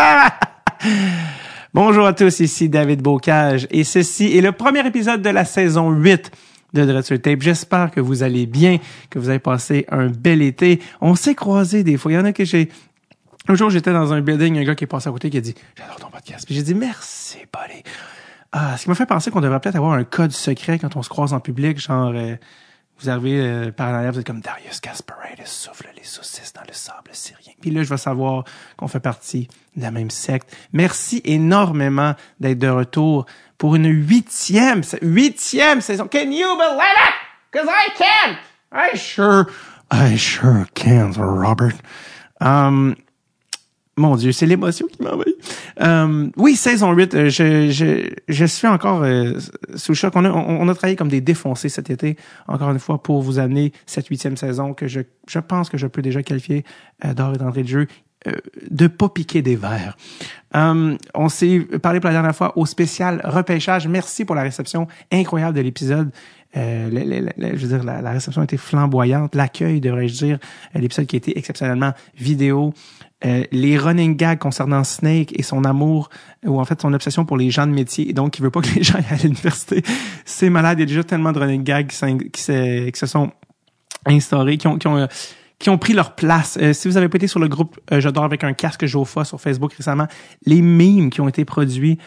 Bonjour 1.74 2.06
à 2.06 2.12
tous, 2.12 2.40
ici 2.40 2.68
David 2.68 3.02
Bocage 3.02 3.66
et 3.70 3.84
ceci 3.84 4.36
est 4.36 4.40
le 4.40 4.52
premier 4.52 4.86
épisode 4.86 5.22
de 5.22 5.30
la 5.30 5.44
saison 5.44 5.90
8 5.90 6.30
de 6.72 6.84
Dread 6.84 7.04
sur 7.04 7.20
Tape. 7.20 7.42
J'espère 7.42 7.90
que 7.90 8.00
vous 8.00 8.22
allez 8.22 8.46
bien, 8.46 8.78
que 9.08 9.18
vous 9.18 9.28
avez 9.28 9.38
passé 9.38 9.86
un 9.90 10.06
bel 10.06 10.42
été. 10.42 10.80
On 11.00 11.14
s'est 11.14 11.34
croisés 11.34 11.84
des 11.84 11.96
fois. 11.96 12.12
Il 12.12 12.14
y 12.14 12.18
en 12.18 12.24
a 12.24 12.32
que 12.32 12.44
j'ai... 12.44 12.68
Un 13.48 13.54
jour, 13.54 13.70
j'étais 13.70 13.92
dans 13.92 14.12
un 14.12 14.20
building, 14.20 14.58
un 14.58 14.64
gars 14.64 14.74
qui 14.74 14.84
est 14.84 14.86
passé 14.86 15.08
à 15.08 15.12
côté 15.12 15.30
qui 15.30 15.38
a 15.38 15.40
dit 15.40 15.54
«J'adore 15.76 15.96
ton 15.96 16.10
podcast.» 16.10 16.44
Puis 16.46 16.54
j'ai 16.54 16.62
dit 16.62 16.74
«Merci, 16.76 17.38
buddy.» 17.52 17.82
Ah, 18.52 18.76
ce 18.76 18.84
qui 18.84 18.88
m'a 18.88 18.94
fait 18.96 19.06
penser 19.06 19.30
qu'on 19.30 19.40
devrait 19.40 19.60
peut-être 19.60 19.76
avoir 19.76 19.92
un 19.92 20.04
code 20.04 20.32
secret 20.32 20.78
quand 20.78 20.96
on 20.96 21.02
se 21.02 21.08
croise 21.08 21.32
en 21.32 21.40
public, 21.40 21.78
genre... 21.78 22.12
euh, 22.14 22.36
vous 23.00 23.10
arrivez 23.10 23.40
euh, 23.40 23.72
par 23.72 23.88
en 23.88 23.94
arrière, 23.94 24.12
vous 24.12 24.20
êtes 24.20 24.26
comme 24.26 24.40
Darius 24.40 24.80
Kasparaitis 24.80 25.42
souffle 25.46 25.88
les 25.96 26.04
saucisses 26.04 26.52
dans 26.52 26.62
le 26.66 26.72
sable 26.72 27.10
syrien. 27.12 27.52
Puis 27.60 27.70
là, 27.70 27.82
je 27.82 27.88
vais 27.88 27.96
savoir 27.96 28.44
qu'on 28.76 28.88
fait 28.88 29.00
partie 29.00 29.48
de 29.76 29.82
la 29.82 29.90
même 29.90 30.10
secte. 30.10 30.54
Merci 30.72 31.20
énormément 31.24 32.14
d'être 32.38 32.58
de 32.58 32.68
retour 32.68 33.26
pour 33.58 33.76
une 33.76 33.88
huitième, 33.88 34.82
huitième 35.02 35.80
saison. 35.80 36.08
Can 36.08 36.30
you 36.30 36.56
believe 36.56 36.80
it? 36.80 37.14
Cause 37.52 37.68
I 37.68 37.90
can't. 37.96 38.38
I 38.72 38.96
sure, 38.96 39.46
I 39.90 40.16
sure 40.16 40.66
can, 40.74 41.12
Robert. 41.16 41.76
Um, 42.40 42.96
mon 44.00 44.16
Dieu, 44.16 44.32
c'est 44.32 44.46
l'émotion 44.46 44.86
qui 44.88 45.02
m'envahit. 45.02 45.36
Euh, 45.80 46.28
oui, 46.36 46.56
saison 46.56 46.92
8, 46.92 47.14
euh, 47.14 47.28
je, 47.30 47.70
je, 47.70 48.10
je 48.28 48.44
suis 48.44 48.66
encore 48.66 49.02
euh, 49.04 49.38
sous 49.76 49.92
le 49.92 49.96
choc. 49.96 50.12
On 50.16 50.24
a, 50.24 50.30
on, 50.30 50.68
a 50.68 50.74
travaillé 50.74 50.96
comme 50.96 51.08
des 51.08 51.20
défoncés 51.20 51.68
cet 51.68 51.90
été, 51.90 52.16
encore 52.48 52.70
une 52.70 52.78
fois, 52.80 53.02
pour 53.02 53.22
vous 53.22 53.38
amener 53.38 53.72
cette 53.86 54.08
huitième 54.08 54.36
saison 54.36 54.74
que 54.74 54.88
je, 54.88 55.00
je 55.28 55.38
pense 55.38 55.68
que 55.70 55.78
je 55.78 55.86
peux 55.86 56.02
déjà 56.02 56.22
qualifier 56.22 56.64
euh, 57.04 57.14
d'or 57.14 57.34
et 57.34 57.38
d'entrée 57.38 57.62
de 57.62 57.68
jeu. 57.68 57.86
euh, 58.26 58.32
de 58.70 58.86
pas 58.86 59.08
piquer 59.08 59.40
des 59.42 59.56
verres. 59.56 59.96
On 60.52 61.28
s'est 61.28 61.60
parlé 61.82 62.00
pour 62.00 62.08
la 62.08 62.14
dernière 62.14 62.36
fois 62.36 62.52
au 62.58 62.66
spécial 62.66 63.20
repêchage. 63.24 63.86
Merci 63.88 64.24
pour 64.24 64.34
la 64.34 64.42
réception 64.42 64.88
incroyable 65.10 65.56
de 65.56 65.62
l'épisode. 65.62 66.10
Euh, 66.56 66.90
je 67.38 67.66
veux 67.66 67.68
dire, 67.68 67.84
la, 67.84 68.02
la 68.02 68.10
réception 68.10 68.42
été 68.42 68.56
flamboyante. 68.56 69.34
L'accueil, 69.34 69.80
devrais-je 69.80 70.24
dire, 70.24 70.38
l'épisode 70.74 71.06
qui 71.06 71.16
a 71.16 71.18
été 71.18 71.38
exceptionnellement 71.38 71.92
vidéo. 72.16 72.74
Euh, 73.24 73.44
les 73.52 73.76
running 73.76 74.16
gags 74.16 74.38
concernant 74.38 74.82
Snake 74.82 75.38
et 75.38 75.42
son 75.42 75.64
amour 75.64 76.08
ou 76.46 76.58
en 76.58 76.64
fait 76.64 76.80
son 76.80 76.94
obsession 76.94 77.26
pour 77.26 77.36
les 77.36 77.50
gens 77.50 77.66
de 77.66 77.72
métier 77.72 78.08
et 78.08 78.14
donc 78.14 78.38
il 78.38 78.42
veut 78.42 78.50
pas 78.50 78.60
que 78.62 78.74
les 78.74 78.82
gens 78.82 78.94
aillent 78.94 79.18
à 79.18 79.22
l'université. 79.22 79.82
C'est 80.24 80.48
malade. 80.50 80.78
Il 80.78 80.82
y 80.82 80.84
a 80.84 80.86
déjà 80.86 81.04
tellement 81.04 81.32
de 81.32 81.38
running 81.38 81.62
gags 81.62 81.88
qui, 81.88 82.42
se, 82.42 83.06
sont 83.06 83.30
instaurés, 84.06 84.56
qui 84.56 84.66
ont, 84.68 84.78
qui 84.78 84.86
ont, 84.86 84.96
euh, 84.96 85.06
qui 85.60 85.70
ont 85.70 85.78
pris 85.78 85.92
leur 85.92 86.16
place. 86.16 86.58
Euh, 86.60 86.72
si 86.72 86.88
vous 86.88 86.96
avez 86.96 87.08
pas 87.08 87.16
été 87.16 87.28
sur 87.28 87.38
le 87.38 87.46
groupe 87.46 87.78
euh, 87.92 88.00
J'adore 88.00 88.24
avec 88.24 88.42
un 88.42 88.54
casque 88.54 88.86
Jofa 88.86 89.24
sur 89.24 89.40
Facebook 89.40 89.72
récemment, 89.74 90.08
les 90.46 90.62
memes 90.62 91.10
qui 91.10 91.20
ont 91.20 91.28
été 91.28 91.44
produits 91.44 91.98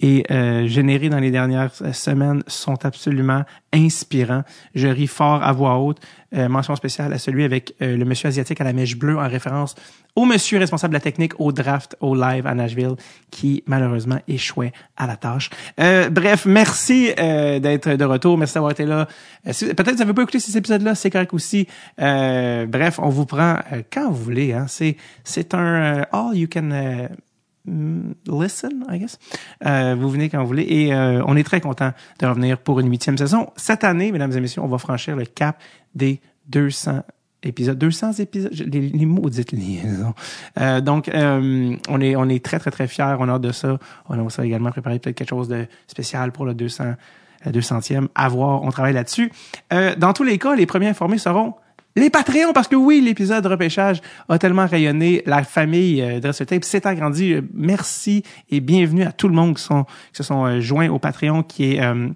et 0.00 0.24
euh, 0.30 0.66
générés 0.66 1.08
dans 1.08 1.18
les 1.18 1.30
dernières 1.30 1.72
euh, 1.82 1.92
semaines 1.92 2.42
sont 2.46 2.84
absolument 2.84 3.44
inspirants. 3.72 4.42
Je 4.74 4.88
ris 4.88 5.06
fort 5.06 5.42
à 5.42 5.52
voix 5.52 5.78
haute. 5.78 5.98
Euh, 6.34 6.48
mention 6.48 6.76
spéciale 6.76 7.12
à 7.12 7.18
celui 7.18 7.44
avec 7.44 7.74
euh, 7.82 7.96
le 7.96 8.04
monsieur 8.04 8.28
asiatique 8.28 8.60
à 8.60 8.64
la 8.64 8.72
mèche 8.72 8.96
bleue 8.96 9.18
en 9.18 9.28
référence 9.28 9.74
au 10.16 10.24
monsieur 10.24 10.58
responsable 10.58 10.92
de 10.92 10.96
la 10.96 11.00
technique 11.00 11.38
au 11.40 11.52
draft 11.52 11.96
au 12.00 12.14
live 12.14 12.46
à 12.46 12.54
Nashville 12.54 12.94
qui 13.30 13.62
malheureusement 13.66 14.18
échouait 14.28 14.72
à 14.96 15.06
la 15.06 15.16
tâche. 15.16 15.50
Euh, 15.78 16.08
bref, 16.10 16.46
merci 16.46 17.12
euh, 17.18 17.58
d'être 17.58 17.90
de 17.90 18.04
retour. 18.04 18.38
Merci 18.38 18.54
d'avoir 18.54 18.72
été 18.72 18.86
là. 18.86 19.08
Euh, 19.46 19.52
Peut-être 19.52 19.84
que 19.84 19.90
vous 19.92 19.98
n'avez 19.98 20.14
pas 20.14 20.22
écouté 20.22 20.40
ces 20.40 20.56
épisodes-là, 20.56 20.94
c'est 20.94 21.10
correct 21.10 21.34
aussi. 21.34 21.66
Bref, 21.98 22.98
on 22.98 23.08
vous 23.08 23.26
prend 23.26 23.56
quand 23.92 24.10
vous 24.10 24.22
voulez. 24.22 24.52
Hein. 24.52 24.66
C'est 24.68 24.96
c'est 25.24 25.54
un 25.54 26.06
all 26.12 26.34
you 26.34 26.48
can 26.52 27.08
listen, 27.66 28.84
I 28.90 28.98
guess. 28.98 29.18
Euh, 29.66 29.94
vous 29.98 30.08
venez 30.08 30.28
quand 30.28 30.40
vous 30.40 30.46
voulez 30.46 30.66
et 30.68 30.94
euh, 30.94 31.22
on 31.26 31.36
est 31.36 31.44
très 31.44 31.60
content 31.60 31.92
de 32.18 32.26
revenir 32.26 32.58
pour 32.58 32.80
une 32.80 32.88
huitième 32.88 33.18
saison. 33.18 33.50
Cette 33.56 33.84
année, 33.84 34.12
mesdames 34.12 34.32
et 34.32 34.40
messieurs, 34.40 34.62
on 34.62 34.68
va 34.68 34.78
franchir 34.78 35.16
le 35.16 35.24
cap 35.24 35.60
des 35.94 36.20
200 36.48 37.02
épisodes, 37.42 37.78
200 37.78 38.12
épisodes, 38.14 38.52
les, 38.52 39.06
maudites 39.06 39.52
liaisons. 39.52 40.14
Euh, 40.58 40.80
donc, 40.80 41.08
euh, 41.08 41.76
on 41.88 42.00
est 42.00 42.16
on 42.16 42.28
est 42.28 42.44
très 42.44 42.58
très 42.58 42.70
très 42.70 42.86
fiers, 42.86 43.16
on 43.18 43.28
a 43.28 43.38
de 43.38 43.52
ça. 43.52 43.78
On 44.08 44.18
a 44.18 44.22
aussi 44.22 44.40
également 44.42 44.70
préparé 44.70 44.98
peut-être 44.98 45.16
quelque 45.16 45.30
chose 45.30 45.48
de 45.48 45.66
spécial 45.86 46.32
pour 46.32 46.44
le 46.44 46.54
200 46.54 46.84
euh, 47.46 47.50
200e. 47.50 48.08
À 48.14 48.28
voir, 48.28 48.62
on 48.62 48.70
travaille 48.70 48.92
là-dessus. 48.92 49.32
Euh, 49.72 49.94
dans 49.96 50.12
tous 50.12 50.24
les 50.24 50.38
cas, 50.38 50.54
les 50.54 50.66
premiers 50.66 50.88
informés 50.88 51.18
seront 51.18 51.54
les 51.96 52.08
Patreons, 52.10 52.52
parce 52.52 52.68
que 52.68 52.76
oui, 52.76 53.00
l'épisode 53.00 53.42
de 53.42 53.48
repêchage 53.48 54.00
a 54.28 54.38
tellement 54.38 54.66
rayonné. 54.66 55.22
La 55.26 55.42
famille 55.42 56.00
euh, 56.02 56.20
Tape 56.20 56.64
s'est 56.64 56.86
agrandie. 56.86 57.34
Euh, 57.34 57.42
Merci 57.52 58.22
et 58.48 58.60
bienvenue 58.60 59.02
à 59.02 59.12
tout 59.12 59.28
le 59.28 59.34
monde 59.34 59.56
qui, 59.56 59.62
sont, 59.62 59.84
qui 59.84 60.16
se 60.18 60.22
sont 60.22 60.44
euh, 60.44 60.60
joints 60.60 60.88
au 60.88 60.98
Patreon, 60.98 61.42
qui 61.42 61.74
est 61.74 61.82
euh, 61.82 62.08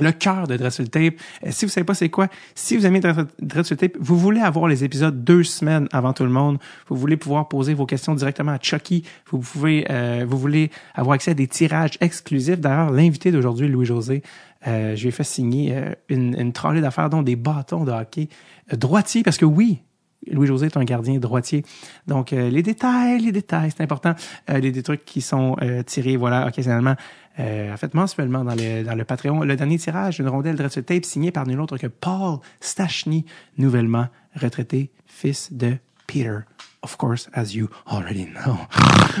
le 0.00 0.12
cœur 0.12 0.46
de 0.46 0.56
Dressel 0.56 0.88
Tape. 0.88 1.14
Si 1.50 1.64
vous 1.64 1.70
savez 1.72 1.84
pas 1.84 1.94
c'est 1.94 2.08
quoi, 2.08 2.28
si 2.54 2.76
vous 2.76 2.86
aimez 2.86 3.00
Dress- 3.00 3.26
Dressel 3.42 3.76
Tape, 3.76 3.96
vous 3.98 4.16
voulez 4.16 4.40
avoir 4.40 4.68
les 4.68 4.84
épisodes 4.84 5.24
deux 5.24 5.42
semaines 5.42 5.88
avant 5.92 6.12
tout 6.12 6.22
le 6.22 6.30
monde, 6.30 6.58
vous 6.88 6.94
voulez 6.94 7.16
pouvoir 7.16 7.48
poser 7.48 7.74
vos 7.74 7.86
questions 7.86 8.14
directement 8.14 8.52
à 8.52 8.58
Chucky, 8.62 9.02
vous 9.32 9.38
pouvez, 9.38 9.86
euh, 9.90 10.24
vous 10.28 10.38
voulez 10.38 10.70
avoir 10.94 11.14
accès 11.16 11.32
à 11.32 11.34
des 11.34 11.48
tirages 11.48 11.98
exclusifs. 12.00 12.60
D'ailleurs, 12.60 12.92
l'invité 12.92 13.32
d'aujourd'hui, 13.32 13.66
Louis-José, 13.66 14.22
euh, 14.66 14.96
je 14.96 15.02
lui 15.02 15.08
ai 15.08 15.12
fait 15.12 15.24
signer 15.24 15.76
euh, 15.76 15.94
une, 16.08 16.34
une 16.38 16.52
trolley 16.52 16.80
d'affaires, 16.80 17.10
dont 17.10 17.22
des 17.22 17.36
bâtons 17.36 17.84
de 17.84 17.92
hockey 17.92 18.28
euh, 18.72 18.76
droitiers, 18.76 19.22
parce 19.22 19.38
que 19.38 19.44
oui, 19.44 19.82
Louis-José 20.30 20.66
est 20.66 20.76
un 20.76 20.84
gardien 20.84 21.18
droitier. 21.18 21.64
Donc, 22.06 22.32
euh, 22.32 22.50
les 22.50 22.62
détails, 22.62 23.20
les 23.20 23.32
détails, 23.32 23.70
c'est 23.74 23.82
important. 23.82 24.14
Euh, 24.50 24.58
les, 24.58 24.72
des 24.72 24.82
trucs 24.82 25.04
qui 25.04 25.20
sont 25.20 25.56
euh, 25.62 25.82
tirés, 25.84 26.16
voilà, 26.16 26.46
occasionnellement, 26.46 26.96
en 27.38 27.76
fait, 27.76 27.94
mensuellement 27.94 28.42
dans 28.42 28.56
le, 28.56 28.82
dans 28.82 28.96
le 28.96 29.04
Patreon. 29.04 29.44
Le 29.44 29.54
dernier 29.54 29.78
tirage, 29.78 30.18
une 30.18 30.28
rondelle 30.28 30.56
de 30.56 30.66
tape 30.66 31.04
signée 31.04 31.30
par 31.30 31.46
nul 31.46 31.60
autre 31.60 31.78
que 31.78 31.86
Paul 31.86 32.40
Stachny, 32.60 33.26
nouvellement 33.58 34.08
retraité, 34.34 34.90
fils 35.06 35.52
de 35.52 35.76
Peter. 36.08 36.38
Of 36.82 36.96
course, 36.96 37.30
as 37.32 37.54
you 37.54 37.68
already 37.86 38.26
know. 38.26 38.56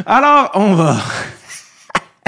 Alors, 0.04 0.50
on 0.54 0.74
va... 0.74 0.96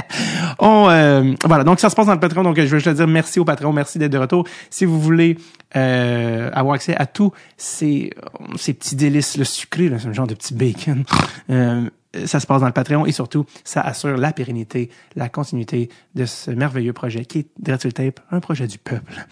On, 0.59 0.89
euh, 0.89 1.33
voilà, 1.45 1.65
donc 1.65 1.81
ça 1.81 1.91
se 1.91 1.97
passe 1.97 2.07
dans 2.07 2.15
le 2.15 2.21
Patreon. 2.21 2.43
Donc, 2.43 2.57
je 2.57 2.63
veux 2.63 2.79
juste 2.79 2.87
te 2.87 2.91
dire 2.91 3.07
merci 3.07 3.41
au 3.41 3.45
Patreon, 3.45 3.73
merci 3.73 3.99
d'être 3.99 4.13
de 4.13 4.19
retour. 4.19 4.47
Si 4.71 4.85
vous 4.85 5.01
voulez 5.01 5.39
euh, 5.77 6.51
avoir 6.53 6.75
accès 6.75 6.97
à 6.97 7.07
tous 7.07 7.33
ces, 7.57 8.11
ces 8.57 8.75
petits 8.75 8.97
délices, 8.97 9.37
le 9.37 9.45
sucré, 9.45 9.89
là, 9.89 9.97
un 10.05 10.13
genre 10.13 10.27
de 10.27 10.35
petit 10.35 10.55
bacon, 10.55 11.05
euh, 11.51 11.89
ça 12.25 12.41
se 12.41 12.47
passe 12.47 12.61
dans 12.61 12.67
le 12.67 12.73
Patreon 12.73 13.07
et 13.07 13.13
surtout, 13.13 13.47
ça 13.63 13.81
assure 13.83 14.17
la 14.17 14.33
pérennité, 14.33 14.91
la 15.15 15.29
continuité 15.29 15.89
de 16.17 16.25
ce 16.27 16.51
merveilleux 16.51 16.93
projet 16.93 17.25
qui 17.25 17.39
est 17.39 17.47
Dreadful 17.61 17.93
Tape, 17.93 18.19
un 18.33 18.41
projet 18.41 18.67
du 18.67 18.79
peuple. 18.79 19.25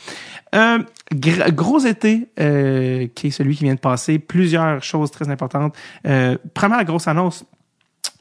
Euh, 0.54 0.78
gr- 1.12 1.52
gros 1.52 1.80
été, 1.80 2.28
euh, 2.38 3.08
qui 3.16 3.26
est 3.26 3.30
celui 3.32 3.56
qui 3.56 3.64
vient 3.64 3.74
de 3.74 3.80
passer, 3.80 4.20
plusieurs 4.20 4.80
choses 4.84 5.10
très 5.10 5.28
importantes. 5.28 5.74
Euh, 6.06 6.38
première 6.54 6.84
grosse 6.84 7.08
annonce, 7.08 7.44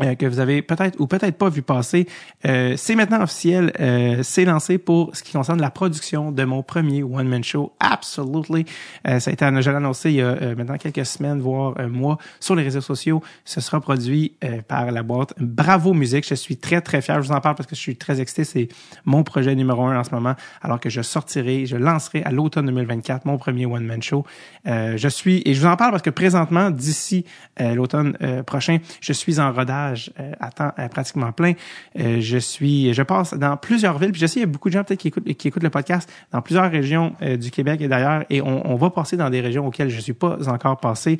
euh, 0.02 0.16
que 0.16 0.26
vous 0.26 0.40
avez 0.40 0.62
peut-être 0.62 1.00
ou 1.00 1.08
peut-être 1.08 1.38
pas 1.38 1.50
vu 1.50 1.62
passer, 1.62 2.08
euh, 2.46 2.76
c'est 2.78 2.96
maintenant 2.96 3.22
officiel, 3.24 3.72
euh, 3.80 4.20
c'est 4.24 4.46
lancé 4.46 4.78
pour 4.78 5.16
ce 5.16 5.24
qui 5.24 5.34
concerne 5.34 5.60
la 5.60 5.72
production 5.72 6.32
de 6.32 6.44
mon 6.44 6.64
premier 6.64 7.04
one-man 7.04 7.44
show. 7.44 7.74
Absolutely. 7.80 8.66
Euh, 9.08 9.20
ça 9.20 9.32
a 9.32 9.34
été 9.34 9.46
annoncé 9.46 10.12
il 10.12 10.18
y 10.18 10.22
a 10.22 10.26
euh, 10.26 10.56
maintenant 10.56 10.78
quelques 10.78 11.06
semaines, 11.06 11.40
voire 11.40 11.74
un 11.78 11.88
mois, 11.88 12.18
sur 12.40 12.56
les 12.56 12.64
réseaux 12.64 12.82
sociaux. 12.82 13.24
Ce 13.46 13.62
sera 13.62 13.82
produit 13.82 14.34
par 14.68 14.92
la 14.92 15.04
boîte 15.04 15.34
Bravo 15.40 15.94
Musique. 15.94 16.28
Je 16.28 16.36
suis 16.36 16.58
très, 16.58 16.82
très 16.82 17.02
fier. 17.02 17.22
Je 17.22 17.28
vous 17.28 17.34
en 17.34 17.42
parle 17.42 17.56
parce 17.56 17.68
que 17.68 17.76
je 17.76 17.82
suis 17.82 17.96
très 17.96 18.22
excité. 18.22 18.44
C'est 18.44 18.68
mon 19.06 19.24
projet 19.24 19.56
numéro 19.56 19.86
un 19.86 20.00
en 20.00 20.04
ce 20.04 20.14
moment, 20.14 20.36
alors 20.62 20.80
que 20.80 20.90
je 20.90 21.02
sortirai, 21.02 21.66
je 21.66 21.76
lancerai 21.76 22.24
à 22.24 22.32
l'automne 22.32 22.66
2024 22.68 23.26
mon 23.26 23.38
premier 23.38 23.66
one-man 23.66 24.02
show. 24.02 24.26
Je 24.66 25.08
suis, 25.08 25.42
et 25.46 25.54
je 25.54 25.62
vous 25.62 25.68
en 25.68 25.76
parle 25.76 25.92
parce 25.92 26.04
que 26.04 26.10
présentement, 26.10 26.72
d'ici 26.72 27.26
l'automne 27.60 28.18
prochain, 28.46 28.78
je 29.02 29.14
suis 29.14 29.40
en 29.40 29.52
rodage 29.52 29.87
euh, 30.20 30.32
à 30.40 30.52
temps 30.52 30.72
euh, 30.80 30.88
pratiquement 30.88 31.32
plein. 31.32 31.54
Euh, 32.00 32.20
je 32.20 32.38
suis, 32.38 32.94
je 32.94 33.02
passe 33.04 33.34
dans 33.34 33.58
plusieurs 33.58 33.98
villes. 33.98 34.12
Puis 34.12 34.22
je 34.22 34.28
sais, 34.28 34.40
il 34.40 34.44
y 34.44 34.46
a 34.46 34.48
beaucoup 34.48 34.70
de 34.70 34.74
gens 34.74 34.84
peut-être 34.84 35.00
qui 35.00 35.10
écoutent, 35.10 35.34
qui 35.34 35.48
écoutent 35.48 35.64
le 35.64 35.70
podcast 35.70 36.12
dans 36.32 36.42
plusieurs 36.42 36.70
régions 36.70 37.14
du 37.22 37.52
Québec 37.52 37.82
et 37.82 37.88
d'ailleurs. 37.88 38.24
Et 38.30 38.42
on, 38.42 38.70
on 38.70 38.76
va 38.76 38.90
passer 38.90 39.18
dans 39.18 39.30
des 39.30 39.42
régions 39.42 39.66
auxquelles 39.68 39.90
je 39.90 40.00
suis 40.00 40.14
pas 40.14 40.38
encore 40.50 40.80
passé. 40.80 41.20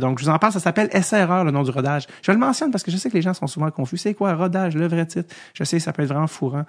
Donc 0.00 0.18
je 0.18 0.24
vous 0.24 0.30
en 0.30 0.38
parle. 0.38 0.52
Ça 0.52 0.60
s'appelle 0.60 0.90
SRR, 0.90 1.44
le 1.44 1.50
nom 1.50 1.62
du 1.62 1.70
rodage. 1.70 2.06
Je 2.22 2.32
le 2.32 2.38
mentionne 2.38 2.70
parce 2.70 2.84
que 2.84 2.90
je 2.90 2.96
sais 2.96 3.10
que 3.10 3.14
les 3.14 3.22
gens 3.22 3.34
sont 3.34 3.46
souvent 3.46 3.70
confus. 3.70 3.96
C'est 3.96 4.14
quoi 4.14 4.34
rodage, 4.34 4.76
le 4.76 4.86
vrai 4.86 5.06
titre? 5.06 5.34
Je 5.54 5.64
sais, 5.64 5.78
ça 5.78 5.92
peut 5.92 6.02
être 6.02 6.08
vraiment 6.08 6.26
fourrant. 6.26 6.64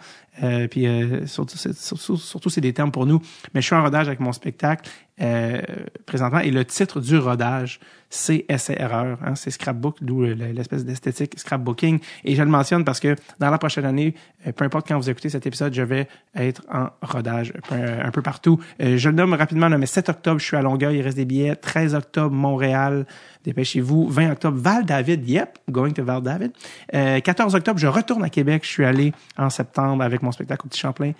Puis 0.69 0.87
surtout, 1.25 1.57
surtout, 1.57 2.17
surtout, 2.17 2.49
c'est 2.49 2.61
des 2.61 2.73
termes 2.73 2.91
pour 2.91 3.05
nous. 3.05 3.21
Mais 3.53 3.61
je 3.61 3.67
suis 3.67 3.75
en 3.75 3.83
rodage 3.83 4.07
avec 4.07 4.19
mon 4.19 4.31
spectacle. 4.31 4.89
Euh, 5.21 5.61
présentement. 6.05 6.39
Et 6.39 6.51
le 6.51 6.63
titre 6.63 7.01
du 7.01 7.17
rodage, 7.17 7.79
c'est 8.09 8.45
Essai 8.47 8.75
Erreur. 8.79 9.17
Hein, 9.23 9.35
c'est 9.35 9.51
Scrapbook, 9.51 9.97
d'où 10.01 10.23
l'espèce 10.23 10.85
d'esthétique 10.85 11.37
scrapbooking. 11.37 11.99
Et 12.23 12.35
je 12.35 12.41
le 12.41 12.49
mentionne 12.49 12.85
parce 12.85 12.99
que 12.99 13.15
dans 13.37 13.49
la 13.49 13.57
prochaine 13.57 13.85
année, 13.85 14.15
euh, 14.47 14.51
peu 14.51 14.65
importe 14.65 14.87
quand 14.87 14.97
vous 14.97 15.09
écoutez 15.09 15.29
cet 15.29 15.45
épisode, 15.45 15.73
je 15.73 15.81
vais 15.81 16.07
être 16.35 16.61
en 16.71 16.87
rodage 17.01 17.53
un, 17.71 18.11
peu 18.11 18.21
partout. 18.21 18.59
Euh, 18.81 18.97
je 18.97 19.09
le 19.09 19.15
nomme 19.15 19.33
rapidement, 19.33 19.69
mais 19.69 19.85
7 19.85 20.09
octobre, 20.09 20.39
je 20.39 20.45
suis 20.45 20.57
à 20.57 20.61
Longueuil, 20.61 20.97
il 20.97 21.01
reste 21.01 21.17
des 21.17 21.25
billets. 21.25 21.55
13 21.55 21.95
octobre, 21.95 22.33
Montréal, 22.33 23.05
dépêchez-vous. 23.43 24.07
20 24.07 24.31
octobre, 24.31 24.57
Val-David, 24.57 25.27
yep, 25.29 25.59
going 25.69 25.91
to 25.91 26.03
Val-David. 26.03 26.53
14 26.91 27.55
octobre, 27.55 27.77
je 27.79 27.87
retourne 27.87 28.23
à 28.23 28.29
Québec. 28.29 28.63
Je 28.63 28.69
suis 28.69 28.85
allé 28.85 29.13
en 29.37 29.49
septembre 29.49 30.03
avec 30.03 30.21
mon 30.21 30.31
spectacle 30.31 30.65
au 30.65 30.69
Petit 30.69 30.79
Champlain 30.79 31.11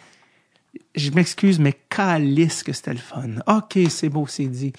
je 0.95 1.11
m'excuse, 1.11 1.59
mais 1.59 1.73
calice 1.89 2.63
que 2.63 2.73
c'était 2.73 2.93
le 2.93 2.99
fun. 2.99 3.29
OK, 3.47 3.77
c'est 3.89 4.09
beau, 4.09 4.27
c'est 4.27 4.47
dit. 4.47 4.73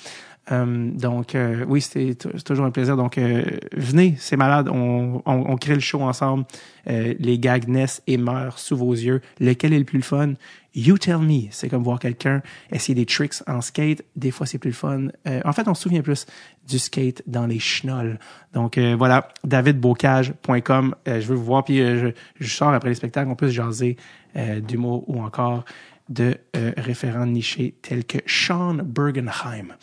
Euh, 0.53 0.91
donc, 0.91 1.35
euh, 1.35 1.65
oui, 1.69 1.81
c'est 1.81 2.17
toujours 2.45 2.65
un 2.65 2.71
plaisir. 2.71 2.97
Donc, 2.97 3.19
euh, 3.19 3.43
venez, 3.73 4.17
c'est 4.19 4.37
malade. 4.37 4.69
On, 4.69 5.23
on, 5.25 5.53
on, 5.53 5.57
crée 5.57 5.75
le 5.75 5.81
show 5.81 6.01
ensemble. 6.01 6.45
les 6.87 7.39
gags 7.39 7.69
naissent 7.69 8.03
et 8.07 8.17
meurent 8.17 8.59
sous 8.59 8.77
vos 8.77 8.93
yeux. 8.93 9.21
Lequel 9.39 9.73
est 9.73 9.79
le 9.79 9.85
plus 9.85 10.03
fun? 10.03 10.35
You 10.75 10.99
tell 10.99 11.19
me. 11.19 11.49
C'est 11.51 11.69
comme 11.69 11.83
voir 11.83 11.99
quelqu'un 11.99 12.43
essayer 12.73 12.95
des 12.95 13.07
tricks 13.07 13.43
en 13.47 13.61
skate. 13.61 14.03
Des 14.17 14.31
fois, 14.31 14.47
c'est 14.47 14.59
plus 14.59 14.71
le 14.71 14.75
fun. 14.75 15.09
en 15.45 15.53
fait, 15.53 15.69
on 15.69 15.75
se 15.75 15.83
souvient 15.83 16.03
plus 16.03 16.27
du 16.69 16.79
skate 16.79 17.23
dans 17.27 17.47
les 17.47 17.59
chenolles. 17.59 18.19
Donc, 18.53 18.79
voilà, 18.79 19.29
davidbocage.com. 19.45 20.95
je 21.07 21.27
veux 21.27 21.35
vous 21.35 21.45
voir. 21.45 21.65
Puis, 21.65 21.79
je, 21.79 22.13
je, 22.39 22.49
sors 22.49 22.73
après 22.73 22.89
les 22.89 22.95
spectacles. 22.95 23.31
On 23.31 23.37
peut 23.37 23.49
se 23.49 23.55
jaser 23.55 23.97
d'humour 24.35 25.05
ou 25.09 25.23
encore 25.23 25.65
de 26.11 26.37
euh, 26.57 26.73
référents 26.77 27.25
nichés 27.25 27.77
tels 27.81 28.05
que 28.05 28.19
Sean 28.27 28.75
Bergenheim. 28.75 29.75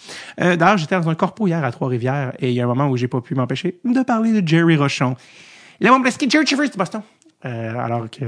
Euh, 0.41 0.57
D'ailleurs, 0.57 0.77
j'étais 0.77 0.99
dans 0.99 1.09
un 1.09 1.15
corpo 1.15 1.47
hier 1.47 1.63
à 1.63 1.71
Trois-Rivières 1.71 2.33
et 2.39 2.49
il 2.49 2.53
y 2.53 2.61
a 2.61 2.65
un 2.65 2.67
moment 2.67 2.89
où 2.89 2.97
j'ai 2.97 3.07
pas 3.07 3.21
pu 3.21 3.33
m'empêcher 3.33 3.79
de 3.83 4.03
parler 4.03 4.39
de 4.39 4.47
Jerry 4.47 4.75
Rochon. 4.75 5.15
Le 5.79 5.89
monde 5.89 6.05
Jerry 6.29 6.45
Chivers 6.45 6.69
de 6.69 6.77
Boston. 6.77 7.01
Euh, 7.45 7.77
alors 7.77 8.09
que 8.09 8.25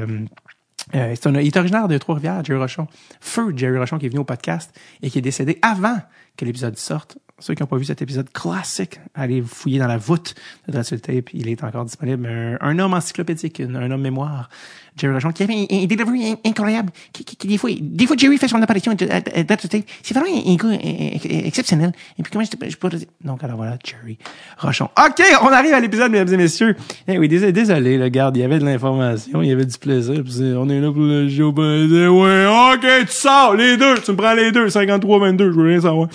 euh, 0.95 1.13
c'est 1.16 1.27
un, 1.27 1.36
il 1.39 1.48
est 1.48 1.57
originaire 1.57 1.88
de 1.88 1.98
Trois-Rivières, 1.98 2.44
Jerry 2.44 2.60
Rochon. 2.60 2.88
Feu 3.19 3.54
Jerry 3.56 3.77
Rochon 3.77 3.98
qui 3.98 4.06
est 4.06 4.10
venu 4.10 4.22
au 4.22 4.24
podcast 4.24 4.74
et 5.01 5.10
qui 5.10 5.19
est 5.19 5.22
décédé 5.22 5.60
avant 5.62 5.98
que 6.39 6.45
l'épisode 6.45 6.77
sorte. 6.77 7.18
Ceux 7.39 7.53
qui 7.53 7.63
n'ont 7.63 7.68
pas 7.68 7.77
vu 7.77 7.86
cet 7.86 8.01
épisode 8.01 8.30
classique, 8.31 9.00
allez 9.15 9.39
vous 9.39 9.47
fouiller 9.47 9.80
dans 9.80 9.88
la 9.88 9.97
voûte 9.97 10.36
de 10.68 10.74
Dressel 10.74 11.00
Tape. 11.00 11.33
Il 11.33 11.47
est 11.47 11.63
encore 11.63 11.86
disponible. 11.86 12.27
Un, 12.59 12.80
homme 12.80 12.94
encyclopédique, 12.94 13.62
un, 13.62 13.91
homme 13.91 14.01
mémoire. 14.01 14.50
Jerry 14.97 15.13
Rochon, 15.13 15.31
qui 15.31 15.44
avait 15.44 15.53
un, 15.71 15.86
delivery 15.86 16.36
incroyable. 16.45 16.91
Qui, 17.13 17.24
qui, 17.24 17.47
des, 17.47 17.57
fois, 17.57 17.69
des 17.80 18.06
fois, 18.06 18.18
Jerry 18.18 18.38
fait 18.38 18.50
son 18.50 18.62
apparition 18.62 18.91
à 18.91 19.21
Tape. 19.21 19.62
C'est 20.03 20.13
vraiment 20.13 20.27
un, 20.45 20.56
gars 20.56 20.77
exceptionnel. 21.24 21.94
Et 22.18 22.24
puis, 22.24 22.31
comment 22.31 22.44
je, 22.44 22.69
je 22.69 22.75
peux? 22.75 22.89
Donc, 23.24 23.41
alors 23.41 23.56
voilà, 23.56 23.77
Jerry 23.86 24.18
Rochon. 24.57 24.89
OK, 24.97 25.24
on 25.41 25.47
arrive 25.47 25.74
à 25.74 25.80
l'épisode, 25.80 26.12
mesdames 26.12 26.33
et 26.33 26.38
messieurs. 26.38 26.75
Eh 27.07 27.18
oui, 27.18 27.30
désolé, 27.30 27.53
désolé, 27.53 27.97
le 27.97 28.09
garde, 28.09 28.36
il 28.36 28.41
y 28.41 28.44
avait 28.44 28.59
de 28.59 28.65
l'information, 28.65 29.41
il 29.41 29.47
y 29.47 29.51
avait 29.53 29.65
du 29.65 29.77
plaisir. 29.77 30.24
on 30.57 30.69
est 30.69 30.81
là 30.81 30.91
pour 30.91 31.03
le 31.03 31.30
show. 31.30 31.53
Ouais, 31.53 32.74
OK, 32.74 33.07
tu 33.07 33.13
sors, 33.13 33.56
les 33.56 33.77
deux. 33.77 33.95
Tu 34.00 34.12
me 34.12 34.18
prends 34.18 34.33
les 34.33 34.51
deux, 34.51 34.68
53-22, 34.68 35.38
je 35.38 35.44
veux 35.51 35.68
rien 35.68 35.80
savoir. 35.80 36.09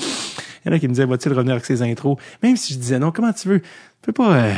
Il 0.65 0.71
y 0.71 0.73
en 0.73 0.77
a 0.77 0.79
qui 0.79 0.89
me 0.89 0.95
disaient, 0.95 1.05
va-t-il 1.05 1.33
revenir 1.35 1.53
avec 1.53 1.65
ses 1.65 1.83
intros? 1.83 2.19
Même 2.43 2.57
si 2.57 2.75
je 2.75 2.79
disais 2.79 2.99
non, 2.99 3.11
comment 3.11 3.33
tu 3.33 3.49
veux? 3.49 3.61
Tu 3.61 3.67
peux 4.03 4.13
pas, 4.13 4.35
euh, 4.35 4.55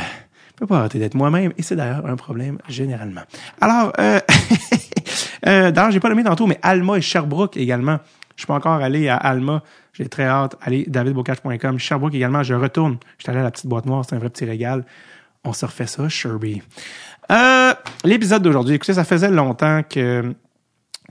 peux 0.57 0.67
pas 0.67 0.79
arrêter 0.79 0.99
d'être 0.99 1.15
moi-même. 1.15 1.53
Et 1.57 1.61
c'est 1.61 1.75
d'ailleurs 1.75 2.05
un 2.05 2.15
problème 2.15 2.57
généralement. 2.67 3.21
Alors, 3.61 3.93
euh, 3.99 4.19
euh, 5.47 5.71
d'ailleurs, 5.71 5.91
j'ai 5.91 5.99
pas 5.99 6.09
nommé 6.09 6.23
tantôt, 6.23 6.47
mais 6.47 6.59
Alma 6.61 6.97
et 6.97 7.01
Sherbrooke 7.01 7.57
également. 7.57 7.99
Je 8.35 8.41
suis 8.41 8.47
pas 8.47 8.55
encore 8.55 8.81
allé 8.81 9.07
à 9.07 9.15
Alma. 9.15 9.63
J'ai 9.93 10.07
très 10.09 10.25
hâte. 10.25 10.55
Allez, 10.61 10.85
davidbocage.com. 10.87 11.79
Sherbrooke 11.79 12.13
également, 12.13 12.43
je 12.43 12.53
retourne. 12.53 12.97
Je 13.17 13.23
suis 13.23 13.31
allé 13.31 13.39
à 13.39 13.43
la 13.43 13.51
petite 13.51 13.67
boîte 13.67 13.85
noire, 13.85 14.03
c'est 14.07 14.15
un 14.15 14.19
vrai 14.19 14.29
petit 14.29 14.45
régal. 14.45 14.85
On 15.43 15.53
se 15.53 15.65
refait 15.65 15.87
ça, 15.87 16.07
Sherby. 16.09 16.61
Euh, 17.31 17.73
l'épisode 18.03 18.41
d'aujourd'hui, 18.41 18.75
écoutez, 18.75 18.93
ça 18.93 19.03
faisait 19.03 19.31
longtemps 19.31 19.81
que 19.83 20.33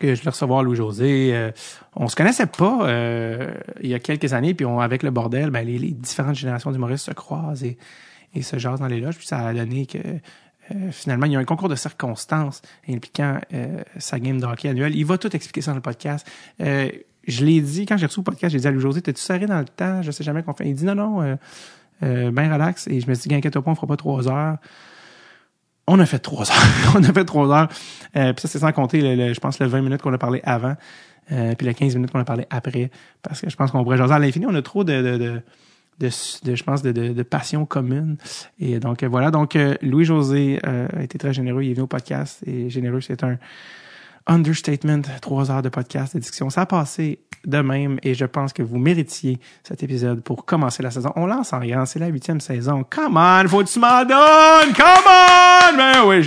que 0.01 0.15
je 0.15 0.21
voulais 0.21 0.31
recevoir 0.31 0.63
Louis-José. 0.63 1.31
Euh, 1.35 1.51
on 1.95 2.09
se 2.09 2.17
connaissait 2.17 2.47
pas 2.47 2.87
euh, 2.87 3.55
il 3.81 3.89
y 3.89 3.95
a 3.95 3.99
quelques 3.99 4.33
années, 4.33 4.55
puis 4.55 4.67
on, 4.67 4.81
avec 4.81 5.03
le 5.03 5.11
bordel, 5.11 5.51
ben, 5.51 5.67
les, 5.67 5.79
différentes 5.79 6.35
générations 6.35 6.71
d'humoristes 6.71 7.07
se 7.07 7.13
croisent 7.13 7.65
et, 7.65 7.79
se 8.43 8.59
jasent 8.59 8.81
dans 8.81 8.87
les 8.87 9.01
loges, 9.01 9.17
puis 9.17 9.27
ça 9.27 9.47
a 9.47 9.55
donné 9.55 9.87
que 9.87 9.97
euh, 9.97 10.91
finalement, 10.91 11.25
il 11.25 11.33
y 11.33 11.37
a 11.37 11.39
un 11.39 11.45
concours 11.45 11.71
de 11.71 11.75
circonstances 11.75 12.61
impliquant 12.87 13.41
sa 13.99 14.19
game 14.19 14.41
de 14.41 14.47
hockey 14.47 14.69
annuelle. 14.69 14.95
Il 14.95 15.07
va 15.07 15.17
tout 15.17 15.35
expliquer 15.35 15.63
ça 15.63 15.71
dans 15.71 15.77
le 15.77 15.81
podcast. 15.81 16.27
je 16.59 17.45
l'ai 17.45 17.61
dit, 17.61 17.87
quand 17.87 17.97
j'ai 17.97 18.07
reçu 18.07 18.21
le 18.21 18.25
podcast, 18.25 18.53
j'ai 18.53 18.59
dit 18.59 18.67
à 18.67 18.71
Louis-José, 18.71 19.01
t'es-tu 19.01 19.23
serré 19.23 19.47
dans 19.47 19.59
le 19.59 19.65
temps? 19.65 20.03
Je 20.03 20.11
sais 20.11 20.25
jamais 20.25 20.43
qu'on 20.43 20.53
fait. 20.53 20.69
Il 20.69 20.75
dit 20.75 20.85
non, 20.85 20.95
non, 20.95 21.39
ben 22.03 22.53
relax. 22.53 22.89
Et 22.89 23.01
je 23.01 23.09
me 23.09 23.15
suis 23.15 23.29
dit, 23.29 23.35
inquiète 23.35 23.59
pas, 23.59 23.71
on 23.71 23.75
fera 23.75 23.87
pas 23.87 23.97
trois 23.97 24.29
heures. 24.29 24.59
On 25.87 26.01
a 26.01 26.07
fait 26.07 26.19
trois 26.19 26.51
heures. 26.51 26.57
on 26.97 27.03
a 27.03 27.13
fait 27.13 27.25
trois 27.25 27.49
heures. 27.51 27.69
Euh, 28.17 28.33
puis 28.33 28.43
ça, 28.43 28.49
c'est 28.49 28.59
sans 28.59 28.73
compter, 28.73 29.17
le, 29.17 29.33
je 29.33 29.41
pense, 29.41 29.59
les 29.61 29.67
20 29.67 29.83
minutes 29.83 30.03
qu'on 30.03 30.13
a 30.13 30.19
parlé 30.19 30.41
avant, 30.45 30.75
euh, 31.33 31.55
puis 31.55 31.67
les 31.67 31.75
15 31.75 31.95
minutes 31.95 32.11
qu'on 32.11 32.19
a 32.19 32.25
parlé 32.25 32.47
après. 32.51 32.91
Parce 33.23 33.41
que 33.41 33.49
je 33.49 33.57
pense 33.57 33.71
qu'on 33.71 33.83
pourrait 33.83 33.99
jaser 33.99 34.15
à 34.15 34.19
l'infini. 34.19 34.47
On 34.47 34.55
a 34.55 34.63
trop 34.63 34.85
de, 34.85 35.01
de, 35.03 35.17
de, 35.17 35.43
de, 36.01 36.55
je 36.55 36.63
pense, 36.65 36.83
de, 36.83 36.93
de, 36.93 37.13
de, 37.13 37.23
passion 37.23 37.67
commune. 37.67 38.17
Et 38.59 38.81
donc, 38.81 39.03
euh, 39.03 39.09
voilà. 39.09 39.31
Donc, 39.31 39.55
euh, 39.55 39.77
Louis-José 39.83 40.61
a 40.65 41.03
été 41.03 41.19
très 41.19 41.33
généreux. 41.33 41.63
Il 41.63 41.71
est 41.71 41.75
venu 41.75 41.85
au 41.85 41.89
podcast. 41.89 42.43
Et 42.47 42.69
généreux, 42.69 43.01
c'est 43.01 43.23
un 43.23 43.39
understatement. 44.27 45.03
Trois 45.21 45.51
heures 45.51 45.63
de 45.63 45.69
podcast, 45.69 46.17
de. 46.17 46.51
Ça 46.51 46.63
a 46.63 46.67
passé 46.67 47.21
de 47.45 47.59
même 47.59 47.99
et 48.03 48.15
je 48.15 48.25
pense 48.25 48.53
que 48.53 48.63
vous 48.63 48.79
méritiez 48.79 49.39
cet 49.63 49.83
épisode 49.83 50.23
pour 50.23 50.45
commencer 50.45 50.83
la 50.83 50.91
saison. 50.91 51.13
On 51.17 51.27
lance 51.27 51.53
en 51.53 51.61
grand, 51.61 51.87
c'est 51.87 51.99
la 51.99 52.09
huitième 52.09 52.41
saison. 52.41 52.85
Come 52.89 53.17
on, 53.17 53.49
faut 53.49 53.63
que 53.63 53.71
tu 53.71 53.79
m'en 53.79 54.05
donnes! 54.05 54.75
Come 54.75 55.07
on! 55.07 55.77
Ben 55.77 56.05
oui, 56.07 56.25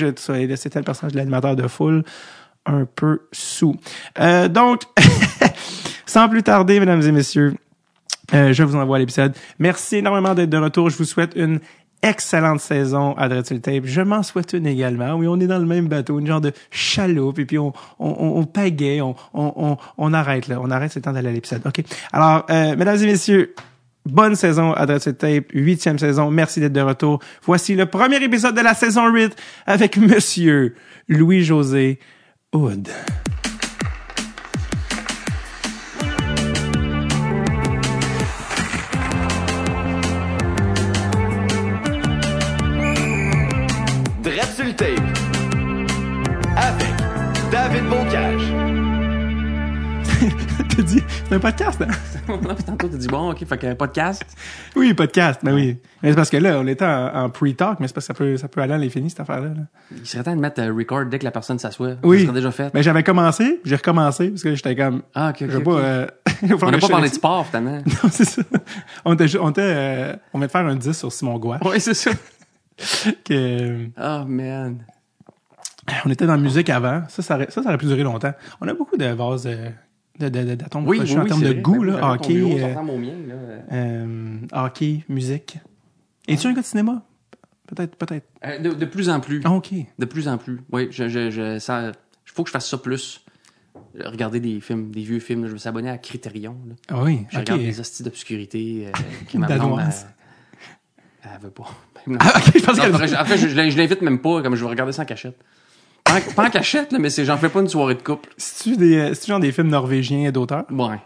c'était 0.57 0.79
le 0.79 0.85
personnage 0.85 1.13
de 1.13 1.17
l'animateur 1.17 1.55
de 1.55 1.67
foule 1.67 2.03
un 2.65 2.85
peu 2.85 3.27
sous. 3.31 3.75
Euh, 4.19 4.47
donc, 4.47 4.83
sans 6.05 6.29
plus 6.29 6.43
tarder, 6.43 6.79
mesdames 6.79 7.01
et 7.01 7.11
messieurs, 7.11 7.55
euh, 8.33 8.53
je 8.53 8.63
vous 8.63 8.75
envoie 8.75 8.99
l'épisode. 8.99 9.35
Merci 9.57 9.97
énormément 9.97 10.33
d'être 10.35 10.49
de 10.49 10.57
retour. 10.57 10.89
Je 10.89 10.97
vous 10.97 11.05
souhaite 11.05 11.33
une 11.35 11.59
excellente 12.01 12.61
saison 12.61 13.13
à 13.13 13.27
Dreadful 13.27 13.59
Tape. 13.61 13.85
Je 13.85 14.01
m'en 14.01 14.23
souhaite 14.23 14.53
une 14.53 14.67
également. 14.67 15.15
Oui, 15.15 15.27
on 15.27 15.39
est 15.39 15.47
dans 15.47 15.59
le 15.59 15.65
même 15.65 15.87
bateau, 15.87 16.19
une 16.19 16.27
genre 16.27 16.41
de 16.41 16.51
chaloupe, 16.71 17.39
et 17.39 17.45
puis 17.45 17.57
on, 17.57 17.73
on, 17.99 18.39
on, 18.39 18.45
pagaie, 18.45 19.01
on, 19.01 19.15
on, 19.33 19.77
on, 19.97 20.13
arrête 20.13 20.47
là. 20.47 20.59
On 20.61 20.71
arrête, 20.71 20.91
c'est 20.91 21.01
temps 21.01 21.13
d'aller 21.13 21.29
à 21.29 21.33
l'épisode. 21.33 21.61
OK. 21.65 21.83
Alors, 22.11 22.45
euh, 22.49 22.75
mesdames 22.75 22.97
et 22.97 23.05
messieurs, 23.05 23.55
bonne 24.05 24.35
saison 24.35 24.73
à 24.73 24.85
Dreadful 24.85 25.15
Tape, 25.15 25.45
huitième 25.53 25.99
saison. 25.99 26.31
Merci 26.31 26.59
d'être 26.59 26.73
de 26.73 26.81
retour. 26.81 27.19
Voici 27.43 27.75
le 27.75 27.85
premier 27.85 28.23
épisode 28.23 28.55
de 28.55 28.61
la 28.61 28.73
saison 28.73 29.07
8 29.07 29.35
avec 29.65 29.97
Monsieur 29.97 30.75
Louis-José 31.07 31.99
Hood. 32.53 32.89
David 47.79 47.91
Bocage. 47.91 48.41
t'as 50.75 50.81
dit, 50.81 51.01
c'est 51.07 51.35
un 51.35 51.39
podcast, 51.39 51.81
hein? 51.81 51.87
non, 52.27 52.55
tantôt, 52.55 52.89
t'as 52.89 52.97
dit, 52.97 53.07
bon, 53.07 53.31
OK, 53.31 53.45
fait 53.45 53.57
qu'un 53.57 53.75
podcast. 53.75 54.25
Oui, 54.75 54.93
podcast, 54.93 55.39
ben 55.43 55.53
oui. 55.53 55.77
Mais 56.03 56.09
c'est 56.09 56.15
parce 56.15 56.29
que 56.29 56.35
là, 56.35 56.59
on 56.59 56.67
était 56.67 56.83
en, 56.83 57.29
pre-talk, 57.29 57.79
mais 57.79 57.87
c'est 57.87 57.93
parce 57.93 58.07
que 58.07 58.13
ça 58.13 58.13
peut, 58.13 58.35
ça 58.35 58.49
peut 58.49 58.59
aller 58.59 58.73
à 58.73 58.77
l'infini, 58.77 59.09
cette 59.09 59.21
affaire-là. 59.21 59.51
Il 59.95 60.05
serait 60.05 60.23
temps 60.23 60.35
de 60.35 60.41
mettre 60.41 60.61
euh, 60.61 60.73
record 60.73 61.05
dès 61.05 61.19
que 61.19 61.23
la 61.23 61.31
personne 61.31 61.57
s'assoit. 61.57 61.93
Oui. 62.03 62.19
Ça 62.19 62.23
serait 62.25 62.35
déjà 62.35 62.51
fait. 62.51 62.73
Mais 62.73 62.83
j'avais 62.83 63.03
commencé, 63.03 63.61
j'ai 63.63 63.77
recommencé, 63.77 64.29
parce 64.29 64.43
que 64.43 64.55
j'étais 64.55 64.75
comme. 64.75 65.03
Ah, 65.15 65.29
OK, 65.29 65.43
OK. 65.43 65.63
Pas, 65.63 65.71
euh, 65.71 66.07
on 66.43 66.71
n'a 66.71 66.77
pas 66.79 66.87
parlé 66.89 67.09
de 67.09 67.13
sport, 67.13 67.45
finalement. 67.45 67.77
non, 67.77 68.09
c'est 68.11 68.25
ça. 68.25 68.41
On 69.05 69.13
était, 69.13 69.37
on 69.37 69.51
était, 69.51 69.61
euh, 69.63 70.15
on 70.33 70.39
vient 70.39 70.47
de 70.47 70.51
faire 70.51 70.65
un 70.65 70.75
10 70.75 70.97
sur 70.97 71.13
Simon 71.13 71.39
Gouache. 71.39 71.61
Oui, 71.63 71.79
c'est 71.79 71.93
ça. 71.93 72.11
que... 73.23 73.85
Oh, 73.97 74.25
man. 74.27 74.79
On 76.05 76.09
était 76.09 76.25
dans 76.25 76.35
la 76.35 76.41
musique 76.41 76.69
avant. 76.69 77.03
Ça, 77.09 77.21
ça 77.21 77.35
aurait, 77.35 77.47
ça, 77.49 77.63
ça 77.63 77.69
aurait 77.69 77.77
pu 77.77 77.85
durer 77.85 78.03
longtemps. 78.03 78.33
On 78.61 78.67
a 78.67 78.73
beaucoup 78.73 78.97
de 78.97 79.05
vases 79.05 79.47
euh, 79.47 79.69
de, 80.19 80.29
de, 80.29 80.55
d'atomes 80.55 80.87
oui, 80.87 80.99
oui, 81.01 81.17
en 81.17 81.25
termes 81.25 81.41
de 81.41 81.53
goût, 81.53 81.79
ben, 81.79 81.97
là. 81.97 82.11
Hockey, 82.13 82.41
euh, 82.41 82.73
là. 82.73 82.83
Euh, 83.71 84.37
hockey, 84.51 85.03
musique. 85.09 85.57
Es-tu 86.27 86.47
un 86.47 86.53
gars 86.53 86.61
de 86.61 86.65
cinéma? 86.65 87.03
Peut-être, 87.67 87.95
peut-être. 87.95 88.27
Euh, 88.45 88.59
de, 88.59 88.71
de, 88.71 88.85
plus 88.85 89.09
en 89.09 89.19
plus. 89.19 89.41
Ah, 89.43 89.51
OK. 89.51 89.69
De 89.97 90.05
plus 90.05 90.27
en 90.27 90.37
plus. 90.37 90.59
Oui, 90.71 90.87
je, 90.91 91.07
je, 91.07 91.29
je, 91.29 91.59
ça, 91.59 91.91
faut 92.25 92.43
que 92.43 92.49
je 92.49 92.53
fasse 92.53 92.69
ça 92.69 92.77
plus. 92.77 93.23
Regarder 94.03 94.39
des 94.39 94.59
films, 94.59 94.91
des 94.91 95.03
vieux 95.03 95.19
films. 95.19 95.47
Je 95.47 95.53
me 95.53 95.57
suis 95.57 95.69
abonné 95.69 95.89
à 95.89 95.97
Criterion. 95.97 96.57
Là. 96.67 96.75
Ah 96.89 97.03
oui, 97.03 97.25
Je 97.29 97.39
regarde 97.39 97.61
des 97.61 97.79
hosties 97.79 98.03
d'obscurité 98.03 98.87
euh, 98.87 98.91
qui. 99.27 99.37
Elle, 99.37 99.43
veut 101.41 101.49
pas. 101.49 101.67
Ah, 102.19 102.33
ok, 102.37 102.51
je 102.55 102.65
pense 102.65 102.77
Non, 102.77 102.83
qu'elle- 102.83 102.93
après, 102.93 103.07
je, 103.07 103.15
après, 103.15 103.37
je, 103.37 103.47
je 103.49 103.77
l'invite 103.77 104.01
même 104.01 104.19
pas, 104.19 104.41
comme 104.41 104.55
je 104.55 104.63
vais 104.63 104.69
regarder 104.69 104.93
ça 104.93 105.03
en 105.03 105.05
cachette. 105.05 105.37
Pas 106.09 106.33
pas 106.35 106.47
en 106.47 106.49
cachette, 106.49 106.91
là, 106.91 106.99
mais 106.99 107.09
c'est, 107.09 107.25
j'en 107.25 107.37
fais 107.37 107.49
pas 107.49 107.59
une 107.61 107.67
soirée 107.67 107.95
de 107.95 108.01
couple. 108.01 108.29
C'est-tu 108.37 108.77
des, 108.77 109.13
c'est-tu 109.13 109.27
genre 109.31 109.39
des 109.39 109.51
films 109.51 109.67
norvégiens 109.69 110.31
d'auteurs? 110.31 110.65
Ouais. 110.71 110.97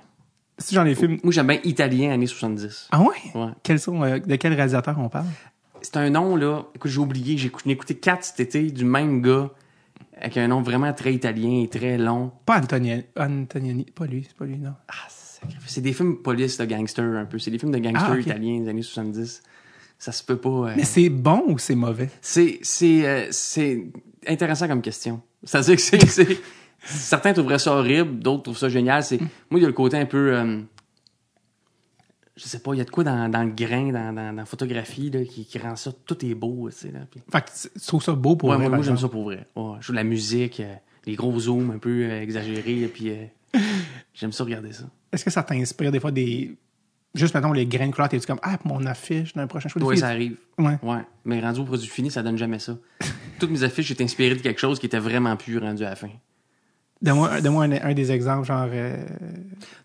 C'est 0.57 0.75
genre 0.75 0.83
les 0.85 0.95
films. 0.95 1.17
Moi, 1.23 1.33
j'aime 1.33 1.47
bien 1.47 1.59
italien 1.63 2.11
années 2.11 2.27
70. 2.27 2.87
Ah 2.91 3.01
ouais? 3.01 3.07
Ouais. 3.35 3.49
Quels 3.63 3.79
sont, 3.79 4.01
euh, 4.03 4.19
de 4.19 4.35
quel 4.35 4.53
réalisateur 4.53 4.95
on 4.99 5.09
parle? 5.09 5.25
C'est 5.81 5.97
un 5.97 6.09
nom, 6.09 6.35
là. 6.35 6.63
Écoute, 6.75 6.91
j'ai 6.91 6.99
oublié. 6.99 7.37
J'ai 7.37 7.47
écouté, 7.47 7.95
quatre 7.95 8.23
cet 8.23 8.39
été 8.39 8.71
du 8.71 8.85
même 8.85 9.21
gars. 9.21 9.49
Avec 10.21 10.37
un 10.37 10.47
nom 10.47 10.61
vraiment 10.61 10.93
très 10.93 11.13
italien 11.13 11.63
et 11.63 11.67
très 11.67 11.97
long. 11.97 12.31
Pas 12.45 12.59
Antonioni. 12.59 13.03
Antonioni. 13.19 13.85
Pas 13.85 14.05
lui, 14.05 14.23
c'est 14.25 14.37
pas 14.37 14.45
lui, 14.45 14.57
non. 14.57 14.73
Ah, 14.87 14.93
c'est 15.65 15.81
des 15.81 15.91
films 15.91 16.17
police 16.17 16.57
de 16.57 16.65
gangsters 16.65 17.17
un 17.17 17.25
peu. 17.25 17.39
C'est 17.39 17.51
des 17.51 17.59
films 17.59 17.71
de 17.73 17.79
gangsters 17.79 18.11
Ah, 18.11 18.15
ok. 18.17 18.25
italiens 18.27 18.61
des 18.61 18.69
années 18.69 18.81
70. 18.83 19.41
Ça 19.99 20.11
se 20.13 20.23
peut 20.23 20.37
pas. 20.37 20.49
euh, 20.49 20.73
Mais 20.77 20.83
c'est 20.85 21.09
bon 21.09 21.43
ou 21.47 21.57
c'est 21.57 21.75
mauvais? 21.75 22.09
C'est 22.21 22.59
c'est 22.61 23.05
euh, 23.05 23.27
c'est 23.31 23.83
intéressant 24.27 24.67
comme 24.67 24.81
question. 24.81 25.21
C'est-à-dire 25.43 25.75
que 25.75 25.81
c'est 25.81 26.39
certains 26.85 27.33
trouveraient 27.33 27.59
ça 27.59 27.73
horrible, 27.75 28.19
d'autres 28.19 28.43
trouvent 28.43 28.57
ça 28.57 28.69
génial. 28.69 29.03
C'est 29.03 29.19
moi 29.19 29.59
il 29.59 29.61
y 29.61 29.65
a 29.65 29.67
le 29.67 29.73
côté 29.73 29.97
un 29.97 30.05
peu 30.05 30.35
euh, 30.35 30.61
je 32.35 32.43
sais 32.45 32.59
pas, 32.59 32.73
il 32.73 32.79
y 32.79 32.81
a 32.81 32.83
de 32.83 32.89
quoi 32.89 33.03
dans, 33.03 33.29
dans 33.29 33.43
le 33.43 33.51
grain, 33.51 33.91
dans, 33.91 34.11
dans, 34.13 34.31
dans 34.31 34.31
la 34.37 34.45
photographie 34.45 35.11
là, 35.11 35.23
qui, 35.23 35.45
qui 35.45 35.59
rend 35.59 35.75
ça 35.75 35.91
tout 36.05 36.25
est 36.25 36.33
beau, 36.33 36.67
tu 36.71 36.77
sais 36.77 36.91
là. 36.91 37.01
Puis- 37.11 37.21
Fait 37.31 37.41
que 37.41 37.79
tu 37.79 37.85
trouves 37.85 38.03
ça 38.03 38.13
beau 38.13 38.35
pour 38.35 38.49
ouais, 38.49 38.55
vrai, 38.55 38.69
moi, 38.69 38.77
moi, 38.77 38.85
j'aime 38.85 38.97
ça 38.97 39.07
pour 39.07 39.23
vrai. 39.25 39.45
Ouais, 39.55 39.75
je 39.79 39.85
joue 39.87 39.91
de 39.93 39.97
la 39.97 40.03
musique, 40.03 40.59
euh, 40.59 40.73
les 41.05 41.15
gros 41.15 41.37
zooms 41.39 41.71
un 41.71 41.77
peu 41.77 42.05
euh, 42.05 42.21
exagérés, 42.21 42.89
puis 42.91 43.11
euh, 43.11 43.25
j'aime 44.15 44.31
ça 44.31 44.43
regarder 44.43 44.71
ça. 44.73 44.85
Est-ce 45.11 45.23
que 45.23 45.29
ça 45.31 45.43
t'inspire 45.43 45.91
des 45.91 45.99
fois 45.99 46.11
des. 46.11 46.57
Juste, 47.15 47.35
mettons, 47.35 47.53
les 47.53 47.67
grains 47.67 47.87
de 47.87 47.91
couleur, 47.93 48.09
t'es-tu 48.09 48.25
comme, 48.25 48.39
ah, 48.41 48.57
mon 48.65 48.85
affiche 48.87 49.33
d'un 49.33 49.45
prochain 49.45 49.69
show? 49.69 49.79
De 49.79 49.85
Oui, 49.85 49.97
ça 49.99 50.07
arrive. 50.07 50.35
Ouais. 50.57 50.77
Ouais, 50.81 51.01
mais 51.25 51.39
rendu 51.41 51.59
au 51.59 51.63
produit 51.63 51.87
fini, 51.87 52.09
ça 52.09 52.23
donne 52.23 52.37
jamais 52.37 52.57
ça. 52.59 52.75
Toutes 53.39 53.51
mes 53.51 53.63
affiches 53.63 53.91
étaient 53.91 54.03
inspirées 54.03 54.35
de 54.35 54.41
quelque 54.41 54.59
chose 54.59 54.79
qui 54.79 54.87
était 54.87 54.97
vraiment 54.99 55.35
plus 55.37 55.57
rendu 55.59 55.83
à 55.85 55.89
la 55.91 55.95
fin. 55.95 56.09
Donne-moi 57.01 57.41
donne-moi 57.41 57.65
un, 57.65 57.71
un 57.89 57.93
des 57.93 58.11
exemples, 58.11 58.47
genre. 58.47 58.67
euh, 58.71 59.05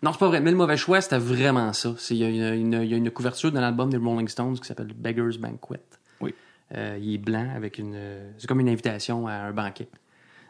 Non, 0.01 0.13
c'est 0.13 0.19
pas 0.19 0.27
vrai. 0.29 0.39
Mais 0.41 0.51
le 0.51 0.57
mauvais 0.57 0.77
choix, 0.77 1.01
c'était 1.01 1.17
vraiment 1.17 1.73
ça. 1.73 1.93
Il 2.11 2.15
y, 2.15 2.19
y 2.37 2.43
a 2.43 2.55
une 2.97 3.11
couverture 3.11 3.51
dans 3.51 3.59
l'album 3.61 3.89
des 3.89 3.97
Rolling 3.97 4.27
Stones 4.29 4.57
qui 4.57 4.65
s'appelle 4.65 4.87
Beggar's 4.95 5.37
Banquet. 5.37 5.81
Oui. 6.21 6.33
Euh, 6.75 6.97
il 7.01 7.15
est 7.15 7.17
blanc 7.17 7.47
avec 7.55 7.77
une. 7.77 7.97
C'est 8.37 8.47
comme 8.47 8.61
une 8.61 8.69
invitation 8.69 9.27
à 9.27 9.33
un 9.33 9.51
banquet. 9.51 9.89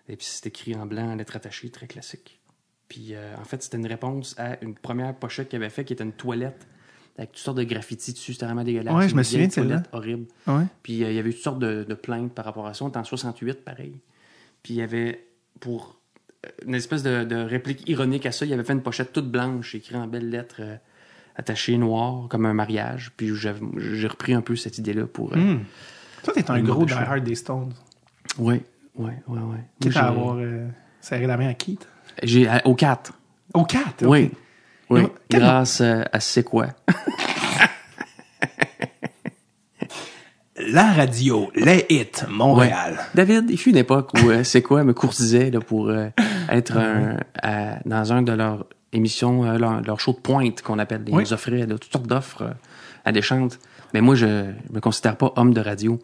Et 0.08 0.16
puis 0.16 0.28
c'est 0.30 0.46
écrit 0.48 0.76
en 0.76 0.86
blanc, 0.86 1.10
en 1.12 1.16
lettres 1.16 1.36
attachées, 1.36 1.72
très 1.72 1.88
classique. 1.88 2.40
Puis 2.88 3.10
euh, 3.14 3.36
en 3.40 3.46
fait, 3.46 3.64
c'était 3.64 3.78
une 3.78 3.88
réponse 3.88 4.36
à 4.38 4.64
une 4.64 4.76
première 4.76 5.16
pochette 5.16 5.50
qu'il 5.50 5.58
avait 5.58 5.70
fait 5.70 5.84
qui 5.86 5.94
était 5.94 6.04
une 6.04 6.14
toilette 6.14 6.68
avec 7.20 7.34
toutes 7.34 7.42
sortes 7.44 7.58
de 7.58 7.64
graffitis 7.64 8.14
dessus. 8.14 8.34
C'était 8.34 8.46
vraiment 8.48 8.64
dégueulasse. 8.64 8.94
Ouais, 8.96 9.08
je 9.10 9.16
me 9.16 9.22
souviens 9.24 9.48
de 9.48 9.52
celle-là. 9.52 9.84
horrible. 9.92 10.26
Ouais. 10.48 10.64
Puis 10.82 11.04
euh, 11.04 11.10
il 11.12 11.16
y 11.16 11.20
avait 11.20 11.30
eu 11.30 11.34
toutes 11.34 11.44
sortes 11.44 11.60
de, 11.60 11.86
de 11.88 11.94
plaintes 11.94 12.34
par 12.34 12.46
rapport 12.46 12.66
à 12.66 12.74
ça. 12.74 12.84
On 12.86 12.90
était 12.90 12.98
en 12.98 13.04
68, 13.04 13.64
pareil. 13.64 13.94
Puis 14.64 14.74
il 14.74 14.78
y 14.78 14.82
avait, 14.82 15.26
pour 15.60 16.00
euh, 16.46 16.50
une 16.66 16.76
espèce 16.76 17.04
de, 17.04 17.24
de 17.24 17.36
réplique 17.36 17.88
ironique 17.88 18.26
à 18.26 18.32
ça, 18.32 18.46
il 18.46 18.54
avait 18.54 18.64
fait 18.64 18.74
une 18.74 18.82
pochette 18.82 19.14
toute 19.14 19.30
blanche, 19.30 19.76
écrite 19.76 19.96
en 19.98 20.08
belles 20.08 20.30
lettres 20.30 20.58
euh, 20.62 20.76
attachées 21.36 21.78
noires, 21.78 22.28
comme 22.30 22.46
un 22.46 22.54
mariage. 22.54 23.12
Puis 23.18 23.32
j'ai 23.36 24.08
repris 24.08 24.34
un 24.34 24.42
peu 24.42 24.56
cette 24.56 24.78
idée-là 24.78 25.06
pour... 25.06 25.34
euh, 25.34 25.38
Hmm. 25.38 25.60
Toi, 26.24 26.34
t'es 26.34 26.50
un 26.52 26.62
gros 26.62 26.86
die-hard 26.86 27.24
des 27.24 27.36
Stones. 27.36 27.74
Oui, 28.38 28.62
oui, 28.96 29.12
oui, 29.28 29.40
oui. 29.42 29.58
Quitte 29.80 29.96
à 29.98 30.08
avoir 30.08 30.38
serré 31.00 31.28
la 31.28 31.38
main 31.38 31.48
à 31.50 31.54
Keith. 31.54 31.88
J'ai 32.24 32.50
au 32.66 32.76
4. 32.76 33.14
Au 33.54 33.64
4, 33.64 34.06
Oui. 34.06 34.32
Oui, 34.90 35.02
grâce 35.30 35.82
euh, 35.82 36.04
à 36.12 36.20
C'est 36.20 36.44
quoi? 36.44 36.68
La 40.72 40.92
radio, 40.92 41.50
les 41.56 41.86
hits, 41.90 42.26
Montréal. 42.28 43.00
David, 43.16 43.46
il 43.50 43.58
fut 43.58 43.70
une 43.70 43.78
époque 43.78 44.12
où 44.22 44.30
euh, 44.30 44.44
C'est 44.44 44.62
quoi 44.62 44.84
me 44.84 44.94
courtisait 44.94 45.52
là, 45.52 45.62
pour 45.62 45.90
euh, 45.90 46.08
être 46.50 46.76
un- 46.78 47.18
à- 47.42 47.80
dans 47.86 48.12
un 48.12 48.22
de 48.22 48.34
leurs 48.34 48.66
émissions, 48.92 49.46
euh, 49.46 49.58
leur, 49.58 49.82
leur 49.82 50.00
show 50.02 50.12
de 50.12 50.18
pointe 50.18 50.62
qu'on 50.62 50.78
appelle. 50.78 51.04
Ils 51.08 51.16
Oui. 51.16 51.24
nous 51.24 51.34
offraient 51.34 51.66
là, 51.66 51.78
toutes 51.78 51.92
sortes 51.92 52.08
d'offres 52.08 52.54
à 53.06 53.12
des 53.14 53.22
chantes. 53.22 53.58
Mais 53.94 54.02
moi, 54.02 54.16
je 54.16 54.26
me 54.72 54.80
considère 54.82 55.16
pas 55.16 55.32
homme 55.38 55.54
de 55.54 55.62
radio. 55.62 55.98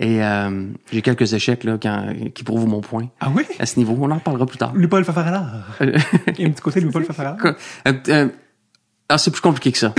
Et 0.00 0.22
euh, 0.24 0.66
j'ai 0.90 1.02
quelques 1.02 1.34
échecs 1.34 1.64
là, 1.64 1.76
quand- 1.80 2.14
qui 2.34 2.44
prouvent 2.44 2.66
mon 2.66 2.80
point 2.80 3.08
Ah 3.20 3.30
oui? 3.34 3.42
à 3.58 3.66
ce 3.66 3.78
niveau. 3.78 3.96
On 4.00 4.10
en 4.10 4.14
reparlera 4.16 4.46
plus 4.46 4.58
tard. 4.58 4.72
Louis-Paul 4.74 5.04
Fafaralard. 5.04 5.52
Euh, 5.82 5.96
Il 6.38 6.40
y 6.40 6.44
a 6.44 6.48
un 6.48 6.50
petit 6.50 6.62
côté 6.62 6.80
de 6.80 6.84
Louis-Paul 6.86 7.04
Fafaralard. 7.04 7.36
Euh, 7.86 7.92
euh, 8.08 8.28
ah, 9.08 9.18
c'est 9.18 9.30
plus 9.30 9.40
compliqué 9.42 9.70
que 9.72 9.78
ça. 9.78 9.92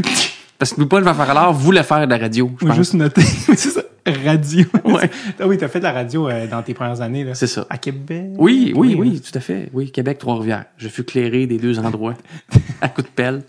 Parce 0.57 0.73
que 0.73 0.79
Louis-Paul 0.79 1.03
Vafaralard 1.03 1.53
voulait 1.53 1.83
faire 1.83 2.05
de 2.07 2.11
la 2.11 2.17
radio, 2.17 2.51
je 2.59 2.65
Ou 2.65 2.67
pense. 2.69 2.77
juste 2.77 2.93
noter. 2.95 3.21
c'est 3.55 3.55
ça. 3.57 3.81
Radio. 4.25 4.65
Ouais. 4.83 5.09
Ah 5.39 5.47
oui, 5.47 5.57
t'as 5.57 5.67
fait 5.69 5.79
de 5.79 5.83
la 5.85 5.91
radio 5.93 6.27
euh, 6.27 6.47
dans 6.47 6.61
tes 6.61 6.73
premières 6.73 6.99
années, 7.01 7.23
là. 7.23 7.35
C'est 7.35 7.47
ça. 7.47 7.65
À 7.69 7.77
Québec? 7.77 8.31
Oui, 8.37 8.73
oui, 8.75 8.95
oui, 8.97 9.21
tout 9.21 9.37
à 9.37 9.39
fait. 9.41 9.69
Oui, 9.73 9.91
Québec, 9.91 10.17
Trois-Rivières. 10.17 10.65
Je 10.77 10.87
fus 10.89 11.03
clairé 11.03 11.47
des 11.47 11.57
deux 11.57 11.79
endroits 11.79 12.15
à 12.81 12.89
coup 12.89 13.01
de 13.01 13.07
pelle. 13.07 13.43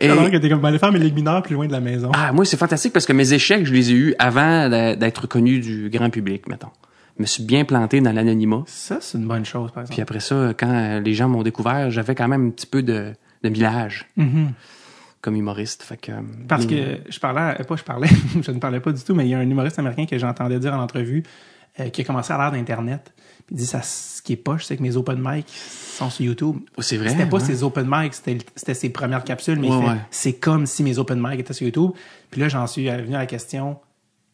Et, 0.00 0.08
Alors 0.08 0.30
que 0.30 0.36
t'es 0.36 0.48
comme, 0.48 0.60
ben, 0.60 0.68
aller 0.68 0.78
faire 0.78 0.92
mes 0.92 0.98
ligues 1.00 1.14
mineures 1.16 1.42
plus 1.42 1.54
loin 1.54 1.66
de 1.66 1.72
la 1.72 1.80
maison. 1.80 2.10
ah, 2.14 2.32
moi, 2.32 2.44
c'est 2.44 2.56
fantastique 2.56 2.92
parce 2.92 3.04
que 3.06 3.12
mes 3.12 3.32
échecs, 3.32 3.66
je 3.66 3.72
les 3.74 3.90
ai 3.90 3.94
eus 3.94 4.14
avant 4.18 4.68
d'être 4.68 5.26
connu 5.26 5.58
du 5.60 5.90
grand 5.90 6.08
public, 6.10 6.48
mettons. 6.48 6.68
Je 7.16 7.22
me 7.22 7.26
suis 7.26 7.42
bien 7.42 7.64
planté 7.64 8.00
dans 8.00 8.12
l'anonymat. 8.12 8.62
Ça, 8.66 8.98
c'est 9.00 9.18
une 9.18 9.26
bonne 9.26 9.44
chose, 9.44 9.72
par 9.72 9.82
Puis 9.84 9.94
exemple. 9.94 10.02
après 10.02 10.20
ça, 10.20 10.54
quand 10.56 10.72
euh, 10.72 11.00
les 11.00 11.14
gens 11.14 11.28
m'ont 11.28 11.42
découvert, 11.42 11.90
j'avais 11.90 12.14
quand 12.14 12.28
même 12.28 12.46
un 12.46 12.50
petit 12.50 12.66
peu 12.68 12.80
de, 12.82 13.12
de 13.42 13.48
millage 13.48 14.06
Mhm. 14.16 14.52
comme 15.20 15.34
humoriste. 15.34 15.82
Fait 15.82 15.96
que, 15.96 16.12
euh, 16.12 16.20
Parce 16.46 16.64
que 16.64 16.98
je 17.08 17.18
parlais, 17.18 17.56
euh, 17.60 17.64
pas 17.64 17.74
je 17.74 17.82
parlais, 17.82 18.08
je 18.40 18.50
ne 18.52 18.60
parlais 18.60 18.78
pas 18.78 18.92
du 18.92 19.02
tout, 19.02 19.16
mais 19.16 19.24
il 19.26 19.30
y 19.30 19.34
a 19.34 19.38
un 19.38 19.50
humoriste 19.50 19.80
américain 19.80 20.06
que 20.06 20.16
j'entendais 20.16 20.60
dire 20.60 20.72
en 20.74 20.80
entrevue 20.80 21.24
euh, 21.80 21.88
qui 21.88 22.02
a 22.02 22.04
commencé 22.04 22.32
à 22.32 22.38
l'ère 22.38 22.52
d'Internet. 22.52 23.12
Puis 23.48 23.56
il 23.56 23.58
dit 23.60 23.66
ça, 23.66 23.80
ce 23.82 24.20
qui 24.20 24.34
est 24.34 24.36
poche, 24.36 24.66
c'est 24.66 24.76
que 24.76 24.82
mes 24.82 24.96
open 24.96 25.18
mic 25.20 25.46
sont 25.48 26.10
sur 26.10 26.24
YouTube. 26.24 26.56
Oh, 26.76 26.82
c'est 26.82 26.98
vrai. 26.98 27.08
C'était 27.08 27.26
pas 27.26 27.38
hein? 27.38 27.40
ses 27.44 27.62
open 27.62 27.86
mic, 27.90 28.12
c'était 28.14 28.74
ses 28.74 28.90
premières 28.90 29.24
capsules, 29.24 29.58
mais 29.58 29.68
Ouais, 29.70 29.76
ouais. 29.88 29.96
c'est 30.10 30.34
comme 30.34 30.66
si 30.66 30.82
mes 30.82 30.98
open 30.98 31.18
mic 31.20 31.40
étaient 31.40 31.54
sur 31.54 31.64
YouTube. 31.66 31.92
Puis 32.30 32.40
là, 32.42 32.48
j'en 32.50 32.66
suis 32.66 32.86
venu 32.88 33.14
à 33.14 33.18
la 33.18 33.26
question, 33.26 33.78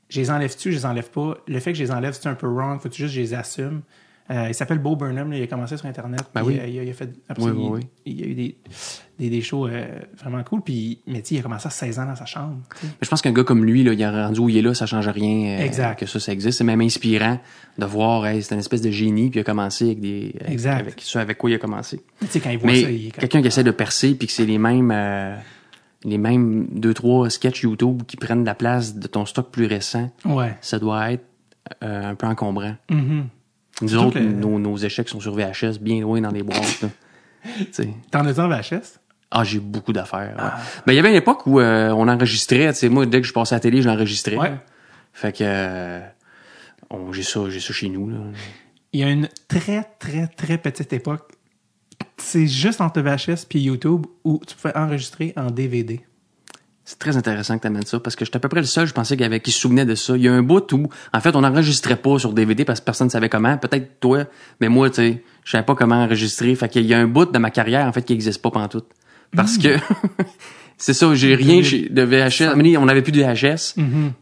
je 0.09 0.21
les 0.21 0.30
enlève-tu, 0.30 0.73
je 0.73 0.78
les 0.78 0.85
enlève 0.87 1.09
pas? 1.11 1.37
Le 1.47 1.61
fait 1.61 1.73
que 1.73 1.78
je 1.78 1.85
les 1.85 1.90
enlève, 1.92 2.12
c'est 2.21 2.28
un 2.28 2.35
peu 2.35 2.49
wrong, 2.49 2.80
faut-tu 2.80 3.02
juste 3.02 3.14
que 3.14 3.21
je 3.21 3.21
les 3.21 3.35
assume? 3.35 3.83
Euh, 4.31 4.47
il 4.49 4.54
s'appelle 4.54 4.78
Bo 4.78 4.97
Burnham, 4.97 5.31
là, 5.31 5.37
il 5.37 5.43
a 5.43 5.47
commencé 5.47 5.76
sur 5.76 5.85
Internet. 5.85 6.23
Ben 6.35 6.43
oui. 6.43 6.59
euh, 6.59 6.66
il, 6.66 6.78
a, 6.78 6.83
il 6.85 6.88
a 6.88 6.93
fait 6.95 7.11
après 7.28 7.45
Oui, 7.45 7.50
ça, 7.50 7.71
oui, 7.73 7.81
il, 8.07 8.23
a 8.23 8.26
eu 8.26 8.35
des, 8.35 8.57
des, 9.19 9.28
des 9.28 9.40
shows 9.43 9.66
euh, 9.66 9.87
vraiment 10.16 10.43
cool. 10.45 10.62
Puis, 10.62 11.00
mais 11.07 11.19
il 11.31 11.38
a 11.38 11.43
commencé 11.43 11.66
à 11.66 11.71
16 11.71 11.99
ans 11.99 12.07
dans 12.07 12.16
sa 12.16 12.25
chambre. 12.25 12.57
Mais 12.83 12.88
je 13.02 13.09
pense 13.11 13.21
qu'un 13.21 13.33
gars 13.33 13.45
comme 13.45 13.66
lui, 13.66 13.85
là, 13.85 13.93
il 13.93 14.00
est 14.00 14.09
rendu 14.09 14.40
où 14.40 14.49
il 14.49 14.57
est 14.57 14.62
là, 14.62 14.73
ça 14.73 14.87
change 14.87 15.07
rien 15.09 15.59
euh, 15.59 15.62
Exact. 15.64 15.99
que 15.99 16.07
ça, 16.07 16.19
ça 16.21 16.33
existe. 16.33 16.57
C'est 16.57 16.64
même 16.64 16.81
inspirant 16.81 17.38
de 17.76 17.85
voir, 17.85 18.26
hey, 18.26 18.43
c'est 18.43 18.54
une 18.54 18.61
espèce 18.61 18.81
de 18.81 18.90
génie, 18.90 19.28
puis 19.28 19.40
il 19.40 19.43
a 19.43 19.45
commencé 19.45 19.85
avec 19.85 20.00
des, 20.00 20.35
Exact. 20.47 20.81
avec 20.81 20.95
ce 21.02 21.19
avec 21.19 21.37
quoi 21.37 21.50
il 21.50 21.54
a 21.54 21.59
commencé. 21.59 22.00
Tu 22.21 22.26
sais, 22.28 22.40
quand 22.40 22.49
il 22.50 22.57
voit 22.59 22.71
Mais 22.71 22.81
ça, 22.83 22.90
il 22.90 23.07
est 23.09 23.11
comme- 23.11 23.21
quelqu'un 23.21 23.43
qui 23.43 23.49
essaie 23.49 23.64
de 23.64 23.71
percer, 23.73 24.14
puis 24.14 24.26
que 24.26 24.33
c'est 24.33 24.47
les 24.47 24.57
mêmes, 24.59 24.90
les 26.02 26.16
mêmes 26.19 26.66
deux 26.73 26.95
trois 26.95 27.28
sketchs 27.28 27.62
YouTube 27.64 28.04
qui 28.07 28.16
prennent 28.16 28.45
la 28.47 28.54
place 28.54 28.95
de 28.97 29.07
ton 29.07 29.26
stock 29.26 29.50
plus 29.50 29.66
récent, 29.66 30.11
Ouais. 30.25 30.57
ça 30.62 30.78
doit 30.78 31.12
être 31.12 31.25
un 31.83 32.14
peu 32.14 32.26
encombrant. 32.26 32.76
Mhm. 32.90 33.26
Nous 33.83 33.97
autres, 33.97 34.14
que- 34.14 34.19
nos, 34.21 34.59
nos 34.59 34.76
échecs 34.76 35.09
sont 35.09 35.21
sur 35.21 35.35
VHS, 35.35 35.78
bien 35.81 36.00
loin 36.00 36.21
dans 36.21 36.31
les 36.31 36.43
boîtes. 36.43 36.85
T'en 38.11 38.25
as-tu 38.26 38.40
en 38.40 38.49
VHS? 38.49 38.99
Ah, 39.31 39.43
j'ai 39.45 39.59
beaucoup 39.59 39.93
d'affaires. 39.93 40.35
ouais. 40.38 40.62
Mais 40.87 40.93
il 40.95 40.97
y 40.97 40.99
avait 41.00 41.11
une 41.11 41.16
époque 41.16 41.47
où 41.47 41.59
euh, 41.61 41.90
on 41.90 42.07
enregistrait. 42.09 42.73
Tu 42.73 42.78
sais, 42.81 42.88
moi, 42.88 43.04
dès 43.07 43.21
que 43.21 43.26
je 43.26 43.33
passais 43.33 43.54
à 43.54 43.57
la 43.57 43.61
télé, 43.61 43.83
je 43.83 43.88
l'enregistrais. 43.88 44.37
Ouais. 44.37 44.54
Fait 45.12 45.33
que 45.37 45.43
euh, 45.45 46.00
on- 46.90 47.12
j'ai 47.12 47.23
ça, 47.25 47.40
j'ai 47.50 47.61
ça 47.61 47.73
chez 47.73 47.88
nous. 47.88 48.09
Là. 48.11 48.19
Il 48.93 49.00
y 49.00 49.02
a 49.02 49.11
une 49.11 49.28
très, 49.49 49.83
très, 49.99 50.28
très 50.28 50.59
petite 50.59 50.93
époque. 50.93 51.33
C'est 52.16 52.47
juste 52.47 52.81
entre 52.81 53.00
VHS 53.00 53.45
puis 53.49 53.61
YouTube 53.61 54.07
où 54.23 54.40
tu 54.47 54.54
pouvais 54.54 54.76
enregistrer 54.76 55.33
en 55.37 55.50
DVD. 55.50 56.00
C'est 56.87 56.99
très 56.99 57.17
intéressant 57.17 57.57
que 57.57 57.62
tu 57.62 57.67
amènes 57.67 57.87
ça 57.87 57.99
parce 57.99 58.14
que 58.14 58.25
j'étais 58.26 58.37
à 58.37 58.41
peu 58.41 58.49
près 58.50 58.61
le 58.61 58.67
seul, 58.67 58.87
je 58.87 58.93
pensais, 58.93 59.17
qu'il 59.17 59.23
y 59.23 59.26
avait- 59.26 59.41
qui 59.41 59.50
se 59.53 59.59
souvenait 59.61 59.87
de 59.87 59.95
ça. 59.95 60.17
Il 60.17 60.23
y 60.23 60.29
a 60.29 60.33
un 60.35 60.43
bout 60.43 60.71
où, 60.73 60.88
en 61.14 61.21
fait, 61.21 61.35
on 61.35 61.41
n'enregistrait 61.41 61.97
pas 61.97 62.19
sur 62.19 62.33
DVD 62.35 62.64
parce 62.67 62.81
que 62.81 62.85
personne 62.85 63.07
ne 63.07 63.11
savait 63.11 63.31
comment. 63.31 63.57
Peut-être 63.57 64.00
toi, 64.00 64.25
mais 64.61 64.69
moi, 64.69 64.91
tu 64.91 64.97
sais, 64.97 65.23
je 65.45 65.50
savais 65.53 65.64
pas 65.64 65.75
comment 65.75 66.03
enregistrer. 66.05 66.55
Fait 66.55 66.69
qu'il 66.69 66.85
y 66.85 66.93
a 66.93 66.99
un 66.99 67.07
bout 67.07 67.25
de 67.33 67.38
ma 67.38 67.50
carrière, 67.50 67.87
en 67.87 67.93
fait, 67.93 68.03
qui 68.03 68.12
n'existe 68.12 68.43
pas 68.43 68.50
pantoute. 68.50 68.85
Parce 69.35 69.57
que 69.57 69.69
c'est 70.76 70.93
ça, 70.93 71.14
j'ai 71.14 71.35
rien 71.35 71.61
de 71.61 72.03
VHS. 72.03 72.55
On 72.79 72.85
n'avait 72.85 73.03
plus 73.03 73.12
de 73.12 73.21
VHS. 73.23 73.75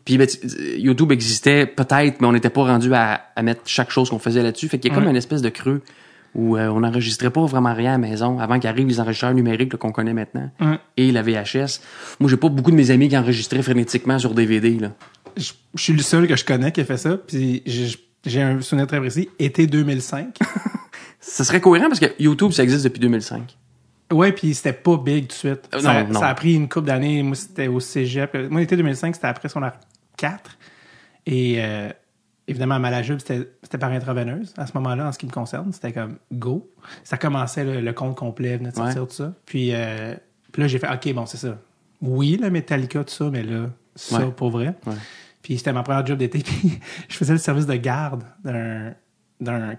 Puis 0.04 0.16
ben, 0.18 0.26
tu- 0.28 0.38
YouTube 0.78 1.10
existait 1.12 1.66
peut-être, 1.66 2.20
mais 2.20 2.26
on 2.28 2.32
n'était 2.32 2.50
pas 2.50 2.62
rendu 2.62 2.94
à, 2.94 3.22
à 3.34 3.42
mettre 3.42 3.62
chaque 3.66 3.90
chose 3.90 4.08
qu'on 4.10 4.18
faisait 4.20 4.42
là-dessus. 4.42 4.68
Fait 4.68 4.78
qu'il 4.78 4.90
y 4.90 4.94
a 4.94 4.94
comme 4.94 5.08
une 5.08 5.16
espèce 5.16 5.42
de 5.42 5.48
creux 5.48 5.82
où 6.34 6.56
euh, 6.56 6.68
on 6.68 6.80
n'enregistrait 6.80 7.30
pas 7.30 7.44
vraiment 7.44 7.74
rien 7.74 7.90
à 7.90 7.92
la 7.92 7.98
maison 7.98 8.38
avant 8.38 8.58
qu'arrivent 8.58 8.86
les 8.88 9.00
enregistreurs 9.00 9.34
numériques 9.34 9.76
qu'on 9.76 9.92
connaît 9.92 10.14
maintenant 10.14 10.50
Ouais. 10.60 10.78
et 10.96 11.12
la 11.12 11.22
VHS. 11.22 11.80
Moi, 12.20 12.30
j'ai 12.30 12.36
pas 12.36 12.48
beaucoup 12.48 12.70
de 12.70 12.76
mes 12.76 12.90
amis 12.90 13.08
qui 13.08 13.16
enregistraient 13.18 13.62
frénétiquement 13.62 14.18
sur 14.18 14.34
DVD. 14.34 14.78
Là. 14.78 14.92
Je, 15.36 15.52
je 15.74 15.82
suis 15.82 15.92
le 15.92 16.02
seul 16.02 16.26
que 16.26 16.36
je 16.36 16.44
connais 16.44 16.72
qui 16.72 16.80
a 16.80 16.84
fait 16.84 16.96
ça. 16.96 17.16
Puis 17.16 17.62
j'ai- 17.66 17.96
j'ai 18.24 18.40
un 18.42 18.60
souvenir 18.60 18.86
très 18.86 18.98
précis. 19.00 19.28
Été 19.38 19.66
2005. 19.66 20.38
Ça 21.20 21.44
serait 21.44 21.60
cohérent 21.60 21.88
parce 21.88 22.00
que 22.00 22.06
YouTube, 22.18 22.50
ça 22.52 22.62
existe 22.64 22.84
depuis 22.84 22.98
2005. 23.00 23.56
ouais, 24.12 24.32
puis 24.32 24.54
c'était 24.54 24.72
pas 24.72 24.96
big 24.96 25.22
tout 25.28 25.28
de 25.28 25.32
suite. 25.32 25.68
Euh, 25.74 25.80
ça, 25.80 26.02
non, 26.04 26.12
non. 26.14 26.20
ça 26.20 26.28
a 26.28 26.34
pris 26.34 26.54
une 26.54 26.68
couple 26.68 26.86
d'années. 26.88 27.22
Moi, 27.22 27.36
c'était 27.36 27.68
au 27.68 27.78
cégep. 27.80 28.36
Moi, 28.50 28.60
l'été 28.60 28.76
2005, 28.76 29.14
c'était 29.14 29.28
après 29.28 29.48
son 29.48 29.60
4. 30.16 30.58
Et 31.26 31.56
euh, 31.58 31.90
évidemment, 32.52 32.76
à 32.76 32.78
Malajube, 32.78 33.18
c'était 33.20 33.78
par 33.78 33.90
intraveineuse. 33.90 34.54
À 34.56 34.66
ce 34.66 34.72
moment-là, 34.74 35.08
en 35.08 35.12
ce 35.12 35.18
qui 35.18 35.26
me 35.26 35.30
concerne, 35.32 35.72
c'était 35.72 35.92
comme 35.92 36.16
go. 36.32 36.70
Ça 37.04 37.16
commençait, 37.18 37.64
le, 37.64 37.80
le 37.80 37.92
compte 37.92 38.16
complet 38.16 38.56
venait 38.56 38.70
de 38.70 38.76
sortir, 38.76 39.02
Ouais. 39.02 39.08
tout 39.08 39.14
ça. 39.14 39.32
Puis, 39.46 39.70
euh, 39.74 40.14
Puis 40.52 40.62
là, 40.62 40.68
j'ai 40.68 40.78
fait, 40.78 40.88
OK, 40.92 41.12
bon, 41.14 41.26
c'est 41.26 41.38
ça. 41.38 41.58
Oui, 42.00 42.38
le 42.40 42.50
Metallica, 42.50 43.02
tout 43.04 43.12
ça, 43.12 43.28
mais 43.30 43.42
là, 43.42 43.66
ça, 43.94 44.18
Ouais. 44.18 44.30
pour 44.30 44.50
vrai. 44.50 44.74
Ouais. 44.86 44.94
Puis 45.42 45.58
c'était 45.58 45.72
ma 45.72 45.82
première 45.82 46.06
job 46.06 46.18
d'été. 46.18 46.38
Puis 46.44 46.80
je 47.08 47.16
faisais 47.16 47.32
le 47.32 47.38
service 47.38 47.66
de 47.66 47.74
garde 47.74 48.22
d'un, 48.44 48.94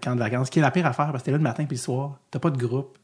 camp 0.02 0.16
de 0.16 0.20
vacances, 0.20 0.50
qui 0.50 0.60
est 0.60 0.62
la 0.62 0.72
pire 0.72 0.86
affaire 0.86 1.12
parce 1.12 1.22
que 1.22 1.26
t'es 1.26 1.32
là 1.32 1.38
le 1.38 1.44
matin 1.44 1.64
puis 1.66 1.78
le 1.78 1.82
soir. 1.82 2.20
T'as 2.32 2.40
pas 2.40 2.50
de 2.50 2.58
groupe. 2.58 2.98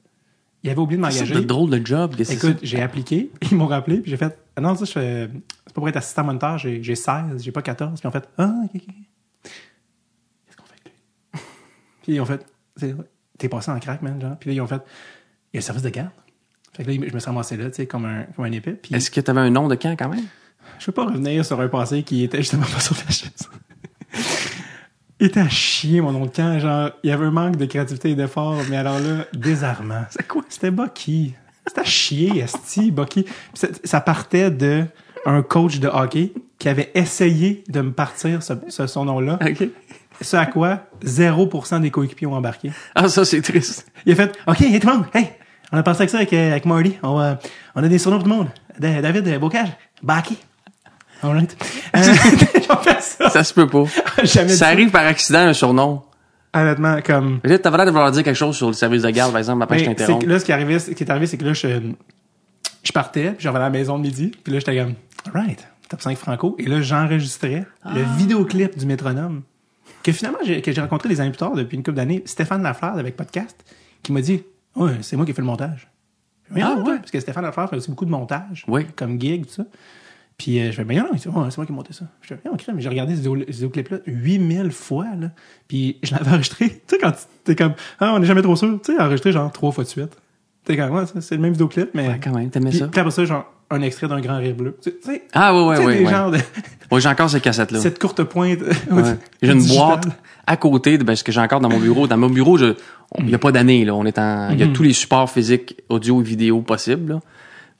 Il 0.61 0.69
avait 0.69 0.79
oublié 0.79 1.01
de 1.01 1.05
C'est 1.09 1.19
m'engager. 1.21 1.35
de 1.35 1.39
drôle 1.47 1.69
de 1.69 1.85
job. 1.85 2.15
c'est 2.21 2.33
Écoute, 2.33 2.57
j'ai 2.63 2.81
appliqué, 2.81 3.31
ils 3.49 3.55
m'ont 3.55 3.67
rappelé, 3.67 4.01
puis 4.01 4.11
j'ai 4.11 4.17
fait 4.17 4.37
ah 4.57 4.61
non, 4.61 4.75
ça, 4.75 4.83
je 4.83 4.91
fais. 4.91 5.29
C'est 5.65 5.73
pas 5.73 5.79
pour 5.79 5.87
être 5.87 5.95
assistant 5.95 6.25
moniteur, 6.25 6.57
j'ai, 6.57 6.83
j'ai 6.83 6.95
16, 6.95 7.41
j'ai 7.41 7.51
pas 7.53 7.61
14. 7.61 7.97
Puis 7.97 8.01
ils 8.03 8.07
ont 8.07 8.11
fait 8.11 8.27
Ah, 8.37 8.51
ok, 8.65 8.71
ok. 8.75 8.81
Qu'est-ce 8.83 10.57
qu'on 10.57 10.63
fait 10.65 10.73
avec 10.73 10.93
lui? 11.33 11.39
Puis 12.09 12.15
ils 12.15 12.21
ont 12.21 12.25
fait 12.25 12.43
T'es 13.37 13.49
passé 13.49 13.69
en 13.69 13.79
crack, 13.79 14.01
man, 14.01 14.19
genre. 14.19 14.35
Puis 14.39 14.49
là, 14.49 14.55
ils 14.55 14.61
ont 14.61 14.67
fait 14.67 14.81
Il 15.53 15.57
y 15.57 15.57
a 15.57 15.59
le 15.59 15.61
service 15.61 15.83
de 15.83 15.89
garde. 15.89 16.09
Fait 16.75 16.83
que 16.83 16.89
là, 16.89 16.95
je 17.07 17.13
me 17.13 17.19
suis 17.19 17.27
ramassé 17.27 17.55
là, 17.55 17.69
tu 17.69 17.75
sais, 17.75 17.85
comme 17.85 18.05
un, 18.05 18.23
comme 18.35 18.45
un 18.45 18.51
épée. 18.51 18.71
Puis 18.73 18.95
Est-ce 18.95 19.11
que 19.11 19.21
tu 19.21 19.29
avais 19.29 19.41
un 19.41 19.49
nom 19.51 19.67
de 19.67 19.75
camp 19.75 19.95
quand 19.97 20.09
même? 20.09 20.25
je 20.79 20.85
veux 20.87 20.91
pas 20.91 21.05
revenir 21.05 21.45
sur 21.45 21.59
un 21.61 21.67
passé 21.67 22.01
qui 22.03 22.23
était 22.23 22.37
justement 22.39 22.65
pas 22.65 22.79
sur 22.79 22.95
la 23.05 23.11
chaise. 23.11 23.31
Il 25.19 25.27
était 25.27 25.41
à 25.41 25.49
chier, 25.49 25.99
mon 26.01 26.11
nom 26.13 26.25
de 26.25 26.31
camp. 26.31 26.57
Genre, 26.59 26.91
il 27.03 27.09
y 27.09 27.13
avait 27.13 27.25
un 27.25 27.31
manque 27.31 27.57
de 27.57 27.65
créativité 27.65 28.11
et 28.11 28.15
d'effort, 28.15 28.57
mais 28.69 28.77
alors 28.77 28.99
là, 28.99 29.25
désarmant. 29.33 30.05
C'est 30.09 30.25
quoi? 30.27 30.43
C'était 30.49 30.71
Bucky. 30.71 31.33
C'était 31.67 31.81
à 31.81 31.85
chier, 31.85 32.39
Esti, 32.39 32.89
Bucky. 32.91 33.25
Ça, 33.83 34.01
partait 34.01 34.49
de 34.49 34.85
un 35.25 35.41
coach 35.43 35.79
de 35.79 35.87
hockey 35.89 36.31
qui 36.57 36.69
avait 36.69 36.89
essayé 36.95 37.63
de 37.67 37.81
me 37.81 37.91
partir 37.91 38.41
ce, 38.41 38.53
ce- 38.69 38.87
son 38.87 39.05
nom-là. 39.05 39.37
Ce 40.21 40.35
à 40.37 40.45
quoi 40.45 40.81
0% 41.05 41.81
des 41.81 41.91
coéquipiers 41.91 42.27
ont 42.27 42.33
embarqué. 42.35 42.71
Ah, 42.95 43.07
ça, 43.09 43.23
c'est 43.25 43.41
triste. 43.41 43.85
Il 44.05 44.11
a 44.13 44.15
fait 44.15 44.37
OK, 44.47 44.61
hey, 44.61 44.79
tout 44.79 44.87
le 44.87 44.93
monde, 44.93 45.05
hey, 45.13 45.29
on 45.71 45.77
a 45.77 45.83
pensé 45.83 46.01
avec 46.01 46.09
ça 46.09 46.17
avec, 46.17 46.33
euh, 46.33 46.51
avec 46.51 46.65
Marty. 46.65 46.97
On, 47.03 47.15
va- 47.15 47.39
on 47.75 47.83
a 47.83 47.87
des 47.87 47.97
surnoms 47.99 48.17
pour 48.17 48.25
tout 48.25 48.29
le 48.31 48.35
monde. 48.37 48.47
Da- 48.79 49.01
David 49.01 49.27
euh, 49.27 49.39
Bocage, 49.39 49.69
Bucky. 50.03 50.37
All 51.21 51.33
right. 51.33 51.55
Euh, 51.95 52.01
ça. 52.99 53.29
Ça 53.31 53.43
se 53.43 53.51
peut 53.53 53.65
pas. 53.67 53.83
Jamais 54.23 54.49
Ça 54.49 54.67
arrive 54.67 54.91
par 54.91 55.05
accident, 55.07 55.39
un 55.39 55.53
surnom. 55.53 56.03
Honnêtement, 56.53 56.99
comme. 57.03 57.39
Là, 57.43 57.57
t'avais 57.57 57.77
l'air 57.77 57.85
de 57.87 57.91
vouloir 57.91 58.11
dire 58.11 58.23
quelque 58.23 58.35
chose 58.35 58.55
sur 58.55 58.67
le 58.67 58.73
service 58.73 59.01
de 59.01 59.09
garde, 59.09 59.31
par 59.31 59.39
exemple, 59.39 59.63
après 59.63 59.79
je 59.79 59.85
t'interromps. 59.85 60.25
là, 60.25 60.39
ce 60.39 60.45
qui, 60.45 60.51
arrivait, 60.51 60.77
ce 60.79 60.91
qui 60.91 61.03
est 61.03 61.09
arrivé, 61.09 61.25
c'est 61.27 61.37
que 61.37 61.45
là, 61.45 61.53
je, 61.53 61.67
je 62.83 62.91
partais, 62.91 63.31
puis 63.31 63.37
je 63.39 63.47
revenais 63.47 63.65
à 63.65 63.67
la 63.67 63.71
maison 63.71 63.97
de 63.97 64.03
midi, 64.03 64.31
puis 64.43 64.53
là, 64.53 64.59
j'étais 64.59 64.77
comme, 64.77 64.93
alright, 65.33 65.67
top 65.89 66.01
5 66.01 66.17
franco. 66.17 66.55
Et 66.59 66.65
là, 66.65 66.81
j'enregistrais 66.81 67.65
le 67.85 68.01
vidéoclip 68.17 68.77
du 68.77 68.85
métronome, 68.85 69.41
que 70.03 70.11
finalement, 70.11 70.39
j'ai, 70.45 70.61
que 70.61 70.71
j'ai 70.71 70.81
rencontré 70.81 71.09
des 71.09 71.19
années 71.21 71.31
plus 71.31 71.37
tard, 71.37 71.53
depuis 71.55 71.75
une 71.75 71.83
couple 71.83 71.97
d'années, 71.97 72.21
Stéphane 72.25 72.63
Lafleur, 72.63 72.93
avec 72.97 73.15
Podcast, 73.15 73.55
qui 74.03 74.11
m'a 74.13 74.21
dit, 74.21 74.41
ouais, 74.75 74.97
c'est 75.01 75.15
moi 75.15 75.25
qui 75.25 75.31
ai 75.31 75.33
fait 75.33 75.41
le 75.41 75.47
montage. 75.47 75.89
Oui, 76.55 76.61
Ah, 76.63 76.75
ah, 76.77 76.81
ouais. 76.81 76.97
Parce 76.97 77.11
que 77.11 77.19
Stéphane 77.19 77.43
Lafleur 77.43 77.69
fait 77.69 77.75
aussi 77.75 77.89
beaucoup 77.89 78.05
de 78.05 78.09
montage, 78.11 78.65
Oui. 78.67 78.85
comme 78.95 79.19
gig, 79.19 79.45
tout 79.45 79.53
ça. 79.53 79.65
Puis 80.37 80.57
euh, 80.61 80.67
je 80.71 80.77
fais, 80.77 80.83
ben 80.85 80.97
non, 80.99 81.09
il 81.11 81.19
dit, 81.19 81.27
Ouais, 81.27 81.51
c'est 81.51 81.57
moi 81.57 81.65
qui 81.65 81.71
ai 81.73 81.75
monté 81.75 81.91
ça. 81.93 82.05
Je 82.21 82.29
fais, 82.29 82.39
oh, 82.49 82.55
crème, 82.55 82.79
j'ai 82.79 82.87
regardé 82.89 83.13
ce 83.13 83.17
vidéo- 83.19 83.43
ce 83.45 83.51
vidéoclip-là 83.51 83.97
8000 84.05 84.71
fois, 84.71 85.05
là. 85.19 85.31
Puis 85.67 85.97
je 86.01 86.11
l'avais 86.15 86.29
enregistré. 86.31 86.69
Tu 86.87 86.95
sais, 86.95 86.97
quand 86.97 87.11
tu- 87.11 87.17
t'es 87.43 87.55
comme, 87.55 87.73
ah, 87.99 88.13
on 88.15 88.19
n'est 88.19 88.25
jamais 88.25 88.41
trop 88.41 88.55
sûr. 88.55 88.79
Tu 88.81 88.93
sais, 88.95 89.01
enregistré 89.01 89.31
genre 89.33 89.51
trois 89.51 89.71
fois 89.73 89.83
de 89.83 89.89
suite. 89.89 90.15
T'es 90.69 90.77
comme, 90.77 90.91
ouais, 90.91 91.03
c'est- 91.19 91.35
le 91.35 91.41
même 91.41 91.53
vidéoclip, 91.53 91.89
mais. 91.95 92.07
Ouais, 92.07 92.19
quand 92.23 92.31
même, 92.31 92.47
t'aimais 92.51 92.71
ça? 92.71 92.87
puis 92.87 92.99
après 92.99 93.09
ça, 93.11 93.25
genre, 93.25 93.51
un 93.71 93.81
extrait 93.81 94.07
d'un 94.07 94.19
grand 94.21 94.37
rire 94.37 94.53
bleu. 94.53 94.77
Tu 94.83 94.91
sais, 95.03 95.23
Ah, 95.33 95.51
ouais, 95.55 95.63
ouais, 95.65 95.77
ouais. 95.83 96.03
ouais. 96.05 96.11
genres 96.11 96.29
de. 96.29 96.37
Ouais, 96.91 97.01
j'ai 97.01 97.09
encore 97.09 97.27
cette 97.29 97.41
cassette-là. 97.43 97.79
cette 97.79 97.97
courte 97.99 98.23
pointe. 98.23 98.59
Ouais. 98.91 99.03
J'ai 99.41 99.51
une 99.51 99.65
boîte 99.65 100.05
à 100.47 100.57
côté 100.57 100.97
de 100.99 101.03
ben, 101.03 101.15
ce 101.15 101.23
que 101.23 101.31
j'ai 101.31 101.39
encore 101.41 101.59
dans 101.59 101.69
mon 101.69 101.79
bureau. 101.79 102.05
Dans 102.07 102.17
mon 102.17 102.29
bureau, 102.29 102.57
il 102.59 102.75
n'y 103.25 103.33
a 103.35 103.39
pas 103.39 103.51
d'année, 103.51 103.83
là. 103.85 103.93
On 103.95 104.05
est 104.05 104.17
en, 104.19 104.49
il 104.51 104.59
y 104.59 104.63
a 104.63 104.67
tous 104.67 104.83
les 104.83 104.93
supports 104.93 105.29
physiques, 105.29 105.75
audio 105.89 106.21
et 106.21 106.23
vidéo 106.23 106.61
possibles, 106.61 107.13
là. 107.13 107.19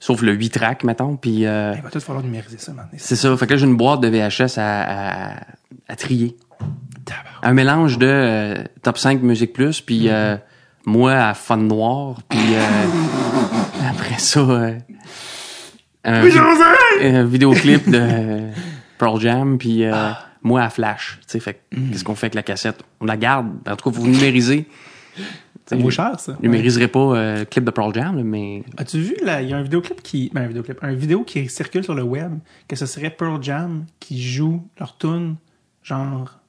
Sauf 0.00 0.22
le 0.22 0.32
8 0.32 0.50
track, 0.50 0.82
mettons. 0.84 1.14
Puis, 1.16 1.44
euh, 1.46 1.74
Il 1.76 1.82
va 1.82 1.90
tout 1.90 2.00
falloir 2.00 2.24
numériser 2.24 2.58
ça, 2.58 2.72
man. 2.72 2.86
c'est 2.96 3.16
ça. 3.16 3.36
Fait 3.36 3.46
que 3.46 3.52
là, 3.52 3.56
j'ai 3.58 3.66
une 3.66 3.76
boîte 3.76 4.00
de 4.00 4.08
VHS 4.08 4.58
à, 4.58 5.34
à, 5.34 5.40
à 5.88 5.96
trier. 5.96 6.36
Un 7.42 7.52
mélange 7.52 7.98
de 7.98 8.06
euh, 8.06 8.54
top 8.82 8.98
5 8.98 9.22
musique 9.22 9.52
plus, 9.52 9.80
puis 9.80 10.08
euh, 10.08 10.36
moi 10.86 11.12
à 11.14 11.34
fun 11.34 11.56
noir, 11.58 12.16
puis 12.28 12.38
euh, 12.54 12.60
après 13.90 14.18
ça, 14.18 14.40
euh, 14.40 14.78
un, 16.04 16.22
vi- 16.24 16.38
un 17.02 17.24
vidéoclip 17.24 17.88
de 17.90 17.98
euh, 18.00 18.50
Pearl 18.98 19.20
Jam, 19.20 19.58
puis 19.58 19.84
euh, 19.84 20.10
moi 20.42 20.62
à 20.62 20.70
Flash. 20.70 21.18
Tu 21.22 21.32
sais, 21.32 21.40
fait 21.40 21.54
que 21.70 21.76
qu'est-ce 21.90 22.04
qu'on 22.04 22.14
fait 22.14 22.26
avec 22.26 22.34
la 22.34 22.42
cassette? 22.42 22.82
On 23.00 23.04
la 23.06 23.16
garde. 23.16 23.48
En 23.68 23.76
tout 23.76 23.90
cas, 23.90 23.96
vous 23.98 24.06
numérisez. 24.06 24.66
Ça 25.66 25.76
vaut 25.76 25.90
cher, 25.90 26.18
ça. 26.18 26.34
Je 26.40 26.42
numériserai 26.42 26.88
pas 26.88 26.98
euh, 26.98 27.38
le 27.40 27.44
clip 27.44 27.64
de 27.64 27.70
Pearl 27.70 27.94
Jam, 27.94 28.20
mais 28.22 28.64
As-tu 28.76 28.98
vu, 29.00 29.14
là, 29.22 29.40
il 29.40 29.50
y 29.50 29.52
a 29.52 29.56
un 29.56 29.62
vidéoclip 29.62 30.02
qui. 30.02 30.28
Ben, 30.34 30.42
un 30.42 30.46
vidéoclip. 30.48 30.78
Un 30.82 30.94
vidéo 30.94 31.22
qui 31.22 31.48
circule 31.48 31.84
sur 31.84 31.94
le 31.94 32.02
web, 32.02 32.32
que 32.66 32.74
ce 32.74 32.86
serait 32.86 33.10
Pearl 33.10 33.40
Jam 33.42 33.84
qui 34.00 34.20
joue 34.20 34.66
leur 34.80 34.96
tune, 34.98 35.36
genre, 35.84 36.40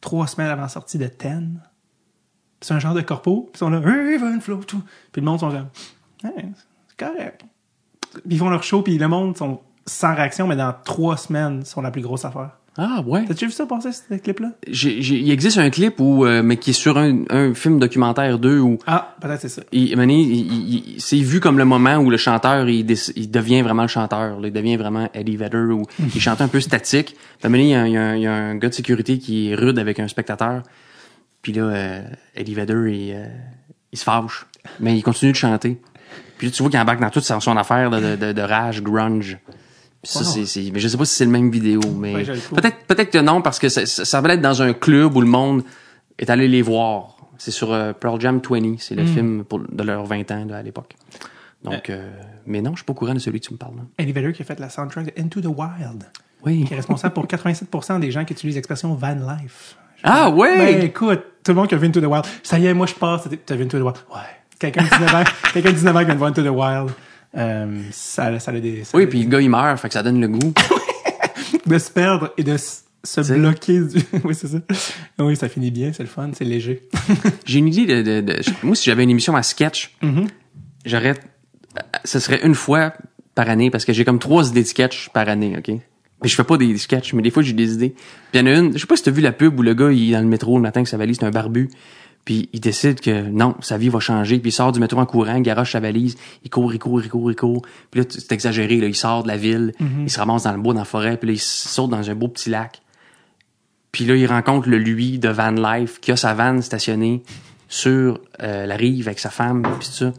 trois 0.00 0.26
semaines 0.26 0.50
avant 0.50 0.62
la 0.62 0.68
sortie 0.68 0.98
de 0.98 1.06
Ten? 1.06 1.60
C'est 2.66 2.74
un 2.74 2.80
genre 2.80 2.94
de 2.94 3.00
corpo, 3.00 3.42
puis 3.52 3.52
ils 3.54 3.58
sont 3.58 3.70
là, 3.70 3.78
Even 3.78 4.40
Flow, 4.40 4.56
tout. 4.66 4.82
Puis 5.12 5.20
le 5.22 5.26
monde 5.26 5.38
sont 5.38 5.50
comme, 5.50 5.68
Hey, 6.24 6.46
c'est 6.88 7.06
correct. 7.06 7.42
Puis 8.12 8.22
ils 8.30 8.38
font 8.38 8.48
leur 8.48 8.64
show, 8.64 8.82
puis 8.82 8.98
le 8.98 9.06
monde 9.06 9.36
sont 9.36 9.60
sans 9.86 10.16
réaction, 10.16 10.48
mais 10.48 10.56
dans 10.56 10.74
trois 10.84 11.16
semaines, 11.16 11.64
sont 11.64 11.80
la 11.80 11.92
plus 11.92 12.02
grosse 12.02 12.24
affaire. 12.24 12.50
ah 12.76 13.02
ouais. 13.06 13.24
T'as-tu 13.24 13.46
vu 13.46 13.52
ça 13.52 13.66
passer, 13.66 13.90
ce 13.92 14.14
clip-là? 14.16 14.48
Il 14.66 15.30
existe 15.30 15.58
un 15.58 15.70
clip 15.70 16.00
où, 16.00 16.24
euh, 16.26 16.42
mais 16.42 16.56
qui 16.56 16.70
est 16.70 16.72
sur 16.72 16.98
un, 16.98 17.22
un 17.30 17.54
film 17.54 17.78
documentaire 17.78 18.38
2 18.40 18.58
où 18.58 18.78
Ah, 18.88 19.14
peut-être 19.20 19.42
c'est 19.42 19.48
ça. 19.48 19.62
il, 19.70 19.92
il- 19.92 20.10
il- 20.10 20.74
il- 20.96 21.00
c'est 21.00 21.18
vu 21.18 21.38
comme 21.38 21.58
le 21.58 21.64
moment 21.64 21.98
où 21.98 22.10
le 22.10 22.16
chanteur 22.16 22.68
il, 22.68 22.84
devient 22.84 23.62
vraiment 23.62 23.82
le 23.82 23.88
chanteur, 23.88 24.40
là. 24.40 24.48
il 24.48 24.52
devient 24.52 24.76
vraiment 24.76 25.08
Eddie 25.14 25.36
Vedder 25.36 25.58
ou 25.72 25.82
il 26.16 26.20
chante 26.20 26.40
un 26.40 26.48
peu 26.48 26.60
statique. 26.60 27.14
Puis 27.40 27.52
il 27.52 27.68
y, 27.68 27.74
a, 27.76 27.86
il 27.86 27.92
y 27.92 27.96
a 27.96 28.02
un- 28.02 28.16
il 28.16 28.22
y 28.22 28.26
a 28.26 28.34
un 28.34 28.56
gars 28.56 28.70
de 28.70 28.74
sécurité 28.74 29.18
qui 29.20 29.50
est 29.50 29.54
rude 29.54 29.78
avec 29.78 30.00
un 30.00 30.08
spectateur. 30.08 30.62
Puis 31.46 31.52
là, 31.52 31.62
euh, 31.62 32.02
Eddie 32.34 32.54
Vedder, 32.56 32.90
il, 32.92 33.12
euh, 33.14 33.24
il 33.92 33.96
se 33.96 34.02
fâche, 34.02 34.46
mais 34.80 34.96
il 34.98 35.02
continue 35.04 35.30
de 35.30 35.36
chanter. 35.36 35.80
Puis 36.38 36.48
là, 36.48 36.52
tu 36.52 36.60
vois 36.60 36.72
qu'il 36.72 36.80
embarque 36.80 36.98
dans 36.98 37.08
toute 37.08 37.22
son, 37.22 37.38
son 37.38 37.56
affaire 37.56 37.88
de, 37.88 38.32
de, 38.32 38.42
rage, 38.42 38.82
grunge. 38.82 39.38
Puis 40.02 40.10
ça, 40.12 40.22
Wow. 40.22 40.24
c'est, 40.26 40.44
c'est- 40.46 40.70
mais 40.72 40.80
je 40.80 40.88
sais 40.88 40.96
pas 40.96 41.04
si 41.04 41.14
c'est 41.14 41.24
le 41.24 41.30
même 41.30 41.52
vidéo, 41.52 41.80
mais 41.96 42.16
Ouais, 42.16 42.24
peut-être, 42.24 42.78
peut-être 42.88 43.10
que 43.12 43.18
non, 43.18 43.42
parce 43.42 43.60
que 43.60 43.68
ça, 43.68 43.86
ça, 43.86 44.04
ça 44.04 44.20
va 44.20 44.34
être 44.34 44.40
dans 44.40 44.60
un 44.60 44.72
club 44.72 45.14
où 45.14 45.20
le 45.20 45.28
monde 45.28 45.62
est 46.18 46.28
allé 46.28 46.48
les 46.48 46.62
voir. 46.62 47.16
C'est 47.38 47.52
sur 47.52 47.72
euh, 47.72 47.92
Pearl 47.92 48.20
Jam 48.20 48.40
20, 48.44 48.80
c'est 48.80 48.96
le 48.96 49.04
Hmm. 49.04 49.14
film 49.14 49.44
pour, 49.44 49.60
de 49.60 49.82
leurs 49.84 50.04
20 50.04 50.28
ans 50.32 50.44
là, 50.48 50.56
à 50.56 50.62
l'époque. 50.64 50.96
Donc, 51.62 51.90
euh, 51.90 52.10
mais 52.44 52.60
non, 52.60 52.72
je 52.72 52.78
suis 52.78 52.84
pas 52.86 52.90
au 52.90 52.96
courant 52.96 53.14
de 53.14 53.20
celui 53.20 53.38
que 53.38 53.46
tu 53.46 53.52
me 53.52 53.58
parles. 53.58 53.76
là. 53.76 53.82
Eddie 54.00 54.10
Vedder 54.10 54.32
qui 54.32 54.42
a 54.42 54.44
fait 54.44 54.58
la 54.58 54.68
soundtrack 54.68 55.14
de 55.14 55.22
Into 55.22 55.40
the 55.40 55.46
Wild. 55.46 56.02
Oui. 56.44 56.64
qui 56.64 56.72
est 56.74 56.76
responsable 56.76 57.14
pour 57.14 57.24
87% 57.28 58.00
des 58.00 58.10
gens 58.10 58.24
qui 58.24 58.32
utilisent 58.32 58.56
l'expression 58.56 58.92
van 58.94 59.14
life. 59.14 59.76
Ah 60.02 60.28
ouais! 60.28 60.58
Ben 60.58 60.82
écoute, 60.84 61.22
tout 61.46 61.52
le 61.52 61.56
monde 61.56 61.68
qui 61.68 61.74
a 61.74 61.78
vu 61.78 61.86
Into 61.86 62.00
the 62.00 62.04
Wild, 62.06 62.24
ça 62.42 62.58
y 62.58 62.66
est, 62.66 62.74
moi 62.74 62.86
je 62.86 62.94
passe, 62.94 63.28
t'as 63.46 63.54
vu 63.56 63.64
Into 63.64 63.78
the 63.78 63.82
Wild? 63.82 63.96
Ouais. 64.12 64.20
Quelqu'un 64.58 64.84
de 64.84 64.88
19 64.88 65.14
ans, 65.14 65.24
quelqu'un 65.52 65.70
de 65.70 65.74
19 65.74 65.96
ans 65.96 65.98
qui 66.00 66.04
vient 66.06 66.14
de 66.14 66.18
voir 66.18 66.30
Into 66.30 66.42
the 66.42 66.48
Wild, 66.48 66.90
euh, 67.36 67.82
ça, 67.92 68.38
ça 68.40 68.50
a 68.50 68.60
des... 68.60 68.84
ça 68.84 68.96
oui, 68.96 69.04
a 69.04 69.06
puis 69.06 69.22
le 69.22 69.28
gars 69.28 69.40
il 69.40 69.50
meurt, 69.50 69.78
fait 69.78 69.88
que 69.88 69.94
ça 69.94 70.02
donne 70.02 70.20
le 70.20 70.28
goût. 70.28 70.52
De 71.66 71.78
se 71.78 71.90
perdre 71.90 72.32
et 72.38 72.44
de 72.44 72.56
se 72.56 73.32
bloquer 73.34 73.80
du... 73.80 73.98
oui, 74.24 74.34
c'est 74.36 74.46
ça. 74.46 74.58
Oui, 75.18 75.34
ça 75.36 75.48
finit 75.48 75.72
bien, 75.72 75.92
c'est 75.92 76.04
le 76.04 76.08
fun, 76.08 76.30
c'est 76.32 76.44
léger. 76.44 76.88
J'ai 77.44 77.58
une 77.58 77.66
idée 77.68 77.86
de, 77.86 78.02
de, 78.02 78.20
de- 78.20 78.40
moi 78.62 78.76
si 78.76 78.84
j'avais 78.84 79.02
une 79.02 79.10
émission 79.10 79.34
à 79.34 79.42
sketch, 79.42 79.96
Mm-hmm. 80.02 80.28
j'aurais, 80.84 81.14
ce 82.04 82.20
serait 82.20 82.40
une 82.46 82.54
fois 82.54 82.92
par 83.34 83.48
année 83.50 83.70
parce 83.70 83.84
que 83.84 83.92
j'ai 83.92 84.04
comme 84.04 84.20
trois 84.20 84.48
idées 84.48 84.62
de 84.62 84.68
sketch 84.68 85.08
par 85.10 85.28
année, 85.28 85.56
ok? 85.58 85.76
Mais 86.22 86.28
je 86.28 86.34
fais 86.34 86.44
pas 86.44 86.56
des 86.56 86.76
sketchs, 86.78 87.12
mais 87.12 87.22
des 87.22 87.30
fois 87.30 87.42
j'ai 87.42 87.52
des 87.52 87.74
idées. 87.74 87.90
Puis 87.90 88.40
il 88.40 88.40
y 88.40 88.42
en 88.42 88.46
a 88.46 88.58
une, 88.58 88.72
je 88.72 88.78
sais 88.78 88.86
pas 88.86 88.96
si 88.96 89.02
t'as 89.02 89.10
vu 89.10 89.20
la 89.20 89.32
pub 89.32 89.58
où 89.58 89.62
le 89.62 89.74
gars 89.74 89.92
il 89.92 90.10
est 90.10 90.12
dans 90.12 90.20
le 90.20 90.26
métro 90.26 90.56
le 90.56 90.62
matin 90.62 90.80
avec 90.80 90.88
sa 90.88 90.96
valise, 90.96 91.18
c'est 91.20 91.26
un 91.26 91.30
barbu. 91.30 91.68
Puis 92.24 92.48
il 92.52 92.60
décide 92.60 93.00
que 93.00 93.28
non, 93.28 93.54
sa 93.60 93.78
vie 93.78 93.88
va 93.88 94.00
changer. 94.00 94.40
Puis 94.40 94.48
il 94.48 94.52
sort 94.52 94.72
du 94.72 94.80
métro 94.80 94.98
en 94.98 95.06
courant, 95.06 95.38
garoche 95.40 95.72
sa 95.72 95.80
valise, 95.80 96.16
il 96.42 96.50
court, 96.50 96.74
il 96.74 96.80
court, 96.80 97.00
il 97.00 97.08
court, 97.08 97.30
il 97.30 97.36
court. 97.36 97.62
Puis 97.90 98.00
là, 98.00 98.06
c'est 98.10 98.32
exagéré, 98.32 98.78
là, 98.80 98.88
il 98.88 98.96
sort 98.96 99.22
de 99.22 99.28
la 99.28 99.36
ville, 99.36 99.72
il 99.80 100.10
se 100.10 100.18
ramasse 100.18 100.42
dans 100.42 100.52
le 100.52 100.58
bois, 100.58 100.74
dans 100.74 100.80
la 100.80 100.84
forêt, 100.84 101.16
puis 101.16 101.28
là, 101.28 101.32
il 101.34 101.40
saute 101.40 101.90
dans 101.90 102.10
un 102.10 102.14
beau 102.16 102.26
petit 102.26 102.50
lac. 102.50 102.82
Puis 103.92 104.04
là, 104.04 104.16
il 104.16 104.26
rencontre 104.26 104.68
le 104.68 104.78
lui 104.78 105.20
de 105.20 105.28
Van 105.28 105.52
Life 105.52 106.00
qui 106.00 106.10
a 106.10 106.16
sa 106.16 106.34
vanne 106.34 106.62
stationnée 106.62 107.22
sur 107.68 108.20
euh, 108.42 108.66
la 108.66 108.76
rive 108.76 109.06
avec 109.06 109.20
sa 109.20 109.30
femme, 109.30 109.62
puis 109.62 109.88
tout 109.88 109.94
ça. 109.94 110.12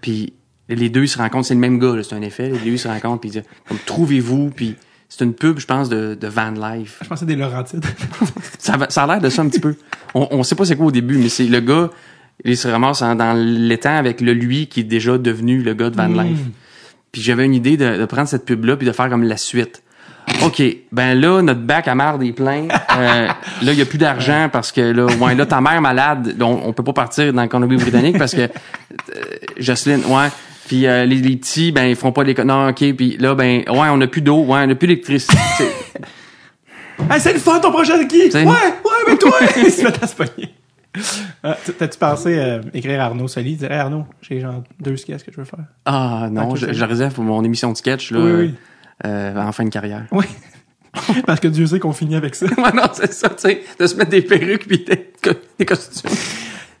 Puis 0.00 0.34
les 0.68 0.88
deux 0.88 1.02
ils 1.02 1.08
se 1.08 1.18
rencontrent, 1.18 1.46
c'est 1.46 1.54
le 1.54 1.60
même 1.60 1.80
gars, 1.80 1.96
là, 1.96 2.02
c'est 2.04 2.14
un 2.14 2.22
effet. 2.22 2.50
Les 2.50 2.58
deux 2.58 2.70
ils 2.70 2.78
se 2.78 2.88
rencontrent, 2.88 3.20
puis 3.20 3.30
ils 3.30 3.32
disent 3.32 3.42
comme 3.68 3.78
trouvez-vous, 3.84 4.50
puis 4.50 4.76
c'est 5.16 5.24
une 5.24 5.34
pub, 5.34 5.60
je 5.60 5.66
pense, 5.66 5.88
de, 5.88 6.16
de 6.20 6.26
Van 6.26 6.50
Life. 6.50 6.98
Je 7.00 7.08
pensais 7.08 7.24
des 7.24 7.36
Laurentides. 7.36 7.84
Ça, 8.58 8.74
a 8.74 9.06
l'air 9.06 9.20
de 9.20 9.28
ça 9.28 9.42
un 9.42 9.48
petit 9.48 9.60
peu. 9.60 9.76
On, 10.12 10.26
on 10.32 10.42
sait 10.42 10.56
pas 10.56 10.64
c'est 10.64 10.74
quoi 10.74 10.86
au 10.86 10.90
début, 10.90 11.18
mais 11.18 11.28
c'est 11.28 11.46
le 11.46 11.60
gars, 11.60 11.90
il 12.44 12.56
se 12.56 12.66
ramasse 12.66 13.00
dans 13.00 13.38
l'étang 13.38 13.94
avec 13.94 14.20
le 14.20 14.32
lui 14.32 14.66
qui 14.66 14.80
est 14.80 14.84
déjà 14.84 15.16
devenu 15.16 15.62
le 15.62 15.74
gars 15.74 15.90
de 15.90 15.96
Van 15.96 16.08
Life. 16.08 16.40
Puis 17.12 17.22
j'avais 17.22 17.44
une 17.44 17.54
idée 17.54 17.76
de, 17.76 17.96
de 17.96 18.04
prendre 18.06 18.26
cette 18.26 18.44
pub-là 18.44 18.76
puis 18.76 18.88
de 18.88 18.92
faire 18.92 19.08
comme 19.08 19.22
la 19.22 19.36
suite. 19.36 19.84
OK, 20.42 20.62
ben 20.90 21.14
là, 21.20 21.42
notre 21.42 21.60
bac 21.60 21.86
à 21.86 21.94
marde 21.94 22.22
est 22.24 22.32
plein. 22.32 22.66
Euh, 22.96 23.28
là, 23.28 23.72
il 23.72 23.74
y 23.74 23.82
a 23.82 23.86
plus 23.86 23.98
d'argent 23.98 24.48
parce 24.52 24.72
que 24.72 24.80
là, 24.80 25.06
ouais, 25.06 25.34
là, 25.36 25.46
ta 25.46 25.60
mère 25.60 25.80
malade, 25.80 26.34
on, 26.40 26.60
on 26.64 26.72
peut 26.72 26.82
pas 26.82 26.92
partir 26.92 27.32
dans 27.32 27.42
l'économie 27.42 27.76
britannique 27.76 28.18
parce 28.18 28.34
que 28.34 28.42
euh, 28.42 28.48
Jocelyne, 29.58 30.02
ouais. 30.08 30.28
Puis 30.66 30.86
euh, 30.86 31.04
les, 31.04 31.16
les 31.16 31.36
petits, 31.36 31.72
ben 31.72 31.84
ils 31.84 31.96
feront 31.96 32.12
pas 32.12 32.24
les 32.24 32.34
non 32.44 32.68
ok. 32.68 32.94
Puis 32.94 33.16
là 33.18 33.34
ben 33.34 33.58
ouais 33.68 33.88
on 33.90 34.00
a 34.00 34.06
plus 34.06 34.22
d'eau, 34.22 34.44
ouais 34.44 34.60
on 34.66 34.70
a 34.70 34.74
plus 34.74 34.86
d'électricité. 34.88 35.36
Hey, 37.10 37.20
c'est 37.20 37.32
le 37.32 37.40
fun 37.40 37.58
ton 37.58 37.72
projet 37.72 37.98
de 38.04 38.08
qui? 38.08 38.30
Ouais, 38.34 38.44
ouais, 38.44 38.54
mais 39.08 39.16
toi! 39.16 39.32
Il 39.56 39.68
se 39.70 39.82
met 39.82 39.92
à 40.00 40.06
se 40.06 40.14
pogner. 40.14 40.54
Ah, 41.42 41.56
T'as-tu 41.76 41.98
pensé 41.98 42.38
euh, 42.38 42.60
écrire 42.72 43.00
à 43.00 43.06
Arnaud 43.06 43.26
Soli? 43.26 43.56
Dire, 43.56 43.72
hey, 43.72 43.78
Arnaud, 43.80 44.04
j'ai 44.22 44.38
genre 44.40 44.62
deux 44.80 44.96
sketchs 44.96 45.24
que 45.24 45.32
je 45.32 45.36
veux 45.38 45.44
faire. 45.44 45.64
ah 45.86 46.28
non, 46.30 46.54
je, 46.54 46.72
je 46.72 46.84
réserve 46.84 47.12
pour 47.12 47.24
mon 47.24 47.42
émission 47.42 47.72
de 47.72 47.76
sketch 47.76 48.12
là, 48.12 48.20
Oui, 48.20 48.32
oui. 48.32 48.54
euh, 49.06 49.36
en 49.36 49.50
fin 49.50 49.64
de 49.64 49.70
carrière. 49.70 50.04
Oui. 50.12 50.24
Parce 51.26 51.40
que 51.40 51.48
Dieu 51.48 51.66
sait 51.66 51.80
qu'on 51.80 51.92
finit 51.92 52.14
avec 52.14 52.36
ça. 52.36 52.46
Ouais, 52.46 52.72
non, 52.72 52.84
c'est 52.92 53.12
ça, 53.12 53.28
tu 53.30 53.34
sais, 53.38 53.62
de 53.76 53.86
se 53.88 53.96
mettre 53.96 54.10
des 54.10 54.22
perruques 54.22 54.68
puis 54.68 54.84
des, 54.84 55.10
des 55.58 55.66
costumes. 55.66 56.10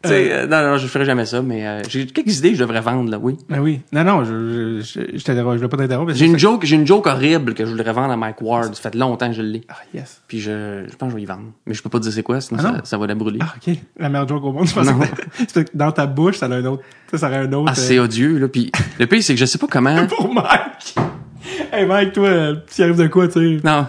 Tu 0.04 0.10
sais, 0.10 0.32
euh, 0.32 0.46
non, 0.46 0.62
non, 0.62 0.76
je 0.76 0.86
ferai 0.86 1.04
jamais 1.04 1.26
ça, 1.26 1.42
mais 1.42 1.66
euh, 1.66 1.82
j'ai 1.88 2.06
quelques 2.06 2.38
idées 2.38 2.50
que 2.50 2.56
je 2.56 2.60
devrais 2.60 2.80
vendre, 2.80 3.10
là, 3.10 3.18
oui. 3.20 3.36
Ben 3.48 3.60
oui. 3.60 3.80
Non, 3.92 4.04
non, 4.04 4.24
je, 4.24 4.80
je, 4.82 5.16
je, 5.18 5.24
t'interromps, 5.24 5.56
je 5.56 5.62
veux 5.62 5.68
pas 5.68 5.76
t'interrompre. 5.76 6.12
J'ai 6.14 6.26
une 6.26 6.38
joke, 6.38 6.64
j'ai 6.64 6.76
une 6.76 6.86
joke 6.86 7.06
horrible 7.06 7.54
que 7.54 7.64
je 7.64 7.70
voudrais 7.70 7.92
vendre 7.92 8.12
à 8.12 8.16
Mike 8.16 8.40
Ward. 8.42 8.74
Ça 8.74 8.82
fait 8.90 8.94
longtemps 8.96 9.28
que 9.28 9.34
je 9.34 9.42
l'ai. 9.42 9.62
Ah, 9.68 9.76
yes. 9.94 10.20
Puis 10.28 10.40
je, 10.40 10.84
je 10.90 10.96
pense 10.96 11.08
que 11.08 11.10
je 11.12 11.16
vais 11.16 11.22
y 11.22 11.26
vendre. 11.26 11.44
Mais 11.66 11.74
je 11.74 11.82
peux 11.82 11.88
pas 11.88 11.98
te 11.98 12.04
dire 12.04 12.12
c'est 12.12 12.22
quoi, 12.22 12.40
sinon 12.40 12.60
Ah 12.62 12.72
ça, 12.76 12.80
ça 12.84 12.98
va 12.98 13.06
la 13.06 13.14
brûler. 13.14 13.38
Ah, 13.42 13.54
ok. 13.56 13.74
La 13.98 14.08
meilleure 14.08 14.28
joke 14.28 14.44
au 14.44 14.52
monde. 14.52 14.66
Je 14.68 14.78
Non. 14.80 14.98
que 15.00 15.70
dans 15.74 15.92
ta 15.92 16.06
bouche, 16.06 16.36
ça 16.36 16.46
a 16.46 16.50
un 16.50 16.64
autre, 16.66 16.82
ça, 17.10 17.18
ça 17.18 17.26
aurait 17.28 17.38
un 17.38 17.52
autre. 17.52 17.70
Ah, 17.70 17.74
c'est 17.74 17.98
euh, 17.98 18.04
odieux, 18.04 18.38
là. 18.38 18.48
Puis 18.48 18.70
le 18.98 19.06
pire, 19.06 19.22
c'est 19.22 19.34
que 19.34 19.40
je 19.40 19.46
sais 19.46 19.58
pas 19.58 19.66
comment. 19.70 20.06
pour 20.08 20.32
Mike. 20.32 20.94
Hey, 21.72 21.86
Mike, 21.86 22.12
toi, 22.12 22.26
euh, 22.28 22.54
s'il 22.68 22.84
arrive 22.84 22.96
de 22.96 23.06
quoi, 23.06 23.26
tu 23.28 23.58
sais? 23.58 23.60
Non. 23.64 23.86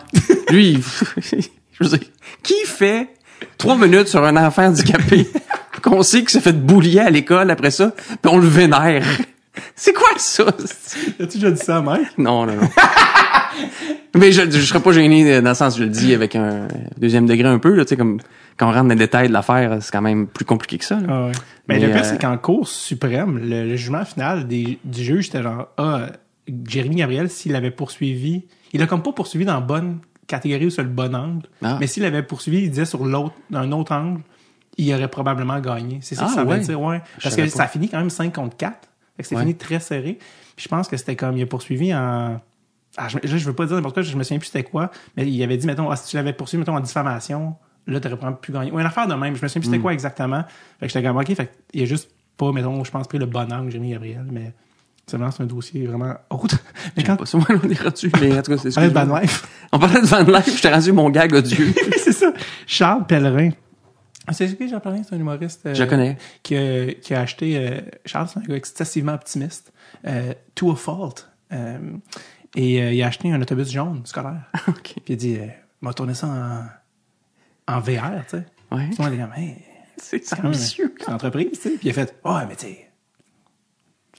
Lui, 0.49 0.71
il- 0.73 0.82
je 1.73 1.84
veux 1.84 1.89
dire, 1.97 2.08
qui 2.43 2.56
fait 2.65 3.10
trois 3.58 3.78
minutes 3.78 4.08
sur 4.08 4.23
un 4.23 4.36
enfant 4.38 4.65
handicapé? 4.67 5.28
qu'on 5.89 6.03
sait 6.03 6.19
qu'il 6.19 6.29
s'est 6.29 6.41
fait 6.41 6.53
boulier 6.53 6.99
à 6.99 7.09
l'école 7.09 7.49
après 7.51 7.71
ça, 7.71 7.93
puis 8.21 8.31
on 8.31 8.37
le 8.37 8.47
vénère? 8.47 9.05
C'est 9.75 9.93
quoi 9.93 10.09
ça? 10.17 10.43
As-tu 11.19 11.37
déjà 11.37 11.51
dit 11.51 11.61
ça 11.61 11.77
à 11.77 11.81
Mike? 11.81 12.17
Non, 12.17 12.45
non, 12.45 12.55
non. 12.55 12.67
Mais 14.15 14.31
je, 14.31 14.49
je 14.49 14.59
serais 14.61 14.81
pas 14.81 14.91
gêné 14.91 15.41
dans 15.41 15.49
le 15.49 15.55
sens 15.55 15.75
où 15.75 15.79
je 15.79 15.83
le 15.83 15.89
dis 15.89 16.13
avec 16.13 16.35
un 16.35 16.67
deuxième 16.97 17.25
degré 17.25 17.47
un 17.47 17.59
peu, 17.59 17.73
là, 17.73 17.83
tu 17.85 17.89
sais, 17.89 17.97
comme 17.97 18.19
quand 18.57 18.67
on 18.69 18.71
rentre 18.71 18.83
dans 18.83 18.89
les 18.89 18.95
détails 18.95 19.27
de 19.27 19.33
l'affaire, 19.33 19.77
c'est 19.81 19.91
quand 19.91 20.01
même 20.01 20.27
plus 20.27 20.45
compliqué 20.45 20.77
que 20.77 20.85
ça. 20.85 20.99
Ah 21.07 21.25
ouais. 21.27 21.31
Mais, 21.67 21.79
Mais, 21.79 21.87
le 21.87 21.93
pire, 21.93 22.01
euh, 22.01 22.09
c'est 22.09 22.21
qu'en 22.21 22.37
Cour 22.37 22.67
suprême, 22.67 23.37
le, 23.37 23.63
le 23.65 23.75
jugement 23.75 24.03
final 24.05 24.47
des, 24.47 24.77
du 24.83 25.03
juge, 25.03 25.25
c'était 25.27 25.43
genre, 25.43 25.67
ah, 25.77 26.07
Jérémy 26.67 26.97
Gabriel, 26.97 27.29
s'il 27.29 27.55
avait 27.55 27.71
poursuivi, 27.71 28.43
il 28.73 28.81
a 28.81 28.87
comme 28.87 29.03
pas 29.03 29.11
poursuivi 29.13 29.45
dans 29.45 29.55
la 29.55 29.61
bonne 29.61 29.99
catégorie 30.27 30.65
ou 30.67 30.69
sur 30.69 30.83
le 30.83 30.89
bon 30.89 31.13
angle, 31.15 31.47
Ah. 31.63 31.77
mais 31.79 31.87
s'il 31.87 32.03
avait 32.05 32.23
poursuivi, 32.23 32.63
il 32.63 32.69
disait 32.69 32.85
sur 32.85 33.05
l'autre, 33.05 33.35
dans 33.49 33.59
un 33.59 33.71
autre 33.71 33.93
angle, 33.93 34.21
il 34.77 34.93
aurait 34.93 35.07
probablement 35.07 35.59
gagné. 35.59 35.99
C'est 36.01 36.15
ça 36.15 36.23
Ah, 36.25 36.27
que 36.29 36.33
ça 36.35 36.43
veut 36.43 36.49
ouais. 36.49 36.59
dire, 36.59 36.81
ouais. 36.81 37.01
Parce 37.21 37.35
que 37.35 37.41
pas. 37.41 37.47
ça 37.49 37.63
a 37.63 37.67
fini 37.67 37.89
quand 37.89 37.97
même 37.99 38.09
5 38.09 38.33
contre 38.33 38.57
4. 38.57 38.73
Fait 39.17 39.23
que 39.23 39.29
c'est 39.29 39.35
Ouais. 39.35 39.41
fini 39.41 39.55
très 39.55 39.79
serré. 39.79 40.17
Puis 40.55 40.63
je 40.63 40.67
pense 40.67 40.88
que 40.88 40.97
c'était 40.97 41.15
comme, 41.15 41.38
il 41.38 41.43
a 41.43 41.45
poursuivi 41.45 41.93
en, 41.93 42.39
ah, 42.97 43.07
je, 43.09 43.17
je 43.23 43.45
veux 43.45 43.53
pas 43.53 43.65
dire 43.65 43.75
n'importe 43.75 43.95
quoi, 43.95 44.03
je 44.03 44.15
me 44.15 44.23
souviens 44.23 44.39
plus 44.39 44.47
c'était 44.47 44.63
quoi, 44.63 44.89
mais 45.17 45.27
il 45.29 45.43
avait 45.43 45.57
dit, 45.57 45.67
mettons, 45.67 45.89
ah, 45.89 45.95
si 45.95 46.09
tu 46.09 46.15
l'avais 46.15 46.33
poursuivi, 46.33 46.59
mettons, 46.59 46.75
en 46.75 46.79
diffamation, 46.79 47.55
là, 47.88 47.99
t'aurais 47.99 48.15
probablement 48.15 48.39
pu 48.41 48.51
gagner. 48.51 48.71
Ou 48.71 48.79
une 48.79 48.85
affaire 48.85 49.07
de 49.07 49.13
même, 49.15 49.35
je 49.35 49.41
me 49.41 49.47
souviens 49.47 49.61
plus 49.61 49.69
c'était 49.69 49.81
quoi 49.81 49.93
exactement. 49.93 50.43
Fait 50.79 50.88
que 50.88 50.93
j'étais 50.93 51.05
comme, 51.05 51.17
ok, 51.17 51.33
fait 51.35 51.51
il 51.73 51.81
a 51.83 51.85
juste 51.85 52.09
pas, 52.38 52.51
mettons, 52.51 52.83
je 52.83 52.91
pense, 52.91 53.07
pris 53.07 53.17
le 53.17 53.25
bon 53.25 53.51
angle, 53.51 53.69
Jérémy 53.71 53.91
Gabriel, 53.91 54.25
mais 54.31 54.53
c'est 55.07 55.17
vraiment, 55.17 55.31
c'est 55.31 55.43
un 55.43 55.45
dossier 55.45 55.85
vraiment 55.85 56.15
autre. 56.29 56.57
Mais 56.97 57.03
quand 57.03 57.15
Pas 57.15 57.25
ça, 57.25 57.38
moi, 57.38 57.47
on 57.63 57.69
est 57.69 57.79
rendu, 57.81 58.11
mais 58.19 58.38
en 58.39 58.41
tout 58.41 58.51
cas, 58.55 58.57
c'est 58.57 58.69
on 58.69 58.89
parlait 58.89 58.89
de. 58.89 58.93
Van 59.11 59.19
Life, 59.19 59.47
On 59.71 59.77
parlait 59.79 60.01
de 60.01 60.05
Van 60.07 60.23
Life, 60.23 60.55
j'étais 60.55 60.73
rendu 60.73 60.91
mon 60.93 61.09
gag 61.11 61.33
odieux. 61.33 61.73
c'est 61.97 62.11
ça. 62.11 62.31
Charles 62.65 63.05
Pellerin. 63.05 63.51
Ah, 64.27 64.33
C'est 64.33 64.55
qui 64.57 64.69
Charles 64.69 64.81
Pellerin? 64.81 65.03
C'est 65.03 65.15
un 65.15 65.19
humoriste. 65.19 65.65
euh, 65.65 65.73
Je 65.73 65.83
le 65.83 65.89
connais. 65.89 66.17
Qui 66.43 66.55
a, 66.57 66.93
qui 66.93 67.13
a 67.13 67.21
acheté, 67.21 67.57
euh, 67.57 67.81
Charles, 68.05 68.27
c'est 68.29 68.39
un 68.39 68.43
gars 68.43 68.55
excessivement 68.55 69.13
optimiste, 69.13 69.71
euh, 70.07 70.33
to 70.55 70.71
a 70.71 70.75
fault. 70.75 71.27
Euh, 71.51 71.77
et 72.55 72.95
il 72.95 73.03
a 73.03 73.07
acheté 73.07 73.31
un 73.31 73.41
autobus 73.41 73.69
jaune 73.71 74.05
scolaire. 74.05 74.41
OK. 74.67 74.81
Puis 74.83 75.03
il 75.09 75.13
a 75.13 75.15
dit, 75.15 75.35
euh, 75.38 75.47
m'a 75.81 75.93
tourné 75.93 76.13
ça 76.13 76.69
en, 77.67 77.73
en 77.75 77.79
VR, 77.79 78.23
tu 78.23 78.38
sais. 78.38 78.45
Ouais. 78.71 78.88
Puis 78.88 78.95
moi, 78.99 79.09
il 79.09 79.19
est 79.19 79.23
comme, 79.23 79.33
hey, 79.38 79.55
C'est 79.97 80.23
c'est 80.25 80.39
ambitieux. 80.43 80.93
une 81.07 81.13
entreprise, 81.13 81.51
tu 81.51 81.55
sais. 81.57 81.69
Puis 81.71 81.88
il 81.88 81.89
a 81.91 81.93
fait, 81.93 82.15
ouais, 82.25 82.45
mais 82.47 82.55
tu 82.55 82.65
sais, 82.65 82.89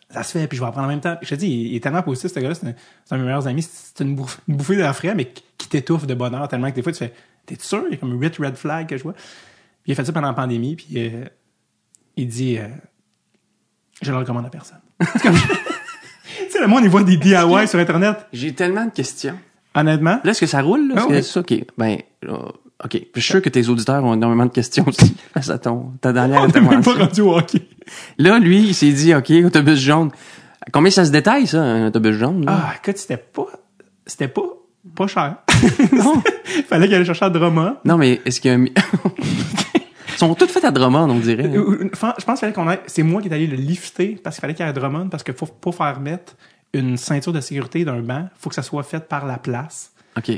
ça 0.08 0.22
se 0.22 0.38
fait, 0.38 0.46
puis 0.46 0.56
je 0.56 0.62
vais 0.62 0.68
apprendre 0.68 0.86
en 0.86 0.90
même 0.90 1.00
temps. 1.00 1.16
Puis 1.16 1.26
je 1.28 1.34
te 1.34 1.40
dis, 1.40 1.48
il, 1.48 1.66
il 1.72 1.76
est 1.76 1.80
tellement 1.80 2.02
positif, 2.02 2.30
ce 2.32 2.38
gars-là, 2.38 2.54
c'est 2.54 2.68
un, 2.68 2.74
c'est 3.04 3.14
un 3.14 3.18
de 3.18 3.22
mes 3.22 3.26
meilleurs 3.28 3.48
amis. 3.48 3.62
C'est 3.62 4.04
une, 4.04 4.14
bouffée 4.46 4.76
d'air 4.76 4.94
frais, 4.94 5.14
mais 5.14 5.26
qui, 5.26 5.42
qui 5.58 5.68
t'étouffe 5.68 6.06
de 6.06 6.14
bonheur 6.14 6.46
tellement 6.48 6.70
que 6.70 6.76
des 6.76 6.82
fois, 6.82 6.92
tu 6.92 6.98
fais, 6.98 7.12
t'es 7.44 7.56
sûr? 7.58 7.84
Il 7.88 7.92
y 7.92 7.94
a 7.94 7.96
comme 7.98 8.20
8 8.20 8.36
red 8.38 8.56
flags 8.56 8.86
que 8.86 8.96
je 8.96 9.02
vois. 9.02 9.14
Puis 9.86 9.92
il 9.92 9.92
a 9.92 9.94
fait 9.94 10.04
ça 10.04 10.12
pendant 10.12 10.26
la 10.26 10.34
pandémie, 10.34 10.74
puis 10.74 10.88
euh, 10.96 11.26
il 12.16 12.26
dit, 12.26 12.58
euh, 12.58 12.66
je 14.02 14.10
le 14.10 14.18
recommande 14.18 14.44
à 14.44 14.48
personne. 14.48 14.80
C'est 15.00 15.22
comme, 15.22 15.36
tu 15.36 16.50
sais, 16.50 16.60
le 16.60 16.66
monde, 16.66 16.82
il 16.82 16.90
voit 16.90 17.04
des 17.04 17.16
DIY 17.16 17.68
sur 17.68 17.78
Internet. 17.78 18.26
J'ai 18.32 18.52
tellement 18.52 18.84
de 18.84 18.90
questions. 18.90 19.38
Honnêtement, 19.76 20.18
Là, 20.24 20.32
est-ce 20.32 20.40
que 20.40 20.46
ça 20.46 20.60
roule? 20.60 20.88
Là? 20.88 21.06
Que 21.06 21.12
oui. 21.12 21.22
ça? 21.22 21.38
OK. 21.38 21.54
Ben, 21.78 21.98
OK. 22.84 23.00
Je 23.14 23.20
suis 23.20 23.30
sûr 23.30 23.40
que 23.40 23.48
tes 23.48 23.68
auditeurs 23.68 24.02
ont 24.04 24.14
énormément 24.14 24.46
de 24.46 24.50
questions 24.50 24.84
aussi 24.88 25.14
face 25.34 25.50
à 25.50 25.58
ton, 25.58 25.92
ta 26.00 26.12
dernière 26.12 26.42
on 26.42 26.68
même 26.68 26.82
pas 26.82 26.94
rendu 26.94 27.20
au 27.20 27.36
hockey. 27.36 27.62
Là, 28.18 28.40
lui, 28.40 28.66
il 28.66 28.74
s'est 28.74 28.90
dit, 28.90 29.14
OK, 29.14 29.30
autobus 29.44 29.78
jaune. 29.78 30.10
Combien 30.72 30.90
ça 30.90 31.04
se 31.04 31.12
détaille, 31.12 31.46
ça, 31.46 31.62
un 31.62 31.86
autobus 31.86 32.16
jaune? 32.16 32.44
Là? 32.44 32.58
Ah, 32.70 32.74
écoute, 32.82 32.98
c'était 32.98 33.18
pas, 33.18 33.46
c'était 34.04 34.26
pas, 34.26 34.42
pas 34.96 35.06
cher. 35.06 35.36
Non. 35.92 36.20
Fallait 36.68 36.88
qu'elle 36.88 37.02
aille 37.02 37.06
chercher 37.06 37.26
à 37.26 37.30
Drummond. 37.30 37.76
Non, 37.84 37.96
mais 37.96 38.20
est-ce 38.24 38.40
qu'il 38.40 38.50
y 38.50 38.54
a 38.54 38.58
un... 38.58 38.64
sont 40.18 40.34
toutes 40.34 40.50
faites 40.50 40.64
à 40.64 40.70
Drummond, 40.70 41.10
on 41.10 41.18
dirait. 41.18 41.44
hein. 41.44 41.88
Je 41.92 41.98
pense 41.98 42.14
qu'il 42.18 42.36
fallait 42.38 42.52
qu'on 42.52 42.68
aille. 42.68 42.80
C'est 42.86 43.02
moi 43.02 43.20
qui 43.22 43.28
est 43.28 43.32
allé 43.34 43.46
le 43.46 43.56
lifter 43.56 44.18
parce 44.22 44.36
qu'il 44.36 44.40
fallait 44.42 44.54
qu'il 44.54 44.64
y 44.64 44.68
ait 44.68 44.70
un 44.70 44.74
Drummond 44.74 45.08
parce 45.08 45.22
que 45.22 45.32
faut 45.32 45.46
pas 45.46 45.72
faire 45.72 46.00
mettre 46.00 46.34
une 46.74 46.96
ceinture 46.96 47.32
de 47.32 47.40
sécurité 47.40 47.84
d'un 47.84 48.00
banc. 48.00 48.28
faut 48.38 48.48
que 48.50 48.54
ça 48.54 48.62
soit 48.62 48.82
fait 48.82 49.08
par 49.08 49.26
la 49.26 49.38
place. 49.38 49.92
OK. 50.16 50.32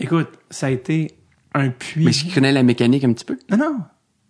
Écoute, 0.00 0.28
ça 0.50 0.66
a 0.66 0.70
été 0.70 1.16
un 1.54 1.68
puits. 1.70 2.04
Mais 2.04 2.10
qu'il 2.10 2.32
connaît 2.34 2.52
la 2.52 2.62
mécanique 2.62 3.04
un 3.04 3.12
petit 3.12 3.24
peu? 3.24 3.38
Non, 3.50 3.56
non. 3.56 3.76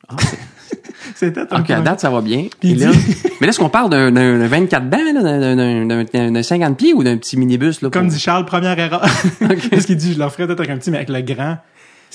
Ah, 0.08 0.16
C'était 1.14 1.40
un 1.52 1.60
OK, 1.60 1.70
à 1.70 1.80
date, 1.80 2.00
ça 2.00 2.10
va 2.10 2.20
bien. 2.20 2.46
Et 2.62 2.74
là... 2.74 2.90
mais 3.40 3.46
là, 3.46 3.48
est-ce 3.50 3.58
qu'on 3.58 3.68
parle 3.68 3.90
d'un, 3.90 4.10
d'un, 4.10 4.38
d'un 4.38 4.46
24 4.48 4.88
bancs, 4.88 5.00
d'un, 5.14 5.22
d'un, 5.56 5.56
d'un, 5.86 6.04
d'un- 6.04 6.30
d'un 6.32 6.42
50 6.42 6.76
pieds 6.76 6.92
ou 6.94 7.02
d'un 7.04 7.16
petit 7.16 7.36
minibus? 7.36 7.80
Là, 7.82 7.90
Comme 7.90 8.06
pour- 8.06 8.12
dit 8.12 8.20
Charles, 8.20 8.44
première 8.44 8.78
erreur. 8.78 9.00
Parce 9.70 9.86
qu'il 9.86 9.96
dit, 9.96 10.12
je 10.14 10.18
leur 10.18 10.32
ferais 10.32 10.46
peut-être 10.46 10.60
avec 10.60 10.70
un 10.70 10.78
petit, 10.78 10.90
mais 10.90 10.98
avec 10.98 11.08
le 11.08 11.20
grand, 11.22 11.58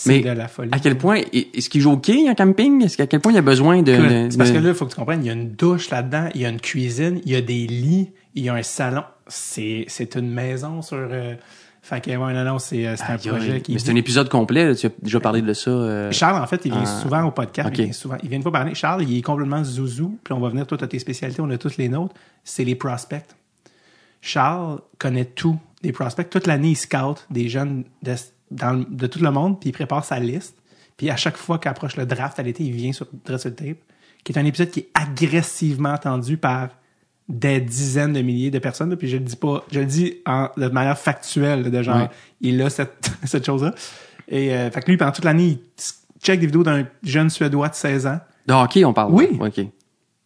Mais 0.05 0.19
de 0.21 0.29
la 0.29 0.47
folie. 0.47 0.69
À 0.73 0.79
quel 0.79 0.97
point... 0.97 1.21
Est-ce 1.33 1.69
qu'il 1.69 1.81
joue 1.81 1.91
au 1.91 1.97
quai 1.97 2.29
en 2.29 2.35
camping? 2.35 2.83
Est-ce 2.83 2.97
qu'à 2.97 3.07
quel 3.07 3.19
point 3.19 3.31
il 3.31 3.35
y 3.35 3.39
a 3.39 3.43
besoin 3.43 3.81
de... 3.81 4.35
Parce 4.37 4.51
que 4.51 4.57
là, 4.57 4.69
il 4.69 4.75
faut 4.75 4.85
que 4.85 4.91
tu 4.91 4.95
comprennes, 4.97 5.23
il 5.23 5.27
y 5.27 5.29
a 5.29 5.33
une 5.33 5.51
douche 5.51 5.89
là-dedans, 5.89 6.29
il 6.33 6.41
y 6.41 6.45
a 6.45 6.49
une 6.49 6.59
cuisine, 6.61 7.21
il 7.25 7.31
y 7.31 7.35
a 7.35 7.41
des 7.41 7.67
lits, 7.67 8.09
il 8.35 8.43
y 8.45 8.49
a 8.49 8.53
un 8.55 8.63
salon. 8.63 9.03
C'est, 9.27 9.85
c'est 9.87 10.15
une 10.15 10.29
maison 10.31 10.81
sur. 10.81 10.97
euh, 10.97 11.35
Fait 11.81 11.99
que, 12.03 12.11
ouais, 12.11 12.33
non, 12.33 12.43
non, 12.43 12.59
c'est, 12.59 12.85
euh, 12.87 12.95
c'est 12.95 13.03
un 13.11 13.17
projet 13.17 13.61
qui. 13.61 13.73
Mais 13.73 13.79
c'est 13.79 13.91
un 13.91 13.95
épisode 13.95 14.27
complet, 14.29 14.65
là, 14.65 14.75
tu 14.75 14.87
as 14.87 14.91
déjà 15.01 15.19
parlé 15.19 15.41
de 15.41 15.53
ça. 15.53 15.71
euh, 15.71 16.11
Charles, 16.11 16.41
en 16.41 16.47
fait, 16.47 16.61
il 16.65 16.71
vient 16.71 16.83
Ah. 16.83 17.01
souvent 17.01 17.23
au 17.23 17.31
podcast. 17.31 17.69
Il, 17.73 17.83
vient 17.85 17.93
souvent, 17.93 18.17
il 18.23 18.29
vient 18.29 18.37
une 18.37 18.43
fois 18.43 18.51
par 18.51 18.61
année. 18.61 18.75
Charles, 18.75 19.03
il 19.03 19.17
est 19.17 19.21
complètement 19.21 19.63
zouzou. 19.63 20.17
Puis 20.23 20.33
on 20.33 20.39
va 20.39 20.49
venir, 20.49 20.65
toi, 20.67 20.77
tu 20.77 20.83
as 20.83 20.87
tes 20.87 20.99
spécialités, 20.99 21.41
on 21.41 21.49
a 21.49 21.57
tous 21.57 21.77
les 21.77 21.89
nôtres. 21.89 22.13
C'est 22.43 22.63
les 22.65 22.75
prospects. 22.75 23.23
Charles 24.21 24.79
connaît 24.99 25.25
tout 25.25 25.57
des 25.81 25.91
prospects. 25.91 26.29
Toute 26.29 26.47
l'année, 26.47 26.69
il 26.71 26.75
scout 26.75 27.25
des 27.29 27.49
jeunes 27.49 27.83
de, 28.03 28.13
dans 28.51 28.73
le- 28.73 28.85
de 28.85 29.07
tout 29.07 29.19
le 29.19 29.31
monde, 29.31 29.59
puis 29.59 29.69
il 29.69 29.73
prépare 29.73 30.05
sa 30.05 30.19
liste. 30.19 30.55
Puis 30.97 31.09
à 31.09 31.15
chaque 31.15 31.37
fois 31.37 31.57
qu'approche 31.57 31.95
le 31.97 32.05
draft 32.05 32.37
à 32.39 32.43
l'été, 32.43 32.63
il 32.63 32.73
vient 32.73 32.91
sur 32.93 33.07
Dress 33.25 33.43
Tape, 33.43 33.77
qui 34.23 34.31
est 34.33 34.37
un 34.37 34.45
épisode 34.45 34.69
qui 34.69 34.81
est 34.81 34.89
agressivement 34.93 35.89
attendu 35.93 36.37
par 36.37 36.69
des 37.29 37.61
dizaines 37.61 38.13
de 38.13 38.21
milliers 38.21 38.51
de 38.51 38.59
personnes. 38.59 38.95
Puis 38.97 39.07
je 39.07 39.17
le 39.17 39.23
dis 39.23 39.35
pas, 39.35 39.63
je 39.71 39.79
le 39.79 39.85
dis 39.85 40.15
en, 40.25 40.49
de 40.57 40.67
manière 40.67 40.97
factuelle, 40.99 41.71
de 41.71 41.81
genre, 41.81 41.95
Ouais. 41.97 42.09
il 42.41 42.61
a 42.61 42.69
cette, 42.69 43.09
cette 43.23 43.45
chose-là. 43.45 43.73
Et 44.27 44.53
euh, 44.53 44.69
fait 44.69 44.81
que 44.81 44.91
lui, 44.91 44.97
pendant 44.97 45.11
toute 45.11 45.25
l'année, 45.25 45.45
il 45.47 45.59
check 46.21 46.39
des 46.39 46.45
vidéos 46.45 46.63
d'un 46.63 46.85
jeune 47.03 47.29
Suédois 47.29 47.69
de 47.69 47.75
16 47.75 48.05
ans. 48.07 48.19
De 48.45 48.53
hockey, 48.53 48.83
on 48.85 48.93
parle. 48.93 49.11
Oui. 49.13 49.27
OK. 49.39 49.65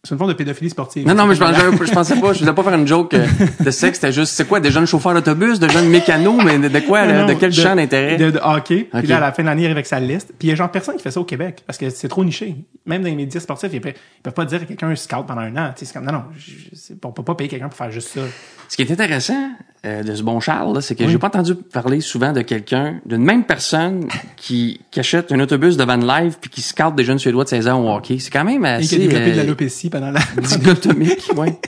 C'est 0.06 0.14
une 0.14 0.18
forme 0.18 0.30
de 0.30 0.36
pédophilie 0.36 0.70
sportive. 0.70 1.06
Non, 1.06 1.14
non, 1.14 1.26
mais 1.26 1.34
je, 1.34 1.40
pensais- 1.40 1.60
je, 1.86 1.92
pensais 1.92 2.16
pas, 2.20 2.32
je 2.32 2.38
voulais 2.40 2.52
pas 2.52 2.62
faire 2.62 2.74
une 2.74 2.86
joke 2.86 3.12
euh, 3.14 3.26
de 3.60 3.70
sexe, 3.70 3.98
c'était 3.98 4.12
juste, 4.12 4.32
c'est 4.34 4.46
quoi, 4.46 4.60
des 4.60 4.70
jeunes 4.70 4.86
chauffeurs 4.86 5.14
d'autobus, 5.14 5.58
de 5.58 5.68
jeunes 5.68 5.88
mécanos, 5.88 6.42
mais 6.44 6.58
de, 6.58 6.68
de 6.68 6.78
quoi, 6.80 7.06
Non, 7.06 7.26
de 7.26 7.34
quel 7.34 7.52
champ 7.52 7.74
d'intérêt? 7.74 8.16
De, 8.16 8.30
de 8.30 8.40
hockey. 8.42 8.88
Puis 8.92 9.06
là, 9.08 9.16
à 9.16 9.20
la 9.20 9.32
fin 9.32 9.42
de 9.42 9.48
l'année, 9.48 9.62
il 9.62 9.64
arrive 9.66 9.76
avec 9.76 9.86
sa 9.86 9.98
liste. 10.00 10.32
Puis 10.38 10.48
il 10.48 10.50
y 10.50 10.52
a 10.52 10.56
genre 10.56 10.70
personne 10.70 10.96
qui 10.96 11.02
fait 11.02 11.10
ça 11.10 11.20
au 11.20 11.24
Québec 11.24 11.62
parce 11.66 11.78
que 11.78 11.90
c'est 11.90 12.08
trop 12.08 12.24
niché. 12.24 12.54
Même 12.86 13.02
dans 13.02 13.08
les 13.08 13.16
médias 13.16 13.40
sportifs, 13.40 13.70
ils 13.72 13.80
peuvent, 13.80 13.94
ils 13.96 14.22
peuvent 14.22 14.32
pas 14.34 14.44
dire 14.44 14.60
à 14.62 14.64
quelqu'un 14.64 14.88
un 14.88 14.96
scout 14.96 15.26
pendant 15.26 15.40
un 15.42 15.56
an. 15.56 15.72
C'est 15.74 15.92
comme, 15.92 16.04
non, 16.04 16.12
non, 16.12 16.22
je- 16.38 16.52
je- 16.72 16.94
on 17.04 17.10
peut 17.12 17.24
pas 17.24 17.34
payer 17.34 17.50
quelqu'un 17.50 17.68
pour 17.68 17.76
faire 17.76 17.90
juste 17.90 18.08
ça. 18.14 18.20
Ce 18.68 18.76
qui 18.76 18.82
est 18.82 18.90
intéressant 18.90 19.50
euh, 19.84 20.02
de 20.02 20.14
ce 20.14 20.22
bon 20.22 20.40
Charles, 20.40 20.74
là, 20.74 20.80
c'est 20.80 20.94
que 20.96 21.06
j'ai 21.08 21.18
pas 21.18 21.28
entendu 21.28 21.54
parler 21.54 22.00
souvent 22.00 22.32
de 22.32 22.42
quelqu'un, 22.42 23.00
d'une 23.06 23.22
même 23.22 23.44
personne 23.44 24.08
qui, 24.36 24.80
qui 24.90 24.98
achète 25.00 25.30
un 25.30 25.38
autobus 25.40 25.76
de 25.76 25.84
Van 25.84 25.96
Life 25.96 26.38
puis 26.40 26.50
qui 26.50 26.62
scout 26.62 26.94
des 26.96 27.04
jeunes 27.04 27.18
Suédois 27.20 27.44
de 27.44 27.48
16 27.48 27.68
ans 27.68 27.80
au 27.84 27.94
hockey. 27.94 28.18
C'est 28.18 28.30
quand 28.30 28.44
même 28.44 28.64
Et 28.64 28.68
assez... 28.68 28.88
qui 28.88 28.94
a 28.96 28.98
développé 28.98 29.26
de 29.26 29.30
euh, 29.32 29.36
l'alopécie 29.36 29.88
pendant 29.98 30.10
la. 30.10 30.20
dichotomique, 30.42 31.30
ouais. 31.36 31.58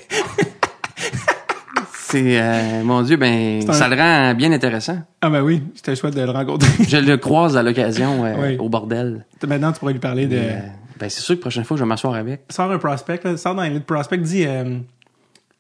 C'est, 2.10 2.40
euh, 2.40 2.82
mon 2.84 3.02
Dieu, 3.02 3.16
ben, 3.18 3.62
un- 3.68 3.72
ça 3.72 3.86
le 3.88 3.96
rend 3.96 4.34
bien 4.34 4.50
intéressant. 4.52 4.98
Ah, 5.20 5.28
ben 5.28 5.42
oui, 5.42 5.62
c'était 5.74 5.94
chouette 5.94 6.14
de 6.14 6.22
le 6.22 6.30
rencontrer. 6.30 6.68
Je 6.88 6.96
le 6.96 7.16
croise 7.18 7.56
à 7.56 7.62
l'occasion 7.62 8.24
euh, 8.24 8.34
Oui. 8.38 8.56
au 8.58 8.68
bordel. 8.70 9.26
Maintenant, 9.46 9.72
tu 9.72 9.78
pourrais 9.78 9.92
lui 9.92 10.00
parler 10.00 10.26
de. 10.26 10.36
Euh, 10.38 10.58
ben, 10.98 11.10
c'est 11.10 11.20
sûr 11.20 11.34
que 11.34 11.40
la 11.40 11.42
prochaine 11.42 11.64
fois, 11.64 11.76
je 11.76 11.82
vais 11.82 11.88
m'asseoir 11.88 12.14
avec. 12.14 12.42
Sors 12.50 12.70
un 12.72 12.78
prospect, 12.78 13.20
là, 13.24 13.36
sors 13.36 13.54
dans 13.54 13.62
les 13.62 13.70
de 13.70 13.78
prospect, 13.80 14.18
dis, 14.18 14.44
euh, 14.46 14.78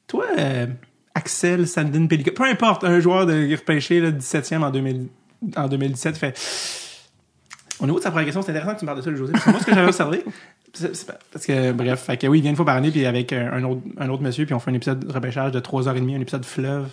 Toi, 0.06 0.24
Axel 1.14 1.68
Sandin 1.68 2.06
Pellica, 2.06 2.30
peu 2.32 2.44
importe, 2.44 2.82
un 2.84 2.98
joueur 3.00 3.26
de 3.26 3.50
repêché, 3.52 4.00
là, 4.00 4.10
17e 4.10 4.62
en, 4.64 4.70
2000, 4.70 5.06
en 5.56 5.68
2017, 5.68 6.16
fait. 6.16 6.38
Au 7.80 7.84
niveau 7.86 7.98
de 7.98 8.02
sa 8.04 8.10
progression, 8.10 8.42
c'est 8.42 8.50
intéressant 8.50 8.74
que 8.74 8.80
tu 8.80 8.84
me 8.84 8.88
parles 8.88 8.98
de 9.00 9.04
ça, 9.04 9.10
le 9.10 9.16
José. 9.16 9.32
Parce 9.32 9.44
que 9.44 9.50
moi, 9.50 9.60
ce 9.60 9.64
que 9.66 9.74
j'avais 9.74 9.86
observé, 9.86 10.24
parce 11.32 11.46
que, 11.46 11.72
bref, 11.72 12.04
fait 12.04 12.16
que 12.16 12.26
oui, 12.26 12.38
il 12.38 12.42
vient 12.42 12.50
une 12.50 12.56
fois 12.56 12.66
par 12.66 12.76
année, 12.76 12.90
puis 12.90 13.06
avec 13.06 13.32
un, 13.32 13.62
autre, 13.64 13.80
un 13.98 14.08
autre 14.08 14.22
monsieur, 14.22 14.44
puis 14.46 14.54
on 14.54 14.58
fait 14.58 14.70
un 14.70 14.74
épisode 14.74 15.06
de 15.06 15.12
repêchage 15.12 15.52
de 15.52 15.60
3h30, 15.60 16.16
un 16.16 16.20
épisode 16.20 16.44
fleuve, 16.44 16.88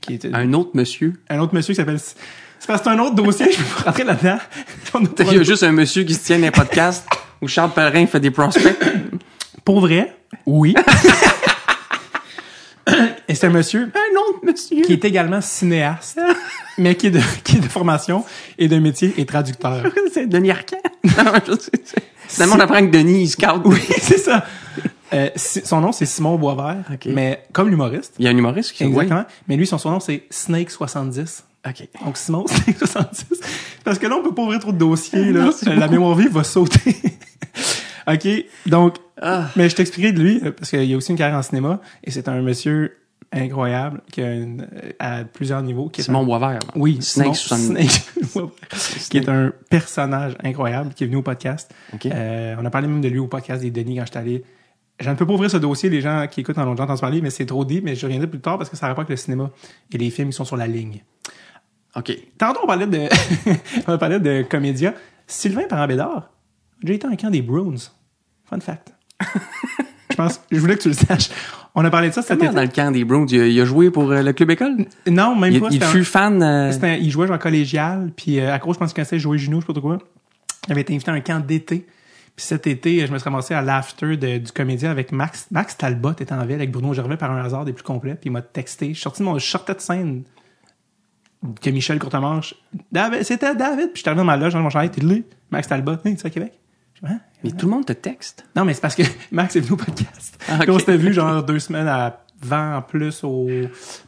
qui 0.00 0.14
était 0.14 0.30
Un 0.34 0.52
autre 0.52 0.70
monsieur? 0.74 1.14
un 1.30 1.38
autre 1.38 1.54
monsieur 1.54 1.72
qui 1.74 1.76
s'appelle. 1.76 1.98
C'est 1.98 2.66
parce 2.66 2.80
que 2.80 2.88
c'est 2.88 2.96
un 2.96 2.98
autre 2.98 3.14
dossier, 3.14 3.52
je 3.52 3.58
peux 3.58 3.84
rentrer 3.84 4.04
là-dedans. 4.04 4.38
Il 5.30 5.36
y 5.36 5.38
a 5.38 5.42
juste 5.42 5.62
un 5.62 5.72
monsieur 5.72 6.04
qui 6.04 6.14
se 6.14 6.24
tient 6.24 6.38
dans 6.38 6.46
un 6.46 6.50
podcast 6.50 7.06
où 7.42 7.48
Charles 7.48 7.72
Pellerin 7.72 8.06
fait 8.06 8.20
des 8.20 8.30
prospects. 8.30 8.78
Pour 9.64 9.80
vrai, 9.80 10.16
oui. 10.46 10.74
Et 13.28 13.34
c'est 13.34 13.46
un 13.46 13.50
monsieur 13.50 13.90
Un 13.94 14.18
autre 14.28 14.40
monsieur. 14.44 14.82
qui 14.82 14.92
est 14.92 15.04
également 15.04 15.40
cinéaste, 15.40 16.20
mais 16.78 16.94
qui 16.96 17.06
est 17.06 17.10
de, 17.10 17.20
qui 17.42 17.56
est 17.56 17.60
de 17.60 17.68
formation 17.68 18.24
et 18.58 18.68
de 18.68 18.78
métier 18.78 19.14
et 19.16 19.24
traducteur. 19.26 19.82
C'est 20.12 20.26
Denis 20.26 20.50
Arcand. 20.50 20.76
Non, 21.04 21.32
je 21.46 21.52
sais, 21.52 21.70
c'est- 21.84 22.02
Finalement, 22.26 22.56
on 22.56 22.60
apprend 22.60 22.80
que 22.80 22.90
Denis, 22.90 23.22
il 23.24 23.28
scout. 23.28 23.60
Oui, 23.66 23.78
c'est 24.00 24.18
ça. 24.18 24.44
Euh, 25.12 25.28
si- 25.36 25.60
son 25.64 25.80
nom, 25.82 25.92
c'est 25.92 26.06
Simon 26.06 26.36
Boisvert, 26.36 26.82
Ok. 26.92 27.06
mais 27.06 27.42
comme 27.52 27.68
l'humoriste. 27.68 28.14
Il 28.18 28.24
y 28.24 28.28
a 28.28 28.30
un 28.30 28.36
humoriste 28.36 28.72
qui 28.72 28.82
Exactement. 28.84 29.24
Mais 29.46 29.56
lui, 29.56 29.66
son 29.66 29.76
surnom, 29.78 30.00
c'est 30.00 30.24
Snake70. 30.32 31.42
Oui. 31.66 31.70
OK. 31.70 31.88
Donc, 32.04 32.16
Simon, 32.16 32.44
Snake70. 32.46 33.24
Parce 33.84 33.98
que 33.98 34.06
là, 34.06 34.16
on 34.16 34.22
peut 34.22 34.34
pas 34.34 34.42
ouvrir 34.42 34.58
trop 34.60 34.72
de 34.72 34.78
dossiers, 34.78 35.32
là. 35.32 35.44
Non, 35.44 35.50
La 35.66 35.74
beaucoup. 35.74 35.90
mémoire 35.92 36.14
vive 36.16 36.32
va 36.32 36.42
sauter. 36.44 36.96
OK. 38.06 38.28
Donc, 38.66 38.96
Ah. 39.20 39.48
mais 39.56 39.68
je 39.68 39.76
t'expliquerai 39.76 40.12
de 40.12 40.20
lui, 40.22 40.40
euh, 40.44 40.52
parce 40.52 40.70
qu'il 40.70 40.84
y 40.84 40.94
a 40.94 40.96
aussi 40.96 41.12
une 41.12 41.18
carrière 41.18 41.38
en 41.38 41.42
cinéma, 41.42 41.80
et 42.02 42.10
c'est 42.10 42.28
un 42.28 42.42
monsieur 42.42 42.96
incroyable, 43.32 44.00
qui 44.12 44.22
a 44.22 44.32
une- 44.32 44.68
euh, 44.82 44.90
à 44.98 45.24
plusieurs 45.24 45.62
niveaux. 45.62 45.88
Qui 45.88 46.00
est 46.00 46.04
Simon 46.04 46.20
un- 46.20 46.24
Boisvert. 46.24 46.58
Oui, 46.76 46.98
Snake 47.00 47.34
Simon 47.34 47.34
70. 47.34 48.10
Snake. 48.22 49.08
qui 49.10 49.18
est 49.18 49.28
un 49.28 49.52
personnage 49.70 50.36
incroyable, 50.42 50.94
qui 50.94 51.04
est 51.04 51.06
venu 51.06 51.16
au 51.16 51.22
podcast. 51.22 51.72
OK. 51.92 52.06
Euh, 52.06 52.54
on 52.60 52.64
a 52.64 52.70
parlé 52.70 52.86
même 52.88 53.00
de 53.00 53.08
lui 53.08 53.18
au 53.18 53.26
podcast 53.26 53.62
des 53.62 53.70
Denis 53.70 53.96
quand 53.96 54.04
j'étais 54.06 54.18
allé. 54.18 54.44
Je 55.00 55.10
ne 55.10 55.14
peux 55.16 55.26
pas 55.26 55.32
ouvrir 55.32 55.50
ce 55.50 55.56
dossier, 55.56 55.90
les 55.90 56.00
gens 56.00 56.26
qui 56.30 56.40
écoutent 56.40 56.58
en 56.58 56.68
ont 56.68 56.72
déjà 56.74 56.84
entendu 56.84 57.00
parler, 57.00 57.20
mais 57.20 57.30
c'est 57.30 57.46
trop 57.46 57.64
dit, 57.64 57.80
mais 57.82 57.96
je 57.96 58.06
reviendrai 58.06 58.28
plus 58.28 58.38
tard 58.40 58.58
parce 58.58 58.70
que 58.70 58.76
ça 58.76 58.86
a 58.86 58.88
rapport 58.90 59.00
avec 59.02 59.10
le 59.10 59.16
cinéma. 59.16 59.50
Et 59.92 59.98
les 59.98 60.10
films, 60.10 60.28
ils 60.28 60.32
sont 60.32 60.44
sur 60.44 60.56
la 60.56 60.68
ligne. 60.68 61.02
OK. 61.96 62.16
Tantôt, 62.38 62.60
on 62.62 62.66
parlait 62.68 62.86
de, 62.86 63.08
on 63.88 63.98
parlait 63.98 64.20
de 64.20 64.42
comédia. 64.48 64.94
Sylvain 65.26 65.66
Parent-Bédard, 65.68 66.30
j'ai 66.84 66.94
été 66.94 67.06
un 67.06 67.16
camp 67.16 67.30
des 67.30 67.42
Bruins. 67.42 67.74
Fun 68.44 68.60
fact. 68.60 68.92
je 70.10 70.16
pense, 70.16 70.40
je 70.50 70.58
voulais 70.58 70.76
que 70.76 70.82
tu 70.82 70.88
le 70.88 70.94
saches. 70.94 71.30
On 71.74 71.84
a 71.84 71.90
parlé 71.90 72.08
de 72.10 72.14
ça 72.14 72.22
cet 72.22 72.40
été. 72.42 72.52
dans 72.54 72.60
le 72.62 72.68
camp 72.68 72.92
des 72.92 73.04
Browns, 73.04 73.26
il 73.30 73.40
a, 73.40 73.46
il 73.46 73.60
a 73.60 73.64
joué 73.64 73.90
pour 73.90 74.10
euh, 74.12 74.22
le 74.22 74.32
club 74.32 74.50
école? 74.52 74.86
Non, 75.10 75.34
même 75.34 75.52
Il, 75.52 75.60
pas. 75.60 75.66
il 75.70 75.72
c'était 75.74 75.86
un- 75.86 75.88
fut 75.88 76.04
fan. 76.04 76.40
euh, 76.42 76.70
un- 76.82 76.94
il 76.94 77.10
jouait 77.10 77.26
genre 77.26 77.38
collégial, 77.38 78.12
puis 78.16 78.38
euh, 78.38 78.52
à 78.54 78.58
cause, 78.60 78.74
je 78.74 78.78
pense 78.78 78.90
qu'il 78.90 78.96
connaissait 78.96 79.18
jouer 79.18 79.38
Juno, 79.38 79.56
je 79.56 79.62
sais 79.62 79.66
pas 79.66 79.72
trop 79.72 79.88
quoi. 79.88 79.98
Il 80.68 80.72
avait 80.72 80.82
été 80.82 80.94
invité 80.94 81.10
à 81.10 81.14
un 81.14 81.20
camp 81.20 81.44
d'été. 81.44 81.86
Puis 82.36 82.46
cet 82.46 82.66
été, 82.66 83.06
je 83.06 83.12
me 83.12 83.18
suis 83.18 83.24
ramassé 83.28 83.54
à 83.54 83.62
l'after 83.62 84.16
du 84.16 84.52
comédien 84.52 84.90
avec 84.90 85.12
Max. 85.12 85.46
Max 85.52 85.76
Talbot 85.76 86.12
était 86.12 86.32
en 86.32 86.44
ville 86.44 86.56
avec 86.56 86.70
Bruno 86.72 86.92
Gervais 86.92 87.16
par 87.16 87.30
un 87.30 87.42
hasard 87.44 87.64
des 87.64 87.72
plus 87.72 87.84
complets, 87.84 88.14
puis 88.14 88.28
il 88.28 88.32
m'a 88.32 88.42
texté. 88.42 88.88
Je 88.88 88.92
suis 88.94 89.02
sorti 89.02 89.20
de 89.22 89.24
mon 89.26 89.38
je 89.38 89.46
sortais 89.46 89.74
de 89.74 89.80
scène 89.80 90.24
que 91.60 91.70
Michel 91.70 91.98
Courtemanche. 91.98 92.54
David, 92.90 93.22
c'était 93.24 93.54
David, 93.54 93.90
puis 93.92 93.96
je 93.96 94.00
suis 94.00 94.08
arrivé 94.08 94.18
dans 94.20 94.24
ma 94.24 94.36
loge, 94.36 94.52
dans 94.52 94.60
mon 94.60 94.70
chandail, 94.70 94.90
t'es 94.90 95.00
lui, 95.00 95.24
Max 95.50 95.68
Talbot, 95.68 95.96
tu 95.96 96.08
es 96.10 96.26
à 96.26 96.30
Québec? 96.30 96.52
Hein? 97.04 97.20
Mais 97.42 97.50
tout 97.50 97.66
le 97.66 97.72
monde 97.72 97.84
te 97.86 97.92
texte? 97.92 98.46
Non, 98.56 98.64
mais 98.64 98.74
c'est 98.74 98.80
parce 98.80 98.94
que 98.94 99.02
Max 99.32 99.54
est 99.56 99.60
venu 99.60 99.72
au 99.72 99.76
podcast. 99.76 100.42
Ah, 100.48 100.58
on 100.66 100.78
s'était 100.78 100.96
vu 100.96 101.12
genre 101.12 101.42
deux 101.42 101.58
semaines 101.58 101.88
avant 101.88 102.76
en 102.76 102.82
plus 102.82 103.22
au 103.24 103.48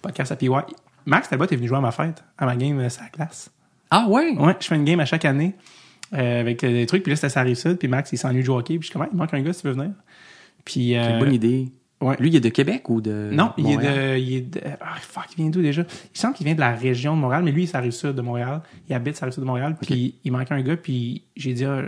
podcast 0.03 0.33
à 0.33 0.37
PY. 0.37 0.49
Max 1.05 1.29
Talbot 1.29 1.45
est 1.47 1.57
venu 1.57 1.69
jouer 1.69 1.79
à 1.79 1.81
ma 1.81 1.93
fête, 1.93 2.25
à 2.37 2.47
ma 2.47 2.57
game, 2.57 2.79
euh, 2.81 2.89
sa 2.89 3.05
classe. 3.05 3.51
Ah 3.91 4.07
ouais? 4.09 4.33
Ouais, 4.37 4.57
je 4.59 4.67
fais 4.67 4.75
une 4.75 4.85
game 4.85 4.99
à 4.99 5.05
chaque 5.05 5.25
année 5.25 5.55
euh, 6.15 6.41
avec 6.41 6.65
euh, 6.65 6.73
des 6.73 6.87
trucs. 6.87 7.03
Puis 7.05 7.11
là, 7.11 7.17
c'était 7.17 7.29
ça 7.29 7.41
arrive 7.41 7.55
ça. 7.55 7.75
Puis 7.75 7.87
Max, 7.87 8.11
il 8.13 8.19
s'ennuie 8.19 8.41
de 8.41 8.45
jouer 8.47 8.57
au 8.57 8.59
hockey. 8.59 8.79
Puis 8.79 8.83
je 8.83 8.87
suis 8.87 8.93
comme, 8.93 9.03
Ouais, 9.03 9.09
il 9.13 9.17
manque 9.17 9.33
un 9.33 9.41
gars 9.41 9.53
si 9.53 9.61
tu 9.63 9.69
veux 9.69 9.75
venir. 9.75 9.93
Puis. 10.65 10.95
C'est 10.95 11.13
une 11.13 11.19
bonne 11.21 11.33
idée. 11.33 11.71
ouais. 12.01 12.17
Lui, 12.19 12.31
il 12.31 12.37
est 12.37 12.41
de 12.41 12.49
Québec 12.49 12.89
ou 12.91 13.01
de. 13.01 13.31
Non, 13.33 13.53
il 13.57 13.71
est, 13.71 13.77
de, 13.77 14.19
il 14.19 14.35
est 14.35 14.41
de. 14.41 14.61
Ah, 14.81 14.97
fuck, 15.01 15.27
il 15.33 15.43
vient 15.43 15.51
d'où 15.51 15.63
déjà? 15.63 15.83
Il 16.13 16.19
semble 16.19 16.35
qu'il 16.35 16.45
vient 16.45 16.57
de 16.57 16.61
la 16.61 16.73
région 16.75 17.15
de 17.15 17.21
Montréal, 17.21 17.45
mais 17.45 17.53
lui, 17.53 17.63
il 17.65 17.69
s'arrive 17.69 17.93
sud 17.93 18.11
de 18.11 18.23
Montréal. 18.23 18.63
Il 18.89 18.95
habite 18.95 19.17
sur 19.17 19.27
la 19.27 19.29
rive 19.29 19.35
sud 19.35 19.43
de 19.43 19.47
Montréal. 19.47 19.77
Puis 19.81 20.17
il 20.25 20.33
manquait 20.33 20.55
un 20.55 20.63
gars. 20.63 20.77
Puis 20.77 21.23
j'ai 21.37 21.53
dit, 21.53 21.65
ah, 21.65 21.83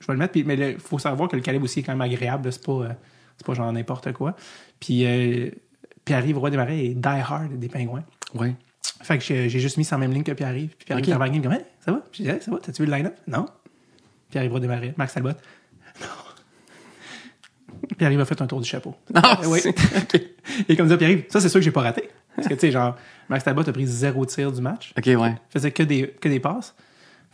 je 0.00 0.06
vais 0.06 0.12
le 0.12 0.18
mettre. 0.18 0.32
Puis, 0.32 0.44
mais 0.44 0.56
il 0.72 0.78
faut 0.78 0.98
savoir 0.98 1.28
que 1.28 1.36
le 1.36 1.42
calibre 1.42 1.64
aussi 1.64 1.80
est 1.80 1.82
quand 1.82 1.92
même 1.92 2.00
agréable. 2.00 2.52
C'est 2.52 2.64
pas, 2.64 2.72
euh, 2.72 2.88
c'est 3.36 3.46
pas 3.46 3.54
genre 3.54 3.72
n'importe 3.72 4.12
quoi. 4.12 4.34
Puis. 4.80 5.04
Euh, 5.04 5.50
Pierre-Yves 6.06 6.38
Roy 6.38 6.50
Desmarais 6.50 6.84
est 6.86 6.94
die 6.94 7.08
hard 7.08 7.58
des 7.58 7.68
pingouins. 7.68 8.04
Ouais. 8.34 8.54
Fait 9.02 9.18
que 9.18 9.24
j'ai 9.24 9.48
juste 9.48 9.76
mis 9.76 9.84
sur 9.84 9.96
la 9.96 10.00
même 10.00 10.12
ligne 10.12 10.22
que 10.22 10.32
Pierre-Yves. 10.32 10.74
Puis 10.78 10.86
Pierre-Yves 10.86 11.14
Ok. 11.14 11.20
okay. 11.20 11.30
game 11.32 11.42
comme, 11.42 11.52
Hey, 11.52 11.64
ça 11.84 11.92
va? 11.92 12.02
J'ai 12.12 12.24
dit, 12.24 12.30
Hey, 12.30 12.40
ça 12.40 12.50
va? 12.52 12.58
T'as-tu 12.62 12.82
vu 12.82 12.90
le 12.90 12.96
line-up? 12.96 13.14
Non. 13.26 13.46
Pierre-Yves 14.30 14.52
va 14.52 14.60
démarrer. 14.60 14.94
Max 14.96 15.12
Talbot? 15.14 15.30
Non. 16.00 16.06
Pierre-Yves 17.98 18.20
a 18.20 18.24
fait 18.24 18.40
un 18.40 18.46
tour 18.46 18.60
du 18.60 18.68
chapeau. 18.68 18.94
Ah, 19.14 19.40
oui. 19.46 19.60
Et 20.68 20.76
comme 20.76 20.88
ça, 20.88 20.96
Pierre-Yves, 20.96 21.24
ça, 21.28 21.40
c'est 21.40 21.48
sûr 21.48 21.58
que 21.58 21.64
j'ai 21.64 21.72
pas 21.72 21.82
raté. 21.82 22.08
Parce 22.36 22.46
que, 22.46 22.54
tu 22.54 22.60
sais, 22.60 22.70
genre, 22.70 22.96
Max 23.28 23.42
Talbot 23.42 23.68
a 23.68 23.72
pris 23.72 23.86
zéro 23.86 24.24
tir 24.26 24.52
du 24.52 24.60
match. 24.60 24.92
OK, 24.96 25.06
ouais. 25.06 25.34
faisait 25.50 25.72
que 25.72 25.82
des, 25.82 26.08
que 26.08 26.28
des 26.28 26.38
passes. 26.40 26.74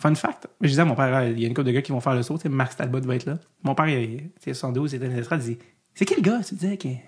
Fun 0.02 0.16
fact. 0.16 0.48
Je 0.60 0.66
disais 0.66 0.82
à 0.82 0.84
mon 0.84 0.96
père, 0.96 1.28
il 1.28 1.38
y 1.38 1.44
a 1.44 1.46
une 1.46 1.54
couple 1.54 1.68
de 1.68 1.70
gars 1.70 1.80
qui 1.80 1.92
vont 1.92 2.00
faire 2.00 2.16
le 2.16 2.24
saut. 2.24 2.36
tu 2.36 2.42
sais, 2.42 2.48
Max 2.48 2.76
Talbot 2.76 3.00
va 3.02 3.14
être 3.14 3.24
là. 3.24 3.38
Mon 3.62 3.76
père, 3.76 3.86
il 3.86 4.30
sais, 4.40 4.52
72, 4.52 4.94
il 4.94 4.96
était 4.96 5.08
dans 5.08 5.36
il 5.36 5.38
dit, 5.38 5.58
c'est 5.94 6.04
qui 6.04 6.16
le 6.16 6.22
gars? 6.22 6.40
Tu 6.44 6.56
disais, 6.56 6.76
qui 6.76 6.98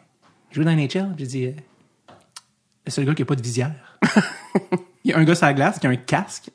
joue 0.53 0.63
dans 0.63 0.71
NHL? 0.71 1.13
J'ai 1.19 1.27
dit, 1.27 1.47
euh, 1.47 1.53
le 2.87 2.93
seul 2.93 3.05
gars 3.05 3.15
qui 3.17 3.23
a 3.23 3.25
pas 3.25 3.35
de 3.35 3.43
visière. 3.43 3.75
il 5.05 5.11
y 5.11 5.13
a 5.13 5.19
un 5.19 5.25
gars 5.25 5.35
sur 5.35 5.45
la 5.47 5.55
glace 5.55 5.81
qui 5.81 5.89
a 5.89 5.91
un 5.91 5.97
casque 5.97 6.51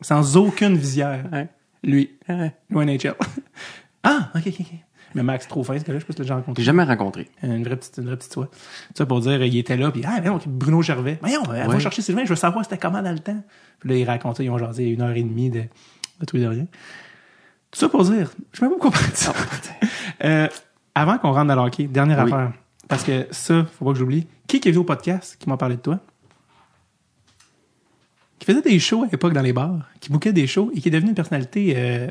sans 0.00 0.36
aucune 0.36 0.76
visière. 0.76 1.46
Lui. 1.84 2.18
Joue 2.70 2.80
à 2.80 2.84
NHL. 2.84 3.14
ah, 4.02 4.32
ok, 4.34 4.48
ok, 4.48 4.56
ok. 4.62 4.83
Mais 5.14 5.22
Max, 5.22 5.46
trop 5.46 5.62
fin, 5.62 5.78
ce 5.78 5.84
gars-là, 5.84 5.98
je 5.98 6.04
sais 6.04 6.06
pas 6.06 6.12
si 6.12 6.16
tu 6.16 6.22
l'as 6.22 6.24
déjà 6.24 6.34
rencontré. 6.36 6.62
J'ai 6.62 6.66
jamais 6.66 6.84
rencontré. 6.84 7.30
Une 7.42 7.62
vraie 7.64 7.76
petite, 7.76 7.98
une 7.98 8.06
vraie 8.06 8.16
petite 8.16 8.32
soie. 8.32 8.48
Ça 8.96 9.06
pour 9.06 9.20
dire, 9.20 9.42
il 9.44 9.56
était 9.56 9.76
là, 9.76 9.90
puis 9.90 10.02
ah, 10.06 10.18
voyons, 10.20 10.40
Bruno 10.46 10.82
Gervais. 10.82 11.18
Voyons, 11.20 11.42
elle 11.54 11.68
va 11.68 11.78
chercher 11.78 12.02
Sylvain, 12.02 12.24
je 12.24 12.30
veux 12.30 12.36
savoir 12.36 12.64
c'était 12.64 12.78
comment 12.78 13.02
dans 13.02 13.12
le 13.12 13.20
temps. 13.20 13.42
Puis 13.78 13.88
là, 13.90 13.96
il 13.96 14.04
racontait, 14.04 14.44
ils 14.44 14.50
ont 14.50 14.58
jasé 14.58 14.86
une 14.88 15.02
heure 15.02 15.16
et 15.16 15.22
demie 15.22 15.50
de, 15.50 15.60
de 16.20 16.26
tout 16.26 16.36
et 16.36 16.40
de 16.40 16.46
rien. 16.46 16.66
Tout 17.70 17.80
ça 17.80 17.88
pour 17.88 18.04
dire, 18.04 18.32
je 18.52 18.58
sais 18.60 18.68
même 18.68 18.78
pas 18.78 18.90
ça. 19.14 19.32
Euh, 20.24 20.48
avant 20.94 21.18
qu'on 21.18 21.32
rentre 21.32 21.48
dans 21.48 21.56
le 21.56 21.60
hockey, 21.62 21.84
dernière 21.88 22.18
Oui. 22.24 22.32
affaire. 22.32 22.52
Parce 22.88 23.02
que 23.02 23.26
ça, 23.32 23.64
faut 23.64 23.84
pas 23.84 23.92
que 23.92 23.98
j'oublie. 23.98 24.26
Qui 24.46 24.60
qui 24.60 24.68
est 24.68 24.72
venu 24.72 24.82
au 24.82 24.84
podcast 24.84 25.36
qui 25.40 25.48
m'a 25.48 25.56
parlé 25.56 25.76
de 25.76 25.80
toi? 25.80 25.98
Qui 28.38 28.46
faisait 28.46 28.62
des 28.62 28.78
shows 28.78 29.02
à 29.04 29.06
l'époque 29.10 29.32
dans 29.32 29.42
les 29.42 29.52
bars, 29.52 29.88
qui 30.00 30.10
bouquait 30.10 30.32
des 30.32 30.46
shows 30.46 30.70
et 30.74 30.80
qui 30.80 30.88
est 30.88 30.90
devenu 30.90 31.08
une 31.10 31.14
personnalité 31.14 31.74
euh, 31.76 32.08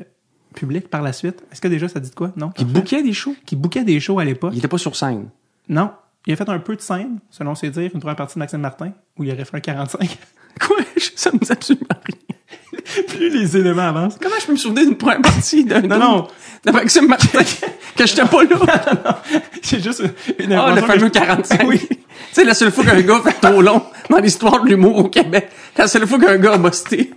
publique 0.53 0.89
par 0.89 1.01
la 1.01 1.11
suite? 1.13 1.43
Est-ce 1.51 1.59
que 1.61 1.67
déjà 1.67 1.87
ça 1.87 1.99
dit 1.99 2.09
de 2.09 2.15
quoi? 2.15 2.31
Non? 2.37 2.49
Qui 2.51 2.65
bouquait 2.65 3.03
des 3.03 3.13
shows? 3.13 3.35
Qui 3.45 3.55
bouquait 3.55 3.83
des 3.83 3.99
shows 3.99 4.19
à 4.19 4.25
l'époque? 4.25 4.51
Il 4.53 4.59
était 4.59 4.67
pas 4.67 4.77
sur 4.77 4.95
scène. 4.95 5.27
Non. 5.69 5.91
Il 6.25 6.33
a 6.33 6.35
fait 6.37 6.47
un 6.47 6.59
peu 6.59 6.75
de 6.75 6.81
scène, 6.81 7.19
selon 7.29 7.53
ses 7.53 7.69
dires, 7.69 7.91
une 7.93 7.99
première 7.99 8.15
partie 8.15 8.35
de 8.35 8.39
Maxime 8.39 8.61
Martin, 8.61 8.91
où 9.17 9.23
il 9.25 9.31
aurait 9.31 9.43
fait 9.43 9.57
un 9.57 9.59
45. 9.59 10.17
Quoi? 10.65 10.77
Ça 11.15 11.31
me 11.33 11.39
dit 11.39 11.51
absolument 11.51 11.85
rien. 12.05 13.03
Plus 13.07 13.29
les 13.29 13.57
éléments 13.57 13.81
avancent. 13.89 14.17
Comment 14.21 14.35
je 14.39 14.45
peux 14.45 14.51
me 14.53 14.57
souvenir 14.57 14.85
d'une 14.85 14.95
première 14.97 15.21
partie 15.21 15.65
d'un 15.65 15.81
Non, 15.81 15.99
non. 15.99 16.27
de 16.65 16.71
Maxime 16.71 17.07
Martin 17.07 17.39
que 17.95 18.05
j'étais 18.05 18.25
pas 18.25 18.43
là? 18.43 19.21
C'est 19.61 19.81
juste 19.83 20.03
une 20.39 20.53
Ah, 20.53 20.73
le 20.75 20.81
que 20.81 20.87
fameux 20.87 20.99
je- 21.07 21.11
45. 21.11 21.61
Oui. 21.67 21.79
Tu 21.79 21.97
sais, 22.31 22.43
la 22.45 22.53
seule 22.53 22.71
fois 22.71 22.83
qu'un 22.85 23.01
gars 23.01 23.21
fait 23.21 23.33
trop 23.47 23.61
long 23.61 23.83
dans 24.09 24.17
l'histoire 24.19 24.63
de 24.63 24.69
l'humour 24.69 24.97
au 24.97 25.09
Québec, 25.09 25.49
la 25.77 25.87
seule 25.87 26.05
fois 26.07 26.19
qu'un 26.19 26.37
gars 26.37 26.53
a 26.53 26.57
busté, 26.57 27.11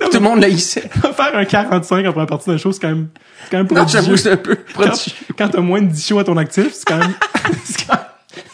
tout 0.00 0.10
le 0.14 0.20
monde 0.20 0.40
l'haïssait. 0.40 0.80
Faire 1.16 1.36
un 1.36 1.44
45 1.44 2.06
en 2.06 2.12
première 2.12 2.26
partie 2.26 2.50
d'un 2.50 2.56
show, 2.58 2.72
c'est 2.72 2.80
quand 2.80 2.88
même, 2.88 3.08
c'est 3.44 3.50
quand 3.50 3.56
même 3.58 3.66
Non, 3.70 3.86
j'avoue, 3.86 4.06
prodigieux. 4.08 4.16
c'est 4.16 4.32
un 4.32 4.36
peu 4.36 4.56
Quand, 4.56 4.82
prodigieux. 4.84 5.12
quand 5.38 5.48
t'as 5.48 5.60
moins 5.60 5.82
de 5.82 5.88
10 5.88 6.06
shows 6.06 6.18
à 6.18 6.24
ton 6.24 6.36
actif, 6.36 6.72
c'est 6.72 6.84
quand 6.86 6.98
même, 6.98 7.14
c'est 7.64 7.86
quand, 7.86 7.98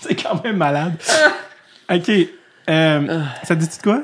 c'est 0.02 0.22
quand 0.22 0.44
même 0.44 0.56
malade. 0.56 0.94
OK. 1.92 2.10
Euh, 2.68 3.22
ça 3.44 3.54
te 3.54 3.60
dit-tu 3.60 3.76
de 3.78 3.82
quoi? 3.82 4.02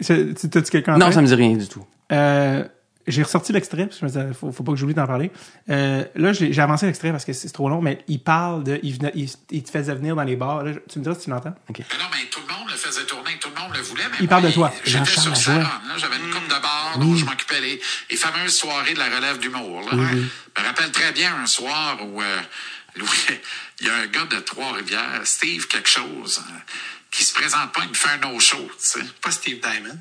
C'est- 0.00 0.34
tu- 0.34 0.48
T'as-tu 0.50 0.70
quelqu'un 0.70 0.94
en 0.94 0.98
Non, 0.98 1.06
tête? 1.06 1.14
ça 1.14 1.22
me 1.22 1.26
dit 1.26 1.34
rien 1.34 1.56
du 1.56 1.66
tout. 1.68 1.84
Euh, 2.12 2.64
j'ai 3.06 3.22
ressorti 3.22 3.52
l'extrait, 3.54 3.86
parce 3.86 3.96
que 3.98 4.00
je 4.00 4.04
me 4.04 4.10
disais, 4.26 4.34
faut, 4.34 4.52
faut 4.52 4.62
pas 4.62 4.72
que 4.72 4.78
j'oublie 4.78 4.92
d'en 4.94 5.06
parler. 5.06 5.30
Euh, 5.70 6.04
là, 6.14 6.34
j'ai 6.34 6.52
j'ai 6.52 6.60
avancé 6.60 6.84
l'extrait 6.84 7.10
parce 7.10 7.24
que 7.24 7.32
c'est 7.32 7.48
trop 7.48 7.70
long, 7.70 7.80
mais 7.80 8.00
il 8.06 8.22
parle 8.22 8.64
de, 8.64 8.78
il, 8.82 8.92
venait- 8.98 9.12
il, 9.14 9.30
il 9.50 9.62
te 9.62 9.70
faisait 9.70 9.94
venir 9.94 10.14
dans 10.14 10.24
les 10.24 10.36
bars. 10.36 10.62
Là, 10.62 10.72
tu 10.90 10.98
me 10.98 11.04
diras 11.04 11.16
si 11.16 11.24
tu 11.24 11.30
l'entends? 11.30 11.54
OK. 11.70 11.78
Mais 11.78 11.84
non, 11.98 12.04
mais 12.12 12.28
tout 12.30 12.40
le 12.46 12.52
monde 12.54 12.68
le 12.70 12.76
faisait 12.76 13.06
tourner, 13.06 13.30
tout 13.40 13.47
monde 13.58 13.74
le 13.76 13.82
voulait. 13.82 14.04
Mais 14.10 14.16
Il 14.20 14.24
moi, 14.24 14.28
parle 14.30 14.44
de 14.44 14.50
toi. 14.50 14.72
J'étais 14.84 15.10
sur 15.10 15.30
là. 15.30 15.80
J'avais 15.96 16.16
une 16.16 16.30
coupe 16.30 16.44
de 16.48 16.58
bar 16.60 16.98
dont 16.98 17.16
je 17.16 17.24
m'occupais 17.24 17.60
les, 17.60 17.80
les 18.10 18.16
fameuses 18.16 18.56
soirées 18.56 18.94
de 18.94 18.98
la 18.98 19.06
relève 19.14 19.38
d'humour. 19.38 19.82
là. 19.90 19.96
Je 20.56 20.62
me 20.62 20.66
rappelle 20.66 20.90
très 20.92 21.12
bien 21.12 21.34
un 21.36 21.46
soir 21.46 21.98
où 22.04 22.22
euh, 22.22 22.40
Louis- 22.96 23.08
il 23.80 23.86
y 23.86 23.90
a 23.90 23.94
un 23.96 24.06
gars 24.06 24.24
de 24.24 24.38
Trois-Rivières, 24.40 25.20
Steve 25.24 25.66
quelque 25.68 25.88
chose, 25.88 26.42
euh, 26.48 26.52
qui 27.10 27.22
se 27.24 27.32
présente 27.32 27.72
pas, 27.72 27.82
il 27.84 27.90
me 27.90 27.94
fait 27.94 28.08
un 28.10 28.18
no-show. 28.18 28.70
Pas 29.22 29.30
Steve 29.30 29.60
Diamond? 29.60 29.98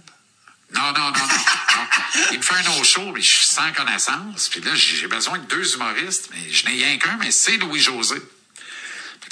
Non, 0.73 0.81
non, 0.93 1.11
non, 1.11 1.11
non. 1.11 1.87
Il 2.31 2.39
me 2.39 2.43
fait 2.43 2.55
un 2.55 2.63
no-show, 2.75 3.11
mais 3.13 3.21
je 3.21 3.31
suis 3.31 3.45
sans 3.45 3.71
connaissance. 3.71 4.49
Puis 4.49 4.59
là, 4.61 4.71
j'ai 4.75 4.95
j'ai 4.97 5.07
besoin 5.07 5.37
de 5.37 5.45
deux 5.45 5.75
humoristes, 5.75 6.29
mais 6.33 6.51
je 6.51 6.65
n'ai 6.65 6.71
rien 6.83 6.97
qu'un, 6.97 7.17
mais 7.17 7.31
c'est 7.31 7.55
Louis-José. 7.57 8.15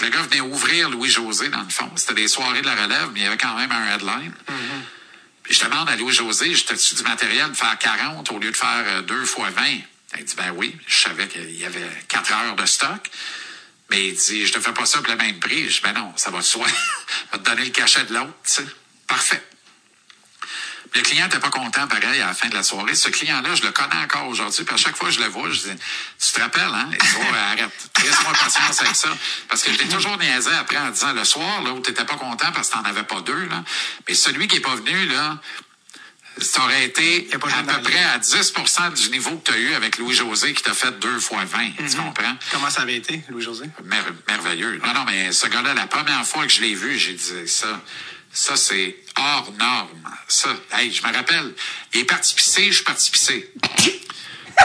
Le 0.02 0.10
gars 0.10 0.22
venait 0.24 0.42
ouvrir 0.42 0.90
Louis-José, 0.90 1.50
dans 1.50 1.64
le 1.64 1.70
fond. 1.70 1.90
C'était 1.96 2.16
des 2.16 2.28
soirées 2.28 2.62
de 2.62 2.66
la 2.66 2.76
relève, 2.76 3.10
mais 3.14 3.22
il 3.22 3.24
y 3.24 3.28
avait 3.28 3.38
quand 3.38 3.56
même 3.56 3.72
un 3.72 3.96
headline. 3.96 4.34
Puis 5.44 5.54
je 5.54 5.64
demande 5.64 5.88
à 5.90 5.96
Louis-José, 5.96 6.54
j'étais-tu 6.54 6.96
du 6.96 7.04
matériel 7.04 7.52
de 7.52 7.56
faire 7.56 7.78
40 7.78 8.32
au 8.32 8.40
lieu 8.40 8.52
de 8.52 8.58
faire 8.58 8.84
euh, 8.88 9.02
2 9.04 9.26
fois 9.26 9.52
20? 9.52 9.64
Il 10.18 10.26
dit, 10.26 10.36
ben 10.36 10.52
oui. 10.52 10.76
Je 10.88 11.04
savais 11.04 11.28
qu'il 11.28 11.56
y 11.56 11.66
avait 11.66 11.88
4 12.08 12.32
heures 12.32 12.56
de 12.56 12.66
stock. 12.66 13.10
Mais 13.92 14.08
il 14.08 14.16
dit, 14.16 14.46
je 14.46 14.54
te 14.54 14.60
fais 14.60 14.74
pas 14.74 14.86
ça 14.86 15.00
pour 15.00 15.12
le 15.12 15.18
même 15.18 15.40
prix. 15.40 15.70
Je 15.70 15.76
dis, 15.76 15.82
ben 15.84 15.94
non, 15.94 16.12
ça 16.16 16.32
va 16.32 16.40
de 16.40 16.44
soi. 16.44 16.66
je 17.32 17.38
vais 17.38 17.44
te 17.44 17.50
donner 17.50 17.66
le 17.66 17.72
cachet 17.72 18.06
de 18.06 18.14
l'autre, 18.16 18.34
tu 18.44 18.54
sais. 18.54 18.66
Parfait. 19.08 19.44
Le 20.96 21.02
client 21.02 21.26
n'était 21.26 21.40
pas 21.40 21.50
content, 21.50 21.88
pareil, 21.88 22.22
à 22.22 22.28
la 22.28 22.34
fin 22.34 22.48
de 22.48 22.54
la 22.54 22.64
soirée. 22.64 22.96
Ce 22.96 23.10
client-là, 23.10 23.54
je 23.56 23.64
le 23.64 23.72
connais 23.72 23.98
encore 24.04 24.28
aujourd'hui. 24.28 24.64
Puis 24.64 24.74
à 24.74 24.78
chaque 24.78 24.96
fois 24.96 25.10
que 25.10 25.14
je 25.16 25.20
le 25.20 25.28
vois, 25.28 25.50
je 25.52 25.60
dis, 25.60 25.76
tu 26.24 26.32
te 26.32 26.40
rappelles, 26.40 26.64
hein? 26.74 26.90
Il 26.92 26.98
dit, 26.98 27.16
Ouais, 27.18 27.38
arrête. 27.38 27.90
Laisse-moi 28.04 28.32
patience 28.34 28.82
avec 28.82 28.96
ça. 28.96 29.10
Parce 29.50 29.62
que 29.64 29.74
je 29.74 29.78
l'ai 29.80 29.88
toujours 29.90 30.18
niaisé 30.18 30.52
après 30.60 30.78
en 30.78 30.90
disant, 30.90 31.12
le 31.14 31.24
soir, 31.26 31.62
là, 31.64 31.74
où 31.74 31.80
t'étais 31.82 32.06
pas 32.06 32.16
content 32.16 32.52
parce 32.54 32.70
que 32.70 32.74
t'en 32.76 32.84
avais 32.84 33.04
pas 33.04 33.20
deux, 33.22 33.46
là. 33.48 33.64
Mais 34.08 34.14
celui 34.16 34.48
qui 34.48 34.56
est 34.58 34.62
pas 34.62 34.76
venu, 34.76 35.06
là, 35.08 35.38
ça 36.38 36.62
aurait 36.64 36.86
été 36.86 37.28
à 37.34 37.40
peu 37.40 37.82
près 37.82 38.04
à 38.04 38.18
10% 38.20 38.94
du 38.94 39.10
niveau 39.10 39.38
que 39.38 39.52
tu 39.52 39.54
as 39.54 39.60
eu 39.60 39.74
avec 39.74 39.98
Louis-José 39.98 40.54
qui 40.54 40.64
t'a 40.64 40.74
fait 40.74 40.92
deux 41.00 41.20
fois 41.20 41.44
20. 41.46 41.72
Tu 41.90 41.96
comprends? 41.98 42.36
Comment 42.52 42.70
ça 42.70 42.82
avait 42.82 42.96
été, 42.96 43.22
Louis-José? 43.30 43.66
Mer- 43.86 44.04
merveilleux. 44.28 44.82
Non, 44.86 44.94
non, 44.94 45.06
mais 45.06 45.32
ce 45.32 45.48
gars-là, 45.48 45.74
la 45.74 45.88
première 45.88 46.26
fois 46.26 46.46
que 46.46 46.52
je 46.52 46.62
l'ai 46.62 46.76
vu, 46.76 46.98
j'ai 46.98 47.14
dit 47.14 47.48
ça. 47.48 47.82
Ça, 48.36 48.58
c'est 48.58 48.98
hors 49.18 49.50
norme. 49.58 50.04
Ça, 50.28 50.50
hey, 50.74 50.92
je 50.92 51.02
me 51.08 51.14
rappelle. 51.14 51.54
Il 51.94 52.02
est 52.02 52.04
parti 52.04 52.36
pisser, 52.36 52.66
je 52.66 52.76
suis 52.76 52.84
parti 52.84 53.10
pisser. 53.10 53.50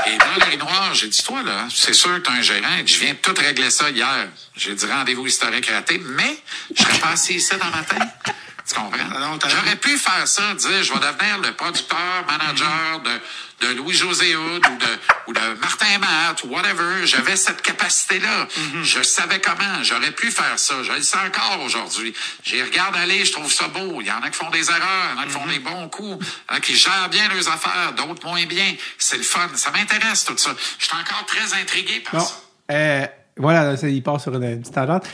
Et 0.07 0.19
dans 0.19 0.45
l'urinoir, 0.45 0.93
j'ai 0.93 1.07
dit, 1.07 1.23
toi, 1.23 1.45
là, 1.45 1.69
c'est 1.73 1.93
sûr 1.93 2.15
que 2.17 2.19
t'as 2.19 2.33
un 2.33 2.43
gérant. 2.43 2.85
Je 2.85 2.99
viens 2.99 3.15
tout 3.15 3.33
régler 3.33 3.71
ça 3.71 3.89
hier. 3.89 4.29
J'ai 4.57 4.75
dit, 4.75 4.87
rendez-vous 4.87 5.25
historique 5.25 5.67
raté, 5.71 5.99
mais 5.99 6.37
je 6.75 6.83
serais 6.83 6.99
passé 6.99 7.35
ici 7.35 7.53
dans 7.61 7.71
ma 7.71 7.85
tête. 7.85 8.35
Tu 8.73 8.79
comprends? 8.81 9.49
J'aurais 9.49 9.77
pu 9.77 9.97
faire 9.99 10.27
ça, 10.29 10.55
dire, 10.55 10.83
je 10.83 10.93
vais 10.93 11.01
devenir 11.01 11.39
le 11.43 11.53
producteur, 11.55 11.99
manager 12.29 13.01
de, 13.05 13.67
de 13.67 13.75
Louis-José 13.75 14.37
Hood 14.37 14.65
ou 14.67 14.77
de, 14.79 14.87
ou 15.27 15.33
de 15.33 15.61
Martin 15.61 15.99
Matt 15.99 16.43
ou 16.45 16.49
whatever. 16.49 17.05
J'avais 17.07 17.37
cette 17.37 17.63
capacité-là. 17.63 18.47
Je 18.83 19.03
savais 19.03 19.41
comment. 19.41 19.83
J'aurais 19.83 20.13
pu 20.13 20.31
faire 20.31 20.57
ça. 20.59 20.75
Je 20.83 20.93
le 20.93 21.03
sais 21.03 21.17
encore 21.19 21.61
aujourd'hui. 21.65 22.15
J'y 22.45 22.63
regarde 22.63 22.97
aller, 22.97 23.25
je 23.25 23.33
trouve 23.33 23.53
ça 23.53 23.69
beau. 23.69 24.01
Il 24.01 24.07
y 24.07 24.13
en 24.13 24.21
a 24.23 24.31
qui 24.31 24.37
font 24.37 24.51
des 24.51 24.69
erreurs, 24.71 25.15
il 25.15 25.17
y 25.17 25.19
en 25.19 25.23
a 25.23 25.27
qui 25.27 25.33
font 25.33 25.47
des 25.47 25.59
bons 25.59 25.89
coups, 25.89 26.25
il 26.25 26.53
y 26.53 26.55
en 26.55 26.57
a 26.57 26.61
qui 26.61 26.77
gèrent 26.77 27.09
bien 27.11 27.29
leurs 27.29 27.49
affaires, 27.49 27.93
d'autres 27.97 28.25
moins 28.27 28.45
bien. 28.47 28.75
C'est 28.99 29.17
le 29.17 29.23
fun. 29.25 29.49
Ça 29.57 29.71
m'intéresse, 29.73 30.25
tout 30.25 30.37
ça. 30.39 30.51
Je 30.79 30.85
suis 30.87 30.95
encore 30.97 31.27
très 31.27 31.61
intrigué 31.61 32.01
par 32.01 32.21
Bon, 32.21 32.27
ça. 32.27 32.35
euh, 32.73 33.07
voilà, 33.37 33.75
il 33.83 34.03
part 34.03 34.21
sur 34.21 34.35
une, 34.35 34.45
une 34.45 34.61
petite 34.61 34.75
tangente. 34.75 35.07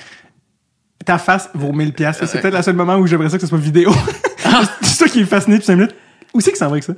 Ta 1.06 1.16
face 1.18 1.48
vaut 1.54 1.72
1000 1.72 1.92
pièces. 1.94 2.18
C'est 2.26 2.40
peut-être 2.42 2.56
le 2.56 2.62
seul 2.62 2.74
moment 2.76 2.96
où 2.96 3.06
j'aimerais 3.06 3.30
ça 3.30 3.36
que 3.38 3.42
ce 3.42 3.46
soit 3.46 3.58
vidéo. 3.58 3.90
c'est 4.82 4.88
ça 4.94 5.08
qui 5.08 5.20
est 5.20 5.24
fasciné 5.24 5.56
depuis 5.56 5.66
5 5.66 5.76
minutes. 5.76 5.94
Où 6.34 6.40
c'est 6.42 6.52
que 6.52 6.58
ça 6.58 6.66
va 6.66 6.72
avec 6.72 6.84
ça? 6.84 6.92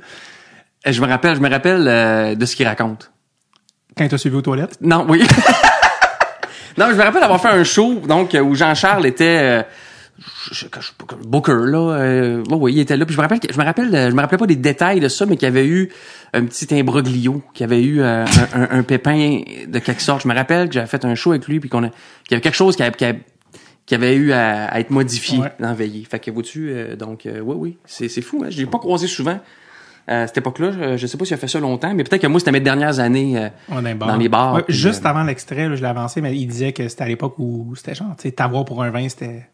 Euh, 0.87 0.91
Je 0.91 1.01
me 1.01 1.07
rappelle, 1.07 1.35
je 1.35 1.39
me 1.41 1.49
rappelle 1.49 1.87
euh, 1.87 2.35
de 2.35 2.45
ce 2.45 2.55
qu'il 2.55 2.67
raconte. 2.67 3.11
Quand 3.95 4.03
il 4.03 4.09
t'a 4.09 4.17
suivi 4.17 4.35
aux 4.35 4.41
toilettes? 4.41 4.77
Non, 4.81 5.05
oui. 5.07 5.19
non, 6.77 6.87
je 6.89 6.95
me 6.95 7.01
rappelle 7.03 7.23
avoir 7.23 7.41
fait 7.41 7.49
un 7.49 7.63
show 7.63 8.01
donc 8.07 8.33
euh, 8.35 8.39
où 8.41 8.55
Jean-Charles 8.55 9.05
était 9.05 9.39
euh, 9.41 9.63
je, 10.51 10.65
je, 10.65 10.91
Booker 11.25 11.53
là, 11.65 11.77
euh, 11.93 12.43
ouais, 12.49 12.55
ouais, 12.55 12.71
il 12.73 12.79
était 12.79 12.97
là. 12.97 13.05
Puis 13.05 13.13
je 13.15 13.19
me 13.19 13.23
rappelle, 13.23 13.39
je 13.49 13.57
me 13.57 13.63
rappelle, 13.63 13.91
je 14.09 14.15
me 14.15 14.21
rappelais 14.21 14.37
pas 14.37 14.47
des 14.47 14.55
détails 14.55 14.99
de 14.99 15.07
ça, 15.07 15.25
mais 15.25 15.37
qu'il 15.37 15.47
y 15.47 15.51
avait 15.51 15.65
eu 15.67 15.89
un 16.33 16.45
petit 16.45 16.67
imbroglio, 16.75 17.41
qu'il 17.53 17.63
y 17.63 17.69
avait 17.71 17.81
eu 17.83 18.01
euh, 18.01 18.25
un, 18.53 18.61
un- 18.63 18.79
un 18.79 18.83
pépin 18.83 19.41
de 19.67 19.79
quelque 19.79 20.01
sorte. 20.01 20.23
Je 20.23 20.27
me 20.27 20.33
rappelle 20.35 20.67
que 20.67 20.73
j'avais 20.73 20.87
fait 20.87 21.05
un 21.05 21.15
show 21.15 21.31
avec 21.31 21.47
lui, 21.47 21.59
puis 21.59 21.69
qu'on 21.69 21.83
a, 21.83 21.89
qu'il 21.89 22.31
y 22.31 22.33
avait 22.33 22.41
quelque 22.41 22.55
chose 22.55 22.75
qui 22.75 22.83
avait, 22.83 22.91
qui 22.95 23.05
avait, 23.05 23.21
qui 23.89 23.95
avait 23.95 24.15
eu 24.15 24.31
à, 24.33 24.65
à 24.67 24.79
être 24.79 24.91
modifié 24.91 25.39
Ouais. 25.39 25.51
dans. 25.59 26.05
Fait 26.05 26.19
que 26.19 26.29
vois-tu, 26.29 26.69
euh, 26.69 26.95
donc 26.95 27.25
euh, 27.25 27.39
oui, 27.39 27.55
oui, 27.57 27.77
c'est 27.85 28.07
c'est 28.07 28.21
fou. 28.21 28.43
Hein? 28.45 28.51
Je 28.51 28.57
l'ai 28.59 28.67
pas 28.67 28.77
croisé 28.77 29.07
souvent. 29.07 29.39
À 30.07 30.27
cette 30.27 30.37
époque-là, 30.37 30.71
je, 30.71 30.97
je 30.97 31.07
sais 31.07 31.17
pas 31.17 31.25
s'il 31.25 31.33
a 31.33 31.37
fait 31.37 31.47
ça 31.47 31.59
longtemps, 31.59 31.91
mais 31.95 32.03
peut-être 32.03 32.21
que 32.21 32.27
moi, 32.27 32.39
c'était 32.39 32.51
mes 32.51 32.59
dernières 32.59 32.99
années 32.99 33.35
euh, 33.37 33.47
est 33.79 33.95
dans 33.95 34.17
les 34.17 34.29
bars. 34.29 34.53
Ouais, 34.53 34.63
juste 34.67 35.05
euh, 35.05 35.09
avant 35.09 35.23
l'extrait, 35.23 35.67
là, 35.69 35.75
je 35.75 35.81
l'ai 35.81 35.87
avancé, 35.87 36.21
mais 36.21 36.35
il 36.37 36.45
disait 36.45 36.71
que 36.71 36.87
c'était 36.87 37.03
à 37.03 37.07
l'époque 37.07 37.33
où 37.39 37.73
c'était 37.75 37.95
genre, 37.95 38.15
tu 38.15 38.23
sais, 38.23 38.31
t'avoir 38.31 38.63
pour 38.65 38.83
un 38.83 38.91
vin, 38.91 39.09
c'était. 39.09 39.47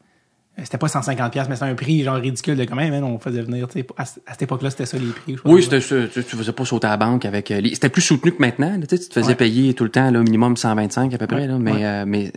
C'était 0.63 0.77
pas 0.77 0.87
150$, 0.87 1.29
piastres, 1.31 1.49
mais 1.49 1.55
c'était 1.57 1.69
un 1.69 1.75
prix 1.75 2.03
genre 2.03 2.15
ridicule 2.15 2.55
de 2.55 2.63
quand 2.63 2.77
même, 2.77 2.93
hein, 2.93 3.01
on 3.03 3.19
faisait 3.19 3.41
venir, 3.41 3.67
tu 3.67 3.79
sais, 3.79 3.87
à, 3.97 4.03
à 4.03 4.05
cette 4.05 4.41
époque-là, 4.43 4.69
c'était 4.69 4.85
ça 4.85 4.97
les 4.97 5.07
prix. 5.07 5.33
je 5.33 5.39
crois. 5.39 5.51
Oui, 5.51 5.61
c'était 5.61 5.81
ça. 5.81 5.95
Tu, 6.11 6.23
tu 6.23 6.35
faisais 6.37 6.53
pas 6.53 6.63
sauter 6.63 6.87
à 6.87 6.91
la 6.91 6.97
banque 6.97 7.25
avec 7.25 7.51
euh, 7.51 7.59
les- 7.59 7.73
C'était 7.73 7.89
plus 7.89 8.01
soutenu 8.01 8.31
que 8.31 8.39
maintenant. 8.41 8.71
là, 8.71 8.85
tu 8.87 8.95
sais, 8.95 9.03
tu 9.03 9.09
te 9.09 9.13
faisais 9.15 9.27
Ouais. 9.29 9.35
payer 9.35 9.73
tout 9.73 9.83
le 9.83 9.89
temps, 9.91 10.09
là, 10.09 10.19
au 10.19 10.23
minimum 10.23 10.55
125 10.55 11.13
à 11.13 11.17
peu 11.17 11.27
près. 11.27 11.41
Ouais, 11.41 11.47
Là, 11.47 11.57
mais 11.59 11.71
ouais. 11.73 11.85
euh, 11.85 12.03
mais 12.07 12.31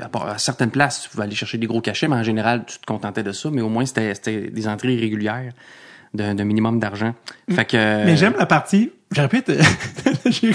à, 0.00 0.38
certaines 0.38 0.70
places, 0.70 1.02
tu 1.02 1.10
pouvais 1.10 1.24
aller 1.24 1.34
chercher 1.34 1.58
des 1.58 1.66
gros 1.66 1.82
cachets, 1.82 2.08
mais 2.08 2.16
en 2.16 2.22
général, 2.22 2.64
tu 2.66 2.78
te 2.78 2.86
contentais 2.86 3.22
de 3.22 3.32
ça. 3.32 3.50
Mais 3.52 3.60
au 3.60 3.68
moins, 3.68 3.84
c'était 3.84 4.14
c'était 4.14 4.50
des 4.50 4.66
entrées 4.66 4.96
régulières 4.96 5.52
d'un 6.14 6.32
minimum 6.44 6.78
d'argent. 6.78 7.14
Fait 7.50 7.64
que. 7.64 7.76
euh, 7.76 8.04
Mais 8.06 8.16
j'aime 8.16 8.34
la 8.38 8.46
partie, 8.46 8.90
je 9.14 9.20
répète, 9.20 9.50
j'ai- 10.26 10.54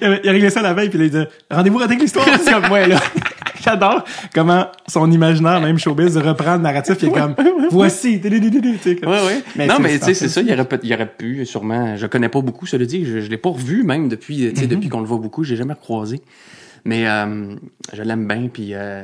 il, 0.00 0.04
a 0.28 0.30
réglé 0.32 0.50
ça 0.50 0.60
la 0.62 0.74
veille, 0.74 0.90
puis 0.90 0.98
il 0.98 1.10
disait, 1.10 1.28
rendez-vous 1.50 1.80
avec 1.80 1.98
l'histoire, 1.98 2.26
c'est 2.44 2.52
comme, 2.52 2.70
ouais, 2.70 2.86
là. 2.86 3.00
J'adore 3.68 4.04
comment 4.34 4.66
son 4.86 5.10
imaginaire, 5.10 5.60
même 5.60 5.78
showbiz, 5.78 6.16
reprend 6.16 6.54
le 6.56 6.62
narratif, 6.62 6.96
il 7.02 7.08
est 7.08 7.12
comme, 7.12 7.34
voici, 7.70 8.20
tu 8.20 8.96
comme- 8.96 9.10
Ouais, 9.10 9.26
ouais. 9.26 9.42
Mais 9.56 9.66
non, 9.66 9.76
mais 9.80 9.98
tu 9.98 10.04
sais, 10.06 10.14
c'est 10.14 10.28
ça. 10.28 10.40
Il 10.40 10.52
aurait, 10.52 10.66
il 10.82 10.94
aurait 10.94 11.06
pu, 11.18 11.44
sûrement. 11.46 11.96
Je 11.96 12.06
connais 12.06 12.28
pas 12.28 12.40
beaucoup, 12.40 12.66
cela 12.66 12.84
dit. 12.86 13.04
Je, 13.04 13.20
je 13.20 13.28
l'ai 13.30 13.36
pas 13.38 13.50
revu, 13.50 13.82
même, 13.82 14.08
depuis, 14.08 14.38
Mm-hmm. 14.46 14.52
tu 14.60 14.66
depuis 14.66 14.88
qu'on 14.88 15.00
le 15.00 15.06
voit 15.06 15.18
beaucoup. 15.18 15.44
J'ai 15.44 15.56
jamais 15.56 15.74
recroisé. 15.74 16.20
Mais, 16.84 17.06
euh, 17.08 17.54
je 17.92 18.02
l'aime 18.02 18.26
bien, 18.26 18.48
puis, 18.52 18.70
euh, 18.72 19.02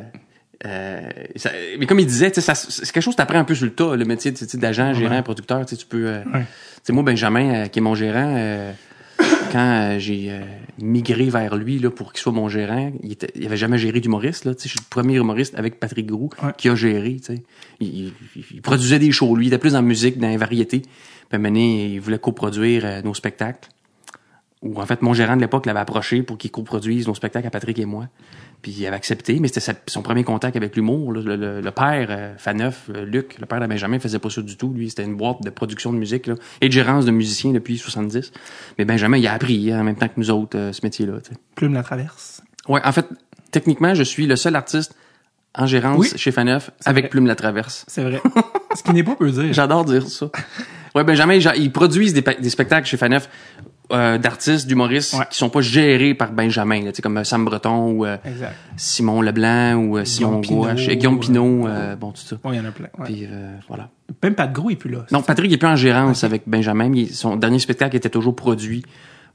euh, 0.65 1.01
ça- 1.37 1.51
mais 1.79 1.87
comme 1.87 2.01
il 2.01 2.07
disait, 2.07 2.31
tu 2.31 2.41
c'est 2.41 2.55
quelque 2.93 3.03
chose 3.03 3.15
que 3.15 3.19
t'apprends 3.19 3.39
un 3.41 3.45
peu 3.45 3.55
sur 3.55 3.67
le 3.67 3.73
tas, 3.73 3.97
le 3.97 4.05
métier 4.05 4.33
tu 4.33 4.57
d'agent, 4.57 4.95
gérant, 4.95 5.23
producteur, 5.23 5.67
tu 5.67 5.75
sais, 5.75 5.77
tu 5.77 5.87
peux, 5.87 6.07
Ouais. 6.07 6.45
tu 6.87 6.93
moi, 6.93 7.03
Benjamin, 7.03 7.69
qui 7.69 7.81
est 7.81 7.83
mon 7.83 7.95
gérant, 7.95 8.37
quand 9.53 9.97
j'ai 9.99 10.33
migré 10.81 11.31
vers 11.31 11.57
lui 11.57 11.79
là 11.79 11.91
pour 11.91 12.13
qu'il 12.13 12.21
soit 12.21 12.33
mon 12.33 12.49
gérant, 12.49 12.93
il, 13.03 13.13
était, 13.13 13.31
il 13.35 13.47
avait 13.47 13.57
jamais 13.57 13.79
géré 13.79 14.01
d'humoriste 14.01 14.45
je 14.63 14.69
suis 14.69 14.79
le 14.81 14.89
premier 14.91 15.15
humoriste 15.17 15.55
avec 15.57 15.79
Patrick 15.79 16.07
Groux 16.07 16.31
Ouais. 16.43 16.51
qui 16.57 16.69
a 16.69 16.75
géré. 16.75 17.17
Il, 17.81 17.87
il- 17.99 18.13
il 18.53 18.63
produisait 18.63 18.99
des 18.99 19.13
shows. 19.13 19.37
Lui, 19.37 19.47
il 19.47 19.49
était 19.49 19.59
plus 19.59 19.73
dans 19.73 19.79
la 19.79 19.83
musique, 19.83 20.19
dans 20.19 20.29
les 20.29 20.37
variétés. 20.37 20.83
Puis 21.31 21.41
il 21.95 21.99
voulait 22.01 22.19
coproduire 22.19 22.85
euh, 22.85 23.03
nos 23.03 23.15
spectacles. 23.15 23.69
Ou 24.63 24.81
en 24.81 24.87
fait, 24.87 25.03
mon 25.03 25.13
gérant 25.13 25.37
de 25.37 25.43
l'époque 25.43 25.67
l'avait 25.67 25.81
approché 25.81 26.23
pour 26.23 26.39
qu'il 26.39 26.51
coproduise 26.51 27.07
nos 27.07 27.15
spectacles 27.15 27.47
à 27.47 27.51
Patrick 27.51 27.79
et 27.79 27.85
moi. 27.85 28.09
Puis 28.65 28.73
il 28.79 28.87
avait 28.87 28.97
accepté, 28.97 29.41
mais 29.41 29.49
c'était 29.49 29.75
son 29.89 30.01
premier 30.01 30.25
contact 30.25 30.57
avec 30.57 30.75
l'humour. 30.75 31.13
Le, 31.13 31.21
le- 31.37 31.61
le 31.61 31.71
père, 31.71 32.07
euh, 32.09 32.33
Faneuf, 32.39 32.89
euh, 32.89 33.05
Luc, 33.05 33.37
le 33.39 33.45
père 33.45 33.61
de 33.61 33.67
Benjamin, 33.67 33.99
faisait 33.99 34.19
pas 34.19 34.31
ça 34.31 34.41
du 34.41 34.57
tout. 34.57 34.73
Lui, 34.73 34.89
c'était 34.89 35.05
une 35.05 35.17
boîte 35.17 35.43
de 35.43 35.51
production 35.51 35.93
de 35.93 35.99
musique 35.99 36.27
là, 36.27 36.35
et 36.63 36.69
de 36.69 36.73
gérance 36.73 37.05
de 37.05 37.11
musiciens 37.11 37.53
depuis 37.53 37.77
70. 37.77 38.33
Mais 38.79 38.87
Benjamin, 38.87 39.19
il 39.19 39.27
a 39.27 39.35
appris 39.35 39.71
hein, 39.71 39.81
en 39.83 39.85
même 39.85 39.97
temps 39.97 40.09
que 40.09 40.15
nous 40.17 40.31
autres 40.31 40.57
euh, 40.59 40.73
ce 40.73 40.81
métier-là. 40.83 41.19
Plume 41.55 41.75
la 41.75 41.83
traverse. 41.83 42.41
Ouais, 42.67 42.81
en 42.83 42.93
fait, 42.93 43.07
techniquement, 43.51 43.95
je 43.95 44.03
suis 44.03 44.27
le 44.27 44.37
seul 44.37 44.57
artiste 44.57 44.97
en 45.55 45.67
gérance 45.67 45.99
Oui. 45.99 46.09
chez 46.17 46.33
Faneuf 46.33 46.71
avec 46.87 47.05
vrai. 47.05 47.11
Plume 47.11 47.27
la 47.27 47.37
Traverse. 47.37 47.85
C'est 47.87 48.03
vrai. 48.03 48.23
Ce 48.75 48.83
qui 48.83 48.93
n'est 48.95 49.05
pas 49.05 49.15
peu 49.15 49.31
dire. 49.31 49.49
J'adore 49.53 49.85
dire 49.85 50.09
ça. 50.09 50.31
Ouais, 50.95 51.05
Benjamin, 51.05 51.39
j'a- 51.39 51.55
ils 51.55 51.71
produisent 51.71 52.15
des, 52.15 52.23
des 52.23 52.51
spectacles 52.51 52.87
chez 52.89 52.97
Faneuf 52.97 53.29
euh, 53.93 54.19
d'artistes, 54.19 54.67
d'humoristes 54.67 55.15
Ouais. 55.15 55.25
qui 55.31 55.37
sont 55.39 55.51
pas 55.51 55.61
gérés 55.61 56.15
par 56.15 56.33
Benjamin, 56.33 56.83
là, 56.83 56.91
tu 56.93 56.97
sais, 56.97 57.03
comme 57.03 57.19
euh, 57.19 57.25
Sam 57.25 57.45
Breton 57.45 57.91
ou 57.93 58.07
euh. 58.07 58.17
Simon 58.77 59.21
Leblanc 59.21 59.75
ou 59.77 59.99
euh, 59.99 60.05
Simon 60.05 60.41
Guillaume 60.41 60.59
Gouache, 60.61 60.77
Pinault, 60.81 60.91
et 60.93 60.97
Guillaume 60.97 61.21
Pinot, 61.21 61.69
euh, 61.69 61.97
bon, 61.97 62.13
tout 62.13 62.23
ça. 62.23 62.37
Ouais, 62.45 62.55
il 62.55 62.57
y 62.57 62.61
en 62.61 62.65
a 62.65 62.73
plein. 62.73 62.89
ouais. 62.99 63.05
Puis 63.05 63.27
euh, 63.31 63.53
voilà. 63.69 63.91
Même 64.23 64.35
Pat 64.35 64.51
Gros 64.53 64.71
est 64.71 64.77
plus 64.77 64.91
là. 64.91 65.05
Non, 65.13 65.23
Patrick 65.23 65.53
est 65.53 65.59
plus 65.59 65.69
en 65.69 65.77
gérance 65.77 66.25
avec 66.25 66.43
Benjamin. 66.47 66.89
mais 66.89 67.07
son 67.07 67.37
dernier 67.37 67.59
spectacle 67.59 67.97
était 67.97 68.11
toujours 68.11 68.35
produit 68.37 68.85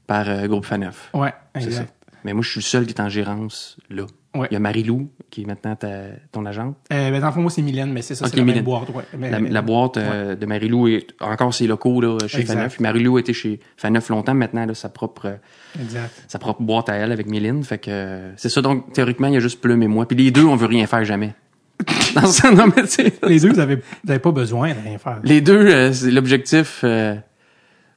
par 0.06 0.46
Groupe 0.48 0.64
Faneuf. 0.64 1.10
Ouais, 1.14 1.32
ça. 1.54 1.60
exact. 1.60 1.92
Mais 2.24 2.32
moi, 2.34 2.42
je 2.42 2.50
suis 2.50 2.58
le 2.60 2.64
seul 2.64 2.86
qui 2.86 2.92
est 2.92 3.00
en 3.00 3.08
gérance 3.08 3.76
là. 3.88 4.04
Ouais. 4.32 4.46
Il 4.50 4.54
y 4.54 4.56
a 4.56 4.60
Marie-Lou, 4.60 5.08
qui 5.28 5.42
est 5.42 5.44
maintenant 5.44 5.74
ta- 5.74 5.88
ton 6.30 6.46
agente. 6.46 6.76
Euh, 6.92 7.10
ben, 7.10 7.20
dans 7.20 7.26
le 7.26 7.32
fond, 7.32 7.40
moi, 7.42 7.50
c'est 7.50 7.62
Mylène, 7.62 7.92
mais 7.92 8.00
c'est 8.00 8.14
ça, 8.14 8.26
c'est 8.28 8.36
la 8.36 8.42
même 8.42 8.46
Mylène. 8.54 8.64
boîte, 8.64 8.88
ouais. 8.90 9.02
Mais- 9.18 9.28
La, 9.30 9.40
la 9.40 9.62
boîte 9.62 9.96
euh, 9.96 10.36
de 10.36 10.46
Marie-Lou 10.46 10.86
est 10.86 11.08
encore 11.20 11.52
ses 11.52 11.66
locaux 11.66 12.00
là, 12.00 12.16
chez 12.28 12.38
Exact. 12.40 12.54
Faneuf. 12.54 12.78
Marie-Lou 12.78 13.16
a 13.16 13.20
été 13.20 13.32
chez 13.32 13.58
Faneuf 13.76 14.08
longtemps. 14.08 14.34
Maintenant, 14.34 14.62
elle 14.62 14.70
a 14.70 14.74
sa 14.74 14.88
propre, 14.88 15.26
euh, 15.26 15.82
Exact. 15.82 16.10
sa 16.28 16.38
propre 16.38 16.62
boîte 16.62 16.88
à 16.90 16.94
elle 16.94 17.10
avec 17.10 17.26
Méline. 17.28 17.64
Fait 17.64 17.78
que 17.78 17.90
euh, 17.90 18.32
c'est 18.36 18.48
ça. 18.50 18.62
Donc, 18.62 18.92
théoriquement, 18.92 19.26
il 19.26 19.34
y 19.34 19.36
a 19.36 19.40
juste 19.40 19.60
Plume 19.60 19.82
et 19.82 19.88
moi. 19.88 20.06
Puis 20.06 20.16
les 20.16 20.30
deux, 20.30 20.44
on 20.44 20.54
veut 20.54 20.66
rien 20.68 20.86
faire 20.86 21.04
jamais. 21.04 21.34
Dans 22.14 22.26
ce 22.26 22.46
non, 22.54 22.66
mais 22.76 22.82
Les 23.28 23.40
deux, 23.40 23.52
vous 23.52 23.58
avez, 23.58 23.76
vous 23.76 24.10
avez 24.10 24.18
pas 24.20 24.30
besoin 24.32 24.68
de 24.74 24.78
rien 24.84 24.98
faire. 24.98 25.18
Les 25.24 25.40
deux, 25.40 25.66
euh, 25.66 25.92
c'est 25.92 26.10
l'objectif. 26.12 26.82
euh, 26.84 27.16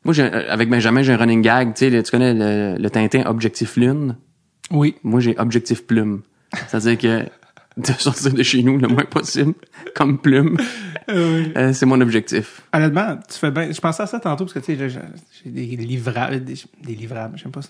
moi, 0.03 0.13
j'ai, 0.15 0.23
avec 0.23 0.67
Benjamin, 0.69 1.03
j'ai 1.03 1.13
un 1.13 1.17
running 1.17 1.41
gag. 1.43 1.73
Tu 1.75 1.91
connais 2.09 2.33
le, 2.33 2.81
le 2.81 2.89
Tintin 2.89 3.23
Objectif 3.27 3.75
Lune? 3.77 4.15
Oui. 4.71 4.95
Moi, 5.03 5.19
j'ai 5.19 5.37
Objectif 5.39 5.85
Plume. 5.85 6.21
C'est-à-dire 6.67 6.97
que 6.97 7.29
de 7.75 7.87
sortir 7.93 8.31
de 8.33 8.43
chez 8.43 8.61
nous 8.61 8.77
le 8.77 8.87
moins 8.87 9.05
possible, 9.05 9.55
comme 9.95 10.19
plume. 10.19 10.57
oui. 11.09 11.51
Euh, 11.57 11.73
c'est 11.73 11.87
mon 11.87 11.99
objectif. 12.01 12.61
Honnêtement, 12.71 13.17
tu 13.27 13.39
fais 13.39 13.49
bien. 13.49 13.71
Je 13.71 13.81
pensais 13.81 14.03
à 14.03 14.05
ça 14.07 14.19
tantôt 14.19 14.45
parce 14.45 14.53
que 14.53 14.59
tu 14.59 14.77
sais, 14.77 14.89
j'ai- 14.89 15.49
des 15.49 15.65
livrables, 15.77 16.43
des, 16.43 16.53
des 16.83 16.93
livrables. 16.95 17.35
J'aime 17.39 17.51
pas 17.51 17.63
ça. 17.63 17.69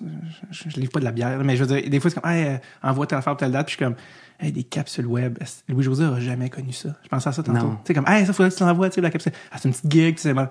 Je, 0.52 0.64
je, 0.66 0.70
je 0.70 0.80
livre 0.80 0.92
pas 0.92 1.00
de 1.00 1.06
la 1.06 1.14
bière, 1.14 1.42
mais 1.46 1.56
je 1.56 1.64
veux 1.64 1.74
dire, 1.80 1.90
des 1.90 2.00
fois 2.02 2.12
c'est 2.12 2.20
comme, 2.20 2.30
hey, 2.30 2.48
euh, 2.48 2.58
envoie 2.84 3.08
telle 3.08 3.20
affaire, 3.20 3.38
telle 3.38 3.54
date, 3.54 3.68
puis 3.68 3.74
je 3.74 3.78
suis 3.78 3.86
comme, 3.86 3.96
hey, 4.42 4.52
des 4.52 4.64
capsules 4.64 5.06
web. 5.08 5.40
Louis 5.70 5.84
José 5.84 6.04
a 6.04 6.20
jamais 6.20 6.50
connu 6.50 6.74
ça? 6.74 6.90
Je 7.04 7.08
pensais 7.08 7.30
à 7.30 7.32
ça 7.32 7.42
tantôt. 7.42 7.70
Tu 7.70 7.78
sais 7.88 7.94
comme, 7.94 8.06
hey, 8.08 8.26
ça 8.26 8.34
faudrait 8.34 8.52
que 8.52 8.58
tu 8.58 8.64
l'envoies, 8.64 8.90
tu 8.90 8.96
sais, 8.96 9.02
la 9.02 9.10
capsule. 9.10 9.32
Ah, 9.54 9.58
c'est 9.58 9.70
une 9.70 9.74
petite 9.74 9.90
gig, 9.92 10.16
tu 10.18 10.22
sais, 10.24 10.34
man. 10.34 10.50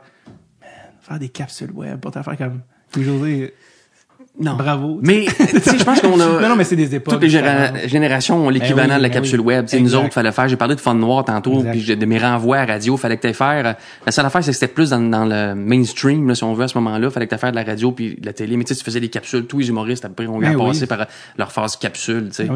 Faire 1.02 1.18
des 1.18 1.28
capsules 1.28 1.70
web 1.72 2.00
pour 2.00 2.10
te 2.10 2.22
faire 2.22 2.38
comme 2.38 2.60
Louis 2.96 3.04
José. 3.04 3.54
Non. 4.40 4.54
Bravo. 4.54 4.98
Mais, 5.02 5.26
je 5.26 5.84
pense 5.84 6.00
qu'on 6.00 6.18
a... 6.18 6.40
Non, 6.40 6.48
non, 6.48 6.56
mais 6.56 6.64
c'est 6.64 6.76
des 6.76 6.94
époques. 6.94 7.14
Toutes 7.14 7.22
les 7.22 7.88
générations 7.88 8.46
ont 8.46 8.48
l'équivalent 8.48 8.88
Ben 8.88 8.94
oui, 8.94 8.98
de 8.98 9.02
la 9.02 9.08
ben 9.08 9.14
capsule 9.14 9.40
oui. 9.40 9.46
web. 9.46 9.66
Tu 9.66 9.76
sais, 9.76 9.82
nous 9.82 9.94
autres, 9.94 10.12
fallait 10.12 10.32
faire. 10.32 10.48
J'ai 10.48 10.56
parlé 10.56 10.74
de 10.74 10.80
Fun 10.80 10.94
Noir 10.94 11.24
tantôt, 11.24 11.62
puis 11.70 11.96
de 11.96 12.06
mes 12.06 12.18
renvois 12.18 12.58
à 12.58 12.64
radio, 12.64 12.96
fallait 12.96 13.18
que 13.18 13.26
tu 13.26 13.34
faire. 13.34 13.76
La 14.06 14.12
seule 14.12 14.26
affaire, 14.26 14.42
c'est 14.42 14.50
que 14.52 14.56
c'était 14.56 14.72
plus 14.72 14.90
dans, 14.90 15.00
dans 15.00 15.26
le 15.26 15.54
mainstream, 15.54 16.28
là, 16.28 16.34
si 16.34 16.44
on 16.44 16.54
veut, 16.54 16.64
à 16.64 16.68
ce 16.68 16.78
moment-là. 16.78 17.10
Fallait 17.10 17.26
que 17.26 17.34
tu 17.34 17.40
faire 17.40 17.50
de 17.50 17.56
la 17.56 17.64
radio 17.64 17.92
puis 17.92 18.16
de 18.18 18.26
la 18.26 18.32
télé. 18.32 18.56
Mais 18.56 18.64
tu 18.64 18.74
sais, 18.74 18.78
tu 18.78 18.84
faisais 18.84 19.00
des 19.00 19.08
capsules. 19.08 19.44
Tous 19.46 19.58
les 19.58 19.68
humoristes, 19.68 20.04
après, 20.04 20.26
on 20.26 20.38
Ben 20.38 20.54
a 20.54 20.56
oui. 20.56 20.66
passé 20.68 20.86
par 20.86 21.06
leur 21.36 21.52
phase 21.52 21.76
capsule, 21.76 22.28
tu 22.30 22.46
sais. 22.46 22.48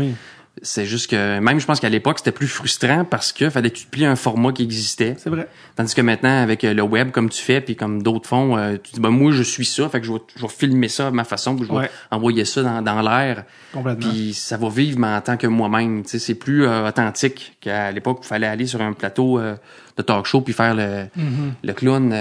C'est 0.62 0.86
juste 0.86 1.10
que, 1.10 1.38
même 1.38 1.60
je 1.60 1.66
pense 1.66 1.80
qu'à 1.80 1.90
l'époque, 1.90 2.18
c'était 2.18 2.32
plus 2.32 2.46
frustrant 2.48 3.04
parce 3.04 3.32
que 3.32 3.50
fallait 3.50 3.68
que 3.70 3.76
tu 3.76 3.84
te 3.84 3.90
plies 3.90 4.06
un 4.06 4.16
format 4.16 4.52
qui 4.52 4.62
existait. 4.62 5.14
C'est 5.18 5.28
vrai. 5.28 5.48
Tandis 5.76 5.94
que 5.94 6.00
maintenant, 6.00 6.42
avec 6.42 6.64
euh, 6.64 6.72
le 6.72 6.82
web, 6.82 7.10
comme 7.10 7.28
tu 7.28 7.42
fais, 7.42 7.60
puis 7.60 7.76
comme 7.76 8.02
d'autres 8.02 8.26
font, 8.26 8.56
euh, 8.56 8.76
tu 8.82 8.92
dis, 8.94 9.00
ben, 9.00 9.10
moi, 9.10 9.32
je 9.32 9.42
suis 9.42 9.66
ça, 9.66 9.88
fait 9.90 10.00
que 10.00 10.06
je 10.06 10.12
vais, 10.12 10.18
je 10.34 10.40
vais 10.40 10.48
filmer 10.48 10.88
ça 10.88 11.08
à 11.08 11.10
ma 11.10 11.24
façon, 11.24 11.54
puis 11.56 11.66
je 11.66 11.70
vais 11.72 11.78
Ouais. 11.78 11.90
envoyer 12.10 12.46
ça 12.46 12.62
dans, 12.62 12.80
dans 12.80 13.02
l'air. 13.02 13.44
Complètement. 13.72 14.08
Puis 14.10 14.32
ça 14.32 14.56
va 14.56 14.68
vivre, 14.70 14.98
mais 14.98 15.08
en 15.08 15.20
tant 15.20 15.36
que 15.36 15.46
moi-même. 15.46 16.02
Tu 16.04 16.10
sais, 16.10 16.18
c'est 16.18 16.34
plus 16.34 16.64
euh, 16.66 16.88
authentique 16.88 17.56
qu'à 17.60 17.92
l'époque 17.92 18.20
où 18.20 18.22
il 18.24 18.28
fallait 18.28 18.46
aller 18.46 18.66
sur 18.66 18.80
un 18.80 18.94
plateau 18.94 19.38
euh, 19.38 19.56
de 19.98 20.02
talk 20.02 20.24
show 20.24 20.40
puis 20.40 20.54
faire 20.54 20.74
le, 20.74 21.04
Mm-hmm. 21.18 21.52
le 21.64 21.72
clown. 21.74 22.14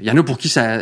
Il 0.00 0.06
y 0.06 0.10
en 0.10 0.16
a 0.18 0.22
pour 0.22 0.36
qui 0.38 0.48
ça, 0.50 0.78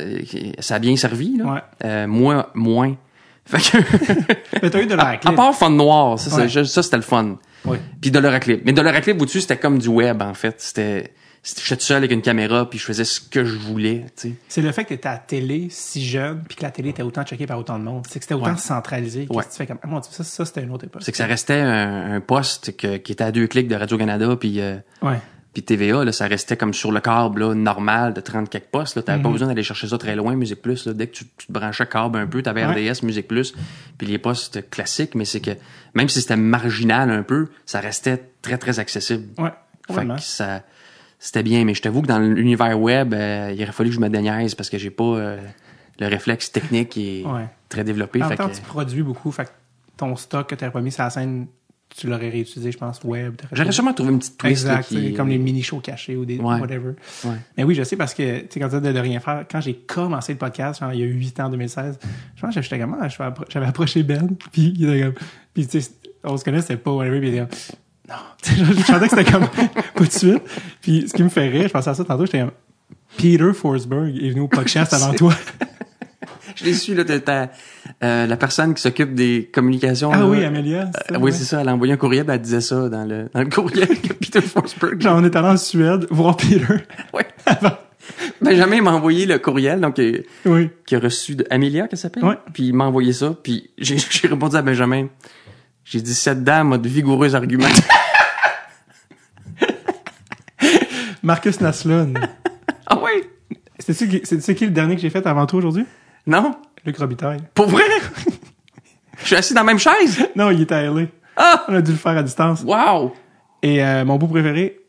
ça 0.59 0.74
a 0.76 0.78
bien 0.80 0.97
servi. 0.97 1.37
Là. 1.39 1.45
Ouais. 1.45 1.61
Euh, 1.85 2.07
moi, 2.09 2.51
moins. 2.55 2.97
Fait 3.45 3.59
que, 3.59 3.76
Mais 4.62 4.70
t'as 4.70 4.82
eu 4.82 4.86
de 4.86 4.95
la 4.95 5.18
à 5.24 5.32
part 5.32 5.55
Fun 5.55 5.70
Noir, 5.70 6.18
ça, 6.18 6.36
Ouais. 6.36 6.49
c'est- 6.49 6.64
ça 6.64 6.82
c'était 6.82 6.97
le 6.97 7.03
fun. 7.03 7.36
Oui. 7.64 7.78
Puis 8.01 8.11
Doloraclip. 8.11 8.62
Mais 8.64 8.72
Doloraclip, 8.72 9.20
au-dessus, 9.20 9.40
c'était 9.40 9.57
comme 9.59 9.78
du 9.78 9.88
web, 9.88 10.20
en 10.22 10.34
fait. 10.34 10.57
C'était, 10.61 11.12
j'étais 11.45 11.76
tout 11.76 11.82
seul 11.82 11.99
avec 11.99 12.11
une 12.12 12.22
caméra, 12.22 12.68
puis 12.68 12.78
je 12.78 12.84
faisais 12.84 13.05
ce 13.05 13.20
que 13.20 13.45
je 13.45 13.57
voulais, 13.57 14.07
tu 14.16 14.30
sais. 14.30 14.34
C'est 14.49 14.62
le 14.62 14.72
fait 14.72 14.82
que 14.84 14.88
tu 14.88 14.95
étais 14.95 15.09
à 15.09 15.12
la 15.12 15.18
télé 15.18 15.68
si 15.70 16.05
jeune, 16.05 16.43
puis 16.49 16.57
que 16.57 16.62
la 16.62 16.70
télé 16.70 16.90
était 16.90 17.03
autant 17.03 17.24
checkée 17.24 17.47
par 17.47 17.59
autant 17.59 17.78
de 17.78 17.84
monde. 17.84 18.05
C'est 18.09 18.18
que 18.18 18.24
c'était 18.24 18.34
autant 18.34 18.53
Ouais. 18.53 18.57
centralisé. 18.59 19.26
que 19.26 19.32
Ouais. 19.32 19.45
tu 19.45 19.57
fais 19.57 19.66
comme, 19.66 19.78
ah 19.82 19.86
mon 19.86 20.01
Dieu, 20.01 20.11
ça, 20.12 20.24
ça 20.24 20.45
c'était 20.45 20.62
une 20.62 20.72
autre 20.72 20.84
époque. 20.84 21.03
C'est 21.05 21.12
que 21.12 21.18
ça 21.18 21.26
restait 21.26 21.61
un, 21.61 22.14
un 22.14 22.20
poste 22.20 22.76
que- 22.76 22.97
qui 22.97 23.12
était 23.12 23.24
à 23.24 23.32
deux 23.32 23.47
clics 23.49 23.68
de 23.68 23.74
Radio-Canada, 23.76 24.36
puis... 24.38 24.61
euh, 24.61 24.76
Ouais. 25.03 25.18
Puis 25.53 25.62
TVA, 25.62 26.05
là, 26.05 26.12
ça 26.12 26.26
restait 26.28 26.57
comme 26.57 26.72
sur 26.72 26.92
le 26.92 27.00
câble 27.00 27.40
là, 27.42 27.55
normal 27.55 28.14
de 28.14 28.20
30 28.22 28.48
quelques 28.48 28.64
postes. 28.70 29.05
T'avais 29.05 29.18
Mhm. 29.18 29.24
pas 29.24 29.30
besoin 29.30 29.48
d'aller 29.48 29.62
chercher 29.62 29.86
ça 29.86 29.98
très 29.98 30.16
loin, 30.16 30.34
Musique 30.34 30.62
Plus. 30.62 30.86
Là. 30.86 30.94
Dès 30.94 31.09
que 31.09 31.12
tu, 31.12 31.24
tu 31.36 31.46
te 31.46 31.53
branchais 31.53 31.86
câble 31.86 32.18
un 32.18 32.26
peu, 32.26 32.42
t'avais 32.42 32.64
Ouais. 32.64 32.88
RDS, 32.90 33.03
Musique 33.05 33.28
Plus, 33.28 33.53
puis 33.98 34.07
les 34.07 34.18
postes 34.18 34.70
classiques, 34.70 35.14
mais 35.14 35.26
c'est 35.26 35.40
que 35.40 35.50
même 35.94 36.09
si 36.09 36.22
c'était 36.22 36.36
marginal 36.36 37.11
un 37.11 37.22
peu, 37.22 37.48
ça 37.66 37.80
restait 37.80 38.22
très, 38.40 38.57
très 38.57 38.78
accessible. 38.78 39.24
Ouais. 39.36 39.50
Fait 39.50 39.88
Complètement. 39.88 40.16
que 40.16 40.22
ça 40.22 40.62
c'était 41.18 41.42
bien, 41.44 41.64
mais 41.64 41.74
je 41.74 41.82
t'avoue 41.82 42.03
que 42.03 42.09
dans 42.09 42.18
l'univers 42.18 42.80
web, 42.80 43.14
euh, 43.14 43.53
il 43.57 43.62
aurait 43.62 43.70
fallu 43.72 43.90
que 43.90 43.94
je 43.94 44.00
me 44.00 44.09
déniaise 44.09 44.57
parce 44.57 44.68
que 44.70 44.76
j'ai 44.78 44.90
pas 44.90 45.05
euh, 45.05 45.38
le 46.00 46.07
réflexe 46.09 46.50
technique 46.50 46.88
qui 46.88 47.20
est 47.20 47.24
Ouais. 47.26 47.46
très 47.68 47.84
développé. 47.84 48.20
En 48.24 48.28
Fait 48.28 48.34
temps, 48.36 48.48
que, 48.48 48.55
tu 48.57 48.61
produis 48.62 49.03
beaucoup. 49.05 49.30
Fait 49.30 49.44
que 49.44 49.50
ton 49.96 50.16
stock 50.16 50.48
que 50.48 50.55
tu 50.57 50.68
pas 50.68 50.80
mis 50.80 50.90
sur 50.90 51.05
la 51.05 51.11
scène, 51.11 51.46
tu 51.97 52.07
l'aurais 52.07 52.30
réutilisé, 52.30 52.72
je 52.72 52.78
pense, 52.78 53.01
web. 53.05 53.34
J'aurais 53.53 53.72
sûrement 53.72 53.93
trouvé 53.93 54.12
une 54.12 54.18
petite 54.18 54.38
twist 54.38 54.64
Exact, 54.66 54.88
qui... 54.88 55.14
comme 55.14 55.28
les 55.28 55.38
mini-shows 55.38 55.80
cachés 55.80 56.16
ou 56.16 56.24
des 56.24 56.38
Ouais. 56.38 56.61
whatever. 56.61 56.93
Ouais. 57.24 57.34
Mais 57.57 57.64
oui, 57.64 57.74
je 57.74 57.82
sais 57.82 57.97
parce 57.97 58.14
que, 58.14 58.40
tu 58.40 58.47
sais, 58.51 58.61
quand 58.61 58.68
tu 58.68 58.80
de, 58.80 58.93
de 58.93 58.99
rien 58.99 59.20
faire, 59.20 59.45
quand 59.51 59.61
j'ai 59.61 59.74
commencé 59.74 60.32
le 60.32 60.38
podcast, 60.38 60.80
genre, 60.80 60.93
il 60.93 61.01
y 61.01 61.03
a 61.03 61.07
8 61.07 61.40
ans, 61.40 61.45
en 61.47 61.51
2016, 61.51 61.99
je 62.36 62.40
pense 62.40 62.55
que 62.55 62.62
j'étais 62.62 62.78
comme, 62.78 62.97
ah, 63.01 63.09
j'avais 63.49 63.66
approché 63.66 64.03
Ben, 64.03 64.28
puis 64.53 64.74
il 64.76 64.88
était 64.88 65.03
comme, 65.03 65.14
puis 65.55 65.66
tu 65.66 65.80
sais, 65.80 65.90
on 66.24 66.36
se 66.36 66.45
connaît, 66.45 66.61
c'était 66.62 66.76
pas 66.76 66.93
whatever, 66.93 67.18
puis 67.20 67.28
il 67.28 67.34
était 67.34 67.47
comme, 67.47 67.59
non, 68.09 68.74
je 68.76 68.82
sentais 68.82 69.09
que 69.09 69.16
c'était 69.16 69.30
comme, 69.30 69.47
pas 69.95 70.05
de 70.05 70.11
suite. 70.11 70.43
Puis 70.80 71.09
ce 71.09 71.14
qui 71.14 71.22
me 71.22 71.28
fait 71.28 71.49
rire, 71.49 71.68
je 71.68 71.72
pensais 71.72 71.90
à 71.90 71.95
ça 71.95 72.05
tantôt, 72.05 72.26
j'étais 72.26 72.40
comme, 72.40 72.53
Peter 73.16 73.53
Forsberg 73.53 74.16
est 74.16 74.30
venu 74.30 74.40
au 74.40 74.49
podcast 74.49 74.93
avant 74.95 75.12
toi. 75.14 75.34
Je 76.57 76.64
l'ai 76.64 76.74
su, 76.74 76.94
là, 76.94 77.05
t'as- 77.05 77.48
euh, 78.03 78.26
la 78.26 78.36
personne 78.36 78.74
qui 78.74 78.82
s'occupe 78.82 79.14
des 79.14 79.50
communications. 79.53 80.11
Ah 80.12 80.18
là, 80.18 80.26
oui, 80.26 80.44
Amélia. 80.44 80.90
c'est 80.94 81.14
Euh, 81.14 81.18
oui, 81.20 81.32
c'est 81.32 81.44
ça. 81.44 81.61
Elle 81.61 81.68
a 81.68 81.74
envoyé 81.74 81.92
un 81.92 81.96
courriel, 81.96 82.24
ben, 82.24 82.34
elle 82.34 82.40
disait 82.42 82.61
ça 82.61 82.88
dans 82.88 83.05
le, 83.05 83.28
dans 83.32 83.40
le 83.40 83.48
courriel 83.48 83.88
que 84.00 84.12
Peter 84.20 84.40
Forsberg. 84.40 85.00
Genre, 85.00 85.16
on 85.18 85.24
est 85.24 85.34
allé 85.36 85.48
en 85.48 85.57
Suède 85.57 86.07
voir 86.11 86.36
Peter. 86.36 86.61
Ouais. 87.12 87.26
Benjamin 88.40 88.82
m'a 88.82 88.92
envoyé 88.92 89.26
le 89.26 89.38
courriel, 89.38 89.80
donc, 89.80 89.98
euh, 90.00 90.22
oui. 90.44 90.70
qui 90.86 90.96
a 90.96 90.98
reçu 90.98 91.36
de 91.36 91.46
Amelia, 91.50 91.86
qu'elle 91.88 91.98
s'appelle. 91.98 92.24
Ouais. 92.24 92.36
Puis 92.53 92.64
il 92.68 92.72
m'a 92.74 92.84
envoyé 92.84 93.12
ça, 93.12 93.34
puis 93.42 93.70
j'ai, 93.78 93.96
j'ai 94.11 94.28
répondu 94.28 94.57
à 94.57 94.62
Benjamin. 94.62 95.07
J'ai 95.84 96.00
dit, 96.00 96.14
cette 96.14 96.42
dame 96.44 96.72
a 96.74 96.78
de 96.78 96.88
vigoureux 96.88 97.34
arguments. 97.34 97.66
Marcus 101.22 101.61
Naslund. 101.61 102.18
ah 102.86 102.98
ouais? 103.00 103.22
C'est-tu 103.78 104.09
qui, 104.09 104.20
c'est 104.40 104.55
qui 104.55 104.64
le 104.64 104.70
dernier 104.72 104.94
que 104.96 105.00
j'ai 105.03 105.11
fait 105.11 105.26
avant 105.26 105.46
toi 105.46 105.59
aujourd'hui? 105.59 105.84
Non? 106.27 106.55
Luc 106.85 106.97
Robitaille. 106.99 107.41
Pour 107.55 107.66
vrai? 107.68 107.85
Je 109.20 109.27
suis 109.27 109.37
assis 109.37 109.55
dans 109.55 109.61
la 109.61 109.66
même 109.66 109.79
chaise? 109.79 110.27
Non, 110.37 110.51
il 110.51 110.62
était 110.62 110.75
à 110.75 110.83
LA. 110.83 111.05
Ah! 111.37 111.64
On 111.68 111.75
a 111.75 111.81
dû 111.83 111.93
le 111.93 111.97
faire 111.97 112.16
à 112.16 112.23
distance. 112.23 112.62
Wow! 112.64 113.12
Et 113.62 113.83
euh, 113.85 114.05
mon 114.05 114.16
beau 114.16 114.27
préféré, 114.27 114.81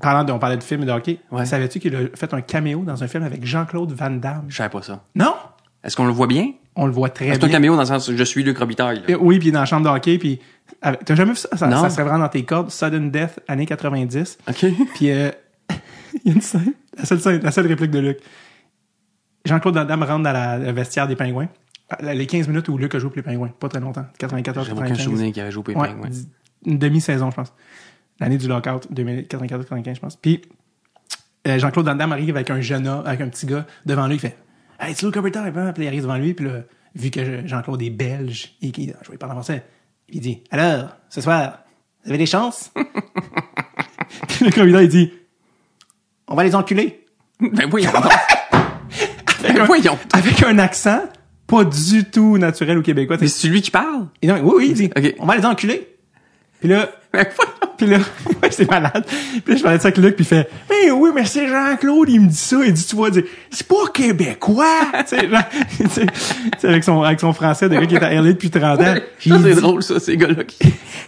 parlant 0.00 0.24
de, 0.24 0.32
on 0.32 0.38
parlait 0.38 0.56
de 0.58 0.62
film 0.62 0.82
et 0.82 0.86
de 0.86 0.90
hockey, 0.92 1.18
Ouais. 1.30 1.46
savais-tu 1.46 1.78
qu'il 1.80 1.96
a 1.96 2.00
fait 2.14 2.32
un 2.34 2.40
caméo 2.42 2.82
dans 2.84 3.02
un 3.02 3.08
film 3.08 3.22
avec 3.24 3.44
Jean-Claude 3.44 3.92
Van 3.92 4.10
Damme? 4.10 4.44
Je 4.48 4.56
savais 4.56 4.68
pas 4.68 4.82
ça. 4.82 5.02
Non! 5.14 5.34
Est-ce 5.82 5.96
qu'on 5.96 6.06
le 6.06 6.12
voit 6.12 6.26
bien? 6.26 6.52
On 6.76 6.86
le 6.86 6.92
voit 6.92 7.08
très 7.08 7.26
C'est 7.32 7.36
un 7.36 7.38
bien. 7.46 7.48
caméo 7.48 7.74
dans 7.74 7.80
le 7.80 7.86
sens 7.86 8.08
où 8.08 8.16
je 8.16 8.22
suis 8.24 8.42
Luc 8.44 8.58
Robitaille. 8.58 9.02
Euh, 9.08 9.16
Oui, 9.20 9.38
puis 9.38 9.48
il 9.48 9.50
est 9.50 9.52
dans 9.52 9.60
la 9.60 9.66
chambre 9.66 9.90
de 9.90 9.96
hockey, 9.96 10.18
puis 10.18 10.40
t'as 10.82 11.14
jamais 11.14 11.30
vu 11.30 11.36
ça? 11.36 11.48
Ça, 11.56 11.66
Non. 11.66 11.80
ça 11.80 11.90
serait 11.90 12.02
vraiment 12.04 12.18
dans 12.20 12.28
tes 12.28 12.44
cordes. 12.44 12.70
Sudden 12.70 13.10
Death, 13.10 13.40
années 13.48 13.66
90. 13.66 14.38
OK. 14.48 14.66
Puis 14.94 15.10
euh, 15.10 15.30
il 16.24 16.26
y 16.26 16.30
a 16.30 16.34
une 16.34 16.40
scène, 16.42 16.74
la 16.96 17.04
seule, 17.06 17.20
scène- 17.20 17.40
la 17.42 17.50
seule 17.50 17.66
réplique 17.66 17.90
de 17.90 17.98
Luc. 17.98 18.18
Jean-Claude 19.44 19.74
Van 19.74 19.84
Damme 19.84 20.02
rentre 20.02 20.22
dans 20.24 20.32
la, 20.32 20.58
le 20.58 20.70
vestiaire 20.72 21.08
des 21.08 21.16
pingouins. 21.16 21.48
Ah, 21.88 22.12
Les 22.14 22.26
15 22.26 22.48
minutes 22.48 22.68
où 22.68 22.78
Luc 22.78 22.94
a 22.94 22.98
joué 22.98 23.08
pour 23.10 23.16
les 23.16 23.22
pingouins. 23.22 23.48
Pas 23.48 23.68
très 23.68 23.80
longtemps. 23.80 24.06
94, 24.18 24.66
J'ai 24.66 24.72
aucun 24.72 24.82
95. 24.82 25.04
souvenir 25.04 25.32
qu'il 25.32 25.42
avait 25.42 25.50
joué 25.50 25.62
au 25.74 25.78
Ouais, 25.78 25.88
Pingouin. 25.88 26.08
dix- 26.08 26.28
une 26.66 26.78
demi-saison, 26.78 27.30
je 27.30 27.36
pense. 27.36 27.52
L'année 28.20 28.36
du 28.38 28.46
lockout, 28.48 28.86
94-95, 28.92 29.94
je 29.96 30.00
pense. 30.00 30.16
Puis, 30.16 30.42
euh, 31.48 31.58
Jean-Claude 31.58 31.86
Van 31.86 31.94
Damme 31.94 32.12
arrive 32.12 32.36
avec 32.36 32.50
un 32.50 32.60
jeune 32.60 32.86
homme, 32.86 33.06
avec 33.06 33.20
un 33.22 33.28
petit 33.28 33.46
gars 33.46 33.66
devant 33.86 34.06
lui, 34.06 34.16
il 34.16 34.20
fait 34.20 34.36
Hey, 34.78 34.94
c'est 34.94 35.04
Luke 35.06 35.16
Overtime, 35.16 35.52
hein? 35.56 35.72
Puis 35.72 35.84
il 35.84 35.86
arrive 35.88 36.02
devant 36.02 36.16
lui, 36.16 36.34
puis 36.34 36.44
là, 36.46 36.60
vu 36.94 37.10
que 37.10 37.46
Jean-Claude 37.46 37.80
est 37.82 37.90
belge 37.90 38.54
et 38.62 38.70
qu'il 38.72 38.94
je 39.02 39.10
vais 39.10 39.16
parler 39.16 39.32
en 39.32 39.36
français, 39.36 39.64
il 40.10 40.20
dit 40.20 40.42
Alors, 40.50 40.96
ce 41.08 41.20
soir, 41.22 41.60
vous 42.04 42.10
avez 42.10 42.18
des 42.18 42.26
chances 42.26 42.72
Puis 44.28 44.44
le 44.44 44.50
candidat, 44.52 44.82
il 44.82 44.88
dit 44.88 45.12
On 46.28 46.34
va 46.34 46.44
les 46.44 46.54
enculer. 46.54 47.06
Ben 47.40 47.68
voyons 47.70 47.90
donc. 49.48 49.56
ben 49.56 49.64
voyons. 49.64 49.98
Avec 50.12 50.42
un 50.42 50.58
accent 50.58 51.02
pas 51.46 51.64
du 51.64 52.04
tout 52.04 52.38
naturel 52.38 52.78
au 52.78 52.82
québécois. 52.82 53.16
Mais 53.20 53.26
c'est 53.26 53.48
lui 53.48 53.60
qui 53.60 53.72
parle? 53.72 54.06
Et 54.22 54.28
non, 54.28 54.38
oui, 54.42 54.52
oui, 54.56 54.66
il 54.68 54.74
dit. 54.74 54.90
On 55.18 55.26
va 55.26 55.36
les 55.36 55.44
enculer. 55.44 55.88
Puis 56.60 56.68
là, 56.68 56.88
Ben. 57.12 57.26
Puis 57.76 57.86
là, 57.86 57.96
ouais, 58.42 58.50
c'est 58.50 58.70
malade. 58.70 59.04
Puis 59.06 59.42
là, 59.54 59.56
je 59.56 59.62
parlais 59.62 59.78
de 59.78 59.82
ça 59.82 59.88
avec 59.88 59.98
Luc, 59.98 60.14
puis 60.14 60.24
il 60.24 60.28
fait, 60.28 60.48
mais 60.68 60.90
oui, 60.92 61.10
mais 61.14 61.24
c'est 61.24 61.48
Jean-Claude, 61.48 62.08
il 62.10 62.20
me 62.20 62.28
dit 62.28 62.36
ça, 62.36 62.58
il 62.64 62.72
dit, 62.74 62.84
tu 62.86 62.94
vois, 62.94 63.08
c'est 63.50 63.66
pas 63.66 63.86
québécois, 63.92 64.66
tu 65.08 65.16
sais, 65.88 66.06
avec 66.68 66.84
son, 66.84 67.02
avec 67.02 67.18
son 67.18 67.32
français, 67.32 67.68
de 67.70 67.74
gars 67.76 67.86
qui 67.86 67.94
est 67.96 68.02
à 68.04 68.12
LA 68.14 68.32
depuis 68.34 68.50
30 68.50 68.80
ans. 68.80 68.94
Ça, 69.18 69.38
c'est 69.42 69.54
drôle, 69.54 69.82
ça, 69.82 69.98
ces 69.98 70.16
gars-là. 70.18 70.44
qui- 70.44 70.58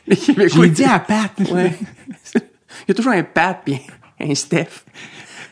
Les 0.08 0.16
Québécois. 0.16 0.66
Dit 0.68 0.84
à 0.84 0.98
Pat, 0.98 1.30
Ouais. 1.52 1.72
Il 2.34 2.40
y 2.88 2.90
a 2.90 2.94
toujours 2.94 3.12
un 3.12 3.22
Pat 3.22 3.60
pis 3.64 3.78
un 4.18 4.34
Steph. 4.34 4.84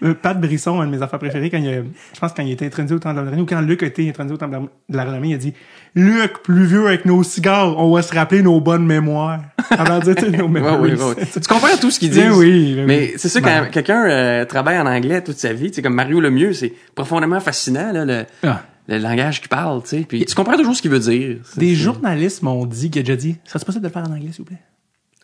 Euh, 0.02 0.14
Pat 0.14 0.40
Brisson, 0.40 0.80
un 0.80 0.86
de 0.86 0.90
mes 0.90 1.02
affaires 1.02 1.18
préférées, 1.18 1.50
quand 1.50 1.58
il 1.58 1.68
a, 1.68 1.82
je 2.14 2.20
pense 2.20 2.32
quand 2.32 2.42
il 2.42 2.50
était 2.52 2.64
intronisé 2.66 2.94
au 2.94 2.98
Temple 2.98 3.16
de 3.16 3.20
la 3.20 3.26
Renommée, 3.26 3.42
ou 3.42 3.46
quand 3.46 3.60
Luc 3.60 3.82
a 3.82 3.86
été 3.86 4.08
intronisé 4.08 4.34
au 4.34 4.38
Temple 4.38 4.60
de 4.88 4.96
la 4.96 5.04
Renommée, 5.04 5.28
il 5.28 5.34
a 5.34 5.38
dit, 5.38 5.52
Luc, 5.94 6.42
plus 6.42 6.64
vieux 6.64 6.86
avec 6.86 7.04
nos 7.04 7.22
cigares, 7.22 7.76
on 7.78 7.92
va 7.92 8.00
se 8.02 8.14
rappeler 8.14 8.42
nos 8.42 8.60
bonnes 8.60 8.86
mémoires. 8.86 9.40
Dire, 9.70 10.14
nos 10.32 10.44
Ouais, 10.44 10.48
memories. 10.48 10.94
ouais, 10.94 11.02
ouais. 11.04 11.26
Tu 11.34 11.40
comprends 11.48 11.76
tout 11.80 11.90
ce 11.90 12.00
disent. 12.00 12.16
Ben 12.16 12.32
oui, 12.32 12.74
ben 12.76 12.86
Mais 12.86 12.98
oui. 12.98 13.12
c'est 13.16 13.28
ça, 13.28 13.40
Ben. 13.40 13.64
quand 13.66 13.70
quelqu'un 13.72 14.04
euh, 14.10 14.44
travaille 14.44 14.78
en 14.78 14.86
anglais 14.86 15.22
toute 15.22 15.36
sa 15.36 15.52
vie, 15.52 15.68
tu 15.70 15.76
sais, 15.76 15.82
comme 15.82 15.94
Mario 15.94 16.20
Lemieux, 16.20 16.52
c'est 16.54 16.72
profondément 16.94 17.38
fascinant, 17.40 17.92
là, 17.92 18.04
le, 18.04 18.24
Ah. 18.42 18.62
le 18.88 18.98
langage 18.98 19.40
qu'il 19.40 19.48
parle, 19.48 19.82
tu 19.82 19.88
sais. 19.90 20.06
Puis 20.08 20.24
tu 20.24 20.34
comprends 20.34 20.56
toujours 20.56 20.74
ce 20.74 20.82
qu'il 20.82 20.90
veut 20.90 20.98
dire. 20.98 21.38
C'est- 21.44 21.60
Des 21.60 21.68
c'est- 21.70 21.74
journalistes 21.74 22.42
m'ont 22.42 22.64
dit, 22.66 22.90
qu'il 22.90 23.00
a 23.00 23.02
déjà 23.02 23.16
dit, 23.16 23.36
ça 23.44 23.58
serait 23.58 23.66
possible 23.66 23.82
de 23.84 23.88
le 23.88 23.92
faire 23.92 24.02
en 24.08 24.12
anglais, 24.14 24.30
s'il 24.32 24.38
vous 24.38 24.44
plaît? 24.46 24.56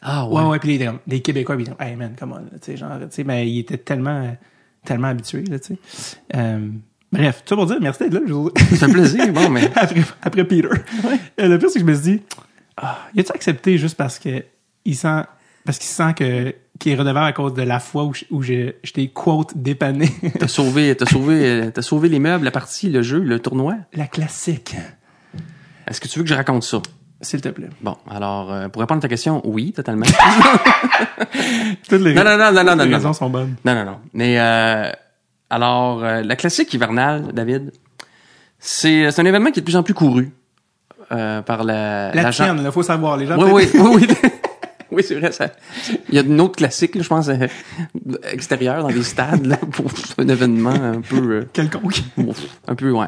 Ah 0.02 0.26
Ouais, 0.28 0.42
ouais. 0.42 0.48
ouais, 0.50 0.58
puis 0.58 0.78
les, 1.06 1.20
Québécois, 1.20 1.56
ils 1.58 1.64
disent, 1.64 1.74
hey 1.80 1.96
man, 1.96 2.12
come 2.18 2.32
on, 2.32 2.36
tu 2.36 2.58
sais, 2.60 2.76
genre, 2.76 2.90
tu 3.00 3.06
sais, 3.10 3.24
mais 3.24 3.48
il 3.48 3.58
était 3.60 3.78
tellement, 3.78 4.36
tellement 4.86 5.08
habitué, 5.08 5.44
là, 5.44 5.58
tu 5.58 5.74
sais. 5.74 5.78
Euh, 6.34 6.68
bref, 7.12 7.42
tout 7.44 7.50
ça 7.50 7.56
pour 7.56 7.66
dire, 7.66 7.78
merci 7.80 8.08
d'être 8.08 8.14
là. 8.14 8.50
Ça 8.76 8.86
fait 8.86 8.92
plaisir, 8.92 9.32
bon, 9.32 9.50
mais. 9.50 9.70
après, 9.76 10.02
après 10.22 10.44
Peter. 10.44 10.68
Euh, 10.68 11.48
le 11.48 11.58
pire, 11.58 11.68
c'est 11.70 11.80
que 11.80 11.86
je 11.86 11.90
me 11.90 11.94
suis 11.94 12.16
dit, 12.16 12.22
ah, 12.76 12.98
il 13.14 13.20
a-tu 13.20 13.32
accepté 13.32 13.78
juste 13.78 13.96
parce 13.96 14.18
que 14.18 14.44
il 14.84 14.96
sent 14.96 15.22
Parce 15.64 15.78
qu'il 15.78 15.88
sent 15.88 16.14
que 16.14 16.54
qu'il 16.78 16.92
est 16.92 16.96
redevable 16.96 17.26
à 17.26 17.32
cause 17.32 17.54
de 17.54 17.62
la 17.62 17.80
fois 17.80 18.04
où 18.04 18.14
je, 18.14 18.24
où 18.30 18.42
je, 18.42 18.72
je 18.84 18.92
t'ai 18.92 19.08
quote 19.08 19.56
dépanné? 19.56 20.10
T'as 20.38 20.48
sauvé, 20.48 20.94
t'as 20.94 21.06
sauvé, 21.06 21.70
t'as 21.72 21.82
sauvé 21.82 22.10
les 22.10 22.18
meubles, 22.18 22.44
la 22.44 22.50
partie, 22.50 22.90
le 22.90 23.00
jeu, 23.02 23.18
le 23.18 23.40
tournoi? 23.40 23.76
la 23.94 24.06
classique. 24.06 24.76
Est-ce 25.86 26.00
que 26.00 26.08
tu 26.08 26.18
veux 26.18 26.24
que 26.24 26.28
je 26.28 26.34
raconte 26.34 26.64
ça? 26.64 26.82
S'il 27.22 27.40
te 27.40 27.48
plaît. 27.48 27.70
Bon, 27.80 27.96
alors, 28.10 28.52
euh, 28.52 28.68
pour 28.68 28.80
répondre 28.82 28.98
à 28.98 29.02
ta 29.02 29.08
question, 29.08 29.40
oui, 29.44 29.72
totalement. 29.72 30.04
Toutes 31.88 32.00
les, 32.02 32.14
non, 32.14 32.24
non, 32.24 32.36
non, 32.36 32.52
non, 32.52 32.76
non, 32.76 32.84
les 32.84 32.90
non. 32.90 32.96
raisons 32.96 33.12
sont 33.12 33.30
bonnes. 33.30 33.56
Non, 33.64 33.74
non, 33.74 33.84
non. 33.84 33.98
Mais 34.12 34.38
euh, 34.38 34.90
alors, 35.50 36.04
euh, 36.04 36.22
la 36.22 36.36
classique 36.36 36.72
hivernale, 36.74 37.32
David, 37.32 37.72
c'est 38.58 39.10
c'est 39.10 39.20
un 39.22 39.24
événement 39.24 39.50
qui 39.50 39.60
est 39.60 39.62
de 39.62 39.64
plus 39.66 39.76
en 39.76 39.82
plus 39.82 39.94
couru 39.94 40.30
euh, 41.12 41.40
par 41.42 41.64
la... 41.64 42.12
La 42.14 42.30
gens- 42.30 42.44
tienne, 42.44 42.62
il 42.64 42.72
faut 42.72 42.82
savoir. 42.82 43.16
Les 43.16 43.26
gens 43.26 43.38
Oui, 43.38 43.68
oui, 43.74 43.80
oui, 43.80 44.06
oui. 44.08 44.30
oui, 44.90 45.02
c'est 45.06 45.14
vrai. 45.14 45.32
Ça... 45.32 45.48
Il 46.08 46.14
y 46.14 46.18
a 46.18 46.22
une 46.22 46.40
autre 46.40 46.56
classique, 46.56 46.94
là, 46.94 47.02
je 47.02 47.08
pense, 47.08 47.28
euh, 47.28 47.46
extérieure 48.30 48.82
dans 48.82 48.88
les 48.88 49.02
stades, 49.02 49.46
là, 49.46 49.56
pour 49.56 49.86
un 50.18 50.28
événement 50.28 50.70
un 50.70 51.00
peu... 51.00 51.16
euh, 51.32 51.48
Quelconque. 51.52 52.02
Un 52.68 52.74
peu, 52.74 52.90
ouais. 52.90 53.06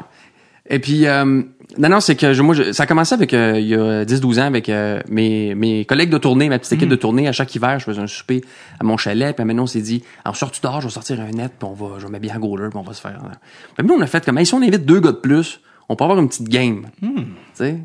Et 0.69 0.79
puis, 0.79 1.07
euh, 1.07 1.41
non, 1.77 1.87
non, 1.89 1.99
c'est 1.99 2.15
que 2.15 2.33
je, 2.33 2.41
moi, 2.41 2.55
je- 2.55 2.71
ça 2.71 2.83
a 2.83 2.85
commencé 2.87 3.13
avec, 3.13 3.33
euh, 3.33 3.59
il 3.59 3.67
y 3.67 3.75
a 3.75 4.03
10-12 4.03 4.39
ans, 4.39 4.45
avec 4.45 4.69
euh, 4.69 5.01
mes, 5.07 5.53
mes 5.55 5.85
collègues 5.85 6.09
de 6.09 6.17
tournée, 6.17 6.49
ma 6.49 6.57
petite 6.57 6.73
équipe 6.73 6.89
de 6.89 6.95
tournée. 6.95 7.27
À 7.27 7.31
chaque 7.31 7.53
hiver, 7.53 7.79
je 7.79 7.85
faisais 7.85 8.01
un 8.01 8.07
souper 8.07 8.41
à 8.79 8.83
mon 8.83 8.97
chalet. 8.97 9.35
Puis 9.35 9.45
maintenant, 9.45 9.63
on 9.63 9.67
s'est 9.67 9.81
dit, 9.81 10.03
alors, 10.25 10.35
sors-tu 10.35 10.61
dehors, 10.61 10.81
je 10.81 10.87
vais 10.87 10.93
sortir 10.93 11.21
un 11.21 11.29
net, 11.29 11.51
puis 11.59 11.69
on 11.69 11.73
va, 11.73 11.99
je 11.99 12.05
vais 12.05 12.11
mettre 12.11 12.23
bien 12.23 12.39
goaler, 12.39 12.69
puis 12.69 12.79
on 12.79 12.83
va 12.83 12.93
se 12.93 13.01
faire... 13.01 13.21
euh. 13.23 13.33
Puis 13.77 13.85
nous, 13.87 13.93
on 13.93 14.01
a 14.01 14.07
fait 14.07 14.25
comme, 14.25 14.37
hey, 14.39 14.45
si 14.45 14.53
on 14.55 14.61
invite 14.63 14.85
deux 14.85 14.99
gars 14.99 15.11
de 15.11 15.17
plus, 15.17 15.61
on 15.89 15.95
peut 15.95 16.03
avoir 16.03 16.19
une 16.19 16.27
petite 16.27 16.49
game. 16.49 16.87
Tu 17.01 17.07
sais? 17.53 17.77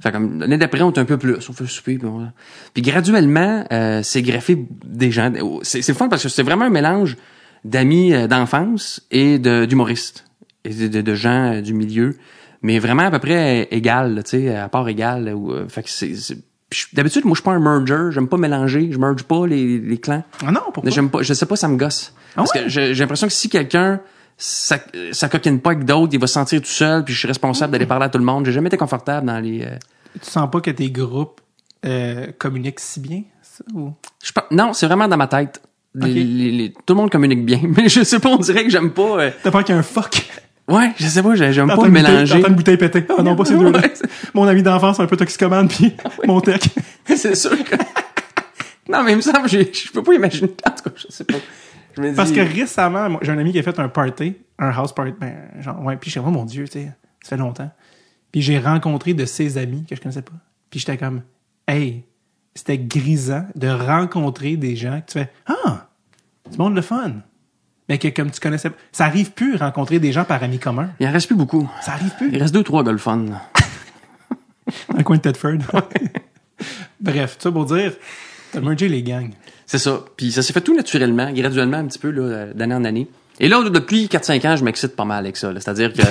Fait 0.00 0.10
comme, 0.12 0.38
l'année 0.40 0.56
d'après, 0.56 0.80
on 0.82 0.92
est 0.92 0.98
un 0.98 1.04
peu 1.04 1.18
plus. 1.18 1.34
On 1.48 1.52
fait 1.52 1.64
le 1.64 1.68
souper, 1.68 1.98
puis, 1.98 2.06
on- 2.06 2.30
puis 2.74 2.82
graduellement, 2.82 3.64
euh, 3.72 4.00
c'est 4.04 4.22
greffé 4.22 4.66
des 4.84 5.10
gens. 5.10 5.30
C'est 5.62 5.82
c'est 5.82 5.94
fun 5.94 6.08
parce 6.08 6.22
que 6.22 6.28
c'est 6.28 6.42
vraiment 6.44 6.64
un 6.64 6.70
mélange 6.70 7.16
d'amis 7.64 8.14
euh, 8.14 8.26
d'enfance 8.26 9.02
et 9.10 9.38
de- 9.38 9.64
d'humoristes 9.66 10.24
et 10.64 10.70
de, 10.70 10.88
de- 10.88 11.00
de 11.02 11.14
gens 11.14 11.54
euh, 11.54 11.60
du 11.60 11.74
milieu, 11.74 12.16
mais 12.62 12.78
vraiment 12.78 13.02
à 13.04 13.10
peu 13.10 13.18
près 13.18 13.68
égal, 13.70 14.22
tu 14.24 14.30
sais, 14.30 14.56
à 14.56 14.68
part 14.68 14.88
égal. 14.88 15.32
où, 15.34 15.52
euh, 15.52 15.68
fait 15.68 15.82
que 15.82 15.90
c'est 15.90 16.12
D'habitude, 16.94 17.26
moi, 17.26 17.34
je 17.34 17.40
suis 17.40 17.44
pas 17.44 17.52
un 17.52 17.60
merger. 17.60 18.10
J'aime 18.12 18.28
pas 18.28 18.38
mélanger. 18.38 18.88
Je 18.90 18.96
merge 18.98 19.24
pas 19.24 19.46
les, 19.46 19.78
les 19.78 19.98
clans. 19.98 20.24
Ah 20.42 20.50
non, 20.50 20.60
pourquoi? 20.72 20.90
J'aime 20.90 21.10
pas. 21.10 21.20
Je 21.22 21.34
sais 21.34 21.44
pas, 21.44 21.54
ça 21.56 21.68
me 21.68 21.76
gosse. 21.76 22.14
Parce 22.34 22.50
ouais? 22.54 22.62
que 22.62 22.68
j'ai 22.70 22.94
l'impression 22.94 23.26
que 23.26 23.32
si 23.34 23.50
quelqu'un 23.50 24.00
ça, 24.38 24.78
ça 25.12 25.28
coquine 25.28 25.60
pas 25.60 25.72
avec 25.72 25.84
d'autres, 25.84 26.14
il 26.14 26.18
va 26.18 26.26
se 26.26 26.32
sentir 26.32 26.60
tout 26.62 26.66
seul, 26.66 27.04
puis 27.04 27.12
je 27.12 27.18
suis 27.18 27.28
responsable 27.28 27.72
d'aller 27.72 27.84
parler 27.84 28.06
à 28.06 28.08
tout 28.08 28.16
le 28.16 28.24
monde. 28.24 28.46
J'ai 28.46 28.52
jamais 28.52 28.68
été 28.68 28.78
confortable 28.78 29.26
dans 29.26 29.38
les. 29.38 29.62
euh, 29.62 29.76
Tu 30.18 30.30
sens 30.30 30.50
pas 30.50 30.62
que 30.62 30.70
tes 30.70 30.90
groupes 30.90 31.42
euh, 31.84 32.28
communiquent 32.38 32.80
si 32.80 33.00
bien, 33.00 33.22
ça, 33.42 33.64
ou? 33.74 33.92
Je 34.24 34.32
non, 34.50 34.72
c'est 34.72 34.86
vraiment 34.86 35.08
dans 35.08 35.18
ma 35.18 35.26
tête. 35.26 35.60
Les- 35.94 36.14
les- 36.24 36.50
les- 36.50 36.70
tout 36.72 36.94
le 36.94 37.00
monde 37.02 37.10
communique 37.10 37.44
bien, 37.44 37.60
mais 37.76 37.90
je 37.90 38.02
sais 38.02 38.18
pas, 38.18 38.30
on 38.30 38.36
dirait 38.38 38.64
que 38.64 38.70
j'aime 38.70 38.92
pas. 38.92 39.20
euh, 39.20 39.30
T'as 39.42 39.50
peur 39.50 39.62
qu'il 39.62 39.74
y 39.74 39.76
a 39.76 39.80
un 39.80 39.84
fuck? 39.84 40.26
Ouais, 40.68 40.92
je 40.98 41.06
sais 41.06 41.22
pas, 41.22 41.34
j'ai- 41.34 41.52
j'aime 41.52 41.66
pas 41.68 41.76
bouteille- 41.76 41.90
mélanger. 41.90 42.36
T'entends 42.36 42.48
une 42.48 42.54
bouteille 42.54 42.76
péter. 42.76 43.04
Ah 43.18 43.22
non, 43.22 43.34
pas 43.36 43.44
ces 43.44 43.56
deux-là. 43.58 43.80
Ouais, 43.80 43.92
Mon 44.34 44.46
ami 44.46 44.62
d'enfance, 44.62 45.00
un 45.00 45.06
peu 45.06 45.16
toxicomane, 45.16 45.68
puis 45.68 45.94
mon 46.26 46.40
tech. 46.40 46.60
c'est 47.06 47.34
sûr 47.34 47.50
que. 47.64 47.76
non, 48.88 49.02
mais 49.02 49.12
il 49.12 49.16
me 49.16 49.20
semble, 49.20 49.48
j'ai- 49.48 49.72
je 49.72 49.90
peux 49.92 50.02
pas 50.02 50.14
imaginer. 50.14 50.50
En 50.66 50.70
tout 50.70 50.84
cas, 50.84 50.90
je 50.96 51.06
sais 51.10 51.24
pas. 51.24 51.34
Je 51.96 52.00
me 52.00 52.10
dis. 52.10 52.14
Parce 52.16 52.30
que 52.32 52.40
récemment, 52.40 53.18
j'ai 53.22 53.32
un 53.32 53.38
ami 53.38 53.52
qui 53.52 53.58
a 53.58 53.62
fait 53.62 53.78
un 53.78 53.88
party, 53.88 54.34
un 54.58 54.70
house 54.70 54.92
party, 54.94 55.12
ben, 55.20 55.34
genre, 55.60 55.82
ouais, 55.84 55.96
puis 55.96 56.10
je 56.10 56.14
sais, 56.14 56.20
oh 56.24 56.30
mon 56.30 56.44
Dieu, 56.44 56.64
tu 56.66 56.78
sais, 56.78 56.92
ça 57.22 57.30
fait 57.30 57.36
longtemps. 57.36 57.70
Puis 58.30 58.40
j'ai 58.40 58.58
rencontré 58.58 59.12
de 59.14 59.24
ses 59.26 59.58
amis 59.58 59.84
que 59.88 59.94
je 59.94 60.00
connaissais 60.00 60.22
pas. 60.22 60.32
Puis 60.70 60.80
j'étais 60.80 60.96
comme, 60.96 61.20
hey, 61.68 62.04
c'était 62.54 62.78
grisant 62.78 63.46
de 63.56 63.68
rencontrer 63.68 64.56
des 64.56 64.74
gens 64.76 65.00
que 65.02 65.12
tu 65.12 65.18
fais, 65.18 65.30
ah, 65.46 65.88
du 66.50 66.56
monde 66.56 66.74
le 66.74 66.80
fun. 66.82 67.12
Mais 67.92 67.98
que 67.98 68.08
comme 68.08 68.30
tu 68.30 68.40
connaissais 68.40 68.70
ça 68.90 69.04
arrive 69.04 69.32
plus 69.32 69.56
rencontrer 69.56 69.98
des 69.98 70.12
gens 70.12 70.24
par 70.24 70.42
amis 70.42 70.58
communs. 70.58 70.88
Il 70.98 71.06
en 71.06 71.12
reste 71.12 71.26
plus 71.26 71.36
beaucoup. 71.36 71.68
Ça 71.82 71.92
arrive 71.92 72.16
plus. 72.16 72.30
Il 72.32 72.40
reste 72.40 72.54
deux, 72.54 72.62
trois 72.62 72.82
golfons. 72.82 73.26
Dans 74.88 74.96
le 74.96 75.04
coin 75.04 75.18
de 75.18 75.20
Tedford. 75.20 75.58
Bref, 77.00 77.36
ça 77.38 77.52
pour 77.52 77.66
dire, 77.66 77.92
t'as 78.50 78.62
mergé 78.62 78.88
les 78.88 79.02
gangs. 79.02 79.32
C'est 79.66 79.76
ça. 79.76 80.06
Puis 80.16 80.32
ça 80.32 80.40
s'est 80.40 80.54
fait 80.54 80.62
tout 80.62 80.74
naturellement, 80.74 81.30
graduellement, 81.32 81.76
un 81.76 81.84
petit 81.84 81.98
peu, 81.98 82.08
là, 82.08 82.54
d'année 82.54 82.74
en 82.74 82.84
année. 82.86 83.08
Et 83.38 83.48
là, 83.48 83.62
depuis 83.68 84.06
4-5 84.06 84.48
ans, 84.48 84.56
je 84.56 84.64
m'excite 84.64 84.96
pas 84.96 85.04
mal 85.04 85.18
avec 85.18 85.36
ça. 85.36 85.52
là. 85.52 85.60
C'est-à-dire 85.60 85.92
que 85.92 86.02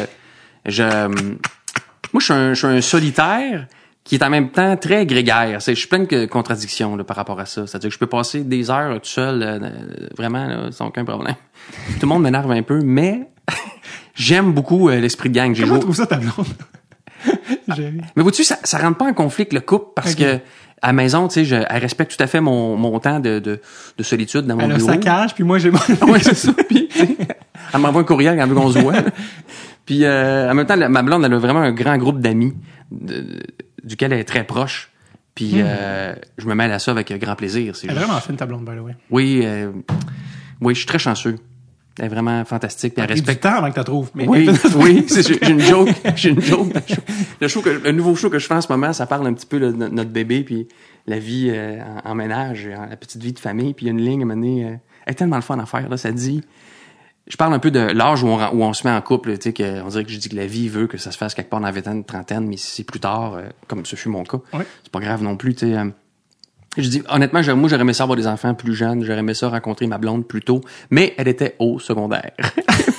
je. 0.67 0.83
Moi, 0.83 2.19
je 2.19 2.23
suis 2.23 2.33
un, 2.33 2.53
je 2.53 2.59
suis 2.59 2.67
un 2.67 2.81
solitaire 2.81 3.65
qui 4.03 4.15
est 4.15 4.23
en 4.23 4.29
même 4.29 4.49
temps 4.49 4.75
très 4.77 5.05
grégaire. 5.05 5.61
C'est- 5.61 5.73
Je 5.75 5.79
suis 5.79 5.87
plein 5.87 5.99
de 5.99 6.25
contradictions 6.25 6.95
là, 6.95 7.03
par 7.03 7.15
rapport 7.17 7.39
à 7.39 7.45
ça. 7.45 7.67
C'est-à-dire 7.67 7.89
que 7.89 7.93
je 7.93 7.99
peux 7.99 8.07
passer 8.07 8.41
des 8.43 8.69
heures 8.71 8.93
tout 8.95 9.07
seul, 9.09 9.41
euh, 9.43 9.59
euh, 9.61 10.07
vraiment, 10.17 10.45
là, 10.47 10.71
sans 10.71 10.87
aucun 10.87 11.05
problème. 11.05 11.35
Tout 11.99 12.03
le 12.03 12.07
monde 12.07 12.23
m'énerve 12.23 12.51
un 12.51 12.63
peu, 12.63 12.81
mais 12.83 13.29
j'aime 14.15 14.53
beaucoup 14.53 14.89
euh, 14.89 14.99
l'esprit 14.99 15.29
de 15.29 15.35
gang. 15.35 15.53
J'ai 15.53 15.63
Comment 15.63 15.79
trouves 15.79 15.95
ça 15.95 16.07
ta 16.07 16.17
blonde? 16.17 16.33
J'ai- 17.75 17.93
mais 18.15 18.23
vois-tu, 18.23 18.43
ça, 18.43 18.57
ça 18.63 18.79
rentre 18.79 18.97
pas 18.97 19.05
en 19.05 19.13
conflit 19.13 19.43
avec 19.43 19.53
le 19.53 19.59
couple 19.61 19.87
parce 19.95 20.13
Ok. 20.13 20.19
que 20.19 20.39
à 20.83 20.87
la 20.87 20.93
maison, 20.93 21.27
tu 21.27 21.35
sais, 21.35 21.45
je- 21.45 21.55
elle 21.69 21.81
respecte 21.81 22.17
tout 22.17 22.23
à 22.23 22.25
fait 22.25 22.41
mon, 22.41 22.75
mon 22.75 22.99
temps 22.99 23.19
de, 23.19 23.37
de, 23.37 23.61
de 23.97 24.03
solitude 24.03 24.47
dans 24.47 24.55
mon 24.55 24.61
Elle 24.65 24.71
a 24.71 24.75
bureau. 24.77 24.89
sa 24.89 24.97
cage, 24.97 25.35
puis 25.35 25.43
moi 25.43 25.59
j'ai 25.59 25.69
mon... 25.69 25.77
Ouais, 26.11 26.19
c'est 26.19 26.33
ça. 26.33 26.51
Puis, 26.67 26.89
elle 27.73 27.79
m'envoie 27.79 28.01
un 28.01 28.03
courriel 28.03 28.35
quand 28.35 28.41
elle 28.43 28.49
veut 28.49 28.55
qu'on 28.55 28.71
se 28.71 28.79
voit. 28.79 28.93
Puis 29.85 30.03
euh, 30.05 30.49
en 30.49 30.55
même 30.55 30.65
temps, 30.65 30.75
la- 30.75 30.89
ma 30.89 31.03
blonde, 31.03 31.23
elle 31.23 31.33
a 31.33 31.37
vraiment 31.37 31.59
un 31.59 31.71
grand 31.71 31.97
groupe 31.99 32.19
d'amis 32.19 32.53
de- 32.89 33.39
duquel 33.83 34.13
elle 34.13 34.19
est 34.19 34.23
très 34.25 34.43
proche. 34.45 34.89
Puis 35.35 35.53
euh, 35.55 36.13
je 36.37 36.45
me 36.45 36.53
mêle 36.55 36.71
à 36.71 36.79
ça 36.79 36.91
avec 36.91 37.11
grand 37.19 37.35
plaisir. 37.35 37.75
C'est 37.75 37.87
Elle 37.87 37.93
est 37.93 37.95
juste- 37.95 38.05
vraiment 38.07 38.21
fine 38.21 38.35
ta 38.35 38.45
blonde, 38.45 38.65
by 38.65 38.75
the 38.75 38.81
way. 38.81 38.95
Oui, 39.09 39.41
euh, 39.43 39.71
oui, 40.59 40.73
je 40.73 40.79
suis 40.79 40.87
très 40.87 40.99
chanceux. 40.99 41.37
Elle 41.99 42.05
est 42.05 42.09
vraiment 42.09 42.43
fantastique. 42.45 42.93
Puis 42.95 43.03
elle 43.03 43.09
Il 43.11 43.17
y 43.17 43.19
a 43.19 43.21
du 43.21 43.27
respecte 43.27 43.45
avant 43.45 43.69
que 43.71 43.79
tu 43.79 43.83
trouves. 43.85 44.11
Mais 44.15 44.27
oui, 44.27 44.49
oui, 44.75 45.05
c'est- 45.07 45.23
j'ai 45.27 45.49
une 45.51 45.59
joke, 45.61 45.89
j'ai 46.15 46.29
une 46.29 46.41
joke. 46.41 46.73
le 47.39 47.47
show. 47.47 47.61
Que, 47.61 47.69
le 47.69 47.91
nouveau 47.91 48.15
show 48.15 48.29
que 48.29 48.39
je 48.39 48.47
fais 48.47 48.53
en 48.53 48.61
ce 48.61 48.71
moment, 48.71 48.91
ça 48.93 49.05
parle 49.07 49.25
un 49.27 49.33
petit 49.33 49.45
peu 49.45 49.59
de 49.59 49.71
no- 49.71 49.87
notre 49.89 50.09
bébé 50.11 50.43
puis 50.43 50.67
la 51.07 51.19
vie 51.19 51.49
euh, 51.49 51.79
en, 52.05 52.11
en 52.11 52.15
ménage, 52.15 52.67
la 52.67 52.95
petite 52.97 53.21
vie 53.23 53.33
de 53.33 53.39
famille. 53.39 53.73
Puis 53.73 53.85
il 53.85 53.87
y 53.87 53.91
a 53.91 53.93
une 53.93 54.01
ligne 54.05 54.23
à 54.29 54.33
euh, 54.33 54.75
elle 55.05 55.11
est 55.11 55.15
tellement 55.15 55.37
le 55.37 55.41
fun 55.41 55.57
à 55.59 55.65
faire. 55.65 55.89
Là, 55.89 55.97
ça 55.97 56.11
dit, 56.11 56.41
je 57.31 57.37
parle 57.37 57.53
un 57.53 57.59
peu 57.59 57.71
de 57.71 57.79
l'âge 57.79 58.23
où 58.23 58.27
on, 58.27 58.45
où 58.49 58.61
on 58.61 58.73
se 58.73 58.85
met 58.85 58.93
en 58.93 58.99
couple. 59.01 59.37
Tu 59.37 59.43
sais, 59.43 59.53
que, 59.53 59.81
on 59.81 59.87
dirait 59.87 60.03
que 60.03 60.11
je 60.11 60.17
dis 60.17 60.27
que 60.27 60.35
la 60.35 60.47
vie 60.47 60.67
veut 60.67 60.87
que 60.87 60.97
ça 60.97 61.11
se 61.11 61.17
fasse 61.17 61.33
quelque 61.33 61.49
part 61.49 61.61
dans 61.61 61.65
la 61.67 61.71
vingtaine, 61.71 62.03
trentaine, 62.03 62.45
mais 62.45 62.57
si 62.57 62.75
c'est 62.75 62.83
plus 62.83 62.99
tard, 62.99 63.35
euh, 63.35 63.43
comme 63.67 63.85
ce 63.85 63.95
fut 63.95 64.09
mon 64.09 64.25
cas, 64.25 64.39
c'est 64.83 64.91
pas 64.91 64.99
grave 64.99 65.23
non 65.23 65.37
plus. 65.37 65.55
Tu 65.55 65.67
sais, 65.67 65.77
euh, 65.77 65.85
je 66.77 66.89
dis, 66.89 67.01
honnêtement, 67.07 67.39
moi, 67.55 67.69
j'aurais 67.69 67.83
aimé 67.83 67.93
ça 67.93 68.03
avoir 68.03 68.17
des 68.17 68.27
enfants 68.27 68.53
plus 68.53 68.75
jeunes. 68.75 69.05
J'aurais 69.05 69.19
aimé 69.19 69.33
ça 69.33 69.47
rencontrer 69.47 69.87
ma 69.87 69.97
blonde 69.97 70.27
plus 70.27 70.41
tôt. 70.41 70.59
Mais 70.89 71.13
elle 71.17 71.29
était 71.29 71.55
au 71.59 71.79
secondaire. 71.79 72.33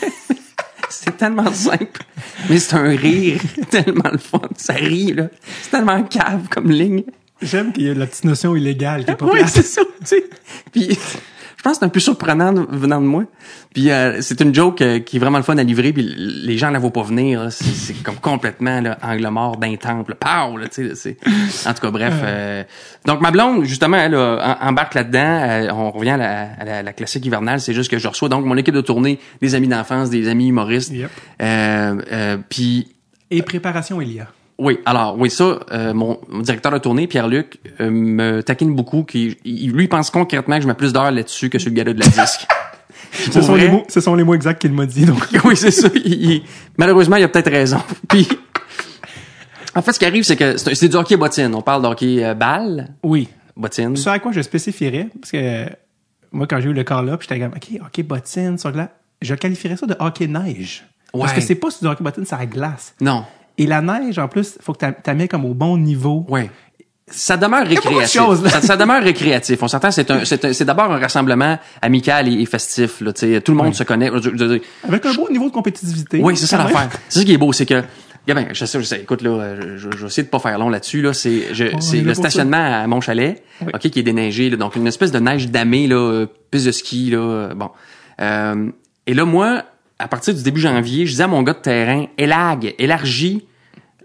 c'est 0.88 1.18
tellement 1.18 1.52
simple. 1.52 2.00
Mais 2.48 2.58
c'est 2.58 2.76
un 2.76 2.88
rire 2.88 3.38
tellement 3.70 4.10
le 4.10 4.18
fun. 4.18 4.40
Ça 4.56 4.72
rit, 4.72 5.12
là. 5.12 5.28
C'est 5.60 5.72
tellement 5.72 6.02
cave 6.04 6.48
comme 6.48 6.70
ligne. 6.70 7.04
J'aime 7.42 7.70
qu'il 7.74 7.82
y 7.82 7.88
ait 7.88 7.94
la 7.94 8.06
petite 8.06 8.24
notion 8.24 8.56
illégale 8.56 9.04
qui 9.04 9.10
est 9.10 9.16
pas 9.16 9.26
Oui, 9.26 9.40
c'est 9.46 9.62
ça, 9.62 9.82
tu 10.00 10.06
sais. 10.06 10.24
Puis, 10.72 10.98
je 11.62 11.68
pense 11.68 11.74
que 11.74 11.78
c'est 11.78 11.84
un 11.86 11.90
peu 11.90 12.00
surprenant 12.00 12.52
venant 12.70 13.00
de 13.00 13.06
moi. 13.06 13.22
Puis, 13.72 13.88
euh, 13.92 14.20
c'est 14.20 14.40
une 14.40 14.52
joke 14.52 14.82
euh, 14.82 14.98
qui 14.98 15.16
est 15.16 15.20
vraiment 15.20 15.38
le 15.38 15.44
fun 15.44 15.56
à 15.58 15.62
livrer. 15.62 15.92
Puis, 15.92 16.02
les 16.16 16.58
gens 16.58 16.70
la 16.70 16.80
voient 16.80 16.92
pas 16.92 17.04
venir. 17.04 17.46
C'est, 17.52 18.02
comme 18.02 18.16
complètement 18.16 18.80
là, 18.80 18.98
angle 19.00 19.28
mort 19.28 19.56
d'un 19.58 19.76
temple. 19.76 20.16
Pow! 20.16 20.56
Là, 20.56 20.66
tu 20.68 20.88
sais, 20.88 20.94
c'est... 20.96 21.16
En 21.68 21.72
tout 21.72 21.80
cas, 21.82 21.90
bref. 21.92 22.14
euh, 22.20 22.64
Donc, 23.06 23.20
ma 23.20 23.30
blonde, 23.30 23.62
justement, 23.64 23.96
elle 23.96 24.14
euh, 24.14 24.38
embarque 24.60 24.94
là-dedans. 24.94 25.20
Euh, 25.20 25.68
on 25.72 25.92
revient 25.92 26.10
à 26.10 26.16
la, 26.16 26.40
à 26.58 26.64
la- 26.64 26.82
la 26.82 26.92
classique 26.92 27.24
hivernale. 27.24 27.60
C'est 27.60 27.74
juste 27.74 27.92
que 27.92 27.98
je 27.98 28.08
reçois 28.08 28.28
donc 28.28 28.44
mon 28.44 28.56
équipe 28.56 28.74
de 28.74 28.80
tournée, 28.80 29.20
des 29.40 29.54
amis 29.54 29.68
d'enfance, 29.68 30.10
des 30.10 30.26
amis 30.28 30.48
humoristes. 30.48 30.90
Yep. 30.92 31.10
Euh, 31.42 32.02
euh, 32.10 32.38
puis, 32.48 32.88
Et 33.30 33.40
préparation, 33.42 34.00
il 34.00 34.14
y 34.14 34.18
a. 34.20 34.26
oui, 34.62 34.78
alors 34.86 35.18
oui, 35.18 35.28
ça, 35.28 35.58
euh, 35.72 35.92
mon, 35.92 36.20
mon 36.28 36.40
directeur 36.40 36.70
de 36.70 36.78
tournée, 36.78 37.08
Pierre-Luc, 37.08 37.58
euh, 37.80 37.90
me 37.90 38.42
taquine 38.42 38.74
beaucoup. 38.76 39.02
Qui, 39.02 39.36
il, 39.44 39.72
lui 39.72 39.88
pense 39.88 40.10
concrètement 40.10 40.56
que 40.56 40.62
je 40.62 40.68
mets 40.68 40.74
plus 40.74 40.92
d'heures 40.92 41.10
là-dessus 41.10 41.50
que 41.50 41.58
sur 41.58 41.70
le 41.70 41.74
gala 41.74 41.92
de 41.92 41.98
la 41.98 42.06
disque. 42.06 42.46
Ce 43.12 43.42
sont, 43.42 43.52
vrai, 43.52 43.62
les 43.62 43.68
mots, 43.68 43.84
ce 43.88 44.00
sont 44.00 44.14
les 44.14 44.24
mots 44.24 44.34
exacts 44.34 44.60
qu'il 44.62 44.72
m'a 44.72 44.86
dit. 44.86 45.04
Donc, 45.04 45.28
oui, 45.44 45.54
c'est 45.54 45.70
ça. 45.72 45.88
Il- 45.94 46.30
il- 46.30 46.42
malheureusement, 46.78 47.16
il 47.16 47.24
a 47.24 47.28
peut-être 47.28 47.50
raison. 47.50 47.78
Puis, 48.08 48.26
en 49.74 49.82
fait, 49.82 49.92
ce 49.92 49.98
qui 49.98 50.06
arrive, 50.06 50.22
c'est 50.22 50.36
que 50.36 50.56
c'est 50.56 50.88
du 50.88 50.96
hockey 50.96 51.16
bottine. 51.16 51.54
On 51.54 51.60
parle 51.60 51.82
d'hockey 51.82 52.24
euh, 52.24 52.32
balle, 52.34 52.94
oui. 53.02 53.28
bottine. 53.56 53.96
Ce 53.96 54.08
à 54.08 54.18
quoi 54.18 54.32
je 54.32 54.40
spécifierais, 54.40 55.08
parce 55.20 55.32
que 55.32 55.66
moi, 56.30 56.46
quand 56.46 56.60
j'ai 56.60 56.70
eu 56.70 56.72
le 56.72 56.84
call-up, 56.84 57.20
j'étais 57.20 57.38
comme, 57.40 57.52
OK, 57.54 57.80
hockey 57.84 58.02
bottine, 58.02 58.56
sur 58.56 58.72
glace. 58.72 58.88
Je 59.20 59.34
qualifierais 59.34 59.76
ça 59.76 59.86
de 59.86 59.96
hockey 59.98 60.26
neige. 60.28 60.84
Parce 61.12 61.32
que 61.32 61.40
c'est 61.42 61.56
pas 61.56 61.68
du 61.68 61.86
hockey 61.86 62.02
bottine, 62.04 62.24
c'est 62.24 62.34
à 62.34 62.46
glace. 62.46 62.94
Non, 63.00 63.24
Et 63.58 63.66
la 63.66 63.80
neige, 63.82 64.18
en 64.18 64.28
plus, 64.28 64.58
faut 64.60 64.72
que 64.72 64.84
t'as 64.90 65.14
mis 65.14 65.28
comme 65.28 65.44
au 65.44 65.54
bon 65.54 65.76
niveau. 65.78 66.24
ouais. 66.28 66.50
Ça 67.14 67.36
demeure 67.36 67.66
récréatif. 67.66 68.20
choses, 68.22 68.42
là. 68.42 68.48
ça, 68.48 68.62
ça 68.62 68.76
demeure 68.76 69.02
récréatif. 69.02 69.62
On 69.62 69.68
s'entend, 69.68 69.90
c'est 69.90 70.10
un, 70.10 70.24
c'est 70.24 70.46
un- 70.46 70.52
c'est 70.54 70.64
d'abord 70.64 70.90
un 70.90 70.98
rassemblement 70.98 71.58
amical 71.82 72.26
et, 72.26 72.40
et 72.40 72.46
festif. 72.46 73.02
Là, 73.02 73.12
tu 73.12 73.38
tout 73.42 73.52
le 73.52 73.58
monde 73.58 73.74
se 73.74 73.82
connaît. 73.82 74.10
Je- 74.14 74.30
je- 74.34 74.36
je- 74.54 74.88
Avec 74.88 75.04
un 75.04 75.12
beau 75.12 75.28
niveau 75.28 75.48
de 75.48 75.52
compétitivité. 75.52 76.20
Oui, 76.22 76.38
c'est 76.38 76.46
ça 76.46 76.56
l'affaire. 76.56 76.88
C'est 77.10 77.18
ça 77.18 77.24
qui 77.26 77.34
est 77.34 77.38
beau, 77.38 77.52
c'est 77.52 77.66
que 77.66 77.82
Gabin, 78.26 78.46
je 78.52 78.64
sais, 78.64 78.78
je 78.80 78.84
sais. 78.84 79.00
Écoute, 79.02 79.20
là, 79.20 79.56
je, 79.76 79.88
vais 79.90 80.06
essayer 80.06 80.22
de 80.22 80.28
pas 80.28 80.38
faire 80.38 80.58
long 80.58 80.70
là-dessus, 80.70 81.02
là. 81.02 81.12
C'est, 81.12 81.52
je- 81.52 81.74
On 81.74 81.80
c'est 81.82 82.00
le 82.00 82.14
ça. 82.14 82.22
stationnement 82.22 82.80
à 82.82 82.86
mon 82.86 83.02
chalet, 83.02 83.42
Oui. 83.60 83.72
OK, 83.74 83.80
qui 83.90 83.98
est 83.98 84.02
déneigé, 84.04 84.48
là. 84.48 84.56
Donc, 84.56 84.76
une 84.76 84.86
espèce 84.86 85.12
de 85.12 85.18
neige 85.18 85.50
damée, 85.50 85.88
là, 85.88 85.96
euh, 85.96 86.26
piste 86.50 86.64
de 86.66 86.72
ski, 86.72 87.10
là. 87.10 87.18
euh, 87.18 87.54
Bon. 87.54 87.70
Euh, 88.22 88.70
et 89.06 89.12
là, 89.12 89.24
moi, 89.26 89.64
à 89.98 90.08
partir 90.08 90.34
du 90.34 90.42
début 90.42 90.60
janvier, 90.60 91.06
je 91.06 91.12
disais 91.12 91.24
à 91.24 91.28
mon 91.28 91.42
gars 91.42 91.52
de 91.54 91.58
terrain, 91.60 92.06
élague, 92.18 92.74
élargis 92.78 93.46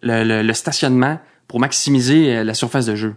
le, 0.02 0.42
le- 0.42 0.54
stationnement 0.54 1.20
pour 1.48 1.60
maximiser 1.60 2.38
euh, 2.38 2.44
la 2.44 2.54
surface 2.54 2.86
de 2.86 2.96
jeu. 2.96 3.16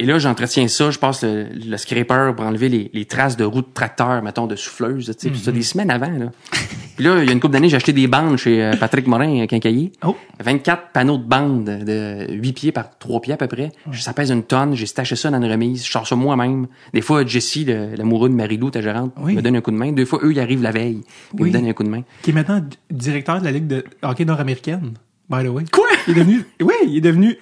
Et 0.00 0.06
là, 0.06 0.18
j'entretiens 0.20 0.68
ça, 0.68 0.90
je 0.92 0.98
passe 0.98 1.24
le, 1.24 1.46
le 1.52 1.76
scraper 1.76 2.32
pour 2.36 2.44
enlever 2.46 2.68
les, 2.68 2.88
les 2.94 3.04
traces 3.04 3.36
de 3.36 3.44
roues 3.44 3.62
de 3.62 3.66
tracteur, 3.74 4.22
mettons, 4.22 4.46
de 4.46 4.54
souffleuse, 4.54 5.12
tu 5.18 5.28
sais, 5.28 5.34
ça 5.34 5.50
des 5.50 5.62
semaines 5.62 5.90
avant, 5.90 6.10
là. 6.10 6.26
Puis 6.96 7.04
là, 7.04 7.18
il 7.22 7.26
y 7.26 7.28
a 7.28 7.32
une 7.32 7.38
couple 7.40 7.52
d'années, 7.54 7.68
j'ai 7.68 7.76
acheté 7.76 7.92
des 7.92 8.06
bandes 8.08 8.36
chez 8.38 8.62
euh, 8.62 8.76
Patrick 8.76 9.06
Morin, 9.06 9.40
à 9.42 9.46
Quincaillier. 9.46 9.92
Oh. 10.04 10.16
24 10.40 10.90
panneaux 10.92 11.16
de 11.18 11.22
bandes 11.24 11.64
de 11.64 12.26
8 12.32 12.52
pieds 12.52 12.72
par 12.72 12.96
3 12.98 13.20
pieds 13.20 13.34
à 13.34 13.36
peu 13.36 13.46
près. 13.48 13.70
Ça 13.92 14.12
pèse 14.12 14.30
une 14.30 14.42
tonne, 14.42 14.74
j'ai 14.74 14.86
staché 14.86 15.14
ça 15.16 15.30
dans 15.30 15.40
une 15.42 15.50
remise, 15.50 15.84
je 15.84 15.90
sors 15.90 16.06
ça 16.06 16.16
moi-même. 16.16 16.66
Des 16.94 17.00
fois, 17.00 17.24
Jessie, 17.26 17.64
l'amoureux 17.64 18.28
de 18.28 18.34
Marie-Lou, 18.34 18.70
ta 18.70 18.80
gérante, 18.80 19.12
Oui. 19.20 19.34
me 19.34 19.42
donne 19.42 19.56
un 19.56 19.60
coup 19.60 19.70
de 19.72 19.76
main. 19.76 19.92
Deux 19.92 20.04
fois, 20.04 20.20
eux, 20.22 20.32
ils 20.32 20.40
arrivent 20.40 20.62
la 20.62 20.72
veille, 20.72 21.02
ils 21.34 21.40
Oui. 21.42 21.48
me 21.50 21.52
donnent 21.54 21.66
un 21.68 21.72
coup 21.72 21.84
de 21.84 21.88
main. 21.90 22.02
Qui 22.22 22.30
est 22.30 22.34
maintenant 22.34 22.60
directeur 22.90 23.38
de 23.40 23.44
la 23.44 23.52
Ligue 23.52 23.66
de 23.68 23.84
hockey 24.02 24.24
nord-américaine, 24.24 24.94
by 25.28 25.44
the 25.44 25.48
way. 25.48 25.64
Quoi? 25.72 25.86
Il 26.06 26.12
est 26.12 26.20
devenu, 26.20 26.44
oui, 26.62 26.74
il 26.86 26.96
est 26.96 27.00
devenu 27.00 27.36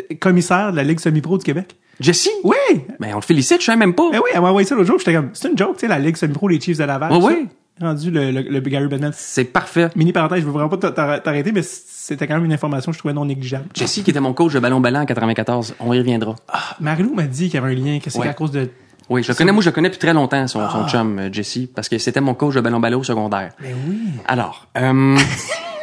euh, 0.00 0.14
commissaire 0.20 0.72
de 0.72 0.76
la 0.76 0.84
Ligue 0.84 1.00
semi-pro 1.00 1.36
du 1.38 1.44
Québec. 1.44 1.76
Jessie? 2.00 2.30
Oui! 2.44 2.54
Ben, 3.00 3.10
on 3.12 3.16
le 3.16 3.20
félicite, 3.22 3.60
je 3.60 3.66
sais 3.66 3.76
même 3.76 3.94
pas. 3.94 4.08
Eh 4.12 4.18
oui, 4.18 4.24
elle 4.34 4.40
m'a 4.40 4.48
envoyé 4.48 4.66
ça 4.66 4.74
l'autre 4.74 4.88
jour, 4.88 4.98
j'étais 4.98 5.14
comme, 5.14 5.30
c'est 5.34 5.48
une 5.48 5.56
joke, 5.58 5.74
tu 5.76 5.80
sais, 5.80 5.88
la 5.88 5.98
Ligue 5.98 6.16
semi-pro, 6.16 6.48
les 6.48 6.60
Chiefs 6.60 6.78
de 6.78 6.84
Laval. 6.84 7.12
Ouais, 7.12 7.20
ça. 7.20 7.26
ouais. 7.26 7.46
Rendu 7.80 8.10
le, 8.10 8.30
le, 8.30 8.42
le 8.42 8.60
Gary 8.60 8.86
Bettman. 8.86 9.12
C'est 9.14 9.44
parfait. 9.44 9.88
Mini 9.96 10.12
parenthèse, 10.12 10.40
je 10.40 10.44
veux 10.44 10.52
vraiment 10.52 10.68
pas 10.68 10.76
t'a- 10.92 11.18
t'arrêter, 11.20 11.52
mais 11.52 11.62
c'était 11.62 12.26
quand 12.26 12.34
même 12.34 12.44
une 12.44 12.52
information 12.52 12.92
que 12.92 12.94
je 12.94 12.98
trouvais 13.00 13.14
non 13.14 13.24
négligeable. 13.24 13.64
Jessie, 13.74 14.02
qui 14.02 14.10
était 14.10 14.20
mon 14.20 14.34
coach 14.34 14.52
de 14.52 14.58
ballon 14.60 14.78
ballon 14.80 15.00
en 15.00 15.06
94, 15.06 15.74
on 15.80 15.92
y 15.92 15.98
reviendra. 15.98 16.36
Ah, 16.48 16.76
Marilou 16.80 17.14
m'a 17.14 17.22
dit 17.24 17.46
qu'il 17.48 17.54
y 17.54 17.56
avait 17.64 17.72
un 17.72 17.74
lien, 17.74 17.98
que 17.98 18.10
c'est 18.10 18.18
Ouais. 18.18 18.28
à 18.28 18.34
cause 18.34 18.50
de. 18.52 18.68
Oui, 19.08 19.22
je 19.22 19.28
le 19.28 19.34
connais, 19.34 19.52
moi, 19.52 19.62
je 19.62 19.68
le 19.70 19.74
connais 19.74 19.88
depuis 19.88 19.98
très 19.98 20.12
longtemps, 20.14 20.46
son, 20.46 20.60
Ah. 20.60 20.70
son 20.70 20.86
chum, 20.88 21.18
euh, 21.18 21.28
Jessie, 21.32 21.68
parce 21.74 21.88
que 21.88 21.98
c'était 21.98 22.20
mon 22.20 22.34
coach 22.34 22.54
de 22.54 22.60
ballon 22.60 22.78
ballon 22.78 23.00
au 23.00 23.04
secondaire. 23.04 23.52
Mais 23.60 23.74
oui. 23.88 23.98
Alors, 24.28 24.68
euh, 24.76 25.16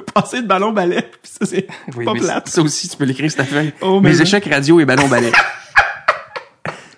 Passé 0.14 0.42
de 0.42 0.46
ballon 0.46 0.72
balai, 0.72 1.02
puis 1.22 1.32
ça 1.40 1.46
c'est 1.46 1.66
oui, 1.96 2.04
pas 2.04 2.12
plate. 2.14 2.48
ça 2.48 2.62
aussi, 2.62 2.88
tu 2.88 2.96
peux 2.96 3.04
l'écrire 3.04 3.30
sur 3.30 3.38
ta 3.38 3.44
feuille. 3.44 3.72
Oh, 3.80 4.00
mais 4.00 4.10
Mes 4.10 4.20
échecs 4.22 4.46
radio 4.50 4.80
et 4.80 4.84
ballon 4.84 5.08
ballet. 5.08 5.32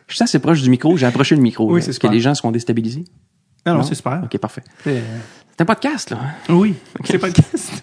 Je 0.09 0.15
suis 0.15 0.23
assez 0.25 0.39
proche 0.39 0.63
du 0.63 0.71
micro, 0.71 0.97
j'ai 0.97 1.05
approché 1.07 1.35
le 1.37 1.43
micro. 1.43 1.71
Oui, 1.71 1.83
c'est 1.83 1.91
Est-ce 1.91 2.01
que 2.01 2.07
les 2.07 2.21
gens 2.21 2.35
seront 2.35 2.51
déstabilisés? 2.51 3.05
Non, 3.67 3.75
non, 3.75 3.83
c'est 3.83 3.95
super. 3.95 4.23
Ok, 4.25 4.39
parfait. 4.39 4.63
C'est- 4.83 5.03
C'est 5.53 5.61
un 5.63 5.65
podcast, 5.67 6.11
là. 6.11 6.19
hein? 6.23 6.53
Oui, 6.55 6.77
c'est 7.05 7.19
pas 7.19 7.29
de 7.29 7.35
question. 7.35 7.77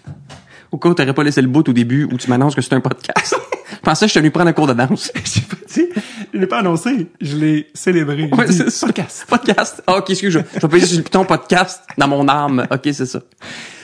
Au 0.72 0.78
cas 0.78 0.88
où 0.88 0.94
t'aurais 0.94 1.14
pas 1.14 1.22
laissé 1.22 1.40
le 1.40 1.46
bout 1.48 1.68
au 1.68 1.72
début 1.72 2.04
où 2.04 2.16
tu 2.18 2.28
m'annonces 2.28 2.54
que 2.56 2.60
c'est 2.62 2.72
un 2.74 2.80
podcast. 2.80 3.36
je 3.70 3.76
pensais 3.78 4.06
que 4.06 4.08
je 4.08 4.12
suis 4.12 4.20
venu 4.20 4.32
prendre 4.32 4.48
un 4.48 4.52
cours 4.52 4.66
de 4.66 4.72
danse. 4.72 5.12
J'ai 5.24 5.40
pas 5.42 5.56
dit, 5.72 5.86
je 6.34 6.38
l'ai 6.38 6.46
pas 6.48 6.58
annoncé, 6.58 7.06
je 7.20 7.36
l'ai 7.36 7.68
célébré. 7.74 8.28
Ouais, 8.36 8.50
c'est 8.50 8.80
podcast. 8.80 9.26
Podcast. 9.28 9.82
Ah, 9.86 9.98
ok, 9.98 10.10
excuse, 10.10 10.32
je, 10.32 10.40
je 10.54 10.60
vais 10.60 10.68
payer 10.68 10.86
sur 10.86 10.96
le 10.96 11.04
piton 11.04 11.24
podcast 11.24 11.82
dans 11.96 12.08
mon 12.08 12.26
âme. 12.28 12.66
Ok, 12.72 12.88
c'est 12.92 13.06
ça. 13.06 13.20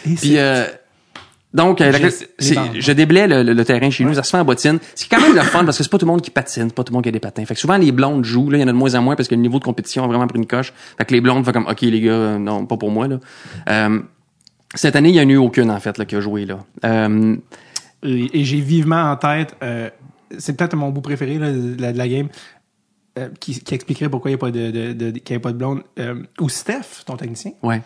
Et 0.04 0.14
Puis, 0.14 0.16
c'est- 0.16 0.38
euh, 0.40 0.64
donc, 1.54 1.80
euh, 1.80 1.90
la- 1.92 1.98
Je- 2.80 2.92
déblais 2.92 3.26
le, 3.26 3.42
le- 3.42 3.52
le 3.52 3.64
terrain 3.64 3.90
chez 3.90 4.04
nous, 4.04 4.14
ça 4.14 4.22
se 4.22 4.30
fait 4.30 4.38
en 4.38 4.44
bottine. 4.44 4.78
C'est 4.94 5.08
quand 5.08 5.20
même 5.20 5.34
le 5.34 5.42
fun 5.42 5.64
parce 5.64 5.76
que 5.78 5.84
c'est 5.84 5.90
pas 5.90 5.98
tout 5.98 6.06
le 6.06 6.12
monde 6.12 6.22
qui 6.22 6.30
patine, 6.30 6.70
pas 6.72 6.82
tout 6.84 6.92
le 6.92 6.94
monde 6.96 7.02
qui 7.04 7.08
a 7.10 7.12
des 7.12 7.20
patins. 7.20 7.44
Fait 7.44 7.54
que 7.54 7.60
souvent, 7.60 7.76
les 7.76 7.92
blondes 7.92 8.24
jouent. 8.24 8.50
Là, 8.50 8.58
il 8.58 8.60
y 8.62 8.64
en 8.64 8.68
a 8.68 8.72
de 8.72 8.76
moins 8.76 8.94
en 8.94 9.02
moins 9.02 9.16
parce 9.16 9.28
que 9.28 9.34
le 9.34 9.40
niveau 9.42 9.58
de 9.58 9.64
compétition 9.64 10.04
a 10.04 10.06
vraiment 10.06 10.26
pris 10.26 10.38
une 10.38 10.46
coche. 10.46 10.72
Fait 10.98 11.04
que 11.04 11.12
les 11.14 11.20
blondes 11.20 11.44
font 11.44 11.52
comme, 11.52 11.66
OK, 11.66 11.80
les 11.82 12.00
gars, 12.00 12.10
euh, 12.12 12.38
non, 12.38 12.64
pas 12.66 12.76
pour 12.76 12.90
moi, 12.90 13.06
là. 13.08 13.18
Euh, 13.68 14.00
cette 14.74 14.96
année, 14.96 15.10
il 15.10 15.14
y 15.14 15.20
en 15.20 15.28
a 15.28 15.32
eu 15.32 15.36
aucune, 15.36 15.70
en 15.70 15.78
fait, 15.80 15.98
là, 15.98 16.04
qui 16.06 16.16
a 16.16 16.20
joué, 16.20 16.46
là. 16.46 16.58
Euh, 16.84 17.36
Et, 18.04 18.40
et 18.40 18.44
j'ai 18.44 18.60
vivement 18.60 19.10
en 19.12 19.16
tête, 19.16 19.54
euh, 19.62 19.88
c'est 20.38 20.56
peut-être 20.56 20.74
mon 20.74 20.90
bout 20.90 21.02
préféré 21.02 21.38
là, 21.38 21.52
de, 21.52 21.80
la, 21.80 21.92
de 21.92 21.98
la 21.98 22.08
game, 22.08 22.28
euh, 23.18 23.28
qui, 23.38 23.60
qui 23.60 23.74
expliquerait 23.74 24.08
pourquoi 24.08 24.30
il 24.30 24.34
n'y 24.34 24.36
a 24.36 24.38
pas 24.38 24.50
de, 24.50 24.70
de, 24.70 24.92
de- 25.10 25.18
qu'il 25.18 25.34
y 25.34 25.36
a 25.36 25.40
pas 25.40 25.52
de 25.52 25.58
blonde. 25.58 25.82
Euh, 25.98 26.22
ou 26.40 26.48
Steph, 26.48 27.04
ton 27.06 27.16
technicien, 27.16 27.52
ouais. 27.62 27.82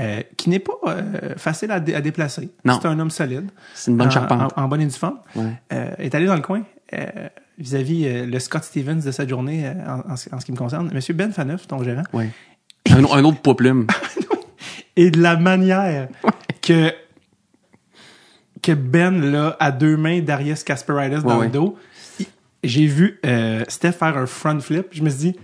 Euh, 0.00 0.22
qui 0.36 0.48
n'est 0.50 0.58
pas 0.58 0.72
euh, 0.86 1.34
facile 1.36 1.70
à, 1.70 1.78
dé- 1.78 1.94
à 1.94 2.00
déplacer. 2.00 2.50
C'est 2.64 2.86
un 2.86 2.98
homme 2.98 3.10
solide. 3.10 3.50
C'est 3.74 3.90
une 3.90 3.96
bonne 3.98 4.08
en, 4.08 4.10
charpente. 4.10 4.52
En, 4.56 4.62
en 4.62 4.68
bonne 4.68 4.80
et 4.80 4.86
due 4.86 4.92
forme. 4.92 5.18
Ouais. 5.36 5.52
Euh, 5.72 5.90
est 5.98 6.14
allé 6.14 6.26
dans 6.26 6.34
le 6.34 6.40
coin 6.40 6.62
euh, 6.94 7.28
vis-à-vis 7.58 8.06
euh, 8.06 8.26
le 8.26 8.38
Scott 8.38 8.64
Stevens 8.64 9.02
de 9.04 9.10
cette 9.10 9.28
journée 9.28 9.66
euh, 9.66 9.72
en, 9.86 10.12
en 10.12 10.16
ce- 10.16 10.28
qui 10.44 10.52
me 10.52 10.56
concerne. 10.56 10.90
Monsieur 10.92 11.14
Ben 11.14 11.32
Faneuf, 11.32 11.66
ton 11.68 11.82
gérant. 11.84 12.02
Un, 12.14 13.04
un 13.04 13.24
autre 13.24 13.40
poids 13.42 13.56
plume. 13.56 13.86
et 14.96 15.10
de 15.10 15.20
la 15.20 15.36
manière 15.36 16.08
que 16.62 16.92
que 18.62 18.72
Ben 18.72 19.30
là 19.30 19.56
à 19.60 19.70
deux 19.72 19.96
mains 19.96 20.20
Darius 20.20 20.64
Kasparaitis 20.64 21.22
dans 21.22 21.38
Ouais, 21.38 21.46
le 21.46 21.50
dos 21.52 21.78
j'ai 22.62 22.86
vu 22.86 23.18
euh, 23.24 23.64
Steph 23.68 23.92
faire 23.92 24.18
un 24.18 24.26
front 24.26 24.60
flip 24.60 24.88
je 24.90 25.02
me 25.02 25.08
suis 25.08 25.30
dit 25.32 25.36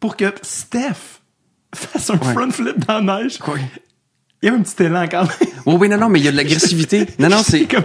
pour 0.00 0.16
que 0.16 0.32
Steph 0.42 1.20
fasse 1.74 2.10
un 2.10 2.14
Ouais. 2.14 2.32
front 2.34 2.50
flip 2.50 2.86
dans 2.86 3.00
la 3.04 3.20
neige 3.22 3.38
Ouais. 3.46 3.60
il 4.42 4.46
y 4.46 4.48
avait 4.48 4.58
un 4.58 4.62
petit 4.62 4.82
élan 4.84 5.04
quand 5.10 5.22
même 5.22 5.30
Oui, 5.66 5.74
oui, 5.80 5.88
non, 5.88 5.98
non, 5.98 6.08
mais 6.08 6.18
il 6.20 6.24
y 6.24 6.28
a 6.28 6.32
de 6.32 6.36
l'agressivité. 6.36 7.06
Non, 7.18 7.28
non, 7.28 7.38
c'est... 7.44 7.64
comme 7.66 7.84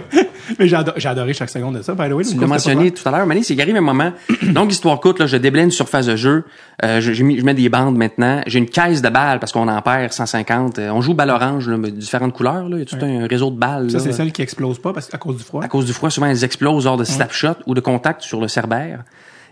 mais 0.58 0.68
j'ai 0.68 0.76
adoré, 1.08 1.32
chaque 1.32 1.48
seconde 1.48 1.78
de 1.78 1.82
ça 1.82 1.94
by 1.94 2.08
the 2.08 2.12
way 2.12 2.22
Tu 2.24 2.38
l'as 2.38 2.46
mentionné 2.46 2.90
tout 2.90 3.06
à 3.08 3.10
l'heure, 3.10 3.26
Mané, 3.26 3.42
c'est 3.42 3.58
arrive 3.58 3.76
un 3.76 3.80
moment. 3.80 4.12
Donc, 4.42 4.70
histoire 4.72 5.00
courte, 5.00 5.18
là, 5.20 5.26
je 5.26 5.38
déblaye 5.38 5.64
une 5.64 5.70
surface 5.70 6.04
de 6.06 6.16
jeu. 6.16 6.44
Euh, 6.84 7.00
je, 7.00 7.12
je 7.14 7.24
mets 7.24 7.54
des 7.54 7.68
bandes 7.70 7.96
maintenant. 7.96 8.42
J'ai 8.46 8.58
une 8.58 8.66
caisse 8.68 9.00
de 9.00 9.08
balles 9.08 9.40
parce 9.40 9.52
qu'on 9.52 9.68
en 9.68 9.80
perd 9.82 10.12
150. 10.12 10.78
Euh, 10.78 10.90
on 10.90 11.00
joue 11.00 11.14
balle 11.14 11.30
orange, 11.30 11.66
là, 11.68 11.78
mais 11.78 11.90
différentes 11.90 12.34
couleurs. 12.34 12.68
Là. 12.68 12.76
Il 12.76 12.80
y 12.80 12.82
a 12.82 12.84
tout 12.84 13.02
un 13.02 13.26
réseau 13.26 13.50
de 13.50 13.58
balles. 13.58 13.90
ça 13.90 14.00
c'est 14.00 14.12
celle 14.12 14.32
qui 14.32 14.42
explose 14.42 14.78
pas 14.78 14.92
parce 14.92 15.08
qu'à 15.08 15.16
cause 15.18 15.38
du 15.38 15.42
froid 15.44 15.62
À 15.64 15.68
cause 15.68 15.86
du 15.86 15.94
froid, 15.94 16.10
souvent, 16.10 16.26
elles 16.26 16.44
explosent 16.44 16.86
hors 16.86 16.98
de 16.98 17.04
snapshot 17.04 17.56
ou 17.66 17.74
de 17.74 17.80
contact 17.80 18.20
sur 18.20 18.40
le 18.40 18.48
cerbère. 18.48 19.02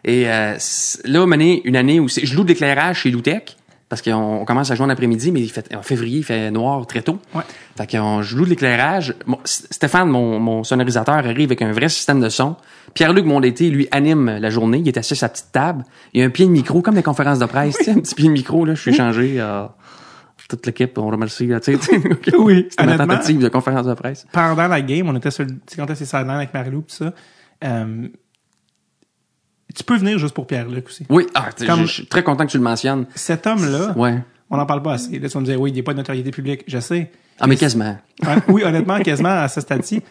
Et 0.04 0.24
euh, 0.28 0.56
là, 1.04 1.26
Mané, 1.26 1.62
une 1.64 1.76
année 1.76 2.00
où 2.00 2.08
c'est- 2.08 2.26
je 2.26 2.36
loue 2.36 2.42
de 2.44 2.48
l'éclairage 2.48 3.00
chez 3.00 3.10
Loutec 3.10 3.56
parce 3.92 4.00
qu'on 4.00 4.14
on 4.40 4.44
commence 4.46 4.70
à 4.70 4.74
jouer 4.74 4.86
en 4.86 4.88
après-midi, 4.88 5.30
mais 5.32 5.40
il 5.42 5.50
fait, 5.50 5.68
en 5.76 5.82
février, 5.82 6.20
il 6.20 6.24
fait 6.24 6.50
noir 6.50 6.86
très 6.86 7.02
tôt. 7.02 7.18
Ouais. 7.34 7.42
Fait 7.76 7.86
qu'on 7.98 8.22
je 8.22 8.34
loue 8.38 8.46
de 8.46 8.48
l'éclairage. 8.48 9.14
Mon- 9.26 9.38
Stéphane, 9.44 10.08
mon, 10.08 10.40
mon 10.40 10.64
sonorisateur, 10.64 11.16
arrive 11.16 11.48
avec 11.48 11.60
un 11.60 11.72
vrai 11.72 11.90
système 11.90 12.18
de 12.18 12.30
son. 12.30 12.56
Pierre-Luc 12.94 13.26
Mondété, 13.26 13.68
lui, 13.68 13.88
anime 13.90 14.38
la 14.38 14.48
journée. 14.48 14.78
Il 14.78 14.88
est 14.88 14.96
assis 14.96 15.12
à 15.12 15.16
sa 15.16 15.28
petite 15.28 15.52
table. 15.52 15.84
Il 16.14 16.20
y 16.20 16.22
a 16.22 16.26
un 16.26 16.30
pied 16.30 16.46
de 16.46 16.50
micro, 16.50 16.80
comme 16.80 16.94
les 16.94 17.02
conférences 17.02 17.38
de 17.38 17.44
presse. 17.44 17.76
Tu 17.76 17.84
sais, 17.84 17.90
un 17.90 18.00
petit 18.00 18.14
pied 18.14 18.28
de 18.28 18.32
micro, 18.32 18.64
là. 18.64 18.72
Je 18.74 18.80
suis 18.80 18.94
changé. 18.94 19.34
euh, 19.38 19.66
toute 20.48 20.64
l'équipe, 20.64 20.96
on 20.96 21.08
remercie. 21.10 21.46
là, 21.46 21.60
tu 21.60 21.76
sais. 21.78 22.00
Oui, 22.38 22.66
C'était 22.70 22.86
ma 22.86 22.96
tentative 22.96 23.40
de 23.40 23.48
conférence 23.50 23.84
de 23.86 23.92
presse. 23.94 24.26
pendant 24.32 24.68
la 24.68 24.80
game, 24.80 25.06
on 25.06 25.16
était 25.16 25.30
sur 25.30 25.44
le, 25.44 25.50
quand 25.76 25.82
on 25.82 25.92
était 25.92 26.04
sur 26.06 26.16
avec 26.18 26.54
Marilou 26.54 26.80
pis 26.80 26.94
ça, 26.96 27.12
euh, 27.64 28.08
tu 29.74 29.84
peux 29.84 29.96
venir 29.96 30.18
juste 30.18 30.34
pour 30.34 30.46
Pierre-Luc 30.46 30.86
aussi. 30.86 31.06
Oui, 31.08 31.26
ah, 31.34 31.50
Comme- 31.66 31.82
je, 31.86 31.92
suis 31.92 32.06
très 32.06 32.22
content 32.22 32.46
que 32.46 32.50
tu 32.50 32.58
le 32.58 32.62
mentionnes. 32.62 33.06
Cet 33.14 33.46
homme-là, 33.46 33.92
Ouais. 33.96 34.18
on 34.50 34.56
n'en 34.56 34.66
parle 34.66 34.82
pas 34.82 34.94
assez. 34.94 35.18
Là, 35.18 35.28
tu 35.28 35.34
vas 35.34 35.40
me 35.40 35.46
dire, 35.46 35.60
oui, 35.60 35.70
il 35.70 35.74
n'est 35.74 35.82
pas 35.82 35.92
de 35.92 35.98
notoriété 35.98 36.30
publique. 36.30 36.64
Je 36.66 36.78
sais. 36.78 37.10
Ah, 37.40 37.46
mais 37.46 37.56
quasiment. 37.56 37.96
Oui, 38.48 38.62
honnêtement, 38.64 38.98
quasiment 39.00 39.30
à 39.30 39.48
ce 39.48 39.60
stade-ci, 39.60 40.02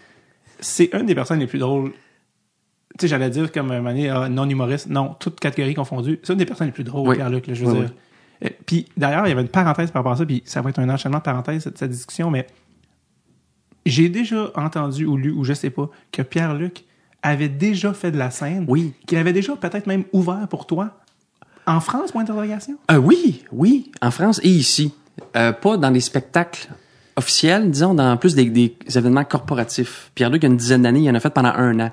c'est 0.59 0.89
une 0.93 1.05
des 1.05 1.15
personnes 1.15 1.39
les 1.39 1.47
plus 1.47 1.59
drôles. 1.59 1.91
Tu 2.99 3.01
sais, 3.01 3.07
j'allais 3.07 3.29
dire 3.29 3.51
comme 3.51 3.71
un 3.71 3.81
manière 3.81 4.29
non 4.29 4.49
humoriste. 4.49 4.87
Non, 4.89 5.15
toutes 5.19 5.39
catégories 5.39 5.73
confondues. 5.75 6.19
C'est 6.23 6.33
une 6.33 6.39
des 6.39 6.45
personnes 6.45 6.67
les 6.67 6.73
plus 6.73 6.83
drôles, 6.83 7.07
Oui. 7.07 7.15
Pierre-Luc, 7.15 7.45
je 7.53 7.65
veux 7.65 7.71
Oui, 7.71 7.79
dire. 7.79 7.89
Euh, 8.43 8.49
Puis 8.65 8.87
d'ailleurs, 8.97 9.25
il 9.27 9.29
y 9.29 9.31
avait 9.31 9.41
une 9.43 9.47
parenthèse 9.47 9.91
par 9.91 10.01
rapport 10.01 10.13
à 10.13 10.17
ça, 10.17 10.25
puis 10.25 10.41
ça 10.45 10.61
va 10.61 10.71
être 10.71 10.79
un 10.79 10.89
enchaînement 10.89 11.19
de 11.19 11.23
parenthèses, 11.23 11.63
cette, 11.63 11.77
cette 11.77 11.91
discussion, 11.91 12.29
mais 12.31 12.47
j'ai 13.85 14.09
déjà 14.09 14.51
entendu 14.55 15.05
ou 15.05 15.17
lu, 15.17 15.31
ou 15.31 15.43
je 15.43 15.53
sais 15.53 15.69
pas, 15.69 15.89
que 16.11 16.21
Pierre-Luc 16.21 16.83
avait 17.23 17.49
déjà 17.49 17.93
fait 17.93 18.11
de 18.11 18.17
la 18.17 18.31
scène. 18.31 18.65
Oui. 18.67 18.93
Qu'il 19.05 19.17
avait 19.17 19.33
déjà 19.33 19.55
peut-être 19.55 19.87
même 19.87 20.03
ouvert 20.13 20.47
pour 20.49 20.65
toi. 20.65 20.97
En 21.67 21.79
France, 21.79 22.11
point 22.11 22.23
d'interrogation? 22.23 22.75
Euh, 22.89 22.97
oui, 22.97 23.43
oui, 23.51 23.91
en 24.01 24.11
France 24.11 24.39
et 24.43 24.49
ici. 24.49 24.93
Euh, 25.35 25.51
pas 25.51 25.77
dans 25.77 25.89
les 25.89 25.99
spectacles 25.99 26.69
officiels, 27.15 27.69
disons, 27.69 27.93
dans 27.93 28.17
plus 28.17 28.33
des, 28.33 28.45
des 28.45 28.75
événements 28.95 29.23
corporatifs. 29.23 30.11
Pierre-Luc, 30.15 30.41
il 30.41 30.45
y 30.45 30.49
a 30.49 30.51
une 30.51 30.57
dizaine 30.57 30.81
d'années, 30.81 31.01
il 31.01 31.09
en 31.09 31.15
a 31.15 31.19
fait 31.19 31.29
pendant 31.29 31.53
un 31.53 31.79
an. 31.79 31.91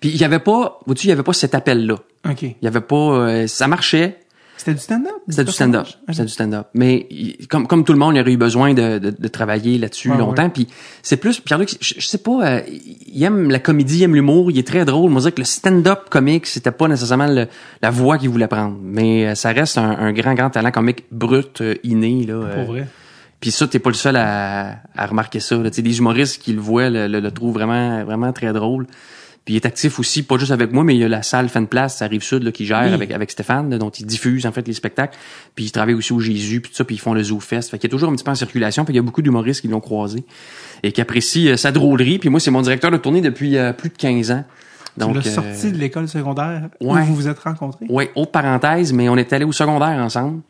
Puis 0.00 0.10
il 0.10 0.16
y 0.16 0.24
avait 0.24 0.38
pas, 0.38 0.80
vois-tu, 0.86 1.06
il 1.06 1.10
y 1.10 1.12
avait 1.12 1.22
pas 1.22 1.32
cet 1.32 1.54
appel-là. 1.54 1.96
OK. 2.28 2.42
Il 2.42 2.56
y 2.62 2.66
avait 2.66 2.80
pas, 2.80 2.96
euh, 2.96 3.46
ça 3.46 3.68
marchait, 3.68 4.20
C'était 4.62 4.74
du 4.74 4.80
stand-up? 4.80 5.10
c'était 5.28 5.44
du 5.44 5.50
stand-up, 5.52 5.86
c'était 6.08 6.22
du 6.22 6.28
stand-up. 6.28 6.66
Mais 6.74 7.08
comme 7.50 7.66
comme 7.66 7.84
tout 7.84 7.92
le 7.92 7.98
monde, 7.98 8.14
il 8.14 8.20
aurait 8.20 8.32
eu 8.32 8.36
besoin 8.36 8.74
de, 8.74 8.98
de, 8.98 9.10
de 9.10 9.28
travailler 9.28 9.76
là-dessus 9.78 10.08
Ouais, 10.10 10.16
longtemps. 10.18 10.48
Puis 10.50 10.68
c'est 11.02 11.16
plus 11.16 11.40
Pierre-Luc, 11.40 11.76
je, 11.80 11.94
je 11.98 12.06
sais 12.06 12.18
pas, 12.18 12.46
euh, 12.46 12.60
il 12.68 13.22
aime 13.24 13.50
la 13.50 13.58
comédie, 13.58 13.98
il 13.98 14.02
aime 14.04 14.14
l'humour, 14.14 14.50
il 14.52 14.58
est 14.58 14.66
très 14.66 14.84
drôle. 14.84 15.10
Moi, 15.10 15.18
je 15.18 15.24
dirais 15.24 15.32
que 15.32 15.40
le 15.40 15.44
stand-up 15.46 16.08
comique, 16.10 16.46
c'était 16.46 16.70
pas 16.70 16.86
nécessairement 16.86 17.26
le- 17.26 17.48
la 17.82 17.90
voix 17.90 18.18
qu'il 18.18 18.28
voulait 18.30 18.46
prendre, 18.46 18.76
mais 18.80 19.26
euh, 19.28 19.34
ça 19.34 19.50
reste 19.50 19.78
un, 19.78 19.90
un 19.90 20.12
grand 20.12 20.34
grand 20.34 20.50
talent 20.50 20.70
comique 20.70 21.04
brut, 21.10 21.60
euh, 21.60 21.74
inné 21.82 22.24
là. 22.24 22.46
Pour 22.54 22.64
vrai. 22.74 22.86
puis 23.40 23.50
ça, 23.50 23.66
t'es 23.66 23.80
pas 23.80 23.90
le 23.90 23.94
seul 23.96 24.14
à, 24.16 24.76
à 24.94 25.06
remarquer 25.06 25.40
ça. 25.40 25.56
Là. 25.56 25.70
Tu 25.70 25.76
sais, 25.76 25.82
des 25.82 25.98
humoristes 25.98 26.40
qui 26.40 26.52
le 26.52 26.60
voient 26.60 26.88
le, 26.90 27.08
le, 27.08 27.18
le 27.18 27.30
trouvent 27.32 27.54
vraiment, 27.54 28.04
vraiment 28.04 28.32
très 28.32 28.52
drôle. 28.52 28.86
Puis 29.44 29.54
il 29.54 29.56
est 29.56 29.66
actif 29.66 29.98
aussi, 29.98 30.22
pas 30.22 30.38
juste 30.38 30.52
avec 30.52 30.72
moi, 30.72 30.84
mais 30.84 30.94
il 30.94 31.00
y 31.00 31.04
a 31.04 31.08
la 31.08 31.22
salle 31.22 31.48
Fan 31.48 31.66
Place, 31.66 31.96
ça 31.96 32.04
arrive 32.04 32.22
sud, 32.22 32.44
là, 32.44 32.52
qui 32.52 32.64
gère 32.64 32.84
Oui. 32.86 32.92
avec, 32.92 33.10
avec 33.10 33.30
Stéphane, 33.30 33.70
là, 33.70 33.78
dont 33.78 33.90
il 33.90 34.06
diffuse 34.06 34.46
en 34.46 34.52
fait 34.52 34.66
les 34.68 34.72
spectacles. 34.74 35.18
Puis 35.56 35.64
il 35.64 35.72
travaille 35.72 35.94
aussi 35.94 36.12
au 36.12 36.20
Jésus, 36.20 36.60
puis 36.60 36.70
tout 36.70 36.76
ça, 36.76 36.84
puis 36.84 36.94
ils 36.94 37.00
font 37.00 37.12
le 37.12 37.24
Zoo 37.24 37.40
Fest. 37.40 37.70
Fait 37.70 37.78
qu'il 37.78 37.88
y 37.88 37.90
a 37.90 37.94
toujours 37.94 38.08
un 38.08 38.12
petit 38.14 38.22
peu 38.22 38.30
en 38.30 38.36
circulation, 38.36 38.84
puis 38.84 38.94
il 38.94 38.96
y 38.96 39.00
a 39.00 39.02
beaucoup 39.02 39.22
d'humoristes 39.22 39.60
qui 39.62 39.68
l'ont 39.68 39.80
croisé 39.80 40.24
et 40.84 40.92
qui 40.92 41.00
apprécient 41.00 41.52
euh, 41.52 41.56
sa 41.56 41.72
drôlerie. 41.72 42.18
Puis 42.20 42.28
moi, 42.28 42.38
c'est 42.38 42.52
mon 42.52 42.62
directeur 42.62 42.92
de 42.92 42.98
tournée 42.98 43.20
depuis 43.20 43.56
euh, 43.56 43.72
plus 43.72 43.88
de 43.88 43.96
15 43.96 44.30
ans. 44.30 44.44
Donc, 44.96 45.20
tu 45.20 45.28
l'as 45.28 45.38
euh, 45.38 45.54
sorti 45.54 45.72
de 45.72 45.78
l'école 45.78 46.06
secondaire 46.06 46.68
ouais. 46.80 47.00
où 47.00 47.04
vous 47.06 47.14
vous 47.16 47.28
êtes 47.28 47.38
rencontrés? 47.40 47.86
Ouais, 47.88 48.10
autre 48.14 48.30
parenthèse, 48.30 48.92
mais 48.92 49.08
on 49.08 49.16
est 49.16 49.32
allé 49.32 49.44
au 49.44 49.52
secondaire 49.52 49.98
ensemble. 49.98 50.42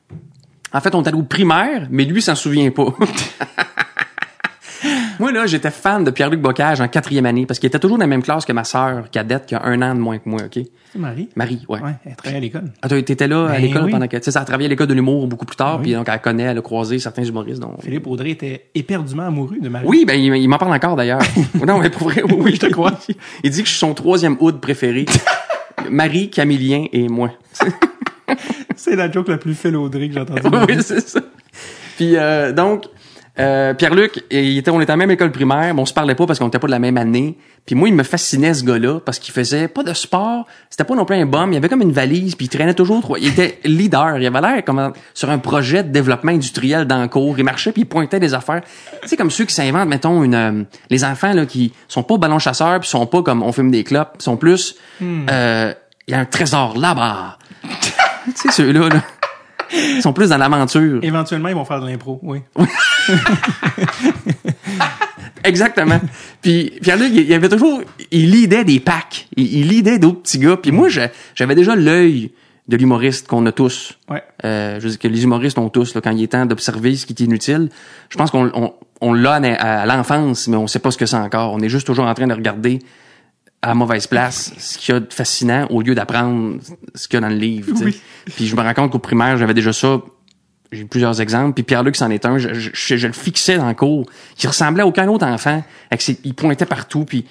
En 0.73 0.81
fait, 0.81 0.95
on 0.95 1.03
est 1.03 1.09
allé 1.09 1.17
au 1.19 1.23
primaire, 1.23 1.87
mais 1.91 2.05
lui 2.05 2.21
s'en 2.21 2.35
souvient 2.35 2.71
pas. 2.71 2.95
Moi, 5.23 5.31
là, 5.31 5.47
j'étais 5.47 5.71
fan 5.71 6.03
de 6.03 6.11
Pierre-Luc 6.11 6.41
Bocage 6.41 6.81
en 6.81 6.89
quatrième 6.89 7.27
année, 7.27 7.47
parce 7.47 7.61
qu'il 7.61 7.69
était 7.69 7.79
toujours 7.79 7.97
dans 7.97 8.03
la 8.03 8.09
même 8.09 8.25
classe 8.25 8.45
que 8.45 8.53
ma 8.53 8.65
sœur 8.65 9.09
cadette, 9.09 9.47
qui 9.47 9.55
a 9.55 9.63
un 9.65 9.81
an 9.81 9.95
de 9.95 10.01
moins 10.01 10.19
que 10.19 10.29
moi, 10.29 10.41
OK? 10.45 10.65
Marie. 10.97 11.29
Marie, 11.37 11.65
ouais. 11.69 11.81
Ouais, 11.81 11.93
elle 12.05 12.17
travaillait 12.17 12.39
à 12.39 12.41
l'école. 12.41 12.73
Ah, 12.83 12.89
t'étais 12.89 13.29
là 13.29 13.47
à 13.47 13.53
Ben 13.53 13.63
l'école 13.63 13.85
oui. 13.85 13.93
pendant 13.93 14.09
que, 14.09 14.17
tu 14.17 14.25
sais, 14.25 14.33
ça 14.33 14.41
a 14.41 14.45
travaillé 14.45 14.67
à 14.67 14.71
l'école 14.71 14.89
de 14.89 14.95
l'humour 14.95 15.29
beaucoup 15.29 15.47
plus 15.47 15.55
tard, 15.55 15.77
Oui. 15.77 15.83
puis 15.83 15.93
donc 15.93 16.09
elle 16.09 16.21
connaît, 16.21 16.43
elle 16.43 16.59
a 16.59 16.61
croisé 16.61 16.99
certains 16.99 17.23
humoristes. 17.23 17.63
Philippe 17.85 18.09
Audrey 18.09 18.31
était 18.31 18.67
éperdument 18.75 19.23
amoureux 19.29 19.59
de 19.61 19.69
Marie. 19.69 19.87
Oui, 19.87 20.05
ben, 20.05 20.15
il, 20.15 20.35
il 20.35 20.49
m'en 20.49 20.59
parle 20.59 20.75
encore, 20.75 20.97
d'ailleurs. 20.97 21.23
non, 21.65 21.79
mais 21.79 21.91
pour 21.91 22.09
vrai, 22.09 22.25
oui, 22.25 22.57
je 22.57 22.67
te 22.67 22.73
crois. 22.73 22.91
Il 23.45 23.51
dit 23.53 23.61
que 23.63 23.69
je 23.69 23.71
suis 23.75 23.79
son 23.79 23.95
troisième 23.95 24.37
hood 24.41 24.61
préféré. 24.61 25.07
Marie, 25.89 26.31
Camillien 26.31 26.87
et 26.93 27.07
moi. 27.09 27.31
C'est 28.75 28.97
la 28.97 29.09
joke 29.09 29.29
la 29.29 29.39
plus 29.39 29.55
Phil 29.55 29.77
Audrey 29.77 30.09
que 30.09 30.15
j'ai 30.15 30.21
entendue. 30.21 30.43
oui, 30.69 30.79
c'est 30.83 31.07
ça. 31.09 31.21
Puis 31.97 32.17
euh, 32.17 32.51
donc, 32.53 32.87
euh, 33.39 33.73
Pierre-Luc, 33.73 34.23
il 34.31 34.59
était, 34.59 34.71
on 34.71 34.81
était 34.81 34.91
à 34.91 34.95
la 34.95 34.99
même 34.99 35.11
école 35.11 35.33
primaire, 35.33 35.75
mais 35.75 35.81
on 35.81 35.87
se 35.87 35.95
parlait 35.95 36.15
pas 36.15 36.27
parce 36.27 36.39
qu'on 36.39 36.49
était 36.49 36.59
pas 36.59 36.67
de 36.67 36.73
la 36.73 36.79
même 36.79 36.99
année. 36.99 37.39
Puis 37.65 37.75
moi, 37.75 37.89
il 37.89 37.95
me 37.95 38.03
fascinait 38.03 38.53
ce 38.55 38.63
gars-là 38.65 39.01
parce 39.01 39.19
qu'il 39.19 39.33
faisait 39.33 39.69
pas 39.69 39.83
de 39.85 39.95
sport, 39.95 40.47
c'était 40.69 40.85
pas 40.85 40.95
non 40.95 41.05
plus 41.05 41.17
un 41.17 41.25
bum, 41.27 41.53
il 41.53 41.57
avait 41.57 41.69
comme 41.69 41.81
une 41.81 41.93
valise, 41.93 42.35
puis 42.35 42.47
il 42.47 42.49
traînait 42.49 42.75
toujours. 42.75 43.17
Il 43.21 43.29
était 43.29 43.59
leader, 43.65 44.19
il 44.19 44.27
avait 44.27 44.41
l'air 44.41 44.65
comme 44.65 44.79
un- 44.81 44.93
sur 45.15 45.31
un 45.31 45.39
projet 45.39 45.83
de 45.83 45.89
développement 45.91 46.33
industriel 46.33 46.85
dans 46.87 47.01
le 47.01 47.09
cours. 47.09 47.39
Il 47.39 47.45
marchait 47.45 47.73
puis 47.73 47.83
il 47.83 47.87
pointait 47.87 48.21
des 48.21 48.35
affaires. 48.35 48.63
Tu 49.03 49.09
sais 49.09 49.17
comme 49.17 49.31
ceux 49.31 49.45
qui 49.45 49.55
s'inventent, 49.55 49.89
mettons 49.89 50.23
une, 50.25 50.35
euh, 50.35 50.63
les 50.91 51.05
enfants 51.05 51.33
là 51.33 51.47
qui 51.47 51.73
sont 51.89 52.03
pas 52.03 52.19
ballon 52.19 52.39
chasseurs, 52.39 52.81
puis 52.81 52.89
sont 52.89 53.07
pas 53.07 53.23
comme 53.23 53.43
on 53.43 53.53
fume 53.53 53.71
des 53.71 53.85
clopes, 53.85 54.17
sont 54.21 54.37
plus, 54.37 54.75
euh, 55.03 55.73
il 56.09 56.11
y 56.11 56.15
a 56.15 56.19
un 56.19 56.25
trésor 56.27 56.77
là-bas. 56.77 57.39
tu 57.81 58.33
sais 58.35 58.51
ceux-là 58.51 58.89
là. 58.89 59.03
Ils 59.73 60.03
sont 60.03 60.13
plus 60.13 60.29
dans 60.31 60.39
l'aventure. 60.39 61.01
Éventuellement, 61.03 61.49
ils 61.49 61.55
vont 61.55 61.65
faire 61.65 61.81
de 61.81 61.87
l'impro, 61.87 62.21
oui. 62.23 62.41
Exactement. 65.45 66.01
Puis 66.41 66.73
Pierre-Luc, 66.83 67.11
il 67.13 67.23
il 67.23 67.35
avait 67.35 67.49
toujours, 67.49 67.83
il 68.11 68.31
lidait 68.31 68.65
des 68.65 68.81
packs, 68.81 69.27
il, 69.37 69.61
il 69.61 69.69
lidait 69.69 69.99
d'autres 69.99 70.23
petits 70.23 70.39
gars. 70.39 70.57
Puis 70.57 70.71
moi, 70.71 70.89
j'avais 71.35 71.55
déjà 71.55 71.75
l'œil 71.75 72.31
de 72.69 72.77
l'humoriste 72.77 73.27
qu'on 73.27 73.45
a 73.47 73.53
tous. 73.53 73.99
Ouais. 74.09 74.23
Euh, 74.45 74.79
je 74.79 74.85
veux 74.85 74.91
dire 74.91 74.99
que 74.99 75.09
les 75.09 75.25
humoristes 75.25 75.59
ont 75.59 75.69
tous, 75.69 75.95
là, 75.95 76.01
quand 76.01 76.13
il 76.13 76.23
est 76.23 76.29
temps 76.29 76.47
d'observer 76.47 76.95
ce 76.97 77.07
qui 77.07 77.13
est 77.13 77.25
inutile. 77.25 77.71
Je 78.09 78.17
pense 78.17 78.31
qu'on 78.31 78.51
on, 78.55 78.73
on 79.01 79.13
l'a 79.13 79.35
à, 79.35 79.83
à 79.83 79.87
l'enfance, 79.87 80.47
mais 80.49 80.57
on 80.57 80.67
sait 80.69 80.79
pas 80.79 80.91
ce 80.91 80.99
que 80.99 81.07
c'est 81.07 81.17
encore. 81.17 81.53
On 81.53 81.61
est 81.61 81.69
juste 81.69 81.87
toujours 81.87 82.07
en 82.07 82.15
train 82.15 82.29
de 82.29 82.35
regarder 82.35 82.79
à 83.63 83.69
la 83.69 83.75
mauvaise 83.75 84.07
place 84.09 84.53
ce 84.59 84.77
qu'il 84.77 84.93
y 84.93 84.97
a 84.97 85.01
de 85.01 85.13
fascinant 85.13 85.67
au 85.71 85.83
lieu 85.83 85.95
d'apprendre 85.95 86.59
ce 86.95 87.07
qu'il 87.07 87.17
y 87.17 87.19
a 87.19 87.21
dans 87.21 87.29
le 87.33 87.39
livre. 87.41 87.73
Oui. 87.81 88.01
Puis 88.35 88.47
je 88.49 88.57
me 88.57 88.61
rends 88.61 88.75
compte 88.75 88.91
qu'au 88.93 88.99
primaire, 88.99 89.37
j'avais 89.39 89.55
déjà 89.55 89.73
ça. 89.73 90.01
J'ai 90.73 90.85
plusieurs 90.85 91.21
exemples. 91.21 91.55
Puis 91.55 91.63
Pierre-Luc, 91.65 91.95
c'en 91.97 92.11
est 92.11 92.25
un. 92.25 92.39
Je, 92.39 92.55
je- 92.55 92.71
je- 92.73 92.97
je 92.97 93.07
le 93.07 93.13
fixais 93.13 93.59
dans 93.59 93.69
le 93.69 93.75
cours. 93.75 94.07
Il 94.43 94.47
ressemblait 94.49 94.83
à 94.83 94.87
aucun 94.87 95.07
autre 95.09 95.27
enfant. 95.27 95.63
Avec 95.91 96.03
ses- 96.03 96.19
il 96.25 96.35
pointait 96.35 96.67
partout. 96.67 97.05
Puis 97.05 97.27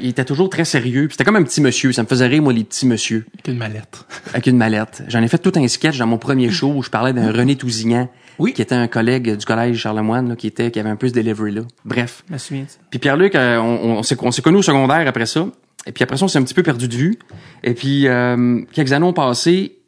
il 0.00 0.08
était 0.08 0.24
toujours 0.24 0.48
très 0.48 0.64
sérieux. 0.64 1.08
C'était 1.10 1.24
comme 1.24 1.36
un 1.36 1.42
petit 1.42 1.60
monsieur. 1.60 1.92
Ça 1.92 2.02
me 2.02 2.06
faisait 2.08 2.26
rire, 2.26 2.42
moi, 2.42 2.52
les 2.52 2.64
petits 2.64 2.86
monsieur 2.86 3.26
Avec 3.34 3.48
une 3.48 3.58
mallette. 3.58 4.04
avec 4.32 4.46
une 4.46 4.56
mallette. 4.56 5.02
J'en 5.08 5.22
ai 5.22 5.28
fait 5.28 5.38
tout 5.38 5.52
un 5.56 5.66
sketch 5.68 5.98
dans 5.98 6.06
mon 6.06 6.18
premier 6.18 6.50
show 6.50 6.72
où 6.74 6.82
je 6.82 6.90
parlais 6.90 7.12
d'un 7.12 7.32
René 7.32 7.56
Tousignan, 7.56 8.08
Oui. 8.38 8.52
qui 8.52 8.62
était 8.62 8.74
un 8.74 8.86
collègue 8.88 9.36
du 9.36 9.44
collège 9.44 9.76
Charlemagne, 9.76 10.28
là, 10.28 10.36
qui 10.36 10.46
était, 10.46 10.70
qui 10.70 10.78
avait 10.80 10.90
un 10.90 10.96
peu 10.96 11.08
ce 11.08 11.12
delivery 11.14 11.52
là. 11.52 11.62
Bref. 11.84 12.22
Je 12.28 12.32
me 12.34 12.38
souviens 12.38 12.62
de. 12.62 12.68
Puis 12.90 12.98
Pierre-Luc, 12.98 13.34
euh, 13.34 13.58
on, 13.58 13.98
on 13.98 14.02
s'est, 14.02 14.16
on 14.20 14.30
s'est 14.30 14.42
connus 14.42 14.58
au 14.58 14.62
secondaire 14.62 15.06
après 15.08 15.26
ça. 15.26 15.46
Et 15.86 15.92
puis 15.92 16.04
après 16.04 16.16
ça, 16.16 16.24
on 16.24 16.28
s'est 16.28 16.38
un 16.38 16.42
petit 16.44 16.54
peu 16.54 16.62
perdu 16.62 16.86
de 16.86 16.94
vue. 16.94 17.18
Et 17.64 17.74
puis, 17.74 18.06
euh, 18.06 18.60
quelques 18.72 18.92
années 18.92 19.04
ont 19.06 19.12
passé, 19.12 19.78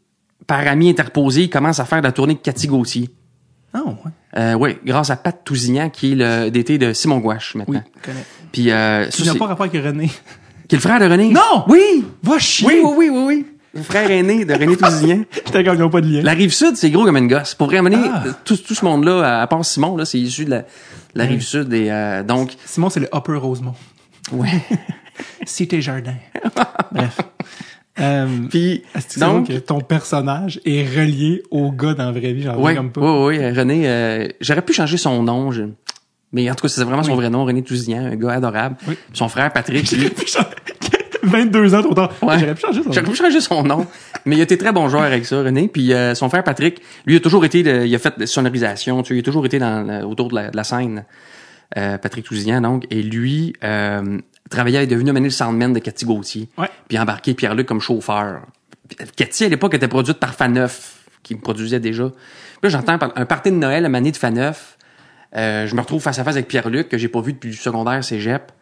par 0.49 0.67
ami 0.67 0.91
interposé, 0.91 1.43
il 1.45 1.51
commence 1.51 1.79
à 1.79 1.85
faire 1.85 2.03
la 2.03 2.11
tournée 2.11 2.35
de 2.35 2.41
Cathy 2.41 2.67
Gauthier. 2.67 3.11
Ah, 3.73 3.83
ouais. 3.87 4.11
Euh, 4.37 4.55
oui, 4.55 4.77
grâce 4.85 5.11
à 5.11 5.17
Pat 5.17 5.39
Tousignan, 5.45 5.91
qui 5.91 6.13
est 6.13 6.15
le 6.17 6.51
DT 6.51 6.79
de 6.79 6.93
Simon 6.93 7.19
Gouache, 7.19 7.55
maintenant. 7.55 7.83
Oui, 7.87 7.93
je 8.01 8.03
connais. 8.11 8.25
Puis, 8.53 8.71
euh, 8.71 9.05
ça, 9.05 9.11
Tu 9.11 9.23
n'as 9.25 9.33
c'est- 9.33 9.39
pas 9.39 9.47
rapport 9.47 9.67
avec 9.67 9.83
René. 9.85 10.09
qui 10.69 10.75
est 10.75 10.79
le 10.79 10.83
frère 10.83 10.99
de 10.99 11.05
René? 11.07 11.29
Non! 11.31 11.65
Oui! 11.69 12.05
Va 12.23 12.39
chier! 12.39 12.67
Oui, 12.67 12.81
oui, 12.83 12.93
oui, 12.97 13.09
oui, 13.11 13.25
oui. 13.27 13.47
Le 13.75 13.83
frère 13.83 14.09
aîné 14.11 14.45
de 14.45 14.53
René 14.55 14.77
Tousignan. 14.77 15.25
J'étais 15.33 15.65
comme, 15.65 15.75
ils 15.75 15.81
n'ont 15.81 15.91
pas 15.91 16.01
de 16.01 16.07
lien. 16.09 16.23
La 16.23 16.33
rive 16.33 16.53
sud, 16.53 16.77
c'est 16.77 16.91
gros 16.91 17.05
comme 17.05 17.17
une 17.17 17.27
gosse. 17.29 17.55
Pour 17.57 17.67
vraiment, 17.67 17.91
Ah. 18.13 18.23
tout, 18.45 18.57
tout 18.57 18.75
ce 18.75 18.85
monde-là, 18.85 19.39
à, 19.39 19.43
à 19.43 19.47
part 19.49 19.65
Simon, 19.65 19.97
là, 19.97 20.05
c'est 20.05 20.19
issu 20.19 20.45
de 20.45 20.51
la, 20.51 20.63
la 21.15 21.25
rive 21.25 21.43
sud. 21.43 21.73
Et 21.73 21.91
euh, 21.91 22.23
donc, 22.23 22.53
Simon, 22.67 22.89
c'est 22.91 23.01
le 23.01 23.09
Upper 23.15 23.35
Rosemont. 23.37 23.75
ouais. 24.33 24.49
Cité 25.45 25.81
Jardin. 25.83 26.15
Bref. 26.93 27.19
Euh, 28.01 28.27
Puis, 28.51 28.83
donc, 29.19 29.47
que 29.49 29.59
ton 29.59 29.81
personnage 29.81 30.61
est 30.65 30.83
relié 30.85 31.43
au 31.53 31.71
gars 31.71 31.95
dans 31.95 32.07
la 32.07 32.11
vraie 32.13 32.33
vie? 32.33 32.43
J'en 32.43 32.55
reviens 32.57 32.75
comme 32.77 32.91
pas? 32.93 33.01
ouais, 33.01 33.39
ouais, 33.39 33.53
René, 33.53 33.83
euh, 33.89 34.29
j'aurais 34.41 34.63
pu 34.63 34.73
changer 34.73 34.97
son 34.97 35.23
nom, 35.23 35.53
je- 35.53 35.63
mais 36.33 36.51
en 36.51 36.55
tout 36.57 36.63
cas, 36.63 36.69
c'est 36.69 36.83
vraiment 36.83 37.05
son 37.05 37.11
Oui. 37.13 37.17
vrai 37.19 37.31
nom, 37.31 37.45
René 37.45 37.63
Tousignan, 37.63 38.07
un 38.07 38.17
gars 38.17 38.33
adorable. 38.33 38.77
Oui. 38.89 38.97
Son 39.13 39.29
frère 39.29 39.53
Patrick, 39.53 39.89
lui, 39.93 40.11
22 41.23 41.75
ans 41.75 41.83
trop 41.83 41.95
tard. 41.95 42.13
Ouais. 42.23 42.39
J'aurais 42.39 42.55
pu 42.55 42.61
changer 42.63 42.83
son 42.83 42.93
J'aurais 42.93 43.11
pu 43.11 43.17
changer 43.17 43.41
son 43.41 43.63
nom. 43.63 43.87
Mais 44.27 44.37
il 44.37 44.41
été 44.43 44.59
très 44.59 44.73
bon 44.73 44.89
joueur 44.89 45.05
avec 45.05 45.25
ça, 45.25 45.43
René. 45.43 45.69
Puis 45.69 45.93
euh, 45.93 46.15
son 46.15 46.29
frère 46.29 46.45
Patrick, 46.45 46.81
lui, 47.07 47.17
a 47.17 47.21
toujours 47.21 47.45
été, 47.45 47.61
il 47.61 47.95
a 47.95 47.99
fait 47.99 48.19
de 48.19 48.27
sonorisation, 48.27 49.03
tu 49.03 49.09
sais, 49.09 49.15
il 49.15 49.21
a 49.21 49.23
toujours 49.23 49.47
été 49.47 49.59
dans, 49.59 50.03
autour 50.03 50.29
de 50.29 50.35
la, 50.35 50.51
de 50.51 50.57
la 50.57 50.65
scène. 50.65 51.05
Euh, 51.79 51.97
Patrick 51.99 52.25
Tousignan, 52.27 52.61
donc. 52.61 52.85
Et 52.91 53.03
lui, 53.03 53.55
euh, 53.65 54.19
travaillait, 54.51 54.85
est 54.85 54.87
devenu 54.87 55.11
amené 55.11 55.27
le 55.27 55.31
soundman 55.31 55.73
de 55.73 55.79
Cathy 55.79 56.05
Gauthier. 56.05 56.49
Ouais. 56.59 56.69
Puis 56.89 56.99
embarqué 56.99 57.35
Pierre-Luc 57.35 57.67
comme 57.67 57.81
chauffeur. 57.81 58.43
Cathy, 59.17 59.45
à 59.45 59.49
l'époque, 59.49 59.75
était 59.75 59.89
produite 59.89 60.19
par 60.19 60.35
Faneuf, 60.35 61.07
qui 61.23 61.35
me 61.35 61.41
produisait 61.41 61.81
déjà. 61.81 62.09
Puis 62.09 62.19
là, 62.65 62.69
j'entends 62.69 62.99
un 63.15 63.27
party 63.27 63.51
de 63.51 63.57
Noël 63.57 63.85
à 63.85 63.89
Mané 63.89 64.13
de 64.13 64.17
Faneuf. 64.17 64.77
Euh, 65.37 65.67
je 65.67 65.75
me 65.75 65.81
retrouve 65.81 66.03
face 66.03 66.19
à 66.19 66.25
face 66.25 66.35
avec 66.35 66.49
Pierre-Luc, 66.49 66.89
que 66.89 66.99
j'ai 66.99 67.09
pas 67.09 67.21
vu 67.21 67.33
depuis 67.33 67.51
le 67.51 67.57
secondaire 67.57 68.03
cégep. 68.05 68.53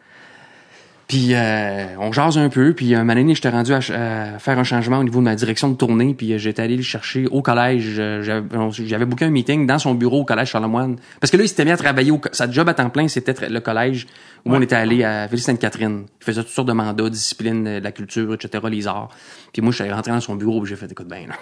Puis 1.13 1.35
euh, 1.35 1.85
on 1.99 2.11
jase 2.11 2.39
un 2.39 2.49
peu, 2.49 2.73
puis 2.73 2.95
un 2.95 3.03
moment 3.03 3.13
donné, 3.13 3.35
j'étais 3.35 3.49
rendu 3.49 3.71
à, 3.71 3.77
à 3.77 4.39
faire 4.39 4.57
un 4.57 4.63
changement 4.63 4.97
au 4.97 5.03
niveau 5.03 5.19
de 5.19 5.25
ma 5.25 5.35
direction 5.35 5.69
de 5.69 5.75
tournée, 5.75 6.15
puis 6.15 6.33
euh, 6.33 6.39
j'étais 6.39 6.63
allé 6.63 6.75
le 6.75 6.81
chercher 6.81 7.27
au 7.27 7.43
collège. 7.43 7.97
euh, 7.99 8.23
J'avais 8.23 9.05
booké 9.05 9.25
un 9.25 9.29
meeting 9.29 9.67
dans 9.67 9.77
son 9.77 9.93
bureau 9.93 10.21
au 10.21 10.25
collège 10.25 10.49
Charlemagne. 10.49 10.95
Parce 11.19 11.29
que 11.29 11.37
là, 11.37 11.43
il 11.43 11.47
s'était 11.47 11.65
mis 11.65 11.71
à 11.71 11.77
travailler, 11.77 12.09
au, 12.09 12.19
sa 12.31 12.49
job 12.49 12.67
à 12.67 12.73
temps 12.73 12.89
plein, 12.89 13.07
c'était 13.07 13.47
le 13.47 13.59
collège 13.59 14.07
où 14.43 14.55
on 14.55 14.61
était 14.63 14.75
allé 14.75 15.03
à 15.03 15.27
Ville-Sainte-Catherine. 15.27 16.05
Il 16.19 16.25
faisait 16.25 16.41
toutes 16.41 16.49
sortes 16.51 16.67
de 16.67 16.73
mandats, 16.73 17.09
discipline, 17.11 17.67
euh, 17.67 17.79
de 17.79 17.83
la 17.83 17.91
culture, 17.91 18.33
etc., 18.33 18.63
les 18.71 18.87
arts. 18.87 19.09
Puis 19.53 19.61
moi, 19.61 19.71
je 19.71 19.83
suis 19.83 19.91
rentré 19.91 20.11
dans 20.11 20.19
son 20.19 20.33
bureau, 20.33 20.61
puis 20.61 20.71
j'ai 20.71 20.75
fait, 20.75 20.91
écoute, 20.91 21.07
ben 21.07 21.27
là. 21.27 21.35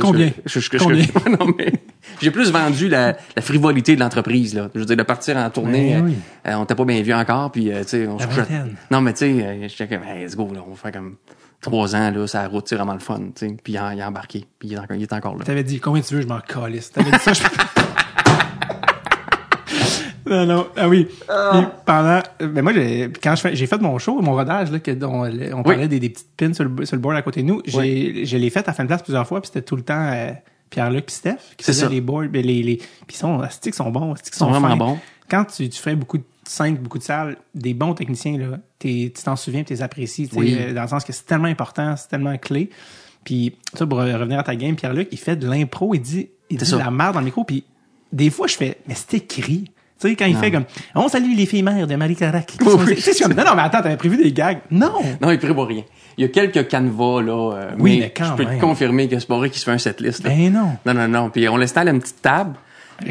Combien? 0.00 0.30
je- 0.46 0.60
je- 0.60 0.60
je- 0.60 0.68
je- 0.72 0.78
Combien? 0.78 1.04
non, 1.38 1.52
mais 1.58 1.72
j'ai 2.22 2.30
plus 2.30 2.50
vendu 2.50 2.88
la, 2.88 3.16
la 3.36 3.42
frivolité 3.42 3.94
de 3.96 4.00
l'entreprise. 4.00 4.54
Là. 4.54 4.68
Je 4.74 4.80
veux 4.80 4.86
dire, 4.86 4.96
de 4.96 5.02
partir 5.02 5.36
en 5.36 5.48
tournée, 5.50 5.94
Ben 5.94 6.04
oui. 6.04 6.14
euh, 6.46 6.50
euh, 6.50 6.54
on 6.56 6.64
t'a 6.66 6.74
pas 6.74 6.84
bien 6.84 7.02
vu 7.02 7.12
encore, 7.14 7.50
puis 7.52 7.70
euh, 7.72 7.82
tu 7.82 7.88
sais, 7.88 8.06
on 8.06 8.16
La 8.18 8.28
se. 8.28 8.40
Non, 8.90 9.00
mais 9.00 9.12
tu 9.12 9.18
sais, 9.40 9.68
j'étais 9.68 9.96
comme, 9.96 10.06
hey, 10.06 10.24
let's 10.24 10.36
go, 10.36 10.48
là, 10.54 10.60
on 10.66 10.70
va 10.70 10.76
faire 10.76 10.92
comme 10.92 11.16
trois 11.60 11.96
ans, 11.96 12.10
là, 12.10 12.26
ça 12.26 12.46
route, 12.46 12.68
c'est 12.68 12.76
vraiment 12.76 12.92
le 12.92 12.98
fun, 12.98 13.18
tu 13.34 13.46
sais. 13.48 13.56
Puis 13.62 13.72
il 13.72 13.78
a, 13.78 13.94
il 13.94 14.00
a 14.02 14.08
embarqué, 14.08 14.44
puis 14.58 14.68
il 14.68 14.74
est 14.74 14.78
encore, 14.78 14.96
il 14.96 15.02
est 15.02 15.12
encore 15.12 15.36
là. 15.36 15.44
T'avais 15.44 15.64
dit 15.64 15.80
combien 15.80 16.02
tu 16.02 16.14
veux, 16.14 16.20
je 16.20 16.26
m'en 16.26 16.40
calisse. 16.40 16.92
T'avais 16.92 17.10
dit 17.10 17.18
ça, 17.18 17.32
je 17.32 17.42
Non, 20.26 20.46
non, 20.46 20.66
ah 20.76 20.88
oui. 20.88 21.04
Puis 21.06 21.66
pendant, 21.84 22.20
euh, 22.40 22.48
ben 22.48 22.62
moi, 22.62 22.72
j'ai- 22.72 23.10
quand 23.22 23.34
j'ai 23.52 23.66
fait 23.66 23.80
mon 23.80 23.98
show, 23.98 24.20
mon 24.22 24.32
rodage, 24.32 24.70
là, 24.70 24.78
que, 24.78 24.90
dont 24.90 25.24
euh, 25.24 25.50
on 25.54 25.62
parlait 25.62 25.88
des, 25.88 26.00
des 26.00 26.08
petites 26.10 26.30
pins 26.36 26.52
sur 26.54 26.64
le, 26.64 26.86
sur 26.86 26.96
le 26.96 27.00
board 27.02 27.16
à 27.16 27.22
côté 27.22 27.42
de 27.42 27.46
nous, 27.48 27.60
j'ai, 27.66 28.24
je 28.24 28.36
l'ai 28.36 28.50
fait 28.50 28.66
à 28.68 28.72
fin 28.72 28.84
de 28.84 28.88
place 28.88 29.02
plusieurs 29.02 29.26
fois, 29.26 29.40
puis 29.40 29.48
c'était 29.52 29.62
tout 29.62 29.76
le 29.76 29.82
temps 29.82 30.10
euh, 30.12 30.32
Pierre-Luc 30.70 31.06
puis 31.06 31.14
Steph 31.14 31.36
qui 31.56 31.64
C'est 31.64 31.72
faisaient 31.72 31.84
ça. 31.84 31.90
les 31.90 32.00
boards, 32.00 32.28
ben, 32.30 32.44
les, 32.44 32.62
les, 32.62 32.76
puis 32.76 32.86
ils 33.10 33.16
sont, 33.16 33.40
asti 33.40 33.70
qu'ils 33.70 33.74
sont 33.74 33.90
bons, 33.90 34.12
asti 34.14 34.30
qu'ils 34.30 34.38
sont 34.38 34.50
vraiment 34.50 34.68
fins. 34.70 34.76
bons. 34.76 34.98
Quand 35.28 35.44
tu, 35.44 35.68
tu 35.68 35.80
fais 35.80 35.94
beaucoup 35.94 36.18
de 36.18 36.24
scènes, 36.44 36.76
beaucoup 36.76 36.98
de 36.98 37.02
salles, 37.02 37.36
des 37.54 37.74
bons 37.74 37.94
techniciens, 37.94 38.38
là, 38.38 38.58
t'es- 38.78 39.12
tu 39.14 39.22
t'en 39.22 39.36
souviens, 39.36 39.62
tu 39.64 39.72
les 39.74 39.82
apprécies, 39.82 40.28
tu 40.28 40.34
sais, 40.34 40.40
Oui. 40.40 40.56
euh, 40.58 40.72
dans 40.74 40.82
le 40.82 40.88
sens 40.88 41.04
que 41.04 41.12
c'est 41.12 41.24
tellement 41.26 41.48
important, 41.48 41.96
c'est 41.96 42.08
tellement 42.08 42.36
clé. 42.38 42.70
Puis, 43.24 43.56
ça, 43.74 43.86
pour 43.86 43.98
revenir 43.98 44.38
à 44.38 44.42
ta 44.42 44.54
game, 44.56 44.74
Pierre-Luc, 44.76 45.08
il 45.12 45.18
fait 45.18 45.36
de 45.36 45.48
l'impro, 45.48 45.94
il 45.94 46.00
dit, 46.00 46.28
il 46.50 46.58
dit 46.58 46.64
C'est 46.66 46.72
de 46.76 46.78
ça. 46.78 46.84
la 46.84 46.90
merde 46.90 47.14
dans 47.14 47.20
le 47.20 47.26
micro, 47.26 47.44
puis 47.44 47.64
des 48.12 48.28
fois, 48.30 48.46
je 48.46 48.56
fais, 48.56 48.78
mais 48.86 48.94
c'est 48.94 49.14
écrit. 49.14 49.70
Tu 50.00 50.08
sais, 50.08 50.16
quand 50.16 50.26
il 50.26 50.36
fait 50.36 50.50
comme, 50.50 50.64
on 50.96 51.08
salue 51.08 51.34
les 51.36 51.46
filles 51.46 51.62
mères 51.62 51.86
de 51.86 51.94
Marie 51.94 52.16
Carac. 52.16 52.50
sont- 52.60 52.78
Oui. 52.84 52.96
Tu 52.96 53.00
sais, 53.12 53.28
non, 53.28 53.34
non, 53.36 53.54
mais 53.54 53.62
attends, 53.62 53.80
t'avais 53.80 53.96
prévu 53.96 54.16
des 54.16 54.32
gags. 54.32 54.58
Non! 54.70 54.92
Non, 55.20 55.30
il 55.30 55.38
prévoit 55.38 55.66
rien. 55.66 55.82
Il 56.18 56.22
y 56.22 56.24
a 56.24 56.28
quelques 56.28 56.66
canevas, 56.68 57.22
là, 57.22 57.52
euh, 57.54 57.70
Oui, 57.78 57.94
mais, 57.94 58.00
mais 58.06 58.12
quand 58.16 58.24
je 58.24 58.32
peux 58.42 58.44
même. 58.48 58.56
te 58.56 58.60
confirmer 58.60 59.08
que 59.08 59.18
c'est 59.18 59.26
pas 59.28 59.36
vrai 59.36 59.50
qu'il 59.50 59.58
se 59.60 59.64
fait 59.64 59.70
un 59.70 59.78
setlist, 59.78 60.24
là. 60.24 60.30
Ben 60.30 60.52
non. 60.52 60.76
Non, 60.84 60.94
non, 60.94 61.08
non. 61.08 61.30
Puis 61.30 61.48
on 61.48 61.56
l'installe 61.56 61.88
à 61.88 61.92
une 61.92 62.00
petite 62.00 62.20
table. 62.22 62.54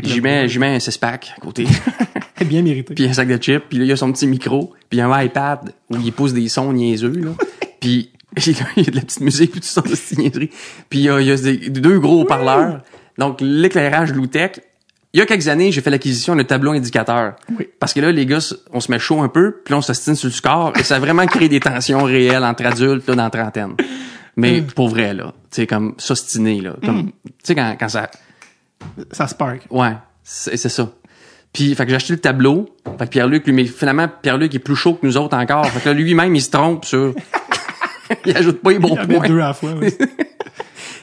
J'y 0.03 0.21
mets, 0.21 0.47
j'y 0.47 0.59
mets 0.59 0.75
un 0.75 0.79
six-pack 0.79 1.34
à 1.38 1.41
côté, 1.41 1.65
Bien 2.45 2.61
mérité. 2.61 2.93
puis 2.93 3.05
un 3.05 3.13
sac 3.13 3.27
de 3.27 3.38
chips, 3.41 3.63
puis 3.69 3.77
là, 3.79 3.84
il 3.86 3.88
y 3.88 3.91
a 3.91 3.97
son 3.97 4.11
petit 4.13 4.27
micro, 4.27 4.73
puis 4.89 4.99
un 5.01 5.21
iPad 5.21 5.73
où 5.89 5.95
il 5.97 6.11
pousse 6.13 6.34
des 6.34 6.47
sons 6.49 6.71
niaiseux, 6.73 7.11
là. 7.13 7.31
puis 7.81 8.09
il 8.38 8.53
y 8.84 8.88
a 8.88 8.91
de 8.91 8.95
la 8.95 9.01
petite 9.01 9.19
musique, 9.21 9.51
puis 9.51 9.59
toutes 9.61 9.69
sortes 9.69 9.89
de 9.89 9.95
petites 9.95 10.17
niaiseries. 10.17 10.49
Puis 10.89 10.99
il 10.99 11.05
y 11.05 11.09
a, 11.09 11.19
il 11.21 11.27
y 11.27 11.31
a 11.31 11.36
des- 11.38 11.69
deux 11.69 11.99
gros 11.99 12.21
haut-parleurs. 12.21 12.81
Donc, 13.17 13.39
l'éclairage 13.41 14.13
Loutech. 14.13 14.61
Il 15.14 15.20
y 15.20 15.22
a 15.22 15.26
quelques 15.28 15.47
années, 15.47 15.72
j'ai 15.72 15.82
fait 15.82 15.91
l'acquisition 15.91 16.36
d'un 16.36 16.43
tableau 16.43 16.72
indicateur. 16.72 17.36
Oui. 17.59 17.68
Parce 17.80 17.93
que 17.93 17.99
là, 17.99 18.11
les 18.11 18.26
gars, 18.26 18.39
on 18.72 18.80
se 18.80 18.89
met 18.91 18.97
chaud 18.97 19.22
un 19.22 19.30
peu, 19.30 19.61
puis 19.64 19.72
là, 19.74 19.78
on 19.78 19.82
s'ostine 19.82 20.16
sur 20.16 20.28
le 20.28 20.34
score, 20.34 20.74
et 20.76 20.84
ça 20.84 20.95
a 20.95 20.99
vraiment 20.99 21.26
créé 21.28 21.47
des 21.49 21.59
tensions 21.59 22.03
réelles 22.03 22.43
entre 22.43 22.66
adultes, 22.66 23.07
là, 23.07 23.16
dans 23.16 23.24
la 23.24 23.30
trentaine. 23.30 23.76
Mais 24.36 24.61
Mm. 24.61 24.66
pour 24.68 24.89
vrai, 24.89 25.14
là, 25.14 25.26
tu 25.51 25.61
sais, 25.61 25.68
comme 25.68 25.93
s'ostiner, 25.99 26.61
là. 26.61 26.76
Comme, 26.84 27.11
tu 27.24 27.32
sais, 27.43 27.53
quand, 27.55 27.76
quand 27.80 27.89
ça, 27.89 28.09
Ça 29.11 29.28
spark. 29.28 29.68
Ouais, 29.70 29.93
c'est 30.24 30.57
ça. 30.57 30.89
Puis, 31.53 31.76
fait 31.76 31.84
que 31.84 31.91
j'ai 31.91 31.95
acheté 31.95 32.14
le 32.14 32.20
tableau. 32.20 32.76
Fait 32.97 33.05
que 33.05 33.11
Pierre-Luc, 33.11 33.45
lui, 33.45 33.53
mais 33.53 33.66
finalement, 33.66 34.07
Pierre-Luc 34.24 34.55
est 34.55 34.59
plus 34.59 34.76
chaud 34.76 34.95
que 34.95 35.05
nous 35.05 35.18
autres 35.18 35.38
encore. 35.38 35.68
Fait 35.68 35.80
que 35.80 35.89
là, 35.89 35.93
lui-même, 35.93 36.34
il 36.36 36.41
se 36.41 36.49
trompe 36.49 36.86
sur... 36.86 37.14
il 38.26 38.36
ajoute 38.36 38.61
pas 38.61 38.72
les 38.72 38.80
bons 38.80 38.97
Il 38.99 39.07
points. 39.16 39.28
deux 39.28 39.39
à 39.39 39.47
la 39.49 39.53
fois. 39.53 39.72
oui. 39.80 39.89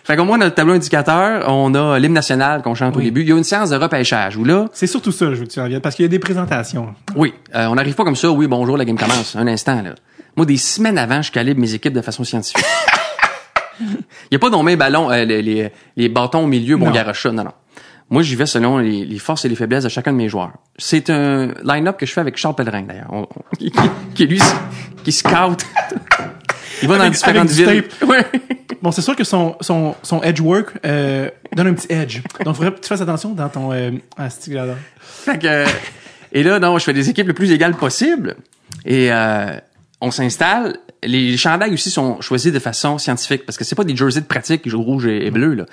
Fait 0.05 0.17
qu'au 0.17 0.25
moins, 0.25 0.39
dans 0.39 0.47
le 0.47 0.51
tableau 0.51 0.73
indicateur, 0.75 1.45
on 1.49 1.75
a 1.75 1.99
l'hymne 1.99 2.13
national 2.15 2.63
qu'on 2.63 2.75
chante 2.75 2.97
au 2.97 3.01
début. 3.01 3.23
Il 3.23 3.29
y 3.29 3.33
a 3.33 3.37
une 3.37 3.45
séance 3.45 3.71
de 3.71 3.77
repêchage 3.77 4.37
où 4.37 4.45
là, 4.45 4.67
C'est 4.73 4.87
surtout 4.87 5.13
ça, 5.13 5.27
je 5.31 5.35
veux 5.41 5.47
que 5.47 5.51
tu 5.51 5.61
en 5.61 5.67
viennes, 5.67 5.81
parce 5.81 5.95
qu'il 5.95 6.05
y 6.05 6.07
a 6.07 6.09
des 6.09 6.19
présentations. 6.19 6.95
oui, 7.17 7.35
euh, 7.55 7.67
on 7.67 7.75
n'arrive 7.75 7.95
pas 7.95 8.05
comme 8.05 8.17
ça, 8.17 8.31
oui, 8.31 8.47
bonjour, 8.47 8.77
la 8.77 8.85
game 8.85 8.99
commence. 8.99 9.37
Un 9.37 9.47
instant, 9.47 9.83
là. 9.83 9.95
Moi, 10.37 10.47
des 10.47 10.57
semaines 10.57 10.99
avant, 10.99 11.23
je 11.23 11.31
calibre 11.31 11.61
mes 11.61 11.75
équipes 11.75 11.93
de 11.93 12.01
façon 12.03 12.25
scientifique. 12.25 12.65
Il 13.81 14.33
y 14.33 14.37
a 14.37 14.39
pas 14.39 14.51
dans 14.51 14.63
mes 14.63 14.77
ballons, 14.77 15.11
euh, 15.11 15.25
les, 15.25 15.43
les, 15.43 15.73
les 15.97 16.09
bâtons 16.09 16.45
au 16.45 16.47
milieu, 16.47 16.77
bon 16.77 16.93
ça. 16.93 17.33
Non, 17.33 17.45
non. 17.45 17.53
Moi, 18.11 18.23
j'y 18.23 18.35
vais 18.35 18.47
selon 18.47 18.79
les, 18.79 19.05
les 19.05 19.19
forces 19.19 19.45
et 19.45 19.49
les 19.49 19.55
faiblesses 19.55 19.85
de 19.85 19.89
chacun 19.89 20.13
de 20.13 20.17
mes 20.17 20.29
joueurs. 20.29 20.51
C'est 20.77 21.11
un 21.11 21.55
line-up 21.63 21.97
que 21.97 22.07
je 22.07 22.13
fais 22.13 22.21
avec 22.21 22.37
Charles 22.37 22.57
Pellerin, 22.57 22.83
d'ailleurs. 22.83 23.29
Qui, 23.59 23.71
qui, 24.15 24.27
lui, 24.27 24.41
qui 25.05 25.13
scout. 25.13 25.65
Il 26.83 26.89
va 26.89 26.97
dans 26.97 27.03
Avec- 27.03 27.15
différentes 27.15 27.51
villes. 27.51 27.85
Ouais. 28.07 28.25
Bon, 28.83 28.91
c'est 28.93 29.03
sûr 29.03 29.15
que 29.15 29.25
son, 29.25 29.57
son, 29.61 29.95
son 30.03 30.23
edge 30.23 30.41
work 30.41 30.71
euh, 30.87 31.29
donne 31.55 31.67
un 31.67 31.75
petit 31.75 31.93
edge. 31.93 32.23
Donc, 32.47 32.55
il 32.55 32.57
faudrait 32.57 32.73
que 32.73 32.81
tu 32.81 32.89
fasses 32.89 33.03
attention 33.03 33.35
dans 33.35 33.51
ton 33.51 33.73
euh, 33.73 33.91
ah, 34.17 34.29
que. 34.31 34.75
Fait 34.99 35.39
que, 35.39 35.47
euh, 35.47 35.67
et 36.33 36.43
là, 36.43 36.59
non, 36.59 36.79
je 36.79 36.85
fais 36.85 36.95
des 36.95 37.11
équipes 37.11 37.27
le 37.27 37.35
plus 37.35 37.53
égales 37.53 37.75
possible. 37.75 38.37
Et 38.87 39.13
euh, 39.13 39.51
on 40.01 40.11
s'installe. 40.11 40.79
Les 41.03 41.37
chandails 41.37 41.75
aussi 41.75 41.91
sont 41.91 42.23
choisis 42.23 42.53
de 42.53 42.59
façon 42.59 42.97
scientifique 42.97 43.45
parce 43.45 43.59
que 43.59 43.65
c'est 43.65 43.75
pas 43.75 43.85
des 43.85 43.95
jerseys 43.95 44.23
de 44.23 44.27
pratique 44.27 44.63
rouge 44.73 45.05
et, 45.05 45.27
et 45.27 45.31
bleu. 45.31 45.53
Là. 45.53 45.67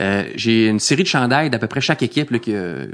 Euh, 0.00 0.24
j'ai 0.34 0.68
une 0.68 0.80
série 0.80 1.02
de 1.02 1.08
chandails 1.08 1.50
d'à 1.50 1.58
peu 1.58 1.66
près 1.66 1.82
chaque 1.82 2.02
équipe 2.02 2.30
là, 2.30 2.38
qui, 2.38 2.54
euh, 2.54 2.86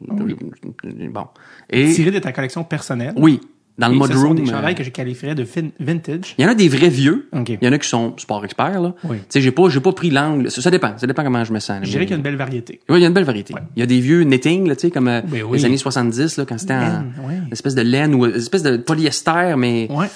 bon. 0.00 1.26
Et 1.68 1.92
Tiré 1.92 2.10
de 2.10 2.18
ta 2.18 2.32
collection 2.32 2.64
personnelle? 2.64 3.12
oui, 3.16 3.40
dans 3.78 3.88
le 3.88 3.94
mode 3.94 4.12
room. 4.14 4.34
des 4.34 4.42
euh, 4.42 4.52
chandails 4.52 4.74
que 4.74 4.84
je 4.84 4.90
qualifierais 4.90 5.34
de 5.34 5.46
vintage. 5.80 6.34
il 6.38 6.44
y 6.44 6.46
en 6.46 6.50
a 6.50 6.54
des 6.54 6.68
vrais 6.68 6.88
vieux. 6.90 7.28
OK. 7.32 7.48
Il 7.48 7.58
y 7.64 7.68
en 7.68 7.72
a 7.72 7.78
qui 7.78 7.88
sont 7.88 8.14
sport 8.18 8.44
experts 8.44 8.80
là. 8.80 8.94
Oui. 9.04 9.16
Tu 9.18 9.24
sais, 9.30 9.40
j'ai 9.40 9.50
pas, 9.52 9.68
j'ai 9.70 9.80
pas 9.80 9.92
pris 9.92 10.10
l'angle. 10.10 10.50
Ça, 10.50 10.60
ça 10.60 10.70
dépend. 10.70 10.96
Ça 10.98 11.06
dépend 11.06 11.22
comment 11.24 11.42
je 11.44 11.52
me 11.52 11.58
sens. 11.60 11.80
là. 11.80 11.84
Je 11.84 11.90
dirais 11.90 12.00
Mais- 12.00 12.06
qu'il 12.06 12.10
y 12.12 12.14
a 12.14 12.16
une 12.18 12.22
belle 12.22 12.36
variété. 12.36 12.80
oui, 12.88 12.98
il 12.98 13.02
y 13.02 13.04
a 13.04 13.08
une 13.08 13.14
belle 13.14 13.24
variété. 13.24 13.54
Il 13.76 13.80
y 13.80 13.82
a 13.82 13.86
des 13.86 14.00
vieux 14.00 14.22
knitting, 14.24 14.68
là, 14.68 14.76
tu 14.76 14.82
sais, 14.82 14.90
comme 14.90 15.08
euh, 15.08 15.22
Ben 15.24 15.42
oui. 15.44 15.58
les 15.58 15.64
années 15.64 15.76
70, 15.78 16.36
là, 16.36 16.44
quand 16.46 16.58
c'était 16.58 16.74
en 16.74 17.04
ouais. 17.26 17.36
une 17.46 17.52
espèce 17.52 17.74
de 17.74 17.82
laine 17.82 18.14
ou 18.14 18.26
une 18.26 18.34
espèce 18.34 18.62
de 18.62 18.76
polyester, 18.76 19.54
mais 19.56 19.88
Ouais. 19.90 20.06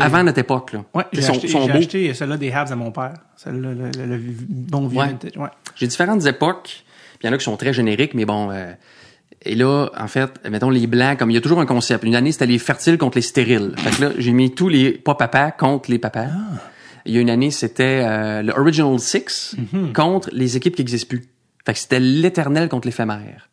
Avant 0.00 0.22
notre 0.24 0.38
époque, 0.38 0.72
là. 0.72 0.82
Ouais, 0.94 1.04
j'ai 1.12 1.22
acheté, 1.28 1.46
sont 1.46 1.66
j'ai 1.66 1.72
beaux. 1.72 1.78
acheté 1.78 2.14
celle-là 2.14 2.38
des 2.38 2.50
Habs 2.50 2.72
à 2.72 2.74
mon 2.76 2.90
père. 2.90 3.12
Celle-là, 3.36 3.68
le, 3.74 3.90
le- 4.06 4.16
le 4.16 4.22
bon 4.48 4.86
vieux 4.86 4.98
Ouais. 4.98 5.08
vintage. 5.08 5.32
Ouais. 5.36 5.48
J'ai 5.76 5.86
différentes 5.86 6.24
époques, 6.24 6.84
puis 7.18 7.18
il 7.22 7.26
y 7.26 7.28
en 7.28 7.34
a 7.34 7.36
qui 7.36 7.44
sont 7.44 7.56
très 7.58 7.74
génériques, 7.74 8.14
mais 8.14 8.24
bon... 8.24 8.50
euh, 8.50 8.72
et 9.44 9.54
là, 9.54 9.88
en 9.98 10.08
fait, 10.08 10.30
mettons 10.50 10.70
les 10.70 10.86
blancs, 10.86 11.18
comme 11.18 11.30
il 11.30 11.34
y 11.34 11.36
a 11.36 11.40
toujours 11.40 11.60
un 11.60 11.66
concept. 11.66 12.04
Une 12.04 12.14
année, 12.16 12.32
c'était 12.32 12.46
les 12.46 12.58
fertiles 12.58 12.98
contre 12.98 13.18
les 13.18 13.22
stériles. 13.22 13.72
Fait 13.76 13.96
que 13.96 14.02
là, 14.04 14.10
j'ai 14.18 14.32
mis 14.32 14.54
tous 14.54 14.68
les 14.68 14.92
pas 14.92 15.14
papas 15.14 15.50
contre 15.52 15.90
les 15.90 15.98
papas. 15.98 16.26
Ah. 16.30 16.60
Il 17.06 17.14
y 17.14 17.18
a 17.18 17.20
une 17.20 17.30
année, 17.30 17.50
c'était 17.50 18.02
euh, 18.04 18.42
le 18.42 18.52
Original 18.58 18.98
Six 18.98 19.56
Mhm. 19.72 19.92
contre 19.92 20.30
les 20.32 20.56
équipes 20.56 20.74
qui 20.76 20.82
existent 20.82 21.08
plus. 21.08 21.24
Fait 21.66 21.72
que 21.74 21.78
c'était 21.78 22.00
l'éternel 22.00 22.68
contre 22.68 22.86
l'éphémère. 22.88 23.48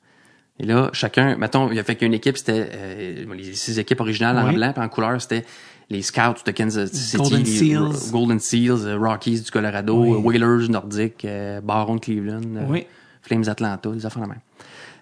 Et 0.60 0.66
là, 0.66 0.90
chacun, 0.94 1.36
mettons, 1.38 1.70
il 1.70 1.76
y 1.76 1.80
a 1.80 1.84
fait 1.84 1.96
qu'une 1.96 2.14
équipe, 2.14 2.38
c'était 2.38 2.70
euh, 2.74 3.26
les 3.36 3.54
six 3.54 3.80
équipes 3.80 4.00
originales 4.00 4.38
en 4.38 4.54
blanc, 4.54 4.72
puis 4.74 4.84
en 4.84 4.90
couleur, 4.90 5.20
c'était 5.22 5.44
les 5.90 6.02
Scouts 6.04 6.44
de 6.46 6.52
Kansas 6.52 6.92
City, 6.92 7.18
Golden 7.18 7.40
les 7.44 7.46
Seals. 7.46 8.12
Golden 8.12 8.40
Seals, 8.40 8.86
euh, 8.86 8.98
Rockies 8.98 9.42
du 9.42 9.52
Colorado, 9.52 9.96
Oui. 10.04 10.12
euh, 10.12 10.18
Whalers 10.20 10.70
nordiques, 10.70 11.26
euh, 11.26 11.60
Barons 11.62 11.96
de 11.96 12.00
Cleveland, 12.00 12.42
Oui. 12.70 12.86
Flames 13.24 13.44
Atlanta, 13.48 13.90
les 13.94 14.06
affaires 14.06 14.24
de 14.24 14.28
même. 14.30 14.40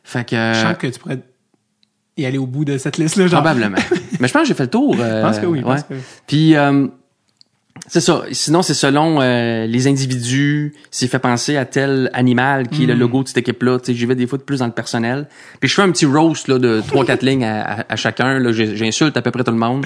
Fait 0.10 0.28
que 0.28 0.36
euh, 0.36 0.54
Je 0.56 0.60
sens 0.62 0.78
que 0.78 0.88
tu 0.88 1.00
pourrais 1.00 1.20
y 2.18 2.26
aller 2.26 2.38
au 2.40 2.48
bout 2.48 2.66
de 2.66 2.78
cette 2.78 2.98
liste-là. 2.98 3.28
genre. 3.28 3.42
probablement. 3.44 3.78
Mais 4.20 4.28
je 4.28 4.34
pense 4.34 4.42
que 4.42 4.48
j'ai 4.48 4.54
fait 4.56 4.64
le 4.64 4.70
tour. 4.70 4.96
euh, 5.00 5.22
Je 5.22 5.28
pense 5.28 5.40
que 5.40 5.46
oui, 5.46 5.62
ouais. 5.64 5.76
que. 5.88 5.94
Puis 6.28 6.56
euh, 6.56 6.88
c'est 7.88 8.02
ça. 8.02 8.24
Sinon, 8.32 8.62
c'est 8.62 8.74
selon 8.74 9.22
euh, 9.22 9.66
les 9.66 9.88
individus, 9.88 10.74
s'il 10.92 11.08
fait 11.08 11.18
penser 11.20 11.56
à 11.58 11.66
tel 11.66 12.10
animal 12.14 12.68
qui 12.68 12.84
est 12.84 12.86
Hmm. 12.88 12.90
le 12.90 12.94
logo 12.96 13.24
de 13.24 13.28
cette 13.30 13.38
équipe-là. 13.38 13.80
Tu 13.80 13.86
sais, 13.86 13.94
j'y 13.98 14.06
vais 14.06 14.16
des 14.16 14.28
fois 14.28 14.38
de 14.38 14.44
plus 14.44 14.60
dans 14.60 14.66
le 14.66 14.74
personnel. 14.74 15.28
Puis 15.62 15.70
je 15.70 15.76
fais 15.76 15.82
un 15.84 15.92
petit 15.92 16.06
roast 16.06 16.48
là, 16.50 16.58
de 16.60 16.82
trois 16.86 17.06
quatre 17.06 17.24
lignes 17.24 17.46
à, 17.46 17.62
à- 17.62 17.94
à 17.94 17.96
chacun. 17.96 18.38
Là, 18.40 18.52
j'insulte 18.52 19.16
à 19.16 19.22
peu 19.22 19.32
près 19.32 19.44
tout 19.44 19.52
le 19.52 19.58
monde. 19.58 19.86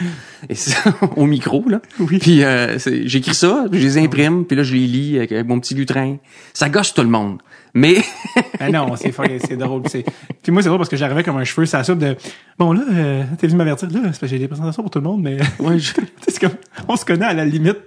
Et 0.49 0.55
au 1.17 1.25
micro 1.25 1.63
là. 1.69 1.81
Oui. 1.99 2.17
Puis 2.19 2.43
euh, 2.43 2.77
j'écris 3.05 3.35
ça, 3.35 3.65
puis 3.69 3.79
je 3.79 3.85
les 3.85 3.97
imprime, 3.99 4.45
puis 4.45 4.55
là 4.57 4.63
je 4.63 4.73
les 4.73 4.87
lis 4.87 5.17
avec, 5.17 5.31
avec 5.33 5.47
mon 5.47 5.59
petit 5.59 5.75
lutrin. 5.75 6.17
Ça 6.53 6.69
gosse 6.69 6.93
tout 6.95 7.03
le 7.03 7.09
monde. 7.09 7.39
Mais 7.73 7.95
Ah 8.59 8.69
non, 8.69 8.95
c'est 8.95 9.11
c'est 9.45 9.57
drôle. 9.57 9.81
c'est- 9.87 10.05
Puis 10.43 10.51
moi, 10.51 10.61
c'est 10.61 10.67
drôle 10.69 10.79
parce 10.79 10.89
que 10.89 10.95
j'arrivais 10.97 11.23
comme 11.23 11.37
un 11.37 11.43
cheveu, 11.43 11.65
ça 11.65 11.83
soupe 11.83 11.99
de 11.99 12.15
bon 12.57 12.71
là, 12.73 12.81
euh, 12.91 13.23
t'es 13.37 13.47
venu 13.47 13.57
m'avertir 13.57 13.89
là, 13.89 13.95
c'est 13.95 14.07
parce 14.09 14.19
que 14.19 14.27
j'ai 14.27 14.39
des 14.39 14.47
présentations 14.47 14.83
pour 14.83 14.91
tout 14.91 14.99
le 14.99 15.05
monde, 15.05 15.21
mais 15.23 15.37
ouais, 15.59 15.79
je- 15.79 15.93
c'est 16.27 16.39
comme 16.39 16.57
on 16.87 16.95
se 16.95 17.05
connaît 17.05 17.25
à 17.25 17.33
la 17.33 17.45
limite 17.45 17.77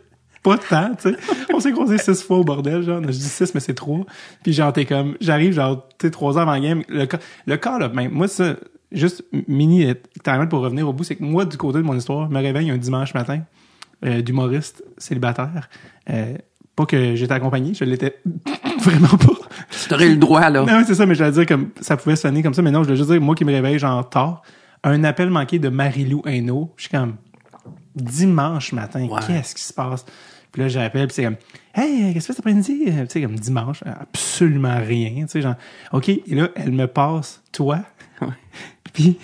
pas 0.43 0.59
tant, 0.59 0.95
tu 0.95 1.11
sais. 1.11 1.16
On 1.53 1.59
s'est 1.59 1.72
croisés 1.72 1.99
six 1.99 2.22
fois 2.22 2.39
au 2.39 2.45
bordel, 2.45 2.80
genre. 2.84 3.03
Je 3.03 3.11
dis 3.11 3.20
six, 3.20 3.53
mais 3.53 3.59
c'est 3.59 3.74
trois. 3.74 4.07
Puis 4.45 4.53
genre, 4.53 4.72
t'es 4.72 4.84
comme, 4.84 5.16
j'arrive 5.20 5.53
genre, 5.53 5.89
tu 5.99 6.07
sais, 6.07 6.11
trois 6.12 6.37
heures 6.37 6.43
avant 6.43 6.53
la 6.53 6.61
game. 6.61 6.82
Le, 6.89 7.09
le 7.47 7.57
call 7.57 7.82
up, 7.82 7.93
même. 7.95 8.12
Moi, 8.12 8.28
ça, 8.28 8.55
juste 8.93 9.24
mini 9.49 9.87
euh, 9.87 9.95
timeline 10.22 10.49
pour 10.49 10.61
revenir 10.61 10.89
au 10.89 10.93
bout, 10.93 11.03
c'est 11.03 11.16
que 11.16 11.24
moi, 11.24 11.47
du 11.47 11.57
côté 11.57 11.78
de 11.78 11.82
mon 11.82 11.97
histoire, 11.97 12.28
je 12.30 12.32
me 12.32 12.41
réveille 12.41 12.70
un 12.70 12.76
dimanche 12.76 13.12
matin, 13.12 13.41
euh, 14.05 14.22
d'humoriste 14.22 14.84
célibataire. 14.99 15.68
Euh, 16.11 16.37
pas 16.76 16.87
que 16.87 17.16
j'étais 17.16 17.32
accompagné, 17.34 17.74
je 17.74 17.82
l'étais 17.84 18.14
vraiment 18.91 19.16
pas. 19.16 19.32
t'aurais 19.89 20.07
eu 20.07 20.12
le 20.12 20.16
droit 20.16 20.49
là. 20.51 20.64
Non, 20.64 20.82
c'est 20.87 20.95
ça, 20.95 21.07
mais 21.07 21.14
je 21.14 21.24
dire 21.24 21.47
comme 21.47 21.70
ça 21.80 21.97
pouvait 21.97 22.16
sonner 22.16 22.43
comme 22.43 22.55
ça, 22.55 22.62
mais 22.62 22.70
non, 22.70 22.82
je 22.84 22.91
veux 22.91 22.97
juste 22.97 23.11
dire, 23.11 23.20
moi 23.20 23.34
qui 23.34 23.45
me 23.45 23.53
réveille 23.53 23.78
genre 23.78 24.09
tard, 24.09 24.43
un 24.84 25.03
appel 25.05 25.30
manqué 25.30 25.59
de 25.59 25.68
Marilou 25.68 26.22
Hainaut, 26.26 26.72
je 26.76 26.82
suis 26.82 26.91
comme 26.91 27.16
dimanche 27.95 28.72
matin, 28.72 29.07
Ouais. 29.07 29.20
qu'est-ce 29.26 29.55
qui 29.55 29.62
se 29.62 29.72
passe? 29.72 30.05
Puis 30.53 30.62
là, 30.62 30.68
j'appelle, 30.68 31.07
puis 31.09 31.14
c'est 31.14 31.24
comme 31.24 31.37
Hey, 31.74 32.14
qu'est-ce 32.14 32.14
que 32.14 32.18
tu 32.18 32.20
fais 32.20 32.20
cet 32.32 32.39
après-midi? 32.41 32.84
Tu 32.87 33.07
sais, 33.09 33.20
comme 33.22 33.39
dimanche, 33.39 33.82
absolument 33.84 34.78
rien. 34.78 35.22
Tu 35.22 35.28
sais, 35.28 35.43
genre, 35.43 35.57
OK, 35.93 36.09
et 36.09 36.22
là, 36.28 36.49
elle 36.55 36.72
me 36.72 36.87
passe, 36.87 37.43
toi? 37.53 37.80
puis, 38.95 39.18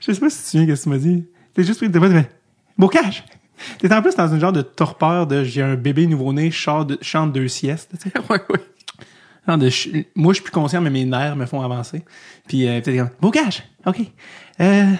je 0.00 0.12
sais 0.12 0.20
pas 0.20 0.30
si 0.30 0.38
tu 0.38 0.42
te 0.44 0.48
souviens, 0.48 0.66
qu'est-ce 0.66 0.84
que 0.84 0.84
tu 0.84 0.88
m'as 0.90 0.98
dit. 0.98 1.26
T'es 1.52 1.64
juste 1.64 1.78
pris 1.78 1.90
de 1.90 2.00
fait, 2.00 2.30
Bocage! 2.78 3.24
T'es 3.78 3.92
en 3.92 4.02
plus 4.02 4.14
dans 4.14 4.28
une 4.28 4.40
genre 4.40 4.52
de 4.52 4.62
torpeur 4.62 5.26
de 5.26 5.44
j'ai 5.44 5.62
un 5.62 5.74
bébé 5.74 6.06
nouveau-né, 6.06 6.50
chante, 6.50 7.02
chante 7.02 7.32
deux 7.32 7.48
siestes, 7.48 7.90
tu 8.00 8.10
sais. 8.10 8.18
ouais, 8.30 8.40
ouais. 8.50 8.60
Genre 9.46 9.58
de 9.58 9.70
moi, 10.14 10.32
je 10.32 10.36
suis 10.36 10.44
plus 10.44 10.52
conscient, 10.52 10.80
mais 10.80 10.90
mes 10.90 11.04
nerfs 11.04 11.36
me 11.36 11.46
font 11.46 11.62
avancer. 11.62 12.04
Puis, 12.46 12.68
euh, 12.68 12.80
peut-être 12.80 12.96
comme, 12.96 13.10
Bocage! 13.20 13.62
OK. 13.86 14.00
Euh, 14.60 14.92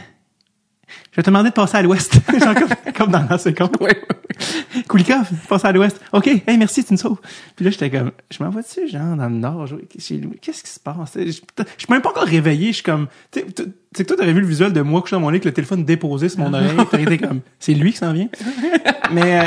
je 1.11 1.17
vais 1.17 1.23
te 1.23 1.31
demander 1.31 1.51
de 1.51 1.55
passer 1.55 1.77
à 1.77 1.83
l'ouest. 1.83 2.15
Genre 2.41 2.55
comme, 2.55 2.93
comme 2.95 3.11
dans 3.13 3.27
compte. 3.27 3.81
Ouais, 3.81 3.97
ouais. 3.97 4.83
Koulikov, 4.89 5.31
passe 5.49 5.65
à 5.65 5.73
l'ouest. 5.73 6.01
OK, 6.13 6.27
hey, 6.27 6.59
merci, 6.59 6.85
tu 6.85 6.93
me 6.93 6.99
sauves. 6.99 7.21
Puis 7.55 7.65
là, 7.65 7.71
j'étais 7.71 7.91
comme, 7.91 8.13
je 8.31 8.43
m'envoie 8.43 8.63
dessus, 8.63 8.89
genre, 8.89 9.17
dans 9.17 9.29
le 9.29 9.37
nord. 9.37 9.69
Qu'est-ce 9.89 10.63
qui 10.63 10.71
se 10.71 10.81
passe? 10.81 11.13
Je 11.15 11.23
je 11.27 11.31
suis 11.31 11.87
même 11.91 12.03
pas 12.03 12.11
encore 12.11 12.25
réveillé. 12.25 12.69
Je 12.69 12.77
suis 12.77 12.83
comme, 12.83 13.09
tu 13.31 13.45
sais 13.99 14.03
que 14.05 14.09
toi, 14.09 14.17
t'aurais 14.17 14.33
vu 14.33 14.41
le 14.41 14.47
visuel 14.47 14.73
de 14.73 14.81
moi 14.81 15.01
couché 15.03 15.17
dans 15.17 15.21
mon 15.21 15.29
lit 15.29 15.37
avec 15.37 15.45
le 15.45 15.53
téléphone 15.53 15.85
déposé 15.85 16.29
sur 16.29 16.41
mon 16.41 16.53
oreille. 16.55 16.71
T'aurais 16.91 17.03
été 17.03 17.19
comme, 17.19 17.41
c'est 17.59 17.75
lui 17.75 17.93
qui 17.93 17.99
s'en 17.99 18.13
vient? 18.13 18.29
Mais, 19.13 19.41
euh, 19.41 19.45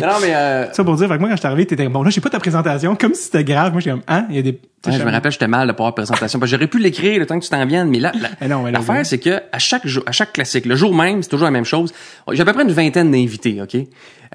Non, 0.00 0.12
mais 0.20 0.34
euh, 0.34 0.66
ça 0.72 0.84
pour 0.84 0.94
dire, 0.96 1.08
fait 1.08 1.14
que 1.14 1.20
moi, 1.20 1.28
quand 1.30 1.36
je 1.36 1.40
suis 1.40 1.46
arrivé, 1.46 1.64
t'étais 1.64 1.84
comme, 1.84 1.94
bon, 1.94 2.02
là, 2.02 2.10
j'ai 2.10 2.20
pas 2.20 2.28
ta 2.28 2.38
présentation, 2.38 2.94
comme 2.96 3.14
si 3.14 3.22
c'était 3.24 3.44
grave. 3.44 3.72
Moi, 3.72 3.80
j'étais 3.80 3.92
comme, 3.92 4.02
hein, 4.08 4.26
il 4.28 4.36
y 4.36 4.38
a 4.38 4.42
des, 4.42 4.60
Ouais, 4.86 4.92
je 4.92 5.02
me 5.02 5.10
rappelle, 5.10 5.32
j'étais 5.32 5.48
mal 5.48 5.66
de 5.66 5.72
pas 5.72 5.78
avoir 5.84 5.90
de 5.92 5.94
présentation. 5.96 6.38
Parce 6.38 6.50
que 6.50 6.56
J'aurais 6.56 6.68
pu 6.68 6.78
l'écrire 6.78 7.18
le 7.18 7.24
temps 7.26 7.38
que 7.38 7.44
tu 7.44 7.50
t'en 7.50 7.64
viennes, 7.66 7.88
mais 7.88 7.98
là, 7.98 8.12
la- 8.40 8.70
l'affaire, 8.70 8.96
oui. 8.98 9.04
c'est 9.04 9.18
que 9.18 9.40
à 9.50 9.58
chaque 9.58 9.86
jour, 9.86 10.02
à 10.06 10.12
chaque 10.12 10.32
classique, 10.34 10.66
le 10.66 10.76
jour 10.76 10.94
même, 10.94 11.22
c'est 11.22 11.28
toujours 11.30 11.46
la 11.46 11.50
même 11.50 11.64
chose. 11.64 11.92
J'ai 12.30 12.42
à 12.42 12.44
peu 12.44 12.52
près 12.52 12.62
une 12.62 12.70
vingtaine 12.72 13.10
d'invités, 13.10 13.60
ok? 13.62 13.74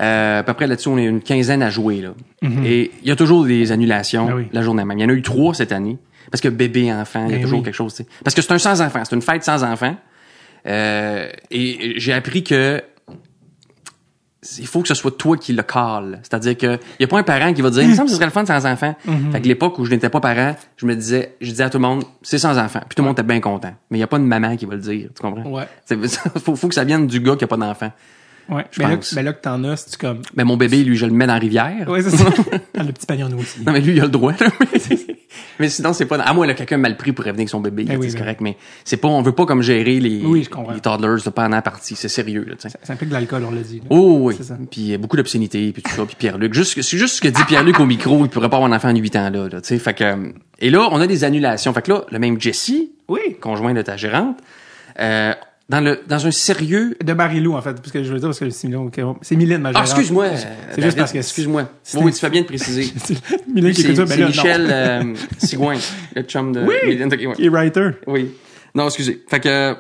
Euh, 0.02 0.40
à 0.40 0.44
peu 0.44 0.54
près 0.54 0.68
là-dessus, 0.68 0.90
on 0.90 0.98
est 0.98 1.06
une 1.06 1.22
quinzaine 1.22 1.62
à 1.62 1.70
jouer 1.70 2.02
là. 2.02 2.10
Et 2.66 2.92
il 3.04 3.08
y 3.08 3.12
a 3.12 3.16
toujours 3.16 3.46
des 3.46 3.72
annulations 3.72 4.26
Ben 4.26 4.36
oui. 4.36 4.48
la 4.52 4.62
journée 4.62 4.84
même. 4.84 4.98
Il 4.98 5.02
y 5.04 5.06
en 5.06 5.10
a 5.10 5.14
eu 5.14 5.22
trois 5.22 5.54
cette 5.54 5.72
année 5.72 5.98
parce 6.32 6.42
que 6.42 6.48
bébé, 6.50 6.92
enfant, 6.94 7.26
il 7.26 7.32
y 7.32 7.34
a 7.34 7.38
Ben 7.38 7.44
toujours 7.44 7.60
oui. 7.60 7.66
quelque 7.66 7.76
chose. 7.76 8.02
Parce 8.24 8.34
que 8.34 8.42
c'est 8.42 8.54
un 8.54 8.58
sans 8.58 8.82
enfant, 8.82 9.04
c'est 9.04 9.16
une 9.16 9.22
fête 9.22 9.44
sans 9.44 9.64
enfant. 9.64 9.96
Euh, 10.68 11.30
et 11.50 11.94
j'ai 11.98 12.14
appris 12.14 12.44
que 12.44 12.82
il 14.58 14.66
faut 14.66 14.82
que 14.82 14.88
ce 14.88 14.96
soit 14.96 15.16
toi 15.16 15.38
qui 15.38 15.54
le 15.54 15.62
cale. 15.62 16.20
C'est-à-dire 16.24 16.58
que 16.58 16.80
il 17.00 17.02
y 17.02 17.04
a 17.04 17.08
pas 17.08 17.20
un 17.20 17.24
parent 17.24 17.54
qui 17.54 17.62
va 17.62 17.70
dire, 17.70 17.84
il 17.84 17.90
me 17.90 17.94
semble 17.96 18.06
que 18.08 18.12
ce 18.12 18.16
serait 18.16 18.26
le 18.26 18.32
fun 18.32 18.46
sans 18.46 18.66
enfant. 18.66 18.96
Mhm. 19.06 19.32
Fait 19.32 19.42
que 19.42 19.48
l'époque 19.48 19.78
où 19.78 19.86
je 19.86 19.92
n'étais 19.92 20.10
pas 20.10 20.20
parent, 20.20 20.56
je 20.78 20.86
me 20.86 20.96
disais, 20.96 21.36
je 21.42 21.50
disais 21.52 21.64
à 21.64 21.70
tout 21.70 21.78
le 21.78 21.84
monde, 21.84 22.04
c'est 22.24 22.40
sans 22.40 22.58
enfant. 22.58 22.80
Puis 22.88 22.96
tout 22.96 23.02
le 23.04 23.08
monde 23.08 23.16
était 23.20 23.28
bien 23.28 23.40
content. 23.40 23.74
Mais 23.90 23.98
il 23.98 24.02
y 24.02 24.04
a 24.04 24.08
pas 24.08 24.18
une 24.18 24.26
maman 24.26 24.56
qui 24.56 24.66
va 24.66 24.74
le 24.76 24.82
dire, 24.82 25.10
tu 25.16 25.22
comprends? 25.22 25.44
Ouais. 25.50 25.68
Faut, 26.44 26.56
faut 26.56 26.68
que 26.70 26.74
ça 26.76 26.84
vienne 26.84 27.06
du 27.08 27.20
gars 27.20 27.36
qui 27.36 27.44
a 27.44 27.48
pas 27.48 27.58
d'enfant. 27.58 27.92
Ouais. 28.50 28.66
Je 28.72 28.82
Mais 28.82 28.90
là, 28.90 28.96
pense. 28.98 29.14
ben 29.14 29.24
là 29.24 29.34
que 29.34 29.42
t'en 29.42 29.64
as, 29.64 29.78
c'est 29.78 29.98
comme. 29.98 30.22
Mais 30.36 30.44
mon 30.44 30.58
bébé, 30.58 30.84
lui, 30.84 30.98
je 30.98 31.06
le 31.06 31.12
mets 31.14 31.26
dans 31.28 31.34
la 31.34 31.40
rivière. 31.40 31.88
Ouais, 31.88 32.02
c'est 32.02 32.10
ça. 32.10 32.26
Dans 32.74 32.84
le 32.84 32.92
petit 32.92 33.06
panier 33.06 33.24
en 33.24 33.32
eau 33.32 33.38
aussi. 33.38 33.62
Non, 33.66 33.72
mais 33.72 33.80
lui, 33.82 33.94
il 33.94 34.00
a 34.02 34.04
le 34.04 34.10
droit, 34.10 34.34
là. 34.40 34.48
mais 35.60 35.70
sinon, 35.70 35.94
c'est 35.94 36.06
pas, 36.06 36.18
à 36.20 36.34
moins, 36.34 36.46
là, 36.48 36.54
quelqu'un 36.54 36.78
mal 36.78 36.98
pris 36.98 37.12
pour 37.14 37.24
revenir 37.24 37.40
avec 37.42 37.50
son 37.50 37.60
bébé, 37.62 37.84
là, 37.84 37.94
Eh 37.94 37.98
oui, 37.98 38.08
c'est 38.10 38.16
ben 38.18 38.24
correct, 38.24 38.42
mais 38.42 38.58
c'est 38.84 38.98
pas, 38.98 39.08
on 39.08 39.22
veut 39.22 39.32
pas 39.32 39.46
comme 39.46 39.62
gérer 39.62 40.00
les, 40.00 40.22
Oui, 40.24 40.44
je 40.44 40.50
comprends. 40.50 40.74
les 40.74 40.80
toddlers, 40.82 41.24
là, 41.26 41.32
pendant 41.32 41.56
la 41.56 41.62
partie. 41.62 41.96
C'est 41.96 42.10
sérieux, 42.10 42.46
là, 42.48 42.56
tu 42.56 42.70
sais. 42.70 42.78
Ça 42.84 42.94
implique 42.94 43.10
de 43.10 43.14
l'alcool, 43.14 43.44
on 43.48 43.52
l'a 43.52 43.62
dit. 43.62 43.78
là. 43.78 43.86
Oh 43.90 44.18
oui, 44.22 44.36
C'est 44.38 44.44
ça. 44.44 44.58
puis 44.70 44.94
euh, 44.94 44.98
beaucoup 44.98 45.18
d'obscénité, 45.18 45.72
puis 45.72 45.82
tout 45.84 45.92
ça, 45.92 46.06
puis 46.06 46.16
Pierre-Luc. 46.18 46.54
Juste, 46.54 46.82
c'est 46.82 46.98
juste 46.98 47.16
ce 47.16 47.22
que 47.22 47.28
dit 47.30 47.44
Pierre-Luc 47.48 47.80
au 47.80 47.86
micro, 47.86 48.26
il 48.26 48.30
pourrait 48.30 48.50
pas 48.50 48.58
avoir 48.58 48.72
un 48.72 48.76
enfant 48.76 48.90
en 48.90 48.96
8 48.96 49.16
ans 49.16 49.30
là, 49.30 49.48
là 49.50 49.62
tu 49.62 49.68
sais. 49.70 49.80
Fait 49.80 49.94
que, 49.94 50.04
euh, 50.04 50.30
et 50.60 50.70
là, 50.70 50.90
on 50.92 51.00
a 51.00 51.08
des 51.08 51.24
annulations. 51.24 51.74
Fait 51.74 51.82
que 51.84 51.92
là, 51.92 52.04
le 52.12 52.20
même 52.20 52.40
Jessie, 52.42 52.92
Oui. 53.08 53.20
conjoint 53.40 53.74
de 53.74 53.82
ta 53.82 53.98
gérante, 53.98 54.38
euh, 55.00 55.34
dans 55.72 55.82
le 55.82 56.00
dans 56.08 56.28
un 56.28 56.32
sérieux? 56.32 56.96
De 57.04 57.14
Marilou, 57.14 57.54
en 57.56 57.62
fait. 57.62 57.74
Parce 57.74 57.92
que 57.92 58.04
je 58.04 58.12
veux 58.14 58.20
dire, 58.20 58.28
parce 58.28 58.40
que 58.40 58.50
c'est 58.50 58.68
Mylène, 58.68 58.90
c'est 59.22 59.36
Mylène, 59.36 59.62
ma 59.62 59.72
Ah, 59.74 59.82
excuse-moi. 59.82 60.28
C'est 60.76 60.82
juste 60.82 60.98
parce 60.98 61.12
que. 61.12 61.18
Excuse-moi. 61.18 61.70
c'est- 61.84 61.98
Oui, 61.98 62.12
tu 62.12 62.20
fais 62.20 62.30
bien 62.30 62.42
de 62.42 62.46
préciser. 62.48 62.92
Mylène 63.54 63.74
qui 63.74 63.82
c'est 63.82 63.88
écoute 63.92 63.96
ça, 63.96 64.04
ben 64.06 64.12
c'est 64.12 64.20
là, 64.20 64.28
Michel 64.28 64.68
euh, 64.70 65.14
Sigouin, 65.40 65.78
le 66.16 66.22
chum 66.24 66.52
de 66.54 66.62
Oui. 66.62 66.76
Mylène 66.86 67.10
de- 67.10 67.16
ouais. 67.28 67.34
Qui 67.36 67.46
est 67.46 67.50
writer. 67.50 67.90
Oui. 68.08 68.32
Non, 68.76 68.86
excusez. 68.86 69.24
Fait 69.30 69.40
que 69.40 69.74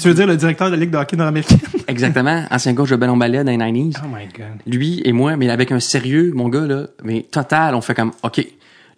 Tu 0.00 0.08
veux 0.08 0.14
dire 0.14 0.26
le 0.26 0.36
directeur 0.36 0.68
de 0.68 0.74
la 0.74 0.80
Ligue 0.80 0.90
de 0.90 0.96
hockey 0.98 1.16
nord-américaine? 1.16 1.58
exactement, 1.88 2.44
ancien 2.50 2.74
coach 2.74 2.90
de 2.90 2.96
ballon 2.96 3.16
ballet 3.16 3.42
dans 3.44 3.50
les 3.50 3.56
90s. 3.56 3.96
Oh 4.04 4.08
my 4.08 4.26
god. 4.36 4.46
lui 4.66 5.00
et 5.04 5.12
moi, 5.12 5.36
mais 5.36 5.48
avec 5.50 5.72
un 5.72 5.80
sérieux, 5.80 6.32
mon 6.34 6.48
gars, 6.48 6.66
là, 6.66 6.86
mais 7.04 7.22
total, 7.30 7.74
on 7.74 7.80
fait 7.80 7.94
comme, 7.94 8.12
OK, 8.22 8.46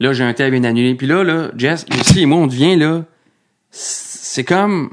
là, 0.00 0.12
j'ai 0.12 0.24
un 0.24 0.32
tel 0.32 0.50
bien 0.50 0.64
annulé. 0.64 0.94
Puis 0.94 1.06
là, 1.06 1.22
là, 1.22 1.50
Jess, 1.56 1.84
Jessie 1.90 2.22
et 2.22 2.26
moi, 2.26 2.38
on 2.38 2.46
devient, 2.46 2.76
là, 2.76 3.04
c'est 3.70 4.44
comme, 4.44 4.90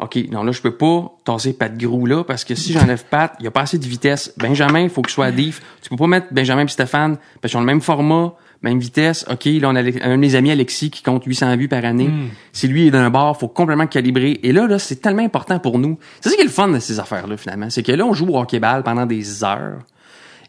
OK, 0.00 0.18
non, 0.30 0.42
là, 0.42 0.52
je 0.52 0.60
peux 0.60 0.74
pas 0.74 1.12
tasser 1.24 1.52
Pat 1.52 1.76
Grou, 1.76 2.06
là, 2.06 2.24
parce 2.24 2.44
que 2.44 2.54
si 2.54 2.72
j'enlève 2.72 3.04
Pat, 3.08 3.34
il 3.38 3.44
y 3.44 3.46
a 3.46 3.50
pas 3.50 3.60
assez 3.62 3.78
de 3.78 3.84
vitesse. 3.84 4.32
Benjamin, 4.38 4.80
il 4.80 4.90
faut 4.90 5.02
qu'il 5.02 5.12
soit 5.12 5.26
à 5.26 5.30
diff. 5.30 5.60
Tu 5.82 5.88
peux 5.90 5.96
pas 5.96 6.06
mettre 6.08 6.26
Benjamin 6.32 6.64
et 6.64 6.68
Stéphane, 6.68 7.16
parce 7.40 7.52
qu'ils 7.52 7.58
ont 7.58 7.60
le 7.60 7.66
même 7.66 7.80
format, 7.80 8.34
même 8.62 8.78
vitesse. 8.80 9.24
OK, 9.30 9.44
là, 9.44 9.68
on 9.70 9.76
a 9.76 9.80
un 9.80 9.82
de 9.84 10.16
mes 10.16 10.34
amis, 10.34 10.50
Alexis, 10.50 10.90
qui 10.90 11.02
compte 11.02 11.24
800 11.24 11.56
vues 11.56 11.68
par 11.68 11.84
année. 11.84 12.10
Si 12.52 12.66
lui 12.66 12.86
est 12.88 12.90
d'un 12.90 13.10
bord, 13.10 13.38
faut 13.38 13.46
complètement 13.48 13.86
calibrer. 13.86 14.40
Et 14.42 14.52
là, 14.52 14.66
là, 14.66 14.78
c'est 14.78 14.96
tellement 14.96 15.22
important 15.24 15.58
pour 15.58 15.78
nous. 15.78 15.98
C'est 16.20 16.30
ça 16.30 16.34
qui 16.34 16.40
est 16.40 16.46
le 16.46 16.50
fun 16.50 16.68
de 16.68 16.78
ces 16.80 16.98
affaires-là, 16.98 17.36
finalement. 17.36 17.70
C'est 17.70 17.82
que 17.82 17.92
là, 17.92 18.04
on 18.04 18.14
joue 18.14 18.26
au 18.28 18.38
hockey-ball 18.38 18.82
pendant 18.82 19.06
des 19.06 19.44
heures. 19.44 19.78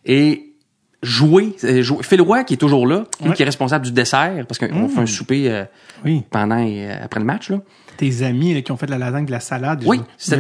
Et 0.06 0.54
jouer, 1.04 1.56
euh, 1.64 1.82
jouer. 1.82 2.04
Phil 2.04 2.22
Roy, 2.22 2.44
qui 2.46 2.54
est 2.56 2.58
toujours 2.58 2.88
là, 2.88 3.04
Ouais. 3.24 3.34
qui 3.34 3.42
est 3.44 3.46
responsable 3.46 3.86
du 3.86 3.92
dessert, 3.92 4.46
parce 4.48 4.58
qu'on 4.60 4.88
fait 4.88 5.02
un 5.02 5.06
souper 5.06 5.52
euh, 5.52 5.66
Oui. 6.04 6.24
pendant 6.32 6.58
et 6.58 6.90
euh, 6.90 6.96
après 7.04 7.20
le 7.20 7.26
match, 7.26 7.50
là. 7.50 7.60
Tes 7.98 8.24
amis 8.24 8.54
là, 8.54 8.62
qui 8.62 8.72
ont 8.72 8.78
fait 8.78 8.86
de 8.86 8.92
la 8.92 8.98
lasagne, 8.98 9.26
de 9.26 9.32
la 9.32 9.40
salade. 9.40 9.84
Oui, 9.86 9.98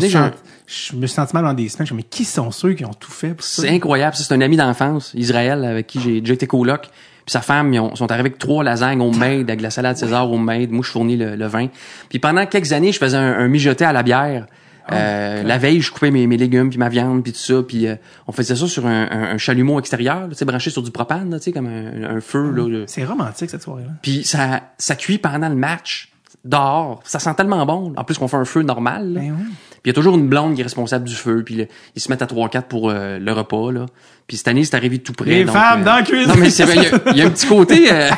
je- 0.09 0.17
me 0.17 0.31
je 0.67 0.95
me 0.95 1.07
suis 1.07 1.15
senti 1.15 1.33
mal 1.35 1.43
dans 1.45 1.53
des 1.53 1.69
semaines. 1.69 1.87
Je 1.87 1.93
me 1.93 1.99
suis 1.99 2.03
dit, 2.09 2.17
mais 2.17 2.17
qui 2.17 2.25
sont 2.25 2.51
ceux 2.51 2.73
qui 2.73 2.85
ont 2.85 2.93
tout 2.93 3.11
fait 3.11 3.33
pour 3.35 3.45
ça? 3.45 3.61
C'est 3.61 3.69
incroyable. 3.69 4.15
C'est 4.15 4.33
un 4.33 4.41
ami 4.41 4.57
d'enfance, 4.57 5.11
Israël, 5.15 5.63
avec 5.63 5.87
qui 5.87 5.99
j'ai 6.01 6.21
déjà 6.21 6.33
été 6.33 6.47
coloc. 6.47 6.81
Puis 6.81 7.31
sa 7.31 7.41
femme, 7.41 7.73
ils 7.73 7.79
ont- 7.79 7.95
sont 7.95 8.11
arrivés 8.11 8.27
avec 8.27 8.37
trois 8.37 8.63
lasagnes 8.63 9.01
homemade, 9.01 9.47
avec 9.49 9.57
de 9.57 9.63
la 9.63 9.69
salade 9.71 9.97
César 9.97 10.31
homemade. 10.31 10.69
Moi, 10.69 10.83
je 10.85 10.91
fournis 10.91 11.17
le, 11.17 11.35
le 11.35 11.47
vin. 11.47 11.67
Puis 12.09 12.19
pendant 12.19 12.45
quelques 12.45 12.71
années, 12.73 12.91
je 12.91 12.99
faisais 12.99 13.17
un, 13.17 13.33
un 13.39 13.47
mijoté 13.47 13.83
à 13.85 13.93
la 13.93 14.03
bière. 14.03 14.45
Euh, 14.91 15.41
la 15.41 15.57
veille, 15.57 15.81
je 15.81 15.91
coupais 15.91 16.11
mes, 16.11 16.27
mes 16.27 16.37
légumes, 16.37 16.69
puis 16.69 16.77
ma 16.77 16.89
viande, 16.89 17.23
puis 17.23 17.31
tout 17.33 17.39
ça. 17.39 17.63
Puis 17.67 17.87
euh, 17.87 17.95
on 18.27 18.31
faisait 18.31 18.55
ça 18.55 18.67
sur 18.67 18.85
un, 18.85 19.07
un- 19.09 19.23
un 19.33 19.37
chalumeau 19.39 19.79
extérieur, 19.79 20.21
là, 20.21 20.27
tu 20.29 20.35
sais, 20.35 20.45
branché 20.45 20.69
sur 20.69 20.83
du 20.83 20.91
propane, 20.91 21.31
là, 21.31 21.39
tu 21.39 21.45
sais, 21.45 21.51
comme 21.51 21.65
un, 21.65 22.17
un 22.17 22.21
feu. 22.21 22.51
Là, 22.51 22.67
le- 22.69 22.83
C'est 22.87 23.03
romantique, 23.03 23.49
cette 23.49 23.63
soirée-là. 23.63 23.89
Puis 24.03 24.23
ça, 24.23 24.61
ça 24.77 24.95
cuit 24.95 25.17
pendant 25.17 25.49
le 25.49 25.55
match, 25.55 26.11
dehors. 26.45 27.01
Ça 27.03 27.19
sent 27.19 27.33
tellement 27.35 27.65
bon. 27.65 27.93
En 27.97 28.03
plus 28.03 28.17
qu'on 28.17 28.27
fait 28.27 28.37
un 28.37 28.45
feu 28.45 28.61
normal. 28.61 29.11
Ben 29.15 29.35
oui. 29.37 29.45
Puis 29.71 29.79
il 29.85 29.87
y 29.89 29.91
a 29.91 29.93
toujours 29.93 30.15
une 30.15 30.27
blonde 30.27 30.55
qui 30.55 30.61
est 30.61 30.63
responsable 30.63 31.05
du 31.05 31.13
feu. 31.15 31.43
Puis 31.45 31.55
là, 31.55 31.65
ils 31.95 32.01
se 32.01 32.09
mettent 32.09 32.21
à 32.21 32.25
3-4 32.25 32.63
pour 32.63 32.89
euh, 32.89 33.19
le 33.19 33.31
repas. 33.33 33.71
Là. 33.71 33.85
Puis 34.27 34.37
cette 34.37 34.47
année, 34.47 34.63
c'est 34.63 34.75
arrivé 34.75 34.99
tout 34.99 35.13
près. 35.13 35.29
Les 35.29 35.43
donc, 35.45 35.55
femmes 35.55 35.81
euh, 35.81 35.85
dans 35.85 35.95
la 35.95 36.03
cuisine. 36.03 36.27
Non, 36.27 36.35
mais 36.39 36.49
c'est 36.49 36.63
vrai, 36.63 36.89
il 37.11 37.17
y 37.17 37.19
y, 37.19 37.21
a 37.21 37.25
un 37.25 37.29
petit 37.29 37.45
côté... 37.47 37.91
euh, 37.91 38.09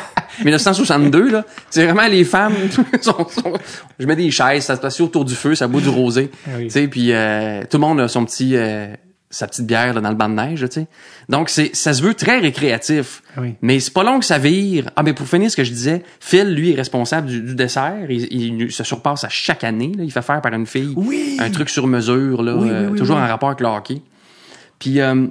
1962, 0.44 1.32
là. 1.32 1.46
C'est 1.70 1.86
vraiment 1.86 2.08
les 2.08 2.24
femmes... 2.24 2.54
sont- 3.02 3.28
sont- 3.28 3.54
je 4.00 4.06
mets 4.06 4.16
des 4.16 4.30
chaises, 4.32 4.64
ça 4.66 4.76
se 4.76 4.82
passe 4.82 5.02
autour 5.02 5.26
du 5.26 5.34
feu, 5.36 5.56
ça 5.56 5.68
boit 5.68 5.82
du 5.82 5.90
rosé. 5.90 6.30
Ah 6.46 6.52
oui. 6.58 6.66
Tu 6.66 6.70
sais, 6.72 6.88
puis 6.88 7.12
euh, 7.12 7.64
tout 7.70 7.78
le 7.78 7.82
monde 7.82 8.00
a 8.00 8.08
son 8.08 8.24
petit... 8.24 8.56
sa 9.30 9.46
petite 9.48 9.66
bière 9.68 9.94
là, 9.94 10.00
dans 10.02 10.10
le 10.10 10.16
banc 10.16 10.30
de 10.30 10.36
neige, 10.36 10.62
tu 10.62 10.68
sais. 10.82 10.88
Donc, 11.28 11.50
c'est, 11.50 11.76
ça 11.76 11.94
se 11.94 12.02
veut 12.02 12.14
très 12.14 12.40
récréatif. 12.40 13.22
Ah 13.36 13.42
oui. 13.42 13.56
Mais 13.62 13.80
c'est 13.82 13.94
pas 13.94 14.04
long 14.04 14.20
que 14.20 14.26
ça 14.26 14.38
vire. 14.38 14.90
Ah, 14.96 15.04
mais 15.04 15.14
pour 15.14 15.28
finir 15.28 15.52
ce 15.52 15.58
que 15.58 15.64
je 15.66 15.72
disais, 15.72 16.04
Phil, 16.22 16.54
lui, 16.54 16.72
est 16.72 16.76
responsable 16.76 17.28
du, 17.28 17.42
du 17.42 17.54
dessert. 17.56 18.06
Il, 18.10 18.62
il 18.62 18.72
se 18.72 18.84
surpasse 18.86 19.24
à 19.26 19.30
chaque 19.30 19.64
année. 19.66 19.92
Là. 19.98 20.04
Il 20.06 20.12
fait 20.12 20.22
faire 20.22 20.42
par 20.42 20.54
une 20.54 20.66
fille 20.66 20.94
Oui. 20.96 21.38
un 21.42 21.50
truc 21.50 21.70
sur 21.70 21.88
mesure, 21.88 22.42
là, 22.42 22.56
Oui, 22.56 22.70
euh, 22.72 22.90
toujours 22.96 23.18
en 23.18 23.28
rapport 23.28 23.50
avec 23.50 23.60
le 23.60 23.68
hockey. 23.68 24.02
Puis, 24.80 25.02
euh, 25.02 25.28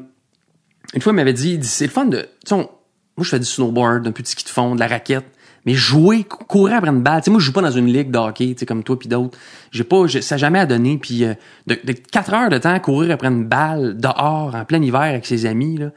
une 0.94 1.00
fois, 1.00 1.12
il 1.12 1.16
m'avait 1.16 1.32
dit, 1.32 1.52
il 1.52 1.58
dit, 1.58 1.66
c'est 1.68 1.86
le 1.86 1.90
fun 1.90 2.04
de... 2.04 2.18
Tu 2.20 2.26
sais, 2.48 2.54
on- 2.54 2.68
moi, 3.16 3.24
je 3.24 3.30
fais 3.30 3.38
du 3.38 3.46
snowboard, 3.46 4.06
un 4.06 4.10
de 4.10 4.26
ski 4.26 4.44
de 4.44 4.48
fond, 4.50 4.74
de 4.74 4.80
la 4.80 4.88
raquette. 4.88 5.24
Mais 5.66 5.74
jouer, 5.74 6.24
cou- 6.24 6.44
courir 6.44 6.76
après 6.76 6.90
une 6.90 7.02
balle, 7.02 7.20
tu 7.20 7.24
sais, 7.26 7.30
moi, 7.30 7.40
je 7.40 7.46
joue 7.46 7.52
pas 7.52 7.60
dans 7.62 7.70
une 7.70 7.86
ligue 7.92 8.10
de 8.10 8.18
hockey, 8.18 8.46
tu 8.54 8.60
sais, 8.60 8.66
comme 8.66 8.82
toi 8.84 8.98
puis 8.98 9.08
d'autres. 9.08 9.36
J'ai 9.72 9.84
pas, 9.84 10.06
j'ai- 10.06 10.22
ça 10.22 10.36
jamais 10.36 10.60
à 10.60 10.66
donner. 10.66 10.96
Puis, 10.96 11.24
euh, 11.24 11.34
de, 11.66 11.76
de 11.84 11.92
4 11.92 12.32
heures 12.34 12.48
de 12.48 12.58
temps 12.58 12.72
à 12.72 12.78
courir 12.80 13.10
après 13.12 13.28
une 13.28 13.44
balle 13.44 13.96
dehors, 13.98 14.54
en 14.54 14.64
plein 14.64 14.80
hiver 14.80 15.00
avec 15.02 15.26
ses 15.26 15.44
amis, 15.44 15.76
là, 15.76 15.90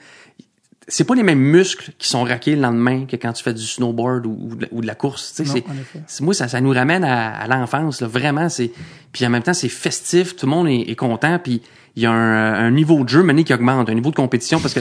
c'est 0.88 1.04
pas 1.04 1.14
les 1.14 1.22
mêmes 1.22 1.38
muscles 1.40 1.92
qui 2.00 2.08
sont 2.08 2.24
raqués 2.24 2.56
le 2.56 2.62
lendemain 2.64 3.06
que 3.06 3.16
quand 3.16 3.32
tu 3.34 3.44
fais 3.44 3.54
du 3.54 3.62
snowboard 3.62 4.26
ou, 4.26 4.38
ou 4.50 4.56
de, 4.56 4.64
la- 4.64 4.68
ou 4.72 4.82
de 4.82 4.88
la 4.88 4.96
course. 4.96 5.34
Tu 5.36 5.46
sais, 5.46 5.50
Non, 5.50 5.54
c'est, 5.54 5.64
c'est- 6.08 6.24
moi, 6.24 6.34
ça, 6.34 6.48
ça 6.48 6.62
nous 6.62 6.72
ramène 6.72 7.04
à, 7.04 7.30
à 7.36 7.48
l'enfance. 7.48 8.02
Là, 8.02 8.08
vraiment, 8.08 8.50
c'est. 8.50 8.72
Puis 9.12 9.24
en 9.26 9.30
même 9.30 9.44
temps, 9.44 9.54
c'est 9.54 9.70
festif. 9.70 10.36
Tout 10.36 10.48
le 10.48 10.50
monde 10.52 10.68
est, 10.68 10.90
est 10.90 10.96
content. 10.96 11.38
Puis 11.38 11.62
il 11.96 12.02
y 12.02 12.06
a 12.08 12.12
un, 12.12 12.54
un 12.66 12.72
niveau 12.72 13.04
de 13.04 13.10
jeu 13.10 13.22
mené 13.22 13.44
qui 13.44 13.54
augmente, 13.54 13.88
un 13.88 13.94
niveau 13.94 14.10
de 14.10 14.16
compétition 14.16 14.60
parce 14.60 14.74
que 14.74 14.80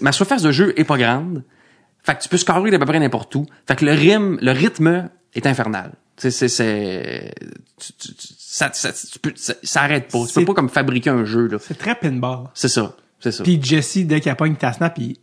ma 0.00 0.12
surface 0.12 0.40
de 0.42 0.50
jeu 0.50 0.72
est 0.78 0.84
pas 0.84 0.96
grande. 0.96 1.42
Fait 2.02 2.16
que 2.16 2.22
tu 2.22 2.28
peux 2.28 2.36
scorer 2.38 2.70
d'à 2.70 2.78
peu 2.78 2.86
près 2.86 2.98
n'importe 3.00 3.34
où. 3.34 3.46
Fait 3.66 3.76
que 3.76 3.84
le 3.84 3.92
rythme, 3.92 4.38
le 4.40 4.52
rythme 4.52 5.10
est 5.34 5.46
infernal. 5.46 5.92
Tu 6.16 6.30
sais, 6.30 6.30
c'est, 6.30 6.48
c'est, 6.48 7.34
tu- 7.78 7.92
tu- 7.94 8.14
tu- 8.14 8.34
ça, 8.38 8.70
ça, 8.72 8.92
tu 8.92 9.18
peux- 9.18 9.32
ça, 9.36 9.54
ça 9.62 9.82
arrête 9.82 10.08
pas. 10.10 10.18
Tu 10.20 10.26
C'est- 10.32 10.40
peux 10.40 10.46
pas 10.46 10.54
comme 10.54 10.68
fabriquer 10.68 11.10
un 11.10 11.24
jeu, 11.24 11.46
là. 11.46 11.58
C'est 11.60 11.78
très 11.78 11.94
pinball. 11.94 12.48
C'est 12.54 12.68
ça. 12.68 12.94
C'est 13.20 13.32
ça. 13.32 13.42
Puis 13.44 13.58
Jesse, 13.62 13.98
dès 14.06 14.20
qu'il 14.20 14.34
pogne 14.34 14.56
ta 14.56 14.72
snap, 14.72 14.96
il, 14.98 15.16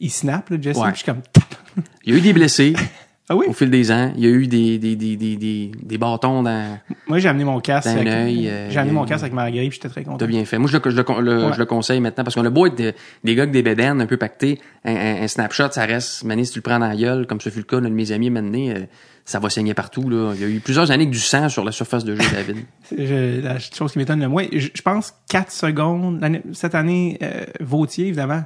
il 0.00 0.10
snap, 0.10 0.50
là, 0.50 0.56
Jesse. 0.60 0.76
Ouais. 0.76 0.84
Puis 0.92 0.92
je 0.92 0.96
suis 0.98 1.06
comme... 1.06 1.22
Il 2.04 2.12
y 2.12 2.16
a 2.16 2.18
eu 2.18 2.20
des 2.20 2.32
blessés 2.32 2.74
ah 3.28 3.36
oui? 3.36 3.46
au 3.48 3.52
fil 3.52 3.70
des 3.70 3.90
ans. 3.90 4.12
Il 4.16 4.22
y 4.24 4.26
a 4.26 4.30
eu 4.30 4.46
des, 4.46 4.78
des, 4.78 4.96
des, 4.96 5.16
des, 5.16 5.36
des, 5.36 5.72
des 5.82 5.98
bâtons 5.98 6.42
dans, 6.42 6.78
Moi, 7.06 7.18
j'ai 7.18 7.28
amené 7.28 7.44
mon 7.44 7.60
casque. 7.60 7.86
Avec- 7.88 8.06
œil, 8.06 8.48
euh, 8.48 8.70
j'ai 8.70 8.78
amené 8.78 8.92
mon 8.94 9.04
casque 9.04 9.22
avec 9.22 9.32
Marguerite, 9.34 9.70
puis 9.70 9.78
j'étais 9.82 9.88
très 9.88 10.04
content. 10.04 10.18
T'as 10.18 10.26
bien 10.26 10.44
fait. 10.44 10.58
Moi, 10.58 10.68
je 10.70 10.76
le, 10.76 10.90
je 10.90 10.96
le, 10.96 11.02
con- 11.04 11.20
le- 11.20 11.46
Ouais. 11.46 11.52
je 11.54 11.58
le 11.58 11.64
conseille 11.66 12.00
maintenant 12.00 12.24
parce 12.24 12.34
qu'on 12.34 12.44
a 12.44 12.50
beau 12.50 12.66
être 12.66 12.76
de- 12.78 12.92
des 13.24 13.34
gars 13.34 13.42
avec 13.44 13.52
des 13.52 13.62
bédaines 13.62 14.00
un 14.00 14.06
peu 14.06 14.16
pactés. 14.16 14.60
Un, 14.84 14.94
un- 14.94 15.22
un 15.22 15.28
snapshot, 15.28 15.70
ça 15.72 15.84
reste, 15.86 16.24
mané, 16.24 16.44
si 16.44 16.52
tu 16.52 16.58
le 16.58 16.62
prends 16.62 16.78
dans 16.78 16.88
la 16.88 16.96
gueule, 16.96 17.26
comme 17.26 17.40
ce 17.40 17.48
fut 17.50 17.58
le 17.58 17.64
cas 17.64 17.80
d'un 17.80 17.88
de 17.88 17.94
mes 17.94 18.12
amis, 18.12 18.30
maintenant, 18.30 18.68
euh, 18.68 18.80
ça 19.24 19.38
va 19.38 19.48
saigner 19.48 19.72
partout, 19.72 20.10
là. 20.10 20.32
Il 20.34 20.40
y 20.42 20.44
a 20.44 20.48
eu 20.48 20.60
plusieurs 20.60 20.90
années 20.90 21.04
avec 21.04 21.10
du 21.10 21.18
sang 21.18 21.48
sur 21.48 21.64
la 21.64 21.72
surface 21.72 22.04
de 22.04 22.14
jeu, 22.14 22.22
David. 22.30 22.56
Je- 22.98 23.40
la 23.40 23.58
chose 23.58 23.92
qui 23.92 23.98
m'étonne 23.98 24.20
le 24.20 24.28
moins, 24.28 24.44
je, 24.52 24.68
je 24.74 24.82
pense 24.82 25.14
4 25.30 25.50
secondes. 25.50 26.22
Cette 26.52 26.74
année, 26.74 27.16
euh, 27.22 27.44
Vautier, 27.60 28.08
évidemment, 28.08 28.42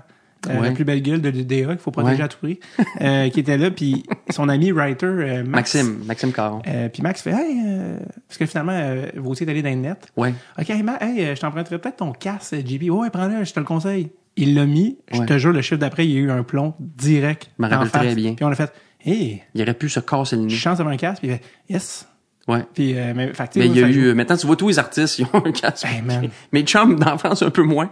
euh, 0.49 0.61
Ouais. 0.61 0.68
la 0.68 0.72
plus 0.72 0.84
belle 0.84 1.03
gueule 1.03 1.20
de 1.20 1.28
l'UDA 1.28 1.57
qu'il 1.72 1.78
faut 1.78 1.91
protéger 1.91 2.16
Ouais. 2.16 2.22
à 2.22 2.28
tout 2.28 2.39
prix, 2.39 2.61
euh, 3.01 3.28
qui 3.28 3.41
était 3.41 3.59
là, 3.59 3.70
puis 3.70 4.05
son 4.30 4.49
ami 4.49 4.70
writer, 4.72 5.07
euh, 5.07 5.39
Max, 5.45 5.74
Maxime, 5.74 5.99
Maxime 6.07 6.32
Caron. 6.32 6.62
Euh, 6.68 6.89
puis 6.89 7.03
Max 7.03 7.22
fait 7.22 7.30
Hey, 7.32 7.61
euh, 7.66 7.99
parce 8.28 8.39
que 8.39 8.47
finalement, 8.47 8.72
euh, 8.72 9.07
Vautier 9.16 9.47
est 9.47 9.51
allé 9.51 9.62
dans 9.62 9.70
le 9.70 9.76
net. 9.76 10.07
Ouais. 10.16 10.32
Ok, 10.59 10.70
hey, 10.70 10.82
Ma- 10.82 10.99
hey, 11.01 11.34
je 11.34 11.41
t'emprunterais 11.41 11.78
peut-être 11.78 11.97
ton 11.97 12.12
euh, 12.12 12.61
JB. 12.64 12.91
Ouais, 12.91 13.11
prends-le, 13.11 13.45
je 13.45 13.53
te 13.53 13.59
le 13.61 13.66
conseille. 13.66 14.11
Il 14.36 14.55
l'a 14.55 14.66
mis. 14.66 14.99
Je 15.12 15.18
Ouais. 15.18 15.26
te 15.26 15.36
jure, 15.39 15.53
le 15.53 15.61
chiffre 15.62 15.80
d'après, 15.80 16.07
il 16.07 16.12
y 16.12 16.16
a 16.16 16.20
eu 16.20 16.30
un 16.30 16.45
plomb 16.45 16.74
direct. 16.78 17.51
Je 17.59 17.64
me 17.64 17.68
rappelle 17.68 17.89
face. 17.89 18.03
très 18.05 18.14
bien. 18.14 18.34
Puis 18.34 18.45
on 18.45 18.49
a 18.49 18.55
fait 18.55 18.72
Hey, 19.05 19.43
Il 19.55 19.62
aurait 19.62 19.74
pu 19.74 19.89
se 19.89 20.01
casser 20.01 20.36
le 20.36 20.43
nez. 20.43 20.49
chance 20.51 20.78
d'avoir 20.78 20.95
un 20.95 20.97
casque. 20.99 21.22
Puis 21.22 21.28
il 21.30 21.34
fait 21.34 21.43
Yes. 21.68 22.07
Ouais. 22.47 22.64
Puis, 22.72 22.97
euh, 22.97 23.12
mais, 23.14 23.32
fait, 23.34 23.51
Mais 23.57 23.66
il 23.66 23.76
y 23.76 23.82
a 23.84 23.89
eu, 23.89 24.14
maintenant, 24.14 24.36
tu 24.36 24.47
vois 24.47 24.57
tous 24.57 24.68
les 24.68 24.78
artistes, 24.78 25.18
ils 25.18 25.26
ont 25.26 25.45
un 25.45 25.53
casque. 25.53 25.84
Hey, 25.84 26.01
man. 26.03 26.28
Mes 26.53 26.62
chums 26.62 26.99
d'enfance, 26.99 27.43
un 27.43 27.51
peu 27.51 27.62
moins. 27.62 27.91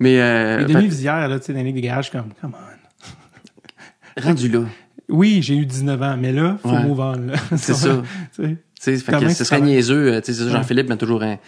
Mais, 0.00 0.20
euh, 0.20 0.58
Les 0.58 0.72
demi-visières, 0.74 1.28
là, 1.28 1.38
tu 1.38 1.46
sais, 1.46 1.52
dans 1.52 1.58
les 1.58 1.64
ligues 1.66 1.76
de 1.76 1.80
garage, 1.80 2.10
comme, 2.10 2.32
come 2.40 2.52
on. 2.54 4.20
rendu 4.22 4.48
là. 4.48 4.60
Oui, 5.08 5.40
j'ai 5.42 5.56
eu 5.56 5.64
19 5.66 6.02
ans, 6.02 6.16
mais 6.18 6.32
là, 6.32 6.58
faut 6.62 6.68
Ouais. 6.70 6.82
move 6.84 7.00
on, 7.00 7.12
là. 7.12 7.34
C'est 7.56 7.74
ça. 7.74 8.02
Tu 8.34 8.56
sais. 8.78 8.96
Ce 8.98 9.44
serait 9.44 9.60
niaiseux. 9.60 10.20
Tu 10.22 10.34
sais. 10.34 10.50
Jean-Philippe 10.50 10.88
m'a 10.88 10.96
toujours 10.96 11.22
un. 11.22 11.38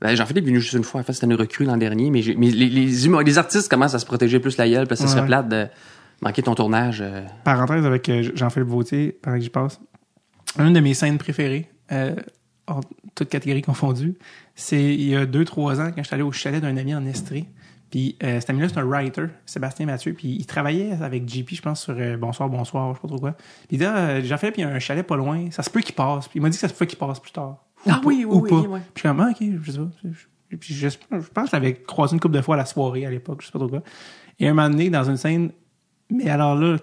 Ben, 0.00 0.14
Jean-Philippe 0.14 0.44
est 0.44 0.48
venu 0.48 0.60
juste 0.60 0.72
une 0.74 0.84
fois. 0.84 1.00
En 1.00 1.04
fait, 1.04 1.12
c'était 1.12 1.26
une 1.26 1.34
recrue 1.34 1.64
l'an 1.64 1.76
dernier. 1.76 2.10
Mais, 2.10 2.22
mais 2.38 2.50
les, 2.50 2.68
les, 2.68 3.38
artistes 3.38 3.68
commencent 3.68 3.94
à 3.94 3.98
se 3.98 4.06
protéger 4.06 4.38
plus 4.40 4.56
la 4.56 4.68
gueule 4.68 4.86
parce 4.86 5.00
que 5.02 5.06
ça 5.06 5.12
Ouais. 5.14 5.18
serait 5.18 5.26
plate 5.26 5.48
de 5.48 5.66
manquer 6.22 6.42
ton 6.42 6.54
tournage. 6.54 7.00
euh, 7.02 7.22
Parenthèse 7.44 7.84
avec 7.84 8.08
euh, 8.08 8.30
Jean-Philippe 8.34 8.68
Vautier, 8.68 9.18
pendant 9.20 9.36
que 9.36 9.42
j'y 9.42 9.50
passe. 9.50 9.78
Une 10.58 10.72
de 10.72 10.80
mes 10.80 10.94
scènes 10.94 11.18
préférées, 11.18 11.68
euh, 11.92 12.14
hors 12.66 12.80
toutes 13.14 13.28
catégories 13.28 13.62
confondues, 13.62 14.14
c'est 14.54 14.82
il 14.82 15.02
y 15.08 15.16
a 15.16 15.26
deux, 15.26 15.44
trois 15.44 15.80
ans, 15.80 15.90
quand 15.94 16.02
je 16.02 16.06
suis 16.06 16.14
allé 16.14 16.22
au 16.22 16.32
chalet 16.32 16.62
d'un 16.62 16.76
ami 16.78 16.94
en 16.94 17.04
Estrie. 17.04 17.46
Puis 17.90 18.16
euh, 18.22 18.38
cet 18.40 18.50
ami-là, 18.50 18.68
c'est 18.68 18.78
un 18.78 18.84
writer, 18.84 19.26
Sébastien 19.46 19.86
Mathieu, 19.86 20.12
puis 20.14 20.28
il 20.38 20.46
travaillait 20.46 20.92
avec 21.02 21.28
JP, 21.28 21.48
je 21.54 21.62
pense, 21.62 21.82
sur 21.82 21.94
euh, 21.98 22.16
Bonsoir, 22.16 22.48
Bonsoir, 22.48 22.90
je 22.90 22.94
sais 22.98 23.02
pas 23.02 23.08
trop 23.08 23.18
quoi. 23.18 23.36
Puis 23.68 23.76
là, 23.78 24.20
j'ai 24.20 24.36
fait, 24.36 24.52
puis 24.52 24.62
il 24.62 24.64
y 24.64 24.68
a 24.68 24.72
un 24.72 24.78
chalet 24.78 25.04
pas 25.06 25.16
loin, 25.16 25.50
ça 25.50 25.62
se 25.64 25.70
peut 25.70 25.80
qu'il 25.80 25.94
passe. 25.94 26.28
Puis 26.28 26.38
il 26.38 26.42
m'a 26.42 26.48
dit 26.50 26.56
que 26.56 26.60
ça 26.60 26.68
se 26.68 26.74
peut 26.74 26.86
qu'il 26.86 26.98
passe 26.98 27.18
plus 27.18 27.32
tard. 27.32 27.64
Ou 27.86 27.90
Ah 27.90 28.00
oui, 28.04 28.24
oui, 28.24 28.36
ou 28.36 28.40
oui, 28.42 28.50
pas. 28.50 28.56
Puis 28.78 28.82
je 28.94 29.00
suis 29.00 29.08
comme, 29.08 29.20
ah, 29.20 29.30
ok, 29.30 29.36
je 29.62 29.70
sais 29.72 29.78
pas. 29.78 29.88
Je- 30.04 30.56
Puis 30.56 30.74
je, 30.74 30.88
je 30.88 30.96
pense 31.08 31.44
que 31.44 31.50
je 31.50 31.56
l'avais 31.56 31.74
croisé 31.74 32.14
une 32.14 32.20
couple 32.20 32.34
de 32.36 32.42
fois 32.42 32.54
à 32.54 32.58
la 32.58 32.64
soirée 32.66 33.06
à 33.06 33.10
l'époque, 33.10 33.40
je 33.40 33.46
sais 33.46 33.52
pas 33.52 33.58
trop 33.58 33.68
quoi. 33.68 33.82
Et 34.38 34.46
un 34.46 34.54
moment 34.54 34.70
donné, 34.70 34.88
dans 34.90 35.04
une 35.04 35.16
scène, 35.16 35.50
mais 36.10 36.28
alors 36.30 36.54
là, 36.54 36.76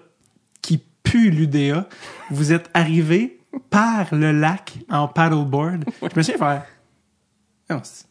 qui 0.62 0.78
pue 1.02 1.30
l'UDA, 1.30 1.88
vous 2.30 2.52
êtes 2.52 2.68
arrivé 2.74 3.40
par 3.70 4.14
le 4.14 4.32
lac 4.32 4.78
en 4.90 5.08
paddleboard. 5.08 5.84
Je 6.02 6.16
me 6.16 6.22
suis 6.22 6.34
faire, 6.34 6.64
non, 7.70 7.80
c'est- 7.82 8.06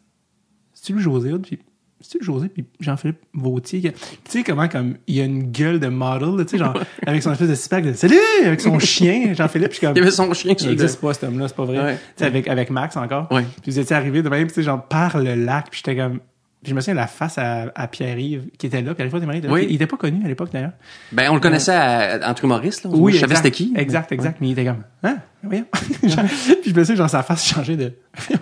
c'est-tu 0.73 0.93
le 0.93 0.99
José, 0.99 1.31
puis 1.39 1.59
c'est-tu 1.99 2.19
le 2.19 2.23
José, 2.23 2.49
puis 2.49 2.65
Jean-Philippe 2.79 3.19
Vautier. 3.33 3.81
Tu 3.81 3.91
sais 4.27 4.43
comment, 4.43 4.67
comme, 4.67 4.95
il 5.07 5.15
y 5.15 5.21
a 5.21 5.25
une 5.25 5.51
gueule 5.51 5.79
de 5.79 5.87
model, 5.87 6.45
tu 6.45 6.51
sais, 6.51 6.57
genre, 6.57 6.77
avec 7.05 7.23
son 7.23 7.31
espèce 7.31 7.49
de 7.49 7.55
six-pack 7.55 7.85
de 7.85 7.93
salut, 7.93 8.15
avec 8.45 8.61
son 8.61 8.77
chien, 8.79 9.33
Jean-Philippe, 9.33 9.71
puis 9.71 9.79
comme, 9.79 9.93
Il 9.95 9.99
y 9.99 10.01
avait 10.01 10.11
son 10.11 10.31
chien 10.33 10.53
le 10.59 10.67
n'existe 10.69 11.01
pas, 11.01 11.13
cet 11.13 11.23
homme-là, 11.23 11.47
c'est 11.47 11.55
pas 11.55 11.65
vrai. 11.65 11.79
Ouais. 11.79 11.95
Tu 11.95 12.01
sais, 12.17 12.25
avec, 12.25 12.47
avec 12.47 12.69
Max 12.69 12.95
encore. 12.97 13.31
Ouais. 13.31 13.45
Puis 13.61 13.71
vous 13.71 13.79
étiez 13.79 13.95
arrivé 13.95 14.21
de 14.21 14.29
même, 14.29 14.47
tu 14.47 14.53
sais, 14.53 14.63
genre, 14.63 14.83
par 14.83 15.17
le 15.19 15.35
lac, 15.35 15.69
puis 15.71 15.81
j'étais 15.83 15.99
comme, 15.99 16.19
puis 16.63 16.71
je 16.71 16.75
me 16.75 16.81
souviens 16.81 16.95
la 16.95 17.07
face 17.07 17.37
à, 17.37 17.71
à 17.75 17.87
Pierre-Yves, 17.87 18.49
qui 18.57 18.65
était 18.65 18.81
là, 18.81 18.93
puis 18.93 19.03
à 19.03 19.05
l'époque, 19.05 19.23
il. 19.31 19.51
Oui. 19.51 19.67
Il 19.69 19.75
était 19.75 19.87
pas 19.87 19.97
connu 19.97 20.23
à 20.25 20.27
l'époque, 20.27 20.49
d'ailleurs. 20.51 20.71
Ben, 21.11 21.29
on 21.29 21.35
le 21.35 21.39
connaissait 21.39 21.73
à- 21.73 22.19
entre 22.29 22.45
humoristes, 22.45 22.83
là. 22.83 22.91
je 22.93 23.17
savais 23.17 23.35
c'était 23.35 23.51
qui. 23.51 23.73
Exact, 23.75 24.11
exact. 24.11 24.39
Mais 24.41 24.49
il 24.49 24.51
était 24.51 24.65
comme, 24.65 24.83
hein? 25.03 25.17
Genre, 25.43 26.25
puis 26.61 26.71
je 26.71 26.75
me 26.75 26.83
souviens, 26.83 26.95
genre, 26.95 27.09
sa 27.09 27.23
face 27.23 27.47
changeait 27.47 27.77
de, 27.77 27.93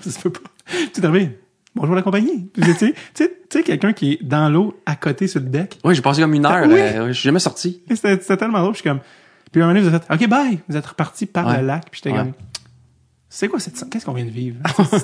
ça 0.02 0.10
se 0.10 0.20
peut 0.20 0.32
pas. 0.32 0.50
T'es 0.94 1.06
arrivé, 1.06 1.38
bonjour 1.76 1.96
la 1.96 2.02
compagnie. 2.02 2.50
Tu 2.54 2.64
sais, 2.74 2.94
tu 3.14 3.28
sais, 3.50 3.64
quelqu'un 3.64 3.94
qui 3.94 4.14
est 4.14 4.24
dans 4.24 4.50
l'eau, 4.50 4.80
à 4.86 4.96
côté 4.96 5.28
sur 5.28 5.40
le 5.42 5.48
deck? 5.48 5.80
Oui, 5.84 5.96
j'ai 5.96 6.02
passé 6.02 6.22
comme 6.22 6.34
une 6.34 6.46
heure. 6.46 6.66
Oui. 6.68 6.74
euh, 6.80 7.08
je 7.08 7.14
suis 7.14 7.28
jamais 7.28 7.40
sorti. 7.40 7.82
C'était 7.90 8.20
c'était 8.22 8.38
tellement 8.38 8.60
drôle, 8.60 8.74
puis 8.74 8.80
je 8.84 8.90
suis 8.90 8.90
comme, 8.90 9.00
puis 9.52 9.62
à 9.62 9.66
un 9.66 9.68
moment 9.68 9.80
donné, 9.80 9.90
vous 9.90 9.96
êtes, 9.96 10.08
OK, 10.12 10.28
bye! 10.30 10.60
Vous 10.68 10.76
êtes 10.78 10.86
reparti 10.86 11.26
par 11.26 11.48
Ouais. 11.48 11.62
le 11.62 11.68
lac, 11.68 11.86
puis 11.92 12.02
j'étais 12.04 12.16
Ouais. 12.16 12.24
comme, 12.24 12.34
c'est 13.38 13.50
quoi 13.50 13.60
cette 13.60 13.90
Qu'est-ce 13.90 14.06
qu'on 14.06 14.14
vient 14.14 14.24
de 14.26 14.30
vivre? 14.30 14.56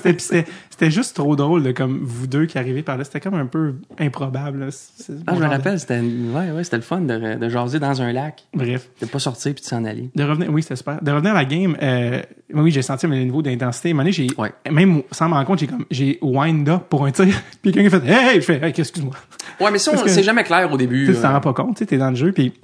C'était 0.70 0.90
juste 0.90 1.14
trop 1.16 1.36
drôle, 1.36 1.62
de, 1.62 1.72
comme 1.72 2.00
vous 2.02 2.26
deux 2.26 2.46
qui 2.46 2.56
arrivez 2.56 2.82
par 2.82 2.96
là. 2.96 3.04
C'était 3.04 3.20
comme 3.20 3.34
un 3.34 3.44
peu 3.44 3.74
improbable. 3.98 4.60
là. 4.60 4.66
Ah, 5.26 5.34
je 5.34 5.40
me 5.40 5.44
de- 5.44 5.50
rappelle, 5.50 5.78
c'était 5.78 6.00
ouais, 6.00 6.50
ouais, 6.50 6.64
c'était 6.64 6.76
le 6.78 6.82
fun 6.82 7.02
de, 7.02 7.36
de 7.38 7.48
jaser 7.50 7.78
dans 7.78 8.00
un 8.00 8.10
lac. 8.12 8.44
Bref. 8.54 8.88
De 9.00 9.06
pas 9.06 9.18
sortir 9.18 9.52
puis 9.54 9.62
de 9.62 9.68
s'en 9.68 9.84
aller. 9.84 10.08
De 10.14 10.24
revenir, 10.24 10.50
oui, 10.50 10.62
c'était 10.62 10.76
super. 10.76 11.02
De 11.02 11.10
revenir 11.12 11.32
à 11.32 11.34
la 11.34 11.44
game, 11.44 11.76
euh, 11.82 12.22
oui, 12.54 12.70
j'ai 12.70 12.80
senti 12.82 13.06
le 13.06 13.16
niveau 13.16 13.42
d'intensité. 13.42 13.92
Donné, 13.92 14.12
j'ai, 14.12 14.28
Ouais. 14.38 14.52
même 14.70 15.02
sans 15.10 15.28
me 15.28 15.34
rendre 15.34 15.46
compte, 15.46 15.58
j'ai 15.58 15.66
comme, 15.66 15.84
j'ai 15.90 16.18
wind 16.22 16.68
up 16.70 16.84
pour 16.88 17.04
un 17.04 17.12
tir. 17.12 17.26
Puis 17.62 17.70
quelqu'un 17.72 17.96
a 17.98 18.00
fait, 18.00 18.08
hey, 18.08 18.28
hey, 18.36 18.40
je 18.40 18.46
fais, 18.46 18.56
hey, 18.62 18.72
excuse-moi. 18.76 19.14
Ouais, 19.60 19.70
mais 19.70 19.78
ça, 19.78 19.92
que- 19.94 20.08
c'est 20.08 20.22
jamais 20.22 20.44
clair 20.44 20.72
au 20.72 20.76
début. 20.78 21.06
Tu 21.06 21.14
t'en 21.20 21.28
euh. 21.28 21.32
rends 21.34 21.40
pas 21.40 21.52
compte, 21.52 21.76
tu 21.76 21.80
sais, 21.80 21.86
t'es 21.86 21.98
dans 21.98 22.10
le 22.10 22.16
jeu, 22.16 22.32
puis 22.32 22.54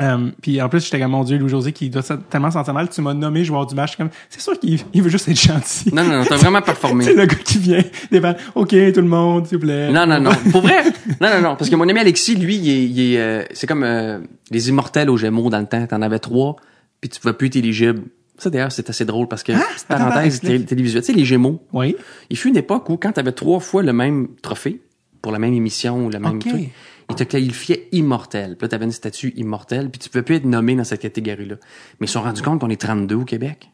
euh, 0.00 0.30
puis 0.40 0.60
en 0.62 0.68
plus, 0.68 0.84
j'étais 0.84 0.98
comme, 0.98 1.10
mon 1.10 1.22
Dieu, 1.22 1.36
Louis-José, 1.36 1.72
qui 1.72 1.90
doit 1.90 2.02
tellement 2.30 2.50
sentir 2.50 2.72
mal, 2.72 2.88
tu 2.88 3.02
m'as 3.02 3.12
nommé 3.12 3.44
joueur 3.44 3.66
du 3.66 3.74
match. 3.74 3.96
Comme, 3.96 4.08
c'est 4.30 4.40
sûr 4.40 4.58
qu'il 4.58 4.80
il 4.94 5.02
veut 5.02 5.10
juste 5.10 5.28
être 5.28 5.40
gentil. 5.40 5.94
Non, 5.94 6.02
non, 6.02 6.18
non, 6.18 6.24
t'as 6.24 6.36
vraiment 6.36 6.62
performé. 6.62 7.04
C'est 7.04 7.14
le 7.14 7.26
gars 7.26 7.36
qui 7.36 7.58
vient, 7.58 7.82
balles, 8.10 8.38
OK, 8.54 8.70
tout 8.70 9.00
le 9.00 9.02
monde, 9.02 9.46
s'il 9.46 9.58
vous 9.58 9.64
plaît. 9.64 9.92
Non, 9.92 10.06
non, 10.06 10.20
non. 10.20 10.30
Pour 10.50 10.62
vrai? 10.62 10.84
Non, 11.20 11.28
non, 11.28 11.40
non. 11.42 11.56
Parce 11.56 11.68
que 11.68 11.76
mon 11.76 11.88
ami 11.88 12.00
Alexis, 12.00 12.36
lui, 12.36 12.56
il 12.56 12.70
est, 12.70 12.84
il 12.84 13.00
est, 13.00 13.20
euh, 13.20 13.44
c'est 13.52 13.66
comme 13.66 13.82
euh, 13.84 14.18
les 14.50 14.68
immortels 14.70 15.10
aux 15.10 15.18
Gémeaux 15.18 15.50
dans 15.50 15.60
le 15.60 15.66
temps. 15.66 15.86
T'en 15.86 16.00
avais 16.00 16.18
trois, 16.18 16.56
puis 17.00 17.10
tu 17.10 17.20
pouvais 17.20 17.34
plus 17.34 17.48
être 17.48 17.56
éligible. 17.56 18.02
Ça, 18.38 18.48
d'ailleurs, 18.48 18.72
c'est 18.72 18.88
assez 18.88 19.04
drôle 19.04 19.28
parce 19.28 19.42
que, 19.42 19.52
attends, 19.52 19.62
parenthèse 19.88 20.40
télévisuelle, 20.40 21.02
tu 21.02 21.12
sais, 21.12 21.18
les 21.18 21.24
Gémeaux, 21.26 21.62
Oui. 21.72 21.94
il 22.30 22.36
fut 22.36 22.48
une 22.48 22.56
époque 22.56 22.88
où 22.88 22.96
quand 22.96 23.12
t'avais 23.12 23.32
trois 23.32 23.60
fois 23.60 23.82
le 23.82 23.92
même 23.92 24.28
trophée, 24.40 24.80
pour 25.20 25.30
la 25.32 25.38
même 25.38 25.54
émission 25.54 26.06
ou 26.06 26.10
le 26.10 26.18
même 26.18 26.40
truc, 26.40 26.70
il 27.12 27.16
te 27.16 27.24
qualifiait 27.24 27.88
immortel. 27.92 28.56
Puis 28.56 28.64
là, 28.64 28.68
t'avais 28.68 28.84
une 28.84 28.92
statue 28.92 29.32
immortelle, 29.36 29.90
puis 29.90 29.98
tu 29.98 30.08
pouvais 30.08 30.22
plus 30.22 30.34
être 30.36 30.44
nommé 30.44 30.74
dans 30.74 30.84
cette 30.84 31.00
catégorie-là. 31.00 31.56
Mais 32.00 32.06
ils 32.06 32.08
se 32.08 32.14
sont 32.14 32.22
rendus 32.22 32.42
compte 32.42 32.60
qu'on 32.60 32.70
est 32.70 32.80
32 32.80 33.14
au 33.14 33.24
Québec. 33.24 33.70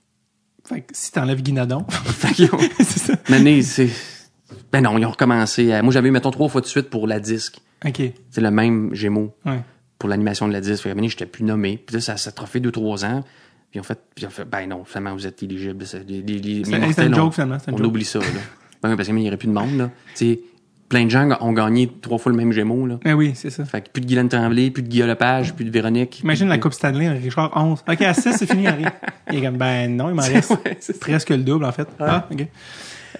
Fait 0.64 0.82
que 0.82 0.88
si 0.92 1.12
t'enlèves 1.12 1.42
Guinadon, 1.42 1.84
Fait 1.88 2.52
ont- 2.52 2.58
c'est 2.78 2.98
ça. 2.98 3.14
Mané, 3.30 3.62
c'est... 3.62 3.88
Ben 4.72 4.80
non, 4.82 4.98
ils 4.98 5.06
ont 5.06 5.10
recommencé. 5.10 5.72
à- 5.72 5.82
Moi, 5.82 5.92
j'avais 5.92 6.08
eu, 6.08 6.12
mettons, 6.12 6.30
trois 6.30 6.48
fois 6.48 6.60
de 6.60 6.66
suite 6.66 6.90
pour 6.90 7.06
la 7.06 7.20
disque. 7.20 7.58
OK. 7.86 8.02
C'est 8.30 8.40
le 8.40 8.50
même 8.50 8.94
Gémeaux 8.94 9.34
Ouais. 9.46 9.60
pour 9.98 10.08
l'animation 10.08 10.46
de 10.48 10.52
la 10.52 10.60
disque. 10.60 10.82
Fait 10.82 10.94
que, 10.94 11.08
j'étais 11.08 11.26
plus 11.26 11.44
nommé. 11.44 11.82
Puis 11.86 11.94
là, 11.96 12.00
ça 12.02 12.16
s'est 12.16 12.32
trophée 12.32 12.60
deux, 12.60 12.72
trois 12.72 13.04
ans. 13.04 13.22
Puis 13.70 13.76
ils 13.78 13.80
ont 13.80 13.84
fait, 13.84 13.98
puis 14.14 14.26
fait 14.30 14.44
ben 14.46 14.66
non, 14.66 14.84
finalement, 14.84 15.14
vous 15.14 15.26
êtes 15.26 15.42
éligible. 15.42 15.86
C'est- 15.86 15.98
on- 16.06 17.14
joke, 17.14 17.34
finalement, 17.34 17.58
On 17.70 17.76
joke. 17.76 17.86
oublie 17.86 18.04
ça, 18.04 18.18
là. 18.18 18.24
Ben 18.82 18.96
parce 18.96 19.08
qu'il 19.08 19.16
n'y 19.16 19.26
aurait 19.28 19.36
plus 19.36 19.48
de 19.48 19.52
monde, 19.52 19.76
là. 19.76 19.90
Plein 20.88 21.04
de 21.04 21.10
gens 21.10 21.28
ont 21.40 21.52
gagné 21.52 21.90
trois 22.00 22.18
fois 22.18 22.32
le 22.32 22.38
même 22.38 22.52
Gémeaux, 22.52 22.86
là. 22.86 22.98
Eh 23.04 23.12
oui, 23.12 23.32
c'est 23.34 23.50
ça. 23.50 23.64
Fait 23.64 23.82
que 23.82 23.90
plus 23.90 24.00
de 24.00 24.06
Guylaine 24.06 24.28
Tremblay, 24.28 24.70
plus 24.70 24.82
de 24.82 24.88
Guillaume 24.88 25.08
Lepage, 25.08 25.54
plus 25.54 25.64
de 25.64 25.70
Véronique. 25.70 26.20
Imagine 26.22 26.48
la 26.48 26.58
Coupe 26.58 26.72
Stanley, 26.72 27.08
Richard 27.08 27.52
11. 27.54 27.84
OK, 27.88 28.02
à 28.02 28.14
6, 28.14 28.32
c'est 28.36 28.46
fini, 28.50 28.66
Harry. 28.66 28.84
Il 29.30 29.38
est 29.38 29.42
comme, 29.42 29.56
ben 29.58 29.94
non, 29.94 30.08
il 30.08 30.14
m'en 30.14 30.22
reste 30.22 30.50
Ouais, 30.64 30.78
presque 31.00 31.30
le 31.30 31.38
double, 31.38 31.64
en 31.64 31.72
fait. 31.72 31.88
Ah, 32.00 32.26
OK. 32.30 32.46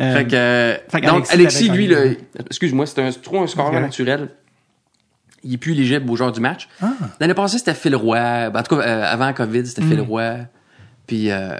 Euh, 0.00 0.14
Fait 0.16 0.26
que, 0.26 0.34
euh, 0.36 0.76
fait 0.88 1.00
que 1.00 1.06
donc, 1.06 1.26
Alexis 1.30 1.68
lui, 1.70 1.86
le, 1.88 2.16
excuse-moi, 2.46 2.86
c'était 2.86 3.02
un, 3.02 3.10
trop 3.10 3.42
un 3.42 3.46
score 3.46 3.72
naturel. 3.72 4.28
Il 5.44 5.54
est 5.54 5.58
plus 5.58 5.72
éligible 5.72 6.08
au 6.10 6.16
genre 6.16 6.32
du 6.32 6.40
match. 6.40 6.68
Ah. 6.82 6.92
L'année 7.20 7.34
passée, 7.34 7.58
c'était 7.58 7.74
Phil 7.74 7.94
Roy. 7.96 8.50
Ben, 8.50 8.60
en 8.60 8.62
tout 8.62 8.76
cas, 8.76 8.82
euh, 8.82 9.04
avant 9.06 9.32
COVID, 9.32 9.66
c'était 9.66 9.82
Mm. 9.82 9.88
Phil 9.90 10.00
Roy. 10.00 10.34
Puis 11.06 11.30
euh, 11.30 11.56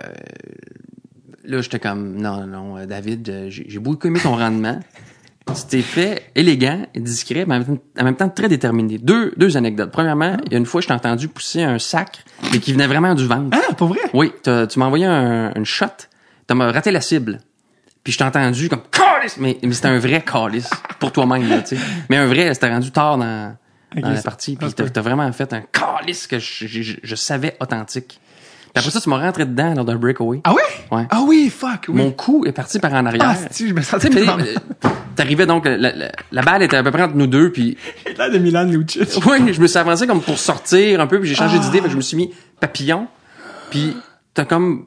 là, 1.44 1.60
j'étais 1.62 1.78
comme, 1.78 2.16
non, 2.20 2.46
non, 2.46 2.76
euh, 2.76 2.86
David, 2.86 3.28
euh, 3.28 3.46
j'ai 3.50 3.78
beaucoup 3.78 4.06
aimé 4.06 4.20
ton 4.22 4.36
rendement. 4.36 4.78
Tu 5.54 5.62
t'es 5.68 5.82
fait 5.82 6.30
élégant 6.34 6.86
et 6.94 7.00
discret, 7.00 7.44
mais 7.46 7.56
en 7.56 8.04
même, 8.04 8.16
temps, 8.16 8.28
très 8.28 8.48
déterminé. 8.48 8.98
Deux, 8.98 9.32
deux 9.36 9.56
anecdotes. 9.56 9.90
Premièrement, 9.90 10.36
il 10.46 10.52
y 10.52 10.54
a 10.54 10.58
une 10.58 10.66
fois, 10.66 10.80
je 10.80 10.86
t'ai 10.88 10.92
entendu 10.92 11.28
pousser 11.28 11.62
un 11.62 11.78
sac, 11.78 12.24
mais 12.52 12.58
qui 12.58 12.72
venait 12.72 12.86
vraiment 12.86 13.14
du 13.14 13.26
ventre. 13.26 13.56
Ah, 13.56 13.74
pour 13.74 13.88
vrai? 13.88 14.00
Oui, 14.14 14.32
tu 14.42 14.50
m'as 14.78 14.86
envoyé 14.86 15.06
un, 15.06 15.52
une 15.54 15.64
shot. 15.64 15.86
Tu 16.48 16.54
m'as 16.54 16.70
raté 16.70 16.90
la 16.90 17.00
cible. 17.00 17.40
Puis 18.04 18.12
je 18.12 18.18
t'ai 18.18 18.24
entendu 18.24 18.68
comme 18.68 18.82
calice, 18.90 19.36
mais, 19.38 19.58
mais 19.62 19.72
c'était 19.72 19.88
un 19.88 19.98
vrai 19.98 20.22
calice 20.22 20.70
pour 20.98 21.12
toi-même, 21.12 21.48
là, 21.48 21.60
tu 21.62 21.76
sais. 21.76 21.82
Mais 22.08 22.16
un 22.16 22.26
vrai, 22.26 22.52
c'était 22.54 22.70
rendu 22.70 22.90
tard 22.90 23.18
dans, 23.18 23.56
dans 23.96 24.08
Ok, 24.08 24.14
la 24.14 24.22
partie. 24.22 24.56
Puis 24.56 24.70
se 24.70 24.74
t'as 24.74 25.00
vraiment 25.00 25.30
fait 25.32 25.52
un 25.52 25.62
calice 25.72 26.26
que 26.26 26.38
je, 26.38 26.66
je, 26.66 26.94
je- 27.02 27.14
savais 27.14 27.56
authentique. 27.60 28.20
Puis 28.72 28.72
après 28.76 28.90
ça, 28.90 29.00
tu 29.00 29.08
m'as 29.10 29.18
rentré 29.18 29.44
dedans 29.44 29.74
lors 29.74 29.84
d'un 29.84 29.96
breakaway. 29.96 30.40
Ah 30.44 30.52
ouais? 30.54 30.62
Ouais. 30.90 31.06
Ah 31.10 31.22
oui, 31.26 31.50
fuck, 31.50 31.86
oui. 31.88 31.96
Mon 31.96 32.10
coup 32.12 32.44
est 32.46 32.52
parti 32.52 32.78
par 32.78 32.92
en 32.94 33.04
arrière. 33.04 33.34
Ah, 33.34 33.48
si, 33.50 33.68
je 33.68 33.74
me 33.74 33.82
sentais 33.82 34.08
euh, 34.16 34.54
T'arrivais 35.18 35.46
donc, 35.46 35.64
la, 35.66 35.76
la- 35.76 36.12
la 36.30 36.42
balle 36.42 36.62
était 36.62 36.76
à 36.76 36.82
peu 36.84 36.92
près 36.92 37.02
entre 37.02 37.16
nous 37.16 37.26
deux, 37.26 37.50
puis 37.50 37.76
l'air 38.16 38.30
de 38.30 38.38
Milan 38.38 38.62
Lucic. 38.64 39.02
oui, 39.26 39.52
je 39.52 39.60
me 39.60 39.66
suis 39.66 39.78
avancé 39.78 40.06
comme 40.06 40.20
pour 40.22 40.38
sortir 40.38 41.00
un 41.00 41.06
peu, 41.08 41.18
puis 41.18 41.28
j'ai 41.28 41.34
changé 41.34 41.56
Ah. 41.60 41.64
d'idée, 41.64 41.82
je 41.88 41.96
me 41.96 42.00
suis 42.00 42.16
mis 42.16 42.32
papillon. 42.60 43.08
Puis 43.70 43.96
t'as 44.32 44.44
comme 44.44 44.86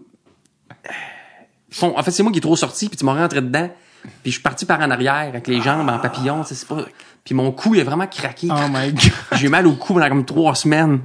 Son- 1.70 1.94
en 1.98 2.04
fait, 2.04 2.12
c'est 2.12 2.24
moi 2.24 2.32
qui 2.32 2.40
est 2.40 2.42
trop 2.42 2.56
sorti, 2.56 2.88
puis 2.90 2.98
tu 2.98 3.06
m'as 3.06 3.14
rentré 3.14 3.42
dedans. 3.42 3.70
Puis 4.04 4.12
je 4.26 4.30
suis 4.32 4.42
parti 4.42 4.66
par 4.66 4.80
en 4.82 4.90
arrière 4.90 5.14
avec 5.14 5.48
les 5.48 5.62
jambes 5.62 5.90
en 5.90 6.00
papillon, 6.00 6.42
tu 6.44 6.50
sais, 6.50 6.56
c'est 6.56 6.68
pas 6.68 6.86
puis 7.24 7.36
mon 7.36 7.52
cou 7.52 7.76
il 7.76 7.82
a 7.82 7.84
vraiment 7.84 8.08
craqué. 8.08 8.48
Oh 8.50 8.68
my 8.72 8.92
god. 8.94 9.12
J'ai 9.34 9.46
eu 9.46 9.50
mal 9.50 9.68
au 9.68 9.74
cou 9.74 9.94
pendant 9.94 10.10
comme 10.10 10.26
trois 10.26 10.56
semaines. 10.56 11.02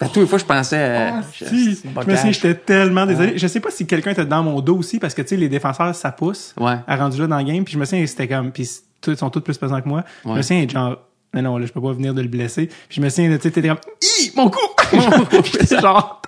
À 0.00 0.06
toutes 0.06 0.16
les 0.22 0.26
fois 0.26 0.38
je 0.38 0.44
pensais 0.44 0.76
euh, 0.78 1.10
Ah, 1.14 1.20
je- 1.32 1.44
si. 1.44 1.74
Je 1.82 1.88
me 1.88 1.92
grave. 2.04 2.26
j'étais 2.32 2.54
tellement 2.54 3.04
désolé. 3.06 3.36
Je 3.36 3.46
sais 3.46 3.60
pas 3.60 3.70
si 3.70 3.86
quelqu'un 3.86 4.12
était 4.12 4.24
dans 4.24 4.42
mon 4.42 4.60
dos 4.60 4.76
aussi, 4.78 4.98
parce 4.98 5.12
que, 5.14 5.22
tu 5.22 5.28
sais, 5.30 5.36
les 5.36 5.48
défenseurs, 5.48 5.94
ça 5.94 6.12
pousse. 6.12 6.54
Ouais. 6.58 6.76
À 6.86 6.96
rendu 6.96 7.18
là 7.20 7.26
dans 7.26 7.38
le 7.38 7.44
game. 7.44 7.64
Puis 7.64 7.74
je 7.74 7.78
me 7.78 7.84
souviens, 7.84 8.06
c'était 8.06 8.28
comme, 8.28 8.52
puis 8.52 8.68
tous 9.00 9.10
ils 9.12 9.16
sont 9.16 9.30
tous 9.30 9.40
plus 9.40 9.58
pesants 9.58 9.80
que 9.80 9.88
moi. 9.88 10.04
Je 10.24 10.28
me 10.28 10.34
Ouais. 10.34 10.42
souviens, 10.42 10.68
genre, 10.68 10.98
mais 11.34 11.42
non, 11.42 11.58
là, 11.58 11.66
je 11.66 11.72
peux 11.72 11.80
pas 11.82 11.92
venir 11.92 12.14
de 12.14 12.22
le 12.22 12.28
blesser. 12.28 12.66
Puis 12.66 12.76
je 12.90 13.00
me 13.00 13.08
souviens, 13.08 13.28
tu 13.36 13.42
sais, 13.42 13.50
t'étais 13.50 13.68
comme, 13.68 13.78
Hi, 14.20 14.32
mon 14.36 14.48
cou! 14.50 14.58
Genre. 15.80 16.22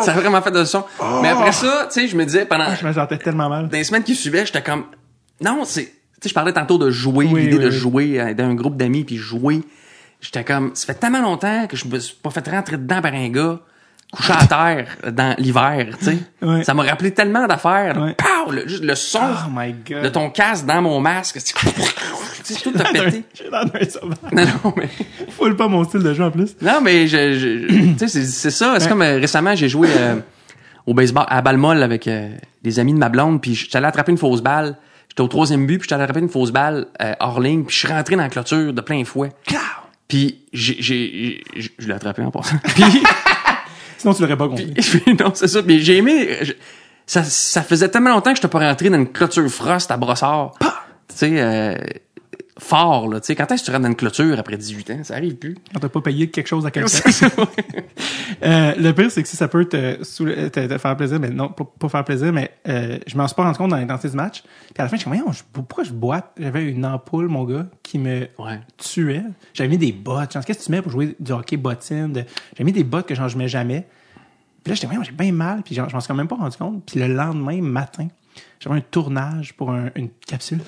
Ça 0.00 0.12
a 0.12 0.20
vraiment 0.20 0.40
fait 0.40 0.50
de 0.52 0.64
son. 0.64 0.84
Mais 1.22 1.28
après 1.28 1.52
ça, 1.52 1.88
tu 1.92 2.00
sais, 2.00 2.08
je 2.08 2.16
me 2.16 2.24
disais 2.24 2.44
pendant 2.46 2.66
Je 2.74 2.86
me 2.86 2.92
sentais 2.92 3.18
tellement 3.18 3.48
mal. 3.48 3.68
dans 3.68 3.76
les 3.76 3.84
semaines 3.84 4.04
qui 4.04 4.14
suivaient, 4.14 4.46
j'étais 4.46 4.62
comme 4.62 4.84
non, 5.42 5.62
c'est 5.64 5.84
tu 5.84 5.90
sais 6.24 6.28
je 6.30 6.34
parlais 6.34 6.52
tantôt 6.52 6.76
de 6.76 6.90
jouer, 6.90 7.26
Oui, 7.30 7.40
l'idée 7.44 7.56
oui, 7.56 7.64
de 7.64 7.68
oui. 7.70 7.74
jouer 7.74 8.20
euh, 8.20 8.34
d'un 8.34 8.54
groupe 8.54 8.76
d'amis 8.76 9.04
puis 9.04 9.16
jouer. 9.16 9.62
J'étais 10.20 10.44
comme 10.44 10.72
ça 10.74 10.86
fait 10.86 10.98
tellement 11.00 11.22
longtemps 11.22 11.66
que 11.66 11.76
je 11.76 11.86
me 11.86 11.98
suis 11.98 12.14
pas 12.14 12.30
fait 12.30 12.46
rentrer 12.48 12.76
dedans 12.76 13.00
par 13.00 13.14
un 13.14 13.28
gars 13.28 13.58
couché 14.12 14.32
à 14.32 14.44
terre 14.46 14.88
dans 15.12 15.34
l'hiver, 15.38 15.94
tu 15.98 16.04
sais. 16.04 16.18
Ouais. 16.42 16.64
Ça 16.64 16.74
m'a 16.74 16.82
rappelé 16.82 17.12
tellement 17.12 17.46
d'affaires. 17.46 17.96
Ouais. 17.96 18.14
Pow! 18.14 18.50
Le, 18.50 18.66
juste 18.66 18.82
le 18.82 18.94
son 18.96 19.20
Oh 19.22 19.50
my 19.54 19.72
god. 19.88 20.02
de 20.02 20.08
ton 20.08 20.30
casque 20.30 20.66
dans 20.66 20.82
mon 20.82 21.00
masque, 21.00 21.36
c'est 21.40 21.54
tu 21.54 22.54
sais, 22.54 22.60
tout 22.60 22.72
a 22.78 22.84
pété. 22.92 23.24
J'ai 23.34 23.48
l'air 23.50 23.64
d'un 23.66 23.88
sauvage. 23.88 24.16
Non, 24.32 24.44
non, 24.64 24.74
mais 24.76 24.88
Full 25.30 25.56
pas 25.56 25.68
mon 25.68 25.84
style 25.84 26.02
de 26.02 26.12
jeu 26.12 26.24
en 26.24 26.30
plus. 26.32 26.56
non, 26.60 26.80
mais 26.82 27.06
je, 27.06 27.34
je- 27.34 27.68
je- 27.68 27.92
tu 27.92 27.98
sais, 27.98 28.08
c'est, 28.24 28.50
ça. 28.50 28.74
C'est 28.78 28.82
Ouais. 28.84 28.88
comme 28.88 29.02
euh, 29.02 29.18
récemment, 29.18 29.54
j'ai 29.54 29.68
joué 29.68 29.88
euh, 29.96 30.16
au 30.86 30.92
baseball 30.94 31.26
à 31.28 31.40
balle 31.42 31.58
molle 31.58 31.82
avec 31.82 32.08
euh, 32.08 32.30
des 32.62 32.78
amis 32.80 32.92
de 32.94 32.98
ma 32.98 33.08
blonde, 33.10 33.40
puis 33.40 33.54
j'étais 33.54 33.76
allé 33.76 33.86
attraper 33.86 34.10
une 34.10 34.18
fausse 34.18 34.40
balle. 34.42 34.76
J'étais 35.08 35.20
au 35.22 35.28
troisième 35.28 35.66
but, 35.66 35.78
puis 35.78 35.84
j'étais 35.84 35.94
allé 35.94 36.04
attraper 36.04 36.20
une 36.20 36.28
fausse 36.28 36.50
balle 36.50 36.86
euh, 37.00 37.12
hors 37.20 37.40
ligne, 37.40 37.62
puis 37.64 37.74
je 37.74 37.80
suis 37.86 37.88
rentré 37.92 38.16
dans 38.16 38.22
la 38.22 38.28
clôture 38.28 38.72
de 38.72 38.80
plein 38.80 39.04
fouet. 39.04 39.30
Puis 40.10 40.38
j'ai, 40.52 40.76
je 41.78 41.86
l'ai 41.88 41.94
attrapé 41.94 42.20
en 42.22 42.30
passant. 42.30 42.56
Puis, 42.74 42.84
Sinon, 43.96 44.12
tu 44.14 44.22
l'aurais 44.22 44.36
pas 44.36 44.48
compris. 44.48 44.66
puis 44.74 45.14
non, 45.18 45.32
c'est 45.34 45.48
ça. 45.48 45.62
Puis 45.62 45.82
j'ai 45.82 45.96
aimé. 45.98 46.38
je- 46.42 46.52
ça, 47.06 47.22
ça 47.24 47.62
faisait 47.62 47.88
tellement 47.88 48.10
longtemps 48.10 48.30
que 48.32 48.36
je 48.36 48.42
n'étais 48.42 48.48
pas 48.52 48.60
rentré 48.60 48.88
dans 48.88 48.96
une 48.98 49.10
clôture 49.10 49.48
frost 49.50 49.90
à 49.90 49.96
brossard. 49.96 50.52
Tu 50.60 50.66
sais, 51.16 51.30
euh, 51.40 51.74
fort, 52.60 53.08
là. 53.08 53.20
Tu 53.20 53.26
sais, 53.26 53.34
quand 53.36 53.50
est-ce 53.50 53.62
que 53.62 53.66
tu 53.66 53.70
rentres 53.72 53.82
dans 53.82 53.88
une 53.88 53.96
clôture 53.96 54.38
après 54.38 54.56
18 54.56 54.90
ans? 54.90 55.00
Ça 55.04 55.14
arrive 55.14 55.34
plus. 55.36 55.56
Quand 55.72 55.80
t'as 55.80 55.88
pas 55.88 56.00
payé 56.00 56.30
quelque 56.30 56.46
chose 56.46 56.64
à 56.66 56.70
quelqu'un. 56.70 56.88
Euh, 58.42 58.72
le 58.78 58.92
pire, 58.92 59.10
c'est 59.10 59.22
que 59.22 59.28
si 59.28 59.36
ça 59.36 59.48
peut 59.48 59.66
te, 59.66 60.02
sou- 60.02 60.24
te, 60.24 60.48
te 60.66 60.78
faire 60.78 60.96
plaisir, 60.96 61.20
mais 61.20 61.28
non, 61.28 61.48
pas, 61.48 61.64
pas 61.78 61.88
faire 61.90 62.04
plaisir, 62.04 62.32
mais 62.32 62.50
euh, 62.68 62.98
je 63.06 63.16
m'en 63.16 63.26
suis 63.26 63.34
pas 63.34 63.42
rendu 63.44 63.58
compte 63.58 63.70
dans 63.70 63.76
l'intensité 63.76 64.08
du 64.10 64.16
match. 64.16 64.42
Puis 64.42 64.74
à 64.78 64.84
la 64.84 64.88
fin, 64.88 64.96
je 64.96 65.00
suis 65.02 65.10
Voyons, 65.10 65.30
je- 65.32 65.42
pourquoi 65.52 65.84
je 65.84 65.92
boite? 65.92 66.32
J'avais 66.38 66.64
une 66.64 66.86
ampoule, 66.86 67.28
mon 67.28 67.44
gars, 67.44 67.66
qui 67.82 67.98
me 67.98 68.28
Ouais. 68.38 68.60
tuait. 68.78 69.24
J'avais 69.52 69.68
mis 69.68 69.76
des 69.78 69.92
bottes. 69.92 70.32
Qu'est-ce 70.32 70.46
que 70.60 70.64
tu 70.64 70.70
mets 70.70 70.80
pour 70.80 70.90
jouer 70.92 71.16
du 71.20 71.32
hockey 71.32 71.56
bottine? 71.58 72.12
de- 72.14 72.24
J'avais 72.56 72.64
mis 72.64 72.72
des 72.72 72.84
bottes 72.84 73.06
que 73.06 73.14
genre, 73.14 73.28
je 73.28 73.36
mets 73.36 73.48
jamais. 73.48 73.86
Puis 74.64 74.70
là, 74.70 74.74
j'étais, 74.74 74.94
j'ai 75.04 75.12
bien 75.12 75.32
mal. 75.32 75.62
Puis 75.62 75.74
genre, 75.74 75.88
je 75.90 75.94
m'en 75.94 76.00
suis 76.00 76.08
quand 76.08 76.14
même 76.14 76.28
pas 76.28 76.36
rendu 76.36 76.56
compte. 76.56 76.82
Puis 76.86 76.98
le 77.00 77.08
lendemain 77.08 77.60
matin, 77.60 78.08
j'avais 78.60 78.76
un 78.76 78.82
tournage 78.90 79.52
pour 79.54 79.70
un- 79.70 79.90
une 79.96 80.08
capsule 80.26 80.60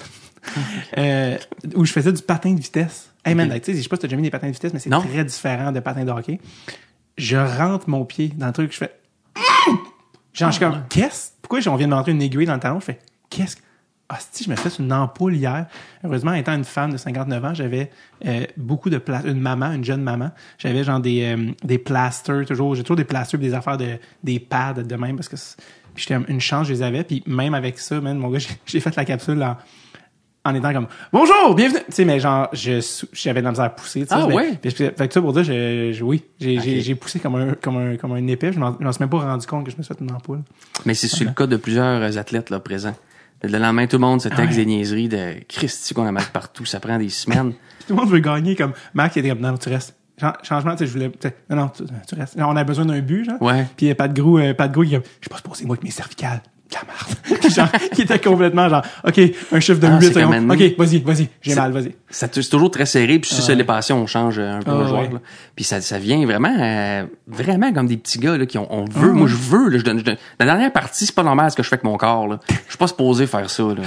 euh, 0.98 1.36
où 1.74 1.84
je 1.84 1.92
faisais 1.92 2.12
du 2.12 2.22
patin 2.22 2.52
de 2.54 2.60
vitesse. 2.60 3.10
Hey 3.24 3.34
man, 3.34 3.48
tu 3.60 3.72
sais, 3.72 3.76
je 3.78 3.82
sais 3.82 3.88
pas 3.88 3.96
si 3.96 4.02
t'as 4.02 4.08
déjà 4.08 4.16
mis 4.16 4.22
des 4.22 4.30
patins 4.30 4.48
de 4.48 4.52
vitesse, 4.52 4.72
mais 4.72 4.80
c'est 4.80 4.90
très 5.00 5.24
différent 5.24 5.70
de 5.72 5.80
patin 5.80 6.04
de 6.04 6.10
hockey. 6.10 6.40
Je 7.16 7.36
rentre 7.36 7.88
mon 7.88 8.04
pied 8.04 8.32
dans 8.36 8.46
le 8.48 8.52
truc, 8.52 8.72
je 8.72 8.78
fais. 8.78 8.92
Genre, 10.32 10.50
je 10.50 10.56
suis 10.56 10.64
comme, 10.64 10.82
qu'est-ce? 10.88 11.32
Pourquoi 11.42 11.60
on 11.66 11.76
vient 11.76 11.86
de 11.86 11.92
m'entrer 11.94 12.12
une 12.12 12.22
aiguille 12.22 12.46
dans 12.46 12.54
le 12.54 12.60
talon? 12.60 12.80
Je 12.80 12.86
fais, 12.86 12.98
qu'est-ce? 13.28 13.56
que- 13.56 13.62
Ah, 14.08 14.18
si, 14.32 14.44
je 14.44 14.50
me 14.50 14.56
fait 14.56 14.70
une 14.78 14.92
ampoule 14.92 15.34
hier. 15.36 15.66
Heureusement, 16.04 16.32
étant 16.34 16.54
une 16.54 16.64
femme 16.64 16.90
de 16.92 16.96
59 16.96 17.44
ans, 17.44 17.54
j'avais 17.54 17.90
euh, 18.26 18.44
beaucoup 18.56 18.88
de 18.90 18.98
place, 18.98 19.24
une 19.26 19.40
maman, 19.40 19.72
une 19.72 19.84
jeune 19.84 20.02
maman. 20.02 20.30
J'avais 20.58 20.84
genre 20.84 21.00
des, 21.00 21.22
euh, 21.36 21.52
des 21.64 21.78
plasters, 21.78 22.44
toujours. 22.46 22.74
J'ai 22.74 22.82
toujours 22.82 22.96
des 22.96 23.04
plasters, 23.04 23.38
des 23.40 23.54
affaires 23.54 23.76
de, 23.76 23.98
des 24.24 24.38
pads 24.40 24.74
de 24.82 24.96
même 24.96 25.16
parce 25.16 25.28
que 25.28 25.36
puis 25.94 26.06
j'étais 26.08 26.18
une 26.28 26.40
chance, 26.40 26.66
je 26.68 26.72
les 26.72 26.82
avais. 26.82 27.04
Puis 27.04 27.22
même 27.26 27.52
avec 27.54 27.78
ça, 27.78 28.00
man, 28.00 28.16
mon 28.18 28.30
gars, 28.30 28.38
j'ai- 28.40 28.48
j'ai 28.66 28.80
fait 28.80 28.96
la 28.96 29.04
capsule 29.04 29.42
en, 29.42 29.56
en 30.44 30.54
étant 30.54 30.72
comme 30.72 30.86
bonjour, 31.12 31.54
bienvenue. 31.54 31.80
Tu 31.86 31.92
sais, 31.92 32.04
mais 32.04 32.18
genre, 32.18 32.48
je 32.52 32.80
j'avais 33.12 33.40
de 33.40 33.44
la 33.44 33.50
misère 33.52 33.66
à 33.66 33.70
pousser. 33.70 34.00
tu 34.00 34.06
sais, 34.08 34.14
Ah 34.14 34.26
mais- 34.28 34.34
ouais? 34.34 34.58
fait 34.62 35.08
que 35.08 35.14
ça 35.14 35.20
pour 35.20 35.32
dire, 35.32 35.44
je, 35.44 35.92
je- 35.92 36.02
oui, 36.04 36.24
j'ai 36.40 36.58
j'ai- 36.60 36.78
Ok. 36.78 36.82
j'ai 36.84 36.94
poussé 36.96 37.20
comme 37.20 37.36
un 37.36 37.54
comme 37.54 37.76
un 37.76 37.96
comme 37.96 38.12
un 38.12 38.26
épée. 38.26 38.52
Je 38.52 38.58
m'en 38.58 38.76
je 38.78 38.84
m'en 38.84 38.92
suis 38.92 39.00
même 39.02 39.08
pas 39.10 39.18
rendu 39.20 39.46
compte 39.46 39.64
que 39.64 39.70
je 39.70 39.76
me 39.76 39.82
suis 39.82 39.94
fait 39.94 40.00
une 40.02 40.10
ampoule. 40.12 40.40
Mais 40.84 40.94
c'est 40.94 41.06
c'est 41.08 41.24
le 41.24 41.30
cas 41.30 41.46
de 41.46 41.56
plusieurs 41.56 42.18
athlètes, 42.18 42.50
là, 42.50 42.58
présents. 42.58 42.94
Le 43.44 43.58
lendemain, 43.58 43.86
tout 43.86 43.96
le 43.96 44.00
monde 44.02 44.20
se 44.20 44.28
texte 44.28 44.50
Ouais. 44.50 44.54
des 44.56 44.66
niaiseries 44.66 45.08
de 45.08 45.34
Christy 45.48 45.94
qu'on 45.94 46.06
a 46.06 46.12
mal 46.12 46.24
partout. 46.32 46.64
Ça 46.64 46.78
prend 46.80 46.96
des 46.98 47.08
semaines. 47.08 47.52
Tout 47.88 47.94
le 47.94 48.00
monde 48.00 48.10
veut 48.10 48.20
gagner 48.20 48.54
comme 48.54 48.72
Marc 48.94 49.16
il 49.16 49.20
était 49.20 49.30
comme 49.30 49.40
non, 49.40 49.56
tu 49.58 49.68
restes. 49.68 49.96
Chan- 50.20 50.34
Changement, 50.44 50.72
tu 50.72 50.78
sais, 50.78 50.86
je 50.86 50.92
voulais. 50.92 51.10
Non, 51.50 51.56
non, 51.56 51.68
tu, 51.68 51.82
tu 52.06 52.14
restes. 52.14 52.38
Genre, 52.38 52.48
on 52.48 52.54
a 52.56 52.62
besoin 52.62 52.84
d'un 52.84 53.00
but, 53.00 53.24
genre. 53.24 53.42
Ouais. 53.42 53.66
Puis 53.76 53.90
euh, 53.90 53.94
Pat 53.96 54.12
Grou, 54.12 54.38
euh, 54.38 54.54
Pat 54.54 54.70
Grou, 54.70 54.84
il 54.84 54.94
est 54.94 54.96
comme, 54.98 55.04
je 55.04 55.10
suis 55.22 55.28
pas 55.30 55.36
supposé, 55.38 55.64
moi, 55.64 55.74
avec 55.74 55.82
mes 55.82 55.90
cervicales. 55.90 56.40
Genre, 57.54 57.68
il 57.96 58.00
était 58.02 58.18
complètement 58.18 58.68
genre, 58.68 58.82
OK, 59.06 59.20
un 59.52 59.60
chiffre 59.60 59.80
de 59.80 59.86
Ah, 59.86 59.98
8 60.00 60.06
c'est 60.06 60.12
comme 60.22 60.32
secondes. 60.34 60.50
un- 60.50 60.54
OK, 60.54 60.74
vas-y, 60.78 60.98
vas-y, 61.00 61.28
j'ai 61.42 61.50
C'est- 61.52 61.56
mal, 61.56 61.72
vas-y. 61.72 61.94
Ça, 62.10 62.28
c'est 62.30 62.48
toujours 62.48 62.70
très 62.70 62.86
serré. 62.86 63.18
Puis 63.18 63.30
si 63.34 63.42
ça 63.42 63.54
l'est 63.54 63.64
passé, 63.64 63.92
on 63.92 64.06
change 64.06 64.38
euh, 64.38 64.58
un 64.58 64.60
peu 64.60 64.70
Ah, 64.72 64.78
le 64.80 64.86
joueur. 64.86 65.02
ouais. 65.02 65.08
là. 65.12 65.18
Puis 65.56 65.64
ça, 65.64 65.80
ça 65.80 65.98
vient 65.98 66.24
vraiment, 66.24 66.54
euh, 66.60 67.04
vraiment 67.26 67.72
comme 67.72 67.86
des 67.86 67.96
petits 67.96 68.18
gars 68.18 68.36
là, 68.36 68.46
qui 68.46 68.58
ont, 68.58 68.66
on 68.70 68.84
veut. 68.84 69.10
Ah, 69.10 69.14
moi, 69.14 69.26
je 69.28 69.36
veux. 69.36 69.68
Là, 69.68 69.78
je 69.78 69.84
donne, 69.84 69.98
je 69.98 70.04
donne- 70.04 70.16
La 70.38 70.46
dernière 70.46 70.72
partie, 70.72 71.06
c'est 71.06 71.14
pas 71.14 71.22
normal 71.22 71.50
ce 71.50 71.56
que 71.56 71.62
je 71.62 71.68
fais 71.68 71.74
avec 71.74 71.84
mon 71.84 71.96
corps. 71.96 72.26
Là. 72.28 72.38
Je 72.48 72.54
suis 72.70 72.78
pas 72.78 72.86
supposé 72.88 73.26
faire 73.26 73.48
ça. 73.50 73.62
Là. 73.62 73.82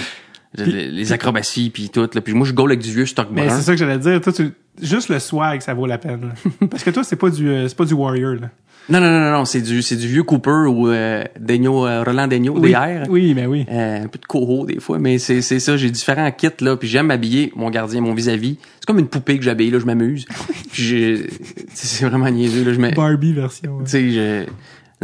Les, 0.57 0.89
les 0.89 1.11
acrobaties 1.11 1.69
puis 1.69 1.89
tout. 1.89 2.09
Là. 2.13 2.21
Puis 2.21 2.33
moi, 2.33 2.45
je 2.47 2.53
goal 2.53 2.71
avec 2.71 2.81
du 2.81 2.91
vieux 2.91 3.05
stock 3.05 3.27
Mais 3.31 3.49
c'est 3.49 3.61
ça 3.61 3.71
que 3.73 3.77
j'allais 3.77 3.97
dire. 3.99 4.21
Toi, 4.21 4.33
tu, 4.33 4.51
juste 4.81 5.09
le 5.09 5.19
swag, 5.19 5.61
ça 5.61 5.73
vaut 5.73 5.85
la 5.85 5.97
peine. 5.97 6.33
Parce 6.69 6.83
que 6.83 6.91
toi, 6.91 7.03
c'est 7.03 7.15
pas 7.15 7.29
du, 7.29 7.49
euh, 7.49 7.67
c'est 7.67 7.77
pas 7.77 7.85
du 7.85 7.93
warrior, 7.93 8.35
là. 8.35 8.49
Non, 8.87 8.99
non, 9.01 9.09
non, 9.09 9.19
non, 9.19 9.31
non, 9.31 9.45
c'est 9.45 9.61
du, 9.61 9.81
c'est 9.81 9.95
du 9.95 10.07
vieux 10.07 10.21
Cooper 10.21 10.67
ou 10.67 10.89
euh, 10.89 11.23
euh, 11.49 12.03
Roland 12.03 12.27
Daigneault 12.27 12.59
Oui, 12.59 12.67
d'hier. 12.69 13.07
oui, 13.09 13.33
mais 13.33 13.47
oui. 13.47 13.65
Euh, 13.71 14.03
un 14.03 14.07
peu 14.07 14.19
de 14.19 14.25
coho 14.25 14.67
des 14.67 14.79
fois, 14.79 14.99
mais 14.99 15.17
c'est 15.17 15.41
c'est 15.41 15.59
ça. 15.59 15.75
J'ai 15.75 15.89
différents 15.89 16.31
kits 16.31 16.49
là, 16.61 16.77
puis 16.77 16.87
j'aime 16.87 17.07
m'habiller 17.07 17.51
mon 17.55 17.71
gardien, 17.71 18.01
mon 18.01 18.13
vis-à-vis. 18.13 18.59
C'est 18.75 18.85
comme 18.85 18.99
une 18.99 19.07
poupée 19.07 19.39
que 19.39 19.43
j'habille 19.43 19.71
là, 19.71 19.79
je 19.79 19.85
m'amuse. 19.85 20.25
C'est 20.71 22.05
vraiment 22.05 22.29
niaiseux 22.29 22.63
là, 22.63 22.73
je 22.73 22.79
mets. 22.79 22.91
Barbie 22.91 23.33
version. 23.33 23.79
Tu 23.85 24.13
sais, 24.13 24.45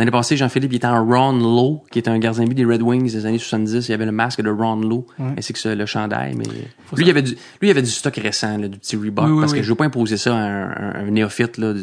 l'année 0.01 0.11
passée, 0.11 0.35
Jean-Philippe 0.35 0.73
il 0.73 0.75
était 0.77 0.87
en 0.87 1.05
Ron 1.05 1.33
Lowe, 1.37 1.83
qui 1.91 1.99
était 1.99 2.09
un 2.09 2.19
gardien 2.19 2.43
de 2.43 2.49
but 2.49 2.55
des 2.55 2.65
Red 2.65 2.81
Wings 2.81 3.11
des 3.11 3.25
années 3.25 3.37
70. 3.37 3.87
Il 3.87 3.91
y 3.91 3.93
avait 3.93 4.05
le 4.05 4.11
masque 4.11 4.41
de 4.41 4.49
Ron 4.49 4.77
Lowe, 4.77 5.05
ainsi 5.37 5.53
que 5.53 5.69
le 5.69 5.85
chandail. 5.85 6.33
Mais 6.35 6.43
lui, 6.43 7.05
il 7.05 7.09
avait 7.09 7.21
du, 7.21 7.31
lui, 7.31 7.67
il 7.67 7.69
avait 7.69 7.81
du 7.81 7.89
stock 7.89 8.15
récent, 8.15 8.57
là, 8.57 8.67
du 8.67 8.77
petit 8.77 8.95
Reebok, 8.95 9.25
Oui, 9.25 9.31
oui, 9.31 9.39
parce 9.39 9.51
oui. 9.53 9.59
que 9.59 9.63
je 9.63 9.69
veux 9.69 9.75
pas 9.75 9.85
imposer 9.85 10.17
ça 10.17 10.35
à 10.35 10.39
un, 10.39 10.69
un- 10.69 10.95
un 11.07 11.11
néophyte 11.11 11.57
là, 11.57 11.73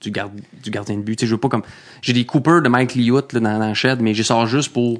du, 0.00 0.10
garde, 0.10 0.32
du 0.62 0.70
gardien 0.70 0.96
de 0.96 1.02
but. 1.02 1.16
Tu 1.16 1.24
sais, 1.24 1.26
je 1.28 1.34
veux 1.34 1.40
pas 1.40 1.48
comme, 1.48 1.62
j'ai 2.02 2.12
des 2.12 2.24
Cooper 2.24 2.60
de 2.64 2.68
Mike 2.68 2.94
Liout 2.94 3.32
là, 3.32 3.40
dans, 3.40 3.58
dans 3.58 3.74
shed, 3.74 4.00
mais 4.00 4.14
je 4.14 4.22
sors 4.22 4.46
juste 4.46 4.72
pour 4.72 4.98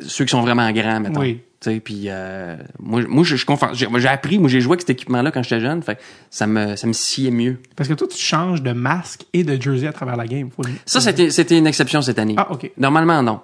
ceux 0.00 0.24
qui 0.24 0.30
sont 0.30 0.42
vraiment 0.42 0.70
grands, 0.72 1.00
mettons. 1.00 1.20
Oui. 1.20 1.42
Puis 1.82 2.08
euh, 2.08 2.56
moi, 2.78 3.00
moi, 3.08 3.24
je, 3.24 3.30
je 3.30 3.36
suis 3.36 3.46
confiant. 3.46 3.72
J'ai 3.72 4.08
appris, 4.08 4.38
moi, 4.38 4.50
j'ai 4.50 4.60
joué 4.60 4.72
avec 4.72 4.82
cet 4.82 4.90
équipement-là 4.90 5.30
quand 5.30 5.42
j'étais 5.42 5.60
jeune, 5.60 5.82
fait 5.82 5.96
que 5.96 6.00
ça 6.28 6.46
me, 6.46 6.76
ça 6.76 6.86
me 6.86 6.92
sciait 6.92 7.30
mieux. 7.30 7.58
Parce 7.74 7.88
que 7.88 7.94
toi, 7.94 8.06
tu 8.06 8.18
changes 8.18 8.62
de 8.62 8.72
masque 8.72 9.24
et 9.32 9.44
de 9.44 9.60
jersey 9.60 9.86
à 9.86 9.92
travers 9.92 10.16
la 10.16 10.26
game. 10.26 10.50
Faut 10.50 10.62
Ça, 10.84 11.00
c'était, 11.00 11.30
c'était 11.30 11.56
une 11.56 11.66
exception 11.66 12.02
cette 12.02 12.18
année. 12.18 12.34
Ah, 12.36 12.52
OK. 12.52 12.70
Normalement, 12.76 13.22
non. 13.22 13.40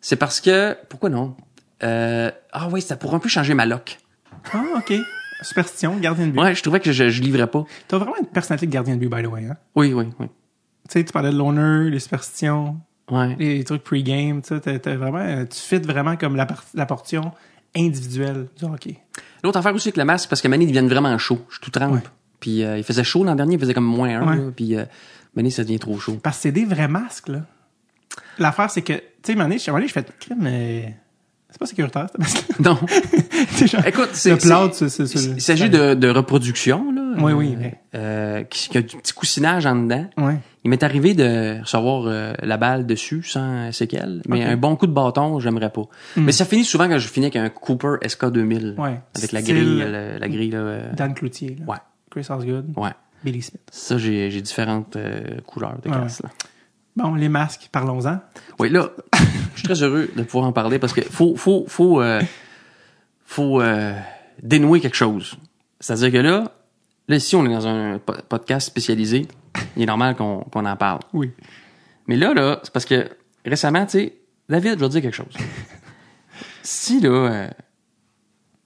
C'est 0.00 0.16
parce 0.16 0.40
que... 0.40 0.76
Pourquoi 0.88 1.08
non? 1.08 1.36
Euh, 1.84 2.32
ah 2.52 2.68
oui, 2.68 2.82
ça 2.82 2.96
pourrait 2.96 3.16
un 3.16 3.20
peu 3.20 3.28
changer 3.28 3.54
ma 3.54 3.64
loc. 3.64 3.98
Ah, 4.52 4.64
OK. 4.78 4.92
Superstition, 5.42 5.96
gardien 5.98 6.26
de 6.26 6.32
but. 6.32 6.40
Ouais, 6.40 6.54
je 6.56 6.62
trouvais 6.62 6.80
que 6.80 6.90
je, 6.90 7.10
je 7.10 7.22
livrais 7.22 7.46
pas. 7.46 7.64
T'as 7.86 7.98
vraiment 7.98 8.16
une 8.18 8.26
personnalité 8.26 8.66
de 8.66 8.72
gardien 8.72 8.94
de 8.96 9.00
but, 9.00 9.08
by 9.08 9.22
the 9.22 9.26
way, 9.26 9.44
hein? 9.44 9.56
Oui, 9.76 9.92
oui, 9.92 10.06
oui. 10.18 10.26
Tu 10.88 10.98
sais, 10.98 11.04
tu 11.04 11.12
parlais 11.12 11.30
de 11.30 11.36
l'honneur, 11.36 11.84
les 11.84 12.00
superstitions, 12.00 12.76
Ouais. 13.12 13.36
les 13.38 13.62
trucs 13.64 13.84
pre-game, 13.84 14.42
tu 14.42 14.54
vraiment, 14.96 15.18
euh, 15.18 15.44
tu 15.44 15.58
fites 15.60 15.86
vraiment 15.86 16.16
comme 16.16 16.34
la, 16.34 16.46
la 16.74 16.86
portion 16.86 17.30
individuelle 17.76 18.48
du 18.58 18.64
hockey. 18.64 18.98
L'autre 19.44 19.58
affaire 19.58 19.74
aussi 19.74 19.88
avec 19.88 19.96
le 19.98 20.04
masque, 20.04 20.28
parce 20.28 20.40
que 20.40 20.48
ils 20.64 20.68
deviennent 20.68 20.88
vraiment 20.88 21.16
chaud. 21.18 21.40
Je 21.48 21.54
suis 21.54 21.62
tout 21.62 21.70
trempe. 21.70 21.94
Ouais. 21.94 22.02
Puis 22.40 22.64
euh, 22.64 22.78
il 22.78 22.84
faisait 22.84 23.04
chaud 23.04 23.22
l'an 23.24 23.34
dernier, 23.34 23.54
il 23.54 23.60
faisait 23.60 23.74
comme 23.74 23.84
moins 23.84 24.08
un. 24.20 24.38
Ouais. 24.46 24.52
puis 24.54 24.76
euh, 24.76 24.84
Mané, 25.36 25.50
ça 25.50 25.62
devient 25.62 25.78
trop 25.78 25.98
chaud. 25.98 26.18
Parce 26.22 26.36
que 26.38 26.42
c'est 26.42 26.52
des 26.52 26.64
vrais 26.64 26.88
masques, 26.88 27.28
là. 27.28 27.40
L'affaire, 28.38 28.70
c'est 28.70 28.82
que, 28.82 28.92
tu 28.94 29.02
sais, 29.24 29.34
donné, 29.34 29.58
je- 29.58 29.70
donné, 29.70 29.88
je 29.88 29.92
fais, 29.92 30.04
mais 30.38 30.96
c'est 31.52 31.58
pas 31.58 31.66
sécuritaire, 31.66 32.06
ce 32.12 32.18
masque 32.18 32.44
Non. 32.60 32.78
C'est 33.50 33.66
genre, 33.68 33.86
Écoute, 33.86 34.08
le 34.10 34.14
c'est... 34.14 34.40
c'est- 34.40 34.72
c'est- 34.72 34.88
c'est- 34.88 35.06
c'est- 35.06 35.30
Il 35.30 35.40
s'agit 35.40 35.68
de, 35.70 35.94
de 35.94 36.08
reproduction, 36.08 36.90
là. 36.92 37.02
Oui, 37.18 37.32
euh, 37.32 37.34
oui, 37.36 37.56
mais- 37.58 37.80
euh, 37.94 38.42
qui, 38.44 38.68
qui 38.68 38.78
a 38.78 38.82
du 38.82 38.96
petit 38.96 39.12
coussinage 39.12 39.66
en 39.66 39.76
dedans. 39.76 40.06
Ouais. 40.16 40.38
Il 40.64 40.70
m'est 40.70 40.82
arrivé 40.82 41.14
de 41.14 41.60
recevoir 41.60 42.04
euh, 42.06 42.32
la 42.42 42.56
balle 42.56 42.86
dessus 42.86 43.22
sans 43.22 43.70
séquelles, 43.72 44.22
mais. 44.28 44.44
Hmm. 44.46 44.50
un 44.50 44.56
bon 44.56 44.76
coup 44.76 44.86
de 44.86 44.92
bâton, 44.92 45.40
j'aimerais 45.40 45.70
pas. 45.70 45.82
Mais 46.16 46.32
ça 46.32 46.44
finit 46.44 46.64
souvent 46.64 46.88
quand 46.88 46.98
je 46.98 47.08
finis 47.08 47.26
avec 47.26 47.36
un 47.36 47.48
Cooper 47.48 47.96
SK2000 48.02 48.78
Ouais. 48.80 49.00
avec 49.16 49.32
la 49.32 49.42
grille, 49.42 49.78
la, 49.78 50.18
la 50.18 50.28
grille 50.28 50.50
là. 50.50 50.58
euh, 50.58 50.92
Dan 50.94 51.14
Cloutier, 51.14 51.56
là. 51.58 51.66
ouais, 51.72 51.78
Chris 52.10 52.26
Osgood. 52.30 52.66
ouais. 52.76 52.90
Billy 53.24 53.42
Smith. 53.42 53.60
Ça 53.70 53.98
j'ai 53.98 54.40
différentes 54.40 54.96
euh, 54.96 55.40
couleurs 55.46 55.76
de 55.84 55.88
Ouais, 55.90 55.96
glace. 55.96 56.22
là. 56.22 56.30
Bon, 56.96 57.14
les 57.14 57.28
masques, 57.28 57.68
parlons-en. 57.72 58.18
Oui, 58.58 58.68
là, 58.68 58.90
je 59.54 59.58
suis 59.60 59.68
très 59.68 59.82
heureux 59.82 60.08
de 60.16 60.22
pouvoir 60.22 60.46
en 60.46 60.52
parler 60.52 60.78
parce 60.78 60.92
que 60.92 61.00
faut 61.02 61.36
faut 61.36 61.64
faut 61.68 62.00
euh, 62.02 62.20
faut 63.24 63.60
euh, 63.60 63.92
dénouer 64.42 64.80
quelque 64.80 64.96
chose. 64.96 65.36
C'est-à-dire 65.80 66.12
que 66.12 66.18
là, 66.18 66.52
là 67.08 67.16
ici 67.16 67.34
on 67.36 67.44
est 67.46 67.52
dans 67.52 67.66
un 67.66 67.98
po- 67.98 68.14
podcast 68.28 68.66
spécialisé, 68.66 69.26
il 69.76 69.82
est 69.82 69.86
normal 69.86 70.16
qu'on 70.16 70.44
en 70.52 70.76
parle. 70.76 71.00
Oui. 71.12 71.30
Mais 72.06 72.16
là, 72.16 72.34
là, 72.34 72.60
c'est 72.62 72.72
parce 72.72 72.84
que 72.84 73.08
récemment, 73.44 73.84
tu 73.86 73.92
sais, 73.98 74.14
David, 74.48 74.74
je 74.74 74.78
vais 74.80 74.86
te 74.86 74.92
dire 74.92 75.02
quelque 75.02 75.14
chose. 75.14 75.34
si, 76.62 77.00
là, 77.00 77.08
euh, 77.10 77.48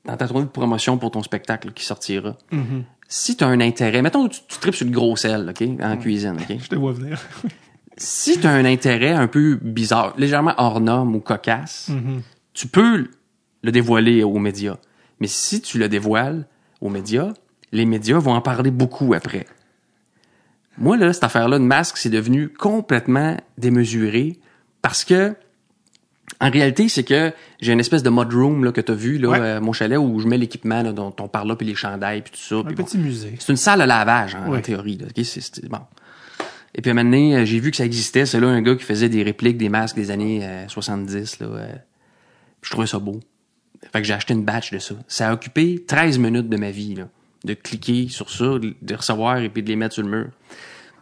dans 0.04 0.16
ta 0.16 0.26
tournée 0.28 0.44
de 0.46 0.50
promotion 0.50 0.98
pour 0.98 1.10
ton 1.10 1.22
spectacle 1.22 1.72
qui 1.72 1.84
sortira, 1.84 2.36
Mm-hmm. 2.52 2.82
si 3.08 3.36
tu 3.36 3.44
as 3.44 3.48
un 3.48 3.60
intérêt, 3.60 4.02
mettons 4.02 4.28
que 4.28 4.34
tu, 4.34 4.40
tu 4.48 4.58
tripes 4.58 4.74
sur 4.74 4.86
le 4.86 4.92
gros 4.92 5.16
sel, 5.16 5.48
OK, 5.50 5.62
en 5.82 5.96
cuisine, 5.96 6.36
OK? 6.40 6.56
Je 6.62 6.68
te 6.68 6.74
vois 6.76 6.92
venir. 6.92 7.20
Si 7.96 8.38
tu 8.38 8.46
as 8.46 8.50
un 8.50 8.64
intérêt 8.64 9.12
un 9.12 9.26
peu 9.26 9.58
bizarre, 9.62 10.14
légèrement 10.18 10.54
hors 10.58 10.80
norme 10.80 11.14
ou 11.16 11.20
cocasse, 11.20 11.88
Mm-hmm. 11.90 12.20
tu 12.52 12.66
peux 12.68 13.08
le 13.62 13.72
dévoiler 13.72 14.22
aux 14.22 14.38
médias. 14.38 14.76
Mais 15.20 15.26
si 15.28 15.60
tu 15.62 15.78
le 15.78 15.88
dévoiles 15.88 16.46
aux 16.80 16.90
médias, 16.90 17.32
les 17.72 17.86
médias 17.86 18.18
vont 18.18 18.34
en 18.34 18.42
parler 18.42 18.70
beaucoup 18.70 19.14
après. 19.14 19.46
Moi, 20.78 20.96
là, 20.98 21.12
cette 21.14 21.24
affaire-là 21.24 21.58
de 21.58 21.64
masque, 21.64 21.96
c'est 21.96 22.10
devenu 22.10 22.50
complètement 22.50 23.36
démesuré 23.56 24.38
parce 24.82 25.04
que, 25.04 25.34
en 26.40 26.50
réalité, 26.50 26.90
c'est 26.90 27.02
que 27.02 27.32
j'ai 27.60 27.72
une 27.72 27.80
espèce 27.80 28.02
de 28.02 28.10
mud 28.10 28.30
room 28.32 28.62
là, 28.64 28.72
que 28.72 28.82
tu 28.82 28.92
as 28.92 28.94
vu, 28.94 29.16
là, 29.16 29.28
Ouais. 29.30 29.40
euh, 29.40 29.60
mon 29.60 29.72
chalet, 29.72 29.98
où 29.98 30.20
je 30.20 30.28
mets 30.28 30.36
l'équipement 30.36 30.82
dont 30.92 31.14
on 31.18 31.28
parle 31.28 31.48
là, 31.48 31.56
puis 31.56 31.66
les 31.66 31.74
chandails, 31.74 32.20
puis 32.20 32.32
tout 32.32 32.38
ça. 32.40 32.56
Un 32.56 32.62
bon. 32.62 32.84
petit 32.84 32.98
musée. 32.98 33.36
C'est 33.38 33.52
une 33.52 33.56
salle 33.56 33.80
de 33.80 33.84
lavage, 33.84 34.34
en, 34.34 34.60
théorie. 34.60 34.98
Là. 34.98 35.06
Bon. 35.70 35.80
Et 36.76 36.82
puis, 36.82 36.90
à 36.90 36.92
un 36.92 36.94
moment 36.94 37.10
donné, 37.10 37.34
euh, 37.34 37.44
j'ai 37.46 37.58
vu 37.58 37.70
que 37.70 37.76
ça 37.78 37.86
existait. 37.86 38.26
C'est 38.26 38.38
là 38.38 38.48
un 38.48 38.60
gars 38.60 38.76
qui 38.76 38.84
faisait 38.84 39.08
des 39.08 39.22
répliques 39.22 39.56
des 39.56 39.70
masques 39.70 39.96
des 39.96 40.10
années 40.10 40.40
euh, 40.42 40.68
70. 40.68 41.40
Là, 41.40 41.46
euh. 41.46 41.72
je 42.60 42.70
trouvais 42.70 42.86
ça 42.86 42.98
beau. 42.98 43.20
Fait 43.92 44.02
que 44.02 44.06
j'ai 44.06 44.12
acheté 44.12 44.34
une 44.34 44.44
batch 44.44 44.70
de 44.70 44.78
ça. 44.78 44.94
Ça 45.08 45.30
a 45.30 45.32
occupé 45.32 45.82
13 45.86 46.18
minutes 46.18 46.50
de 46.50 46.56
ma 46.56 46.70
vie, 46.70 46.94
de 47.44 47.54
cliquer 47.54 48.08
sur 48.08 48.30
ça, 48.30 48.58
de 48.58 48.94
recevoir 48.94 49.38
et 49.38 49.48
puis 49.48 49.62
de 49.62 49.68
les 49.68 49.76
mettre 49.76 49.94
sur 49.94 50.02
le 50.02 50.10
mur. 50.10 50.28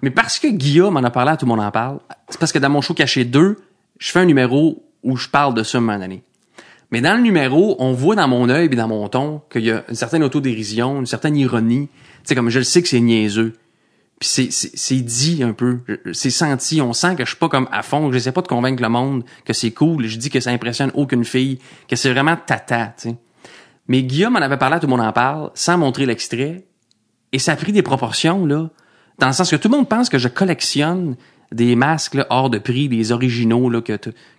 Mais 0.03 0.11
parce 0.11 0.39
que 0.39 0.49
Guillaume 0.49 0.97
en 0.97 1.03
a 1.03 1.11
parlé, 1.11 1.33
à 1.33 1.37
tout 1.37 1.47
le 1.47 1.51
monde 1.51 1.61
en 1.61 1.71
parle, 1.71 1.99
c'est 2.29 2.39
parce 2.39 2.53
que 2.53 2.59
dans 2.59 2.69
mon 2.69 2.81
show 2.81 2.95
Caché 2.95 3.25
2, 3.25 3.57
je 3.99 4.11
fais 4.11 4.19
un 4.21 4.27
numéro 4.27 4.85
où 5.03 5.17
je 5.17 5.29
parle 5.29 5.55
de 5.55 5.63
ça 5.63 5.79
un 5.79 5.81
moment 5.81 5.99
donné. 5.99 6.23
Mais 6.91 7.01
dans 7.01 7.17
le 7.17 7.23
numéro, 7.23 7.77
on 7.79 7.93
voit 7.93 8.15
dans 8.15 8.29
mon 8.29 8.49
œil 8.49 8.67
et 8.67 8.69
dans 8.69 8.89
mon 8.89 9.09
ton 9.09 9.41
qu'il 9.51 9.65
y 9.65 9.71
a 9.71 9.85
une 9.89 9.95
certaine 9.95 10.23
autodérision, 10.23 11.01
une 11.01 11.07
certaine 11.07 11.37
ironie. 11.37 11.89
Tu 11.89 12.21
sais, 12.25 12.35
comme 12.35 12.51
je 12.51 12.59
le 12.59 12.65
sais 12.65 12.83
que 12.83 12.89
c'est 12.89 13.01
niaiseux. 13.01 13.55
Puis 14.21 14.29
c'est, 14.51 15.01
dit 15.01 15.43
un 15.43 15.53
peu, 15.53 15.81
c'est 16.13 16.31
senti, 16.31 16.81
on 16.81 16.93
sent 16.93 17.17
que 17.17 17.25
je 17.25 17.31
suis 17.31 17.39
pas 17.39 17.49
comme 17.49 17.69
à 17.73 17.83
fond, 17.83 18.11
je 18.13 18.19
sais 18.19 18.33
pas 18.33 18.43
de 18.43 18.49
convaincre 18.49 18.83
le 18.83 18.89
monde 18.89 19.25
que 19.45 19.53
c'est 19.53 19.73
cool, 19.73 20.07
je 20.07 20.17
dis 20.17 20.31
que 20.31 20.41
ça 20.41 20.51
impressionne 20.51 20.91
aucune 20.95 21.25
fille, 21.25 21.59
que 21.89 21.97
c'est 21.97 22.13
vraiment 22.13 22.37
tata, 22.37 22.95
tu 22.97 23.11
sais. 23.11 23.17
Mais 23.89 24.03
Guillaume 24.03 24.37
en 24.37 24.41
avait 24.41 24.57
parlé, 24.57 24.79
tout 24.79 24.87
le 24.87 24.91
monde 24.91 25.07
en 25.07 25.13
parle, 25.13 25.51
sans 25.55 25.77
montrer 25.77 26.07
l'extrait, 26.07 26.65
et 27.33 27.39
ça 27.39 27.53
a 27.53 27.57
pris 27.57 27.73
des 27.73 27.83
proportions, 27.83 28.47
là, 28.47 28.71
dans 29.19 29.27
le 29.27 29.33
sens 29.33 29.51
que 29.51 29.57
tout 29.57 29.69
le 29.69 29.77
monde 29.77 29.89
pense 29.89 30.09
que 30.09 30.19
je 30.19 30.29
collectionne 30.29 31.17
des 31.53 31.77
masques 31.77 32.17
hors 32.31 32.51
de 32.51 32.59
prix, 32.59 32.89
des 32.89 33.13
originaux 33.13 33.69
là, 33.71 33.81
qui 33.81 33.93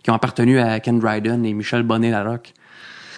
ont 0.09 0.13
appartenu 0.13 0.59
à 0.59 0.79
Ken 0.79 0.99
Dryden 0.99 1.45
et 1.45 1.53
Michel 1.53 1.83
Bonnet-Larocque. 1.83 2.53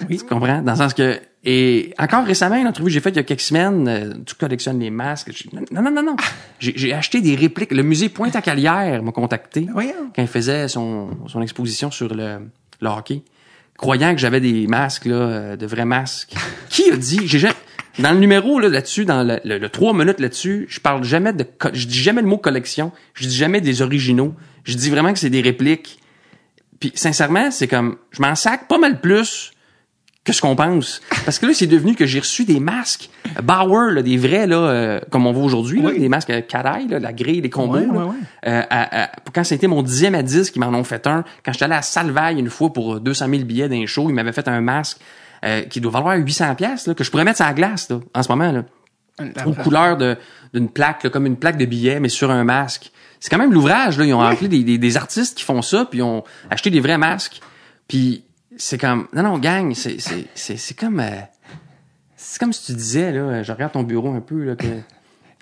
Oui. 0.10 0.18
Tu 0.18 0.26
comprends? 0.26 0.62
Dans 0.62 0.72
le 0.74 0.78
sens 0.78 0.94
que... 0.94 1.20
Et 1.44 1.94
encore 1.98 2.26
récemment, 2.26 2.56
une 2.56 2.68
entrevue 2.68 2.88
que 2.88 2.94
j'ai 2.94 3.00
faite 3.00 3.14
il 3.16 3.18
y 3.18 3.20
a 3.20 3.24
quelques 3.24 3.40
semaines, 3.42 3.88
euh, 3.88 4.14
tu 4.26 4.36
collectionnes 4.36 4.80
les 4.80 4.90
masques. 4.90 5.32
Non, 5.72 5.82
non, 5.82 5.92
non, 5.92 6.04
non. 6.04 6.16
J'ai 6.60 6.74
j'ai 6.76 6.94
acheté 6.94 7.22
des 7.22 7.36
répliques. 7.36 7.72
Le 7.72 7.84
musée 7.84 8.10
Pointe-à-Calière 8.10 9.02
m'a 9.02 9.12
contacté 9.14 9.68
Voyons. 9.72 10.12
quand 10.14 10.22
il 10.22 10.28
faisait 10.28 10.68
son, 10.68 11.10
son 11.28 11.42
exposition 11.42 11.90
sur 11.90 12.14
le, 12.14 12.40
le 12.82 12.90
hockey, 12.90 13.24
croyant 13.78 14.14
que 14.14 14.20
j'avais 14.20 14.42
des 14.42 14.68
masques, 14.68 15.06
là, 15.06 15.16
euh, 15.16 15.56
de 15.56 15.66
vrais 15.66 15.86
masques. 15.86 16.34
Qui 16.70 16.92
a 16.92 16.98
dit, 16.98 17.22
j'ai 17.26 17.48
dans 18.00 18.12
le 18.12 18.20
numéro, 18.20 18.60
là, 18.60 18.70
là-dessus, 18.70 19.06
dans 19.06 19.24
le, 19.24 19.40
le, 19.44 19.58
le 19.58 19.70
trois 19.70 19.94
minutes 19.94 20.20
là-dessus, 20.20 20.68
je 20.70 20.80
parle 20.80 21.04
jamais 21.04 21.34
de, 21.34 21.46
je 21.74 21.88
dis 21.88 21.98
jamais 21.98 22.22
le 22.22 22.28
mot 22.28 22.38
collection, 22.38 22.92
je 23.14 23.28
dis 23.28 23.36
jamais 23.36 23.60
des 23.60 23.82
originaux, 23.82 24.36
je 24.66 24.76
dis 24.76 24.90
vraiment 24.90 25.14
que 25.14 25.20
c'est 25.20 25.32
des 25.32 25.42
répliques. 25.42 26.00
Puis, 26.80 26.92
sincèrement, 26.94 27.50
c'est 27.50 27.68
comme, 27.68 27.98
je 28.12 28.22
m'en 28.22 28.36
sac 28.36 28.68
pas 28.68 28.78
mal 28.78 29.02
plus 29.02 29.52
que 30.28 30.34
ce 30.34 30.42
qu'on 30.42 30.56
pense. 30.56 31.02
Parce 31.26 31.40
que 31.40 31.46
là, 31.48 31.54
c'est 31.56 31.66
devenu 31.68 31.96
que 31.96 32.06
j'ai 32.06 32.20
reçu 32.20 32.46
des 32.46 32.60
masques 32.60 33.10
Bauer, 33.44 33.92
là, 33.92 34.02
des 34.02 34.18
vrais, 34.18 34.46
là, 34.46 34.58
euh, 34.58 35.00
comme 35.10 35.26
on 35.26 35.32
voit 35.32 35.44
aujourd'hui, 35.44 35.82
là, 35.82 35.90
Oui. 35.90 36.00
des 36.00 36.10
masques 36.10 36.32
caraï, 36.48 36.88
là, 36.88 37.00
la 37.00 37.14
grille, 37.14 37.42
les 37.42 37.50
combos. 37.50 37.78
Euh, 37.78 38.12
à- 38.70 39.04
à- 39.06 39.10
quand 39.34 39.44
c'était 39.44 39.68
mon 39.68 39.82
dixième 39.84 40.16
à 40.16 40.22
10, 40.24 40.52
ils 40.56 40.60
m'en 40.60 40.68
ont 40.78 40.84
fait 40.84 41.08
un. 41.08 41.24
Quand 41.44 41.52
j'étais 41.54 41.66
allé 41.66 41.76
à 41.76 41.82
Salvaille 41.82 42.40
une 42.40 42.50
fois 42.50 42.72
pour 42.72 43.00
200 43.00 43.28
000 43.30 43.44
billets 43.44 43.70
d'un 43.70 43.86
show, 43.86 44.10
ils 44.10 44.14
m'avaient 44.14 44.32
fait 44.34 44.48
un 44.48 44.62
masque 44.62 44.98
euh, 45.46 45.62
qui 45.64 45.82
doit 45.82 45.92
valoir 45.92 46.16
800 46.18 46.56
pièces 46.56 46.90
que 46.96 47.04
je 47.04 47.10
pourrais 47.12 47.24
mettre 47.24 47.38
sur 47.38 47.46
la 47.46 47.54
glace 47.54 47.90
là, 47.90 48.00
en 48.14 48.24
ce 48.24 48.30
moment. 48.30 48.52
Là 48.52 48.64
aux 49.48 49.54
couleurs 49.54 49.98
de 49.98 50.16
d'une 50.54 50.70
plaque, 50.70 51.04
là, 51.04 51.10
comme 51.10 51.26
une 51.26 51.38
plaque 51.38 51.58
de 51.58 51.66
billets, 51.66 52.00
mais 52.00 52.08
sur 52.10 52.30
un 52.30 52.44
masque. 52.44 52.92
C'est 53.20 53.30
quand 53.32 53.40
même 53.40 53.52
l'ouvrage, 53.52 53.98
là. 53.98 54.06
Ils 54.06 54.14
ont 54.14 54.22
appelé 54.22 54.48
des, 54.48 54.64
des, 54.64 54.78
des 54.78 54.96
artistes 54.98 55.36
qui 55.38 55.44
font 55.44 55.64
ça, 55.64 55.86
puis 55.90 56.00
ils 56.00 56.04
ont 56.04 56.24
acheté 56.52 56.70
des 56.70 56.80
vrais 56.80 57.00
masques. 57.00 57.42
Puis 57.88 58.24
c'est 58.58 58.78
comme... 58.78 59.08
Non, 59.14 59.24
non, 59.24 59.38
gang, 59.38 59.74
c'est, 59.74 60.00
c'est, 60.02 60.26
c'est, 60.36 60.58
c'est 60.58 60.74
comme... 60.78 61.00
euh, 61.00 61.10
c'est 62.16 62.40
comme 62.40 62.54
si 62.54 62.66
tu 62.66 62.74
disais, 62.74 63.12
là, 63.12 63.44
je 63.44 63.52
regarde 63.52 63.72
ton 63.74 63.84
bureau 63.84 64.12
un 64.14 64.22
peu, 64.22 64.44
là, 64.44 64.56
que... 64.56 64.66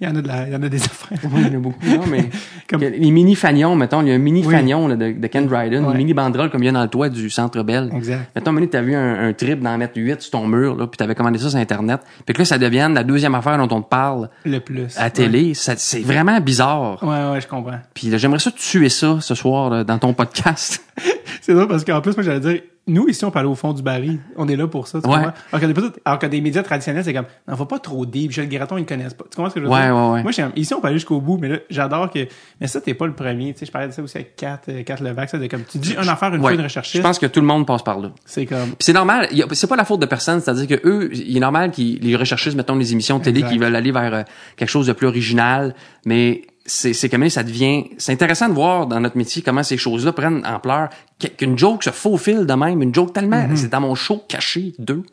Il 0.02 0.06
y 0.10 0.12
en 0.12 0.16
a 0.18 0.22
de 0.22 0.28
la, 0.28 0.46
il 0.46 0.52
y 0.52 0.56
en 0.58 0.62
a 0.62 0.68
des 0.68 0.84
affaires. 0.84 1.18
Oui, 1.24 1.40
il 1.46 1.54
y 1.54 1.56
en 1.56 1.58
a 1.58 1.62
beaucoup, 1.62 1.86
non, 1.86 2.04
mais... 2.12 2.30
Comme- 2.70 2.82
les 2.82 3.12
mini 3.12 3.34
fanions, 3.34 3.78
mettons, 3.78 4.02
il 4.02 4.10
y 4.10 4.12
a 4.12 4.16
un 4.16 4.18
mini 4.18 4.44
Oui. 4.46 4.54
fanion 4.54 4.90
là, 4.90 4.98
de, 4.98 5.14
de 5.14 5.28
Ken 5.28 5.48
Dryden, 5.48 5.86
Ouais. 5.86 5.92
une 5.94 5.98
mini 6.00 6.14
banderole 6.14 6.50
comme 6.50 6.62
il 6.64 6.66
y 6.66 6.70
a 6.70 6.74
dans 6.74 6.82
le 6.84 6.90
toit 6.90 7.08
du 7.08 7.30
Centre 7.30 7.64
Bell. 7.64 7.90
Exact. 7.96 8.30
Mettons, 8.36 8.52
donné, 8.52 8.68
t'as 8.68 8.82
vu 8.82 8.94
un, 8.94 9.30
un 9.30 9.32
trip 9.32 9.62
d'en 9.62 9.78
mettre 9.78 9.94
8 9.96 10.20
sur 10.22 10.32
ton 10.32 10.48
mur, 10.48 10.76
là, 10.76 10.86
puis 10.88 10.98
t'avais 10.98 11.16
commandé 11.16 11.40
ça 11.40 11.50
sur 11.50 11.58
Internet. 11.58 12.02
Puis 12.26 12.34
que 12.36 12.40
là, 12.42 12.44
ça 12.46 12.58
devienne 12.58 12.94
la 12.94 13.06
deuxième 13.06 13.36
affaire 13.36 13.58
dont 13.58 13.74
on 13.74 13.82
te 13.82 13.88
parle 13.88 14.30
Le 14.44 14.60
plus. 14.60 14.98
à 14.98 15.10
télé. 15.10 15.54
Ça- 15.54 15.78
C'est 15.78 16.02
vraiment 16.02 16.42
bizarre. 16.42 17.02
Ouais, 17.02 17.08
ouais, 17.08 17.32
ouais, 17.32 17.40
je 17.40 17.48
comprends. 17.48 17.80
Puis 17.94 18.08
là, 18.10 18.18
j'aimerais 18.18 18.40
ça 18.40 18.52
tuer 18.52 18.90
ça 18.90 19.20
ce 19.22 19.34
soir 19.34 19.70
là, 19.70 19.86
dans 19.86 19.98
ton 19.98 20.14
podcast. 20.14 20.84
C'est 21.42 21.54
drôle 21.54 21.70
parce 21.70 21.86
qu'en 21.86 22.02
plus, 22.02 22.18
moi, 22.18 22.24
j'allais 22.24 22.42
dire, 22.42 22.62
nous, 22.88 23.08
ici, 23.08 23.26
on 23.26 23.30
aller 23.32 23.48
au 23.48 23.56
fond 23.56 23.74
du 23.74 23.82
baril. 23.82 24.20
On 24.38 24.48
est 24.48 24.56
là 24.56 24.68
pour 24.68 24.88
ça. 24.88 25.02
Tu 25.02 25.08
Ouais. 25.10 25.16
Alors 25.16 25.34
que, 25.62 25.66
des, 25.66 25.82
alors 26.06 26.20
que 26.20 26.28
des 26.28 26.40
médias 26.40 26.62
traditionnels, 26.62 27.04
c'est 27.04 27.14
comme, 27.14 27.26
non, 27.48 27.56
faut 27.56 27.66
pas 27.66 27.80
trop 27.80 28.06
deep. 28.06 28.28
Michel 28.28 28.48
Graton, 28.48 28.78
ils 28.78 28.82
me 28.82 28.86
connaissent 28.86 29.14
pas. 29.16 29.24
Tu 29.30 29.36
comprends 29.36 29.50
ce 29.50 29.56
que 29.56 29.62
je 29.62 29.66
veux 29.66 29.72
Ouais, 29.72 29.86
dire? 29.88 29.96
ouais, 29.96 30.10
ouais. 30.12 30.22
Moi, 30.24 30.32
je 30.32 30.42
ici, 30.56 30.74
on 30.74 30.82
peut 30.82 30.88
aller 30.88 30.98
jusqu'au 30.98 31.20
bout, 31.20 31.38
mais 31.38 31.48
là, 31.50 31.58
j'adore 31.70 32.12
que, 32.12 32.28
mais 32.62 32.68
ça, 32.68 32.80
t'es 32.82 32.94
pas 32.94 33.08
le 33.08 33.14
premier. 33.14 33.54
Tu 33.54 33.60
sais, 33.60 33.66
je 33.66 33.72
parlais 33.72 33.88
de 33.88 33.92
ça 33.94 34.04
aussi 34.04 34.18
avec 34.18 34.36
Kat, 34.36 34.62
euh, 34.70 34.84
Kat 34.84 34.98
Levac, 35.02 35.30
ça, 35.30 35.38
de 35.40 35.48
comme, 35.48 35.64
tu 35.64 35.80
dis 35.80 35.94
une 35.94 36.08
affaire 36.10 36.34
une 36.34 36.42
fois 36.42 36.52
une 36.54 36.60
Je 36.60 36.64
recherchiste. 36.64 37.02
pense 37.04 37.18
que 37.20 37.26
tout 37.26 37.40
le 37.42 37.48
monde 37.48 37.66
passe 37.66 37.82
par 37.84 38.00
là. 38.00 38.12
C'est 38.26 38.46
comme, 38.46 38.60
Puis 38.70 38.76
c'est 38.82 38.94
normal, 38.94 39.30
c'est 39.54 39.68
pas 39.68 39.76
la 39.76 39.86
faute 39.86 40.00
de 40.02 40.06
personne, 40.06 40.40
c'est-à-dire 40.40 40.68
que 40.80 40.88
eux, 40.88 41.10
il 41.14 41.36
est 41.36 41.40
normal 41.40 41.72
qu'ils 41.72 42.00
les 42.02 42.16
recherchistes, 42.16 42.56
mettons 42.56 42.76
les 42.76 42.92
émissions 42.94 43.18
de 43.20 43.24
télé, 43.24 43.42
qui 43.44 43.58
veulent 43.58 43.76
aller 43.76 43.92
vers 43.92 44.14
euh, 44.14 44.22
quelque 44.58 44.70
chose 44.70 44.86
de 44.88 44.94
plus 44.94 45.08
original, 45.08 45.74
mais 46.06 46.44
c'est 46.66 46.94
c'est 46.94 47.10
comme 47.10 47.30
ça 47.30 47.44
devient 47.44 47.86
c'est 47.98 48.12
intéressant 48.12 48.50
de 48.50 48.54
voir 48.54 48.88
dans 48.88 49.00
notre 49.00 49.18
métier 49.18 49.42
comment 49.42 49.62
ces 49.64 49.78
choses-là 49.78 50.14
prennent 50.14 50.44
ampleur. 50.46 50.90
Qu- 51.20 51.30
qu'une 51.30 51.58
joke 51.58 51.84
se 51.84 51.92
faufile 51.92 52.46
de 52.46 52.54
même 52.54 52.82
une 52.82 52.94
joke 52.94 53.14
tellement 53.14 53.44
Mm-hmm. 53.48 53.56
c'est 53.56 53.70
dans 53.70 53.82
mon 53.82 53.96
show 53.96 54.24
caché 54.28 54.74
deux. 54.80 55.04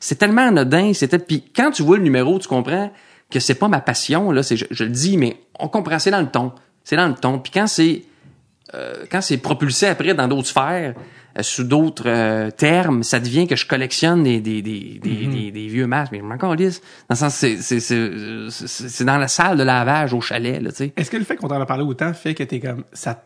C'est 0.00 0.16
tellement 0.16 0.48
anodin 0.48 0.92
c'était 0.94 1.18
puis 1.18 1.44
quand 1.54 1.70
tu 1.70 1.82
vois 1.82 1.98
le 1.98 2.02
numéro 2.02 2.38
tu 2.38 2.48
comprends 2.48 2.90
que 3.30 3.40
c'est 3.40 3.54
pas 3.54 3.68
ma 3.68 3.80
passion 3.80 4.30
là 4.30 4.42
c'est 4.42 4.56
je, 4.56 4.64
je 4.70 4.84
le 4.84 4.90
dis 4.90 5.16
mais 5.18 5.36
on 5.58 5.68
comprend 5.68 5.98
c'est 5.98 6.10
dans 6.10 6.20
le 6.20 6.30
ton. 6.30 6.52
C'est 6.84 6.96
dans 6.96 7.08
le 7.08 7.14
ton. 7.14 7.38
Puis 7.38 7.52
quand 7.52 7.66
c'est 7.66 8.02
euh, 8.74 9.04
quand 9.10 9.20
c'est 9.20 9.36
propulsé 9.36 9.86
après 9.86 10.14
dans 10.14 10.26
d'autres 10.28 10.48
sphères, 10.48 10.94
sous 11.40 11.64
d'autres 11.64 12.04
euh, 12.08 12.50
termes, 12.50 13.02
ça 13.02 13.18
devient 13.20 13.46
que 13.46 13.56
je 13.56 13.66
collectionne 13.66 14.22
des, 14.22 14.40
des, 14.40 14.60
des, 14.62 14.98
des, 15.02 15.10
Mm-hmm. 15.10 15.30
des, 15.32 15.50
des 15.50 15.66
vieux 15.68 15.86
masques. 15.86 16.12
Mais 16.12 16.18
je 16.18 16.24
m'en 16.24 16.36
calisse. 16.36 16.80
Dans 17.08 17.14
le 17.14 17.16
sens, 17.16 17.34
c'est, 17.34 17.56
c'est, 17.56 17.80
c'est, 17.80 17.94
euh, 17.96 18.48
c'est 18.50 18.68
c'est 18.88 19.04
dans 19.04 19.16
la 19.18 19.28
salle 19.28 19.56
de 19.56 19.62
lavage 19.62 20.12
au 20.12 20.20
chalet, 20.20 20.60
là, 20.60 20.70
tu 20.70 20.76
sais. 20.76 20.92
est-ce 20.96 21.10
que 21.10 21.16
le 21.16 21.24
fait 21.24 21.36
qu'on 21.36 21.48
t'en 21.48 21.60
a 21.60 21.66
parlé 21.66 21.84
autant 21.84 22.12
fait 22.12 22.34
que 22.34 22.42
t'es 22.42 22.60
comme, 22.60 22.84
ça, 22.92 23.22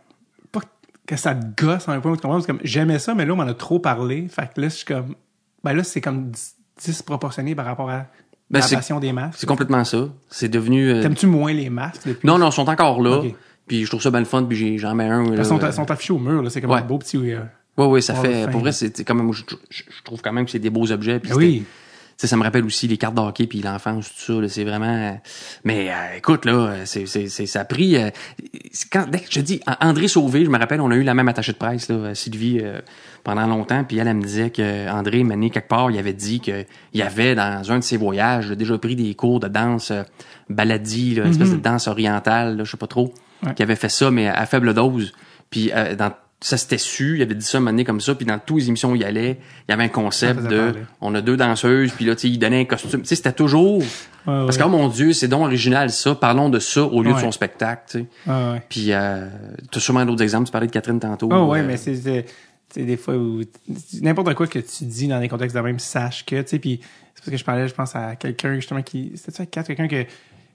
pas 0.53 0.61
que 1.07 1.17
ça 1.17 1.35
te 1.35 1.65
gosse 1.65 1.89
à 1.89 1.93
un 1.93 2.01
point 2.01 2.13
où 2.13 2.17
tu 2.17 2.23
comprends, 2.23 2.41
comme, 2.43 2.61
j'aimais 2.63 2.99
ça, 2.99 3.15
mais 3.15 3.25
là, 3.27 3.33
on 3.33 3.37
m'en 3.37 3.43
a 3.47 3.55
trop 3.55 3.79
parlé. 3.81 4.29
Fait 4.29 4.49
que 4.55 4.61
là, 4.61 4.69
je 4.69 4.75
suis 4.77 4.85
comme, 4.85 5.15
ben 5.65 5.73
là, 5.73 5.83
c'est 5.83 6.01
comme 6.01 6.31
dis- 6.31 6.53
disproportionné 6.85 7.55
par 7.55 7.65
rapport 7.65 7.91
à 7.91 8.07
Ben, 8.51 8.61
la 8.61 8.69
passion 8.69 9.01
des 9.01 9.13
masques. 9.13 9.39
C'est 9.41 9.47
complètement 9.47 9.83
ça. 9.85 10.09
C'est 10.29 10.49
devenu... 10.49 10.91
euh, 10.91 11.03
T'aimes-tu 11.03 11.27
moins 11.27 11.53
les 11.53 11.71
masques 11.71 12.03
depuis? 12.07 12.27
Non, 12.27 12.39
non, 12.39 12.51
ils 12.51 12.53
sont 12.53 12.69
encore 12.69 13.01
là. 13.03 13.23
Puis 13.67 13.85
je 13.85 13.89
trouve 13.91 14.01
ça 14.03 14.11
bien 14.13 14.21
le 14.21 14.27
fun, 14.27 14.45
puis 14.45 14.79
j'en 14.79 14.95
mets 14.95 15.09
un. 15.09 15.25
là, 15.25 15.37
Ils 15.39 15.45
sont, 15.45 15.61
euh, 15.63 15.73
sont 15.73 15.91
affichés 15.91 16.13
au 16.13 16.21
mur, 16.21 16.41
là. 16.43 16.51
C'est 16.51 16.61
comme 16.61 16.71
Ouais. 16.71 16.79
un 16.79 16.85
beau 16.85 16.99
petit. 16.99 17.17
euh, 17.33 17.41
Ouais, 17.79 17.87
ouais, 17.87 18.01
ça 18.01 18.15
Oh, 18.19 18.23
fait. 18.23 18.45
fin. 18.45 18.51
Pour 18.51 18.61
vrai, 18.61 18.73
c'est 18.73 19.05
quand 19.05 19.15
même. 19.15 19.33
Je, 19.33 19.43
je- 19.71 19.83
je 19.89 20.03
trouve 20.03 20.21
quand 20.23 20.33
même 20.33 20.45
que 20.47 20.51
c'est 20.51 20.59
des 20.59 20.71
beaux 20.71 20.91
objets. 20.93 21.19
Puis 21.21 21.31
Ben 21.31 21.37
oui. 21.37 21.65
sais, 22.17 22.27
ça 22.27 22.37
me 22.39 22.43
rappelle 22.43 22.65
aussi 22.65 22.89
les 22.89 22.97
cartes 22.97 23.15
de 23.15 23.21
hockey 23.21 23.47
puis 23.47 23.61
l'enfance, 23.61 24.09
tout 24.09 24.41
ça. 24.43 24.49
C'est 24.49 24.65
vraiment. 24.65 24.87
euh, 24.87 25.13
Mais 25.65 25.91
euh, 25.91 26.17
écoute, 26.17 26.45
là, 26.47 26.73
c'est, 26.87 27.05
c'est, 27.07 27.29
c'est, 27.29 27.45
ça 27.47 27.61
a 27.61 27.65
pris. 27.67 27.97
euh, 27.97 28.09
quand, 28.91 29.07
dès 29.11 29.19
que 29.21 29.27
je 29.31 29.41
dis, 29.41 29.61
André 29.81 30.09
Sauvé, 30.09 30.45
je 30.45 30.51
me 30.51 30.59
rappelle, 30.59 30.81
on 30.81 30.91
a 30.91 30.97
eu 30.97 31.03
la 31.03 31.13
même 31.15 31.29
attachée 31.29 31.53
de 31.53 31.59
presse, 31.59 31.89
là, 31.91 32.15
Sylvie, 32.15 32.61
euh, 32.63 32.81
pendant 33.25 33.47
longtemps. 33.47 33.85
Puis 33.85 33.99
elle, 33.99 34.09
elle 34.09 34.17
me 34.17 34.23
disait 34.23 34.49
que 34.51 34.89
André, 34.89 35.23
Mané, 35.25 35.51
quelque 35.51 35.69
part, 35.69 35.91
il 35.91 35.99
avait 35.99 36.15
dit 36.15 36.41
qu'il 36.41 36.65
y 36.95 37.03
avait 37.03 37.35
dans 37.35 37.71
un 37.71 37.79
de 37.81 37.85
ses 37.85 37.99
voyages 37.99 38.49
déjà 38.51 38.79
pris 38.79 38.97
des 38.97 39.15
cours 39.15 39.39
de 39.41 39.49
danse 39.49 39.91
euh, 39.91 40.03
baladie, 40.49 41.15
là, 41.17 41.25
une 41.25 41.33
espèce 41.33 41.51
de 41.51 41.57
danse 41.57 41.89
orientale, 41.89 42.57
là, 42.57 42.65
je 42.65 42.71
sais 42.71 42.77
pas 42.77 42.87
trop, 42.87 43.13
Ouais. 43.45 43.53
qui 43.55 43.63
avait 43.63 43.77
fait 43.77 43.91
ça, 43.91 44.11
mais 44.11 44.29
à 44.29 44.47
faible 44.47 44.73
dose. 44.73 45.13
Puis 45.51 45.71
euh, 45.75 45.95
dans 45.95 46.11
ça 46.47 46.57
s'était 46.57 46.79
su, 46.79 47.17
il 47.17 47.23
avait 47.23 47.35
dit 47.35 47.45
ça 47.45 47.59
un 47.59 47.83
comme 47.83 48.01
ça, 48.01 48.15
puis 48.15 48.25
dans 48.25 48.39
toutes 48.39 48.59
les 48.59 48.69
émissions 48.69 48.93
où 48.93 48.95
il 48.95 49.03
allait, 49.03 49.41
il 49.69 49.73
y 49.73 49.75
avait 49.75 49.83
un 49.83 49.89
concept 49.89 50.43
de 50.45 50.71
parler. 50.71 50.87
on 51.01 51.13
a 51.17 51.21
deux 51.21 51.37
danseuses, 51.37 51.91
puis 51.91 52.05
là, 52.05 52.15
tu 52.15 52.21
sais, 52.21 52.29
il 52.29 52.39
donnait 52.39 52.61
un 52.61 52.65
costume. 52.65 53.01
Tu 53.01 53.09
sais, 53.09 53.17
c'était 53.17 53.33
toujours. 53.33 53.83
Parce 54.25 54.57
que, 54.57 54.63
oh 54.63 54.69
mon 54.69 54.87
Dieu, 54.87 55.13
c'est 55.13 55.27
donc 55.27 55.43
original 55.43 55.91
ça, 55.91 56.15
parlons 56.15 56.49
de 56.49 56.61
ça 56.61 56.85
au 56.85 57.03
lieu 57.03 57.13
de 57.13 57.19
son 57.19 57.33
spectacle, 57.33 57.83
tu 57.91 57.99
sais. 57.99 58.31
Ouais. 58.31 58.63
Puis, 58.69 58.93
euh, 58.93 59.29
tu 59.73 59.79
as 59.79 59.81
sûrement 59.81 60.05
d'autres 60.05 60.23
exemples, 60.23 60.47
tu 60.47 60.53
parlais 60.53 60.69
de 60.69 60.73
Catherine 60.73 61.01
tantôt. 61.01 61.29
Oh 61.33 61.47
ouais, 61.47 61.61
euh, 61.61 61.67
mais 61.67 61.77
c'est 61.77 62.25
des 62.77 62.97
fois 62.97 63.17
où 63.17 63.43
n'importe 64.01 64.35
quoi 64.35 64.47
que 64.47 64.61
tu 64.61 64.85
dis 64.85 65.09
dans 65.09 65.19
des 65.19 65.29
contextes 65.29 65.57
de 65.57 65.61
même, 65.61 65.81
sache 65.81 66.25
que, 66.25 66.43
tu 66.43 66.49
sais, 66.49 66.59
puis 66.61 66.79
c'est 67.17 67.25
parce 67.25 67.31
que 67.33 67.37
je 67.39 67.45
parlais, 67.45 67.67
je 67.67 67.75
pense 67.75 67.97
à 67.97 68.15
quelqu'un 68.15 68.55
justement 68.55 68.83
qui, 68.83 69.15
c'était 69.17 69.33
ça, 69.33 69.47
quelqu'un 69.47 69.89
que, 69.89 70.05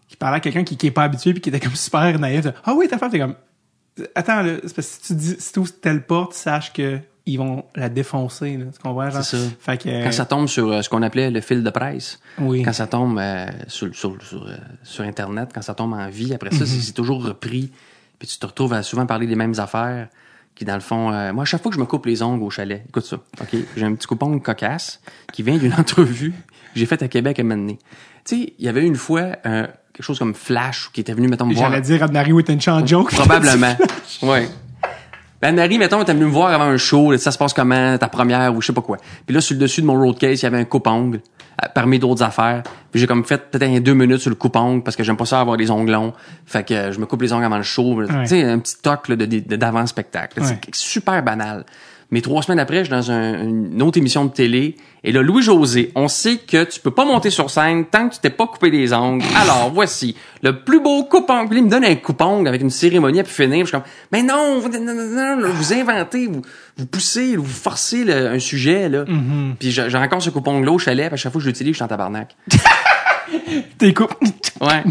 qui 0.07 0.15
parlait 0.15 0.37
à 0.37 0.39
quelqu'un 0.39 0.63
qui, 0.63 0.77
qui 0.77 0.87
est 0.87 0.91
pas 0.91 1.03
habitué 1.03 1.33
puis 1.33 1.41
qui 1.41 1.49
était 1.49 1.59
comme 1.59 1.75
super 1.75 2.17
naïf. 2.17 2.47
Ah 2.63 2.75
oui, 2.77 2.87
ta 2.87 2.97
femme, 2.97 3.11
t'es 3.11 3.19
comme, 3.19 3.35
attends, 4.15 4.41
là, 4.41 4.53
c'est 4.63 4.75
parce 4.75 4.87
que 4.87 4.93
si 4.93 5.01
tu 5.01 5.13
dis, 5.15 5.35
si 5.39 5.53
tu 5.53 5.59
ouvres 5.59 5.71
telle 5.81 6.03
porte, 6.05 6.33
sache 6.33 6.73
que 6.73 6.99
ils 7.27 7.37
vont 7.37 7.65
la 7.75 7.87
défoncer, 7.89 8.57
là, 8.57 8.65
tu 8.73 8.79
comprends? 8.81 9.09
genre? 9.11 9.23
C'est 9.23 9.37
ça. 9.37 9.43
Fait 9.59 9.77
que, 9.77 10.03
Quand 10.03 10.11
ça 10.11 10.25
tombe 10.25 10.47
sur 10.47 10.71
euh, 10.71 10.81
ce 10.81 10.89
qu'on 10.89 11.03
appelait 11.03 11.29
le 11.29 11.39
fil 11.41 11.63
de 11.63 11.69
presse, 11.69 12.19
oui. 12.39 12.63
quand 12.63 12.73
ça 12.73 12.87
tombe 12.87 13.19
euh, 13.19 13.45
sur, 13.67 13.93
sur, 13.95 14.17
sur, 14.23 14.47
euh, 14.47 14.55
sur 14.83 15.03
Internet, 15.03 15.49
quand 15.53 15.61
ça 15.61 15.75
tombe 15.75 15.93
en 15.93 16.09
vie, 16.09 16.33
après 16.33 16.49
ça, 16.51 16.61
Mhm. 16.61 16.65
c'est- 16.65 16.81
c'est 16.81 16.93
toujours 16.93 17.23
repris. 17.23 17.71
Puis 18.17 18.27
tu 18.27 18.37
te 18.39 18.45
retrouves 18.45 18.73
à 18.73 18.81
souvent 18.83 19.05
parler 19.05 19.27
des 19.27 19.35
mêmes 19.35 19.53
affaires. 19.59 20.07
Qui, 20.53 20.65
dans 20.65 20.73
le 20.75 20.81
fond, 20.81 21.11
moi, 21.31 21.43
à 21.43 21.45
chaque 21.45 21.61
fois 21.61 21.71
que 21.71 21.75
je 21.77 21.79
me 21.79 21.85
coupe 21.85 22.05
les 22.07 22.21
ongles 22.21 22.43
au 22.43 22.49
chalet, 22.49 22.83
écoute 22.89 23.05
ça, 23.05 23.15
OK? 23.39 23.55
J'ai 23.77 23.85
un 23.85 23.95
petit 23.95 24.05
coupon 24.05 24.37
cocasse 24.39 24.99
qui 25.31 25.43
vient 25.43 25.57
d'une 25.57 25.73
entrevue 25.77 26.31
que 26.31 26.35
j'ai 26.79 26.85
faite 26.85 27.01
à 27.03 27.07
Québec 27.07 27.39
à 27.39 27.43
donné. 27.43 27.79
Tu 28.25 28.35
sais, 28.43 28.53
il 28.59 28.65
y 28.65 28.67
avait 28.67 28.85
une 28.85 28.97
fois 28.97 29.37
quelque 29.93 30.05
chose 30.05 30.19
comme 30.19 30.33
Flash 30.33 30.89
qui 30.93 31.01
était 31.01 31.13
venu, 31.13 31.27
mettons, 31.27 31.45
me 31.45 31.53
voir. 31.53 31.69
J'allais 31.69 31.81
dire 31.81 32.03
Adnari 32.03 32.31
Whittenchant 32.31 32.85
joke? 32.85 33.11
Probablement. 33.11 33.75
ouais. 34.23 34.47
Ben, 35.41 35.55
mettons, 35.55 36.03
t'es 36.03 36.13
venu 36.13 36.25
me 36.25 36.29
voir 36.31 36.53
avant 36.53 36.65
un 36.65 36.77
show, 36.77 37.11
là, 37.11 37.17
ça 37.17 37.31
se 37.31 37.37
passe 37.37 37.53
comment, 37.53 37.97
ta 37.97 38.07
première 38.07 38.55
ou 38.55 38.61
je 38.61 38.67
sais 38.67 38.73
pas 38.73 38.81
quoi. 38.81 38.97
Puis 39.25 39.33
là, 39.33 39.41
sur 39.41 39.55
le 39.55 39.59
dessus 39.59 39.81
de 39.81 39.87
mon 39.87 39.99
road 39.99 40.17
case, 40.19 40.41
il 40.41 40.43
y 40.43 40.45
avait 40.45 40.59
un 40.59 40.65
coupe-ongle, 40.65 41.17
euh, 41.17 41.67
parmi 41.73 41.97
d'autres 41.97 42.21
affaires. 42.21 42.61
Puis 42.91 43.01
j'ai 43.01 43.07
comme 43.07 43.25
fait 43.25 43.49
peut-être 43.49 43.81
deux 43.81 43.95
minutes 43.95 44.19
sur 44.19 44.29
le 44.29 44.35
coupe-ongle 44.35 44.83
parce 44.83 44.95
que 44.95 45.03
j'aime 45.03 45.17
pas 45.17 45.25
ça 45.25 45.39
avoir 45.39 45.57
des 45.57 45.71
ongles 45.71 45.91
longs. 45.91 46.13
Fait 46.45 46.63
que 46.63 46.75
euh, 46.75 46.91
je 46.91 46.99
me 46.99 47.07
coupe 47.07 47.23
les 47.23 47.33
ongles 47.33 47.45
avant 47.45 47.57
le 47.57 47.63
show. 47.63 48.03
Tu 48.05 48.27
sais, 48.27 48.43
un 48.43 48.59
petit 48.59 48.75
toc 48.83 49.11
d'avant-spectacle. 49.11 50.41
Ouais. 50.41 50.47
C'est 50.47 50.75
super 50.75 51.23
banal. 51.23 51.65
Mais 52.11 52.21
trois 52.21 52.41
semaines 52.41 52.59
après, 52.59 52.79
je 52.79 52.83
suis 52.83 52.91
dans 52.91 53.09
un- 53.11 53.41
une 53.43 53.81
autre 53.81 53.97
émission 53.97 54.25
de 54.25 54.31
télé. 54.31 54.75
Et 55.03 55.11
là, 55.13 55.21
Louis-José, 55.21 55.91
on 55.95 56.07
sait 56.09 56.35
que 56.37 56.65
tu 56.65 56.79
peux 56.81 56.91
pas 56.91 57.05
monter 57.05 57.29
sur 57.29 57.49
scène 57.49 57.85
tant 57.85 58.09
que 58.09 58.15
tu 58.15 58.19
t'es 58.19 58.29
pas 58.29 58.45
coupé 58.47 58.69
les 58.69 58.93
ongles. 58.93 59.23
Alors, 59.41 59.71
voici 59.73 60.15
le 60.43 60.63
plus 60.63 60.81
beau 60.81 61.05
coupe-ongle. 61.05 61.49
Puis 61.49 61.57
Il 61.59 61.65
me 61.65 61.69
donne 61.69 61.85
un 61.85 61.95
coupe-ongle 61.95 62.47
avec 62.49 62.61
une 62.61 62.69
cérémonie 62.69 63.21
à 63.21 63.23
finir. 63.23 63.49
Puis 63.49 63.59
Je 63.61 63.65
suis 63.67 63.71
comme, 63.71 63.83
mais 64.11 64.21
non, 64.23 64.59
vous, 64.59 64.67
non, 64.69 64.93
non, 64.93 65.37
non, 65.37 65.49
vous 65.53 65.73
inventez, 65.73 66.27
vous, 66.27 66.41
vous 66.77 66.85
poussez, 66.85 67.35
vous 67.37 67.45
forcez 67.45 68.03
le- 68.03 68.27
un 68.27 68.39
sujet, 68.39 68.89
là. 68.89 69.05
Puis 69.59 69.71
j'ai 69.71 69.95
encore 69.97 70.21
ce 70.21 70.29
coupe-ongle-là 70.29 70.71
au 70.73 70.77
chalet. 70.79 71.07
Puis 71.07 71.13
à 71.13 71.17
chaque 71.17 71.31
fois 71.31 71.39
que 71.39 71.45
je 71.45 71.49
l'utilise, 71.49 71.71
je 71.73 71.77
suis 71.77 71.83
en 71.83 71.87
tabarnak. 71.87 72.35
T'es 73.77 73.93
coupes. 73.93 74.13
Ouais. 74.59 74.83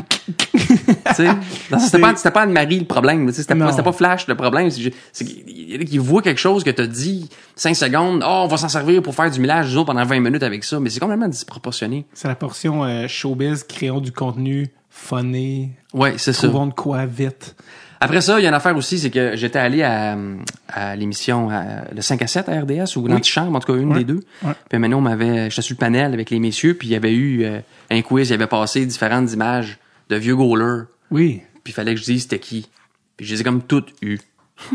c'était 1.15 1.99
pas, 1.99 2.15
pas 2.15 2.43
Anne-Marie 2.43 2.81
le 2.81 2.85
problème. 2.87 3.31
C'était 3.33 3.55
pas, 3.55 3.73
pas 3.73 3.93
Flash 3.93 4.27
le 4.27 4.35
problème. 4.35 4.71
C'est 4.71 5.25
qu'il 5.25 6.01
voit 6.01 6.23
quelque 6.23 6.41
chose 6.41 6.65
que 6.65 6.71
t'as 6.71 6.87
dit 6.87 7.29
5 7.57 7.75
secondes. 7.75 8.23
Oh, 8.27 8.43
on 8.45 8.47
va 8.47 8.57
s'en 8.57 8.69
servir 8.69 9.03
pour 9.03 9.15
faire 9.15 9.31
du 9.31 9.41
millage 9.41 9.75
du 9.75 9.85
pendant 9.85 10.05
20 10.05 10.21
minutes 10.21 10.43
avec 10.43 10.65
ça. 10.65 10.81
Mais 10.81 10.91
c'est 10.91 11.01
complètement 11.01 11.29
disproportionné. 11.29 12.07
C'est 12.15 12.29
la 12.29 12.35
portion 12.35 12.85
euh, 12.85 13.07
showbiz, 13.09 13.65
créons 13.65 14.01
du 14.01 14.13
contenu, 14.13 14.69
funny, 14.89 15.71
Ouais, 15.93 16.15
c'est 16.19 16.33
ça. 16.33 16.49
trouvons 16.49 16.67
de 16.67 16.75
quoi 16.75 17.07
vite. 17.07 17.57
Après 18.03 18.23
ça, 18.23 18.41
il 18.41 18.43
y 18.43 18.47
a 18.47 18.49
une 18.49 18.55
affaire 18.55 18.75
aussi, 18.77 18.99
c'est 18.99 19.11
que 19.11 19.37
j'étais 19.37 19.59
allé 19.59 19.83
à, 19.83 20.17
à 20.69 20.97
l'émission 20.97 21.51
le 21.95 22.01
5 22.01 22.23
à 22.23 22.27
7 22.27 22.49
à 22.49 22.61
RDS 22.61 22.97
ou 22.97 23.07
l'antichambre, 23.07 23.55
en 23.57 23.61
tout 23.61 23.73
cas 23.73 23.79
une 23.79 23.93
Ouais. 23.93 23.99
des 23.99 24.05
deux. 24.05 24.21
Ouais. 24.43 24.53
Puis 24.71 24.79
maintenant, 24.79 24.99
on 24.99 25.03
m'avait, 25.03 25.51
j'étais 25.51 25.61
sur 25.63 25.75
le 25.75 25.79
panel 25.79 26.15
avec 26.15 26.31
les 26.31 26.39
messieurs, 26.39 26.75
puis 26.75 26.89
il 26.89 26.93
y 26.93 26.97
avait 26.97 27.13
eu 27.13 27.45
euh, 27.45 27.61
un 27.91 28.01
quiz, 28.01 28.29
il 28.29 28.31
y 28.31 28.35
avait 28.35 28.47
passé 28.47 28.87
différentes 28.87 29.31
images 29.33 29.79
de 30.09 30.17
vieux 30.17 30.35
goalers. 30.35 30.85
Oui. 31.11 31.43
Puis 31.63 31.73
il 31.73 31.75
fallait 31.75 31.95
que 31.95 32.01
je 32.01 32.05
dise 32.07 32.23
c'était 32.23 32.39
qui. 32.39 32.69
Puis 33.19 33.27
je 33.27 33.35
les 33.35 33.43
ai 33.43 33.45
comme 33.45 33.63
toutes 33.63 33.93
eues. 34.03 34.19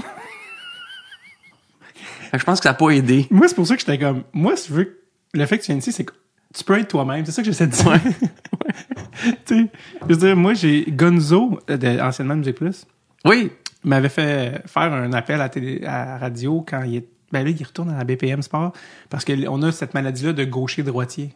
Je 2.33 2.43
pense 2.43 2.59
que 2.59 2.63
ça 2.63 2.71
n'a 2.71 2.73
pas 2.73 2.89
aidé. 2.89 3.27
Moi, 3.31 3.47
c'est 3.47 3.55
pour 3.55 3.65
ça 3.65 3.75
que 3.75 3.79
j'étais 3.79 3.97
comme. 3.97 4.23
Moi, 4.33 4.57
si 4.57 4.67
je 4.69 4.73
veux. 4.73 4.99
Le 5.33 5.45
fait 5.45 5.57
que 5.57 5.63
tu 5.63 5.67
viennes 5.67 5.79
ici, 5.79 5.93
c'est 5.93 6.03
que 6.03 6.11
tu 6.53 6.63
peux 6.65 6.77
être 6.77 6.89
toi-même. 6.89 7.25
C'est 7.25 7.31
ça 7.31 7.41
que 7.41 7.45
j'essaie 7.45 7.67
de 7.67 7.71
dire. 7.71 8.01
tu 9.45 9.57
sais, 9.57 9.67
je 10.01 10.05
veux 10.07 10.17
dire, 10.17 10.35
moi, 10.35 10.53
j'ai 10.53 10.85
Gonzo, 10.89 11.59
euh, 11.69 11.77
de, 11.77 11.99
anciennement 12.01 12.35
Musique 12.35 12.55
Plus, 12.57 12.85
Oui. 13.25 13.51
m'avait 13.83 14.09
fait 14.09 14.61
faire 14.67 14.93
un 14.93 15.11
appel 15.13 15.41
à, 15.41 15.49
télé, 15.49 15.83
à 15.85 16.17
radio 16.17 16.63
quand 16.67 16.83
il 16.83 16.97
est. 16.97 17.07
Ben 17.31 17.43
là, 17.43 17.49
il 17.49 17.63
retourne 17.63 17.89
à 17.89 17.97
la 17.97 18.03
BPM 18.03 18.41
Sport 18.41 18.71
parce 19.09 19.25
qu'on 19.25 19.61
a 19.63 19.71
cette 19.71 19.93
maladie-là 19.93 20.31
de 20.33 20.43
gaucher-droitier. 20.45 21.29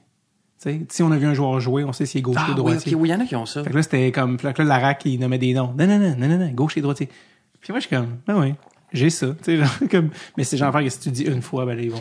Tu 0.61 0.69
sais, 0.71 0.81
si 0.89 1.03
on 1.03 1.11
a 1.11 1.17
vu 1.17 1.25
un 1.25 1.33
joueur 1.33 1.59
jouer, 1.59 1.83
on 1.83 1.93
sait 1.93 2.05
s'il 2.05 2.19
est 2.19 2.21
gaucher 2.21 2.39
Ah 2.41 2.47
ou 2.47 2.51
oui, 2.51 2.55
droitier. 2.57 2.95
oui, 2.95 3.09
il 3.09 3.11
y 3.11 3.15
en 3.15 3.19
a 3.21 3.25
qui 3.25 3.35
ont 3.35 3.45
ça. 3.45 3.63
Fait 3.63 3.71
que 3.71 3.75
là, 3.75 3.83
c'était 3.83 4.11
comme. 4.11 4.37
Fait 4.39 4.53
que 4.53 4.61
là, 4.61 4.67
Larac, 4.67 5.03
il 5.05 5.19
nommait 5.19 5.37
des 5.37 5.53
noms. 5.53 5.73
Non, 5.77 5.87
non, 5.87 5.97
non, 5.99 6.15
non, 6.17 6.27
non, 6.27 6.37
non, 6.37 6.51
gauche 6.51 6.77
et 6.77 6.81
droitier. 6.81 7.09
Puis 7.59 7.73
moi, 7.73 7.79
je 7.79 7.87
suis 7.87 7.95
comme, 7.95 8.17
ben 8.27 8.39
oui, 8.39 8.53
j'ai 8.93 9.09
ça. 9.09 9.27
Tu 9.27 9.35
sais, 9.43 9.57
genre, 9.63 9.69
comme, 9.89 10.09
mais 10.37 10.43
c'est 10.43 10.57
genre, 10.57 10.71
que 10.73 10.89
si 10.89 10.99
tu 10.99 11.11
dis 11.11 11.23
une 11.23 11.41
fois, 11.41 11.65
ben 11.65 11.75
là, 11.75 11.81
ils 11.81 11.91
vont, 11.91 11.97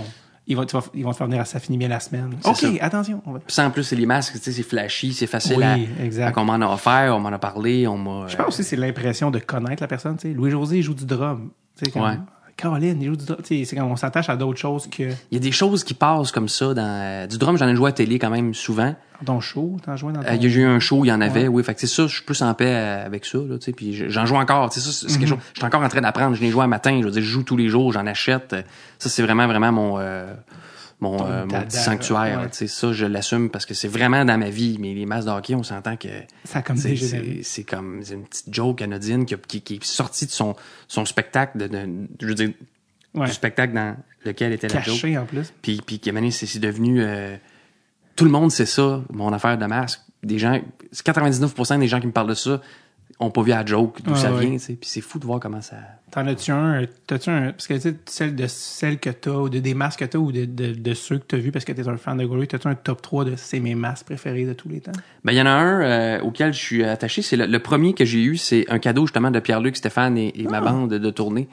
ils 0.48 0.56
vont, 0.56 0.64
vas- 0.72 0.82
ils 0.94 1.04
vont 1.04 1.12
te 1.12 1.16
faire 1.16 1.26
venir 1.28 1.40
à 1.40 1.44
ça 1.44 1.60
finit 1.60 1.78
bien 1.78 1.88
la 1.88 2.00
semaine. 2.00 2.34
OK, 2.44 2.56
ça. 2.56 2.68
attention. 2.80 3.22
On 3.26 3.32
va... 3.32 3.38
Puis 3.38 3.54
ça, 3.54 3.64
en 3.66 3.70
plus, 3.70 3.84
c'est 3.84 3.94
les 3.96 4.06
masques, 4.06 4.32
tu 4.34 4.38
sais, 4.40 4.50
c'est 4.52 4.62
flashy, 4.64 5.12
c'est 5.12 5.26
facile 5.28 5.58
Oui, 5.58 5.64
à. 5.64 6.04
exact. 6.04 6.32
Qu'on 6.34 6.44
m'en 6.44 6.54
a 6.54 6.66
offert, 6.72 7.14
on 7.16 7.20
m'en 7.20 7.28
a 7.28 7.38
parlé, 7.38 7.86
on 7.86 7.96
m'a. 7.98 8.26
Je 8.26 8.36
pense 8.36 8.48
aussi 8.48 8.58
que 8.62 8.64
c'est 8.64 8.76
l'impression 8.76 9.30
de 9.30 9.38
connaître 9.38 9.82
la 9.82 9.86
personne. 9.86 10.16
Tu 10.16 10.28
sais, 10.28 10.34
Louis-José, 10.34 10.78
il 10.78 10.82
joue 10.82 10.94
du 10.94 11.04
drum. 11.06 11.50
Tu 11.76 11.84
sais, 11.84 11.90
comme, 11.92 12.02
Ouais. 12.02 12.16
Caroline, 12.58 13.00
il 13.00 13.06
joue 13.06 13.16
du 13.16 13.24
drum? 13.24 13.38
Tu 13.42 13.56
sais, 13.58 13.64
c'est 13.64 13.76
comme 13.76 13.90
on 13.90 13.96
s'attache 13.96 14.28
à 14.28 14.36
d'autres 14.36 14.58
choses 14.58 14.86
que 14.88 15.04
Il 15.04 15.34
y 15.34 15.36
a 15.36 15.40
des 15.40 15.52
choses 15.52 15.84
qui 15.84 15.94
passent 15.94 16.32
comme 16.32 16.48
ça 16.48 16.74
dans 16.74 16.82
euh, 16.84 17.26
du 17.28 17.38
drum. 17.38 17.56
J'en 17.56 17.68
ai 17.68 17.74
joué 17.76 17.88
à 17.88 17.92
télé 17.92 18.18
quand 18.18 18.30
même 18.30 18.52
souvent. 18.52 18.94
dans 19.22 19.34
ton 19.34 19.40
show. 19.40 19.76
T'en 19.86 19.96
joues 19.96 20.10
dans 20.12 20.20
ton... 20.22 20.28
Euh, 20.28 20.34
Il 20.34 20.42
y 20.42 20.46
a 20.46 20.58
eu 20.58 20.64
un 20.64 20.80
show, 20.80 21.04
il 21.04 21.08
y 21.08 21.12
en 21.12 21.20
avait, 21.20 21.42
Ouais. 21.42 21.48
oui. 21.48 21.62
Fait 21.62 21.74
que 21.74 21.80
c'est 21.80 21.86
ça, 21.86 22.06
je 22.08 22.14
suis 22.16 22.24
plus 22.24 22.42
en 22.42 22.52
paix 22.54 22.66
euh, 22.74 23.06
avec 23.06 23.24
ça, 23.24 23.38
là, 23.38 23.58
tu 23.58 23.66
sais. 23.66 23.72
Puis 23.72 23.94
je- 23.94 24.08
j'en 24.08 24.26
joue 24.26 24.34
encore, 24.36 24.70
tu 24.70 24.80
sais, 24.80 24.90
ça, 24.90 25.06
c'est 25.08 25.18
quelque 25.18 25.28
chose. 25.28 25.38
Je 25.54 25.60
suis 25.60 25.66
encore 25.66 25.82
en 25.82 25.88
train 25.88 26.00
d'apprendre. 26.00 26.34
Je 26.34 26.40
l'ai 26.40 26.50
joué 26.50 26.64
un 26.64 26.68
matin, 26.68 26.98
je 27.00 27.04
veux 27.06 27.12
dire, 27.12 27.22
je 27.22 27.28
joue 27.28 27.44
tous 27.44 27.56
les 27.56 27.68
jours, 27.68 27.92
j'en 27.92 28.06
achète. 28.06 28.52
Euh, 28.52 28.62
Ça, 28.98 29.08
c'est 29.08 29.22
vraiment, 29.22 29.46
vraiment 29.46 29.70
mon, 29.72 29.98
euh, 30.00 30.34
mon, 31.00 31.24
euh, 31.26 31.46
mon 31.46 31.62
petit 31.62 31.76
sanctuaire, 31.76 32.20
ouais. 32.38 32.42
là, 32.44 32.48
tu 32.48 32.56
sais. 32.58 32.66
Ça, 32.66 32.92
je 32.92 33.06
l'assume 33.06 33.50
parce 33.50 33.66
que 33.66 33.74
c'est 33.74 33.88
vraiment 33.88 34.24
dans 34.24 34.36
ma 34.38 34.50
vie. 34.50 34.78
Mais 34.80 34.94
les 34.94 35.06
masses 35.06 35.24
de 35.26 35.30
hockey, 35.30 35.54
on 35.54 35.62
s'entend 35.62 35.96
que 35.96 36.08
Ça 36.44 36.58
a 36.58 36.62
comme 36.62 36.76
c'est, 36.76 36.96
c'est, 36.96 37.42
c'est 37.42 37.62
comme 37.64 38.00
c'est 38.02 38.14
une 38.14 38.24
petite 38.24 38.52
joke 38.52 38.82
anodine 38.82 39.24
qui, 39.24 39.36
qui, 39.36 39.60
qui 39.62 39.74
est 39.76 39.84
sortie 39.84 40.26
de 40.26 40.30
son, 40.32 40.56
son 40.88 41.04
spectacle, 41.04 41.56
de, 41.58 41.66
de- 41.68 42.08
je 42.20 42.26
veux 42.26 42.34
dire, 42.34 42.50
Ouais. 43.14 43.26
du 43.26 43.32
spectacle 43.32 43.72
dans 43.72 43.96
lequel 44.26 44.52
était 44.52 44.68
la 44.68 44.82
joke. 44.82 45.02
En 45.16 45.24
plus. 45.24 45.52
Puis, 45.62 45.80
puis 45.84 45.98
c'est, 46.30 46.46
c'est 46.46 46.58
devenu... 46.58 47.02
euh, 47.02 47.36
tout 48.16 48.24
le 48.24 48.30
monde 48.30 48.50
sait 48.52 48.66
ça, 48.66 49.02
mon 49.10 49.32
affaire 49.32 49.56
de 49.56 49.64
masque. 49.66 50.00
Des 50.22 50.38
gens, 50.38 50.60
c'est 50.92 51.06
99% 51.06 51.78
des 51.78 51.88
gens 51.88 52.00
qui 52.00 52.06
me 52.06 52.12
parlent 52.12 52.28
de 52.28 52.34
ça 52.34 52.60
ont 53.20 53.30
pas 53.30 53.42
vu 53.42 53.50
la 53.50 53.64
joke, 53.66 54.00
d'où 54.04 54.12
Ah, 54.14 54.16
ça 54.16 54.30
vient, 54.30 54.52
tu 54.52 54.58
sais. 54.60 54.74
Puis 54.74 54.88
c'est 54.88 55.00
fou 55.00 55.18
de 55.18 55.24
voir 55.24 55.40
comment 55.40 55.60
ça... 55.60 55.76
T'en 56.10 56.26
as-tu 56.26 56.52
un, 56.52 56.84
t'as-tu 57.06 57.28
un, 57.30 57.50
parce 57.50 57.66
que 57.66 57.74
tu 57.74 57.80
sais, 57.80 57.94
celle 58.06 58.34
de 58.34 58.46
celle 58.46 58.98
que 58.98 59.10
t'as, 59.10 59.30
ou 59.32 59.48
de 59.48 59.58
des 59.58 59.74
masques 59.74 59.98
que 60.00 60.04
t'as, 60.06 60.18
ou 60.18 60.32
de, 60.32 60.44
de, 60.46 60.72
de 60.72 60.94
ceux 60.94 61.18
que 61.18 61.24
t'as 61.26 61.36
vus 61.36 61.52
parce 61.52 61.64
que 61.66 61.72
t'es 61.72 61.86
un 61.88 61.96
fan 61.98 62.16
de 62.16 62.24
Glory, 62.24 62.48
t'as-tu 62.48 62.66
un 62.68 62.74
top 62.74 63.02
3 63.02 63.24
de 63.26 63.34
c'est 63.36 63.60
mes 63.60 63.74
masques 63.74 64.06
préférés 64.06 64.46
de 64.46 64.52
tous 64.54 64.68
les 64.70 64.80
temps? 64.80 64.92
Ben, 65.24 65.32
il 65.32 65.36
y 65.38 65.42
en 65.42 65.46
a 65.46 65.50
un 65.50 65.82
euh, 65.82 66.20
auquel 66.22 66.52
je 66.54 66.58
suis 66.58 66.84
attaché. 66.84 67.20
C'est 67.20 67.36
le, 67.36 67.44
le 67.46 67.58
premier 67.58 67.92
que 67.92 68.04
j'ai 68.06 68.22
eu, 68.22 68.36
c'est 68.38 68.64
un 68.70 68.78
cadeau 68.78 69.06
justement 69.06 69.30
de 69.30 69.38
Pierre-Luc, 69.40 69.76
Stéphane 69.76 70.16
et, 70.16 70.28
et 70.40 70.46
Ah. 70.46 70.50
ma 70.52 70.60
bande 70.62 70.94
de 70.94 71.10
tournée. 71.10 71.48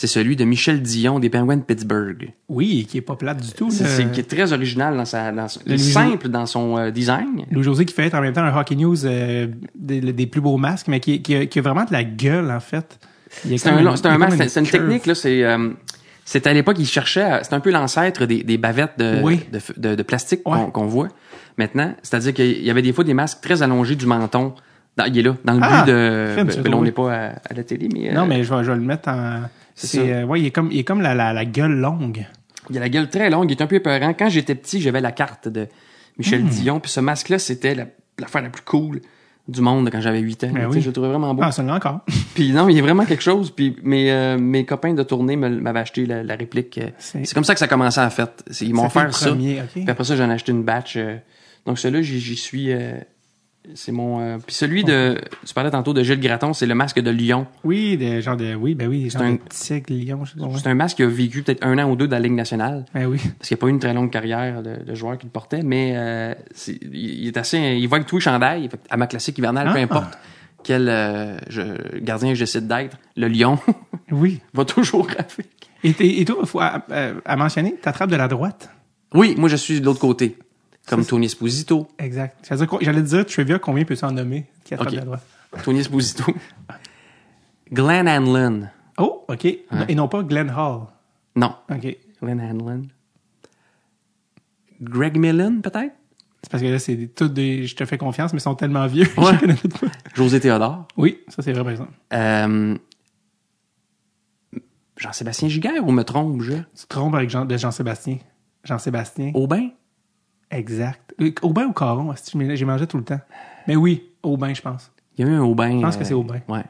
C'est 0.00 0.06
celui 0.06 0.34
de 0.34 0.44
Michel 0.46 0.80
Dion 0.80 1.18
des 1.20 1.28
Penguins 1.28 1.58
de 1.58 1.62
Pittsburgh. 1.62 2.32
Oui, 2.48 2.86
qui 2.88 2.96
est 2.96 3.02
pas 3.02 3.16
plate 3.16 3.42
du 3.42 3.52
tout. 3.52 3.70
C'est, 3.70 4.10
qui 4.10 4.20
est 4.20 4.22
très 4.30 4.50
original 4.54 4.96
dans 4.96 5.04
sa, 5.04 5.30
dans 5.30 5.46
son- 5.46 5.60
Louis- 5.66 5.78
simple 5.78 6.28
dans 6.30 6.46
son 6.46 6.78
euh, 6.78 6.90
design. 6.90 7.44
Louis-José 7.50 7.84
qui 7.84 7.92
fait 7.92 8.14
en 8.14 8.22
même 8.22 8.32
temps 8.32 8.40
un 8.42 8.56
Hockey 8.58 8.76
News 8.76 9.04
euh, 9.04 9.48
des, 9.74 10.00
des 10.00 10.26
plus 10.26 10.40
beaux 10.40 10.56
masques, 10.56 10.88
mais 10.88 11.00
qui, 11.00 11.20
qui, 11.20 11.34
a, 11.34 11.44
qui 11.44 11.58
a 11.58 11.62
vraiment 11.62 11.84
de 11.84 11.92
la 11.92 12.02
gueule, 12.02 12.50
en 12.50 12.60
fait. 12.60 12.98
C'est 13.44 13.66
un, 13.68 13.76
un 13.76 14.18
masque, 14.18 14.42
c'est- 14.48 14.60
une 14.60 14.66
technique 14.66 15.04
là. 15.04 15.14
C'est 15.14 15.44
euh, 15.44 15.68
c'est 16.24 16.46
à 16.46 16.54
l'époque 16.54 16.76
il 16.78 16.86
cherchait, 16.86 17.20
à- 17.20 17.44
c'est 17.44 17.52
un 17.52 17.60
peu 17.60 17.70
l'ancêtre 17.70 18.24
des, 18.24 18.42
des 18.42 18.56
bavettes 18.56 18.98
de, 18.98 19.20
Oui. 19.22 19.40
de, 19.52 19.58
f- 19.58 19.78
de, 19.78 19.94
de 19.96 20.02
plastique 20.02 20.48
Ouais. 20.48 20.66
qu'on 20.72 20.86
voit 20.86 21.08
maintenant. 21.58 21.94
C'est-à-dire 22.02 22.32
qu'il 22.32 22.62
y 22.64 22.70
avait 22.70 22.80
des 22.80 22.94
fois 22.94 23.04
des 23.04 23.12
masques 23.12 23.42
très 23.42 23.62
allongés 23.62 23.96
du 23.96 24.06
menton. 24.06 24.54
Dans, 24.96 25.04
il 25.04 25.18
est 25.18 25.22
là, 25.22 25.36
dans 25.44 25.52
le 25.52 25.60
Ah, 25.62 25.84
but 25.84 25.92
de. 25.92 26.28
film, 26.36 26.46
ben, 26.48 26.62
ben, 26.70 26.74
on 26.74 26.82
n'est 26.84 26.90
pas 26.92 27.12
à, 27.12 27.26
à 27.50 27.54
la 27.54 27.64
télé, 27.64 27.88
mais 27.92 28.10
euh, 28.10 28.14
Non, 28.14 28.24
mais 28.26 28.42
je 28.44 28.52
vais, 28.54 28.64
je 28.64 28.70
vais 28.72 28.78
le 28.78 28.82
mettre 28.82 29.10
en. 29.10 29.42
C'est 29.74 30.12
euh, 30.12 30.24
ouais, 30.24 30.40
il 30.40 30.46
est 30.46 30.50
comme, 30.50 30.70
il 30.72 30.78
est 30.78 30.84
comme 30.84 31.00
la, 31.00 31.14
la, 31.14 31.32
la 31.32 31.44
gueule 31.44 31.72
longue. 31.78 32.26
il 32.70 32.76
a 32.76 32.80
la 32.80 32.88
gueule 32.88 33.08
très 33.08 33.30
longue, 33.30 33.50
il 33.50 33.56
est 33.58 33.62
un 33.62 33.66
peu 33.66 33.76
épeurant. 33.76 34.12
Quand 34.14 34.28
j'étais 34.28 34.54
petit, 34.54 34.80
j'avais 34.80 35.00
la 35.00 35.12
carte 35.12 35.48
de. 35.48 35.66
Michel 36.18 36.44
Dion, 36.44 36.80
puis 36.80 36.90
ce 36.90 37.00
masque-là, 37.00 37.38
c'était 37.38 37.74
la- 37.74 37.86
l'affaire 38.18 38.42
la 38.42 38.50
plus 38.50 38.62
cool 38.62 39.00
du 39.48 39.62
monde 39.62 39.88
quand 39.90 40.00
j'avais 40.02 40.20
8 40.20 40.44
ans. 40.44 40.50
Ben 40.52 40.66
oui. 40.70 40.80
Je 40.82 40.88
le 40.88 40.92
trouvais 40.92 41.08
vraiment 41.08 41.32
beau. 41.34 41.42
Ah, 41.42 41.50
ça 41.50 41.62
l'est 41.62 41.70
encore. 41.72 42.00
Puis 42.34 42.52
non, 42.52 42.68
il 42.68 42.78
a 42.78 42.82
vraiment 42.82 43.06
quelque 43.06 43.22
chose. 43.22 43.50
Puis 43.50 43.74
mes, 43.82 44.12
euh, 44.12 44.36
mes 44.38 44.66
copains 44.66 44.92
de 44.92 45.02
tournée 45.02 45.36
m'avaient 45.36 45.80
acheté 45.80 46.04
la, 46.04 46.22
la 46.22 46.36
réplique. 46.36 46.76
euh, 46.78 46.90
C'est- 46.98 47.32
comme 47.32 47.44
ça 47.44 47.54
que 47.54 47.58
ça 47.58 47.64
a 47.64 47.68
commencé 47.68 47.98
en 48.00 48.10
fait. 48.10 48.44
Ils 48.60 48.74
m'ont 48.74 48.84
offert 48.86 49.14
ça. 49.16 49.30
premier, 49.30 49.60
ok. 49.62 49.68
Puis 49.72 49.84
après 49.88 50.04
ça, 50.04 50.14
j'en 50.14 50.28
ai 50.30 50.34
acheté 50.34 50.52
une 50.52 50.62
batch. 50.62 50.96
euh, 50.96 51.16
donc 51.64 51.78
celui-là, 51.78 52.02
j'y 52.02 52.20
j'y 52.20 52.36
suis. 52.36 52.70
euh, 52.72 52.92
c'est 53.74 53.92
mon. 53.92 54.20
euh, 54.20 54.38
puis 54.44 54.54
celui 54.54 54.84
de. 54.84 55.18
Tu 55.46 55.54
parlais 55.54 55.70
tantôt 55.70 55.92
de 55.94 56.02
Gilles 56.02 56.20
Graton, 56.20 56.52
c'est 56.52 56.66
le 56.66 56.74
masque 56.74 57.00
de 57.00 57.10
Lion. 57.10 57.46
Oui, 57.64 57.96
des 57.96 58.20
genre 58.22 58.36
de, 58.36 58.54
oui, 58.54 58.74
ben 58.74 58.88
oui, 58.88 59.08
genre 59.10 59.22
un- 59.22 59.32
de 59.34 59.38
tigre, 59.48 59.86
lion, 59.90 60.24
je 60.24 60.32
sais 60.32 60.38
pas. 60.38 60.46
ouais. 60.46 60.52
C'est 60.62 60.68
un 60.68 60.74
masque 60.74 60.96
qui 60.98 61.02
a 61.02 61.06
vécu 61.08 61.42
peut-être 61.42 61.64
un 61.64 61.78
an 61.78 61.90
ou 61.90 61.96
deux 61.96 62.08
dans 62.08 62.16
la 62.16 62.22
Ligue 62.22 62.32
nationale. 62.34 62.84
Ben 62.94 63.06
oui. 63.06 63.18
Parce 63.38 63.48
qu'il 63.48 63.54
n'y 63.56 63.58
a 63.58 63.62
pas 63.62 63.66
eu 63.66 63.70
une 63.70 63.78
très 63.78 63.94
longue 63.94 64.10
carrière 64.10 64.62
de, 64.62 64.82
de 64.84 64.94
joueur 64.94 65.18
qui 65.18 65.26
le 65.26 65.30
portait, 65.32 65.62
mais 65.62 65.92
euh, 65.96 66.34
c'est- 66.54 66.78
il 66.82 67.20
il 67.22 67.26
est 67.28 67.36
assez. 67.36 67.58
Il 67.58 67.86
va 67.88 67.96
avec 67.96 68.06
tous 68.06 68.16
les 68.16 68.22
chandails. 68.22 68.68
Fait 68.68 68.76
que 68.76 68.82
À 68.90 68.96
ma 68.96 69.06
classique 69.06 69.38
hivernale, 69.38 69.72
peu 69.72 69.78
Ah. 69.78 69.82
importe 69.82 70.18
quel 70.62 70.88
euh, 70.88 71.38
je- 71.48 71.98
gardien 72.00 72.34
je 72.34 72.40
décide 72.40 72.66
d'être, 72.66 72.98
le 73.16 73.28
Lion 73.28 73.58
Oui. 74.10 74.40
va 74.54 74.64
toujours 74.64 75.08
avec. 75.18 75.46
Et, 75.82 75.90
et, 75.90 76.20
et 76.20 76.24
toi, 76.26 76.44
faut, 76.44 76.60
à, 76.60 76.84
à- 76.90 77.12
à 77.24 77.36
mentionner, 77.36 77.74
t'attrapes 77.80 78.10
de 78.10 78.16
la 78.16 78.28
droite? 78.28 78.68
Oui, 79.14 79.34
moi 79.38 79.48
je 79.48 79.56
suis 79.56 79.80
de 79.80 79.86
l'autre 79.86 80.00
côté. 80.00 80.36
Comme 80.90 81.06
Tony 81.06 81.26
Esposito. 81.26 81.88
Exact. 81.98 82.52
J'allais 82.80 83.02
dire, 83.02 83.24
trivia, 83.24 83.58
combien 83.58 83.84
peux-tu 83.84 84.04
en 84.04 84.12
nommer 84.12 84.46
qui 84.64 84.74
attrape 84.74 84.88
Ok. 84.88 84.94
de 84.94 84.98
la 84.98 85.04
droite? 85.06 85.26
Tony 85.64 85.80
Esposito. 85.80 86.24
Glenn 87.72 88.08
Hanlon. 88.08 88.68
Oh, 88.98 89.24
OK. 89.28 89.44
Et 89.44 89.94
non 89.94 90.08
pas 90.08 90.22
Glenn 90.22 90.50
Hall. 90.50 90.82
Non. 91.36 91.54
OK. 91.70 91.96
Glenn 92.20 92.40
Hanlon. 92.40 92.82
Greg 94.80 95.16
Millen, 95.16 95.62
peut-être? 95.62 95.94
C'est 96.42 96.50
parce 96.50 96.62
que 96.62 96.68
là, 96.68 96.78
c'est 96.78 96.96
tous 97.14 97.28
des. 97.28 97.66
Je 97.66 97.76
te 97.76 97.84
fais 97.84 97.98
confiance, 97.98 98.32
mais 98.32 98.38
ils 98.38 98.42
sont 98.42 98.54
tellement 98.54 98.86
vieux. 98.86 99.06
Ouais. 99.18 99.36
José 100.14 100.40
Théodore. 100.40 100.88
Oui, 100.96 101.20
ça, 101.28 101.42
c'est 101.42 101.52
vrai, 101.52 101.62
par 101.62 101.70
exemple. 101.72 101.92
Euh, 102.14 102.76
Jean-Sébastien 104.96 105.48
Giguère, 105.48 105.86
ou 105.86 105.92
me 105.92 106.02
trompe, 106.02 106.42
je? 106.42 106.52
Tu 106.54 106.62
te 106.82 106.86
trompes 106.88 107.14
avec 107.14 107.30
Jean, 107.30 107.44
de 107.44 107.56
Jean-Sébastien. 107.56 108.18
Jean-Sébastien. 108.64 109.32
Aubin? 109.34 109.68
Exact. 110.50 111.14
Euh, 111.20 111.30
Aubin 111.42 111.66
ou 111.66 111.72
Caron? 111.72 112.14
j'ai 112.54 112.64
mangé 112.64 112.86
tout 112.86 112.96
le 112.98 113.04
temps? 113.04 113.20
Mais 113.68 113.76
oui, 113.76 114.02
Aubin, 114.22 114.52
je 114.54 114.62
pense. 114.62 114.90
Il 115.16 115.24
y 115.24 115.28
a 115.28 115.32
eu 115.32 115.34
un 115.36 115.42
Aubin. 115.42 115.76
Je 115.78 115.82
pense 115.82 115.96
que 115.96 116.04
c'est 116.04 116.14
Aubin. 116.14 116.40
Ouais. 116.48 116.64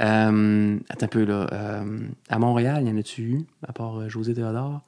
Euh, 0.00 0.78
attends 0.88 1.06
un 1.06 1.08
peu, 1.08 1.24
là. 1.24 1.46
Euh, 1.52 1.98
à 2.28 2.38
Montréal, 2.38 2.86
y 2.86 2.90
en 2.90 2.96
a-tu 2.96 3.22
eu, 3.22 3.46
à 3.66 3.72
part 3.72 3.98
euh, 4.00 4.08
José 4.08 4.34
Théodore? 4.34 4.80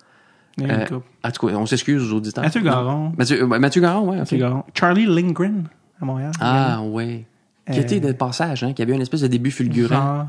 Il 0.59 0.65
y 0.65 0.67
en 0.67 0.71
a 0.71 0.75
une 0.75 0.81
Euh, 0.81 0.85
couple. 0.87 1.07
en 1.25 1.31
tout 1.31 1.47
cas, 1.47 1.55
on 1.55 1.67
s'excuse 1.67 2.13
aux 2.13 2.17
auditeurs. 2.17 2.45
Mathieu. 2.45 2.61
Garon. 2.63 3.13
Mathieu, 3.17 3.43
euh, 3.43 3.47
Mathieu 3.59 3.81
Garon, 3.81 4.11
ouais. 4.11 4.17
Mathieu. 4.19 4.39
Garon. 4.39 4.65
Charlie 4.75 5.07
Lindgren, 5.07 5.65
à 6.01 6.05
Montréal. 6.05 6.33
Ah, 6.41 6.81
ouais. 6.83 7.25
Qui 7.71 7.79
Euh, 7.79 7.83
était 7.83 8.01
de 8.01 8.13
passage, 8.13 8.63
hein, 8.65 8.73
qui 8.73 8.83
avait 8.83 8.93
eu 8.93 8.97
une 8.97 9.03
espèce 9.03 9.21
de 9.23 9.29
début 9.29 9.51
fulgurant. 9.51 9.95
Genre, 9.95 10.27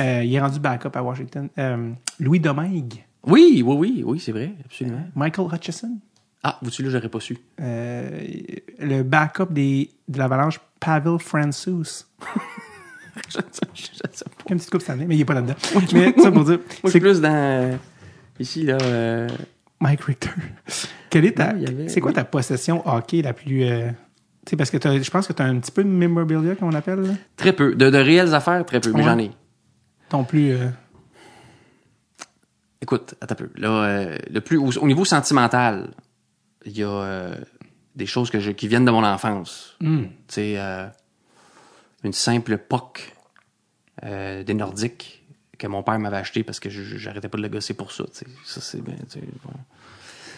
euh, 0.00 0.22
il 0.24 0.34
est 0.34 0.40
rendu 0.40 0.58
backup 0.58 0.90
à 0.94 1.02
Washington. 1.02 1.48
Euh, 1.58 1.90
Louis 2.20 2.40
Domingue. 2.40 3.04
Oui, 3.26 3.62
oui, 3.64 3.76
oui, 3.78 4.02
oui, 4.06 4.20
c'est 4.20 4.32
vrai, 4.32 4.52
absolument. 4.64 5.00
Michael 5.14 5.46
Hutchison. 5.52 5.96
Ah, 6.46 6.58
vous-tu 6.62 6.82
là, 6.82 6.90
j'aurais 6.90 7.08
pas 7.08 7.20
su. 7.20 7.38
Euh, 7.60 8.20
le 8.78 9.02
backup 9.02 9.46
des, 9.50 9.90
de 10.08 10.18
l'Avalanche, 10.18 10.60
Pavel 10.78 11.18
Francouz. 11.18 12.06
je, 13.28 13.38
je, 13.38 13.40
je 13.74 13.82
sais 14.12 14.24
pas. 14.24 14.30
Une 14.50 14.58
petite 14.58 14.70
coupe 14.70 14.88
année, 14.90 15.06
mais 15.08 15.16
il 15.16 15.22
est 15.22 15.24
pas 15.24 15.32
là-dedans. 15.34 15.54
mais 15.94 16.14
ça 16.22 16.30
pour 16.30 16.44
dire, 16.44 16.58
Moi, 16.82 16.92
c'est 16.92 17.00
plus 17.00 17.20
dans... 17.22 17.32
euh, 17.34 17.76
ici, 18.38 18.64
là... 18.64 18.76
euh, 18.82 19.28
Mike 19.80 20.02
Richter. 20.02 20.30
Quelle 21.08 21.24
est 21.24 21.32
ta, 21.32 21.46
avait- 21.48 21.88
c'est 21.88 22.00
quoi 22.02 22.12
ta 22.12 22.24
possession 22.24 22.86
hockey 22.86 23.22
la 23.22 23.32
plus, 23.32 23.64
euh, 23.64 23.88
tu 24.44 24.50
sais, 24.50 24.56
parce 24.56 24.70
que 24.70 24.76
je 24.78 25.10
pense 25.10 25.26
que 25.26 25.32
tu 25.32 25.40
as 25.42 25.46
un 25.46 25.58
petit 25.58 25.72
peu 25.72 25.82
de 25.82 25.88
memorabilia, 25.88 26.56
qu'on 26.56 26.72
appelle, 26.74 27.00
là. 27.00 27.12
très 27.36 27.54
peu. 27.54 27.74
De, 27.74 27.88
de 27.88 27.98
réelles 27.98 28.34
affaires, 28.34 28.64
très 28.66 28.80
peu, 28.80 28.92
mais 28.92 29.02
j'en 29.02 29.18
ai. 29.18 29.30
ton 30.10 30.24
plus, 30.24 30.50
euh, 30.52 30.68
Écoute, 32.82 33.14
attends 33.20 33.32
un 33.32 33.36
peu. 33.36 33.48
Là, 33.56 34.10
le 34.30 34.40
plus, 34.40 34.58
au, 34.58 34.70
au 34.78 34.86
niveau 34.86 35.04
sentimental, 35.06 35.88
il 36.64 36.76
y 36.76 36.82
a 36.82 36.88
euh, 36.88 37.36
des 37.94 38.06
choses 38.06 38.30
que 38.30 38.40
je, 38.40 38.50
qui 38.50 38.68
viennent 38.68 38.84
de 38.84 38.90
mon 38.90 39.04
enfance. 39.04 39.76
hmm. 39.80 40.04
Tu 40.04 40.08
sais, 40.28 40.54
euh, 40.56 40.86
une 42.02 42.12
simple 42.12 42.58
POC 42.58 43.12
euh, 44.04 44.42
des 44.42 44.54
Nordiques 44.54 45.22
que 45.58 45.66
mon 45.66 45.82
père 45.82 45.98
m'avait 45.98 46.16
acheté 46.16 46.42
parce 46.42 46.60
que 46.60 46.68
j'arrêtais 46.68 47.28
pas 47.28 47.38
de 47.38 47.42
le 47.42 47.48
gosser 47.48 47.74
pour 47.74 47.92
ça. 47.92 48.04
Ça, 48.44 48.60
c'est 48.60 48.82
bien. 48.82 48.96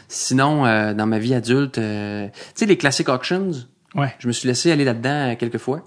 Sinon, 0.09 0.63
dans 0.95 1.07
ma 1.07 1.19
vie 1.19 1.35
adulte, 1.35 1.75
tu 1.75 1.81
sais, 1.81 2.67
les 2.67 2.77
classic 2.77 3.09
auctions, 3.09 3.51
ouais. 3.95 4.15
je 4.19 4.29
me 4.29 4.33
suis 4.33 4.47
laissé 4.47 4.71
aller 4.71 4.85
là-dedans 4.85 5.35
quelques 5.37 5.59
fois. 5.59 5.85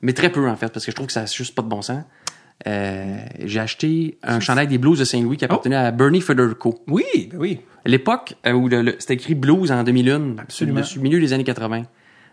Mais 0.00 0.12
très 0.12 0.30
peu, 0.30 0.48
en 0.48 0.56
fait, 0.56 0.72
parce 0.72 0.84
que 0.84 0.90
je 0.90 0.96
trouve 0.96 1.06
que 1.06 1.12
ça 1.12 1.20
n'a 1.20 1.26
juste 1.26 1.54
pas 1.54 1.62
de 1.62 1.68
bon 1.68 1.82
sens. 1.82 2.04
Euh, 2.66 3.16
j'ai 3.44 3.60
acheté 3.60 4.16
un 4.22 4.40
chandail 4.40 4.66
des 4.66 4.78
Blues 4.78 4.98
de 4.98 5.04
Saint-Louis 5.04 5.36
qui 5.36 5.44
appartenait 5.44 5.76
à 5.76 5.90
Bernie 5.90 6.20
Federico. 6.20 6.82
Oui, 6.86 7.04
ben 7.30 7.38
oui. 7.38 7.60
L'époque 7.84 8.34
euh, 8.46 8.52
où 8.52 8.68
le, 8.68 8.80
le- 8.82 8.96
c'était 8.98 9.14
écrit 9.14 9.34
Blues 9.34 9.70
en 9.70 9.82
2001, 9.82 10.38
Absolument. 10.38 10.80
dessus, 10.80 10.98
milieu 11.00 11.20
des 11.20 11.32
années 11.32 11.44
80. 11.44 11.82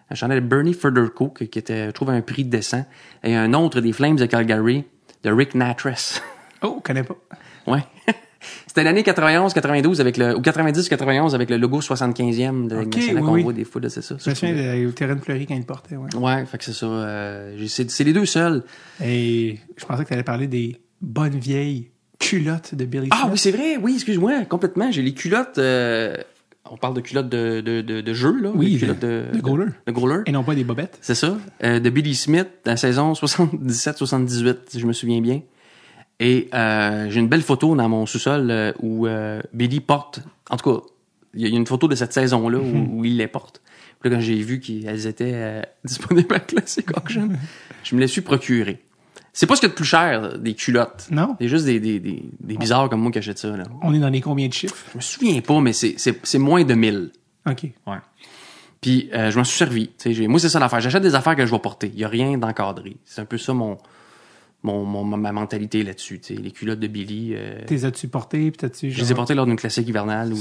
Un 0.09 0.15
chandail 0.15 0.41
de 0.41 0.45
Bernie 0.45 0.73
Federico 0.73 1.29
qui, 1.29 1.49
qui 1.49 1.59
était, 1.59 1.87
je 1.87 1.91
trouve, 1.91 2.09
un 2.11 2.21
prix 2.21 2.43
décent. 2.45 2.85
Et 3.23 3.35
un 3.35 3.53
autre 3.53 3.81
des 3.81 3.91
Flames 3.93 4.15
de 4.15 4.25
Calgary 4.25 4.85
de 5.23 5.31
Rick 5.31 5.55
Natress. 5.55 6.21
Oh, 6.61 6.75
je 6.77 6.83
connais 6.83 7.03
pas. 7.03 7.15
ouais. 7.67 7.83
C'était 8.67 8.83
l'année 8.83 9.01
91-92 9.03 9.99
avec 10.01 10.17
le, 10.17 10.35
ou 10.35 10.41
90-91 10.41 11.33
avec 11.35 11.49
le 11.49 11.57
logo 11.57 11.79
75e 11.81 12.67
de 12.67 12.75
la 12.75 12.81
Ligue 12.81 12.87
Ok, 12.93 12.95
nationale 12.97 13.23
oui, 13.23 13.27
qu'on 13.29 13.33
oui. 13.35 13.43
voit 13.43 13.53
des 13.53 13.63
fois, 13.65 13.81
c'est 13.89 14.01
ça. 14.01 14.15
Je 14.19 14.29
me 14.29 14.33
Ça, 14.33 14.35
souviens 14.35 14.55
de 14.81 14.87
au 14.87 14.91
terrain 14.91 15.15
de 15.15 15.21
Fleury 15.21 15.45
quand 15.45 15.55
il 15.55 15.65
portait, 15.65 15.95
ouais. 15.95 16.13
Ouais, 16.15 16.45
fait 16.45 16.57
que 16.57 16.63
c'est 16.63 16.73
ça. 16.73 16.85
euh, 16.87 17.65
c'est, 17.67 18.03
les 18.03 18.13
deux 18.13 18.25
seuls. 18.25 18.63
Et 19.03 19.59
je 19.77 19.85
pensais 19.85 20.03
que 20.03 20.07
tu 20.07 20.13
allais 20.13 20.23
parler 20.23 20.47
des 20.47 20.77
bonnes 21.01 21.37
vieilles 21.39 21.89
culottes 22.19 22.75
de 22.75 22.85
Billy 22.85 23.07
Ah 23.11 23.17
Smith. 23.21 23.31
oui, 23.31 23.37
c'est 23.37 23.51
vrai, 23.51 23.77
oui, 23.81 23.93
excuse-moi, 23.95 24.45
complètement. 24.49 24.91
J'ai 24.91 25.01
les 25.01 25.13
culottes. 25.13 25.57
euh, 25.57 26.15
on 26.69 26.77
parle 26.77 26.93
de 26.93 27.01
culottes 27.01 27.27
de, 27.29 27.59
de, 27.61 27.81
de, 27.81 28.01
de 28.01 28.13
jeu, 28.13 28.39
là. 28.41 28.51
Oui, 28.53 28.67
les 28.67 28.73
de- 28.75 28.79
culottes 28.79 28.99
de, 28.99 29.23
de 29.33 29.91
goaler. 29.91 30.19
Et 30.27 30.31
non 30.31 30.43
pas 30.43 30.55
des 30.55 30.63
bobettes. 30.63 30.97
C'est 31.01 31.15
ça. 31.15 31.37
Euh, 31.63 31.79
de 31.79 31.89
Billy 31.89 32.15
Smith, 32.15 32.47
dans 32.63 32.71
la 32.71 32.77
saison 32.77 33.13
77-78, 33.13 34.57
si 34.69 34.79
je 34.79 34.85
me 34.87 34.93
souviens 34.93 35.19
bien. 35.21 35.41
Et 36.21 36.49
euh, 36.53 37.09
j'ai 37.09 37.19
une 37.19 37.27
belle 37.27 37.41
photo 37.41 37.75
dans 37.75 37.89
mon 37.89 38.05
sous-sol 38.05 38.51
euh, 38.51 38.71
où 38.79 39.07
euh, 39.07 39.41
Billy 39.53 39.79
porte. 39.79 40.21
En 40.51 40.55
tout 40.55 40.71
cas, 40.71 40.85
il 41.33 41.41
y 41.41 41.45
a 41.45 41.49
une 41.49 41.65
photo 41.65 41.87
de 41.87 41.95
cette 41.95 42.13
saison-là 42.13 42.59
où, 42.59 42.99
où 42.99 43.05
il 43.05 43.17
les 43.17 43.27
porte. 43.27 43.59
Puis 43.99 44.09
là, 44.09 44.15
quand 44.15 44.21
j'ai 44.21 44.35
vu 44.35 44.59
qu'elles 44.59 45.07
étaient 45.07 45.63
disponibles 45.83 46.35
à 46.35 46.39
Classic 46.39 46.87
Auction, 46.95 47.29
je 47.83 47.95
me 47.95 48.01
les 48.01 48.07
suis 48.07 48.21
procurées. 48.21 48.83
C'est 49.33 49.47
pas 49.47 49.55
ce 49.55 49.61
qu'il 49.61 49.69
y 49.69 49.71
a 49.71 49.73
de 49.73 49.75
plus 49.75 49.85
cher, 49.85 50.37
des 50.37 50.53
culottes. 50.53 51.07
Non? 51.09 51.35
C'est 51.41 51.47
juste 51.47 51.65
des, 51.65 51.79
des, 51.79 51.99
des, 51.99 52.29
des 52.39 52.57
bizarres 52.57 52.87
comme 52.89 53.01
moi 53.01 53.11
qui 53.11 53.17
achètent 53.17 53.39
ça. 53.39 53.57
Là. 53.57 53.63
On 53.81 53.91
est 53.93 53.99
dans 53.99 54.09
les 54.09 54.21
combien 54.21 54.47
de 54.47 54.53
chiffres? 54.53 54.75
Je 54.91 54.97
me 54.97 55.01
souviens 55.01 55.41
pas, 55.41 55.59
mais 55.59 55.73
c'est, 55.73 56.37
moins 56.37 56.63
de 56.63 56.73
1000. 56.75 57.11
OK. 57.49 57.63
Ouais. 57.87 57.97
Puis 58.79 59.09
euh, 59.13 59.31
je 59.31 59.37
m'en 59.37 59.43
suis 59.43 59.57
servi. 59.57 59.89
Moi, 60.27 60.39
c'est 60.39 60.49
ça 60.49 60.59
l'affaire. 60.59 60.81
J'achète 60.81 61.01
des 61.01 61.15
affaires 61.15 61.35
que 61.35 61.47
je 61.47 61.51
vais 61.51 61.59
porter. 61.59 61.89
Il 61.91 61.99
y 61.99 62.03
a 62.03 62.09
rien 62.09 62.37
d'encadré. 62.37 62.97
C'est 63.05 63.21
un 63.21 63.25
peu 63.25 63.39
ça 63.39 63.53
mon, 63.53 63.77
mon, 64.63 64.85
mon- 64.85 65.03
ma 65.17 65.31
mentalité 65.31 65.83
là-dessus. 65.83 66.21
Les 66.29 66.51
culottes 66.51 66.79
de 66.79 66.87
Billy. 66.87 67.31
euh, 67.35 67.59
T'es 67.65 67.83
as-tu 67.85 68.07
porté, 68.07 68.51
puis 68.51 68.57
t'as-tu... 68.59 68.91
je 68.91 69.01
les 69.01 69.11
ai 69.11 69.15
portées 69.15 69.33
lors 69.35 69.45
d'une 69.45 69.55
classique 69.55 69.87
hivernale 69.87 70.31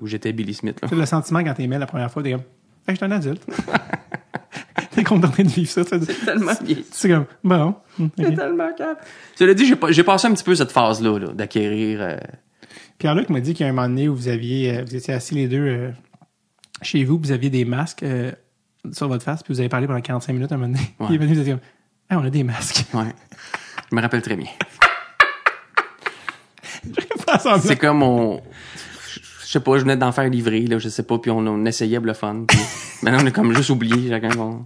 où, 0.00 0.06
j'étais 0.06 0.32
Billy 0.32 0.54
Smith. 0.54 0.78
Là. 0.82 0.88
le 0.90 1.06
sentiment 1.06 1.42
quand 1.44 1.54
t'es 1.54 1.66
mis 1.66 1.76
la 1.78 1.86
première 1.86 2.10
fois, 2.10 2.22
t'es 2.22 2.30
comme, 2.32 2.40
hey, 2.88 2.94
je 2.94 2.94
suis 2.96 3.04
un 3.04 3.10
adulte. 3.10 3.44
t'es 4.92 5.04
content 5.04 5.28
de 5.36 5.42
vivre 5.48 5.70
ça. 5.70 5.84
t'as- 5.84 5.98
tellement 5.98 6.52
bien. 6.62 6.76
C'est 6.90 7.08
comme, 7.08 7.26
bon. 7.44 7.74
ok. 8.00 8.12
tellement 8.16 8.72
cap. 8.76 9.04
Cela 9.34 9.54
dit, 9.54 9.66
j'ai, 9.66 9.76
pas- 9.76 9.92
j'ai 9.92 10.04
passé 10.04 10.26
un 10.28 10.32
petit 10.34 10.44
peu 10.44 10.54
cette 10.54 10.72
phase-là, 10.72 11.18
là, 11.18 11.28
d'acquérir. 11.32 12.00
euh, 12.00 12.16
Pierre-Luc 12.98 13.28
m'a 13.28 13.40
dit 13.40 13.52
qu'il 13.52 13.64
y 13.64 13.68
a 13.68 13.72
un 13.72 13.74
moment 13.74 13.88
donné 13.88 14.08
où 14.08 14.14
vous 14.16 14.28
aviez, 14.28 14.78
euh, 14.78 14.84
vous 14.86 14.96
étiez 14.96 15.12
assis 15.12 15.34
les 15.34 15.48
deux 15.48 15.60
euh, 15.66 15.90
chez 16.82 17.04
vous, 17.04 17.18
puis 17.18 17.28
vous 17.28 17.34
aviez 17.34 17.50
des 17.50 17.64
masques 17.66 18.02
euh, 18.02 18.32
sur 18.92 19.08
votre 19.08 19.22
face, 19.24 19.42
puis 19.42 19.52
vous 19.52 19.60
avez 19.60 19.68
parlé 19.68 19.86
pendant 19.86 20.00
45 20.00 20.32
minutes 20.32 20.52
un 20.52 20.56
moment 20.56 20.72
donné. 20.72 20.80
Ouais. 20.98 21.06
Il 21.10 21.14
est 21.16 21.18
venu, 21.18 21.34
vous 21.34 21.40
avez 21.40 21.44
dit 21.44 21.50
comme, 21.50 21.60
Hey, 22.08 22.16
on 22.16 22.24
a 22.24 22.30
des 22.30 22.44
masques. 22.44 22.84
ouais. 22.94 23.12
Je 23.90 23.96
me 23.96 24.00
rappelle 24.00 24.22
très 24.22 24.36
bien. 24.36 24.48
C'est 27.60 27.76
comme 27.76 28.02
on. 28.02 28.42
Je 29.42 29.52
sais 29.52 29.60
pas, 29.60 29.78
je 29.78 29.82
venais 29.82 29.96
d'en 29.96 30.10
faire 30.12 30.28
livrer, 30.28 30.62
là, 30.62 30.78
je 30.78 30.88
sais 30.88 31.04
pas, 31.04 31.18
puis 31.18 31.30
on, 31.30 31.38
on 31.38 31.64
essayait 31.66 31.98
pour 31.98 32.06
le 32.06 32.14
fun. 32.14 32.44
Puis 32.48 32.58
maintenant, 33.02 33.22
on 33.22 33.26
a 33.26 33.30
comme 33.30 33.54
juste 33.54 33.70
oublié, 33.70 34.08
chacun. 34.08 34.30
bon. 34.30 34.64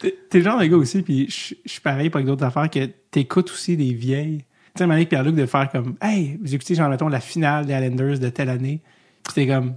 T'es 0.00 0.38
le 0.38 0.42
genre 0.42 0.58
de 0.58 0.66
gars 0.66 0.76
aussi, 0.76 1.02
puis 1.02 1.30
je 1.30 1.54
je 1.64 1.70
suis 1.70 1.80
pareil 1.80 2.10
avec 2.12 2.26
d'autres 2.26 2.44
affaires, 2.44 2.68
que 2.68 2.86
t'écoutes 3.10 3.50
aussi 3.50 3.76
des 3.76 3.94
vieilles. 3.94 4.44
Tu 4.74 4.82
sais, 4.82 4.86
donné, 4.86 5.06
Pierre-Luc 5.06 5.34
de 5.34 5.46
faire 5.46 5.70
comme, 5.70 5.96
hey, 6.00 6.38
vous 6.42 6.54
écoutez, 6.54 6.74
genre, 6.74 6.88
mettons, 6.88 7.08
la 7.08 7.20
finale 7.20 7.66
des 7.66 7.74
Islanders 7.74 8.18
de 8.18 8.28
telle 8.30 8.48
année, 8.48 8.80
puis 9.22 9.34
t'es 9.34 9.46
comme, 9.46 9.76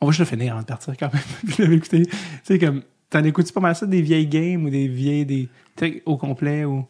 on 0.00 0.06
va 0.06 0.12
juste 0.12 0.20
le 0.20 0.36
finir 0.36 0.52
avant 0.52 0.62
de 0.62 0.66
partir 0.66 0.94
quand 0.98 1.12
même. 1.12 1.22
puis 1.46 1.62
l'avez 1.62 1.76
écouté. 1.76 2.06
Tu 2.06 2.16
sais, 2.42 2.58
comme, 2.58 2.82
t'en 3.12 3.22
écoutes 3.24 3.52
pas 3.52 3.60
mal 3.60 3.76
ça, 3.76 3.86
des 3.86 4.02
vieilles 4.02 4.26
games 4.26 4.64
ou 4.64 4.70
des 4.70 4.88
vieilles, 4.88 5.24
des, 5.26 5.48
au 6.06 6.16
complet 6.16 6.64
ou? 6.64 6.84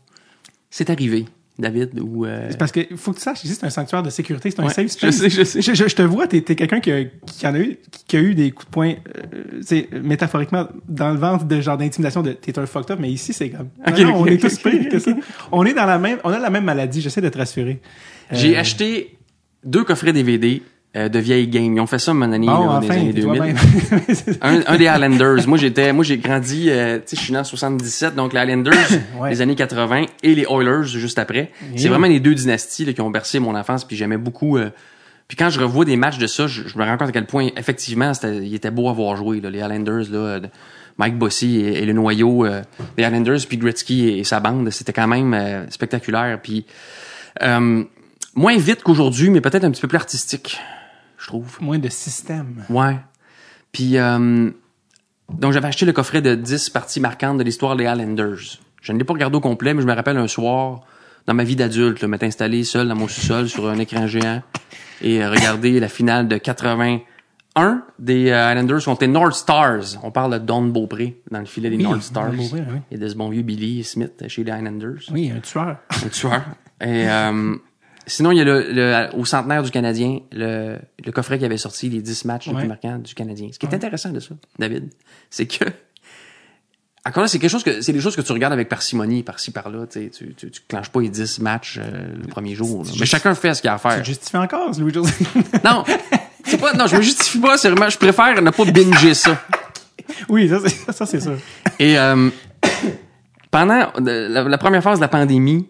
C'est 0.70 0.89
arrivé, 0.89 1.27
David, 1.59 2.01
ou. 2.01 2.24
euh, 2.24 2.47
C'est 2.51 2.57
parce 2.59 2.73
que 2.73 2.81
faut 2.97 3.12
que 3.12 3.19
tu 3.19 3.23
saches, 3.23 3.44
ici, 3.44 3.55
c'est 3.55 3.66
un 3.66 3.70
sanctuaire 3.70 4.03
de 4.03 4.09
sécurité, 4.09 4.51
c'est 4.51 4.61
un 4.61 4.65
Ouais, 4.65 4.73
safe 4.73 4.86
je 4.86 4.93
space. 4.93 5.16
sais, 5.19 5.28
je 5.31 5.43
sais. 5.44 5.61
Je, 5.61 5.74
je- 5.74 5.86
je 5.89 5.94
te 5.94 6.01
vois, 6.03 6.27
t'es 6.27 6.39
es, 6.39 6.55
quelqu'un 6.55 6.81
qui, 6.81 6.90
a- 6.90 7.05
qui 7.05 7.47
en 7.47 7.55
a 7.55 7.59
eu, 7.59 7.77
qui 8.07 8.16
a 8.16 8.20
eu 8.20 8.35
des 8.35 8.51
coups 8.53 8.66
de 8.66 8.70
poing, 8.70 8.94
euh, 8.94 9.61
c'est 9.61 9.89
métaphoriquement 9.93 10.66
dans 10.89 11.11
le 11.11 11.19
ventre 11.19 11.44
de 11.44 11.61
genre 11.61 11.77
d'intimidation 11.77 12.23
de 12.23 12.32
t'es 12.32 12.59
un 12.59 12.65
fucked 12.65 12.90
up, 12.93 12.99
mais 13.01 13.11
ici 13.12 13.32
c'est 13.35 13.51
comme. 13.51 13.69
Ok, 13.86 13.99
non, 13.99 14.07
non, 14.12 14.20
on 14.23 14.27
est 14.27 14.39
tous 14.39 14.57
pires 14.59 14.89
que 14.89 14.99
ça. 14.99 15.12
On 15.51 15.65
est 15.66 15.74
dans 15.74 15.85
la 15.86 15.99
même, 15.99 16.19
on 16.24 16.31
a 16.31 16.39
la 16.39 16.51
même 16.51 16.65
maladie. 16.65 17.03
J'essaie 17.03 17.20
de 17.20 17.28
te 17.28 17.36
rassurer. 17.39 17.81
J'ai 18.31 18.57
Euh, 18.57 18.61
acheté 18.61 19.19
deux 19.65 19.85
coffrets 19.85 20.12
DVD 20.15 20.62
euh, 20.97 21.09
de 21.09 21.19
vieilles 21.19 21.48
games. 21.48 21.74
Ils 21.77 21.81
ont 21.81 21.86
fait 21.86 21.98
ça, 21.98 22.12
mon 22.12 22.27
les 22.27 22.48
enfin, 22.48 22.90
années 22.90 23.14
tu 23.14 23.23
vois 23.23 23.39
2000. 23.39 23.55
bien. 23.55 24.35
un, 24.43 24.60
un 24.66 24.77
des 24.77 24.86
Highlanders. 24.89 25.47
moi, 25.48 25.56
j'étais, 25.59 25.93
moi, 25.93 26.05
j'ai 26.05 26.19
grandi, 26.19 26.66
euh, 26.69 26.98
tu 26.98 27.02
sais, 27.06 27.16
je 27.16 27.23
suis 27.23 27.32
né 27.32 27.39
en 27.39 27.44
77, 27.44 28.14
donc 28.14 28.32
les 28.32 28.40
Highlanders, 28.40 28.74
Ouais. 29.20 29.31
les 29.31 29.40
années 29.40 29.55
80, 29.55 30.05
et 30.23 30.35
les 30.35 30.47
Oilers 30.51 30.85
juste 30.86 31.19
après. 31.19 31.51
C'est 31.77 31.89
vraiment 31.89 32.06
les 32.09 32.20
deux 32.20 32.35
dynasties 32.35 32.85
là, 32.85 32.93
qui 32.93 33.01
ont 33.01 33.10
bercé 33.10 33.39
mon 33.39 33.55
enfance, 33.55 33.85
puis 33.85 33.97
j'aimais 33.97 34.19
beaucoup. 34.19 34.59
euh, 34.59 34.70
puis 35.28 35.36
quand 35.36 35.48
je 35.48 35.60
revois 35.60 35.85
des 35.86 35.97
matchs 35.97 36.19
de 36.19 36.27
ça, 36.27 36.47
je, 36.47 36.69
je 36.69 36.77
me 36.77 36.85
rends 36.85 36.98
compte 36.98 37.09
à 37.09 37.12
quel 37.12 37.24
point, 37.27 37.48
effectivement, 37.56 38.12
c'était, 38.12 38.36
il 38.44 38.55
était 38.55 38.70
beau 38.70 38.89
à 38.90 38.93
voir 38.93 39.16
jouer, 39.16 39.40
là, 39.40 39.48
les 39.48 39.62
Highlanders, 39.62 40.10
là, 40.10 40.19
euh, 40.19 40.40
Mike 40.98 41.16
Bossy 41.16 41.56
et, 41.60 41.82
et 41.82 41.86
le 41.86 41.94
noyau 41.94 42.44
euh, 42.44 42.60
des 42.98 43.05
Highlanders, 43.05 43.39
puis 43.48 43.56
Gretzky 43.56 44.09
et, 44.09 44.19
et 44.19 44.24
sa 44.24 44.40
bande, 44.40 44.69
c'était 44.69 44.93
quand 44.93 45.09
même 45.09 45.32
euh, 45.32 45.64
spectaculaire. 45.70 46.39
Puis 46.43 46.66
euh, 47.43 47.82
moins 48.35 48.56
vite 48.59 48.82
qu'aujourd'hui, 48.82 49.31
mais 49.31 49.40
peut-être 49.40 49.64
un 49.64 49.70
petit 49.70 49.81
peu 49.81 49.89
plus 49.89 49.97
artistique, 49.97 50.59
je 51.23 51.27
trouve. 51.28 51.57
Moins 51.61 51.78
de 51.78 51.89
système. 51.89 52.65
Ouais. 52.69 52.99
Puis, 53.70 53.97
euh, 53.97 54.51
donc 55.32 55.53
j'avais 55.53 55.69
acheté 55.69 55.86
le 55.86 55.93
coffret 55.93 56.20
de 56.20 56.35
10 56.35 56.70
parties 56.70 57.01
marquantes 57.01 57.39
de 57.39 57.44
l'histoire 57.44 57.77
des 57.77 57.86
Highlanders. 57.86 58.59
Je 58.82 58.93
ne 58.93 58.99
l'ai 58.99 59.05
pas 59.05 59.12
regardé 59.15 59.36
au 59.36 59.40
complet, 59.40 59.73
mais 59.74 59.82
je 59.82 59.86
me 59.86 59.94
rappelle 59.94 60.16
un 60.19 60.27
soir, 60.28 60.81
dans 61.27 61.35
ma 61.35 61.44
vie 61.44 61.57
d'adulte, 61.57 62.03
m'être 62.05 62.24
installé 62.24 62.65
seul 62.65 62.89
dans 62.89 62.97
mon 62.97 63.07
sous-sol 63.09 63.49
sur 63.49 63.69
un 63.69 63.78
écran 63.78 64.07
géant 64.07 64.43
et 65.01 65.23
euh, 65.23 65.31
regarder 65.31 65.78
la 65.81 65.89
finale 65.89 66.27
de 66.28 66.36
81 66.36 67.82
des 67.99 68.31
euh, 68.31 68.49
Highlanders 68.49 68.85
contre 68.85 69.03
les 69.03 69.09
North 69.09 69.35
Stars. 69.35 69.99
On 70.03 70.11
parle 70.11 70.35
de 70.40 70.44
Don 70.44 70.62
Beaupré 70.62 71.23
dans 71.31 71.39
le 71.39 71.44
filet 71.47 71.70
des 71.70 71.77
Oui, 71.77 71.85
North 71.85 72.03
Stars. 72.03 72.32
Beaupré, 72.32 72.62
oui. 72.69 72.97
A 72.97 72.99
de 72.99 73.09
ce 73.09 73.15
bon 73.15 73.28
vieux 73.31 73.43
Billy 73.43 73.85
Smith 73.85 74.23
chez 74.27 74.43
les 74.44 74.51
Highlanders 74.51 75.01
Oui, 75.12 75.31
un 75.35 75.40
tueur. 75.40 75.77
un 76.05 76.09
tueur. 76.09 76.43
Et 76.81 77.09
euh, 77.09 77.55
sinon, 78.07 78.31
il 78.33 78.39
y 78.39 78.41
a 78.41 78.45
le, 78.45 78.66
le- 78.73 79.09
au 79.16 79.24
centenaire 79.24 79.62
du 79.62 79.70
Canadien, 79.70 80.20
le, 80.33 80.79
le 81.05 81.12
coffret 81.12 81.39
qui 81.39 81.45
avait 81.45 81.57
sorti 81.57 81.89
les 81.89 82.01
10 82.03 82.24
matchs 82.24 82.47
les 82.47 82.53
Ouais. 82.55 82.61
plus 82.61 82.69
marquants 82.69 82.99
du 82.99 83.15
Canadien. 83.15 83.49
Ce 83.53 83.59
qui 83.59 83.66
est 83.66 83.74
intéressant 83.74 84.11
de 84.11 84.20
ça, 84.20 84.35
David, 84.59 84.91
c'est 85.31 85.47
que 85.47 85.65
encore 87.05 87.23
là, 87.24 87.29
c'est 87.29 87.41
quelque 87.41 87.51
chose 87.51 87.65
que 87.65 87.81
c'est 87.81 87.93
des 87.93 88.01
choses 88.01 88.15
que 88.15 88.20
tu 88.20 88.31
regardes 88.33 88.53
avec 88.53 88.69
parcimonie, 88.69 89.24
par-ci, 89.24 89.51
par-là. 89.51 89.87
Tu, 89.89 90.09
tu, 90.11 90.35
tu, 90.35 90.51
tu 90.53 90.61
clenches 90.69 90.89
pas 90.91 91.01
les 91.01 91.09
10 91.09 91.41
matchs 91.41 91.79
euh, 91.83 92.15
le 92.16 92.29
premier 92.29 92.55
jour. 92.55 92.85
là. 92.85 92.91
Mais 93.01 93.07
chacun 93.07 93.35
fait 93.35 93.55
ce 93.55 93.61
qu'il 93.61 93.70
a 93.70 93.74
à 93.74 93.77
Tu 93.79 93.83
faire. 93.89 93.99
te 94.01 94.07
justifies 94.07 94.37
encore, 94.37 94.70
Louis 94.79 94.93
José. 94.95 95.12
Non, 95.65 95.83
c'est 96.45 96.59
pas. 96.61 96.74
Non, 96.74 96.87
je 96.87 96.95
me 96.97 97.03
justifie 97.03 97.39
pas. 97.41 97.59
C'est 97.59 97.70
vraiment. 97.70 97.91
Je 97.91 97.99
préfère 97.99 98.41
ne 98.41 98.51
pas 98.51 98.65
binger 98.66 99.15
ça. 99.15 99.37
oui, 100.29 100.49
ça, 100.49 100.61
c'est- 100.65 100.93
ça 100.93 101.05
c'est 101.07 101.20
sûr. 101.20 101.37
Et 101.81 101.99
euh, 101.99 102.31
pendant 103.51 103.91
la, 103.99 104.43
la 104.45 104.59
première 104.59 104.83
phase 104.83 104.99
de 104.99 105.03
la 105.03 105.09
pandémie, 105.09 105.69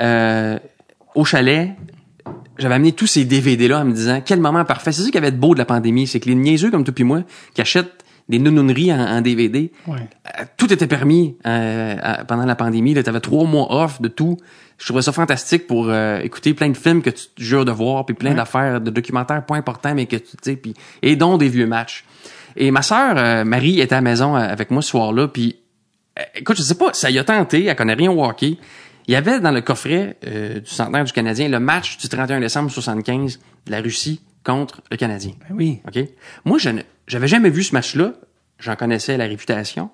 euh, 0.00 0.58
au 1.16 1.24
chalet, 1.24 1.70
j'avais 2.58 2.74
amené 2.74 2.92
tous 2.92 3.06
ces 3.08 3.24
DVD-là 3.24 3.80
en 3.80 3.84
me 3.84 3.92
disant, 3.92 4.22
quel 4.24 4.40
moment 4.40 4.64
parfait. 4.64 4.92
C'est 4.92 5.02
ça 5.02 5.10
qui 5.10 5.18
avait 5.18 5.32
de 5.32 5.36
beau 5.36 5.54
de 5.54 5.58
la 5.58 5.64
pandémie, 5.64 6.06
c'est 6.06 6.20
que 6.20 6.28
les 6.28 6.34
niaiseux 6.34 6.70
comme 6.70 6.84
toi 6.84 6.94
puis 6.94 7.04
moi, 7.04 7.22
qui 7.54 7.60
achètent 7.60 8.04
des 8.28 8.38
nounouneries 8.38 8.92
en, 8.92 8.98
en 9.00 9.20
DVD, 9.20 9.70
Ouais. 9.86 9.98
euh, 10.38 10.44
tout 10.56 10.72
était 10.72 10.86
permis 10.86 11.36
euh, 11.46 11.96
pendant 12.26 12.44
la 12.44 12.54
pandémie. 12.56 12.94
Tu 12.94 13.08
avais 13.08 13.20
trois 13.20 13.44
mois 13.46 13.66
off 13.84 14.00
de 14.00 14.08
tout. 14.08 14.36
Je 14.78 14.84
trouvais 14.86 15.02
ça 15.02 15.12
fantastique 15.12 15.66
pour 15.66 15.88
euh, 15.88 16.18
écouter 16.20 16.52
plein 16.54 16.68
de 16.68 16.76
films 16.76 17.02
que 17.02 17.10
tu 17.10 17.26
te 17.36 17.42
jures 17.42 17.64
de 17.64 17.70
voir, 17.72 18.04
puis 18.04 18.14
plein 18.14 18.30
Ouais. 18.30 18.36
d'affaires, 18.36 18.80
de 18.80 18.90
documentaires 18.90 19.44
pas 19.46 19.56
importants, 19.56 19.94
mais 19.94 20.06
que 20.06 20.16
tu 20.16 20.26
sais, 20.42 20.56
puis 20.56 20.74
et 21.02 21.14
dont 21.16 21.36
des 21.38 21.48
vieux 21.48 21.66
matchs. 21.66 22.04
Et 22.56 22.70
ma 22.70 22.82
sœur 22.82 23.14
euh, 23.16 23.44
Marie 23.44 23.80
était 23.80 23.94
à 23.94 23.98
la 23.98 24.02
maison 24.02 24.34
avec 24.34 24.70
moi 24.70 24.82
ce 24.82 24.88
soir-là, 24.90 25.28
puis 25.28 25.56
écoute, 26.34 26.56
je 26.56 26.62
sais 26.62 26.74
pas, 26.74 26.92
ça 26.94 27.10
y 27.10 27.18
a 27.18 27.24
tenté, 27.24 27.64
elle 27.66 27.76
connaît 27.76 27.94
rien 27.94 28.10
au 28.10 28.24
hockey. 28.24 28.56
Il 29.08 29.12
y 29.12 29.16
avait 29.16 29.40
dans 29.40 29.52
le 29.52 29.60
coffret 29.60 30.16
euh, 30.26 30.60
du 30.60 30.70
centenaire 30.70 31.04
du 31.04 31.12
Canadien 31.12 31.48
le 31.48 31.60
match 31.60 31.96
du 31.98 32.08
31 32.08 32.40
décembre 32.40 32.70
75 32.70 33.38
de 33.66 33.70
la 33.70 33.80
Russie 33.80 34.20
contre 34.44 34.82
le 34.90 34.96
Canadien. 34.96 35.32
Ben 35.48 35.54
oui. 35.54 35.80
OK? 35.86 35.98
Moi, 36.44 36.58
je 36.58 36.70
j'avais 37.06 37.28
jamais 37.28 37.50
vu 37.50 37.62
ce 37.62 37.72
match-là. 37.72 38.14
J'en 38.58 38.74
connaissais 38.74 39.16
la 39.16 39.26
réputation. 39.26 39.90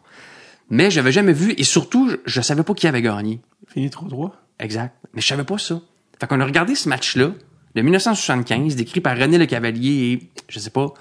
Mais 0.70 0.90
j'avais 0.90 1.12
jamais 1.12 1.32
vu, 1.32 1.54
et 1.58 1.64
surtout, 1.64 2.08
je, 2.08 2.16
je 2.24 2.40
savais 2.40 2.62
pas 2.62 2.72
qui 2.72 2.86
avait 2.86 3.02
gagné. 3.02 3.40
Fini 3.68 3.88
3-3. 3.88 4.30
Exact. 4.60 4.94
Mais 5.12 5.20
je 5.20 5.26
savais 5.26 5.44
pas 5.44 5.58
ça. 5.58 5.80
Fait 6.18 6.26
qu'on 6.26 6.40
a 6.40 6.44
regardé 6.44 6.74
ce 6.74 6.88
match-là, 6.88 7.32
de 7.74 7.82
1975, 7.82 8.76
décrit 8.76 9.00
par 9.00 9.18
René 9.18 9.38
Le 9.38 9.46
Cavalier 9.46 10.12
et, 10.12 10.30
je 10.48 10.58
sais 10.58 10.70
pas, 10.70 10.92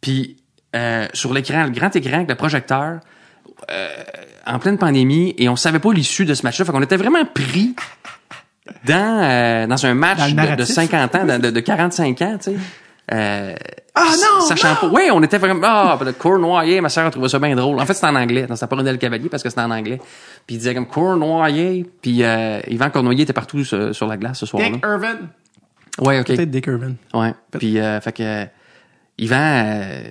puis 0.00 0.36
euh, 0.76 1.06
sur 1.12 1.32
l'écran, 1.32 1.64
le 1.64 1.70
grand 1.70 1.94
écran 1.94 2.16
avec 2.16 2.28
le 2.28 2.34
projecteur, 2.34 3.00
euh, 3.70 3.88
en 4.46 4.58
pleine 4.58 4.78
pandémie, 4.78 5.34
et 5.38 5.48
on 5.48 5.56
savait 5.56 5.78
pas 5.78 5.92
l'issue 5.92 6.24
de 6.24 6.34
ce 6.34 6.42
match-là. 6.44 6.64
Fait 6.64 6.72
qu'on 6.72 6.82
était 6.82 6.96
vraiment 6.96 7.24
pris 7.24 7.74
dans, 8.86 9.20
euh, 9.22 9.66
dans 9.66 9.86
un 9.86 9.94
match 9.94 10.18
Dans 10.18 10.24
de, 10.26 10.30
de 10.30 10.36
narratif. 10.36 10.74
50 10.74 11.14
ans, 11.16 11.24
de, 11.26 11.38
de- 11.38 11.50
de 11.50 11.60
45 11.60 12.22
ans, 12.22 12.36
tu 12.42 12.50
sais. 12.52 12.56
Euh, 13.12 13.54
Ah 13.94 14.04
non, 14.04 14.46
Sachant 14.46 14.76
pas. 14.76 14.86
Oui, 14.86 15.08
on 15.12 15.20
était 15.24 15.38
vraiment. 15.38 15.66
Ah, 15.66 15.98
le 16.04 16.12
Cournoyer, 16.12 16.80
ma 16.80 16.88
sœur 16.88 17.06
a 17.06 17.10
trouvé 17.10 17.28
ça 17.28 17.40
bien 17.40 17.56
drôle. 17.56 17.80
En 17.80 17.84
fait, 17.86 17.94
c'était 17.94 18.06
en 18.06 18.14
anglais. 18.14 18.46
Non, 18.48 18.54
c'était 18.54 18.68
pas 18.68 18.76
René 18.76 18.92
Le 18.92 18.98
Cavalier 18.98 19.28
parce 19.28 19.42
que 19.42 19.48
c'était 19.48 19.62
en 19.62 19.70
anglais. 19.72 20.00
Puis 20.46 20.54
il 20.54 20.58
disait 20.58 20.74
comme 20.74 20.86
Cournoyer. 20.86 21.84
Puis 22.00 22.22
euh, 22.22 22.60
Yvan 22.68 22.90
Cournoyer 22.90 23.22
était 23.24 23.32
partout 23.32 23.64
sur, 23.64 23.92
sur 23.94 24.06
la 24.06 24.16
glace 24.16 24.38
ce 24.38 24.46
soir-là. 24.46 24.70
Dick 24.70 24.84
Irvin. 24.84 25.16
Ouais, 25.98 26.20
ok. 26.20 26.26
Peut-être 26.26 26.50
Dick 26.50 26.66
Irvin. 26.68 26.92
Ouais. 27.12 27.34
Puis 27.58 27.80
euh, 27.80 28.00
fait 28.00 28.12
que 28.12 28.46
Yvan, 29.18 29.36
euh, 29.40 30.02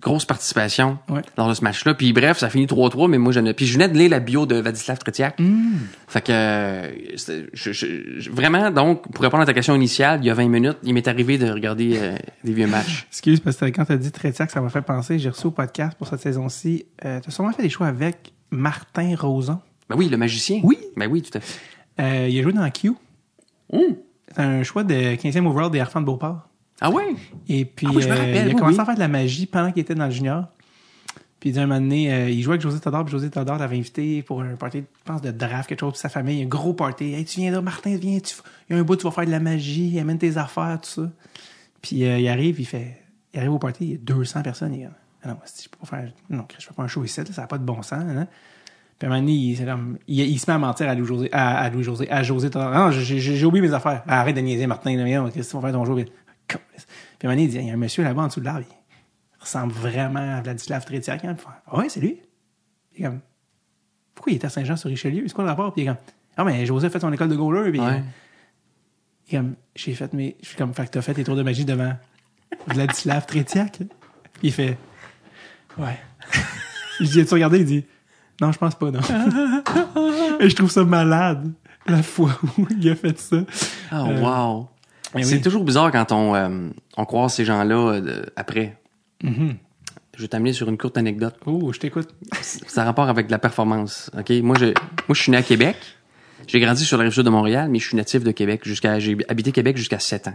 grosse 0.00 0.24
participation 0.24 0.98
Ouais. 1.08 1.22
lors 1.38 1.48
de 1.48 1.54
ce 1.54 1.62
match-là. 1.62 1.94
Puis 1.94 2.12
bref, 2.12 2.38
ça 2.38 2.50
finit 2.50 2.66
3-3, 2.66 3.08
mais 3.08 3.18
moi 3.18 3.32
je 3.32 3.40
ne. 3.40 3.52
Puis 3.52 3.66
je 3.66 3.74
venais 3.74 3.88
de 3.88 3.96
lire 3.96 4.10
la 4.10 4.20
bio 4.20 4.46
de 4.46 4.56
Vladislav 4.56 4.98
Tretiak. 4.98 5.38
Hmm. 5.38 5.76
Fait 6.08 6.20
que 6.20 6.32
euh, 6.32 6.90
je- 7.52 8.30
vraiment, 8.30 8.70
donc, 8.70 9.10
pour 9.12 9.22
répondre 9.22 9.42
à 9.42 9.46
ta 9.46 9.54
question 9.54 9.74
initiale, 9.74 10.20
il 10.22 10.26
y 10.26 10.30
a 10.30 10.34
20 10.34 10.48
minutes, 10.48 10.78
il 10.82 10.92
m'est 10.94 11.06
arrivé 11.08 11.38
de 11.38 11.50
regarder 11.50 11.96
euh, 11.96 12.16
des 12.42 12.52
vieux 12.52 12.66
matchs. 12.66 13.06
Excuse, 13.10 13.40
parce 13.40 13.56
que 13.56 13.66
quand 13.66 13.84
t'as 13.84 13.96
dit 13.96 14.10
Trétiac, 14.12 14.50
ça 14.50 14.60
m'a 14.60 14.68
fait 14.70 14.82
penser, 14.82 15.18
j'ai 15.18 15.28
reçu 15.30 15.46
au 15.46 15.50
podcast 15.50 15.96
pour 15.96 16.06
cette 16.08 16.20
saison-ci. 16.20 16.86
Euh, 17.04 17.20
t'as 17.24 17.30
sûrement 17.30 17.52
fait 17.52 17.62
des 17.62 17.70
choix 17.70 17.86
avec 17.86 18.32
Martin 18.50 19.14
Roson. 19.18 19.58
Ben 19.88 19.96
oui, 19.96 20.08
le 20.08 20.16
magicien. 20.16 20.60
Oui. 20.64 20.78
Ben 20.96 21.08
oui, 21.10 21.22
tout 21.22 21.36
à 21.36 21.40
fait. 21.40 21.60
Euh, 22.00 22.28
il 22.28 22.38
a 22.38 22.42
joué 22.42 22.52
dans 22.52 22.68
Q. 22.70 22.92
C'est 23.72 24.40
un 24.42 24.62
choix 24.62 24.82
de 24.84 25.14
15e 25.16 25.46
overall 25.46 25.70
des 25.70 25.80
Harfans 25.80 26.00
de 26.00 26.06
Beauport. 26.06 26.48
Ah 26.80 26.90
ouais? 26.90 27.14
Et 27.48 27.64
puis, 27.64 27.86
Ah 27.88 27.92
oui, 27.94 28.02
je 28.02 28.08
me 28.08 28.12
euh, 28.12 28.16
rappelle, 28.16 28.34
il 28.34 28.38
a 28.38 28.44
oui, 28.46 28.54
commencé 28.54 28.76
oui. 28.76 28.80
à 28.80 28.84
faire 28.84 28.94
de 28.94 29.00
la 29.00 29.08
magie 29.08 29.46
pendant 29.46 29.70
qu'il 29.72 29.80
était 29.82 29.94
dans 29.94 30.06
le 30.06 30.10
junior. 30.10 30.46
Puis, 31.40 31.50
il 31.50 31.52
dit 31.52 31.60
un 31.60 31.66
moment 31.66 31.80
donné, 31.80 32.12
euh, 32.12 32.30
il 32.30 32.42
jouait 32.42 32.54
avec 32.54 32.62
José 32.62 32.80
Todor, 32.80 33.04
puis 33.04 33.12
José 33.12 33.30
Todor 33.30 33.58
l'avait 33.58 33.76
invité 33.76 34.22
pour 34.22 34.40
un 34.42 34.56
party, 34.56 34.78
je 34.78 34.84
pense, 35.04 35.20
de 35.22 35.30
draft, 35.30 35.68
quelque 35.68 35.80
chose, 35.80 35.92
puis 35.92 36.00
sa 36.00 36.08
famille, 36.08 36.42
un 36.42 36.46
gros 36.46 36.72
party. 36.72 37.12
Hey, 37.12 37.24
tu 37.24 37.40
viens 37.40 37.50
là, 37.52 37.60
Martin, 37.60 37.96
viens, 37.96 38.18
tu... 38.18 38.34
il 38.68 38.74
y 38.74 38.78
a 38.78 38.80
un 38.80 38.84
bout, 38.84 38.96
tu 38.96 39.04
vas 39.04 39.10
faire 39.10 39.26
de 39.26 39.30
la 39.30 39.40
magie, 39.40 39.98
amène 40.00 40.18
tes 40.18 40.36
affaires, 40.36 40.78
tout 40.82 40.88
ça. 40.88 41.10
Puis, 41.82 42.04
euh, 42.04 42.18
il 42.18 42.28
arrive, 42.28 42.60
il 42.60 42.66
fait, 42.66 42.98
il 43.34 43.40
arrive 43.40 43.52
au 43.52 43.58
party, 43.58 43.84
il 43.84 43.90
y 43.90 43.94
a 43.94 43.98
200 43.98 44.42
personnes, 44.42 44.74
il 44.74 44.80
dit, 44.80 44.86
ah 45.22 45.28
non, 45.28 45.36
si 45.44 45.64
je 45.64 45.68
peux 45.68 45.78
pas 45.78 45.86
faire, 45.86 46.12
non, 46.30 46.46
je 46.58 46.64
fais 46.64 46.74
pas 46.74 46.82
un 46.82 46.88
show 46.88 47.04
ici, 47.04 47.20
là, 47.20 47.26
ça 47.30 47.42
n'a 47.42 47.46
pas 47.46 47.58
de 47.58 47.64
bon 47.64 47.82
sens, 47.82 48.02
hein. 48.02 48.26
Puis 48.98 49.08
à 49.08 49.10
un 49.10 49.14
moment 49.14 49.26
donné, 49.26 49.36
il, 49.36 49.64
comme- 49.66 49.98
il, 50.06 50.20
il 50.20 50.38
se 50.38 50.48
met 50.48 50.54
à 50.54 50.58
mentir 50.58 50.88
à 50.88 50.94
Louis-José, 50.94 51.28
à, 51.32 51.58
à 51.58 51.68
Louis-José, 51.68 52.10
à 52.10 52.22
José 52.22 52.48
Todor. 52.48 52.70
Non, 52.70 52.90
j'ai, 52.92 53.18
j'ai, 53.18 53.44
oublié 53.44 53.66
mes 53.66 53.74
affaires. 53.74 54.04
Ah, 54.06 54.20
arrête 54.20 54.36
de 54.36 54.40
niaiser, 54.40 54.66
Martin, 54.68 54.94
là, 54.96 55.30
qu'est-ce 55.34 55.48
que 55.48 55.50
tu 55.50 55.56
vas 55.56 55.62
faire 55.62 55.72
ton 55.72 55.84
jour? 55.84 55.98
Puis, 56.46 56.58
à 56.58 57.26
un 57.26 57.28
moment 57.28 57.32
donné, 57.34 57.42
il 57.44 57.48
dit, 57.50 57.56
il 57.58 57.66
y 57.66 57.70
a 57.70 57.74
un 57.74 57.76
monsieur 57.76 58.02
là-bas 58.04 58.22
en 58.22 58.26
dessous 58.28 58.40
de 58.40 58.44
l'arbre, 58.44 58.66
il 58.68 59.40
ressemble 59.40 59.72
vraiment 59.72 60.36
à 60.36 60.40
Vladislav 60.42 60.84
Tretiak. 60.84 61.24
Hein? 61.24 61.36
Ah 61.66 61.78
ouais, 61.78 61.88
c'est 61.88 62.00
lui? 62.00 62.20
Il 62.96 63.00
est 63.04 63.08
comme, 63.08 63.20
pourquoi 64.14 64.32
il 64.32 64.36
était 64.36 64.46
à 64.46 64.50
Saint-Jean-sur-Richelieu? 64.50 65.24
C'est 65.26 65.34
quoi 65.34 65.44
le 65.44 65.50
rapport? 65.50 65.72
Puis 65.72 65.82
il 65.82 65.84
est 65.84 65.88
comme, 65.88 65.98
ah, 66.36 66.44
mais 66.44 66.64
José 66.66 66.86
a 66.86 66.90
fait 66.90 67.00
son 67.00 67.12
école 67.12 67.28
de 67.28 67.36
goaler. 67.36 67.70
Puis 67.70 67.80
Ouais. 67.80 68.02
il 69.28 69.34
est 69.34 69.38
comme, 69.38 69.54
j'ai 69.74 69.94
fait 69.94 70.12
mes, 70.12 70.36
je 70.42 70.48
suis 70.48 70.56
comme, 70.56 70.72
fait 70.74 70.84
que 70.86 70.90
t'as 70.90 71.02
fait 71.02 71.14
tes 71.14 71.24
tours 71.24 71.36
de 71.36 71.42
magie 71.42 71.64
devant 71.64 71.94
Vladislav 72.68 73.26
Tretiak. 73.26 73.80
Il 74.42 74.52
fait, 74.52 74.76
ouais. 75.78 75.98
je 77.00 77.04
dis, 77.06 77.20
as-tu 77.20 77.34
regardé? 77.34 77.58
Il 77.60 77.64
dit, 77.66 77.84
non, 78.40 78.52
je 78.52 78.58
pense 78.58 78.74
pas, 78.74 78.90
non. 78.90 79.00
Et 80.40 80.48
je 80.50 80.56
trouve 80.56 80.70
ça 80.70 80.84
malade, 80.84 81.52
la 81.86 82.02
fois 82.02 82.30
où 82.58 82.66
il 82.78 82.88
a 82.90 82.96
fait 82.96 83.18
ça. 83.18 83.36
Oh, 83.92 83.94
Euh, 83.94 84.20
wow. 84.20 84.68
Eh 85.20 85.24
C'est 85.24 85.36
oui. 85.36 85.40
toujours 85.40 85.64
bizarre 85.64 85.90
quand 85.90 86.12
on, 86.12 86.34
euh, 86.34 86.68
on 86.96 87.04
croise 87.04 87.34
ces 87.34 87.44
gens-là 87.44 87.94
euh, 87.94 88.24
après. 88.36 88.76
Mhm. 89.22 89.56
Je 90.16 90.22
vais 90.22 90.28
t'amener 90.28 90.52
sur 90.52 90.68
une 90.68 90.78
courte 90.78 90.96
anecdote. 90.96 91.36
Oh, 91.46 91.72
je 91.72 91.78
t'écoute. 91.80 92.08
Ça 92.42 92.82
a 92.82 92.84
rapport 92.84 93.08
avec 93.08 93.30
la 93.30 93.38
performance. 93.38 94.10
OK? 94.16 94.30
Moi, 94.42 94.56
je, 94.58 94.66
moi, 94.66 94.74
je 95.10 95.20
suis 95.20 95.32
né 95.32 95.38
à 95.38 95.42
Québec. 95.42 95.76
J'ai 96.46 96.60
grandi 96.60 96.84
sur 96.84 96.98
la 96.98 97.04
rive 97.04 97.12
sud 97.12 97.24
de 97.24 97.30
Montréal, 97.30 97.68
mais 97.70 97.78
je 97.78 97.88
suis 97.88 97.96
natif 97.96 98.22
de 98.22 98.30
Québec 98.30 98.60
jusqu'à, 98.64 98.98
j'ai 98.98 99.16
habité 99.28 99.50
Québec 99.50 99.76
jusqu'à 99.76 99.98
7 99.98 100.28
ans. 100.28 100.34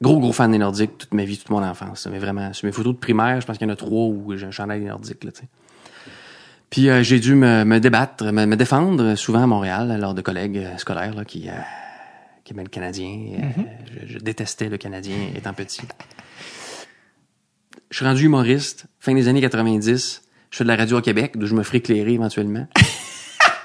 Gros, 0.00 0.20
gros 0.20 0.32
fan 0.32 0.52
des 0.52 0.58
Nordiques 0.58 0.98
toute 0.98 1.14
ma 1.14 1.24
vie, 1.24 1.36
toute 1.38 1.50
mon 1.50 1.62
enfance. 1.62 2.06
Mais 2.10 2.18
vraiment, 2.18 2.52
sur 2.52 2.66
mes 2.66 2.72
photos 2.72 2.94
de 2.94 2.98
primaire, 2.98 3.40
je 3.40 3.46
pense 3.46 3.58
qu'il 3.58 3.66
y 3.66 3.70
en 3.70 3.72
a 3.72 3.76
trois 3.76 4.06
où 4.06 4.34
j'ai 4.36 4.46
un 4.46 4.50
chandail 4.50 4.80
des 4.80 4.86
Nordiques, 4.86 5.24
là. 5.24 5.30
Puis 6.70 6.90
euh, 6.90 7.02
j'ai 7.02 7.20
dû 7.20 7.34
me, 7.34 7.64
me 7.64 7.80
débattre, 7.80 8.24
me, 8.32 8.44
me 8.44 8.56
défendre 8.56 9.14
souvent 9.14 9.42
à 9.42 9.46
Montréal 9.46 9.98
lors 10.00 10.14
de 10.14 10.20
collègues 10.20 10.58
euh, 10.58 10.76
scolaires 10.78 11.14
là, 11.14 11.24
qui, 11.24 11.48
euh, 11.48 11.52
qui 12.46 12.52
aimaient 12.52 12.62
le 12.62 12.68
Canadien. 12.70 13.08
Euh, 13.08 13.62
je, 14.06 14.14
je 14.14 14.18
détestais 14.18 14.68
le 14.68 14.78
Canadien 14.78 15.16
étant 15.36 15.52
petit. 15.52 15.82
Je 17.90 17.96
suis 17.96 18.04
rendu 18.06 18.24
humoriste, 18.26 18.86
fin 19.00 19.14
des 19.14 19.26
années 19.28 19.40
90. 19.40 20.22
Je 20.50 20.56
fais 20.56 20.64
de 20.64 20.68
la 20.68 20.76
radio 20.76 20.96
à 20.96 21.02
Québec, 21.02 21.32
d'où 21.36 21.46
je 21.46 21.54
me 21.54 21.62
ferai 21.64 21.78
éclairer 21.78 22.12
éventuellement. 22.12 22.66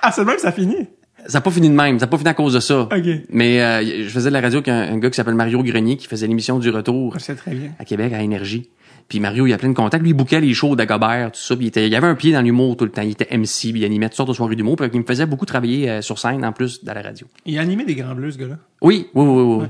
Ah, 0.03 0.12
c'est 0.12 0.22
le 0.22 0.26
même 0.26 0.38
que 0.38 0.41
ça 0.41 0.52
finit? 0.52 0.88
Ça 1.28 1.38
n'a 1.38 1.41
pas 1.41 1.52
fini 1.52 1.70
de 1.70 1.76
même, 1.76 1.99
ça 1.99 2.08
n'a 2.08 2.10
pas 2.10 2.18
fini 2.18 2.30
à 2.30 2.34
cause 2.34 2.56
de 2.56 2.60
ça. 2.60 2.82
OK. 2.91 3.06
Mais 3.30 3.62
euh, 3.62 4.03
je 4.03 4.10
faisais 4.10 4.30
de 4.30 4.34
la 4.34 4.41
radio 4.41 4.58
avec 4.58 4.68
un, 4.70 4.94
un 4.94 4.98
gars 4.98 5.12
qui 5.12 5.16
s'appelle 5.16 5.36
Mario 5.36 5.62
Grenier 5.62 5.95
qui 5.95 6.08
faisait 6.08 6.26
l'émission 6.26 6.58
du 6.58 6.72
retour 6.72 7.16
très 7.18 7.36
bien. 7.53 7.70
à 7.78 7.86
Québec 7.86 8.12
à 8.12 8.24
Énergie. 8.24 8.72
Puis 9.07 9.19
Mario, 9.19 9.48
il 9.48 9.53
a 9.53 9.57
plein 9.57 9.69
de 9.69 9.73
contacts. 9.73 10.02
Lui, 10.03 10.11
il 10.11 10.14
bouquait 10.14 10.41
les 10.41 10.53
shows 10.53 10.76
d'Agobert, 10.76 11.32
tout 11.32 11.40
ça. 11.40 11.56
Puis 11.56 11.65
il, 11.65 11.68
était, 11.68 11.88
il 11.88 11.95
avait 11.95 12.07
un 12.07 12.15
pied 12.15 12.32
dans 12.32 12.41
l'humour 12.41 12.78
tout 12.78 12.86
le 12.86 12.91
temps. 12.91 13.02
Il 13.02 13.11
était 13.11 13.36
MC, 13.36 13.72
puis 13.72 13.82
il 13.82 13.86
animait 13.86 14.07
toutes 14.07 14.18
sortes 14.18 14.30
de 14.30 14.34
soirées 14.34 14.56
d'humour. 14.56 14.76
Puis 14.76 14.90
il 14.94 14.99
me 14.99 15.06
faisait 15.06 15.26
beaucoup 15.26 15.45
travailler 15.45 15.90
euh, 15.90 16.02
sur 16.02 16.18
scène, 16.19 16.45
en 16.45 16.52
plus, 16.52 16.84
dans 16.84 16.94
la 16.94 17.02
radio. 17.02 17.28
Il 17.45 17.57
a 17.57 17.61
animé 17.61 17.84
des 17.86 17.95
Grands 17.95 18.15
Bleus, 18.15 18.32
ce 18.32 18.38
gars-là. 18.38 18.57
Oui, 18.82 19.07
oui, 19.14 19.26
oui, 19.26 19.41
oui. 19.41 19.57
oui. 19.64 19.68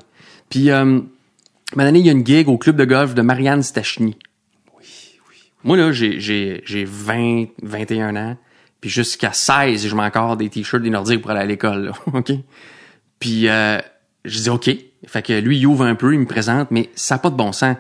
Puis, 0.49 0.69
euh, 0.69 0.99
année, 1.77 1.99
il 1.99 2.05
y 2.05 2.09
a 2.09 2.11
une 2.11 2.25
gig 2.25 2.47
au 2.47 2.57
club 2.57 2.75
de 2.75 2.85
golf 2.85 3.15
de 3.15 3.21
Marianne 3.21 3.63
Stachny. 3.63 4.17
Oui, 4.77 4.85
oui. 5.29 5.35
Moi, 5.63 5.77
là, 5.77 5.91
j'ai, 5.91 6.19
j'ai, 6.19 6.61
j'ai 6.65 6.85
20, 6.85 7.45
21 7.63 8.15
ans. 8.15 8.37
Puis 8.81 8.89
jusqu'à 8.89 9.31
16, 9.31 9.87
je 9.87 9.95
mets 9.95 10.03
encore 10.03 10.37
des 10.37 10.49
t-shirts 10.49 10.83
des 10.83 10.89
Nordiques 10.89 11.21
pour 11.21 11.31
aller 11.31 11.41
à 11.41 11.45
l'école, 11.45 11.85
là. 11.85 11.91
OK? 12.13 12.31
Puis, 13.19 13.47
euh, 13.47 13.77
je 14.25 14.39
dis 14.39 14.49
OK. 14.49 14.69
Fait 15.07 15.21
que 15.21 15.33
lui, 15.39 15.57
il 15.57 15.67
ouvre 15.67 15.85
un 15.85 15.95
peu, 15.95 16.13
il 16.13 16.19
me 16.19 16.25
présente, 16.25 16.69
mais 16.71 16.89
ça 16.95 17.15
n'a 17.15 17.19
pas 17.19 17.29
de 17.29 17.35
bon 17.35 17.51
sens. 17.51 17.75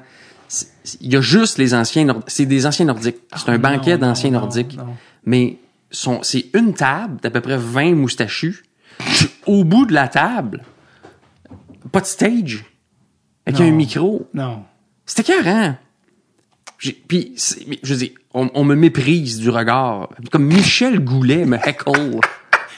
Il 1.01 1.13
y 1.13 1.15
a 1.15 1.21
juste 1.21 1.57
les 1.57 1.73
anciens 1.73 2.05
Nordiques. 2.05 2.29
C'est 2.29 2.45
des 2.45 2.65
anciens 2.65 2.85
Nordiques. 2.85 3.17
C'est 3.35 3.49
un 3.49 3.53
Ah, 3.53 3.57
banquet 3.57 3.97
d'anciens 3.97 4.31
Nordiques. 4.31 4.77
non. 4.77 4.95
Mais 5.25 5.57
c'est 5.91 6.45
une 6.53 6.73
table 6.73 7.17
d'à 7.21 7.29
peu 7.29 7.41
près 7.41 7.57
20 7.57 7.95
moustachus. 7.95 8.63
Au 9.45 9.63
bout 9.63 9.85
de 9.85 9.93
la 9.93 10.07
table, 10.07 10.63
pas 11.91 12.01
de 12.01 12.05
stage. 12.05 12.65
Avec 13.45 13.59
Non. 13.59 13.67
un 13.67 13.71
micro. 13.71 14.27
Non. 14.33 14.63
C'était 15.05 15.23
carré. 15.23 15.71
Puis, 17.07 17.33
je 17.83 17.93
dis, 17.95 18.13
on, 18.33 18.49
on 18.53 18.63
me 18.63 18.75
méprise 18.75 19.39
du 19.39 19.49
regard. 19.49 20.09
Comme 20.31 20.45
Michel 20.45 20.99
Goulet 20.99 21.45
me 21.45 21.57
heckle. 21.57 22.19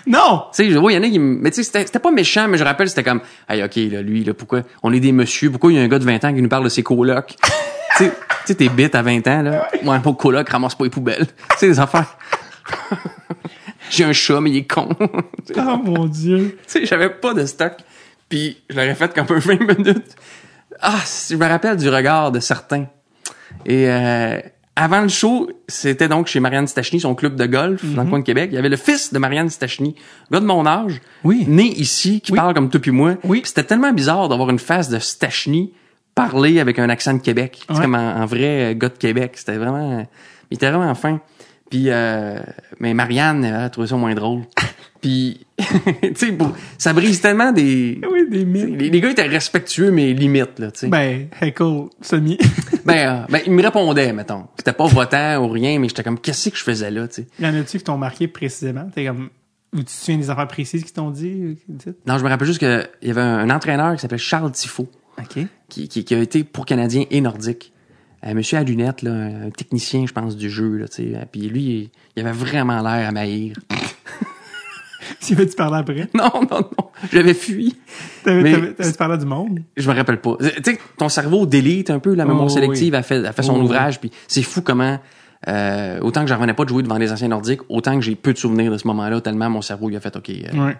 Non! 0.06 0.44
Tu 0.54 0.66
sais, 0.66 0.70
je 0.70 0.78
vois, 0.78 0.92
il 0.92 0.96
y 0.96 0.98
en 0.98 1.04
a 1.04 1.10
qui 1.10 1.20
me... 1.20 1.38
Mais 1.40 1.50
tu 1.52 1.58
sais, 1.58 1.64
c'était 1.64 1.86
c'était 1.86 2.00
pas 2.00 2.12
méchant, 2.12 2.50
mais 2.50 2.58
je 2.58 2.64
rappelle, 2.66 2.90
c'était 2.90 3.04
comme, 3.06 3.22
hey, 3.48 3.64
OK, 3.64 3.76
là, 3.78 4.02
lui, 4.02 4.26
là, 4.26 4.34
pourquoi... 4.34 4.64
On 4.84 4.92
est 4.92 5.00
des 5.00 5.14
messieurs, 5.14 5.50
pourquoi 5.50 5.72
il 5.72 5.76
y 5.78 5.80
a 5.80 5.82
un 5.82 5.88
gars 5.88 6.00
de 6.00 6.04
20 6.04 6.26
ans 6.26 6.34
qui 6.34 6.42
nous 6.42 6.50
parle 6.50 6.66
de 6.66 6.70
ses 6.70 6.84
colocs? 6.84 7.36
Tu 7.98 8.06
sais, 8.06 8.10
tu 8.12 8.16
sais, 8.46 8.56
t'es 8.56 8.70
bête 8.70 8.96
à 8.96 9.02
20 9.02 9.28
ans, 9.28 9.42
là. 9.42 9.68
Moi, 9.84 10.00
mon 10.04 10.14
coloc 10.14 10.50
ramasse 10.50 10.76
pas 10.76 10.84
les 10.84 10.90
poubelles. 10.90 11.28
Tu 11.28 11.58
sais, 11.58 11.68
des 11.68 11.80
affaires. 11.80 12.18
J'ai 13.90 14.04
un 14.06 14.14
chat, 14.14 14.40
mais 14.42 14.50
il 14.52 14.58
est 14.58 14.68
con. 14.68 14.90
Oh 15.00 15.78
mon 15.84 16.06
Dieu. 16.06 16.58
tu 16.66 16.72
sais, 16.80 16.86
j'avais 16.86 17.10
pas 17.10 17.34
de 17.34 17.46
stock. 17.46 17.74
Puis 18.30 18.58
je 18.70 18.76
l'aurais 18.76 18.96
fait 18.96 19.14
comme 19.14 19.28
un 19.30 19.40
20 19.40 19.60
minutes. 19.78 20.16
Ah, 20.82 21.00
je 21.30 21.36
me 21.36 21.46
rappelle 21.48 21.78
du 21.78 21.90
regard 21.90 22.32
de 22.32 22.40
certains. 22.40 22.86
Et 23.66 23.88
euh, 23.90 24.40
avant 24.76 25.02
le 25.02 25.10
show, 25.10 25.50
c'était 25.68 26.08
donc 26.08 26.26
chez 26.28 26.40
Marianne 26.40 26.66
Stachny, 26.68 27.00
son 27.00 27.14
club 27.14 27.36
de 27.36 27.46
golf 27.46 27.84
dans 27.86 28.04
le 28.04 28.10
coin 28.10 28.20
de 28.20 28.24
Québec. 28.24 28.50
Il 28.52 28.56
y 28.56 28.58
avait 28.58 28.70
le 28.70 28.78
fils 28.78 29.14
de 29.14 29.20
Marianne 29.20 29.50
Stachny, 29.50 29.96
gars 30.32 30.40
de 30.40 30.46
mon 30.46 30.66
âge, 30.66 31.00
Oui. 31.24 31.46
né 31.48 31.66
ici, 31.66 32.22
qui 32.22 32.32
Oui. 32.32 32.38
parle 32.38 32.56
comme 32.56 32.70
toi 32.70 32.82
puis 32.82 32.92
moi. 32.92 33.16
Oui. 33.24 33.42
C'était 33.46 33.64
tellement 33.64 33.92
bizarre 33.94 34.28
d'avoir 34.30 34.50
une 34.50 34.60
face 34.60 34.90
de 34.90 34.98
Stachny 34.98 35.74
parler 36.16 36.60
avec 36.60 36.80
un 36.80 36.90
accent 36.90 37.14
de 37.14 37.20
Québec. 37.22 37.64
C'est 37.68 37.76
Ouais. 37.76 37.82
comme 37.82 37.96
un, 37.96 38.16
un 38.22 38.26
vrai 38.26 38.72
euh, 38.72 38.74
gars 38.76 38.90
de 38.90 38.98
Québec. 38.98 39.34
C'était 39.36 39.58
vraiment... 39.58 40.06
Il 40.52 40.56
était 40.56 40.70
vraiment 40.70 40.94
fin. 40.96 41.20
Puis, 41.70 41.86
euh, 41.90 42.40
mais 42.80 42.94
Marianne, 42.94 43.44
elle 43.44 43.56
a 43.56 43.70
trouvé 43.70 43.88
ça 43.88 43.96
moins 43.96 44.14
drôle. 44.14 44.42
Puis, 45.02 45.46
tu 45.58 46.16
sais, 46.16 46.38
ça 46.78 46.94
brise 46.94 47.20
tellement 47.20 47.52
des... 47.52 48.00
Oui, 48.10 48.30
des 48.30 48.46
mythes. 48.46 48.80
Les, 48.80 48.90
les 48.90 49.02
gars 49.02 49.10
étaient 49.10 49.24
respectueux, 49.28 49.92
mais 49.92 50.14
limite, 50.14 50.60
là, 50.60 50.72
tu 50.72 50.82
sais. 50.82 50.88
Ben, 50.88 51.28
heckle, 51.42 51.88
semi. 52.02 52.38
Ben, 52.86 53.24
euh, 53.24 53.26
ben, 53.30 53.40
il 53.46 53.52
me 53.54 53.62
répondait, 53.64 54.12
mettons. 54.14 54.46
C'était 54.58 54.74
pas 54.74 54.86
votant 54.88 55.38
ou 55.44 55.48
rien, 55.50 55.80
mais 55.80 55.88
j'étais 55.90 56.04
comme, 56.04 56.20
qu'est-ce 56.20 56.50
que 56.50 56.58
je 56.58 56.64
faisais 56.64 56.92
là, 56.92 57.08
tu 57.08 57.22
sais? 57.24 57.28
y 57.40 57.46
en 57.46 57.56
a-tu 57.56 57.78
qui 57.78 57.84
t'ont 57.84 57.98
marqué 57.98 58.28
précisément? 58.28 58.90
T'es 58.94 59.06
comme, 59.06 59.30
ou 59.74 59.78
tu 59.80 59.86
te 59.86 59.92
souviens 59.92 60.18
des 60.18 60.30
affaires 60.30 60.48
précises 60.50 60.84
qui 60.84 60.92
t'ont 60.94 61.10
dit? 61.10 61.58
Non, 62.06 62.18
je 62.18 62.24
me 62.26 62.30
rappelle 62.30 62.48
juste 62.48 62.60
qu'il 62.60 62.88
y 63.02 63.10
avait 63.10 63.22
un, 63.22 63.40
un 63.40 63.50
entraîneur 63.50 63.96
qui 63.96 64.02
s'appelait 64.02 64.18
Charles 64.18 64.52
Tifo, 64.52 64.88
OK. 65.20 65.46
qui, 65.70 65.88
qui, 65.88 66.04
qui 66.04 66.16
a 66.16 66.20
été 66.20 66.44
pour 66.44 66.66
Canadien 66.66 67.06
et 67.12 67.22
Nordique. 67.22 67.72
Un 68.26 68.36
monsieur 68.36 68.58
à 68.58 68.64
lunettes, 68.64 69.02
là, 69.02 69.12
un 69.12 69.50
technicien, 69.50 70.06
je 70.06 70.14
pense, 70.14 70.38
du 70.38 70.50
jeu, 70.50 70.78
là. 70.78 70.86
Puis 71.32 71.42
lui, 71.42 71.92
il, 72.16 72.22
avait 72.22 72.32
vraiment 72.32 72.82
l'air 72.82 73.08
à 73.08 73.12
maïr. 73.12 73.56
Tu 75.20 75.36
parler 75.58 75.78
après? 75.78 76.08
Non, 76.14 76.32
non, 76.50 76.60
non. 76.62 76.90
J'avais 77.12 77.34
fui. 77.34 77.76
T'avais, 78.24 78.42
Mais- 78.42 78.52
t'avais, 78.54 78.74
t'avais 78.74 78.94
parlé 78.94 79.18
du 79.18 79.26
monde? 79.26 79.60
Je 79.76 79.90
me 79.90 79.96
rappelle 79.96 80.20
pas. 80.20 80.38
Tu 80.40 80.72
sais, 80.72 80.80
ton 80.98 81.10
cerveau 81.10 81.46
délite 81.46 81.90
un 81.90 82.00
peu, 82.00 82.14
la 82.14 82.26
mémoire 82.26 82.46
Oh, 82.46 82.50
sélective 82.50 82.94
oui. 82.94 83.00
a 83.00 83.04
fait, 83.04 83.26
a 83.26 83.32
fait 83.34 83.44
son 83.44 83.56
Oh, 83.60 83.64
ouvrage, 83.64 84.00
puis 84.00 84.12
c'est 84.28 84.44
fou 84.44 84.62
comment, 84.62 85.00
euh, 85.48 86.00
autant 86.02 86.22
que 86.22 86.28
j'en 86.28 86.36
revenais 86.36 86.54
pas 86.54 86.64
de 86.64 86.70
jouer 86.70 86.84
devant 86.84 86.98
les 86.98 87.12
anciens 87.12 87.28
nordiques, 87.30 87.62
autant 87.70 87.96
que 87.96 88.02
j'ai 88.02 88.16
peu 88.16 88.34
de 88.34 88.38
souvenirs 88.38 88.72
de 88.72 88.78
ce 88.78 88.88
moment-là, 88.88 89.22
tellement 89.22 89.50
mon 89.50 89.62
cerveau 89.62 89.90
il 89.90 89.96
a 89.96 90.00
fait, 90.00 90.16
OK, 90.16 90.30
euh, 90.30 90.66
Ouais. 90.68 90.78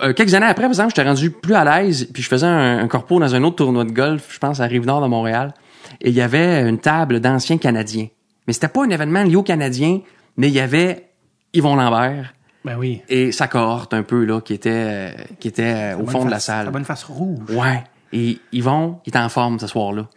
Euh, 0.00 0.12
quelques 0.14 0.32
années 0.34 0.46
après, 0.46 0.62
par 0.62 0.70
exemple, 0.70 0.90
j'étais 0.96 1.06
rendu 1.06 1.30
plus 1.30 1.54
à 1.54 1.64
l'aise, 1.64 2.08
puis 2.12 2.22
je 2.22 2.28
faisais 2.28 2.46
un, 2.46 2.78
un 2.78 2.88
corpo 2.88 3.20
dans 3.20 3.34
un 3.34 3.42
autre 3.42 3.56
tournoi 3.56 3.84
de 3.84 3.92
golf, 3.92 4.28
je 4.32 4.38
pense 4.38 4.60
à 4.60 4.64
Rive-Nord 4.64 5.02
de 5.02 5.06
Montréal, 5.06 5.52
et 6.00 6.08
il 6.08 6.14
y 6.14 6.22
avait 6.22 6.66
une 6.66 6.78
table 6.78 7.20
d'anciens 7.20 7.58
Canadiens. 7.58 8.08
Mais 8.46 8.52
c'était 8.54 8.68
pas 8.68 8.84
un 8.84 8.88
événement 8.88 9.22
lié 9.22 9.36
aux 9.36 9.42
Canadiens, 9.42 10.00
mais 10.36 10.48
il 10.48 10.54
y 10.54 10.60
avait 10.60 11.10
Yvon 11.52 11.76
Lambert 11.76 12.34
Ben 12.64 12.76
oui. 12.78 13.02
et 13.08 13.32
sa 13.32 13.48
cohorte 13.48 13.92
un 13.92 14.02
peu 14.02 14.24
là 14.24 14.40
qui 14.40 14.54
était 14.54 14.70
euh, 14.72 15.10
qui 15.38 15.48
était 15.48 15.94
euh, 15.94 15.98
au 15.98 16.06
fond 16.06 16.24
de 16.24 16.30
la 16.30 16.40
salle. 16.40 16.64
La 16.64 16.70
bonne 16.70 16.84
face 16.84 17.04
rouge. 17.04 17.38
Ouais. 17.50 17.84
Et 18.14 18.38
Yvon, 18.52 18.98
il 19.04 19.10
était 19.10 19.18
en 19.18 19.28
forme 19.28 19.58
ce 19.58 19.66
soir-là. 19.66 20.08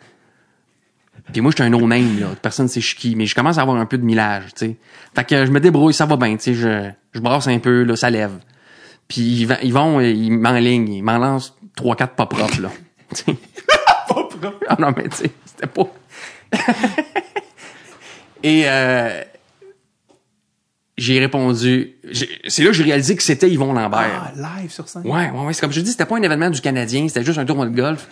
Puis 1.31 1.41
moi, 1.41 1.51
j'étais 1.51 1.63
un 1.63 1.69
no-name, 1.69 2.19
là. 2.19 2.27
Personne 2.41 2.67
sait 2.67 2.81
qui. 2.81 3.15
Mais 3.15 3.25
je 3.25 3.33
commence 3.33 3.57
à 3.57 3.61
avoir 3.61 3.77
un 3.77 3.85
peu 3.85 3.97
de 3.97 4.03
millage, 4.03 4.53
tu 4.55 4.65
sais. 4.67 4.77
Fait 5.15 5.23
que 5.23 5.45
je 5.45 5.51
me 5.51 5.59
débrouille, 5.59 5.93
ça 5.93 6.05
va 6.05 6.17
bien, 6.17 6.35
tu 6.37 6.43
sais. 6.43 6.53
Je, 6.53 6.89
je 7.13 7.19
brasse 7.19 7.47
un 7.47 7.57
peu, 7.59 7.83
là, 7.83 7.95
ça 7.95 8.09
lève. 8.09 8.33
Puis 9.07 9.21
Yvon, 9.21 9.55
Yvon, 9.61 9.99
il 10.01 10.31
m'enligne. 10.31 10.93
Il 10.93 11.03
m'en 11.03 11.17
lance 11.17 11.55
trois, 11.75 11.95
quatre 11.95 12.15
pas 12.15 12.25
propres, 12.25 12.61
là. 12.61 12.71
Pas 14.07 14.23
propre. 14.23 14.59
Ah 14.67 14.75
non, 14.79 14.93
mais 14.95 15.09
tu 15.09 15.17
sais, 15.17 15.31
c'était 15.45 15.67
pas... 15.67 15.87
Et 18.43 18.63
euh, 18.65 19.23
j'ai 20.97 21.19
répondu... 21.19 21.95
C'est 22.47 22.63
là 22.63 22.69
que 22.69 22.75
j'ai 22.75 22.83
réalisé 22.83 23.15
que 23.15 23.23
c'était 23.23 23.49
Yvon 23.49 23.73
Lambert. 23.73 24.33
Ah, 24.35 24.59
live 24.61 24.71
sur 24.71 24.87
scène? 24.87 25.03
Ouais, 25.03 25.31
ouais, 25.31 25.45
ouais. 25.45 25.53
C'est 25.53 25.61
comme 25.61 25.71
je 25.71 25.81
dis, 25.81 25.91
c'était 25.91 26.05
pas 26.05 26.17
un 26.17 26.21
événement 26.21 26.49
du 26.49 26.61
Canadien, 26.61 27.07
c'était 27.07 27.23
juste 27.23 27.39
un 27.39 27.45
tournoi 27.45 27.65
de 27.65 27.75
golf. 27.75 28.07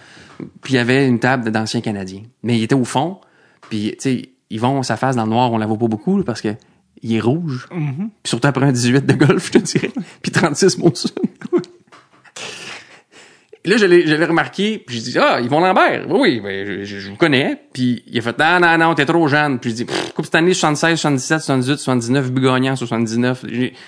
Puis 0.62 0.74
il 0.74 0.76
y 0.78 0.80
avait 0.80 1.08
une 1.08 1.20
table 1.20 1.52
d'anciens 1.52 1.82
Canadiens. 1.82 2.24
Mais 2.42 2.58
il 2.58 2.64
était 2.64 2.76
au 2.76 2.86
fond. 2.86 3.20
Puis, 3.70 3.92
tu 3.92 3.98
sais, 4.00 4.30
ils 4.50 4.60
vont 4.60 4.84
sa 4.84 4.98
face 4.98 5.16
dans 5.16 5.26
le 5.26 5.30
noir, 5.30 5.52
on 5.52 5.58
la 5.58 5.66
voit 5.66 5.78
pas 5.78 5.88
beaucoup, 5.88 6.18
là, 6.18 6.24
parce 6.24 6.42
que 6.42 6.56
il 7.04 7.16
est 7.16 7.20
rouge. 7.20 7.68
Puis 7.70 8.10
surtout 8.26 8.48
après 8.48 8.66
un 8.66 8.72
18 8.72 9.06
de 9.06 9.14
golf, 9.14 9.46
je 9.48 9.52
te 9.52 9.58
dirais. 9.60 9.92
Puis 10.22 10.32
36 10.32 10.78
Monson. 10.80 11.10
Et 13.66 13.70
Là, 13.70 13.78
je 13.78 13.86
l'ai, 13.86 14.26
remarqué, 14.26 14.84
puis 14.86 14.98
je 14.98 15.04
dis 15.04 15.18
ah, 15.18 15.40
Yvon 15.40 15.62
Lambert, 15.62 16.06
oui, 16.10 16.20
oui, 16.20 16.40
ben, 16.42 16.66
je, 16.68 16.84
je- 16.84 17.00
je 17.00 17.10
vous 17.10 17.16
connais. 17.16 17.62
Puis 17.72 18.04
il 18.08 18.18
a 18.20 18.22
fait, 18.22 18.38
non, 18.38 18.60
non, 18.60 18.78
non, 18.78 18.94
t'es 18.96 19.06
trop 19.06 19.26
jeune. 19.30 19.58
Puis 19.60 19.70
je 19.70 19.76
dis, 19.76 19.86
Pff, 19.86 20.12
Coupe 20.14 20.26
cette 20.26 20.36
année, 20.36 20.54
76, 20.54 21.00
77, 21.00 21.40
78, 21.40 21.78
79, 21.78 22.32
but 22.32 22.42
gagnant, 22.44 22.76
79. 22.76 23.46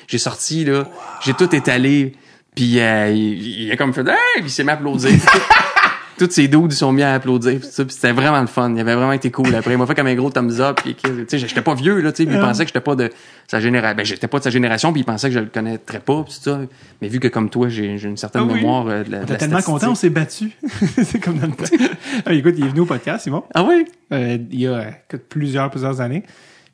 J'ai, 0.08 0.18
sorti, 0.18 0.64
là, 0.64 0.88
j'ai 1.26 1.34
tout 1.34 1.54
étalé. 1.54 2.14
Puis 2.56 2.80
euh, 2.80 3.12
il, 3.12 3.64
il 3.66 3.72
a 3.72 3.76
comme 3.76 3.94
fait, 3.94 4.08
hey, 4.08 4.16
puis 4.36 4.44
il 4.46 4.50
s'est 4.50 4.66
applaudir. 4.70 5.12
Tous 6.18 6.30
ces 6.32 6.48
dudes 6.48 6.72
sont 6.72 6.92
mis 6.94 7.04
à 7.04 7.14
applaudir 7.16 7.60
pis 7.60 7.68
ça, 7.68 7.84
puis 7.84 7.94
c'était 7.94 8.12
vraiment 8.14 8.40
le 8.40 8.48
fun. 8.48 8.74
Il 8.74 8.80
avait 8.80 8.96
vraiment 8.96 9.12
été 9.12 9.32
cool 9.32 9.54
après. 9.54 9.74
Il 9.74 9.78
m'a 9.78 9.86
fait 9.86 9.96
comme 9.96 10.08
un 10.08 10.16
gros 10.16 10.30
thumbs 10.30 10.60
up 10.62 10.80
puis 10.82 10.96
tu 10.96 11.10
sais 11.28 11.38
j'étais 11.38 11.62
pas 11.62 11.74
vieux 11.76 12.00
là, 12.02 12.12
tu 12.12 12.24
sais, 12.26 12.30
il 12.32 12.40
pensait 12.40 12.64
que 12.64 12.70
j'étais 12.70 12.80
pas 12.80 12.96
de 12.96 13.10
sa 13.48 13.60
génération. 13.60 13.98
Ben 13.98 14.06
j'étais 14.06 14.28
pas 14.28 14.40
de 14.40 14.44
sa 14.44 14.50
génération, 14.50 14.92
puis 14.94 15.02
il 15.02 15.06
pensait 15.06 15.28
que 15.28 15.34
je 15.36 15.40
le 15.40 15.48
connaîtrais 15.48 16.00
pas 16.00 16.24
pis 16.24 16.34
ça. 16.42 16.60
Mais 17.02 17.08
vu 17.08 17.20
que 17.20 17.28
comme 17.28 17.50
toi, 17.50 17.68
j'ai 17.70 17.86
une 18.02 18.18
certaine 18.18 18.44
Ah 18.44 18.48
oui. 18.50 18.56
mémoire 18.56 18.88
euh, 18.88 19.04
de 19.04 19.12
la, 19.12 19.18
On 19.18 19.20
de 19.22 19.24
était 19.26 19.34
la 19.34 19.40
tellement 19.40 19.62
content, 19.62 19.92
on 19.92 19.96
s'est 19.96 20.10
battu. 20.10 20.52
c'est 21.04 21.20
comme 21.20 21.38
dans 21.40 21.48
le 21.48 21.54
temps. 21.54 21.66
Ah, 22.26 22.34
écoute, 22.34 22.56
il 22.58 22.66
est 22.66 22.70
venu 22.70 22.80
au 22.82 22.86
podcast, 22.86 23.24
Simon. 23.24 23.44
Ah 23.54 23.64
oui? 23.64 23.86
Euh, 24.14 24.38
il 24.52 24.60
y 24.62 24.68
a 24.68 24.72
euh, 24.74 25.18
plusieurs, 25.30 25.70
plusieurs 25.70 26.00
années. 26.02 26.24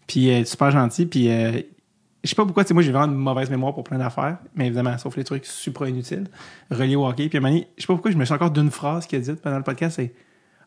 Puis 0.08 0.30
euh, 0.30 0.44
super 0.46 0.70
gentil. 0.72 1.06
Puis 1.08 1.30
euh, 1.30 1.52
je 2.24 2.30
sais 2.30 2.36
pas 2.36 2.46
pourquoi, 2.46 2.64
tu 2.64 2.70
sais, 2.70 2.74
moi 2.74 2.84
j'ai 2.84 2.92
vraiment 2.92 3.12
une 3.12 3.18
mauvaise 3.20 3.50
mémoire 3.50 3.74
pour 3.74 3.84
plein 3.84 3.98
d'affaires, 3.98 4.38
mais 4.56 4.68
évidemment, 4.68 4.98
sauf 4.98 5.16
les 5.18 5.24
trucs 5.24 5.46
super 5.46 5.88
inutiles, 5.88 6.26
reliés 6.70 6.96
au 6.96 7.08
hockey. 7.08 7.30
Puis 7.30 7.38
à 7.38 7.40
un 7.40 7.42
moment 7.42 7.54
donné, 7.56 7.68
je 7.78 7.82
sais 7.82 7.88
pas 7.88 7.94
pourquoi, 7.94 8.12
je 8.12 8.18
me 8.18 8.26
suis 8.26 8.34
encore 8.34 8.52
d'une 8.52 8.70
phrase 8.72 9.06
qu'il 9.08 9.18
a 9.18 9.22
dite 9.22 9.42
pendant 9.42 9.58
le 9.58 9.64
podcast, 9.64 9.96
c'est 9.96 10.14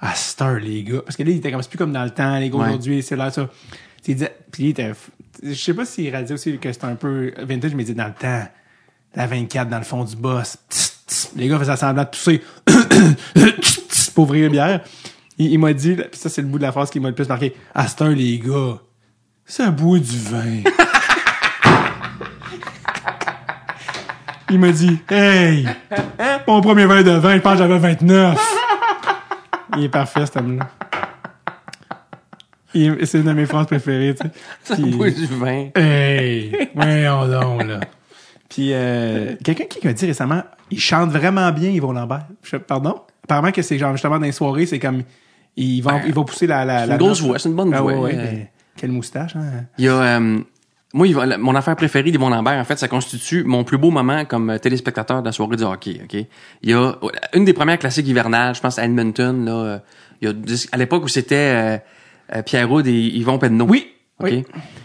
Ah, 0.00 0.14
star, 0.14 0.54
les 0.56 0.82
gars. 0.82 1.00
Parce 1.04 1.16
que 1.16 1.22
là, 1.22 1.30
il 1.30 1.36
était 1.36 1.52
comme, 1.52 1.62
c'est 1.62 1.68
plus 1.68 1.78
comme 1.78 1.92
dans 1.92 2.02
le 2.04 2.10
temps, 2.10 2.38
les 2.38 2.50
gars 2.50 2.56
Ouais. 2.58 2.66
aujourd'hui, 2.68 3.02
c'est 3.02 3.16
là, 3.16 3.30
ça. 3.30 3.48
Puis 4.02 4.16
il 4.58 4.68
était, 4.68 4.92
je 5.42 5.54
sais 5.54 5.72
pas 5.74 5.84
s'il 5.86 6.10
réalisait 6.10 6.34
aussi 6.34 6.58
que 6.58 6.72
c'était 6.72 6.84
un 6.86 6.96
peu 6.96 7.32
vintage, 7.38 7.74
mais 7.74 7.84
il 7.84 7.86
dit 7.86 7.94
dans 7.94 8.06
le 8.08 8.12
temps, 8.14 8.42
la 9.14 9.26
24 9.26 9.68
dans 9.70 9.78
le 9.78 9.84
fond 9.84 10.04
du 10.04 10.16
boss, 10.16 10.58
tss, 10.68 11.02
tss, 11.06 11.32
les 11.36 11.46
gars 11.48 11.58
faisaient 11.58 11.76
semblant 11.76 12.02
de 12.02 12.08
tousser 12.10 12.42
pour 14.14 14.24
ouvrir 14.24 14.46
une 14.46 14.52
bière. 14.52 14.80
Il, 15.38 15.52
il 15.52 15.58
m'a 15.58 15.72
dit, 15.72 15.94
puis 15.94 16.06
ça 16.12 16.28
c'est 16.28 16.42
le 16.42 16.48
bout 16.48 16.58
de 16.58 16.62
la 16.64 16.72
phrase 16.72 16.90
qui 16.90 17.00
m'a 17.00 17.08
le 17.08 17.14
plus 17.14 17.28
marqué, 17.28 17.54
à 17.74 17.86
cette 17.88 18.02
heure, 18.02 18.10
les 18.10 18.38
gars, 18.38 18.78
ça 19.46 19.70
boit 19.70 19.98
du 19.98 20.18
vin. 20.18 20.62
Il 24.50 24.58
m'a 24.60 24.70
dit, 24.70 24.98
hey, 25.10 25.66
mon 26.46 26.60
premier 26.60 26.86
verre 26.86 27.02
de 27.02 27.10
vin, 27.12 27.34
je 27.36 27.40
pense 27.40 27.52
que 27.54 27.58
j'avais 27.58 27.78
29. 27.78 28.38
Il 29.76 29.84
est 29.84 29.88
parfait, 29.88 30.26
cet 30.26 30.36
homme-là. 30.36 30.68
C'est 32.72 33.18
une 33.18 33.24
de 33.24 33.32
mes 33.32 33.46
phrases 33.46 33.66
préférées, 33.66 34.14
tu 34.14 34.26
sais. 34.26 34.32
Ça 34.64 34.74
Puis- 34.76 34.90
boit 34.94 35.10
du 35.10 35.26
vin. 35.26 35.68
Hey, 35.74 36.70
voyons 36.74 37.26
donc, 37.28 37.64
là. 37.66 37.80
Puis, 38.48 38.70
euh, 38.72 39.34
quelqu'un 39.42 39.64
qui 39.64 39.84
m'a 39.86 39.92
dit 39.92 40.06
récemment, 40.06 40.42
il 40.70 40.78
chante 40.80 41.10
vraiment 41.10 41.50
bien, 41.50 41.70
Yvon 41.70 41.92
Lambert. 41.92 42.26
Je, 42.42 42.56
pardon? 42.56 43.00
Apparemment 43.24 43.50
que 43.52 43.62
c'est 43.62 43.78
genre, 43.78 43.92
justement, 43.92 44.18
dans 44.18 44.26
les 44.26 44.32
soirées, 44.32 44.66
c'est 44.66 44.78
comme, 44.78 45.02
il 45.56 45.80
va, 45.80 46.00
il 46.06 46.12
va 46.12 46.22
pousser 46.22 46.46
la, 46.46 46.64
la, 46.64 46.84
une 46.86 46.96
grosse 46.98 47.20
voix, 47.22 47.38
c'est 47.38 47.48
une 47.48 47.54
bonne 47.56 47.72
Ah, 47.74 47.80
voix. 47.80 47.92
ouais, 47.94 47.98
ouais, 48.00 48.14
Euh, 48.14 48.22
mais 48.32 48.50
quelle 48.76 48.92
moustache, 48.92 49.34
hein? 49.36 49.64
Il 49.78 49.86
y 49.86 49.88
a 49.88 49.94
euh, 49.94 50.38
moi, 50.94 51.26
la- 51.26 51.36
mon 51.36 51.54
affaire 51.54 51.76
préférée 51.76 52.10
d'Yvon 52.10 52.30
Lambert, 52.30 52.58
en 52.58 52.64
fait, 52.64 52.78
ça 52.78 52.88
constitue 52.88 53.44
mon 53.44 53.64
plus 53.64 53.76
beau 53.76 53.90
moment 53.90 54.24
comme 54.24 54.48
euh, 54.48 54.58
téléspectateur 54.58 55.20
de 55.20 55.26
la 55.26 55.32
soirée 55.32 55.56
du 55.56 55.64
hockey. 55.64 56.00
Ok, 56.04 56.14
il 56.62 56.70
y 56.70 56.72
a 56.72 56.78
euh, 56.78 56.94
une 57.34 57.44
des 57.44 57.52
premières 57.52 57.78
classiques 57.78 58.08
hivernales, 58.08 58.54
je 58.54 58.60
pense 58.60 58.78
à 58.78 58.84
Edmonton. 58.84 59.44
Là, 59.44 59.52
euh, 59.52 59.78
il 60.22 60.28
y 60.28 60.30
a 60.30 60.34
à 60.72 60.76
l'époque 60.78 61.04
où 61.04 61.08
c'était 61.08 61.34
euh, 61.34 61.76
euh, 62.36 62.42
Pierre 62.42 62.68
Roud 62.68 62.86
et 62.86 62.92
Yvon 62.92 63.38
Penneau. 63.38 63.66
Oui, 63.68 63.88
Ok? 64.20 64.28
oui. 64.30 64.44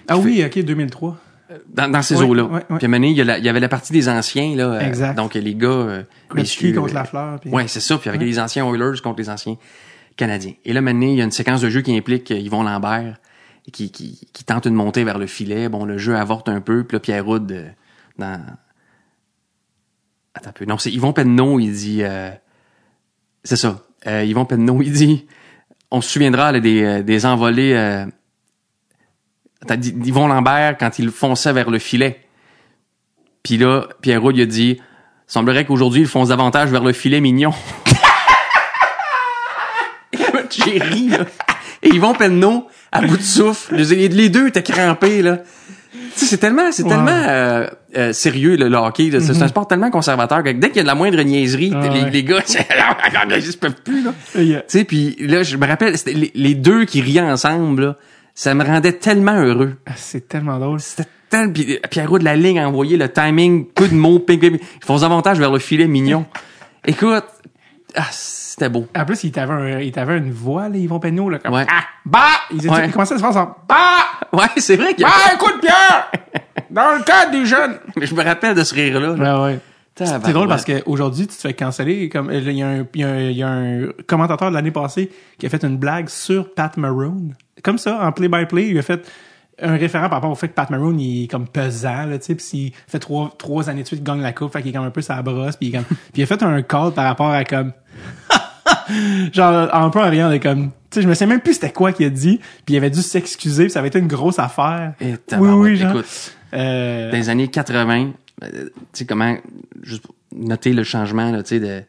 Ah 0.09 0.17
oui, 0.17 0.43
ok, 0.45 0.59
2003. 0.65 1.17
Dans, 1.73 1.89
dans 1.91 2.01
ces 2.03 2.15
Oui, 2.17 2.25
eaux-là. 2.25 2.43
oui, 2.43 2.59
oui. 2.69 2.77
Puis 2.77 2.85
à 2.85 2.87
un 2.87 2.89
moment 2.89 2.97
donné, 2.97 3.09
il 3.11 3.17
y, 3.17 3.21
a 3.21 3.23
la- 3.23 3.37
il 3.39 3.43
y 3.45 3.49
avait 3.49 3.59
la 3.59 3.69
partie 3.69 3.91
des 3.93 4.07
anciens 4.09 4.55
là. 4.55 4.65
euh, 4.73 4.79
Exact. 4.81 5.15
donc 5.15 5.33
les 5.33 5.55
gars. 5.55 5.67
Euh, 5.67 6.03
Gretzky 6.29 6.73
contre 6.73 6.91
euh, 6.91 6.93
Lafleur. 6.93 7.39
Puis... 7.39 7.49
Ouais, 7.49 7.67
c'est 7.67 7.79
ça. 7.79 7.97
Puis 7.97 8.07
avec 8.09 8.21
les 8.21 8.39
anciens 8.39 8.65
Oilers 8.67 9.01
contre 9.03 9.17
les 9.19 9.29
anciens 9.31 9.55
Canadiens. 10.15 10.53
Et 10.65 10.73
là, 10.73 10.81
maintenant, 10.81 11.07
il 11.07 11.15
y 11.15 11.21
a 11.21 11.23
une 11.23 11.31
séquence 11.31 11.61
de 11.61 11.69
jeu 11.69 11.81
qui 11.81 11.95
implique 11.97 12.29
Yvon 12.29 12.63
Lambert 12.63 13.15
qui, 13.71 13.91
qui, 13.91 14.27
qui 14.33 14.43
tente 14.43 14.65
une 14.65 14.73
montée 14.73 15.03
vers 15.03 15.17
le 15.17 15.27
filet. 15.27 15.69
Bon, 15.69 15.85
le 15.85 15.97
jeu 15.97 16.15
avorte 16.15 16.49
un 16.49 16.61
peu. 16.61 16.83
Puis 16.83 16.95
là, 16.95 16.99
Pierre 16.99 17.25
Roud, 17.25 17.51
euh, 17.51 17.69
dans... 18.17 18.41
Attends 20.33 20.49
un 20.49 20.53
peu. 20.53 20.65
Non, 20.65 20.77
c'est 20.77 20.91
Yvon 20.91 21.13
Penneau, 21.13 21.59
il 21.59 21.71
dit... 21.71 22.03
euh, 22.03 22.31
C'est 23.43 23.55
ça. 23.55 23.81
Euh, 24.07 24.23
Yvon 24.23 24.45
Penneau, 24.45 24.81
il 24.81 24.91
dit... 24.91 25.27
On 25.91 26.01
se 26.01 26.09
souviendra 26.09 26.51
là, 26.51 26.59
des, 26.59 26.83
euh, 26.83 27.03
des 27.03 27.25
envolées... 27.25 27.73
Euh... 27.73 28.05
Attends, 29.61 29.81
Yvon 29.81 30.27
Lambert, 30.27 30.77
quand 30.77 30.99
il 30.99 31.11
fonçait 31.11 31.53
vers 31.53 31.69
le 31.69 31.79
filet. 31.79 32.25
Puis 33.43 33.57
là, 33.57 33.87
Pierre 34.01 34.21
Roud, 34.21 34.35
il 34.35 34.41
a 34.41 34.45
dit... 34.45 34.81
Semblerait 35.27 35.65
qu'aujourd'hui, 35.65 36.01
il 36.01 36.07
fonce 36.07 36.29
davantage 36.29 36.71
vers 36.71 36.83
le 36.83 36.93
filet 36.93 37.21
mignon. 37.21 37.53
J'ai 40.49 40.79
ri, 40.79 41.09
là. 41.09 41.25
Et 41.83 41.89
Yvon 41.89 42.13
Penneau, 42.13 42.67
à 42.91 43.01
bout 43.01 43.17
de 43.17 43.21
souffle. 43.21 43.75
Les 43.75 44.29
deux 44.29 44.47
étaient 44.47 44.63
crampés, 44.63 45.21
là. 45.21 45.37
Tu 45.91 45.97
sais, 46.15 46.25
c'est 46.25 46.37
tellement, 46.37 46.71
c'est 46.71 46.83
Wow. 46.83 46.89
tellement 46.89 47.07
euh, 47.27 47.67
euh, 47.97 48.13
sérieux, 48.13 48.55
le, 48.57 48.67
le 48.67 48.77
hockey. 48.77 49.09
là. 49.09 49.19
C'est 49.21 49.33
c'est 49.33 49.41
un 49.41 49.47
sport 49.47 49.67
tellement 49.67 49.89
conservateur 49.89 50.43
que 50.43 50.49
dès 50.49 50.67
qu'il 50.67 50.77
y 50.77 50.79
a 50.79 50.83
de 50.83 50.87
la 50.87 50.95
moindre 50.95 51.21
niaiserie, 51.23 51.71
Ah 51.75 51.81
les, 51.87 52.01
ouais. 52.03 52.09
les 52.11 52.23
gars, 52.23 52.41
ils 52.45 53.43
se 53.43 53.57
peuvent 53.57 53.81
plus, 53.83 54.03
là. 54.03 54.13
Tu 54.33 54.53
sais, 54.67 54.83
puis 54.83 55.15
là, 55.19 55.43
je 55.43 55.57
me 55.57 55.65
rappelle, 55.65 55.97
c'était 55.97 56.13
les, 56.13 56.31
les 56.35 56.55
deux 56.55 56.85
qui 56.85 57.01
riaient 57.01 57.21
ensemble, 57.21 57.81
là. 57.83 57.95
Ça 58.35 58.53
me 58.53 58.63
rendait 58.63 58.93
tellement 58.93 59.35
heureux. 59.41 59.75
Ah, 59.85 59.91
C'est 59.97 60.27
tellement 60.29 60.59
drôle. 60.59 60.79
C'était 60.79 61.09
tellement... 61.29 61.51
Puis 61.53 61.73
euh, 61.75 61.87
Pierrot 61.89 62.19
de 62.19 62.23
la 62.23 62.35
ligne 62.35 62.59
a 62.59 62.67
envoyé 62.67 62.95
le 62.95 63.09
timing, 63.09 63.65
peu 63.67 63.87
de 63.87 63.95
mots, 63.95 64.19
ping, 64.19 64.39
ping, 64.39 64.51
ping. 64.57 64.59
Ils 64.81 64.85
font 64.85 65.03
avantage 65.03 65.39
vers 65.39 65.51
le 65.51 65.59
filet 65.59 65.87
mignon. 65.87 66.25
Écoute, 66.85 67.25
ah, 67.95 68.07
c'était 68.11 68.69
beau. 68.69 68.87
En 68.95 69.05
plus, 69.05 69.23
il 69.23 69.31
t'avait 69.31 69.53
un, 69.53 69.79
il 69.79 69.91
t'avait 69.91 70.17
une 70.17 70.31
voix, 70.31 70.69
là, 70.69 70.77
Yvon 70.77 70.99
Penneau, 70.99 71.29
là, 71.29 71.39
comme, 71.39 71.53
Ouais. 71.53 71.65
ah, 71.69 71.83
bah! 72.05 72.19
Il 72.51 72.57
disait, 72.57 72.69
Ouais. 72.69 72.85
il 72.87 72.91
commençait 72.91 73.15
à 73.15 73.17
se 73.17 73.23
faire 73.23 73.33
ça. 73.33 73.55
Bah! 73.67 73.75
Ouais, 74.33 74.45
c'est 74.57 74.75
vrai 74.75 74.93
qu'il 74.93 75.01
y 75.01 75.05
a... 75.05 75.07
Bah, 75.09 75.33
écoute, 75.35 75.59
Pierre! 75.61 76.11
Dans 76.69 76.97
le 76.97 77.03
cadre 77.03 77.31
des 77.31 77.45
jeunes! 77.45 77.77
Mais 77.97 78.05
je 78.05 78.13
me 78.15 78.23
rappelle 78.23 78.55
de 78.55 78.63
ce 78.63 78.75
rire-là. 78.75 79.15
là. 79.15 79.41
Ouais, 79.41 79.53
ouais. 79.53 79.59
C'est 79.95 80.31
drôle 80.31 80.47
parce 80.47 80.63
qu'aujourd'hui, 80.63 81.27
tu 81.27 81.35
te 81.35 81.41
fais 81.41 81.53
canceller. 81.53 82.07
Comme, 82.07 82.31
il 82.31 82.49
y, 82.53 82.63
a 82.63 82.67
un- 82.67 82.85
il 82.93 83.01
y 83.01 83.03
a 83.03 83.07
un- 83.09 83.19
il 83.19 83.35
y 83.37 83.43
a 83.43 83.49
un 83.49 83.87
commentateur 84.07 84.49
de 84.49 84.55
l'année 84.55 84.71
passée 84.71 85.11
qui 85.37 85.45
a 85.45 85.49
fait 85.49 85.61
une 85.65 85.75
blague 85.77 86.07
sur 86.07 86.53
Pat 86.53 86.77
Maroon. 86.77 87.31
Comme 87.63 87.77
ça, 87.77 87.99
en 88.01 88.13
play-by-play, 88.13 88.69
il 88.69 88.77
a 88.77 88.81
fait 88.81 89.05
un 89.61 89.75
référent 89.77 90.05
par 90.09 90.17
rapport 90.17 90.31
au 90.31 90.35
fait 90.35 90.47
que 90.49 90.53
Pat 90.53 90.69
Maroon, 90.69 90.97
il 90.97 91.23
est 91.23 91.27
comme 91.27 91.47
pesant, 91.47 92.05
là, 92.05 92.17
tu 92.19 92.25
sais, 92.33 92.35
s'il 92.39 92.71
fait 92.87 92.99
trois, 92.99 93.33
trois 93.37 93.69
années 93.69 93.81
de 93.83 93.87
suite, 93.87 93.99
il 94.01 94.03
gagne 94.03 94.21
la 94.21 94.31
coupe, 94.33 94.51
fait 94.53 94.61
qu'il 94.61 94.71
est 94.71 94.73
comme 94.73 94.85
un 94.85 94.91
peu 94.91 95.01
sa 95.01 95.21
brosse, 95.21 95.55
pis 95.57 95.67
il 95.67 95.75
est 95.75 95.77
comme, 95.77 95.85
puis 96.13 96.21
il 96.21 96.23
a 96.23 96.25
fait 96.25 96.41
un 96.43 96.61
call 96.61 96.91
par 96.93 97.05
rapport 97.05 97.31
à 97.31 97.43
comme, 97.43 97.71
genre, 99.33 99.73
un 99.73 99.89
peu 99.89 99.99
en 99.99 100.09
rien, 100.09 100.29
de 100.29 100.37
comme, 100.37 100.71
tu 100.89 100.95
sais, 100.95 101.01
je 101.01 101.07
me 101.07 101.13
sais 101.13 101.25
même 101.25 101.41
plus 101.41 101.53
c'était 101.55 101.71
quoi 101.71 101.91
qu'il 101.91 102.05
a 102.05 102.09
dit, 102.09 102.39
puis 102.65 102.75
il 102.75 102.77
avait 102.77 102.89
dû 102.89 103.01
s'excuser, 103.01 103.65
pis 103.65 103.71
ça 103.71 103.79
avait 103.79 103.89
été 103.89 103.99
une 103.99 104.07
grosse 104.07 104.39
affaire. 104.39 104.93
Et 105.01 105.13
oui, 105.37 105.49
oui, 105.49 105.75
genre. 105.75 105.91
Écoute, 105.91 106.33
Euh, 106.53 107.11
dans 107.11 107.17
les 107.17 107.29
années 107.29 107.47
80, 107.47 108.11
euh, 108.43 108.47
tu 108.47 108.69
sais 108.93 109.05
comment, 109.05 109.35
juste 109.83 110.01
pour 110.03 110.15
noter 110.35 110.73
le 110.73 110.83
changement, 110.83 111.31
là, 111.31 111.43
tu 111.43 111.49
sais, 111.49 111.59
de 111.59 111.83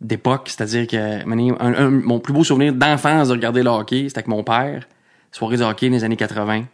d'époque, 0.00 0.42
c'est-à-dire 0.48 0.86
que 0.86 1.24
mané, 1.24 1.50
un- 1.58 1.74
un- 1.74 1.90
mon 1.90 2.20
plus 2.20 2.32
beau 2.32 2.44
souvenir 2.44 2.72
d'enfance 2.72 3.26
de 3.28 3.32
regarder 3.32 3.64
le 3.64 3.70
hockey, 3.70 4.04
c'était 4.06 4.18
avec 4.18 4.28
mon 4.28 4.44
père, 4.44 4.86
soirée 5.32 5.56
de 5.56 5.64
hockey 5.64 5.88
dans 5.88 5.96
les 5.96 6.04
années 6.04 6.16
80. 6.16 6.64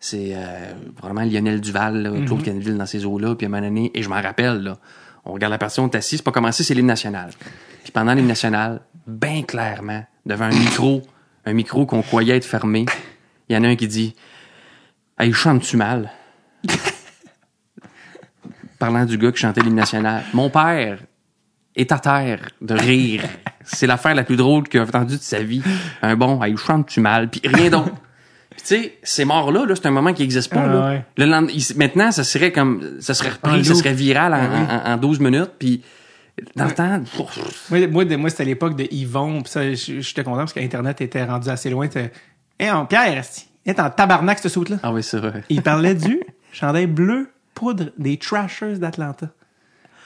C'est 0.00 0.32
euh, 0.34 0.72
vraiment 1.02 1.22
Lionel 1.22 1.60
Duval, 1.60 2.02
là, 2.02 2.10
Claude 2.24 2.44
Canville 2.44 2.76
dans 2.76 2.86
ces 2.86 3.04
eaux-là, 3.04 3.34
puis 3.34 3.46
à 3.46 3.48
un 3.48 3.50
moment 3.50 3.66
donné, 3.66 3.90
et 3.94 4.02
je 4.02 4.08
m'en 4.08 4.20
rappelle, 4.20 4.62
là, 4.62 4.78
on 5.24 5.32
regarde 5.32 5.50
la 5.50 5.58
partie, 5.58 5.80
on 5.80 5.88
est 5.88 5.96
assis, 5.96 6.18
c'est 6.18 6.22
pas 6.22 6.30
commencé, 6.30 6.62
c'est 6.62 6.74
l'hymne 6.74 6.86
national. 6.86 7.30
Puis 7.82 7.90
pendant 7.92 8.14
l'hymne 8.14 8.28
national, 8.28 8.80
bien 9.06 9.42
clairement, 9.42 10.04
devant 10.24 10.44
un 10.44 10.56
micro, 10.56 11.02
un 11.44 11.52
micro 11.52 11.84
qu'on 11.84 12.02
croyait 12.02 12.36
être 12.36 12.44
fermé, 12.44 12.86
il 13.48 13.56
y 13.56 13.58
en 13.58 13.64
a 13.64 13.68
un 13.68 13.76
qui 13.76 13.88
dit 13.88 14.14
«Hey, 15.18 15.32
chantes-tu 15.32 15.76
mal?» 15.76 16.12
Parlant 18.78 19.04
du 19.04 19.18
gars 19.18 19.32
qui 19.32 19.38
chantait 19.38 19.62
l'hymne 19.62 19.74
national. 19.74 20.22
Mon 20.32 20.50
père 20.50 21.00
est 21.76 21.92
à 21.92 21.98
terre 21.98 22.40
de 22.60 22.74
rire. 22.74 23.22
C'est 23.64 23.86
l'affaire 23.86 24.14
la 24.14 24.24
plus 24.24 24.36
drôle 24.36 24.68
qu'il 24.68 24.80
a 24.80 24.84
entendue 24.84 25.16
de 25.16 25.22
sa 25.22 25.42
vie. 25.42 25.62
Un 26.02 26.16
bon, 26.16 26.42
hey, 26.42 26.56
chante-tu 26.56 27.00
mal? 27.00 27.28
Puis 27.28 27.40
rien 27.44 27.70
d'autre. 27.70 27.92
Puis 28.50 28.60
tu 28.62 28.66
sais, 28.82 28.98
ces 29.02 29.24
morts-là, 29.24 29.66
là, 29.66 29.76
c'est 29.76 29.86
un 29.86 29.92
moment 29.92 30.12
qui 30.12 30.22
n'existe 30.22 30.52
pas. 30.52 30.62
Ah, 30.64 30.66
là. 30.66 30.88
ouais. 30.88 31.04
Le 31.16 31.50
il- 31.52 31.76
maintenant, 31.76 32.10
ça 32.10 32.24
serait 32.24 32.50
comme, 32.50 32.96
ça 33.00 33.14
serait 33.14 33.28
repris, 33.30 33.64
ça 33.64 33.74
serait 33.76 33.92
viral 33.92 34.34
en, 34.34 34.38
Ah 34.68 34.82
en- 34.86 34.92
en 34.94 34.96
12 34.96 35.20
minutes. 35.20 35.52
Puis 35.58 35.82
dans 36.56 36.64
le 36.64 36.72
temps, 36.72 37.00
Moi, 37.70 37.86
moi, 37.88 38.04
moi 38.16 38.30
c'était 38.30 38.44
l'époque 38.46 38.74
de 38.74 38.88
Yvon, 38.90 39.42
pis 39.42 39.50
ça, 39.50 39.72
j'étais 39.74 40.24
content 40.24 40.38
parce 40.38 40.54
qu'Internet 40.54 41.00
était 41.00 41.24
rendu 41.24 41.48
assez 41.50 41.70
loin. 41.70 41.88
Hé, 42.58 42.70
en 42.70 42.86
Pierre, 42.86 43.18
esti, 43.18 43.48
il 43.64 43.70
est 43.70 43.80
en 43.80 43.90
tabarnak, 43.90 44.38
ce 44.40 44.48
soute-là. 44.48 44.78
ah 44.82 44.92
oui, 44.92 45.02
c'est 45.04 45.18
vrai. 45.18 45.44
Il 45.50 45.62
parlait 45.62 45.94
du 45.94 46.18
chandail 46.50 46.86
bleu 46.88 47.30
poudre 47.54 47.90
des 47.98 48.16
Trashers 48.16 48.78
d'Atlanta. 48.78 49.28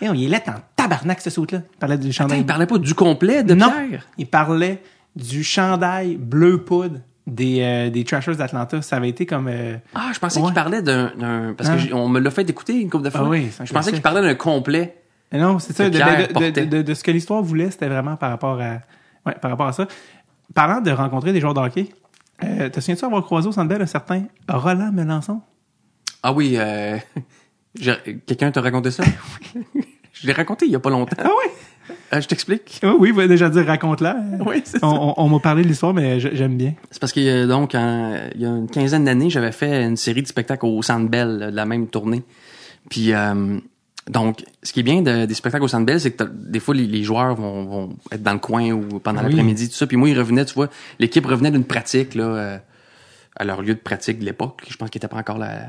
Et 0.02 0.08
on 0.08 0.14
il 0.14 0.34
est 0.34 0.48
en 0.48 0.54
tabarnak, 0.76 1.20
ce 1.20 1.30
soute-là. 1.30 1.62
Il 1.74 1.78
parlait 1.78 1.96
du 1.96 2.12
chandail. 2.12 2.40
Il 2.40 2.46
parlait 2.46 2.66
pas 2.66 2.76
du 2.78 2.94
complet 2.94 3.42
de 3.44 3.54
non, 3.54 3.70
Pierre? 3.70 4.06
il 4.18 4.26
parlait 4.26 4.82
du 5.16 5.44
chandail 5.44 6.16
bleu 6.16 6.62
poudre 6.64 6.98
des, 7.26 7.60
euh, 7.62 7.88
des 7.90 8.02
Trashers 8.04 8.34
d'Atlanta. 8.34 8.82
Ça 8.82 8.96
avait 8.96 9.08
été 9.08 9.24
comme... 9.26 9.46
euh, 9.48 9.76
Ah, 9.94 10.10
je 10.12 10.18
pensais 10.18 10.40
Ouais. 10.40 10.46
qu'il 10.46 10.54
parlait 10.54 10.82
d'un, 10.82 11.54
parce 11.56 11.70
que 11.70 11.74
Ah. 11.74 11.78
j'ai- 11.78 11.92
on 11.94 12.08
me 12.08 12.18
l'a 12.18 12.30
fait 12.32 12.48
écouter 12.50 12.80
une 12.80 12.90
couple 12.90 13.04
de 13.04 13.10
fois. 13.10 13.20
Ah 13.24 13.28
oui, 13.28 13.48
je 13.64 13.72
pensais 13.72 13.92
qu'il 13.92 14.02
parlait 14.02 14.22
d'un 14.22 14.34
complet. 14.34 14.96
Non, 15.32 15.58
c'est 15.60 15.72
ça. 15.72 15.88
De, 15.88 16.82
de- 16.82 16.94
ce 16.94 17.02
que 17.04 17.10
l'histoire 17.12 17.42
voulait, 17.42 17.70
c'était 17.70 17.88
vraiment 17.88 18.16
par 18.16 18.30
rapport 18.30 18.60
à, 18.60 18.80
ouais, 19.24 19.34
par 19.40 19.50
rapport 19.52 19.68
à 19.68 19.72
ça. 19.72 19.86
Parlant 20.52 20.80
de 20.80 20.90
rencontrer 20.90 21.32
des 21.32 21.40
joueurs 21.40 21.54
de 21.54 21.60
hockey, 21.60 21.88
euh, 22.44 22.68
te 22.68 22.80
souviens-tu 22.80 23.04
avoir 23.04 23.22
croisé 23.24 23.48
au 23.48 23.52
Centre 23.52 23.80
un 23.80 23.86
certain 23.86 24.24
Roland 24.48 24.90
Melançon? 24.92 25.40
Ah 26.24 26.32
oui, 26.32 26.56
euh, 26.58 26.98
quelqu'un 28.26 28.50
t'a 28.50 28.60
raconté 28.60 28.90
ça? 28.90 29.04
je 30.22 30.26
l'ai 30.26 30.32
raconté 30.32 30.66
il 30.66 30.72
y 30.72 30.76
a 30.76 30.80
pas 30.80 30.90
longtemps. 30.90 31.16
Ah 31.18 31.28
oui? 31.28 31.50
Euh, 32.14 32.20
je 32.20 32.28
t'explique. 32.28 32.80
Oui, 32.82 32.94
oui, 32.98 33.10
va 33.12 33.26
déjà 33.26 33.50
dire 33.50 33.66
raconte-la. 33.66 34.16
Oui, 34.46 34.62
c'est 34.64 34.82
On, 34.84 35.10
on- 35.10 35.14
on 35.16 35.28
m'a 35.28 35.40
parlé 35.40 35.62
de 35.62 35.68
l'histoire, 35.68 35.92
mais 35.92 36.20
j'aime 36.20 36.56
bien. 36.56 36.74
C'est 36.90 37.00
parce 37.00 37.12
y 37.24 37.28
a 37.30 37.46
donc, 37.46 37.74
en- 37.74 38.16
il 38.34 38.40
y 38.40 38.46
a 38.46 38.50
une 38.50 38.68
quinzaine 38.68 39.04
d'années, 39.04 39.30
j'avais 39.30 39.52
fait 39.52 39.82
une 39.84 39.96
série 39.96 40.22
de 40.22 40.28
spectacles 40.28 40.64
au 40.66 40.80
Centre 40.82 41.08
Bell, 41.10 41.48
de 41.50 41.56
la 41.56 41.64
même 41.66 41.88
tournée. 41.88 42.22
Puis, 42.88 43.12
euh, 43.12 43.58
donc, 44.08 44.44
ce 44.62 44.72
qui 44.72 44.80
est 44.80 44.84
bien 44.84 45.02
de- 45.02 45.26
des 45.26 45.34
spectacles 45.34 45.64
au 45.64 45.68
Centre 45.68 45.84
Bell, 45.86 46.00
c'est 46.00 46.12
que 46.12 46.24
des 46.24 46.60
fois, 46.60 46.74
les, 46.74 46.86
les 46.86 47.02
joueurs 47.02 47.34
vont, 47.34 47.64
vont 47.64 47.96
être 48.12 48.22
dans 48.22 48.32
le 48.34 48.38
coin 48.38 48.70
ou 48.70 48.98
pendant 49.00 49.20
Oui. 49.20 49.26
l'après-midi, 49.28 49.68
tout 49.68 49.74
ça. 49.74 49.86
Puis 49.86 49.96
moi, 49.96 50.08
ils 50.08 50.18
revenaient, 50.18 50.44
tu 50.44 50.54
vois, 50.54 50.68
l'équipe 51.00 51.26
revenait 51.26 51.50
d'une 51.50 51.64
pratique, 51.64 52.14
là, 52.14 52.24
euh, 52.24 52.58
à 53.36 53.44
leur 53.44 53.62
lieu 53.62 53.74
de 53.74 53.80
pratique 53.80 54.18
de 54.20 54.24
l'époque. 54.24 54.62
Je 54.68 54.76
pense 54.76 54.88
qu'ils 54.90 54.98
n'étaient 55.00 55.08
pas 55.08 55.18
encore 55.18 55.38
la, 55.38 55.68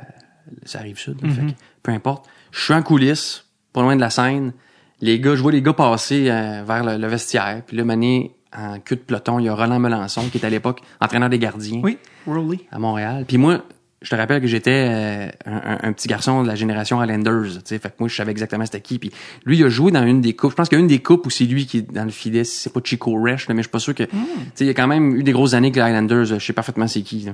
ça 0.65 0.79
arrive 0.79 0.99
sud. 0.99 1.19
Fait 1.21 1.41
que, 1.41 1.51
peu 1.81 1.91
importe. 1.91 2.27
Je 2.51 2.59
suis 2.61 2.73
en 2.73 2.83
coulisses, 2.83 3.42
pas 3.73 3.81
loin 3.81 3.95
de 3.95 4.01
la 4.01 4.09
scène. 4.09 4.53
Les 5.01 5.19
gars, 5.19 5.35
je 5.35 5.41
vois 5.41 5.51
les 5.51 5.61
gars 5.61 5.73
passer 5.73 6.29
euh, 6.29 6.63
vers 6.65 6.83
le, 6.83 6.97
le 6.97 7.07
vestiaire. 7.07 7.61
Puis 7.65 7.75
là, 7.75 7.83
mané, 7.83 8.31
en 8.55 8.79
queue 8.79 8.95
de 8.95 9.01
peloton, 9.01 9.39
il 9.39 9.45
y 9.45 9.49
a 9.49 9.55
Roland 9.55 9.79
Melançon, 9.79 10.29
qui 10.29 10.37
était 10.37 10.47
à 10.47 10.49
l'époque 10.49 10.81
entraîneur 11.01 11.29
des 11.29 11.39
gardiens 11.39 11.81
Oui, 11.83 11.97
Rolly. 12.25 12.61
à 12.71 12.79
Montréal. 12.79 13.25
Puis 13.27 13.37
moi, 13.37 13.63
je 14.01 14.09
te 14.09 14.15
rappelle 14.15 14.41
que 14.41 14.47
j'étais 14.47 14.85
euh, 14.89 15.27
un, 15.45 15.93
petit 15.93 16.07
garçon 16.09 16.43
de 16.43 16.47
la 16.47 16.55
génération 16.55 17.01
sais, 17.01 17.79
fait 17.79 17.89
que 17.89 17.95
moi, 17.99 18.09
je 18.09 18.15
savais 18.15 18.31
exactement 18.31 18.65
c'était 18.65 18.81
qui. 18.81 18.99
Puis 18.99 19.11
lui, 19.45 19.57
il 19.57 19.63
a 19.63 19.69
joué 19.69 19.91
dans 19.91 20.05
une 20.05 20.21
des 20.21 20.33
coupes. 20.33 20.51
Je 20.51 20.55
pense 20.55 20.69
qu'il 20.69 20.77
y 20.77 20.81
a 20.81 20.83
une 20.83 20.87
des 20.87 20.99
coupes 20.99 21.25
où 21.25 21.29
c'est 21.29 21.45
lui 21.45 21.65
qui 21.65 21.79
est 21.79 21.91
dans 21.93 22.03
le 22.03 22.11
filet. 22.11 22.43
C'est 22.43 22.71
pas 22.71 22.81
Chico 22.83 23.13
Resch, 23.13 23.47
là, 23.47 23.53
mais 23.55 23.61
je 23.61 23.67
suis 23.67 23.71
pas 23.71 23.79
sûr 23.79 23.95
que. 23.95 24.03
Tu 24.03 24.09
sais, 24.55 24.65
il 24.65 24.67
y 24.67 24.71
a 24.71 24.73
quand 24.73 24.87
même 24.87 25.15
eu 25.15 25.23
des 25.23 25.31
grosses 25.31 25.53
années 25.53 25.71
que 25.71 25.79
les 25.79 25.87
Islanders. 25.87 26.25
Je 26.25 26.39
sais 26.39 26.53
parfaitement 26.53 26.87
c'est 26.87 27.01
qui. 27.01 27.21
là. 27.21 27.31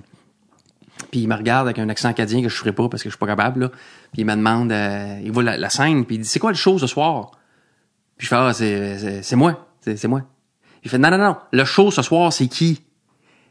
Puis 1.12 1.22
il 1.22 1.28
me 1.28 1.36
regarde 1.36 1.68
avec 1.68 1.80
un 1.80 1.90
accent 1.90 2.10
acadien 2.10 2.42
que 2.42 2.50
je 2.50 2.56
ferai 2.56 2.72
pas 2.74 2.88
parce 2.90 3.02
que 3.04 3.10
je 3.10 3.14
suis 3.14 3.20
pas 3.20 3.28
capable. 3.28 3.62
Là. 3.62 3.70
Puis 4.12 4.22
il 4.22 4.26
me 4.26 4.36
demande, 4.36 4.72
euh, 4.72 5.20
il 5.24 5.32
voit 5.32 5.44
la, 5.44 5.70
scène, 5.70 6.06
puis 6.06 6.18
il 6.18 6.20
dit 6.20 6.28
c'est 6.28 6.40
quoi 6.40 6.52
le 6.52 6.58
show 6.58 6.78
ce 6.78 6.88
soir? 6.88 7.32
Puis 8.18 8.26
je 8.26 8.30
fais 8.30 8.36
ah 8.36 8.54
c'est 8.54 9.22
c'est- 9.24 9.36
moi, 9.36 9.68
c'est 9.82 10.08
moi. 10.08 10.22
Il 10.84 10.90
fait 10.90 10.98
non 10.98 11.10
non 11.10 11.18
non, 11.18 11.38
le 11.52 11.66
show 11.66 11.90
ce 11.92 12.02
soir 12.02 12.32
c'est 12.34 12.48
qui? 12.48 12.82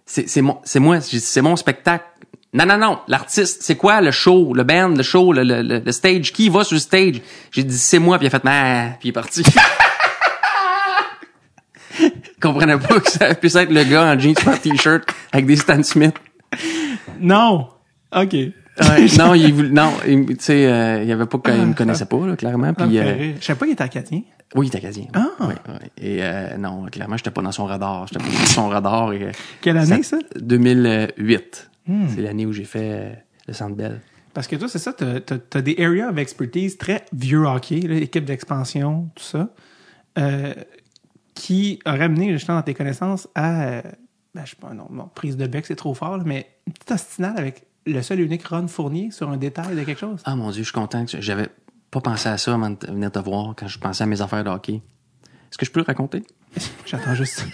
C'est 0.07 0.29
c'est 0.29 0.41
moi, 0.43 0.61
c'est 1.01 1.43
mon 1.43 1.57
spectacle. 1.57 2.05
Non 2.53 2.65
non 2.66 2.79
non, 2.79 2.99
l'artiste 3.09 3.62
c'est 3.62 3.77
quoi 3.77 4.01
le 4.01 4.11
show, 4.11 4.55
le 4.55 4.62
band, 4.62 4.89
le 4.91 5.03
show, 5.03 5.33
le, 5.33 5.43
le, 5.43 5.62
le- 5.62 5.93
stage, 5.93 6.33
qui 6.33 6.49
va 6.49 6.65
sur 6.65 6.75
le 6.75 6.81
stage? 6.81 7.20
J'ai 7.51 7.65
dit 7.65 7.77
c'est 7.77 7.99
moi, 7.99 8.19
puis 8.19 8.27
il 8.27 8.35
a 8.35 8.39
fait 8.39 8.47
ah, 8.47 8.91
puis 9.01 9.09
il 9.09 9.11
est 9.11 9.12
parti. 9.12 9.43
Il 12.01 12.41
comprenait 12.41 12.79
pas 12.79 13.01
que 13.01 13.11
ça 13.11 13.35
puisse 13.35 13.57
être 13.57 13.70
le 13.73 13.83
gars 13.83 14.12
en 14.12 14.19
jeans 14.19 14.35
pas 14.35 14.57
t-shirt 14.57 15.03
avec 15.33 15.47
des 15.47 15.57
Stan 15.57 15.83
Smith. 15.83 16.15
Non! 17.20 17.69
OK. 18.16 18.35
non, 19.19 19.35
il 19.35 19.53
voulait- 19.53 19.70
non, 19.70 19.93
il- 20.07 20.25
tu 20.27 20.37
sais, 20.39 20.66
euh, 20.66 21.03
il 21.03 21.09
y 21.09 21.12
avait 21.12 21.27
pas 21.27 21.39
qu'il 21.39 21.66
me 21.66 21.75
connaissait 21.75 22.07
pas 22.07 22.25
là, 22.27 22.37
clairement. 22.37 22.69
Me 22.69 22.73
Puis 22.75 22.99
euh. 22.99 23.35
Je 23.41 23.45
savais 23.45 23.59
pas 23.59 23.66
qu'il 23.66 23.73
était 23.73 23.83
acadien. 23.83 24.23
oui, 24.55 24.66
il 24.66 24.69
était 24.69 24.79
acadien. 24.79 25.07
Ah. 25.15 25.27
Oui, 25.41 25.55
oui. 25.69 25.75
Et 26.01 26.19
euh, 26.23 26.57
non, 26.57 26.87
clairement, 26.87 27.16
j'étais 27.16 27.33
pas 27.33 27.43
dans 27.43 27.51
son 27.53 27.66
radar. 27.66 28.07
J'étais 28.07 28.25
pas 28.25 28.31
dans 28.31 28.47
son 28.47 28.69
radar. 28.69 29.12
Et, 29.12 29.25
euh, 29.25 29.33
Quelle 29.61 29.79
année, 29.79 30.03
ça? 30.05 30.19
2008. 30.41 31.70
Hmm. 31.89 32.07
C'est 32.15 32.23
l'année 32.23 32.47
où 32.47 32.53
j'ai 32.53 32.65
fait 32.65 33.25
le 33.49 33.53
Centre 33.53 33.75
Bell. 33.75 34.01
Parce 34.33 34.47
que 34.47 34.55
toi, 34.57 34.69
c'est 34.69 34.79
ça, 34.79 34.93
t'as, 34.93 35.19
t'as- 35.20 35.39
t'as 35.39 35.61
des 35.61 35.75
areas 35.81 36.11
of 36.11 36.19
expertise 36.19 36.79
très 36.79 37.05
vieux 37.12 37.45
hockey, 37.47 37.81
là, 37.81 37.97
équipe 37.97 38.25
d'expansion, 38.25 39.09
tout 39.16 39.25
ça, 39.25 39.49
euh, 40.19 40.55
qui 41.35 41.81
aurait 41.87 42.05
amené 42.05 42.31
justement 42.33 42.59
dans 42.59 42.62
tes 42.62 42.75
connaissances 42.75 43.27
à, 43.35 43.62
euh, 43.62 43.83
ben, 44.39 44.44
je 44.47 44.51
sais 44.51 44.56
pas, 44.56 44.73
non, 44.73 44.89
prise 45.15 45.36
de 45.36 45.47
bec, 45.48 45.66
c'est 45.66 45.74
trop 45.74 45.94
fort, 45.94 46.16
là, 46.16 46.23
mais 46.24 46.47
une 46.66 46.73
petite 46.73 46.93
ostinale 46.93 47.35
avec 47.36 47.66
le 47.86 48.01
seul 48.02 48.20
et 48.20 48.23
unique 48.23 48.47
Ron 48.47 48.69
Fournier 48.69 49.10
sur 49.10 49.28
un 49.31 49.36
détail 49.36 49.74
de 49.74 49.82
quelque 49.82 49.98
chose. 49.98 50.20
Ah 50.24 50.36
mon 50.36 50.51
Dieu, 50.51 50.62
je 50.62 50.69
suis 50.69 50.73
content 50.73 51.05
que 51.06 51.20
j'avais 51.20 51.48
pas 51.90 52.01
pensé 52.01 52.28
à 52.28 52.39
ça 52.39 52.55
avant 52.55 52.70
de 52.70 52.86
venir 52.86 53.10
te 53.10 53.19
voir 53.19 53.55
quand 53.56 53.66
je 53.66 53.78
pensais 53.78 54.05
à 54.05 54.06
mes 54.06 54.20
affaires 54.20 54.44
de 54.44 54.51
hockey. 54.51 54.74
Est-ce 54.74 55.59
que 55.59 55.66
je 55.66 55.73
peux 55.73 55.81
le 55.81 55.86
raconter? 55.86 56.23
J'attends 56.86 57.15
juste 57.15 57.40
ça. 57.40 57.44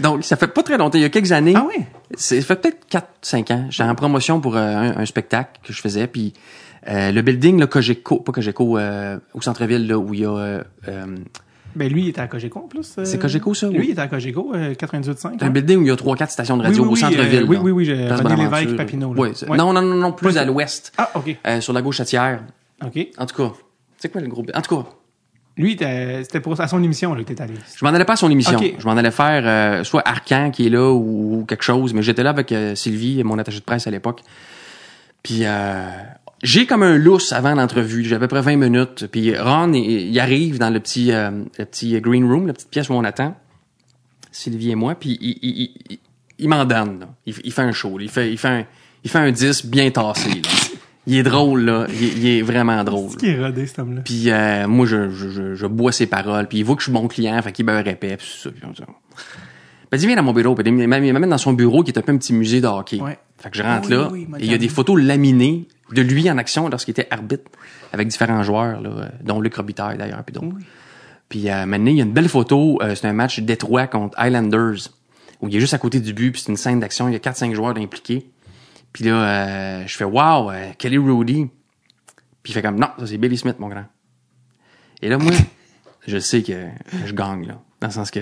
Donc, 0.00 0.24
ça 0.24 0.36
fait 0.36 0.48
pas 0.48 0.62
très 0.62 0.76
longtemps, 0.76 0.98
il 0.98 1.02
y 1.02 1.04
a 1.04 1.10
quelques 1.10 1.32
années. 1.32 1.54
Ah 1.56 1.66
oui? 1.68 1.84
Ça 2.16 2.40
fait 2.40 2.56
peut-être 2.56 2.86
4-5 3.22 3.52
ans. 3.52 3.66
J'étais 3.70 3.88
en 3.88 3.94
promotion 3.94 4.40
pour 4.40 4.56
euh, 4.56 4.60
un, 4.60 4.96
un 4.96 5.06
spectacle 5.06 5.60
que 5.62 5.72
je 5.72 5.80
faisais. 5.80 6.06
Puis 6.08 6.32
euh, 6.88 7.12
le 7.12 7.22
building, 7.22 7.60
là, 7.60 7.66
Cogeco, 7.68 8.18
pas 8.20 8.32
Cogeco, 8.32 8.76
euh, 8.76 9.18
au 9.34 9.40
centre-ville, 9.40 9.86
là, 9.86 9.98
où 9.98 10.12
il 10.14 10.20
y 10.20 10.24
a... 10.24 10.64
Ben 11.76 11.90
lui, 11.92 12.02
il 12.02 12.08
était 12.08 12.20
à 12.20 12.28
Cogeco 12.28 12.58
en 12.60 12.68
plus. 12.68 12.94
euh, 12.98 13.04
C'est 13.04 13.18
Cogeco, 13.18 13.52
ça, 13.54 13.68
Lui, 13.68 13.78
oui. 13.78 13.84
il 13.88 13.90
était 13.92 14.00
à 14.00 14.06
Cogeco, 14.08 14.52
euh, 14.54 14.74
98.5. 14.74 15.42
un 15.42 15.50
building 15.50 15.78
où 15.78 15.82
il 15.82 15.88
y 15.88 15.90
a 15.90 15.96
3-4 15.96 16.30
stations 16.30 16.56
de 16.56 16.62
radio 16.62 16.82
oui, 16.84 16.88
au 16.88 16.92
oui, 16.92 17.00
centre-ville. 17.00 17.42
euh, 17.42 17.46
oui, 17.46 17.56
oui, 17.60 17.70
oui, 17.72 17.84
j'ai-. 17.84 17.96
Lévesque, 18.36 18.76
Papineau, 18.76 19.12
là. 19.14 19.20
Oui, 19.20 19.28
c'est- 19.34 19.48
Ouais. 19.48 19.56
Non, 19.56 19.72
non, 19.72 19.82
non, 19.82 19.94
non, 19.96 20.12
plus 20.12 20.24
Pas 20.26 20.30
à 20.30 20.34
ça. 20.34 20.40
Ah. 20.42 20.44
l'ouest. 20.44 20.92
OK. 21.14 21.36
Euh, 21.46 21.60
sur 21.60 21.72
la 21.72 21.82
gauche 21.82 21.96
chatière. 21.96 22.42
OK. 22.84 23.08
En 23.18 23.26
tout 23.26 23.36
cas, 23.36 23.52
c'est 23.98 24.10
quoi 24.10 24.20
le 24.20 24.28
groupe? 24.28 24.50
En 24.54 24.60
tout 24.62 24.76
cas, 24.82 24.88
Lui, 25.56 25.76
c'était 25.78 26.40
pour 26.40 26.60
à 26.60 26.66
son 26.68 26.82
émission 26.82 27.14
là, 27.14 27.22
que 27.22 27.32
t'es 27.32 27.40
allé. 27.40 27.54
Je 27.76 27.84
m'en 27.84 27.92
allais 27.92 28.04
pas 28.04 28.14
à 28.14 28.16
son 28.16 28.30
émission. 28.30 28.58
Ok. 28.58 28.74
Je 28.78 28.84
m'en 28.86 28.96
allais 28.96 29.10
faire 29.12 29.42
euh, 29.46 29.84
soit 29.84 30.02
Arcan 30.06 30.50
qui 30.50 30.66
est 30.66 30.70
là 30.70 30.92
ou, 30.92 31.40
ou 31.40 31.44
quelque 31.44 31.62
chose, 31.64 31.94
mais 31.94 32.02
j'étais 32.02 32.22
là 32.24 32.30
avec 32.30 32.52
Sylvie, 32.74 33.22
mon 33.24 33.38
attaché 33.38 33.60
de 33.60 33.64
presse 33.64 33.86
à 33.86 33.90
l'époque. 33.90 34.20
Puis 35.22 35.42
j'ai 36.44 36.66
comme 36.66 36.82
un 36.84 36.96
lousse 36.96 37.32
avant 37.32 37.54
l'entrevue. 37.54 38.04
J'ai 38.04 38.14
à 38.14 38.18
peu 38.20 38.28
près 38.28 38.40
20 38.42 38.56
minutes. 38.56 39.06
Puis 39.10 39.36
Ron, 39.36 39.72
il, 39.72 39.84
il 40.10 40.20
arrive 40.20 40.58
dans 40.58 40.70
le 40.70 40.78
petit, 40.78 41.10
euh, 41.10 41.30
le 41.58 41.64
petit 41.64 42.00
green 42.00 42.24
room, 42.30 42.46
la 42.46 42.52
petite 42.52 42.70
pièce 42.70 42.88
où 42.88 42.92
on 42.92 43.02
attend. 43.02 43.34
Sylvie 44.30 44.70
et 44.70 44.74
moi. 44.74 44.94
Puis 44.94 45.18
il, 45.20 45.30
il, 45.30 45.38
il, 45.42 45.70
il- 45.90 45.98
il 46.38 46.48
m'en 46.48 46.64
donne. 46.64 46.98
là. 47.00 47.08
Il, 47.26 47.34
il 47.44 47.52
fait 47.52 47.62
un 47.62 47.72
show. 47.72 47.96
là. 47.96 48.04
Il 48.04 48.10
fait, 48.10 48.30
il 48.30 48.38
fait 48.38 48.48
un, 48.48 48.64
il 49.04 49.10
fait 49.10 49.18
un 49.20 49.30
10 49.30 49.66
bien 49.66 49.90
tassé. 49.90 50.28
là. 50.30 50.48
Il 51.06 51.16
est 51.16 51.22
drôle 51.22 51.60
là. 51.64 51.86
Il, 51.90 52.04
est- 52.04 52.12
il 52.16 52.26
est 52.26 52.42
vraiment 52.42 52.82
drôle. 52.82 53.10
C'est 53.10 53.18
qui 53.18 53.26
est 53.28 53.38
rodé, 53.44 53.66
cet 53.66 53.78
homme-là? 53.78 54.00
Puis 54.04 54.30
euh, 54.30 54.66
moi, 54.66 54.84
je, 54.86 55.10
je, 55.10 55.28
je, 55.30 55.54
je 55.54 55.66
bois 55.66 55.92
ses 55.92 56.06
paroles. 56.06 56.48
Puis 56.48 56.58
il 56.58 56.64
voit 56.64 56.74
que 56.76 56.80
je 56.82 56.86
suis 56.86 56.92
bon 56.92 57.06
client, 57.08 57.40
fait 57.42 57.52
qu'il 57.52 57.64
me 57.66 57.72
répète. 57.72 58.18
Puis 58.18 58.28
ça, 58.42 58.50
puis 58.50 58.60
dit, 58.74 58.82
ben, 59.92 59.98
dis, 59.98 60.06
viens 60.08 60.16
dans 60.16 60.22
mon 60.24 60.32
bureau. 60.32 60.54
Puis 60.56 60.64
il 60.66 60.72
m'amène 60.88 61.04
il 61.24 61.28
dans 61.28 61.38
son 61.38 61.52
bureau 61.52 61.82
qui 61.84 61.92
est 61.92 61.98
un 61.98 62.02
peu 62.02 62.10
un 62.12 62.16
petit 62.16 62.32
musée 62.32 62.60
de 62.60 62.66
hockey. 62.66 63.00
Ouais. 63.00 63.18
Fait 63.38 63.50
que 63.50 63.56
je 63.56 63.62
rentre 63.62 63.88
oui, 63.88 63.94
là. 63.94 64.08
oui, 64.10 64.22
il 64.22 64.28
m'a 64.28 64.38
et 64.40 64.44
il 64.44 64.50
y 64.50 64.54
a 64.54 64.58
des 64.58 64.68
photos 64.68 65.00
laminées 65.00 65.68
de 65.94 66.02
lui 66.02 66.30
en 66.30 66.38
action 66.38 66.68
lorsqu'il 66.68 66.92
était 66.92 67.08
arbitre 67.10 67.50
avec 67.92 68.08
différents 68.08 68.42
joueurs, 68.42 68.80
là, 68.80 68.90
euh, 68.90 69.08
dont 69.22 69.40
Luc 69.40 69.54
Robitaille 69.54 69.96
d'ailleurs. 69.98 70.22
Puis 70.24 70.34
d'autres. 70.34 70.56
Puis 71.28 71.50
euh, 71.50 71.66
maintenant, 71.66 71.90
il 71.90 71.96
y 71.96 72.00
a 72.00 72.04
une 72.04 72.12
belle 72.12 72.28
photo. 72.28 72.78
euh, 72.82 72.94
c'est 72.94 73.06
un 73.06 73.12
match 73.12 73.40
Détroit 73.40 73.86
contre 73.86 74.18
Highlanders 74.18 74.90
où 75.40 75.48
il 75.48 75.56
est 75.56 75.60
juste 75.60 75.74
à 75.74 75.78
côté 75.78 76.00
du 76.00 76.12
but. 76.12 76.32
Puis 76.32 76.42
c'est 76.42 76.50
une 76.50 76.56
scène 76.56 76.80
d'action. 76.80 77.08
Il 77.08 77.12
y 77.12 77.16
a 77.16 77.18
4-5 77.18 77.54
joueurs 77.54 77.76
impliqués. 77.76 78.30
Puis 78.92 79.04
là, 79.04 79.12
euh, 79.12 79.86
je 79.86 79.96
fais 79.96 80.04
Wow, 80.04 80.50
euh, 80.50 80.72
Kelly 80.78 80.98
Rudy? 80.98 81.48
Puis 82.42 82.52
il 82.52 82.54
fait 82.54 82.62
comme 82.62 82.78
Non, 82.78 82.88
ça 82.98 83.06
c'est 83.06 83.18
Billy 83.18 83.36
Smith, 83.36 83.58
mon 83.58 83.68
grand. 83.68 83.86
Et 85.02 85.08
là, 85.08 85.18
moi, 85.18 85.32
je 86.06 86.18
sais 86.18 86.42
que, 86.42 86.52
que 86.52 87.06
je 87.06 87.14
gagne, 87.14 87.46
là. 87.46 87.60
Dans 87.80 87.88
le 87.88 87.92
sens 87.92 88.10
que 88.10 88.20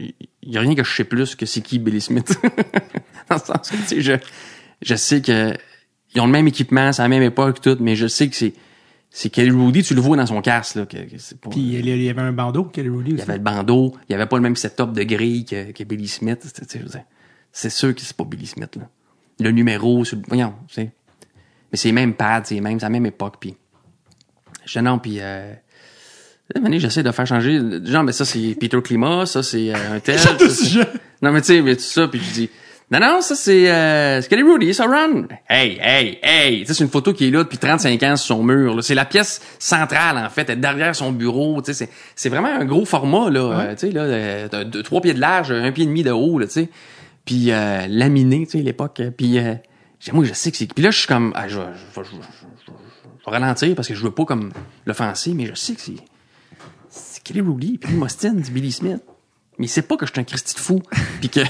il 0.00 0.14
y 0.42 0.56
a 0.58 0.60
rien 0.60 0.74
que 0.74 0.82
je 0.82 0.92
sais 0.92 1.04
plus 1.04 1.36
que 1.36 1.46
c'est 1.46 1.60
qui 1.60 1.78
Billy 1.78 2.00
Smith. 2.00 2.36
dans 3.28 3.36
le 3.36 3.40
sens 3.40 3.70
que, 3.70 3.76
tu 3.76 3.82
sais, 3.86 4.00
je, 4.00 4.12
je 4.82 4.94
sais 4.96 5.22
que 5.22 5.54
ils 6.18 6.20
ont 6.20 6.26
le 6.26 6.32
même 6.32 6.48
équipement, 6.48 6.92
c'est 6.92 7.02
la 7.02 7.08
même 7.08 7.22
époque, 7.22 7.60
tout, 7.60 7.76
mais 7.80 7.94
je 7.94 8.08
sais 8.08 8.28
que 8.28 8.34
c'est, 8.34 8.52
c'est 9.08 9.30
Kelly 9.30 9.50
Rudy, 9.50 9.84
tu 9.84 9.94
le 9.94 10.00
vois 10.00 10.16
dans 10.16 10.26
son 10.26 10.42
casque, 10.42 10.74
là, 10.74 10.86
que, 10.86 10.96
pas, 10.96 11.50
Puis 11.50 11.60
il 11.60 11.86
y 11.86 12.08
avait 12.08 12.20
un 12.20 12.32
bandeau, 12.32 12.64
Kelly 12.64 12.88
Rudy 12.88 13.12
il 13.12 13.18
y 13.18 13.22
avait 13.22 13.36
le 13.36 13.42
bandeau, 13.42 13.94
il 14.08 14.12
y 14.12 14.14
avait 14.16 14.26
pas 14.26 14.36
le 14.36 14.42
même 14.42 14.56
setup 14.56 14.92
de 14.92 15.04
grille 15.04 15.44
que, 15.44 15.70
que 15.70 15.84
Billy 15.84 16.08
Smith, 16.08 16.40
c'est 17.52 17.70
sûr 17.70 17.94
que 17.94 18.00
c'est 18.00 18.16
pas 18.16 18.24
Billy 18.24 18.46
Smith, 18.46 18.76
là. 18.76 18.88
Le 19.40 19.52
numéro, 19.52 20.04
sur 20.04 20.16
le, 20.16 20.24
voyons, 20.26 20.54
tu 20.66 20.74
sais. 20.74 20.90
Mais 21.70 21.78
c'est 21.78 21.88
les 21.88 21.92
mêmes 21.92 22.14
pads, 22.14 22.42
c'est 22.46 22.56
les 22.56 22.60
mêmes, 22.60 22.80
c'est 22.80 22.86
la 22.86 22.90
même 22.90 23.06
époque, 23.06 23.36
puis 23.38 23.54
je 24.64 24.78
dis 24.78 24.84
non, 24.84 24.98
puis 24.98 25.18
euh, 25.20 25.54
j'essaie 26.72 27.04
de 27.04 27.12
faire 27.12 27.26
changer. 27.26 27.60
Genre, 27.84 28.02
mais 28.02 28.12
ça, 28.12 28.24
c'est 28.24 28.56
Peter 28.58 28.82
Climat, 28.82 29.26
ça, 29.26 29.44
c'est 29.44 29.72
euh, 29.72 29.96
un 29.96 30.00
tel. 30.00 30.18
ça, 30.18 30.36
non, 31.22 31.30
mais 31.30 31.40
tu 31.40 31.46
sais, 31.46 31.62
mais 31.62 31.76
tout 31.76 31.82
ça, 31.82 32.08
puis 32.08 32.20
je 32.20 32.32
dis, 32.32 32.50
non, 32.90 33.00
non, 33.00 33.20
ça, 33.20 33.34
c'est 33.34 33.70
euh, 33.70 34.22
Skelly 34.22 34.42
Rudy, 34.42 34.72
ça 34.72 34.86
run. 34.86 35.24
Hey, 35.48 35.78
hey, 35.82 36.18
hey. 36.22 36.60
Tu 36.60 36.66
sais, 36.68 36.74
c'est 36.74 36.84
une 36.84 36.90
photo 36.90 37.12
qui 37.12 37.28
est 37.28 37.30
là 37.30 37.44
depuis 37.44 37.58
35 37.58 38.02
ans 38.04 38.16
sur 38.16 38.36
son 38.36 38.42
mur. 38.42 38.74
là. 38.76 38.80
C'est 38.82 38.94
la 38.94 39.04
pièce 39.04 39.42
centrale, 39.58 40.16
en 40.16 40.30
fait, 40.30 40.48
elle 40.48 40.56
est 40.58 40.60
derrière 40.60 40.96
son 40.96 41.12
bureau. 41.12 41.60
Tu 41.60 41.74
sais, 41.74 41.88
c'est, 42.16 42.28
vraiment 42.30 42.48
un 42.48 42.64
gros 42.64 42.86
format, 42.86 43.28
là. 43.30 43.40
euh, 43.40 43.74
tu 43.74 43.88
sais, 43.88 43.90
là, 43.92 44.00
euh, 44.02 44.48
trois 44.82 45.02
pieds 45.02 45.12
de 45.12 45.20
large, 45.20 45.50
un 45.52 45.70
pied 45.70 45.84
et 45.84 45.86
demi 45.86 46.02
de 46.02 46.10
haut, 46.12 46.38
là, 46.38 46.46
tu 46.46 46.52
sais. 46.54 46.70
Puis 47.26 47.50
euh, 47.52 47.86
laminé, 47.88 48.46
tu 48.46 48.52
sais, 48.52 48.62
l'époque. 48.64 49.02
Puis 49.18 49.38
euh, 49.38 49.54
moi, 50.12 50.24
je 50.24 50.32
sais 50.32 50.50
que 50.50 50.56
c'est... 50.56 50.72
Puis 50.72 50.82
là, 50.82 50.90
je 50.90 50.98
suis 51.00 51.08
comme, 51.08 51.32
ah, 51.36 51.46
je, 51.46 51.58
vais- 51.58 51.66
je, 51.94 52.00
vais- 52.00 52.06
je, 52.06 52.16
je, 52.66 53.30
ralentir 53.30 53.74
parce 53.76 53.88
que 53.88 53.94
je 53.94 54.02
veux 54.02 54.10
pas 54.12 54.24
comme 54.24 54.50
l'offenser, 54.86 55.34
mais 55.34 55.44
je 55.44 55.54
sais 55.54 55.74
que 55.74 55.80
c'est... 55.82 55.96
C'est 56.88 57.22
Kelly 57.22 57.42
Rudy, 57.42 57.76
puis 57.76 57.92
Mostyn, 57.92 58.36
Billy 58.50 58.72
Smith. 58.72 59.02
Mais 59.58 59.66
il 59.66 59.68
sait 59.68 59.82
pas 59.82 59.98
que 59.98 60.06
je 60.06 60.12
suis 60.12 60.20
un 60.20 60.24
Christy 60.24 60.54
de 60.54 60.60
fou, 60.60 60.80
puis 61.20 61.28
que 61.28 61.40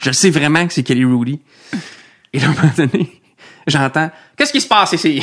je 0.00 0.10
sais 0.10 0.30
vraiment 0.30 0.66
que 0.66 0.72
c'est 0.72 0.82
Kelly 0.82 1.04
Rudy. 1.04 1.40
Et 2.32 2.40
là, 2.40 2.48
à 2.48 2.50
un 2.50 2.54
moment 2.54 2.72
donné, 2.76 3.20
j'entends 3.66 4.10
«Qu'est-ce 4.36 4.52
qui 4.52 4.60
se 4.60 4.68
passe 4.68 4.92
ici?» 4.92 5.22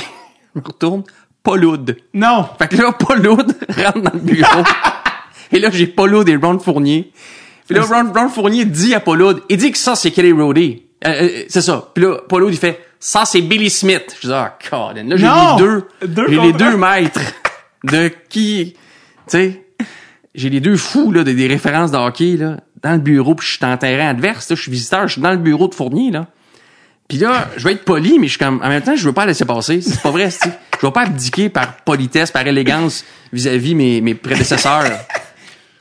Je 0.56 0.60
me 0.60 0.66
retourne, 0.66 1.04
Paul 1.42 1.66
Hood. 1.66 1.98
Non! 2.14 2.48
Fait 2.58 2.68
que 2.68 2.78
là, 2.78 2.92
Paul 2.92 3.26
Hood 3.26 3.56
rentre 3.76 4.02
dans 4.02 4.14
le 4.14 4.20
bureau. 4.20 4.64
et 5.52 5.60
là, 5.60 5.70
j'ai 5.72 5.88
Paul 5.88 6.14
Hood 6.14 6.30
et 6.30 6.36
Ron 6.36 6.60
Fournier. 6.60 7.12
Puis 7.68 7.76
là, 7.76 7.84
Ron, 7.84 8.12
Ron 8.14 8.30
Fournier 8.30 8.66
dit 8.66 8.94
à 8.94 9.00
Paul 9.00 9.22
Hood, 9.22 9.44
il 9.50 9.58
dit 9.58 9.72
que 9.72 9.78
ça, 9.78 9.96
c'est 9.96 10.12
Kelly 10.12 10.32
Rudy. 10.32 10.84
Euh, 11.06 11.10
euh, 11.10 11.44
c'est 11.48 11.62
ça. 11.62 11.90
Puis 11.94 12.04
là, 12.04 12.18
Paul 12.28 12.44
Hood, 12.44 12.54
il 12.54 12.60
fait, 12.60 12.80
ça, 13.00 13.26
c'est 13.26 13.42
Billy 13.42 13.70
Smith. 13.70 14.16
Je 14.22 14.28
dis, 14.28 14.34
ah, 14.34 14.58
Colin. 14.70 15.04
Là, 15.04 15.18
j'ai 15.18 15.26
les 15.26 15.58
deux, 15.58 15.88
Deux 16.08 16.28
j'ai 16.30 16.40
les 16.40 16.54
deux 16.54 16.78
maîtres 16.78 17.22
de 17.84 18.12
qui, 18.30 18.74
tu 18.76 18.80
sais, 19.28 19.66
j'ai 20.36 20.50
les 20.50 20.60
deux 20.60 20.78
fous, 20.78 21.12
là, 21.12 21.24
de, 21.24 21.32
des 21.32 21.48
références 21.48 21.92
de 21.92 21.98
hockey, 21.98 22.38
là, 22.38 22.58
dans 22.84 22.94
le 22.94 23.00
bureau, 23.00 23.36
puis 23.36 23.48
je 23.48 23.54
suis 23.54 23.66
en 23.66 23.78
terrain 23.78 24.10
adverse, 24.10 24.50
là, 24.50 24.56
je 24.56 24.62
suis 24.62 24.72
visiteur, 24.72 25.08
je 25.08 25.14
suis 25.14 25.22
dans 25.22 25.32
le 25.32 25.38
bureau 25.38 25.68
de 25.68 25.76
Fournier, 25.76 26.12
là. 26.12 26.28
Puis 27.08 27.18
là, 27.18 27.50
je 27.58 27.64
vais 27.66 27.74
être 27.74 27.86
poli, 27.86 28.18
mais 28.18 28.28
je 28.28 28.32
suis 28.32 28.40
comme, 28.40 28.62
en 28.64 28.70
même 28.70 28.82
temps, 28.82 28.96
je 28.96 29.06
veux 29.06 29.14
pas 29.14 29.26
laisser 29.26 29.46
passer. 29.46 29.82
C'est 29.82 30.02
pas 30.02 30.10
vrai, 30.10 30.30
c'est, 30.30 30.50
je 30.80 30.86
vais 30.86 30.92
pas 30.92 31.02
abdiquer 31.02 31.50
par 31.50 31.78
politesse, 31.78 32.32
par 32.32 32.48
élégance 32.48 33.04
vis-à-vis 33.32 33.76
mes, 33.76 34.02
mes 34.02 34.16
prédécesseurs. 34.16 34.84
tu 34.86 34.92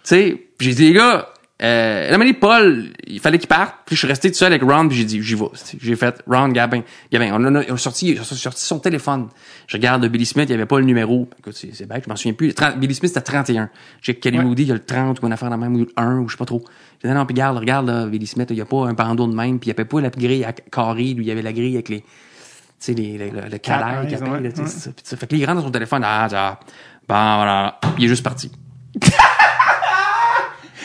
sais, 0.03 0.47
j'ai 0.61 0.75
dit, 0.75 0.89
les 0.89 0.93
gars, 0.93 1.32
euh, 1.63 2.11
la 2.11 2.19
manière 2.19 2.35
Paul, 2.41 2.89
il 3.07 3.21
fallait 3.21 3.39
qu'il 3.39 3.49
parte. 3.49 3.75
Puis 3.87 3.95
je 3.95 4.01
suis 4.01 4.09
resté 4.09 4.31
tout 4.31 4.37
seul 4.37 4.53
avec 4.53 4.63
Ron, 4.63 4.89
puis 4.89 4.97
j'ai 4.97 5.05
dit, 5.05 5.23
j'y 5.23 5.37
vais. 5.37 5.45
J'ai 5.81 5.95
fait, 5.95 6.21
Ron, 6.27 6.49
Gabin, 6.49 6.83
Gabin, 7.13 7.31
on 7.35 7.45
a, 7.55 7.63
on 7.71 7.75
a 7.75 7.77
sorti, 7.77 8.17
on 8.19 8.23
a 8.23 8.25
sorti 8.25 8.65
son 8.65 8.81
téléphone. 8.81 9.29
Je 9.69 9.77
regarde 9.77 10.05
Billy 10.07 10.27
Smith, 10.27 10.47
il 10.49 10.53
y 10.53 10.55
avait 10.55 10.67
pas 10.67 10.81
le 10.81 10.87
numéro. 10.87 11.29
Écoute, 11.39 11.55
c'est, 11.55 11.87
bête, 11.87 12.03
je 12.05 12.11
m'en 12.11 12.17
souviens 12.17 12.33
plus. 12.33 12.53
30 12.53 12.81
Billy 12.81 12.95
Smith, 12.95 13.13
c'était 13.15 13.21
31. 13.21 13.71
J'ai 14.01 14.15
Kelly 14.15 14.39
Ouais. 14.39 14.45
Moody, 14.45 14.63
il 14.63 14.69
y 14.69 14.71
a 14.73 14.75
le 14.75 14.85
30 14.85 15.23
ou 15.23 15.27
une 15.27 15.33
affaire 15.33 15.51
dans 15.51 15.57
le 15.57 15.63
même, 15.63 15.75
ou 15.77 15.79
le 15.79 15.89
1, 15.97 16.19
ou 16.19 16.29
je 16.29 16.33
sais 16.35 16.39
pas 16.39 16.47
trop. 16.47 16.65
J'ai 17.01 17.09
dit, 17.09 17.15
non, 17.15 17.25
puis 17.27 17.35
regarde, 17.35 17.59
regarde, 17.59 17.87
là, 17.87 18.07
Billy 18.07 18.27
Smith, 18.27 18.49
il 18.51 18.57
y 18.57 18.61
a 18.61 18.65
pas 18.65 18.87
un 18.87 18.95
bandeau 18.95 19.29
de 19.29 19.35
même, 19.35 19.61
puis 19.61 19.71
il 19.71 19.73
y 19.73 19.77
avait 19.77 19.85
pas 19.85 20.01
la 20.01 20.11
grille 20.11 20.45
à 20.45 20.53
carré, 20.53 21.15
lui, 21.15 21.25
il 21.25 21.29
y 21.29 21.31
avait 21.31 21.43
la 21.43 21.53
grille 21.53 21.75
avec 21.75 21.89
les, 21.91 22.01
tu 22.01 22.07
sais, 22.79 22.95
les, 22.95 23.19
le, 23.19 23.49
le, 23.49 23.59
qui 23.59 23.71
appelle, 23.71 24.53
tu 24.53 24.63
sais. 24.67 25.17
Fait 25.17 25.27
que 25.29 25.35
là, 25.37 25.41
il 25.41 25.45
rentre 25.45 25.61
dans 25.61 25.67
son 25.67 25.71
téléphone, 25.71 26.03
ah, 26.05 26.29
ah, 26.33 26.61
bon, 27.09 27.15
voilà. 27.37 27.79
Il 27.99 28.05
est 28.05 28.09
juste 28.09 28.25
parti. 28.25 28.51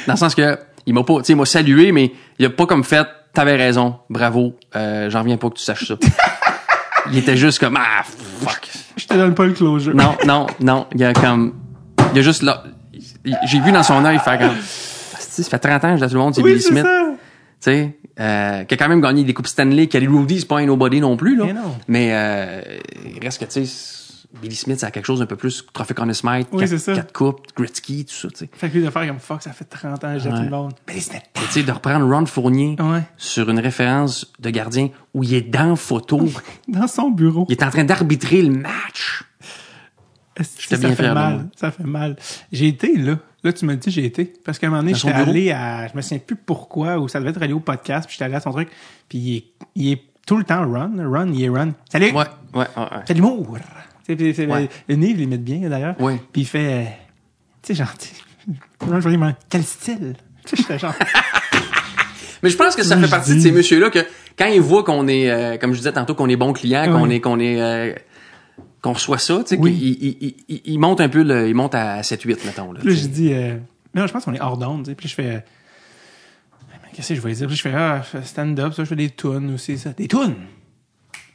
Dans 0.07 0.13
le 0.13 0.17
sens 0.17 0.33
que, 0.33 0.57
il 0.85 0.93
m'a 0.93 1.03
pas, 1.03 1.17
tu 1.17 1.25
sais, 1.25 1.35
m'a 1.35 1.45
salué, 1.45 1.91
mais 1.91 2.13
il 2.39 2.45
a 2.45 2.49
pas 2.49 2.65
comme 2.65 2.83
fait, 2.83 3.05
t'avais 3.33 3.55
raison, 3.55 3.95
bravo, 4.09 4.55
euh, 4.75 5.09
j'en 5.09 5.19
reviens 5.19 5.37
pas 5.37 5.49
que 5.49 5.55
tu 5.55 5.63
saches 5.63 5.85
ça. 5.85 5.95
il 7.11 7.17
était 7.17 7.37
juste 7.37 7.59
comme, 7.59 7.77
ah, 7.77 8.03
fuck. 8.03 8.69
Je 8.95 9.05
te 9.05 9.13
donne 9.13 9.35
pas 9.35 9.45
le 9.45 9.53
closure. 9.53 9.93
Non, 9.93 10.15
non, 10.25 10.47
non, 10.59 10.87
il 10.93 11.01
y 11.01 11.03
a 11.03 11.13
comme, 11.13 11.53
il 12.11 12.17
y 12.17 12.19
a 12.19 12.23
juste 12.23 12.41
là, 12.41 12.63
j'ai 13.45 13.59
vu 13.59 13.71
dans 13.71 13.83
son 13.83 14.03
œil 14.05 14.19
faire 14.19 14.39
comme, 14.39 14.55
ça 14.61 15.43
fait 15.43 15.59
30 15.59 15.83
ans 15.83 15.93
que 15.95 15.99
je 15.99 16.05
dis 16.05 16.11
tout 16.11 16.17
le 16.17 16.23
monde, 16.23 16.35
c'est 16.35 16.41
Oui, 16.41 16.53
Billy 16.53 16.63
Smith. 16.63 16.85
Tu 17.59 17.71
sais, 17.71 17.97
euh, 18.19 18.63
qui 18.63 18.73
a 18.73 18.77
quand 18.77 18.87
même 18.87 19.01
gagné 19.01 19.23
des 19.23 19.33
coupes 19.33 19.47
Stanley. 19.47 19.87
Kelly 19.87 20.07
Rudy, 20.07 20.39
c'est 20.39 20.47
pas 20.47 20.59
un 20.59 20.65
nobody 20.65 21.01
non 21.01 21.17
plus, 21.17 21.35
là. 21.35 21.45
Mais 21.45 21.53
non. 21.53 21.75
Mais, 21.87 22.09
euh, 22.11 22.61
il 23.15 23.23
reste 23.23 23.39
que, 23.39 23.45
tu 23.45 23.65
sais, 23.65 23.96
Billy 24.41 24.55
Smith, 24.55 24.79
ça 24.79 24.87
a 24.87 24.91
quelque 24.91 25.05
chose 25.05 25.21
un 25.21 25.25
peu 25.25 25.35
plus 25.35 25.65
trophée 25.73 25.93
Conn 25.93 26.13
Smythe, 26.13 26.47
Oui, 26.51 26.65
quatre, 26.67 27.13
coupes, 27.13 27.47
Gretzky, 27.55 28.05
tout 28.05 28.13
ça, 28.13 28.27
tu 28.29 28.37
sais. 28.37 28.49
Fait 28.53 28.69
que 28.69 28.77
lui 28.77 28.85
de 28.85 28.89
faire 28.89 29.07
comme 29.07 29.19
fuck, 29.19 29.41
ça 29.41 29.51
fait 29.51 29.65
30 29.65 30.03
ans 30.03 30.13
que 30.13 30.19
j'ai 30.19 30.29
tout 30.29 30.35
le 30.35 30.49
monde. 30.49 30.73
C'était 30.87 31.17
Et 31.17 31.21
Tu 31.45 31.51
sais, 31.51 31.63
de 31.63 31.71
reprendre 31.71 32.05
Ron 32.11 32.25
Fournier 32.25 32.75
Ouais. 32.79 33.03
sur 33.17 33.49
une 33.49 33.59
référence 33.59 34.31
de 34.39 34.49
gardien 34.49 34.89
où 35.13 35.23
il 35.23 35.33
est 35.33 35.41
dans 35.41 35.75
photo. 35.75 36.21
dans 36.67 36.87
son 36.87 37.09
bureau. 37.09 37.45
il 37.49 37.53
est 37.53 37.63
en 37.63 37.69
train 37.69 37.83
d'arbitrer 37.83 38.41
le 38.41 38.51
match. 38.51 39.23
Bien 40.35 40.45
ça 40.45 40.77
fait 40.77 40.95
fier 40.95 41.13
mal? 41.15 41.49
Ça 41.55 41.71
fait 41.71 41.83
mal. 41.83 42.15
J'ai 42.51 42.67
été 42.67 42.95
là. 42.95 43.17
Là, 43.43 43.53
tu 43.53 43.65
me 43.65 43.75
dis 43.75 43.89
j'ai 43.89 44.05
été. 44.05 44.31
Parce 44.45 44.59
qu'à 44.59 44.67
un 44.67 44.69
moment 44.69 44.83
donné, 44.83 44.93
son 44.93 45.07
j'étais 45.07 45.19
allé 45.19 45.51
à. 45.51 45.87
Je 45.87 45.95
me 45.95 46.01
souviens 46.01 46.19
plus 46.19 46.35
pourquoi, 46.35 46.99
ou 46.99 47.07
ça 47.07 47.19
devait 47.19 47.31
être 47.31 47.39
relié 47.41 47.53
au 47.53 47.59
podcast, 47.59 48.05
puis 48.07 48.13
j'étais 48.13 48.25
allé 48.25 48.35
à 48.35 48.39
son 48.39 48.51
truc. 48.51 48.69
Puis 49.09 49.17
il 49.17 49.35
est, 49.37 49.45
il 49.75 49.91
est 49.93 50.01
tout 50.27 50.37
le 50.37 50.43
temps 50.43 50.69
run. 50.69 50.91
Run, 51.09 51.31
il 51.33 51.43
est 51.43 51.49
run. 51.49 51.71
Salut! 51.91 52.07
Ouais, 52.11 52.13
ouais, 52.13 52.25
ouais. 52.53 52.65
ouais. 52.77 52.87
C'est 53.07 53.13
l'humour. 53.15 53.57
Ouais. 54.09 54.69
Il 54.89 54.99
l'imite 54.99 55.43
bien, 55.43 55.69
d'ailleurs. 55.69 55.99
Ouais. 56.01 56.19
Puis 56.31 56.41
il 56.43 56.45
fait. 56.47 56.73
euh, 56.73 56.85
Tu 57.61 57.75
sais, 57.75 57.83
genre. 57.83 57.93
Ron 58.79 59.01
Jolie, 59.01 59.17
mais 59.17 59.35
quel 59.49 59.63
style? 59.63 60.15
Tu 60.45 60.55
sais, 60.55 60.61
j'étais 60.61 60.79
genre. 60.79 60.93
Mais 62.43 62.49
je 62.51 62.55
pense 62.55 62.75
que 62.75 62.83
ça 62.83 62.95
fait 62.97 63.09
partie 63.09 63.33
de 63.35 63.39
ces 63.39 63.51
messieurs-là 63.51 63.89
que 63.89 64.05
quand 64.37 64.45
ils 64.45 64.61
voient 64.61 64.83
qu'on 64.83 65.07
est, 65.07 65.29
euh, 65.29 65.57
comme 65.57 65.71
je 65.73 65.77
disais 65.79 65.91
tantôt, 65.91 66.13
qu'on 66.13 66.29
est 66.29 66.35
bon 66.35 66.53
client, 66.53 66.85
qu'on 66.85 67.07
Ouais. 67.09 67.15
est, 67.15 67.19
qu'on 67.19 67.39
est, 67.39 67.59
euh, 67.59 67.93
qu'on 68.83 68.93
reçoit 68.93 69.17
ça, 69.17 69.39
tu 69.39 69.55
sais, 69.55 69.57
Oui. 69.59 69.75
qu'ils 70.47 70.61
ils, 70.65 70.77
montent 70.77 71.01
un 71.01 71.09
peu, 71.09 71.23
le, 71.23 71.49
ils 71.49 71.55
montent 71.55 71.73
à 71.73 72.01
7-8, 72.03 72.45
mettons. 72.45 72.71
Là, 72.73 72.79
Puis 72.81 72.89
là, 72.89 72.95
je 72.95 73.07
dis, 73.07 73.33
euh, 73.33 73.57
non, 73.95 74.05
je 74.05 74.13
pense 74.13 74.23
qu'on 74.25 74.35
est 74.35 74.39
hors 74.39 74.55
d'onde, 74.57 74.83
tu 74.83 74.91
sais. 74.91 74.95
Puis 74.95 75.09
je 75.09 75.15
fais, 75.15 75.43
qu'est-ce 76.93 77.09
que 77.09 77.15
je 77.15 77.21
vais 77.21 77.33
dire? 77.33 77.47
Puis 77.47 77.55
je 77.57 77.61
fais, 77.63 77.73
ah, 77.73 78.03
stand-up, 78.23 78.71
ça, 78.73 78.83
je 78.83 78.89
fais 78.89 78.95
des 78.95 79.09
tunes 79.09 79.55
aussi, 79.55 79.77
ça. 79.79 79.89
Des 79.93 80.07
tunes! 80.07 80.19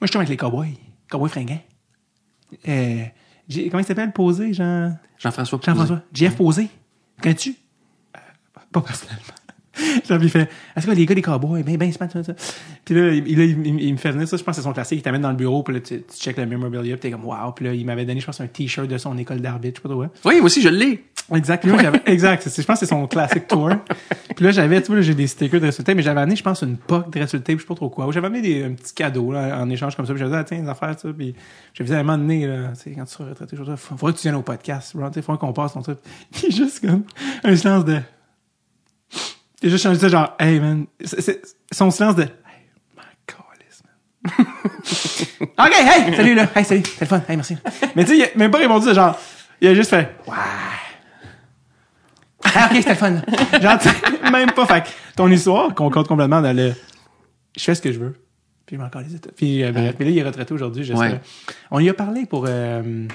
Moi, 0.00 0.06
je 0.06 0.12
tombe 0.12 0.20
avec 0.20 0.28
les 0.28 0.36
cowboys. 0.36 0.74
Cowboys 1.10 1.30
fringants. 1.30 1.60
Euh, 2.68 3.02
comment 3.70 3.78
il 3.80 3.84
s'appelle, 3.84 4.12
Posé, 4.12 4.52
Jean... 4.52 4.96
Jean-François. 5.18 5.60
Jean-François? 5.64 6.02
JF 6.12 6.36
Posé. 6.36 6.68
Connais-tu? 7.20 7.50
Euh, 8.16 8.18
pas 8.72 8.80
personnellement. 8.80 9.22
Genre, 10.06 10.22
il 10.22 10.28
fait, 10.28 10.50
est-ce 10.76 10.86
que 10.86 10.90
les 10.90 11.06
gars 11.06 11.14
des 11.14 11.22
cowboys, 11.22 11.62
ben, 11.62 11.78
ben, 11.78 11.90
c'est 11.90 11.96
pas 11.98 12.08
ça, 12.08 12.22
ça. 12.22 12.34
Puis 12.84 12.94
là, 12.94 13.10
il, 13.14 13.26
il- 13.26 13.38
il- 13.66 13.80
il 13.84 13.92
me 13.92 13.96
fait 13.96 14.12
venir 14.12 14.28
ça, 14.28 14.36
je 14.36 14.42
pense 14.42 14.54
que 14.56 14.60
c'est 14.60 14.66
son 14.68 14.74
classique, 14.74 14.98
il 14.98 15.02
t'amène 15.02 15.22
dans 15.22 15.30
le 15.30 15.36
bureau, 15.36 15.62
puis 15.62 15.72
là, 15.74 15.80
tu, 15.80 16.02
tu 16.02 16.16
checkes 16.18 16.36
le 16.36 16.44
memorabilia, 16.44 16.96
puis 16.96 17.00
t'es 17.00 17.10
comme, 17.10 17.24
wow, 17.24 17.52
puis 17.56 17.64
là, 17.64 17.72
il 17.72 17.86
m'avait 17.86 18.04
donné, 18.04 18.20
je 18.20 18.26
pense, 18.26 18.38
un 18.42 18.46
t-shirt 18.48 18.86
de 18.86 18.98
son 18.98 19.16
école 19.16 19.40
d'arbitre, 19.40 19.80
je 19.82 19.88
sais 19.88 19.88
pas 19.96 20.08
trop. 20.08 20.28
Oui, 20.28 20.36
moi 20.36 20.44
aussi, 20.46 20.60
je 20.60 20.68
l'ai. 20.68 21.04
Exact. 21.34 21.64
Moi, 21.64 21.78
j'avais, 21.80 22.02
exact. 22.06 22.42
Je 22.44 22.62
pense 22.62 22.80
que 22.80 22.86
c'est 22.86 22.90
son 22.90 23.06
classic 23.06 23.46
tour. 23.46 23.70
Puis 24.34 24.44
là, 24.44 24.50
j'avais, 24.50 24.80
tu 24.82 24.88
vois, 24.88 24.96
là, 24.96 25.02
j'ai 25.02 25.14
des 25.14 25.26
stickers 25.26 25.60
de 25.60 25.66
résultats, 25.66 25.94
mais 25.94 26.02
j'avais 26.02 26.20
amené, 26.20 26.36
je 26.36 26.42
pense, 26.42 26.62
une 26.62 26.76
POC 26.76 27.10
de 27.10 27.18
résultats, 27.20 27.52
je 27.52 27.58
sais 27.58 27.64
pas 27.66 27.74
trop 27.74 27.88
quoi. 27.88 28.08
J'avais 28.10 28.26
amené 28.26 28.42
des, 28.42 28.64
un 28.64 28.72
petit 28.72 28.92
cadeau, 28.92 29.32
là, 29.32 29.58
en 29.60 29.70
échange 29.70 29.96
comme 29.96 30.04
ça. 30.06 30.12
Puis 30.12 30.18
j'avais 30.20 30.32
dit, 30.32 30.36
ah, 30.38 30.44
tiens, 30.44 30.60
des 30.62 30.68
affaires, 30.68 30.98
ça. 30.98 31.08
Puis 31.16 31.34
j'avais 31.74 31.88
dit, 31.88 31.94
à 31.96 32.00
un 32.00 32.02
moment 32.02 32.18
donné, 32.18 32.46
là, 32.46 32.68
tu 32.74 32.80
sais, 32.80 32.90
quand 32.92 33.04
tu 33.04 33.12
seras 33.12 33.28
retraité, 33.30 33.56
il 33.58 33.76
faudrait 33.76 34.12
que 34.12 34.18
tu 34.18 34.22
viennes 34.22 34.34
au 34.34 34.42
podcast, 34.42 34.94
Ron, 34.98 35.10
tu 35.10 35.22
faudrait 35.22 35.38
qu'on 35.38 35.52
passe 35.52 35.72
ton 35.74 35.82
truc. 35.82 35.98
Puis 36.32 36.50
juste 36.50 36.80
comme, 36.86 37.04
un 37.44 37.56
silence 37.56 37.84
de, 37.84 37.98
j'ai 39.62 39.70
juste 39.70 39.82
changé 39.84 39.98
ça, 40.00 40.08
genre, 40.08 40.34
hey, 40.38 40.58
man. 40.60 40.86
C'est- 41.04 41.20
c'est- 41.20 41.56
son 41.70 41.90
silence 41.90 42.16
de. 42.16 42.26
OK, 45.58 45.72
hey, 45.74 46.14
salut, 46.16 46.34
là. 46.36 46.48
Hey, 46.54 46.64
salut, 46.64 46.82
fun. 46.82 47.20
Hey, 47.28 47.36
merci. 47.36 47.56
Mais 47.96 48.04
tu 48.04 48.12
sais, 48.12 48.18
il 48.18 48.22
a 48.24 48.28
même 48.36 48.50
pas 48.52 48.58
répondu, 48.58 48.92
genre, 48.94 49.18
il 49.60 49.68
a 49.68 49.74
juste 49.74 49.90
fait, 49.90 50.14
ouais. 50.28 50.34
Ah, 52.54 52.68
ok, 52.70 52.76
c'était 52.76 52.90
le 52.90 52.94
fun. 52.96 53.10
là. 53.10 53.20
Genre, 53.60 53.78
tu 53.78 53.88
sais, 53.88 54.30
même 54.30 54.50
pas. 54.52 54.66
Fait 54.66 54.82
que 54.82 54.88
ton 55.16 55.28
histoire 55.30 55.74
concorde 55.74 56.06
complètement 56.08 56.40
dans 56.42 56.54
le. 56.56 56.72
Je 57.56 57.62
fais 57.62 57.74
ce 57.74 57.82
que 57.82 57.92
je 57.92 57.98
veux. 57.98 58.14
Puis 58.66 58.76
je 58.76 58.82
encore 58.82 59.02
les 59.02 59.14
états. 59.14 59.30
Puis, 59.36 59.62
euh. 59.62 59.72
Puis 59.72 60.04
là, 60.04 60.10
il 60.10 60.18
est 60.18 60.22
retraité 60.22 60.54
aujourd'hui. 60.54 60.84
je 60.84 60.94
sais. 60.94 60.98
Ouais. 60.98 61.20
On 61.70 61.78
y 61.80 61.88
a 61.88 61.94
parlé 61.94 62.26
pour. 62.26 62.46
euh, 62.48 63.06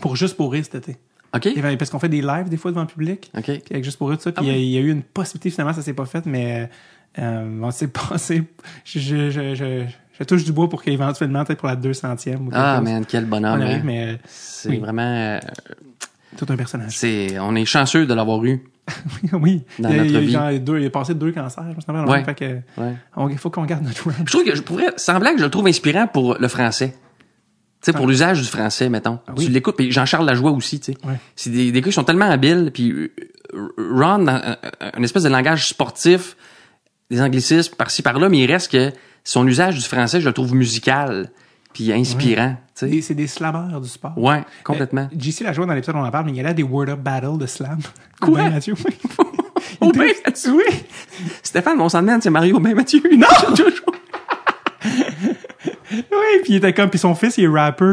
pour 0.00 0.16
Juste 0.16 0.36
pour 0.36 0.52
rire 0.52 0.64
cet 0.64 0.74
été. 0.88 0.96
OK? 1.34 1.48
Parce 1.78 1.90
qu'on 1.90 1.98
fait 1.98 2.08
des 2.08 2.22
lives 2.22 2.48
des 2.48 2.56
fois 2.56 2.70
devant 2.70 2.82
le 2.82 2.86
public. 2.86 3.30
OK. 3.36 3.44
Puis 3.44 3.62
avec 3.70 3.84
Juste 3.84 3.98
pour 3.98 4.08
rire, 4.08 4.18
tout 4.18 4.24
ça. 4.24 4.32
Puis 4.32 4.44
Ah 4.48 4.52
il 4.52 4.52
y 4.52 4.54
a- 4.54 4.58
il 4.58 4.70
y 4.70 4.76
a 4.78 4.80
eu 4.80 4.90
une 4.90 5.02
possibilité, 5.02 5.50
finalement, 5.50 5.72
ça 5.74 5.82
s'est 5.82 5.94
pas 5.94 6.06
fait, 6.06 6.24
mais. 6.26 6.68
Euh, 7.18 7.60
on 7.62 7.70
s'est 7.70 7.88
passé. 8.10 8.42
Je, 8.84 8.98
je, 8.98 9.30
je, 9.30 9.54
je, 9.54 9.84
je 10.18 10.24
touche 10.24 10.44
du 10.44 10.52
bois 10.52 10.68
pour 10.68 10.82
qu'éventuellement, 10.82 11.44
peut-être 11.44 11.58
pour 11.60 11.68
la 11.68 11.76
200e 11.76 12.36
ou 12.38 12.50
Ah, 12.52 12.80
man, 12.80 13.04
quel 13.06 13.26
on 13.30 13.42
arrive, 13.44 13.66
hein. 13.78 13.82
mais 13.84 14.14
euh, 14.14 14.16
C'est 14.26 14.68
oui. 14.70 14.78
vraiment... 14.78 15.02
euh, 15.02 15.38
tout 16.36 16.46
un 16.48 16.56
personnage. 16.56 16.96
c'est, 16.96 17.38
on 17.38 17.54
est 17.54 17.64
chanceux 17.64 18.06
de 18.06 18.14
l'avoir 18.14 18.44
eu. 18.44 18.62
oui. 19.32 19.62
Dans 19.78 19.88
il, 19.90 19.96
notre 19.96 20.10
il 20.10 20.18
vie. 20.20 20.30
genre 20.32 20.52
deux, 20.60 20.78
il 20.78 20.84
est 20.84 20.90
passé 20.90 21.14
deux 21.14 21.32
cancers, 21.32 21.64
je 21.86 21.92
me. 21.92 22.08
Ouais. 22.08 22.22
Fait 22.24 22.34
que, 22.34 22.44
Ouais. 22.80 22.94
on- 23.16 23.28
il 23.28 23.38
faut 23.38 23.50
qu'on 23.50 23.64
garde 23.64 23.82
notre 23.84 24.06
run. 24.08 24.14
Je 24.26 24.30
trouve 24.32 24.44
que 24.44 24.54
je 24.54 24.62
pourrais, 24.62 24.92
sans 24.96 25.18
blague, 25.18 25.38
je 25.38 25.44
le 25.44 25.50
trouve 25.50 25.66
inspirant 25.66 26.06
pour 26.06 26.36
le 26.38 26.48
français. 26.48 26.94
Tu 27.80 27.90
sais, 27.90 27.92
pour 27.92 28.06
Ah. 28.06 28.08
l'usage 28.08 28.40
du 28.40 28.46
français, 28.48 28.88
mettons. 28.88 29.18
oui. 29.36 29.46
Tu 29.46 29.50
l'écoutes, 29.50 29.76
puis 29.76 29.90
Jean-Charles 29.92 30.26
Lajoie 30.26 30.50
aussi, 30.52 30.80
tu 30.80 30.92
sais. 30.92 30.98
Ouais. 31.06 31.14
C'est 31.36 31.50
des, 31.50 31.70
des 31.72 31.80
gars 31.80 31.86
qui 31.88 31.92
sont 31.92 32.04
tellement 32.04 32.30
habiles, 32.30 32.70
puis 32.72 32.90
euh, 32.92 33.10
Ron, 33.78 34.26
un, 34.28 34.56
un 34.94 35.02
espèce 35.02 35.22
de 35.22 35.28
langage 35.28 35.68
sportif, 35.68 36.36
des 37.10 37.20
anglicismes 37.20 37.74
par-ci 37.76 38.02
par-là, 38.02 38.28
mais 38.28 38.38
il 38.38 38.50
reste 38.50 38.70
que 38.72 38.90
son 39.22 39.46
usage 39.46 39.74
du 39.76 39.82
français, 39.84 40.20
je 40.20 40.26
le 40.26 40.32
trouve 40.34 40.54
musical, 40.54 41.30
puis 41.74 41.92
inspirant, 41.92 42.56
tu 42.68 42.70
sais. 42.74 42.86
Des- 42.86 43.02
C'est 43.02 43.14
des 43.14 43.26
slammeurs 43.26 43.78
du 43.82 43.88
sport. 43.88 44.16
Ouais, 44.16 44.42
complètement. 44.64 45.08
Euh, 45.12 45.16
JC 45.18 45.42
Lajoie, 45.44 45.66
dans 45.66 45.74
l'épisode, 45.74 45.96
on 45.96 46.04
en 46.04 46.10
parle, 46.10 46.24
mais 46.26 46.32
il 46.32 46.36
y 46.36 46.40
a 46.40 46.44
là 46.44 46.54
des 46.54 46.62
Word 46.62 46.88
Up 46.88 47.00
Battle 47.00 47.36
de 47.38 47.46
slam. 47.46 47.78
Quoi? 48.20 48.38
Ben 48.38 48.50
Mathieu. 48.52 48.74
Oh, 49.80 49.92
ben, 49.92 50.10
Mathieu. 50.24 50.52
Oui. 50.54 50.64
Stéphane, 51.42 51.76
mon 51.76 51.88
sang 51.90 52.00
de 52.00 52.06
man, 52.06 52.20
c'est 52.22 52.30
Mario 52.30 52.58
Ben 52.60 52.74
Mathieu. 52.74 53.02
Non! 53.16 53.26
Oui, 55.90 56.40
puis 56.42 56.54
il 56.54 56.56
était 56.56 56.72
comme, 56.72 56.90
puis 56.90 56.98
son 56.98 57.14
fils, 57.14 57.38
il 57.38 57.44
est 57.44 57.48
rapper. 57.48 57.84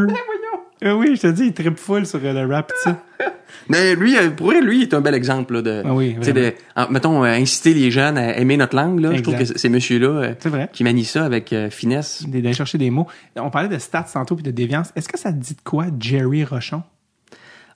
Euh, 0.84 0.94
oui, 0.94 1.16
je 1.16 1.22
te 1.22 1.28
dis, 1.28 1.45
il 1.48 1.53
tripe 1.53 1.78
full 1.78 2.06
sur 2.06 2.20
euh, 2.24 2.34
le 2.45 2.52
rap, 2.53 2.68
tout 2.72 2.90
ça. 2.90 2.98
Mais 3.70 3.96
lui, 3.96 4.18
euh, 4.18 4.30
pour 4.30 4.48
vrai, 4.48 4.62
lui, 4.62 4.78
il 4.78 4.82
est 4.84 4.94
un 4.94 5.02
bel 5.02 5.14
exemple 5.14 5.54
là, 5.56 5.62
de, 5.62 5.84
Ah 5.86 5.94
oui, 5.94 6.16
tu 6.20 6.24
sais, 6.24 6.34
de, 6.34 6.54
mettons, 6.90 7.24
euh, 7.24 7.28
inciter 7.28 7.74
les 7.74 7.92
jeunes 7.92 8.18
à 8.18 8.38
aimer 8.38 8.58
notre 8.58 8.76
langue. 8.76 9.00
Là. 9.00 9.14
Je 9.14 9.22
trouve 9.22 9.38
que 9.38 9.46
ces 9.46 9.70
messieurs-là 9.70 10.08
euh, 10.08 10.34
C'est 10.40 10.50
vrai. 10.50 10.70
qui 10.72 10.84
manient 10.84 11.06
ça 11.06 11.26
avec 11.26 11.54
euh, 11.54 11.70
finesse. 11.70 12.24
D'aller 12.28 12.54
chercher 12.54 12.78
des 12.78 12.90
mots. 12.90 13.08
On 13.36 13.50
parlait 13.50 13.70
de 13.70 13.78
stats 13.78 14.08
tantôt 14.14 14.36
puis 14.36 14.44
de 14.44 14.52
déviance. 14.52 14.92
Est-ce 14.96 15.08
que 15.08 15.20
ça 15.20 15.32
te 15.32 15.38
dit 15.38 15.56
de 15.56 15.62
quoi, 15.64 15.86
Jerry 16.00 16.44
Rochon? 16.44 16.84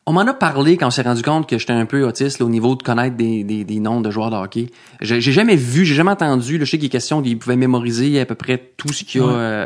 On 0.08 0.14
m'en 0.14 0.22
a 0.22 0.34
parlé 0.36 0.78
quand 0.78 0.86
on 0.88 0.92
s'est 0.92 1.02
rendu 1.02 1.24
compte 1.24 1.50
que 1.50 1.58
j'étais 1.58 1.74
un 1.74 1.88
peu 1.88 2.06
autiste 2.06 2.38
là, 2.40 2.46
au 2.46 2.50
niveau 2.50 2.76
de 2.76 2.84
connaître 2.84 3.16
des, 3.16 3.44
des, 3.44 3.64
des 3.64 3.80
noms 3.80 4.02
de 4.02 4.12
joueurs 4.12 4.30
de 4.30 4.36
hockey. 4.36 4.68
J'ai 5.02 5.20
jamais 5.20 5.56
vu, 5.56 5.84
j'ai 5.84 5.96
jamais 5.96 6.12
entendu. 6.12 6.60
Là, 6.60 6.66
je 6.66 6.70
sais 6.70 6.78
qu'il 6.78 6.86
est 6.86 6.90
question 6.90 7.24
qu'il 7.24 7.40
pouvait 7.40 7.56
mémoriser 7.56 8.20
à 8.20 8.26
peu 8.28 8.36
près 8.36 8.72
tout 8.78 8.94
ce 8.94 9.04
qui 9.04 9.18
a 9.20 9.26
Ouais. 9.26 9.34
euh, 9.34 9.66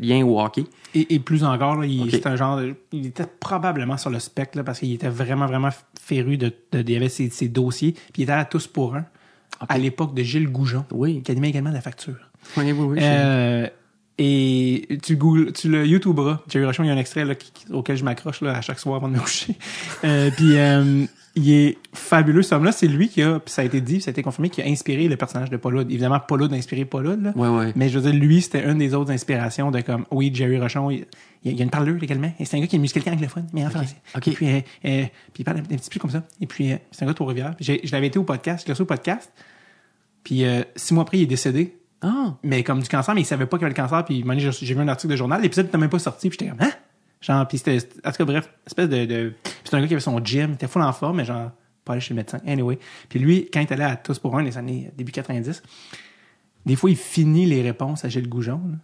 lien 0.00 0.24
au 0.24 0.40
hockey. 0.40 0.64
Et, 0.94 1.14
et 1.14 1.18
plus 1.18 1.44
encore, 1.44 1.76
là, 1.76 1.86
il, 1.86 2.10
c'est 2.10 2.26
un 2.26 2.34
genre, 2.36 2.56
de- 2.58 2.74
il 2.92 3.04
était 3.06 3.26
probablement 3.26 3.98
sur 3.98 4.08
le 4.08 4.20
spectre 4.20 4.56
là, 4.56 4.64
parce 4.64 4.78
qu'il 4.78 4.90
était 4.92 5.08
vraiment 5.10 5.46
vraiment 5.46 5.70
féru 6.00 6.38
de, 6.38 6.50
de, 6.72 6.80
il 6.80 6.90
y 6.90 6.96
avait 6.96 7.10
ses, 7.10 7.28
ses 7.28 7.48
dossiers, 7.48 7.92
puis 7.92 8.22
il 8.22 8.22
était 8.22 8.32
à 8.32 8.44
tous 8.46 8.66
pour 8.66 8.94
un 8.94 9.04
à 9.68 9.76
l'époque 9.78 10.14
de 10.14 10.22
Gilles 10.22 10.48
Goujon, 10.50 10.84
Oui. 10.92 11.22
qui 11.22 11.30
animait 11.30 11.50
également 11.50 11.70
la 11.70 11.80
facture. 11.82 12.16
Oui, 12.56 12.64
oui, 12.72 12.86
oui. 12.86 12.98
Euh, 13.02 13.66
et 14.18 14.86
tu 15.02 15.16
googles, 15.16 15.52
tu 15.52 15.68
le 15.68 15.86
YouTuberas. 15.86 16.40
Jerry 16.48 16.64
Rochon, 16.66 16.84
il 16.84 16.86
y 16.86 16.90
a 16.90 16.94
un 16.94 16.98
extrait 16.98 17.24
là, 17.24 17.34
qui- 17.34 17.52
auquel 17.72 17.96
je 17.96 18.04
m'accroche 18.04 18.40
là, 18.42 18.56
à 18.56 18.60
chaque 18.60 18.78
soir 18.78 18.96
avant 18.96 19.08
de 19.08 19.14
me 19.14 19.20
coucher. 19.20 19.56
Euh, 20.04 20.30
puis 20.36 20.56
euh, 20.58 21.06
il 21.34 21.50
est 21.50 21.78
fabuleux. 21.94 22.42
Ce 22.42 22.54
homme-là, 22.54 22.72
c'est 22.72 22.86
lui 22.86 23.08
qui 23.08 23.22
a, 23.22 23.40
puis 23.40 23.52
ça 23.52 23.62
a 23.62 23.64
été 23.64 23.80
dit, 23.80 24.00
ça 24.00 24.10
a 24.10 24.12
été 24.12 24.22
confirmé, 24.22 24.50
qui 24.50 24.60
a 24.62 24.66
inspiré 24.66 25.08
le 25.08 25.16
personnage 25.16 25.48
de 25.50 25.56
Paul 25.56 25.76
Hood. 25.78 25.90
Évidemment, 25.90 26.20
Paul 26.20 26.42
Hood 26.42 26.52
a 26.52 26.56
inspiré 26.56 26.84
Paul 26.84 27.06
Hood, 27.06 27.22
là. 27.22 27.32
Ouais, 27.34 27.48
ouais. 27.48 27.72
Mais 27.74 27.88
je 27.88 27.98
veux 27.98 28.10
dire, 28.10 28.20
lui, 28.20 28.42
c'était 28.42 28.64
une 28.70 28.78
des 28.78 28.94
autres 28.94 29.10
inspirations 29.10 29.70
de 29.70 29.80
comme, 29.80 30.04
oui, 30.10 30.30
Jerry 30.32 30.60
Rochon, 30.60 30.90
il, 30.90 31.06
il 31.42 31.56
y 31.56 31.60
a 31.60 31.64
une 31.64 31.70
parleuse 31.70 32.02
également. 32.02 32.32
Et 32.38 32.44
c'est 32.44 32.56
un 32.56 32.60
gars 32.60 32.66
qui 32.66 32.76
est 32.76 32.78
musical 32.78 33.14
anglophone, 33.14 33.46
mais 33.52 33.64
en 33.66 33.70
français. 33.70 33.96
ok. 34.14 34.28
Et 34.28 34.30
puis, 34.32 34.46
euh, 34.48 34.60
euh, 34.84 35.02
puis 35.32 35.40
il 35.40 35.44
parle 35.44 35.58
un, 35.58 35.62
petit 35.62 35.90
peu 35.90 35.98
comme 35.98 36.10
ça. 36.10 36.22
Et 36.40 36.46
puis, 36.46 36.72
euh, 36.72 36.76
c'est 36.90 37.02
un 37.02 37.06
gars 37.06 37.12
de 37.12 37.16
Trois-Rivières. 37.16 37.56
Je 37.60 37.92
l'avais 37.92 38.08
été 38.08 38.18
au 38.18 38.24
podcast, 38.24 38.60
je 38.62 38.66
l'ai 38.68 38.72
reçu 38.74 38.82
au 38.82 38.86
podcast. 38.86 39.32
Puis 40.22 40.44
euh, 40.44 40.62
six 40.76 40.94
mois 40.94 41.02
après, 41.02 41.18
il 41.18 41.22
est 41.22 41.26
décédé 41.26 41.76
Ah, 42.02 42.36
mais 42.42 42.62
comme 42.62 42.80
du 42.80 42.88
cancer, 42.88 43.14
mais 43.14 43.22
il 43.22 43.24
savait 43.24 43.46
pas 43.46 43.56
qu'il 43.56 43.64
avait 43.66 43.74
le 43.74 43.80
cancer. 43.82 44.04
Puis, 44.04 44.22
j'ai 44.60 44.74
vu 44.74 44.80
un 44.80 44.88
article 44.88 45.12
de 45.12 45.16
journal, 45.16 45.40
l'épisode 45.40 45.66
n'était 45.66 45.78
même 45.78 45.88
pas 45.90 45.98
sorti, 45.98 46.28
puis 46.28 46.38
j'étais 46.40 46.50
comme, 46.50 46.60
hein? 46.66 46.72
Genre, 47.22 47.48
puis 47.48 47.56
c'était, 47.58 47.78
en 48.04 48.10
tout 48.10 48.16
cas, 48.18 48.24
bref, 48.26 48.50
espèce 48.66 48.88
de, 48.88 49.04
de 49.06 49.32
c'était 49.64 49.76
un 49.76 49.80
gars 49.80 49.86
qui 49.88 49.94
avait 49.94 50.00
son 50.00 50.22
gym, 50.22 50.50
il 50.50 50.54
était 50.54 50.66
full 50.68 50.82
en 50.82 50.92
forme, 50.92 51.16
mais 51.16 51.24
genre, 51.24 51.50
pas 51.84 51.92
aller 51.94 52.00
chez 52.02 52.12
le 52.12 52.18
médecin. 52.18 52.38
Anyway. 52.46 52.78
Puis 53.08 53.18
lui, 53.18 53.48
quand 53.52 53.60
il 53.62 53.72
allait 53.72 53.84
à 53.84 53.96
Tous 53.96 54.18
pour 54.18 54.36
un, 54.36 54.42
les 54.42 54.58
années, 54.58 54.90
début 54.96 55.12
90, 55.12 55.62
des 56.66 56.76
fois, 56.76 56.90
il 56.90 56.96
finit 56.96 57.46
les 57.46 57.62
réponses 57.62 58.04
à 58.04 58.08
Gilles 58.10 58.28
Goujon, 58.28 58.60
là. 58.70 58.76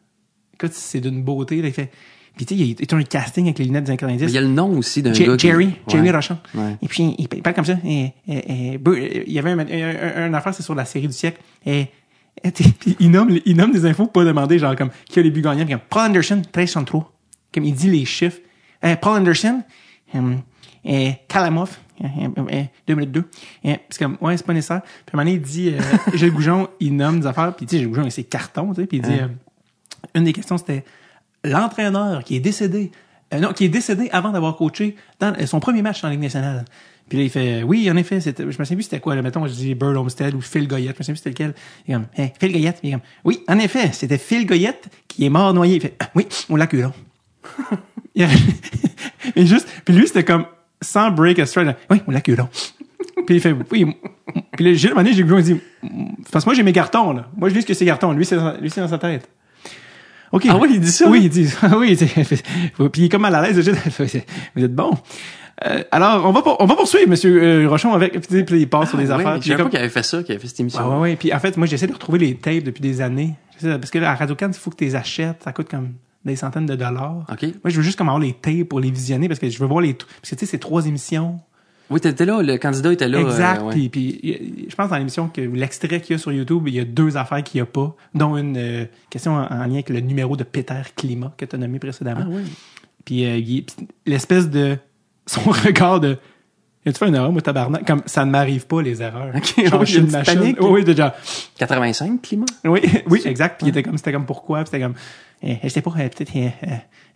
Écoute, 0.54 0.72
c'est 0.74 1.00
d'une 1.00 1.22
beauté, 1.22 1.60
là, 1.62 1.68
il 1.68 1.74
fait, 1.74 1.90
puis 2.36 2.44
tu 2.46 2.54
sais, 2.56 2.60
il 2.62 2.76
est 2.82 2.92
un 2.92 3.02
casting 3.02 3.44
avec 3.46 3.58
les 3.58 3.64
lunettes 3.66 3.84
des 3.84 3.90
années 3.90 3.96
90. 3.98 4.22
mais 4.24 4.30
il 4.30 4.34
y 4.34 4.38
a 4.38 4.42
le 4.42 4.48
nom 4.48 4.76
aussi 4.78 5.02
d'un 5.02 5.12
gars. 5.12 5.36
qui- 5.36 5.46
Jerry, 5.48 5.66
Ouais. 5.66 5.72
Jerry 5.88 6.10
Rochon. 6.10 6.38
Ouais. 6.54 6.76
Et 6.82 6.88
puis, 6.88 7.14
il, 7.18 7.28
parle 7.28 7.56
comme 7.56 7.64
ça. 7.64 7.76
Et, 7.84 8.12
et- 8.28 8.72
et- 8.74 8.78
Bru- 8.78 9.22
il 9.26 9.32
y 9.32 9.38
avait 9.38 9.50
un, 9.50 9.58
un, 9.58 10.22
un 10.30 10.34
affaire, 10.34 10.54
c'est 10.54 10.62
sur 10.62 10.74
la 10.74 10.84
série 10.84 11.06
du 11.08 11.12
siècle. 11.14 11.40
Et, 11.66 11.88
il, 13.00 13.10
nomme, 13.10 13.38
il 13.44 13.56
nomme 13.56 13.72
des 13.72 13.86
infos 13.86 14.04
pour 14.04 14.12
pas 14.12 14.24
demander, 14.24 14.58
genre, 14.58 14.74
comme, 14.76 14.90
qui 15.08 15.18
a 15.18 15.22
les 15.22 15.30
buts 15.30 15.42
gagnants. 15.42 15.66
Comme, 15.66 15.80
Paul 15.88 16.02
Anderson, 16.10 16.36
1303. 16.36 17.12
Comme 17.52 17.64
il 17.64 17.74
dit 17.74 17.90
les 17.90 18.04
chiffres. 18.04 18.38
Euh, 18.84 18.96
Paul 18.96 19.18
Anderson, 19.18 19.62
euh, 20.14 20.34
et 20.84 21.12
Kalamov, 21.28 21.76
euh, 22.02 22.06
euh, 22.38 22.42
euh, 22.52 22.62
2002. 22.86 23.24
Et, 23.64 23.76
c'est 23.90 23.98
comme, 23.98 24.16
ouais, 24.20 24.36
c'est 24.36 24.46
pas 24.46 24.54
nécessaire. 24.54 24.82
Puis 24.82 25.16
à 25.16 25.20
un 25.20 25.24
moment 25.24 25.30
donné, 25.30 25.36
il 25.36 25.42
dit, 25.42 25.74
euh, 25.74 26.16
Gilles 26.16 26.32
Goujon, 26.32 26.68
il 26.80 26.96
nomme 26.96 27.20
des 27.20 27.26
affaires. 27.26 27.54
Puis 27.54 27.66
tu 27.66 27.72
sais, 27.72 27.78
Gilles 27.78 27.88
Goujon, 27.88 28.04
il 28.04 28.12
ses 28.12 28.24
cartons, 28.24 28.72
tu 28.72 28.80
sais. 28.80 28.86
Puis 28.86 28.98
il 28.98 29.02
dit, 29.02 29.12
Hein. 29.12 29.30
euh, 30.14 30.18
une 30.18 30.24
des 30.24 30.32
questions, 30.32 30.56
c'était 30.56 30.84
l'entraîneur 31.44 32.24
qui 32.24 32.36
est 32.36 32.40
décédé, 32.40 32.90
euh, 33.34 33.38
non, 33.38 33.52
qui 33.52 33.64
est 33.66 33.68
décédé 33.68 34.08
avant 34.12 34.30
d'avoir 34.30 34.56
coaché 34.56 34.96
dans 35.18 35.34
euh, 35.38 35.46
son 35.46 35.60
premier 35.60 35.82
match 35.82 36.02
en 36.04 36.08
Ligue 36.08 36.20
nationale. 36.20 36.64
Puis 37.10 37.18
là, 37.18 37.24
il 37.24 37.30
fait, 37.30 37.62
oui, 37.64 37.90
en 37.90 37.96
effet, 37.96 38.20
c'était, 38.20 38.44
je 38.44 38.46
me 38.48 38.52
souviens 38.52 38.76
plus 38.76 38.84
c'était 38.84 39.00
quoi, 39.00 39.14
là, 39.16 39.20
mettons, 39.20 39.46
je 39.46 39.52
dis 39.52 39.74
Bird 39.74 39.96
Homestead 39.96 40.32
ou 40.32 40.40
Phil 40.40 40.66
Goyette, 40.66 40.94
je 40.94 41.00
me 41.00 41.02
souviens 41.02 41.14
plus 41.14 41.18
c'était 41.18 41.30
lequel. 41.30 41.54
Il 41.86 41.90
est 41.90 41.94
comme, 41.94 42.06
hey, 42.16 42.32
Phil 42.40 42.52
Goyette, 42.52 42.78
il 42.82 42.88
est 42.88 42.92
comme, 42.92 43.00
oui, 43.24 43.40
en 43.48 43.58
effet, 43.58 43.90
c'était 43.92 44.16
Phil 44.16 44.46
Goyette 44.46 44.88
qui 45.08 45.26
est 45.26 45.28
mort 45.28 45.52
noyé. 45.52 45.74
Il 45.74 45.80
fait, 45.82 45.94
Ah, 45.98 46.08
oui, 46.14 46.26
on 46.48 46.56
l'a. 46.56 46.68
Il 48.14 48.22
a- 48.24 48.28
Et 49.36 49.44
juste, 49.44 49.68
puis 49.84 49.94
lui, 49.94 50.06
c'était 50.06 50.24
comme, 50.24 50.46
sans 50.80 51.10
break 51.10 51.38
a 51.40 51.46
stride, 51.46 51.74
oui, 51.90 52.00
on 52.06 52.12
l'a 52.12 52.20
là. 52.26 52.48
Puis 53.26 53.34
il 53.36 53.40
fait, 53.40 53.54
oui, 53.70 53.86
puis 54.52 54.64
là, 54.64 54.88
moment 54.90 55.02
donné, 55.02 55.12
j'ai 55.12 55.22
il 55.22 55.42
dit, 55.42 55.60
parce 56.30 56.44
que 56.44 56.48
moi, 56.50 56.54
j'ai 56.54 56.62
mes 56.62 56.72
cartons, 56.72 57.12
là. 57.12 57.28
Moi, 57.36 57.48
je 57.48 57.54
lis 57.54 57.62
ce 57.62 57.66
que 57.66 57.74
c'est 57.74 57.84
cartons. 57.84 58.12
Lui, 58.12 58.24
c'est 58.24 58.36
dans, 58.36 58.56
lui, 58.58 58.70
c'est 58.70 58.80
dans 58.80 58.88
sa 58.88 58.98
tête. 58.98 59.28
OK. 60.32 60.46
Ah 60.48 60.56
oui, 60.58 60.68
il 60.74 60.80
dit 60.80 60.92
ça? 60.92 61.08
Oui, 61.08 61.20
il 61.24 61.28
dit 61.28 61.48
ça. 61.48 61.68
oui, 61.78 61.96
c'est- 61.96 62.06
puis 62.88 63.02
il 63.02 63.04
est 63.04 63.08
comme 63.08 63.22
mal 63.22 63.34
à 63.34 63.42
l'aise. 63.42 63.58
Vous 63.58 64.64
êtes 64.64 64.74
bon. 64.74 64.92
Euh, 65.66 65.82
alors, 65.90 66.24
on 66.26 66.32
va, 66.32 66.42
pour- 66.42 66.56
on 66.60 66.66
va 66.66 66.74
poursuivre, 66.74 67.08
monsieur 67.08 67.42
euh, 67.42 67.68
Rochon, 67.68 67.92
avec, 67.92 68.18
puis, 68.26 68.44
puis 68.44 68.60
il 68.60 68.68
passe 68.68 68.88
sur 68.90 68.98
des 68.98 69.10
Ah, 69.10 69.16
affaires. 69.16 69.36
il 69.36 69.38
est 69.38 69.42
savais 69.42 69.56
pas 69.56 69.62
comme- 69.64 69.70
qu'il 69.70 69.78
avait 69.78 69.88
fait 69.90 70.02
ça, 70.02 70.22
qu'il 70.22 70.32
avait 70.32 70.40
fait 70.40 70.48
cette 70.48 70.60
émission. 70.60 70.80
ah 70.82 70.88
ouais, 70.96 71.00
ouais. 71.00 71.16
Puis 71.16 71.32
en 71.34 71.38
fait, 71.38 71.56
moi, 71.56 71.66
j'essaie 71.66 71.86
de 71.86 71.92
retrouver 71.92 72.18
les 72.18 72.34
tapes 72.36 72.62
depuis 72.64 72.80
des 72.80 73.00
années. 73.02 73.34
Parce 73.62 73.90
que 73.90 73.98
là, 73.98 74.12
à 74.12 74.14
Radio 74.14 74.34
Cannes, 74.34 74.52
il 74.54 74.58
faut 74.58 74.70
que 74.70 74.76
tu 74.76 74.84
les 74.84 74.96
achètes. 74.96 75.42
Ça 75.44 75.52
coûte 75.52 75.68
comme 75.68 75.90
des 76.24 76.34
centaines 76.36 76.64
de 76.66 76.76
dollars. 76.76 77.26
OK. 77.30 77.42
Moi, 77.42 77.52
je 77.66 77.76
veux 77.76 77.82
juste 77.82 77.98
comme 77.98 78.08
avoir 78.08 78.20
les 78.22 78.32
tapes 78.32 78.64
pour 78.68 78.80
les 78.80 78.90
visionner 78.90 79.28
parce 79.28 79.38
que 79.40 79.50
je 79.50 79.58
veux 79.58 79.66
voir 79.66 79.82
les... 79.82 79.92
Parce 79.94 80.30
que 80.30 80.34
tu 80.34 80.40
sais, 80.40 80.46
c'est 80.46 80.58
trois 80.58 80.86
émissions. 80.86 81.38
Oui, 81.90 82.00
t'étais 82.00 82.24
là, 82.24 82.40
le 82.40 82.56
candidat 82.56 82.92
était 82.92 83.08
là. 83.08 83.20
exact. 83.20 83.60
euh, 83.60 83.64
ouais. 83.66 83.72
Puis, 83.74 83.88
puis 83.90 84.66
je 84.70 84.74
pense 84.74 84.88
dans 84.90 84.96
l'émission 84.96 85.28
que 85.28 85.40
l'extrait 85.42 86.00
qu'il 86.00 86.14
y 86.14 86.18
a 86.18 86.18
sur 86.18 86.32
YouTube, 86.32 86.62
il 86.68 86.74
y 86.74 86.80
a 86.80 86.84
deux 86.84 87.16
affaires 87.18 87.42
qu'il 87.42 87.58
n'y 87.58 87.62
a 87.62 87.66
pas, 87.66 87.94
dont 88.14 88.36
une 88.36 88.56
euh, 88.56 88.84
question 89.10 89.32
en, 89.34 89.42
en 89.44 89.64
lien 89.66 89.72
avec 89.74 89.90
le 89.90 90.00
numéro 90.00 90.36
de 90.36 90.44
Peter 90.44 90.80
Climat 90.96 91.32
que 91.36 91.44
tu 91.44 91.56
as 91.56 91.58
nommé 91.58 91.78
précédemment. 91.80 92.22
Ah 92.24 92.28
oui. 92.30 92.42
Puis 93.04 93.24
euh, 93.26 93.60
l'espèce 94.06 94.48
de... 94.48 94.76
Son 95.26 95.50
regard 95.50 96.00
de... 96.00 96.18
tu 96.84 96.92
fait 96.92 97.08
une 97.08 97.14
erreur, 97.14 97.30
moi, 97.32 97.42
tabarnak? 97.42 97.86
Comme, 97.86 98.02
ça 98.06 98.24
ne 98.24 98.30
m'arrive 98.30 98.66
pas, 98.66 98.80
les 98.82 99.02
erreurs. 99.02 99.32
Ok, 99.36 99.54
Genre, 99.66 99.80
oui, 99.80 99.86
je 99.86 99.92
suis 99.92 100.00
une 100.00 100.10
machine. 100.10 100.34
panique. 100.38 100.56
Oui, 100.60 100.82
déjà. 100.84 101.14
85, 101.58 102.22
climat. 102.22 102.46
Oui, 102.64 102.80
oui, 103.08 103.22
exact. 103.26 103.58
Puis 103.58 103.66
il 103.66 103.70
était 103.70 103.82
comme, 103.82 103.98
c'était 103.98 104.12
comme 104.12 104.26
pourquoi, 104.26 104.58
puis 104.60 104.66
c'était 104.72 104.82
comme, 104.82 104.94
euh, 105.44 105.54
je 105.62 105.68
sais 105.68 105.82
pas, 105.82 105.90
euh, 105.90 106.08
peut-être, 106.08 106.32
euh, 106.36 106.48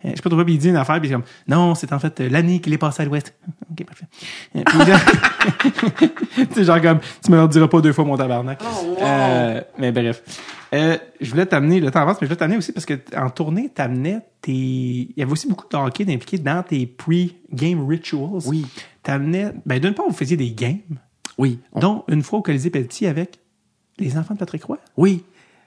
je 0.03 0.09
sais 0.15 0.21
pas 0.21 0.29
trop, 0.29 0.43
puis 0.43 0.53
il 0.53 0.59
dit 0.59 0.69
une 0.69 0.75
affaire, 0.75 0.99
puis 0.99 1.09
il 1.09 1.11
est 1.11 1.15
comme, 1.15 1.23
non, 1.47 1.73
c'est 1.75 1.91
en 1.93 1.99
fait 1.99 2.19
euh, 2.21 2.29
l'année 2.29 2.59
qu'il 2.59 2.73
est 2.73 2.77
passé 2.77 3.01
à 3.03 3.05
l'ouest. 3.05 3.33
Ok, 3.71 3.85
parfait. 3.85 4.05
Puis 4.53 4.77
là- 4.77 4.99
tu 6.35 6.45
sais, 6.53 6.63
genre 6.63 6.81
comme, 6.81 6.99
tu 7.23 7.31
me 7.31 7.41
le 7.41 7.47
diras 7.47 7.67
pas 7.67 7.81
deux 7.81 7.93
fois 7.93 8.05
mon 8.05 8.17
tabarnak. 8.17 8.61
Euh, 9.01 9.61
mais 9.77 9.91
bref. 9.91 10.21
Euh, 10.73 10.97
je 11.21 11.29
voulais 11.31 11.45
t'amener, 11.45 11.79
le 11.79 11.89
temps 11.91 12.01
avance, 12.01 12.17
mais 12.19 12.25
je 12.27 12.29
voulais 12.29 12.37
t'amener 12.39 12.57
aussi 12.57 12.71
parce 12.71 12.85
que 12.85 12.99
en 13.15 13.29
tournée, 13.29 13.69
t'amenais 13.73 14.19
tes, 14.41 14.51
il 14.51 15.13
y 15.15 15.21
avait 15.21 15.31
aussi 15.31 15.47
beaucoup 15.47 15.65
de 15.69 15.77
hockey 15.77 16.03
d'impliqué 16.05 16.37
dans 16.37 16.63
tes 16.63 16.85
pre-game 16.85 17.87
rituals. 17.87 18.41
Oui. 18.45 18.65
T'amenais, 19.05 19.53
ben 19.65 19.79
d'une 19.79 19.93
part, 19.93 20.05
vous 20.07 20.13
faisiez 20.13 20.35
des 20.35 20.51
games, 20.51 20.79
Oui. 21.37 21.59
On- 21.73 21.79
dont 21.79 22.03
une 22.09 22.21
fois 22.23 22.39
au 22.39 22.41
Colisée 22.41 22.69
Pelletier 22.71 23.07
avec 23.07 23.39
les 23.99 24.17
enfants 24.17 24.33
de 24.33 24.39
Patrick 24.39 24.63
Roy, 24.65 24.77
Oui. 24.97 25.23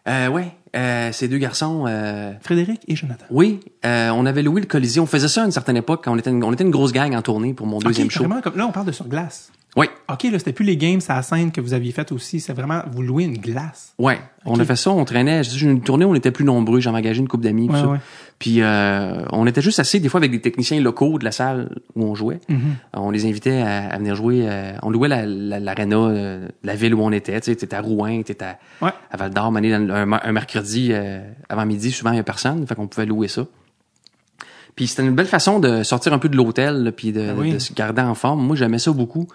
Euh, 0.06 0.28
ouais. 0.28 0.52
Euh, 0.76 1.12
ces 1.12 1.28
deux 1.28 1.38
garçons, 1.38 1.84
euh, 1.86 2.32
Frédéric 2.40 2.80
et 2.88 2.96
Jonathan. 2.96 3.24
oui, 3.30 3.60
on 3.84 4.26
avait 4.26 4.42
loué 4.42 4.60
le 4.60 4.66
Colisée. 4.66 5.00
On 5.00 5.06
faisait 5.06 5.28
ça 5.28 5.42
à 5.42 5.44
une 5.46 5.50
certaine 5.52 5.76
époque 5.76 6.04
quand 6.04 6.12
on 6.12 6.16
était 6.18 6.30
une, 6.30 6.42
on 6.44 6.52
était 6.52 6.64
une 6.64 6.70
grosse 6.70 6.92
gang 6.92 7.14
en 7.14 7.22
tournée 7.22 7.54
pour 7.54 7.66
mon 7.66 7.78
deuxième 7.78 8.06
Ok, 8.08 8.12
show. 8.12 8.24
comme, 8.42 8.56
là, 8.56 8.66
on 8.66 8.72
parle 8.72 8.86
de 8.86 8.92
sur 8.92 9.06
glace. 9.08 9.50
Oui. 9.76 9.86
OK, 10.10 10.24
là, 10.24 10.38
c'était 10.38 10.52
plus 10.54 10.64
les 10.64 10.76
games 10.76 10.98
à 11.08 11.16
la 11.16 11.22
scène 11.22 11.52
que 11.52 11.60
vous 11.60 11.72
aviez 11.74 11.92
fait 11.92 12.10
aussi. 12.10 12.40
C'est 12.40 12.52
vraiment, 12.54 12.80
vous 12.90 13.02
louez 13.02 13.24
une 13.24 13.36
glace. 13.38 13.92
Ouais, 13.98 14.18
on 14.44 14.58
a 14.58 14.64
fait 14.64 14.74
ça, 14.76 14.90
on 14.90 15.04
traînait. 15.04 15.44
J'ai 15.44 15.66
une 15.68 15.82
tournée, 15.82 16.04
on 16.04 16.14
était 16.14 16.30
plus 16.32 16.44
nombreux. 16.44 16.80
J'ai 16.80 16.88
engagé 16.90 17.20
une 17.20 17.28
couple 17.28 17.44
d'amis. 17.44 17.68
Ouais. 17.68 17.98
Puis 18.38 18.62
euh, 18.62 19.24
on 19.30 19.46
était 19.46 19.60
juste 19.60 19.78
assez 19.78 20.00
des 20.00 20.08
fois 20.08 20.18
avec 20.18 20.30
des 20.30 20.40
techniciens 20.40 20.80
locaux 20.80 21.18
de 21.18 21.24
la 21.24 21.32
salle 21.32 21.68
où 21.94 22.02
on 22.04 22.14
jouait. 22.14 22.40
Mm-hmm. 22.48 22.56
On 22.94 23.10
les 23.10 23.26
invitait 23.26 23.58
à, 23.60 23.88
à 23.90 23.98
venir 23.98 24.14
jouer. 24.16 24.40
euh, 24.48 24.72
on 24.82 24.90
louait 24.90 25.08
la- 25.08 25.26
la- 25.26 25.60
l'aréna 25.60 25.96
euh, 25.96 26.46
de 26.46 26.52
la 26.66 26.74
ville 26.74 26.94
où 26.94 27.02
on 27.02 27.12
était. 27.12 27.38
Tu 27.40 27.50
sais, 27.50 27.56
t'étais 27.56 27.76
à 27.76 27.80
Rouen, 27.82 28.22
t'étais 28.22 28.44
à, 28.44 28.58
Ouais. 28.80 28.92
à 29.10 29.16
Val 29.16 29.30
d'Or, 29.32 29.52
Mané, 29.52 29.70
dans 29.70 29.78
le- 29.86 29.92
un, 29.92 30.12
un 30.12 30.32
mercredi 30.32 30.88
euh, 30.92 31.20
avant 31.48 31.66
midi. 31.66 31.92
Souvent 31.92 32.12
il 32.12 32.16
y 32.16 32.20
a 32.20 32.24
personne, 32.24 32.66
fait 32.66 32.74
qu'on 32.74 32.86
pouvait 32.88 33.06
louer 33.06 33.28
ça. 33.28 33.44
Puis 34.78 34.86
c'était 34.86 35.02
une 35.02 35.10
belle 35.16 35.26
façon 35.26 35.58
de 35.58 35.82
sortir 35.82 36.12
un 36.12 36.18
peu 36.20 36.28
de 36.28 36.36
l'hôtel, 36.36 36.92
puis 36.96 37.10
de, 37.10 37.30
Ah 37.30 37.34
oui. 37.36 37.52
de 37.54 37.58
se 37.58 37.72
garder 37.74 38.00
en 38.00 38.14
forme. 38.14 38.46
Moi, 38.46 38.54
j'aimais 38.54 38.78
ça 38.78 38.92
beaucoup. 38.92 39.26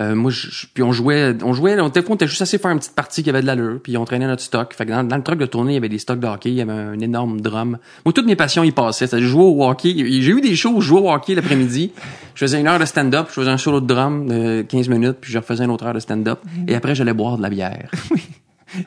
Euh, 0.00 0.16
moi, 0.16 0.32
je- 0.32 0.66
puis 0.74 0.82
on 0.82 0.90
jouait, 0.90 1.36
on 1.44 1.52
jouait, 1.52 1.80
on 1.80 1.86
était, 1.86 2.02
on 2.08 2.14
était 2.16 2.26
juste 2.26 2.42
assez 2.42 2.58
faire 2.58 2.72
une 2.72 2.78
petite 2.80 2.96
partie 2.96 3.22
qui 3.22 3.30
avait 3.30 3.40
de 3.42 3.46
l'allure, 3.46 3.78
puis 3.80 3.96
on 3.96 4.04
traînait 4.04 4.26
notre 4.26 4.42
stock. 4.42 4.74
Fait 4.74 4.86
que 4.86 4.90
dans, 4.90 5.04
dans 5.04 5.16
le 5.16 5.22
truc 5.22 5.38
de 5.38 5.46
tournée, 5.46 5.72
il 5.72 5.74
y 5.74 5.78
avait 5.78 5.88
des 5.88 5.98
stocks 5.98 6.18
de 6.18 6.26
hockey, 6.26 6.50
il 6.50 6.56
y 6.56 6.60
avait 6.62 6.72
un 6.72 6.98
énorme 6.98 7.40
drum. 7.40 7.78
Moi, 8.04 8.12
toutes 8.12 8.26
mes 8.26 8.34
passions 8.36 8.64
y 8.64 8.72
passaient. 8.72 9.06
C'est 9.06 9.20
jouer 9.22 9.44
au 9.44 9.64
hockey. 9.64 9.94
J'ai 9.96 10.30
eu 10.32 10.40
des 10.40 10.56
shows 10.56 10.74
où 10.74 10.80
je 10.80 10.88
jouais 10.88 11.00
au 11.00 11.12
hockey 11.12 11.36
l'après-midi. 11.36 11.92
Je 12.34 12.40
faisais 12.44 12.60
une 12.60 12.66
heure 12.68 12.78
de 12.80 12.84
stand-up, 12.84 13.26
je 13.28 13.34
faisais 13.34 13.50
un 13.50 13.56
solo 13.56 13.80
de 13.80 13.86
drum 13.86 14.26
de 14.28 14.62
15 14.62 14.88
minutes, 14.88 15.18
puis 15.20 15.32
je 15.32 15.38
refaisais 15.38 15.64
une 15.64 15.70
autre 15.70 15.84
heure 15.86 15.94
de 15.94 16.00
stand-up. 16.00 16.40
Et 16.68 16.74
après, 16.76 16.94
j'allais 16.96 17.14
boire 17.14 17.36
de 17.36 17.42
la 17.42 17.50
bière. 17.50 17.88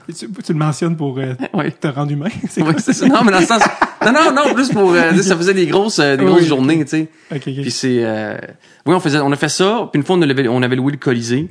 Tu, 0.08 0.30
tu 0.32 0.54
le 0.54 0.60
mentionnes 0.60 0.96
pour 0.96 1.18
euh, 1.18 1.34
Oui. 1.54 1.72
te 1.72 1.88
rendre 1.88 2.12
humain. 2.12 2.30
C'est 2.50 2.62
Oui, 2.62 2.74
quoi? 2.74 2.82
c'est 2.82 2.94
ça. 2.94 3.08
Non, 3.08 3.24
mais 3.24 3.32
dans 3.32 3.40
le 3.40 3.46
sens, 3.46 3.62
non, 4.06 4.12
non, 4.14 4.32
non, 4.34 4.54
plus 4.54 4.70
pour, 4.70 4.92
euh, 4.94 5.16
ça 5.22 5.36
faisait 5.36 5.54
des 5.54 5.66
grosses, 5.68 6.00
euh, 6.00 6.16
des 6.18 6.24
Oui, 6.24 6.30
grosses 6.32 6.46
journées, 6.46 6.84
tu 6.86 6.90
sais. 6.90 7.10
Ok, 7.32 7.38
ok. 7.48 7.62
Puis 7.62 7.72
c'est, 7.72 8.04
euh, 8.04 8.38
oui, 8.86 8.94
on 8.96 9.00
faisait, 9.00 9.20
on 9.20 9.32
a 9.32 9.36
fait 9.36 9.50
ça. 9.50 9.90
Puis 9.92 10.00
une 10.00 10.06
fois, 10.06 10.16
on 10.18 10.22
avait, 10.22 10.48
on 10.48 10.62
avait 10.62 10.76
loué 10.76 10.92
le 10.92 10.98
Colisée. 10.98 11.50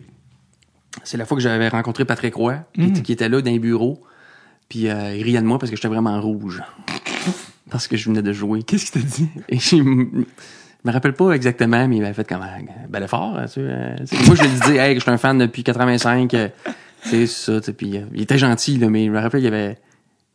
C'est 1.04 1.16
la 1.16 1.24
fois 1.24 1.36
que 1.36 1.42
j'avais 1.42 1.68
rencontré 1.68 2.04
Patrick 2.04 2.34
Roy, 2.34 2.56
qui, 2.74 2.80
Mm. 2.80 2.84
était, 2.88 3.02
qui 3.02 3.12
était 3.12 3.28
là 3.28 3.40
dans 3.40 3.50
les 3.50 3.58
bureaux. 3.58 4.00
Puis 4.68 4.88
euh, 4.88 5.14
il 5.16 5.22
riait 5.24 5.40
de 5.40 5.46
moi 5.46 5.58
parce 5.58 5.70
que 5.70 5.76
j'étais 5.76 5.88
vraiment 5.88 6.20
rouge. 6.20 6.62
parce 7.70 7.88
que 7.88 7.96
je 7.96 8.08
venais 8.08 8.22
de 8.22 8.32
jouer. 8.32 8.62
Qu'est-ce 8.62 8.90
qu'il 8.90 9.02
t'a 9.02 9.08
dit? 9.08 9.28
Et 9.48 9.58
je 9.58 9.76
me 9.76 10.24
rappelle 10.92 11.12
pas 11.14 11.32
exactement, 11.32 11.86
mais 11.88 11.96
il 11.96 12.02
m'avait 12.02 12.14
fait 12.14 12.26
comme 12.28 12.42
un 12.42 12.88
bel 12.88 13.02
effort. 13.02 13.36
hein, 13.36 13.44
tu 13.46 13.54
sais, 13.54 13.60
euh, 13.60 13.96
moi, 14.26 14.34
je 14.34 14.42
lui 14.42 14.48
ai 14.48 14.72
dit, 14.72 14.78
hey, 14.78 14.94
que 14.94 15.00
je 15.00 15.04
suis 15.04 15.10
un 15.10 15.18
fan 15.18 15.38
depuis 15.38 15.62
85. 15.62 16.34
Euh, 17.06 17.08
c'est 17.10 17.26
ça, 17.26 17.60
tu 17.60 17.72
puis 17.72 17.96
euh, 17.96 18.02
il 18.14 18.22
était 18.22 18.38
gentil, 18.38 18.78
là, 18.78 18.88
mais 18.88 19.06
je 19.06 19.10
me 19.10 19.18
rappelle, 19.18 19.40
il 19.40 19.44
y 19.44 19.48
avait... 19.48 19.78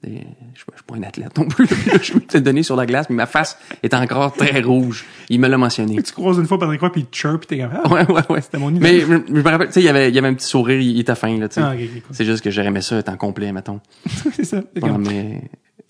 Je 0.03 0.09
suis 0.09 0.65
pas- 0.65 0.73
je 0.73 0.75
suis 0.75 0.83
pas 0.85 0.95
un 0.97 1.03
athlète 1.03 1.35
non 1.35 1.47
plus. 1.47 1.65
là, 1.87 1.97
je 2.01 2.13
me 2.13 2.21
suis 2.29 2.41
donné 2.41 2.61
sur 2.61 2.75
la 2.75 2.85
glace, 2.85 3.09
mais 3.09 3.15
ma 3.15 3.25
face 3.25 3.57
était 3.81 3.95
encore 3.95 4.33
très 4.33 4.61
rouge. 4.61 5.03
Il 5.29 5.39
me 5.39 5.47
l'a 5.47 5.57
mentionné. 5.57 6.01
Tu 6.03 6.13
croises 6.13 6.37
une 6.37 6.45
fois 6.45 6.59
Patrick 6.59 6.79
Roy 6.79 6.91
puis 6.91 7.01
il 7.01 7.07
te 7.07 7.15
chirp 7.15 7.47
t'es 7.47 7.57
comme, 7.57 7.71
ah, 7.73 7.91
Ouais, 7.91 8.05
ouais, 8.11 8.21
ouais. 8.29 8.41
C'était 8.41 8.59
mon 8.59 8.69
idole. 8.69 8.83
Mais 8.83 8.99
je, 8.99 9.07
me 9.07 9.41
rappelle, 9.41 9.67
tu 9.67 9.73
sais, 9.73 9.81
il 9.81 9.85
y 9.85 9.89
avait, 9.89 10.09
il 10.09 10.15
y 10.15 10.19
avait 10.19 10.27
un 10.27 10.35
petit 10.35 10.45
sourire, 10.45 10.79
il, 10.79 10.99
était 10.99 11.15
fin, 11.15 11.35
là, 11.39 11.47
tu 11.47 11.55
sais. 11.55 11.61
Ah, 11.61 11.73
ok, 11.73 11.79
ok, 11.81 12.01
cool. 12.03 12.15
C'est 12.15 12.25
juste 12.25 12.43
que 12.43 12.51
j'aurais 12.51 12.67
aimé 12.67 12.81
ça 12.81 12.97
être 12.97 13.09
en 13.09 13.17
complet, 13.17 13.51
mettons. 13.51 13.79
c'est 14.33 14.43
ça. 14.43 14.61
Comme, 14.79 15.07
mais... 15.07 15.41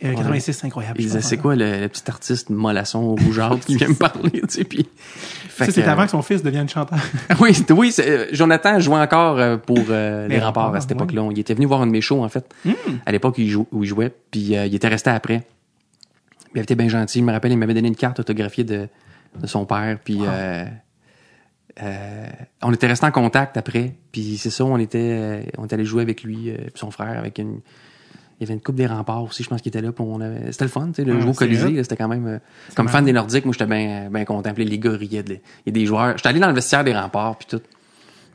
euh, 0.03 0.09
ouais. 0.11 0.15
86, 0.15 0.53
c'est 0.53 0.67
incroyable. 0.67 0.95
Il 0.99 1.07
disait, 1.07 1.21
c'est 1.21 1.37
hein. 1.37 1.41
quoi 1.41 1.57
le, 1.57 1.81
le 1.81 1.89
petit 1.89 2.09
artiste 2.09 2.49
mollasson 2.49 3.15
rougeâtre 3.15 3.65
qui 3.65 3.75
vient 3.75 3.89
me 3.89 3.95
parler, 3.95 4.31
tu 4.31 4.45
sais, 4.49 4.63
puis... 4.63 4.87
Ça, 5.57 5.71
c'est 5.71 5.83
avant 5.83 6.05
que 6.05 6.11
son 6.11 6.21
fils 6.21 6.43
devienne 6.43 6.67
chanteur. 6.67 6.99
Oui, 7.39 7.51
oui, 7.69 7.93
euh, 7.99 8.27
Jonathan 8.31 8.79
jouait 8.79 8.99
encore 8.99 9.39
euh, 9.39 9.57
pour 9.57 9.77
euh, 9.89 10.27
les 10.27 10.35
Les 10.35 10.41
remparts 10.41 10.65
Remparts, 10.65 10.75
à 10.75 10.81
cette 10.81 10.91
époque-là. 10.91 11.27
Il 11.31 11.39
était 11.39 11.53
venu 11.53 11.65
voir 11.65 11.81
un 11.81 11.87
de 11.87 11.91
mes 11.91 12.01
shows, 12.01 12.23
en 12.23 12.29
fait, 12.29 12.53
à 13.05 13.11
l'époque 13.11 13.37
où 13.37 13.83
il 13.83 13.87
jouait, 13.87 14.13
puis 14.31 14.55
euh, 14.55 14.65
il 14.65 14.75
était 14.75 14.87
resté 14.87 15.09
après. 15.09 15.43
Il 16.53 16.59
avait 16.59 16.63
été 16.63 16.75
bien 16.75 16.87
gentil. 16.87 17.19
Je 17.19 17.23
me 17.23 17.31
rappelle, 17.31 17.51
il 17.51 17.57
m'avait 17.57 17.73
donné 17.73 17.87
une 17.87 17.95
carte 17.95 18.19
autographiée 18.19 18.63
de, 18.63 18.87
de 19.39 19.47
son 19.47 19.65
père, 19.65 19.97
puis 20.03 20.19
euh, 20.21 20.65
euh, 21.83 22.25
on 22.61 22.73
était 22.73 22.87
resté 22.87 23.05
en 23.05 23.11
contact 23.11 23.57
après. 23.57 23.95
Puis 24.11 24.37
c'est 24.37 24.49
ça, 24.49 24.63
on 24.65 24.77
était, 24.77 24.99
euh, 24.99 25.41
on 25.57 25.65
était 25.65 25.75
allé 25.75 25.85
jouer 25.85 26.01
avec 26.01 26.23
lui, 26.23 26.49
euh, 26.49 26.57
son 26.73 26.91
frère, 26.91 27.17
avec 27.17 27.37
une... 27.37 27.59
Il 28.39 28.43
y 28.43 28.47
avait 28.47 28.53
une 28.53 28.61
coupe 28.61 28.75
des 28.75 28.85
remparts 28.87 29.23
aussi, 29.23 29.43
je 29.43 29.49
pense 29.49 29.61
qu'il 29.61 29.69
était 29.69 29.81
là. 29.81 29.91
on 29.97 30.19
avait... 30.19 30.51
C'était 30.51 30.65
le 30.65 30.69
fun, 30.69 30.87
tu 30.87 30.95
sais, 30.95 31.03
le 31.05 31.17
Ah, 31.21 31.25
au 31.25 31.33
Colisée, 31.33 31.69
là, 31.71 31.83
c'était 31.83 31.95
quand 31.95 32.09
même... 32.09 32.27
euh, 32.27 32.39
comme 32.75 32.89
fan 32.89 33.05
des 33.05 33.13
Nordiques, 33.13 33.45
moi, 33.45 33.53
j'étais 33.53 33.65
bien 33.65 34.09
bien 34.11 34.25
content. 34.25 34.53
Puis 34.53 34.65
les 34.65 34.77
gars 34.79 34.91
riaient. 34.91 35.23
Il 35.27 35.39
y 35.67 35.69
a 35.69 35.71
des 35.71 35.85
joueurs... 35.85 36.17
J'étais 36.17 36.29
allé 36.29 36.39
dans 36.39 36.49
le 36.49 36.53
vestiaire 36.53 36.83
des 36.83 36.93
remparts, 36.93 37.37
puis 37.37 37.47
tout. 37.49 37.61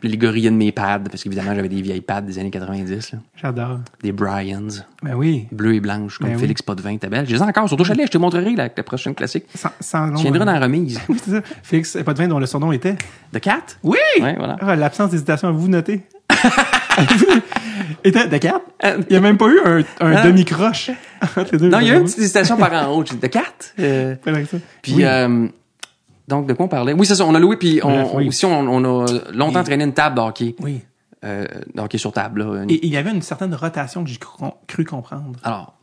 Puis 0.01 0.09
les 0.09 0.16
gars 0.16 0.31
riaient 0.31 0.48
de 0.51 0.56
mes 0.56 0.72
pads, 0.72 1.01
parce 1.10 1.22
qu'évidemment, 1.22 1.55
j'avais 1.55 1.68
des 1.68 1.82
vieilles 1.82 2.01
pads 2.01 2.22
des 2.22 2.39
années 2.39 2.51
90, 2.51 3.12
là. 3.12 3.18
J'adore. 3.36 3.81
Des 4.02 4.12
Bryans, 4.12 4.68
Ben 5.02 5.14
oui. 5.14 5.47
bleues 5.52 5.74
et 5.74 5.81
blanches, 5.81 6.16
comme 6.18 6.28
Ben 6.28 6.36
oui. 6.36 6.40
Félix 6.40 6.62
Potvin, 6.62 6.97
t'as 6.97 7.09
belle. 7.10 7.27
Je 7.28 7.35
les 7.35 7.39
ai 7.39 7.43
encore 7.43 7.68
sur 7.68 7.77
ton 7.77 7.85
chalet, 7.85 8.06
je 8.06 8.10
te 8.10 8.16
montrerai 8.16 8.55
la, 8.56 8.70
la 8.74 8.82
prochaine 8.82 9.14
classique. 9.14 9.44
Sans, 9.55 9.68
sans 9.81 10.06
nom. 10.06 10.16
Tu 10.16 10.22
viendras 10.22 10.47
dans 10.47 10.52
euh, 10.52 10.55
la 10.55 10.60
remise. 10.64 10.98
Oui, 11.10 11.16
c'est 11.22 11.31
ça. 11.32 11.43
Félix 11.62 11.98
Potvin, 12.02 12.28
dont 12.28 12.39
le 12.39 12.47
surnom 12.47 12.72
était. 12.72 12.97
De 13.35 13.39
Cat? 13.39 13.60
Oui! 13.82 13.98
Ouais, 14.22 14.36
voilà. 14.39 14.56
Ah, 14.62 14.74
L'absence 14.74 15.10
d'hésitation, 15.10 15.52
vous 15.52 15.68
notez. 15.68 16.01
était 18.05 18.27
de 18.29 18.37
Cat? 18.39 18.61
Euh, 18.85 18.99
Il 19.09 19.12
n'y 19.12 19.17
a 19.17 19.21
même 19.21 19.37
pas 19.39 19.47
eu 19.49 19.61
un, 19.65 19.79
un 20.01 20.17
Ah. 20.17 20.23
demi-croche 20.27 20.91
entre 21.23 21.47
les 21.53 21.59
deux. 21.59 21.69
Non, 21.69 21.81
il 21.81 21.89
y 21.89 21.91
a 21.91 21.95
eu 21.95 21.99
une 21.99 22.05
petite 22.05 22.19
hésitation 22.19 22.57
par 22.57 22.73
en 22.73 22.93
haut. 22.95 23.05
J'ai 23.05 23.15
dit, 23.15 23.21
De 23.21 23.27
Cat? 23.27 23.43
Euh. 23.79 24.15
Puis, 24.83 24.95
Oui. 24.97 25.05
euh, 25.05 25.47
donc, 26.29 26.47
de 26.47 26.53
quoi 26.53 26.67
on 26.67 26.69
parlait? 26.69 26.93
Oui, 26.93 27.07
c'est 27.07 27.15
ça, 27.17 27.25
on 27.25 27.35
a 27.35 27.39
loué, 27.41 27.57
puis 27.57 27.81
on, 27.83 28.17
oui. 28.17 28.29
aussi, 28.29 28.45
on, 28.47 28.51
on 28.69 28.85
a 29.05 29.07
longtemps 29.33 29.61
Et- 29.62 29.65
traîné 29.65 29.85
une 29.85 29.95
table 29.95 30.17
de 30.17 30.21
hockey. 30.21 30.55
Oui. 30.61 30.81
Euh, 31.25 31.45
de 31.75 31.81
hockey 31.81 31.99
sur 31.99 32.12
table, 32.12 32.43
là. 32.43 32.62
Une- 32.62 32.71
Et 32.71 32.85
il 32.87 32.91
y 32.93 32.97
avait 32.97 33.11
une 33.11 33.21
certaine 33.23 33.55
rotation 33.55 34.05
que 34.05 34.11
j'ai 34.11 34.17
cru, 34.17 34.47
cru 34.67 34.85
comprendre. 34.85 35.39
Alors. 35.43 35.75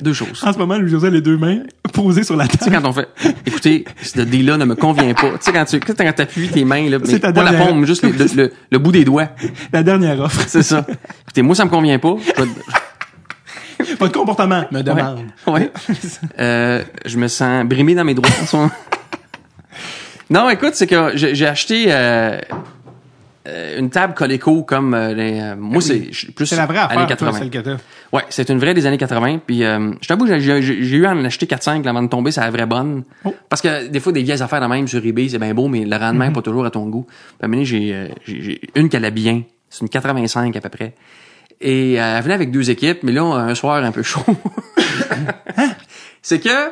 Deux 0.00 0.12
choses. 0.12 0.42
En 0.44 0.52
ce 0.52 0.58
moment, 0.58 0.76
Louis-José 0.78 1.06
a 1.06 1.10
les 1.10 1.20
deux 1.20 1.36
mains 1.38 1.60
posées 1.92 2.22
sur 2.24 2.36
la 2.36 2.46
Tu 2.46 2.58
sais, 2.58 2.70
table. 2.70 2.82
quand 2.82 2.88
on 2.88 2.92
fait, 2.92 3.08
écoutez, 3.46 3.84
ce 4.02 4.20
deal-là 4.20 4.56
ne 4.58 4.64
me 4.64 4.74
convient 4.74 5.14
pas. 5.14 5.30
Tu 5.32 5.36
sais, 5.40 5.52
quand 5.52 5.64
tu, 5.64 5.80
quand 5.80 5.94
t'appuies 6.12 6.48
tes 6.48 6.64
mains, 6.64 6.88
là, 6.90 6.98
mais 6.98 7.18
ta 7.18 7.32
pas 7.32 7.42
la 7.42 7.52
paume, 7.54 7.86
juste 7.86 8.02
le, 8.02 8.10
le- 8.10 8.28
le- 8.36 8.52
le 8.70 8.78
bout 8.78 8.92
des 8.92 9.04
doigts. 9.04 9.28
La 9.72 9.82
dernière 9.82 10.20
offre. 10.20 10.42
C'est 10.46 10.62
ça. 10.62 10.84
Écoutez, 11.22 11.42
moi, 11.42 11.54
ça 11.54 11.64
me 11.64 11.70
convient 11.70 11.98
pas. 11.98 12.14
Votre 14.00 14.12
comportement 14.12 14.64
me 14.72 14.82
demande. 14.82 15.20
Ouais. 15.46 15.70
Euh, 16.38 16.82
je 17.04 17.16
me 17.18 17.28
sens 17.28 17.64
brimé 17.66 17.94
dans 17.94 18.04
mes 18.04 18.14
droits. 18.14 18.28
non, 20.30 20.48
écoute, 20.50 20.72
c'est 20.74 20.86
que 20.86 21.12
j'ai 21.14 21.46
acheté 21.46 21.86
euh, 21.88 22.38
une 23.78 23.90
table 23.90 24.14
Coleco 24.14 24.62
comme 24.64 24.94
euh, 24.94 25.14
les, 25.14 25.40
euh, 25.40 25.56
moi 25.56 25.80
c'est 25.82 26.10
plus 26.34 26.46
C'est 26.46 26.56
la 26.56 26.66
vraie 26.66 26.78
années 26.78 26.92
affaire, 27.02 27.06
80. 27.06 27.30
toi, 27.30 27.38
celle. 27.38 27.76
Ouais, 28.12 28.22
c'est 28.28 28.48
une 28.50 28.58
vraie 28.58 28.74
des 28.74 28.86
années 28.86 28.98
80. 28.98 29.40
Puis 29.46 29.64
euh, 29.64 29.92
je 30.00 30.08
t'avoue, 30.08 30.26
j'ai 30.26 30.40
j'ai- 30.40 30.62
j'ai 30.62 30.96
eu 30.96 31.06
à 31.06 31.12
en 31.12 31.24
acheter 31.24 31.46
4-5 31.46 31.86
avant 31.86 32.02
de 32.02 32.08
tomber, 32.08 32.30
c'est 32.32 32.40
la 32.40 32.50
vraie 32.50 32.66
bonne. 32.66 33.04
Oh. 33.24 33.34
Parce 33.48 33.62
que 33.62 33.88
des 33.88 34.00
fois, 34.00 34.12
des 34.12 34.22
vieilles 34.22 34.42
affaires 34.42 34.60
de 34.60 34.66
même 34.66 34.88
sur 34.88 35.04
eBay, 35.04 35.28
c'est 35.28 35.38
bien 35.38 35.54
beau, 35.54 35.68
mais 35.68 35.84
le 35.84 35.96
rendement 35.96 36.24
est 36.26 36.32
pas 36.32 36.42
toujours 36.42 36.64
à 36.66 36.70
ton 36.70 36.86
goût. 36.88 37.06
Puis 37.40 37.64
j'ai 37.64 37.94
euh, 37.94 38.08
j'ai- 38.24 38.42
j'ai 38.42 38.60
une 38.74 38.88
qui 38.88 38.96
allait 38.96 39.10
bien. 39.10 39.42
C'est 39.70 39.80
une 39.82 39.88
85 39.88 40.54
à 40.56 40.60
peu 40.60 40.68
près. 40.68 40.94
Et 41.60 42.00
euh, 42.00 42.16
elle 42.18 42.22
venait 42.22 42.34
avec 42.34 42.50
deux 42.50 42.70
équipes, 42.70 43.02
mais 43.02 43.12
là, 43.12 43.22
un 43.22 43.54
soir 43.54 43.82
un 43.82 43.92
peu 43.92 44.02
chaud. 44.02 44.20
c'est 46.22 46.40
que 46.40 46.70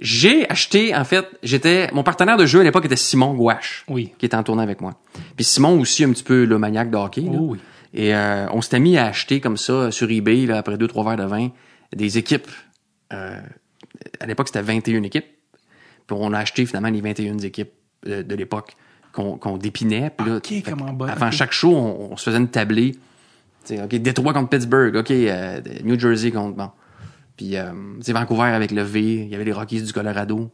j'ai 0.00 0.48
acheté, 0.50 0.94
en 0.94 1.04
fait, 1.04 1.26
j'étais, 1.42 1.88
mon 1.92 2.02
partenaire 2.02 2.36
de 2.36 2.44
jeu 2.46 2.60
à 2.60 2.64
l'époque 2.64 2.84
était 2.84 2.96
Simon 2.96 3.34
Gouache. 3.34 3.84
Oui. 3.88 4.12
Qui 4.18 4.26
était 4.26 4.36
en 4.36 4.42
tournée 4.42 4.62
avec 4.62 4.80
moi. 4.80 4.94
Puis 5.36 5.44
Simon 5.44 5.80
aussi 5.80 6.04
un 6.04 6.10
petit 6.10 6.22
peu 6.24 6.44
le 6.44 6.58
maniaque 6.58 6.90
de 6.90 6.96
hockey. 6.96 7.22
là. 7.22 7.30
Oh 7.32 7.46
oui. 7.52 7.58
Et 7.94 8.14
euh, 8.14 8.46
on 8.52 8.60
s'était 8.60 8.80
mis 8.80 8.98
à 8.98 9.06
acheter 9.06 9.40
comme 9.40 9.56
ça 9.56 9.90
sur 9.90 10.10
eBay, 10.10 10.44
là, 10.46 10.58
après 10.58 10.76
deux, 10.76 10.86
trois 10.88 11.02
verres 11.04 11.24
de 11.24 11.30
vin, 11.30 11.48
des 11.94 12.18
équipes. 12.18 12.48
Euh, 13.12 13.40
à 14.20 14.26
l'époque, 14.26 14.48
c'était 14.48 14.60
21 14.62 15.02
équipes. 15.04 15.24
Puis 16.06 16.16
on 16.20 16.32
a 16.34 16.38
acheté 16.38 16.66
finalement 16.66 16.90
les 16.90 17.00
21 17.00 17.38
équipes 17.38 17.72
de 18.04 18.34
l'époque 18.34 18.76
qu'on 19.12 19.38
qu'on 19.38 19.56
dépinait. 19.56 20.10
Puis 20.16 20.28
là, 20.28 20.36
Ok, 20.36 20.46
fait 20.48 20.62
comme 20.62 20.80
que 20.80 20.84
en 20.84 20.92
bas, 20.92 21.06
Avant 21.10 21.30
chaque 21.30 21.52
show, 21.52 21.74
on, 21.74 22.12
on 22.12 22.16
se 22.16 22.24
faisait 22.24 22.36
une 22.36 22.48
tablée. 22.48 22.92
Tu 23.64 23.76
sais, 23.76 23.82
OK, 23.82 23.94
Détroit 23.96 24.34
contre 24.34 24.50
Pittsburgh. 24.50 24.94
OK, 24.96 25.10
euh, 25.10 25.60
New 25.82 25.98
Jersey 25.98 26.30
contre... 26.30 26.54
Bon. 26.56 26.70
Puis, 27.36 27.56
euh, 27.56 27.64
sais, 28.00 28.12
Vancouver 28.12 28.50
avec 28.50 28.70
le 28.70 28.82
V. 28.82 29.00
Il 29.00 29.28
y 29.28 29.34
avait 29.34 29.44
les 29.44 29.52
Rockies 29.52 29.82
du 29.82 29.92
Colorado. 29.92 30.50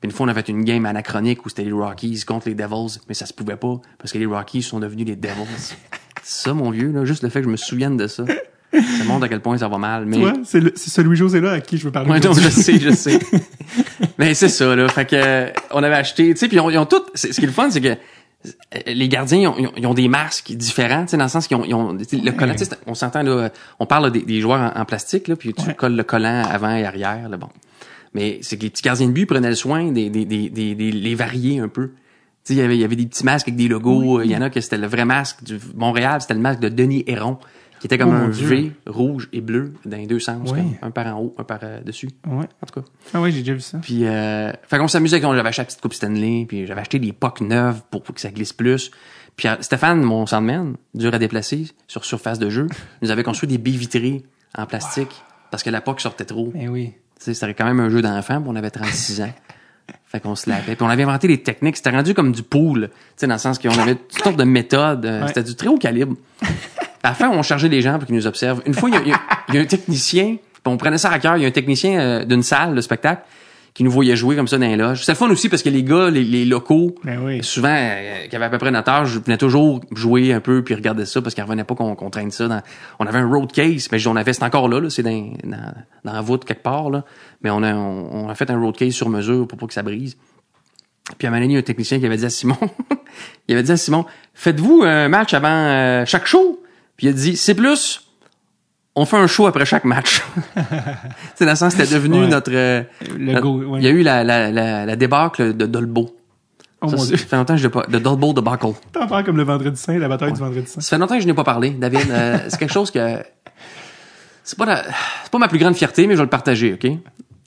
Puis 0.00 0.08
une 0.08 0.12
fois, 0.12 0.26
on 0.26 0.28
a 0.30 0.34
fait 0.34 0.48
une 0.48 0.64
game 0.64 0.86
anachronique 0.86 1.44
où 1.44 1.48
c'était 1.50 1.64
les 1.64 1.72
Rockies 1.72 2.24
contre 2.26 2.48
les 2.48 2.54
Devils, 2.54 2.98
mais 3.08 3.14
ça 3.14 3.26
se 3.26 3.34
pouvait 3.34 3.56
pas 3.56 3.80
parce 3.98 4.12
que 4.12 4.18
les 4.18 4.26
Rockies 4.26 4.62
sont 4.62 4.80
devenus 4.80 5.06
les 5.06 5.16
Devils. 5.16 5.34
C'est 5.58 5.76
ça, 6.22 6.54
mon 6.54 6.70
vieux, 6.70 6.90
là, 6.90 7.04
juste 7.04 7.22
le 7.22 7.28
fait 7.28 7.40
que 7.40 7.46
je 7.46 7.50
me 7.50 7.56
souvienne 7.56 7.96
de 7.96 8.06
ça. 8.06 8.24
Ça 8.72 9.04
montre 9.04 9.24
à 9.24 9.28
quel 9.28 9.40
point 9.40 9.58
ça 9.58 9.68
va 9.68 9.78
mal. 9.78 10.06
Mais... 10.06 10.16
Tu 10.16 10.22
vois, 10.22 10.32
c'est 10.44 10.78
c'est 10.78 10.90
ce 10.90 11.00
Louis-José 11.00 11.40
là 11.40 11.52
à 11.52 11.60
qui 11.60 11.76
je 11.76 11.84
veux 11.84 11.90
parler. 11.90 12.08
Ouais, 12.10 12.20
non, 12.20 12.32
je 12.32 12.48
sais, 12.48 12.78
je 12.78 12.90
sais. 12.90 13.18
Mais 14.18 14.32
c'est 14.34 14.48
ça, 14.48 14.76
là. 14.76 14.88
Fait 14.88 15.04
que, 15.06 15.16
euh, 15.16 15.50
on 15.72 15.82
avait 15.82 15.96
acheté, 15.96 16.32
tu 16.32 16.36
sais, 16.36 16.46
puis 16.48 16.56
ils 16.56 16.60
ont, 16.60 16.70
ils 16.70 16.78
ont 16.78 16.86
tout, 16.86 17.02
c'est- 17.14 17.32
ce 17.32 17.38
qui 17.40 17.44
est 17.44 17.48
le 17.48 17.52
fun, 17.52 17.68
c'est 17.70 17.80
que 17.80 17.96
les 18.86 19.08
gardiens, 19.08 19.38
ils 19.38 19.46
ont, 19.46 19.54
ils 19.58 19.66
ont- 19.66 19.72
ils 19.76 19.86
ont 19.86 19.94
des 19.94 20.08
masques 20.08 20.52
différents, 20.52 21.02
tu 21.04 21.10
sais, 21.10 21.16
dans 21.16 21.24
le 21.24 21.28
sens 21.30 21.46
qu'ils 21.46 21.56
ont, 21.56 21.64
ils 21.64 21.74
ont 21.74 21.92
le 21.92 22.30
collant, 22.32 22.54
on 22.86 22.94
s'entend, 22.94 23.22
là, 23.22 23.50
on 23.78 23.86
parle 23.86 24.10
des, 24.10 24.22
des 24.22 24.40
joueurs 24.40 24.72
en, 24.74 24.80
en 24.80 24.84
plastique, 24.84 25.28
là, 25.28 25.36
puis 25.36 25.52
tu 25.52 25.66
Ouais. 25.66 25.74
colles 25.74 25.96
le 25.96 26.02
collant 26.04 26.42
avant 26.50 26.74
et 26.74 26.84
arrière, 26.84 27.28
là, 27.28 27.36
bon. 27.36 27.48
Mais 28.14 28.38
c'est 28.42 28.56
que 28.56 28.62
les 28.62 28.70
petits 28.70 28.82
gardiens 28.82 29.06
de 29.06 29.12
but 29.12 29.26
prenaient 29.26 29.50
le 29.50 29.54
soin 29.54 29.92
des, 29.92 30.10
des, 30.10 30.24
des, 30.24 30.48
des, 30.48 30.74
des- 30.74 30.90
les 30.92 31.14
varier 31.14 31.60
un 31.60 31.68
peu. 31.68 31.88
Tu 31.88 31.94
sais, 32.44 32.54
il 32.54 32.58
y 32.58 32.62
avait, 32.62 32.76
il 32.76 32.80
y 32.80 32.84
avait 32.84 32.96
des 32.96 33.06
petits 33.06 33.24
masques 33.24 33.48
avec 33.48 33.56
des 33.56 33.68
logos. 33.68 34.22
Il 34.22 34.30
y 34.30 34.36
en 34.36 34.40
a 34.40 34.48
que 34.50 34.60
c'était 34.60 34.78
le 34.78 34.86
vrai 34.86 35.04
masque 35.04 35.44
du 35.44 35.60
Montréal, 35.76 36.20
c'était 36.22 36.34
le 36.34 36.40
masque 36.40 36.60
de 36.60 36.68
Denis 36.70 37.04
Héron, 37.06 37.36
qui 37.80 37.86
était 37.86 37.98
comme 37.98 38.10
Oh, 38.10 38.26
un. 38.26 38.28
V 38.28 38.72
rouge 38.86 39.28
et 39.32 39.40
bleu 39.40 39.72
dans 39.84 39.96
les 39.96 40.06
deux 40.06 40.20
sens, 40.20 40.50
Oui. 40.52 40.58
comme 40.60 40.74
un 40.82 40.90
par 40.90 41.06
en 41.16 41.20
haut, 41.20 41.34
un 41.38 41.44
par 41.44 41.58
euh, 41.62 41.80
dessus. 41.82 42.10
Ouais. 42.26 42.44
En 42.62 42.66
tout 42.66 42.80
cas. 42.80 42.86
Ah 43.14 43.20
ouais, 43.20 43.32
j'ai 43.32 43.40
déjà 43.40 43.54
vu 43.54 43.60
ça. 43.60 43.78
Puis, 43.78 44.06
euh, 44.06 44.52
fait 44.62 44.78
qu'on 44.78 44.86
s'amusait 44.88 45.20
quand 45.20 45.34
j'avais 45.34 45.48
acheté 45.48 45.62
la 45.62 45.66
petite 45.66 45.80
coupe 45.80 45.94
Stanley, 45.94 46.44
puis 46.46 46.66
j'avais 46.66 46.80
acheté 46.82 46.98
des 46.98 47.12
pucks 47.12 47.40
neuves 47.40 47.80
pour, 47.90 48.02
pour 48.02 48.14
que 48.14 48.20
ça 48.20 48.30
glisse 48.30 48.52
plus. 48.52 48.90
Puis 49.36 49.48
euh, 49.48 49.56
Stéphane, 49.60 50.02
mon 50.02 50.26
sandman, 50.26 50.76
dur 50.94 51.14
à 51.14 51.18
déplacer 51.18 51.66
sur 51.88 52.04
surface 52.04 52.38
de 52.38 52.50
jeu, 52.50 52.66
nous 53.02 53.10
avait 53.10 53.22
construit 53.22 53.48
des 53.48 53.58
baies 53.58 53.70
vitrées 53.70 54.22
en 54.56 54.66
plastique 54.66 55.22
parce 55.50 55.62
que 55.62 55.70
la 55.70 55.80
puck 55.80 56.00
sortait 56.00 56.24
trop. 56.26 56.52
Eh 56.54 56.68
oui. 56.68 56.92
Tu 57.18 57.24
sais, 57.24 57.34
c'était 57.34 57.54
quand 57.54 57.64
même 57.66 57.80
un 57.80 57.88
jeu 57.90 58.02
d'enfant, 58.02 58.40
puis 58.40 58.50
on 58.52 58.56
avait 58.56 58.70
36 58.70 59.22
ans. 59.22 59.32
Fait 60.06 60.20
qu'on 60.20 60.34
se 60.34 60.48
lavait. 60.50 60.74
Puis 60.76 60.84
on 60.84 60.88
avait 60.88 61.02
inventé 61.04 61.28
des 61.28 61.40
techniques. 61.42 61.76
C'était 61.76 61.90
rendu 61.90 62.14
comme 62.14 62.32
du 62.32 62.42
pool. 62.42 62.88
Tu 62.90 62.96
sais, 63.16 63.26
dans 63.28 63.34
le 63.34 63.38
sens 63.38 63.58
qu'on 63.58 63.70
avait 63.78 63.94
toutes 63.94 64.22
sortes 64.22 64.36
de 64.36 64.44
méthodes. 64.44 65.06
Euh, 65.06 65.20
Ouais. 65.22 65.28
C'était 65.28 65.42
du 65.44 65.54
très 65.54 65.68
haut 65.68 65.78
calibre. 65.78 66.16
À 67.02 67.08
la 67.08 67.14
fin, 67.14 67.30
on 67.30 67.42
chargeait 67.42 67.68
les 67.68 67.80
gens 67.80 67.98
pour 67.98 68.06
qu'ils 68.06 68.16
nous 68.16 68.26
observent. 68.26 68.62
Une 68.66 68.74
fois, 68.74 68.90
il 68.90 68.96
y 68.96 69.10
y 69.10 69.54
y 69.54 69.58
a 69.58 69.60
un 69.60 69.64
technicien, 69.64 70.36
on 70.66 70.76
prenait 70.76 70.98
ça 70.98 71.10
à 71.10 71.18
cœur, 71.18 71.36
il 71.36 71.42
y 71.42 71.44
a 71.44 71.48
un 71.48 71.52
technicien 71.52 71.98
euh, 71.98 72.24
d'une 72.24 72.42
salle 72.42 72.74
de 72.74 72.80
spectacle 72.80 73.22
qui 73.72 73.84
nous 73.84 73.90
voyait 73.90 74.16
jouer 74.16 74.34
comme 74.36 74.48
ça 74.48 74.58
dans 74.58 74.66
les 74.66 74.76
loges. 74.76 75.04
C'est 75.04 75.12
le 75.12 75.16
fun 75.16 75.30
aussi 75.30 75.48
parce 75.48 75.62
que 75.62 75.68
les 75.68 75.84
gars, 75.84 76.10
les, 76.10 76.24
les 76.24 76.44
locaux, 76.44 76.96
Ben 77.04 77.20
oui. 77.24 77.42
souvent, 77.42 77.74
euh, 77.74 78.26
qui 78.26 78.34
avaient 78.34 78.46
à 78.46 78.50
peu 78.50 78.58
près 78.58 78.70
notre 78.72 78.90
âge, 78.90 79.16
venaient 79.18 79.38
toujours 79.38 79.80
jouer 79.92 80.32
un 80.32 80.40
peu 80.40 80.62
puis 80.64 80.74
regarder 80.74 81.06
ça 81.06 81.22
parce 81.22 81.34
qu'ils 81.34 81.44
revenaient 81.44 81.64
pas 81.64 81.76
qu'on 81.76 81.94
qu'on 81.94 82.10
traîne 82.10 82.32
ça. 82.32 82.48
Dans... 82.48 82.60
On 82.98 83.06
avait 83.06 83.20
un 83.20 83.28
road 83.28 83.52
case, 83.52 83.88
mais 83.92 84.04
on 84.08 84.16
avait, 84.16 84.32
c'est 84.32 84.42
encore 84.42 84.68
là, 84.68 84.80
là 84.80 84.90
c'est 84.90 85.04
dans, 85.04 85.32
dans, 85.44 85.72
dans 86.04 86.12
la 86.12 86.20
voûte 86.20 86.44
quelque 86.44 86.62
part, 86.62 86.90
là. 86.90 87.04
mais 87.42 87.50
on 87.50 87.62
a, 87.62 87.72
on, 87.72 88.24
on 88.24 88.28
a 88.28 88.34
fait 88.34 88.50
un 88.50 88.58
road 88.60 88.76
case 88.76 88.92
sur 88.92 89.08
mesure 89.08 89.46
pour 89.46 89.56
pas 89.56 89.66
que 89.66 89.74
ça 89.74 89.82
brise. 89.82 90.16
Puis 91.18 91.26
à 91.26 91.30
un 91.30 91.32
moment 91.32 91.42
donné, 91.42 91.52
il 91.52 91.56
y 91.56 91.58
a 91.58 91.60
un 91.60 91.62
technicien 91.62 91.98
qui 92.00 92.06
avait 92.06 92.16
dit 92.16 92.26
à 92.26 92.30
Simon, 92.30 92.58
il 93.48 93.54
avait 93.54 93.62
dit 93.62 93.72
à 93.72 93.76
Simon, 93.76 94.04
faites-vous 94.34 94.82
un 94.84 95.08
match 95.08 95.32
avant 95.32 95.48
euh, 95.48 96.04
chaque 96.06 96.26
show? 96.26 96.59
Puis 97.00 97.06
il 97.06 97.10
a 97.10 97.12
dit, 97.14 97.34
c'est 97.34 97.54
plus, 97.54 98.02
on 98.94 99.06
fait 99.06 99.16
un 99.16 99.26
show 99.26 99.46
après 99.46 99.64
chaque 99.64 99.84
match. 99.84 100.20
c'est 101.34 101.46
dans 101.46 101.52
le 101.52 101.56
sens, 101.56 101.72
c'était 101.74 101.94
devenu 101.94 102.20
Ouais. 102.20 102.26
notre... 102.28 102.50
euh, 102.52 102.82
Le 103.16 103.32
notre- 103.32 103.40
go, 103.40 103.62
ouais. 103.72 103.78
Il 103.80 103.84
y 103.84 103.88
a 103.88 103.90
eu 103.90 104.02
la, 104.02 104.22
la, 104.22 104.50
la, 104.50 104.84
la 104.84 104.96
débâcle 104.96 105.56
de 105.56 105.64
Dolbo. 105.64 106.14
Oh 106.82 106.88
ça, 106.90 106.96
mon 106.96 107.02
ça 107.02 107.08
dieu. 107.08 107.16
fait 107.16 107.36
longtemps 107.36 107.54
que 107.54 107.58
je 107.60 107.64
l'ai 107.66 107.70
pas... 107.72 107.86
De 107.88 107.98
Dolbo 107.98 108.34
debacle. 108.34 108.72
T'en 108.92 109.06
parles 109.06 109.24
comme 109.24 109.38
le 109.38 109.44
vendredi 109.44 109.80
saint, 109.80 109.96
la 109.98 110.08
bataille 110.08 110.34
du 110.34 110.40
vendredi 110.40 110.66
saint. 110.66 110.82
Ça 110.82 110.90
fait 110.90 110.98
longtemps 111.00 111.14
que 111.16 111.22
je 111.22 111.26
n'ai 111.26 111.32
pas 111.32 111.42
parlé, 111.44 111.70
David. 111.70 112.10
Euh, 112.10 112.36
c'est 112.48 112.58
quelque 112.58 112.72
chose 112.74 112.90
que... 112.90 113.16
C'est 114.44 114.58
pas, 114.58 114.66
la- 114.66 114.84
c'est 115.22 115.32
pas 115.32 115.38
ma 115.38 115.48
plus 115.48 115.58
grande 115.58 115.76
fierté, 115.76 116.06
mais 116.06 116.12
je 116.12 116.18
vais 116.18 116.24
le 116.24 116.28
partager, 116.30 116.74
OK? 116.74 116.86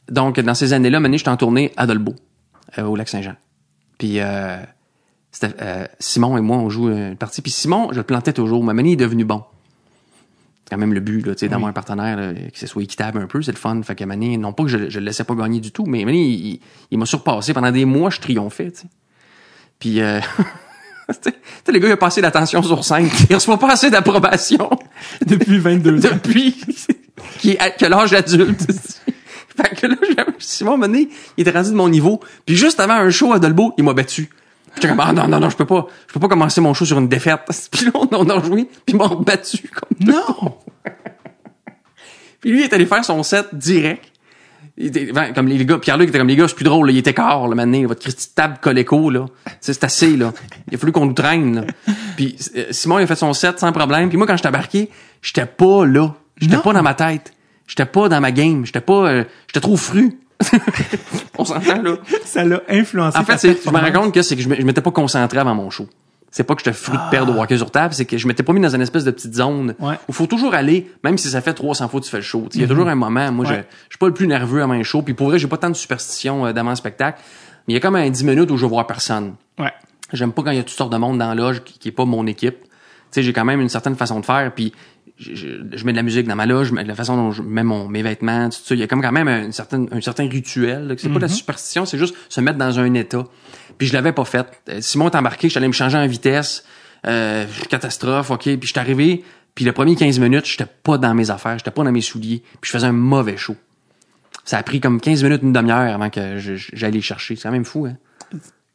Donc, 0.10 0.40
dans 0.40 0.56
ces 0.56 0.74
années-là, 0.74 1.00
maintenant, 1.00 1.18
j'étais 1.18 1.30
en 1.30 1.38
tournée 1.38 1.74
à 1.78 1.86
Dolbeau, 1.86 2.16
euh, 2.80 2.86
au 2.86 2.96
Lac-Saint-Jean. 2.96 3.36
Puis, 4.00 4.20
euh, 5.62 5.86
Simon 6.00 6.38
et 6.38 6.42
moi, 6.42 6.58
on 6.58 6.70
joue 6.70 6.90
une 6.90 7.16
partie. 7.18 7.42
Puis 7.42 7.52
Simon, 7.52 7.90
je 7.92 7.98
le 7.98 8.04
plantais 8.04 8.34
toujours. 8.34 8.64
Maintenant, 8.64 8.84
il 8.86 8.94
est 8.94 8.96
devenu 8.98 9.26
bon. 9.26 9.44
C'est 10.66 10.70
quand 10.76 10.78
même 10.78 10.94
le 10.94 11.00
but, 11.02 11.26
là, 11.26 11.34
tu 11.36 11.40
sais, 11.42 11.50
d'avoir 11.50 11.70
un 11.70 11.74
partenaire, 11.74 12.16
là, 12.18 12.34
que 12.34 12.58
ce 12.58 12.68
soit 12.68 12.82
équitable 12.84 13.20
un 13.22 13.28
peu, 13.28 13.42
c'est 13.42 13.52
le 13.52 13.58
fun. 13.58 13.82
Fait 13.84 13.96
que 13.96 14.04
maintenant, 14.06 14.38
non 14.38 14.54
pas 14.54 14.64
que 14.64 14.70
je, 14.70 14.90
je 14.90 15.00
le 15.00 15.06
laissais 15.06 15.24
pas 15.26 15.36
gagner 15.36 15.60
du 15.60 15.72
tout, 15.72 15.86
mais 15.86 16.06
maintenant, 16.06 16.20
il, 16.22 16.46
il- 16.54 16.60
il 16.92 16.98
m'a 16.98 17.06
surpassé. 17.06 17.54
Pendant 17.54 17.72
des 17.72 17.84
mois, 17.86 18.10
je 18.10 18.20
triomphais, 18.22 18.72
tu 18.72 18.82
sais. 18.82 18.88
Puis, 19.80 20.00
euh, 20.02 20.20
tu 21.22 21.32
sais, 21.32 21.72
le 21.72 21.80
gars, 21.80 21.88
il 21.90 21.92
a 21.92 21.98
passé 21.98 22.22
l'attention 22.22 22.64
sur 22.64 22.86
scène. 22.86 23.10
Il 23.30 23.36
reçoit 23.36 23.58
pas 23.60 23.72
assez 23.74 23.90
d'approbation 23.90 24.70
Depuis 25.26 25.58
22 25.60 26.06
ans. 26.06 26.10
depuis 26.14 26.56
qui 27.40 27.52
est 27.52 27.60
à- 27.60 27.72
que 27.72 27.86
l'âge 27.86 28.14
adulte. 28.14 28.66
fait 29.58 29.76
que 29.76 29.88
là, 29.88 29.96
Simon 30.40 30.78
Mené, 30.78 31.10
il 31.38 31.42
était 31.42 31.52
rendu 31.58 31.72
de 31.72 31.76
mon 31.76 31.90
niveau. 31.90 32.22
Puis 32.46 32.56
juste 32.56 32.80
avant 32.80 32.94
un 32.94 33.10
show 33.10 33.34
à 33.34 33.40
Dolbeau, 33.40 33.74
il 33.78 33.84
m'a 33.84 33.94
battu. 33.94 34.30
J'étais 34.76 34.88
comme, 34.88 35.00
ah 35.00 35.14
non, 35.14 35.28
non, 35.28 35.40
non, 35.40 35.50
je 35.50 35.56
peux 35.56 35.66
pas, 35.66 35.88
je 36.08 36.14
peux 36.14 36.20
pas 36.20 36.28
commencer 36.28 36.62
mon 36.62 36.74
show 36.74 36.86
sur 36.86 36.98
une 36.98 37.08
défaite. 37.08 37.42
Puis 37.72 37.86
là, 37.86 37.92
on, 37.94 38.30
a 38.30 38.44
joué, 38.44 38.66
puis 38.86 38.94
il 38.94 38.98
m'a 38.98 39.08
battu 39.08 39.70
comme 39.70 40.08
Non! 40.08 40.58
Puis 42.42 42.52
lui, 42.52 42.60
il 42.60 42.64
est 42.64 42.74
allé 42.74 42.86
faire 42.86 43.06
son 43.06 43.24
set 43.24 43.48
direct. 43.54 44.04
Il 44.76 44.88
était, 44.88 45.12
ben, 45.12 45.34
comme 45.34 45.48
les 45.48 45.64
gars, 45.66 45.78
Pierre-Luc 45.78 46.10
était 46.10 46.18
comme 46.18 46.28
les 46.28 46.36
gars, 46.36 46.48
c'est 46.48 46.56
plus 46.56 46.66
drôle, 46.66 46.88
là, 46.88 46.94
il 46.94 46.98
était 46.98 47.14
quart, 47.14 47.48
là, 47.48 47.56
maintenant, 47.56 47.86
votre 47.88 48.02
Christy 48.02 48.30
table 48.34 48.58
coléco, 48.60 49.12
là. 49.12 49.28
C'est 49.62 49.84
assez, 49.84 50.18
là. 50.18 50.34
Il 50.70 50.76
a 50.76 50.78
fallu 50.78 50.92
qu'on 50.92 51.06
nous 51.06 51.14
traîne, 51.14 51.56
là. 51.56 51.94
Puis 52.16 52.36
euh, 52.56 52.66
Simon, 52.72 53.00
il 53.00 53.04
a 53.04 53.08
fait 53.08 53.16
son 53.16 53.34
set 53.34 53.60
sans 53.60 53.72
problème. 53.72 54.10
Puis 54.10 54.18
moi, 54.18 54.26
quand 54.26 54.36
j'étais 54.36 54.50
embarqué, 54.50 54.90
j'étais 55.22 55.46
pas 55.46 55.86
là. 55.86 56.16
J'étais 56.38 56.58
pas 56.58 56.74
dans 56.74 56.84
ma 56.84 56.96
tête. 56.96 57.34
J'étais 57.68 57.86
pas 57.86 58.10
dans 58.10 58.20
ma 58.20 58.32
game. 58.32 58.66
J'étais 58.66 58.82
pas, 58.82 59.08
euh, 59.08 59.24
j'étais 59.48 59.62
trop 59.62 59.78
fru. 59.78 60.20
On 61.38 61.46
s'entend, 61.46 61.82
là. 61.82 61.96
Ça 62.26 62.44
l'a 62.44 62.62
influencé. 62.70 63.18
En 63.18 63.24
fait, 63.24 63.40
je 63.64 63.70
me 63.70 63.78
rends 63.78 63.92
compte 64.02 64.14
que 64.14 64.22
c'est 64.22 64.36
que 64.36 64.42
je 64.42 64.50
m'étais 64.50 64.82
pas 64.82 64.92
concentré 64.92 65.40
avant 65.40 65.56
mon 65.56 65.70
show. 65.70 65.88
C'est 66.32 66.44
pas 66.44 66.56
que 66.56 66.62
j'étais 66.62 66.74
fru 66.76 66.94
de 66.98 67.10
perdre 67.12 67.38
au 67.38 67.42
hockey 67.44 67.58
sur 67.58 67.70
table, 67.70 67.94
c'est 67.94 68.06
que 68.06 68.18
je 68.18 68.28
m'étais 68.28 68.42
pas 68.42 68.54
mis 68.54 68.60
dans 68.62 68.74
une 68.74 68.82
espèce 68.82 69.04
de 69.04 69.12
petite 69.12 69.36
zone 69.36 69.76
Ouais. 69.80 69.96
où 70.10 70.14
faut 70.14 70.26
toujours 70.26 70.56
aller, 70.56 70.90
même 71.04 71.16
si 71.20 71.30
ça 71.30 71.42
fait 71.42 71.54
300 71.54 71.88
fois 71.90 72.00
que 72.00 72.06
tu 72.06 72.12
fais 72.12 72.18
le 72.18 72.24
show. 72.24 72.48
Il 72.56 72.62
y 72.62 72.64
a 72.64 72.68
toujours 72.68 72.88
un 72.88 72.96
moment, 72.96 73.32
moi, 73.32 73.46
je, 73.46 73.52
Ouais. 73.54 73.66
je 73.90 73.94
suis 73.94 74.00
pas 74.00 74.08
le 74.08 74.16
plus 74.16 74.26
nerveux 74.26 74.64
avant 74.64 74.74
un 74.74 74.82
show, 74.82 75.04
puis 75.04 75.14
pour 75.14 75.28
vrai, 75.30 75.38
j'ai 75.38 75.48
pas 75.48 75.58
tant 75.58 75.70
de 75.70 75.76
superstition 75.76 76.48
euh, 76.48 76.52
d'avant 76.52 76.72
un 76.72 76.76
spectacle, 76.76 77.20
mais 77.68 77.74
il 77.74 77.76
y 77.76 77.78
a 77.78 77.82
comme 77.82 77.96
un 77.96 78.10
10 78.10 78.24
minutes 78.24 78.50
où 78.50 78.58
je 78.58 78.66
vois 78.66 78.88
personne. 78.88 79.36
Ouais. 79.60 79.72
J'aime 80.12 80.32
pas 80.32 80.42
quand 80.42 80.50
il 80.50 80.58
y 80.58 80.60
a 80.60 80.64
toutes 80.64 80.76
sortes 80.76 80.92
de 80.92 80.98
monde 80.98 81.20
dans 81.20 81.28
la 81.30 81.36
loge 81.36 81.64
qui, 81.64 81.78
qui 81.78 81.90
est 81.90 81.92
pas 81.92 82.06
mon 82.06 82.26
équipe. 82.26 82.58
Tu 82.64 82.68
sais, 83.12 83.22
j'ai 83.24 83.32
quand 83.34 83.46
même 83.46 83.62
une 83.62 83.70
certaine 83.70 83.96
façon 83.96 84.20
de 84.20 84.26
faire, 84.26 84.52
puis 84.56 84.74
je, 85.18 85.36
je- 85.36 85.48
je 85.72 85.86
mets 85.86 85.92
de 85.92 85.98
la 85.98 86.04
musique 86.04 86.28
dans 86.28 86.36
ma 86.36 86.46
loge, 86.46 86.72
la 86.74 86.96
façon 86.96 87.16
dont 87.16 87.32
je 87.32 87.42
mets 87.42 87.64
mon, 87.64 87.88
mes 87.88 88.02
vêtements, 88.04 88.50
tout 88.50 88.58
ça. 88.64 88.76
Il 88.76 88.80
y 88.80 88.84
a 88.84 88.88
comme 88.88 89.02
quand 89.02 89.12
même 89.12 89.28
un, 89.28 89.52
certain, 89.52 89.86
un 89.92 90.02
certain 90.02 90.28
rituel. 90.28 90.96
C'est 90.98 91.10
pas 91.10 91.16
de 91.16 91.20
la 91.22 91.28
superstition, 91.30 91.86
c'est 91.86 91.98
juste 91.98 92.16
se 92.30 92.42
mettre 92.42 92.58
dans 92.58 92.80
un 92.80 92.94
état. 92.94 93.24
Puis 93.78 93.88
je 93.88 93.94
l'avais 93.94 94.12
pas 94.12 94.26
fait. 94.26 94.46
Euh, 94.70 94.82
Simon 94.82 95.10
est 95.10 95.16
embarqué, 95.16 95.48
je 95.48 95.52
suis 95.54 95.58
allé 95.58 95.68
me 95.68 95.74
changer 95.74 95.98
en 95.98 96.08
vitesse. 96.08 96.64
Euh, 97.06 97.46
catastrophe, 97.70 98.32
OK. 98.32 98.44
Puis 98.44 98.60
je 98.62 98.68
suis 98.68 98.80
arrivé, 98.80 99.24
puis 99.56 99.66
les 99.66 99.72
premiers 99.72 99.96
15 99.96 100.20
minutes, 100.20 100.46
j'étais 100.46 100.66
pas 100.66 100.98
dans 100.98 101.14
mes 101.14 101.30
affaires, 101.30 101.58
j'étais 101.58 101.72
pas 101.72 101.84
dans 101.84 101.92
mes 101.92 102.02
souliers, 102.02 102.42
puis 102.62 102.70
je 102.70 102.72
faisais 102.72 102.88
un 102.88 102.92
mauvais 102.94 103.36
show. 103.38 103.56
Ça 104.46 104.58
a 104.58 104.64
pris 104.64 104.80
comme 104.82 105.00
15 105.02 105.24
minutes, 105.24 105.42
une 105.44 105.54
demi-heure 105.54 105.94
avant 105.94 106.10
que 106.10 106.38
les 106.88 107.02
chercher. 107.02 107.36
C'est 107.36 107.44
quand 107.44 107.52
même 107.52 107.66
fou, 107.66 107.86
hein? 107.86 107.98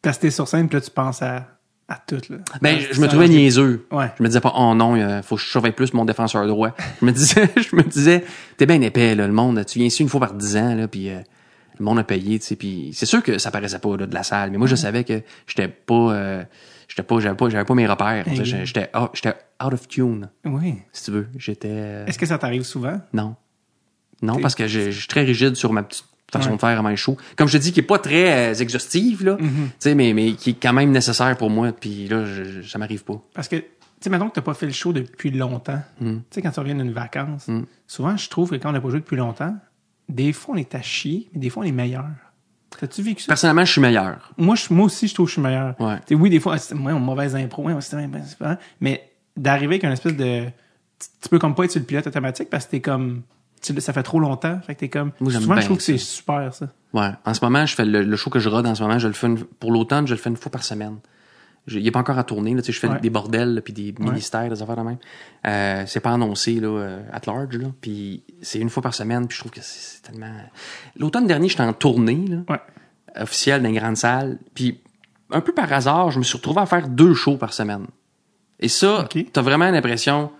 Parce 0.02 0.16
que 0.18 0.22
t'es 0.22 0.30
sur 0.30 0.46
scène, 0.46 0.68
puis 0.68 0.76
là, 0.76 0.80
tu 0.80 0.90
penses 0.90 1.20
à, 1.22 1.57
à 1.88 1.96
tout, 2.06 2.20
là. 2.28 2.36
Ben, 2.60 2.78
je, 2.78 2.92
je 2.92 3.00
me 3.00 3.08
trouvais 3.08 3.28
niaiseux. 3.28 3.86
Ouais. 3.90 4.10
Je 4.18 4.22
me 4.22 4.28
disais 4.28 4.40
pas, 4.40 4.52
oh 4.56 4.74
non, 4.74 4.94
il 4.96 5.22
faut 5.22 5.36
que 5.36 5.42
je 5.42 5.46
surveille 5.48 5.72
plus 5.72 5.94
mon 5.94 6.04
défenseur 6.04 6.46
droit. 6.46 6.74
Je 7.00 7.06
me 7.06 7.12
disais, 7.12 7.48
je 7.56 7.74
me 7.76 7.82
disais, 7.82 8.24
t'es 8.58 8.66
bien 8.66 8.80
épais, 8.82 9.14
là, 9.14 9.26
le 9.26 9.32
monde. 9.32 9.64
Tu 9.66 9.78
viens 9.78 9.86
ici 9.88 10.02
une 10.02 10.08
fois 10.08 10.20
par 10.20 10.34
dix 10.34 10.56
ans, 10.58 10.74
là, 10.74 10.86
puis 10.86 11.08
euh, 11.08 11.18
le 11.78 11.84
monde 11.84 11.98
a 11.98 12.04
payé, 12.04 12.38
tu 12.38 12.44
sais, 12.46 12.56
puis 12.56 12.90
c'est 12.92 13.06
sûr 13.06 13.22
que 13.22 13.38
ça 13.38 13.50
paraissait 13.50 13.78
pas, 13.78 13.96
là, 13.96 14.06
de 14.06 14.14
la 14.14 14.22
salle. 14.22 14.50
Mais 14.50 14.58
moi, 14.58 14.66
je 14.66 14.76
savais 14.76 15.04
que 15.04 15.22
j'étais 15.46 15.68
pas, 15.68 16.12
euh, 16.12 16.44
j'étais 16.88 17.02
pas, 17.02 17.20
j'avais 17.20 17.36
pas, 17.36 17.48
j'avais 17.48 17.64
pas 17.64 17.74
mes 17.74 17.86
repères. 17.86 18.24
J'étais, 18.44 18.90
out- 18.94 19.10
j'étais 19.14 19.34
out 19.64 19.72
of 19.72 19.88
tune, 19.88 20.28
Oui. 20.44 20.74
si 20.92 21.04
tu 21.04 21.10
veux. 21.12 21.28
J'étais, 21.38 21.68
euh, 21.70 22.06
Est-ce 22.06 22.18
que 22.18 22.26
ça 22.26 22.36
t'arrive 22.38 22.62
souvent? 22.64 23.00
non. 23.12 23.34
Non, 24.20 24.40
parce 24.40 24.56
que 24.56 24.66
je, 24.66 24.90
je 24.90 24.98
suis 24.98 25.06
très 25.06 25.22
rigide 25.22 25.54
sur 25.54 25.72
ma 25.72 25.84
petite 25.84 26.04
façon 26.32 26.50
Ouais. 26.50 26.56
de 26.56 26.60
faire 26.60 26.78
à 26.78 26.82
mes 26.82 26.96
shows. 26.96 27.16
Comme 27.36 27.48
je 27.48 27.56
te 27.58 27.62
dis, 27.62 27.72
qui 27.72 27.80
est 27.80 27.82
pas 27.82 27.98
très 27.98 28.50
euh, 28.52 28.54
exhaustive, 28.54 29.24
là, 29.24 29.36
tu 29.38 29.46
sais, 29.78 29.94
mais, 29.94 30.12
mais 30.12 30.32
qui 30.32 30.50
est 30.50 30.56
quand 30.62 30.72
même 30.72 30.90
nécessaire 30.90 31.36
pour 31.36 31.50
moi, 31.50 31.72
puis 31.72 32.06
là, 32.08 32.24
je, 32.24 32.62
ça 32.62 32.78
m'arrive 32.78 33.04
pas. 33.04 33.20
Parce 33.34 33.48
que, 33.48 33.56
tu 33.56 33.64
sais, 34.00 34.10
maintenant 34.10 34.28
que 34.28 34.34
t'as 34.34 34.42
pas 34.42 34.54
fait 34.54 34.66
le 34.66 34.72
show 34.72 34.92
depuis 34.92 35.30
longtemps, 35.30 35.80
Mm. 36.00 36.16
tu 36.16 36.20
sais, 36.30 36.42
quand 36.42 36.50
tu 36.50 36.60
reviens 36.60 36.74
d'une 36.74 36.92
vacance, 36.92 37.48
souvent, 37.86 38.16
je 38.16 38.28
trouve 38.28 38.50
que 38.50 38.56
quand 38.56 38.68
on 38.70 38.72
n'a 38.72 38.80
pas 38.80 38.90
joué 38.90 39.00
depuis 39.00 39.16
longtemps, 39.16 39.56
des 40.08 40.32
fois, 40.32 40.54
on 40.54 40.58
est 40.58 40.74
à 40.74 40.82
chier, 40.82 41.28
mais 41.34 41.40
des 41.40 41.50
fois, 41.50 41.62
on 41.62 41.66
est 41.66 41.72
meilleur. 41.72 42.06
T'as-tu 42.78 43.02
vécu 43.02 43.22
ça? 43.22 43.28
Personnellement, 43.28 43.64
je 43.64 43.72
suis 43.72 43.80
meilleur. 43.80 44.30
Moi, 44.36 44.54
je, 44.54 44.72
moi 44.72 44.86
aussi, 44.86 45.08
je 45.08 45.14
trouve 45.14 45.26
que 45.26 45.30
je 45.30 45.32
suis 45.34 45.42
meilleur. 45.42 45.74
Ouais. 45.80 45.96
Oui, 46.14 46.30
des 46.30 46.38
fois, 46.38 46.58
c'est 46.58 46.74
moi, 46.74 46.92
mauvaise 46.92 47.34
impro, 47.34 47.64
ouais, 47.64 47.74
ben, 47.92 48.58
mais 48.80 49.10
d'arriver 49.36 49.74
avec 49.76 49.84
une 49.84 49.92
espèce 49.92 50.14
de. 50.16 50.44
Tu, 50.98 51.08
tu 51.22 51.28
peux 51.28 51.38
comme 51.38 51.54
pas 51.54 51.64
être 51.64 51.70
sur 51.72 51.80
le 51.80 51.86
pilote 51.86 52.06
automatique 52.06 52.50
parce 52.50 52.66
que 52.66 52.72
t'es 52.72 52.80
comme. 52.80 53.22
Tu- 53.60 53.80
ça 53.80 53.92
fait 53.92 54.02
trop 54.02 54.20
longtemps. 54.20 54.60
Fait 54.66 54.74
que 54.74 54.80
t'es 54.80 54.88
comme. 54.88 55.12
Moi, 55.20 55.32
souvent, 55.32 55.56
je 55.60 55.64
trouve 55.66 55.76
que 55.78 55.82
c'est 55.82 55.98
super, 55.98 56.52
ça. 56.54 56.68
Ouais. 56.92 57.10
En 57.24 57.34
ce 57.34 57.44
moment, 57.44 57.66
je 57.66 57.74
fais 57.74 57.84
le, 57.84 58.02
le 58.02 58.16
show 58.16 58.30
que 58.30 58.38
je 58.38 58.48
rode 58.48 58.66
en 58.66 58.74
ce 58.74 58.82
moment, 58.82 58.98
je 58.98 59.08
le 59.08 59.14
fais 59.14 59.26
une- 59.26 59.44
pour 59.44 59.72
l'automne, 59.72 60.06
je 60.06 60.14
le 60.14 60.20
fais 60.20 60.30
une 60.30 60.36
fois 60.36 60.50
par 60.50 60.62
semaine. 60.64 60.96
Je- 61.66 61.78
il 61.78 61.86
est 61.86 61.90
pas 61.90 61.98
encore 61.98 62.18
à 62.18 62.24
tourner, 62.24 62.54
là, 62.54 62.62
tu 62.62 62.66
sais, 62.66 62.72
je 62.72 62.80
fais 62.80 62.88
Ouais. 62.88 62.98
des 63.00 63.10
bordels, 63.10 63.60
puis 63.62 63.74
des 63.74 63.94
ministères, 63.98 64.48
des 64.48 64.62
affaires 64.62 64.76
de 64.76 64.82
même. 64.82 64.96
Euh, 65.46 65.84
c'est 65.86 66.00
pas 66.00 66.12
annoncé, 66.12 66.60
là, 66.60 66.68
euh, 66.68 67.02
at 67.12 67.20
large, 67.26 67.56
là. 67.58 67.68
Puis 67.82 68.22
c'est 68.40 68.58
une 68.58 68.70
fois 68.70 68.82
par 68.82 68.94
semaine, 68.94 69.26
puis 69.26 69.36
je 69.36 69.40
trouve 69.42 69.52
que 69.52 69.60
c'est 69.62 70.00
tellement... 70.02 70.32
L'automne 70.98 71.26
dernier, 71.26 71.48
j'étais 71.50 71.62
en 71.62 71.74
tournée, 71.74 72.24
là, 72.26 72.36
Ouais. 72.48 72.60
officielle 73.22 73.62
dans 73.62 73.68
une 73.68 73.76
grande 73.78 73.96
salle, 73.98 74.38
puis 74.54 74.80
un 75.30 75.42
peu 75.42 75.52
par 75.52 75.70
hasard, 75.70 76.10
je 76.10 76.18
me 76.18 76.24
suis 76.24 76.38
retrouvé 76.38 76.62
à 76.62 76.66
faire 76.66 76.88
deux 76.88 77.12
shows 77.12 77.36
par 77.36 77.52
semaine. 77.52 77.86
Et 78.60 78.68
ça, 78.68 79.06
t'as 79.32 79.42
vraiment 79.42 79.70
l'impression 79.70 80.30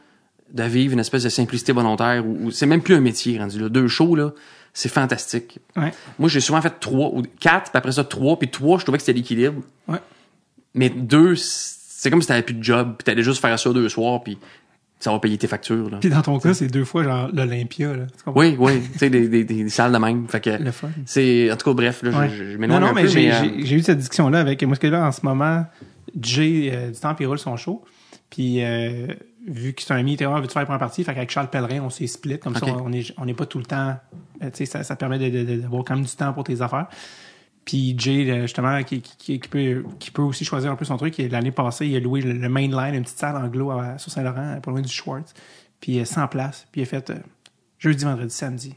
de 0.53 0.63
vivre 0.65 0.93
une 0.95 1.01
espèce 1.01 1.23
de 1.25 1.29
simplicité 1.29 1.73
volontaire 1.73 2.25
où 2.27 2.51
c'est 2.51 2.67
même 2.67 2.81
plus 2.83 2.95
un 2.95 3.01
métier 3.01 3.39
rendu 3.39 3.59
là. 3.61 3.69
Deux 3.69 3.89
shows, 3.89 4.15
là, 4.17 4.33
c'est 4.73 4.89
fantastique. 4.91 5.59
Ouais. 5.77 5.93
Moi, 6.19 6.29
j'ai 6.29 6.41
souvent 6.41 6.61
fait 6.63 6.75
trois 6.81 7.09
ou 7.09 7.23
quatre, 7.41 7.71
puis 7.71 7.79
après 7.79 7.93
ça, 7.93 8.05
trois, 8.05 8.39
puis 8.39 8.49
trois, 8.49 8.79
je 8.79 8.85
trouvais 8.85 8.99
que 8.99 9.03
c'était 9.05 9.17
l'équilibre. 9.19 9.63
Ouais. 9.89 9.99
Mais 10.75 10.89
deux, 10.91 11.35
c'est 11.37 12.11
comme 12.11 12.23
si 12.23 12.29
t'avais 12.29 12.43
plus 12.43 12.55
de 12.55 12.63
job, 12.63 12.95
puis 12.99 13.05
t'allais 13.05 13.23
juste 13.23 13.41
faire 13.41 13.59
ça 13.59 13.73
deux 13.73 13.89
soirs, 13.89 14.23
puis 14.23 14.39
ça 15.01 15.13
va 15.13 15.19
payer 15.21 15.39
tes 15.39 15.47
factures. 15.47 15.91
Là. 15.91 15.99
Puis 16.01 16.11
dans 16.11 16.23
ton 16.23 16.39
cas, 16.39 16.55
c'est 16.55 16.67
deux 16.67 16.85
fois 16.85 17.05
genre 17.05 17.29
l'Olympia, 17.33 17.95
là. 17.95 18.05
Oui, 18.27 18.57
oui, 18.59 18.81
tu 18.93 18.99
sais, 18.99 19.11
des, 19.11 19.29
des, 19.29 19.45
des, 19.45 19.69
salles 19.69 19.93
de 19.93 19.99
même. 19.99 20.27
Fait 20.29 20.41
que 20.41 20.51
Le 20.51 20.71
fun. 20.73 20.89
c'est, 21.07 21.51
en 21.53 21.57
tout 21.57 21.71
cas, 21.71 21.75
bref, 21.75 22.03
là, 22.03 22.11
Ouais. 22.19 22.29
je, 22.31 22.53
je, 22.53 22.57
Non, 22.59 22.81
non, 22.81 22.89
un 22.89 22.93
mais 22.95 23.03
peu, 23.03 23.09
j'ai 23.09 23.29
mais, 23.29 23.33
euh, 23.35 23.43
j'ai- 23.59 23.67
j'ai 23.67 23.77
eu 23.77 23.83
cette 23.83 23.99
discussion-là 23.99 24.41
avec 24.41 24.63
moi, 24.65 24.75
ce 24.75 24.81
que 24.81 24.87
là, 24.89 25.07
en 25.07 25.13
ce 25.13 25.21
moment, 25.25 25.65
Jay 26.21 26.71
euh, 26.73 26.91
du 26.91 26.99
temps, 26.99 27.15
il 27.19 27.27
roule 27.27 27.39
son 27.39 27.57
show. 27.57 27.85
Puis, 28.31 28.63
euh, 28.63 29.07
vu 29.47 29.73
que 29.73 29.83
c'est 29.83 29.93
un 29.93 29.97
ami, 29.97 30.15
était 30.15 30.25
vraiment, 30.25 30.41
veux-tu 30.41 30.53
faire 30.53 30.63
la 30.63 30.67
première 30.67 30.81
partie? 30.81 31.05
Fait 31.05 31.15
qu'avec 31.15 31.31
Charles 31.31 31.51
Pellerin, 31.51 31.81
on 31.83 31.91
s'est 31.91 32.07
split. 32.07 32.39
Comme 32.39 32.55
ça, 32.57 32.67
on 32.67 32.93
est, 32.93 33.13
on 33.19 33.25
n'est 33.25 33.35
pas 33.35 33.47
tout 33.47 33.59
le 33.59 33.65
temps. 33.65 33.97
euh, 34.43 34.51
tu 34.51 34.59
sais, 34.59 34.67
ça, 34.67 34.83
ça 34.85 34.97
permet 34.97 35.19
d'avoir 35.31 35.85
quand 35.85 35.95
même 35.95 36.05
du 36.05 36.15
temps 36.15 36.33
pour 36.33 36.45
tes 36.45 36.61
affaires. 36.61 36.89
Puis 37.65 37.95
Jay, 37.99 38.31
euh, 38.31 38.43
justement, 38.43 38.83
qui, 38.83 39.03
qui, 39.03 39.39
peut, 39.39 39.85
qui 39.99 40.11
peut 40.11 40.23
aussi 40.23 40.45
choisir 40.45 40.71
un 40.73 40.77
peu 40.77 40.85
son 40.87 40.97
truc. 40.97 41.17
L'année 41.19 41.53
passée, 41.53 41.87
il 41.87 41.97
a 41.97 42.01
loué 42.01 42.23
le, 42.23 42.33
le 42.33 42.49
main 42.49 42.67
line, 42.67 42.95
une 42.95 43.03
petite 43.03 43.19
salle 43.19 43.37
anglo 43.37 43.71
à, 43.71 43.99
sur 43.99 44.11
Saint-Laurent, 44.11 44.59
pas 44.63 44.71
loin 44.71 44.81
du 44.81 44.89
Schwartz. 44.93 45.35
Puis 45.81 45.99
euh, 46.01 46.05
100 46.05 46.29
places. 46.29 46.67
Puis 46.73 46.81
il 46.81 46.85
a 46.85 46.87
fait 46.87 47.11
euh, 47.11 47.17
jeudi, 47.79 48.05
vendredi, 48.05 48.35
samedi. 48.35 48.75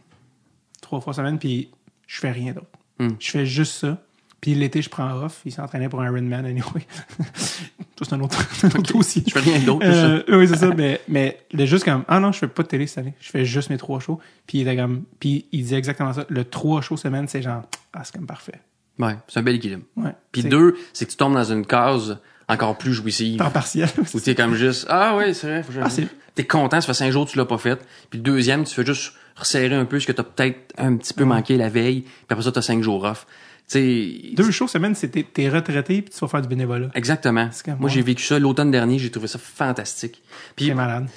Trois 0.81 0.99
fois 0.99 1.13
semaine, 1.13 1.39
puis 1.39 1.69
je 2.05 2.19
fais 2.19 2.31
rien 2.31 2.51
d'autre. 2.51 2.67
Hmm. 2.99 3.09
Je 3.19 3.31
fais 3.31 3.45
juste 3.45 3.73
ça. 3.73 4.01
Puis 4.41 4.55
l'été, 4.55 4.81
je 4.81 4.89
prends 4.89 5.23
off. 5.23 5.41
Il 5.45 5.51
s'entraînait 5.51 5.87
pour 5.87 6.01
un 6.01 6.07
Ironman, 6.07 6.45
anyway. 6.45 6.85
c'est 7.35 8.13
un 8.13 8.19
autre, 8.21 8.39
un 8.63 8.67
autre 8.67 8.93
dossier. 8.93 9.23
je 9.27 9.31
fais 9.31 9.39
rien 9.39 9.59
d'autre. 9.59 9.85
Euh, 9.85 10.23
oui, 10.29 10.47
c'est 10.47 10.57
ça. 10.57 10.71
Mais, 10.75 10.99
mais 11.07 11.39
il 11.51 11.61
est 11.61 11.67
juste 11.67 11.85
comme, 11.85 12.03
ah 12.07 12.19
non, 12.19 12.31
je 12.31 12.39
fais 12.39 12.47
pas 12.47 12.63
de 12.63 12.67
télé 12.67 12.87
cette 12.87 12.97
année. 12.97 13.13
Je 13.19 13.29
fais 13.29 13.45
juste 13.45 13.69
mes 13.69 13.77
trois 13.77 13.99
shows. 13.99 14.19
Puis 14.47 14.59
il 14.59 14.61
était 14.61 14.75
comme, 14.75 15.03
puis 15.19 15.45
il 15.51 15.61
disait 15.61 15.77
exactement 15.77 16.11
ça. 16.11 16.25
Le 16.27 16.43
trois 16.43 16.81
shows 16.81 16.97
semaine, 16.97 17.27
c'est 17.27 17.43
genre, 17.43 17.61
ah, 17.93 18.03
c'est 18.03 18.15
comme 18.15 18.25
parfait. 18.25 18.59
Ouais, 18.97 19.15
c'est 19.27 19.39
un 19.39 19.43
bel 19.43 19.55
équilibre. 19.55 19.83
Ouais. 19.95 20.11
Puis 20.31 20.43
deux, 20.43 20.75
c'est 20.93 21.05
que 21.05 21.11
tu 21.11 21.17
tombes 21.17 21.35
dans 21.35 21.51
une 21.51 21.65
case 21.65 22.19
encore 22.47 22.77
plus 22.77 22.93
jouissive. 22.93 23.37
Temps 23.37 23.49
partiel. 23.51 23.89
Où 24.13 24.19
t'es 24.19 24.35
comme 24.35 24.55
juste, 24.55 24.85
ah 24.89 25.15
ouais, 25.15 25.33
c'est 25.33 25.47
vrai, 25.47 25.63
faut 25.63 25.71
que 25.71 25.79
Ah, 25.83 26.07
T'es 26.33 26.45
content, 26.45 26.79
ça 26.79 26.87
fait 26.87 26.93
cinq 26.93 27.11
jours 27.11 27.25
que 27.25 27.31
tu 27.31 27.37
l'as 27.37 27.45
pas 27.45 27.57
fait. 27.57 27.79
Puis 28.09 28.17
le 28.19 28.23
deuxième, 28.23 28.63
tu 28.63 28.73
fais 28.73 28.85
juste 28.85 29.13
resserrer 29.35 29.75
un 29.75 29.85
peu 29.85 29.99
ce 29.99 30.07
que 30.07 30.11
t'as 30.11 30.23
peut-être 30.23 30.73
un 30.77 30.95
petit 30.95 31.13
peu 31.13 31.25
manqué 31.25 31.57
la 31.57 31.69
veille. 31.69 32.01
Puis 32.01 32.25
après 32.29 32.43
ça, 32.43 32.51
t'as 32.51 32.61
cinq 32.61 32.83
jours 32.83 33.03
off. 33.03 33.25
Tu 33.71 33.77
sais, 33.79 34.35
Deux 34.35 34.51
shows 34.51 34.67
semaine, 34.67 34.95
c'est 34.95 35.07
t'es- 35.09 35.49
retraité 35.49 36.01
puis 36.01 36.13
tu 36.13 36.19
vas 36.19 36.27
faire 36.27 36.41
du 36.41 36.47
bénévolat. 36.49 36.89
Exactement. 36.93 37.49
Moi, 37.79 37.89
j'ai 37.89 38.01
vécu 38.01 38.23
ça 38.23 38.37
l'automne 38.39 38.71
dernier, 38.71 38.99
j'ai 38.99 39.09
trouvé 39.11 39.27
ça 39.27 39.39
fantastique. 39.39 40.21
Puis 40.55 40.67
C'est 40.67 40.73
malade. 40.73 41.07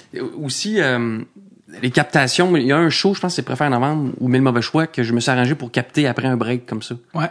aussi, 0.41 0.79
euh, 0.79 1.19
les 1.81 1.91
captations, 1.91 2.55
il 2.55 2.65
y 2.67 2.71
a 2.71 2.77
un 2.77 2.89
show, 2.89 3.13
je 3.13 3.19
pense 3.19 3.33
que 3.33 3.35
c'est 3.37 3.41
Préfère 3.41 3.69
novembre 3.69 4.13
ou 4.19 4.27
Mille 4.29 4.41
mauvais 4.41 4.61
choix 4.61 4.87
que 4.87 5.03
je 5.03 5.11
me 5.13 5.19
suis 5.19 5.31
arrangé 5.31 5.55
pour 5.55 5.71
capter 5.71 6.07
après 6.07 6.27
un 6.27 6.37
break 6.37 6.65
comme 6.65 6.81
ça. 6.81 6.95
Ouais. 7.13 7.27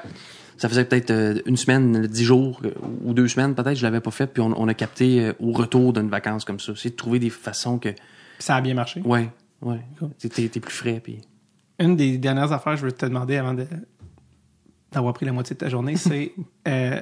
Ça 0.57 0.69
faisait 0.69 0.85
peut-être 0.85 1.11
euh, 1.11 1.41
une 1.47 1.57
semaine, 1.57 2.07
dix 2.07 2.25
jours 2.25 2.61
euh, 2.65 2.71
ou 3.05 3.13
deux 3.15 3.27
semaines 3.29 3.55
peut-être, 3.55 3.77
je 3.77 3.83
l'avais 3.83 4.01
pas 4.01 4.11
fait, 4.13 4.27
puis 4.27 4.41
on, 4.43 4.53
on 4.61 4.69
a 4.69 4.75
capté 4.75 5.21
euh, 5.21 5.33
au 5.41 5.53
retour 5.53 5.93
d'une 5.93 6.09
vacance 6.11 6.45
comme 6.45 6.61
ça. 6.61 6.73
C'est 6.77 6.91
de 6.91 6.95
trouver 6.97 7.19
des 7.19 7.31
façons 7.31 7.79
que, 7.79 7.89
ça 8.39 8.57
a 8.57 8.61
bien 8.61 8.75
marché. 8.75 9.01
ouais, 9.05 9.31
ouais, 9.63 9.81
Cool. 9.99 10.11
t'es 10.31 10.61
plus 10.61 10.75
frais, 10.75 11.01
puis 11.03 11.19
Une 11.81 11.97
des 11.97 12.19
dernières 12.19 12.53
affaires 12.53 12.75
que 12.75 12.81
je 12.81 12.85
veux 12.85 12.93
te 12.93 13.07
demander 13.07 13.37
avant 13.37 13.55
de 13.55 13.67
d'avoir 14.95 15.15
pris 15.15 15.27
la 15.27 15.33
moitié 15.33 15.55
de 15.55 15.61
ta 15.61 15.69
journée, 15.69 15.97
c'est 15.97 16.33
euh, 16.69 17.01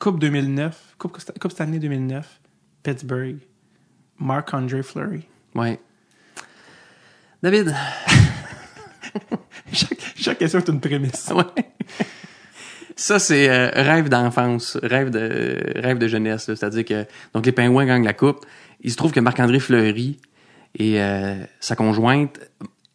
Coupe 0.00 0.18
2009, 0.18 0.96
Coupe, 0.98 1.18
coupe 1.40 1.50
cette 1.52 1.60
année 1.60 1.78
2009, 1.78 2.40
Pittsburgh, 2.82 3.36
Marc-André 4.18 4.82
Fleury. 4.82 5.22
ouais. 5.54 5.78
David, 7.42 7.74
Chaque, 9.72 9.98
chaque 10.16 10.38
question 10.38 10.58
est 10.60 10.68
une 10.68 10.80
prémisse. 10.80 11.30
ouais. 11.34 11.64
Ça, 12.94 13.18
c'est 13.18 13.48
euh, 13.48 13.70
rêve 13.74 14.08
d'enfance, 14.08 14.78
rêve 14.82 15.10
de 15.10 15.60
rêve 15.80 15.98
de 15.98 16.06
jeunesse. 16.08 16.44
C'est-à-dire 16.44 16.84
que 16.84 17.06
donc 17.34 17.46
les 17.46 17.52
Pingouins 17.52 17.86
gagnent 17.86 18.04
la 18.04 18.12
coupe. 18.12 18.44
Il 18.80 18.90
se 18.90 18.96
trouve 18.96 19.12
que 19.12 19.20
Marc-André 19.20 19.60
Fleury 19.60 20.18
et 20.78 21.00
euh, 21.02 21.42
sa 21.60 21.74
conjointe, 21.74 22.38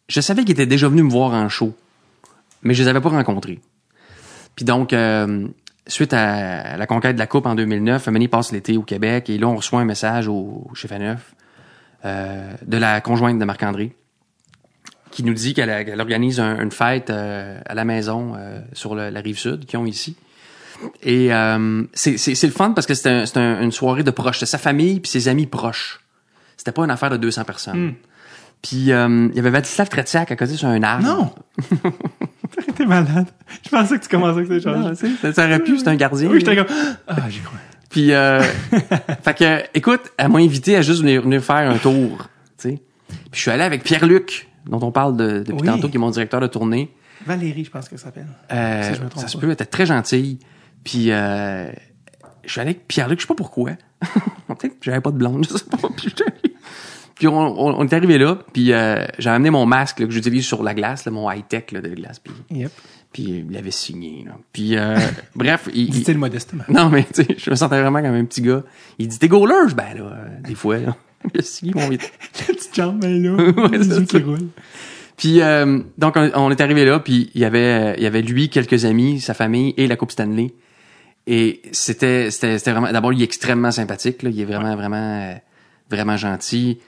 je 0.08 0.20
savais 0.20 0.42
qu'ils 0.44 0.52
étaient 0.52 0.66
déjà 0.66 0.88
venus 0.88 1.04
me 1.04 1.10
voir 1.10 1.32
en 1.32 1.48
show, 1.48 1.74
mais 2.62 2.74
je 2.74 2.82
les 2.82 2.88
avais 2.88 3.00
pas 3.00 3.08
rencontrés. 3.10 3.60
Puis 4.58 4.64
donc, 4.64 4.92
euh, 4.92 5.46
suite 5.86 6.12
à 6.12 6.76
la 6.76 6.86
conquête 6.88 7.14
de 7.14 7.20
la 7.20 7.28
coupe 7.28 7.46
en 7.46 7.54
2009, 7.54 8.08
Amélie 8.08 8.26
passe 8.26 8.50
l'été 8.50 8.76
au 8.76 8.82
Québec 8.82 9.30
et 9.30 9.38
là, 9.38 9.46
on 9.46 9.54
reçoit 9.54 9.78
un 9.80 9.84
message 9.84 10.26
au, 10.26 10.66
au 10.68 10.74
chef 10.74 10.90
à 10.90 10.98
neuf 10.98 11.32
euh, 12.04 12.52
de 12.66 12.76
la 12.76 13.00
conjointe 13.00 13.38
de 13.38 13.44
Marc-André 13.44 13.94
qui 15.12 15.22
nous 15.22 15.32
dit 15.32 15.54
qu'elle 15.54 16.00
organise 16.00 16.40
un- 16.40 16.60
une 16.60 16.72
fête 16.72 17.10
euh, 17.10 17.60
à 17.66 17.74
la 17.74 17.84
maison 17.84 18.34
euh, 18.36 18.60
sur 18.72 18.96
le- 18.96 19.10
la 19.10 19.20
rive 19.20 19.38
sud 19.38 19.64
qu'ils 19.64 19.78
ont 19.78 19.86
ici. 19.86 20.16
Et 21.04 21.32
euh, 21.32 21.84
c'est 21.92 22.18
c'est- 22.18 22.34
c'est 22.34 22.46
le 22.48 22.52
fun 22.52 22.72
parce 22.72 22.88
que 22.88 22.94
c'était 22.94 23.38
un- 23.38 23.60
une 23.62 23.70
soirée 23.70 24.02
de 24.02 24.10
proches. 24.10 24.38
C'était 24.40 24.50
sa 24.50 24.58
famille 24.58 24.98
puis 24.98 25.08
ses 25.10 25.28
amis 25.28 25.46
proches. 25.46 26.00
C'était 26.56 26.72
pas 26.72 26.82
une 26.82 26.90
affaire 26.90 27.10
de 27.10 27.16
200 27.16 27.44
personnes. 27.44 27.94
Puis 28.60 28.90
euh, 28.90 29.28
il 29.30 29.36
y 29.36 29.38
avait 29.38 29.50
Vladislav 29.50 29.88
Tretiak 29.88 30.32
à 30.32 30.36
côté 30.36 30.54
sur 30.54 30.66
un 30.68 30.82
arbre. 30.82 31.04
Non! 31.04 31.32
T'es 32.76 32.86
malade. 32.86 33.26
Je 33.64 33.68
pensais 33.70 33.98
que 33.98 34.02
tu 34.04 34.08
commençais 34.08 34.40
avec 34.40 34.48
ces 34.48 34.60
choses. 34.60 34.98
ça, 35.20 35.32
ça 35.32 35.44
aurait 35.46 35.60
pu, 35.60 35.78
c'est 35.78 35.88
un 35.88 35.96
gardien. 35.96 36.28
Oui, 36.30 36.40
j'étais 36.40 36.56
comme, 36.56 36.66
ah, 37.06 37.16
j'y 37.28 37.40
crois. 37.40 37.58
Puis, 37.90 38.12
euh, 38.12 38.42
fait 39.22 39.34
que, 39.34 39.62
écoute, 39.74 40.12
elle 40.18 40.28
m'a 40.28 40.38
invité 40.40 40.76
à 40.76 40.82
juste 40.82 41.00
venir, 41.00 41.22
venir 41.22 41.42
faire 41.42 41.70
un 41.70 41.78
tour, 41.78 42.28
tu 42.58 42.70
sais. 42.70 42.82
Puis 43.08 43.16
je 43.32 43.38
suis 43.40 43.50
allé 43.50 43.62
avec 43.62 43.82
Pierre-Luc, 43.82 44.48
dont 44.66 44.80
on 44.82 44.90
parle 44.92 45.16
de, 45.16 45.38
depuis 45.38 45.52
Oui. 45.62 45.66
tantôt, 45.66 45.88
qui 45.88 45.96
est 45.96 46.00
mon 46.00 46.10
directeur 46.10 46.40
de 46.40 46.46
tournée. 46.46 46.92
Valérie, 47.26 47.64
je 47.64 47.70
pense 47.70 47.88
que 47.88 47.96
ça 47.96 48.04
s'appelle. 48.06 48.26
Euh, 48.52 48.82
Si 48.82 48.94
je 48.98 49.02
me 49.02 49.08
trompe 49.08 49.22
ça 49.22 49.28
se 49.28 49.36
peut, 49.38 49.46
elle 49.46 49.52
était 49.52 49.64
très 49.64 49.86
gentille. 49.86 50.38
Puis, 50.84 51.10
euh, 51.10 51.70
je 52.44 52.50
suis 52.50 52.60
allé 52.60 52.70
avec 52.70 52.86
Pierre-Luc, 52.86 53.18
je 53.20 53.24
sais 53.24 53.28
pas 53.28 53.34
pourquoi. 53.34 53.70
Peut-être 54.48 54.78
que 54.78 54.82
j'avais 54.82 55.00
pas 55.00 55.10
de 55.10 55.16
blonde, 55.16 55.46
je 55.50 55.56
sais 55.56 55.64
pas. 55.64 55.88
Puis, 55.96 56.14
puis 57.18 57.28
on, 57.28 57.36
on- 57.36 57.80
on 57.80 57.84
est 57.84 57.92
arrivé 57.92 58.18
là, 58.18 58.38
puis 58.52 58.72
euh, 58.72 59.04
j'ai 59.18 59.30
amené 59.30 59.50
mon 59.50 59.66
masque 59.66 60.00
là, 60.00 60.06
que 60.06 60.12
j'utilise 60.12 60.44
sur 60.46 60.62
la 60.62 60.74
glace, 60.74 61.04
là, 61.04 61.12
mon 61.12 61.30
high-tech 61.30 61.64
de 61.72 61.80
glace. 61.94 62.18
Puis, 62.20 62.32
Yep. 62.50 62.72
puis 63.12 63.22
il 63.46 63.50
l'avait 63.52 63.70
signé. 63.70 64.24
Là. 64.26 64.32
Puis, 64.52 64.76
euh, 64.76 64.96
bref, 65.34 65.68
il, 65.74 65.82
il- 65.84 65.90
Dit-il 65.90 66.18
modestement. 66.18 66.64
non, 66.68 66.88
mais 66.88 67.04
tu 67.12 67.22
sais, 67.24 67.36
je 67.36 67.50
me 67.50 67.56
sentais 67.56 67.80
vraiment 67.80 68.00
comme 68.02 68.14
un 68.14 68.24
petit 68.24 68.42
gars. 68.42 68.62
Il 68.98 69.08
dit, 69.08 69.18
t'es 69.18 69.28
goaler? 69.28 69.72
Ben 69.76 69.94
là, 69.96 70.02
euh, 70.04 70.26
des 70.46 70.54
fois, 70.54 70.78
là. 70.78 70.96
Il 71.34 71.40
a 71.40 71.42
signé 71.42 71.72
mon. 71.74 71.88
La 71.90 71.96
petite 71.96 72.74
jambe, 72.74 73.02
là. 73.02 73.08
Ouais, 73.68 73.78
les 73.78 73.84
c'est 73.84 73.96
yeux 73.98 74.04
qui 74.04 74.18
ça. 74.18 74.24
roulent. 74.24 74.48
Puis, 75.16 75.40
euh, 75.42 75.80
donc, 75.98 76.14
on, 76.16 76.30
on 76.36 76.50
est 76.52 76.60
arrivé 76.60 76.84
là, 76.84 77.00
puis 77.00 77.30
il 77.34 77.40
y 77.40 77.44
avait, 77.44 77.94
il 77.96 78.04
y 78.04 78.06
avait 78.06 78.22
lui, 78.22 78.48
quelques 78.50 78.84
amis, 78.84 79.20
sa 79.20 79.34
famille 79.34 79.74
et 79.76 79.88
la 79.88 79.96
Coupe 79.96 80.12
Stanley. 80.12 80.52
Et 81.26 81.60
c'était, 81.72 82.30
c'était, 82.30 82.56
c'était 82.58 82.70
vraiment, 82.70 82.92
d'abord, 82.92 83.12
il 83.12 83.20
est 83.20 83.24
extrêmement 83.24 83.72
sympathique, 83.72 84.22
là. 84.22 84.30
Il 84.30 84.40
est 84.40 84.44
vraiment, 84.44 84.76
vraiment, 84.76 84.96
euh, 85.22 85.34
vraiment 85.90 86.16
gentil. 86.16 86.78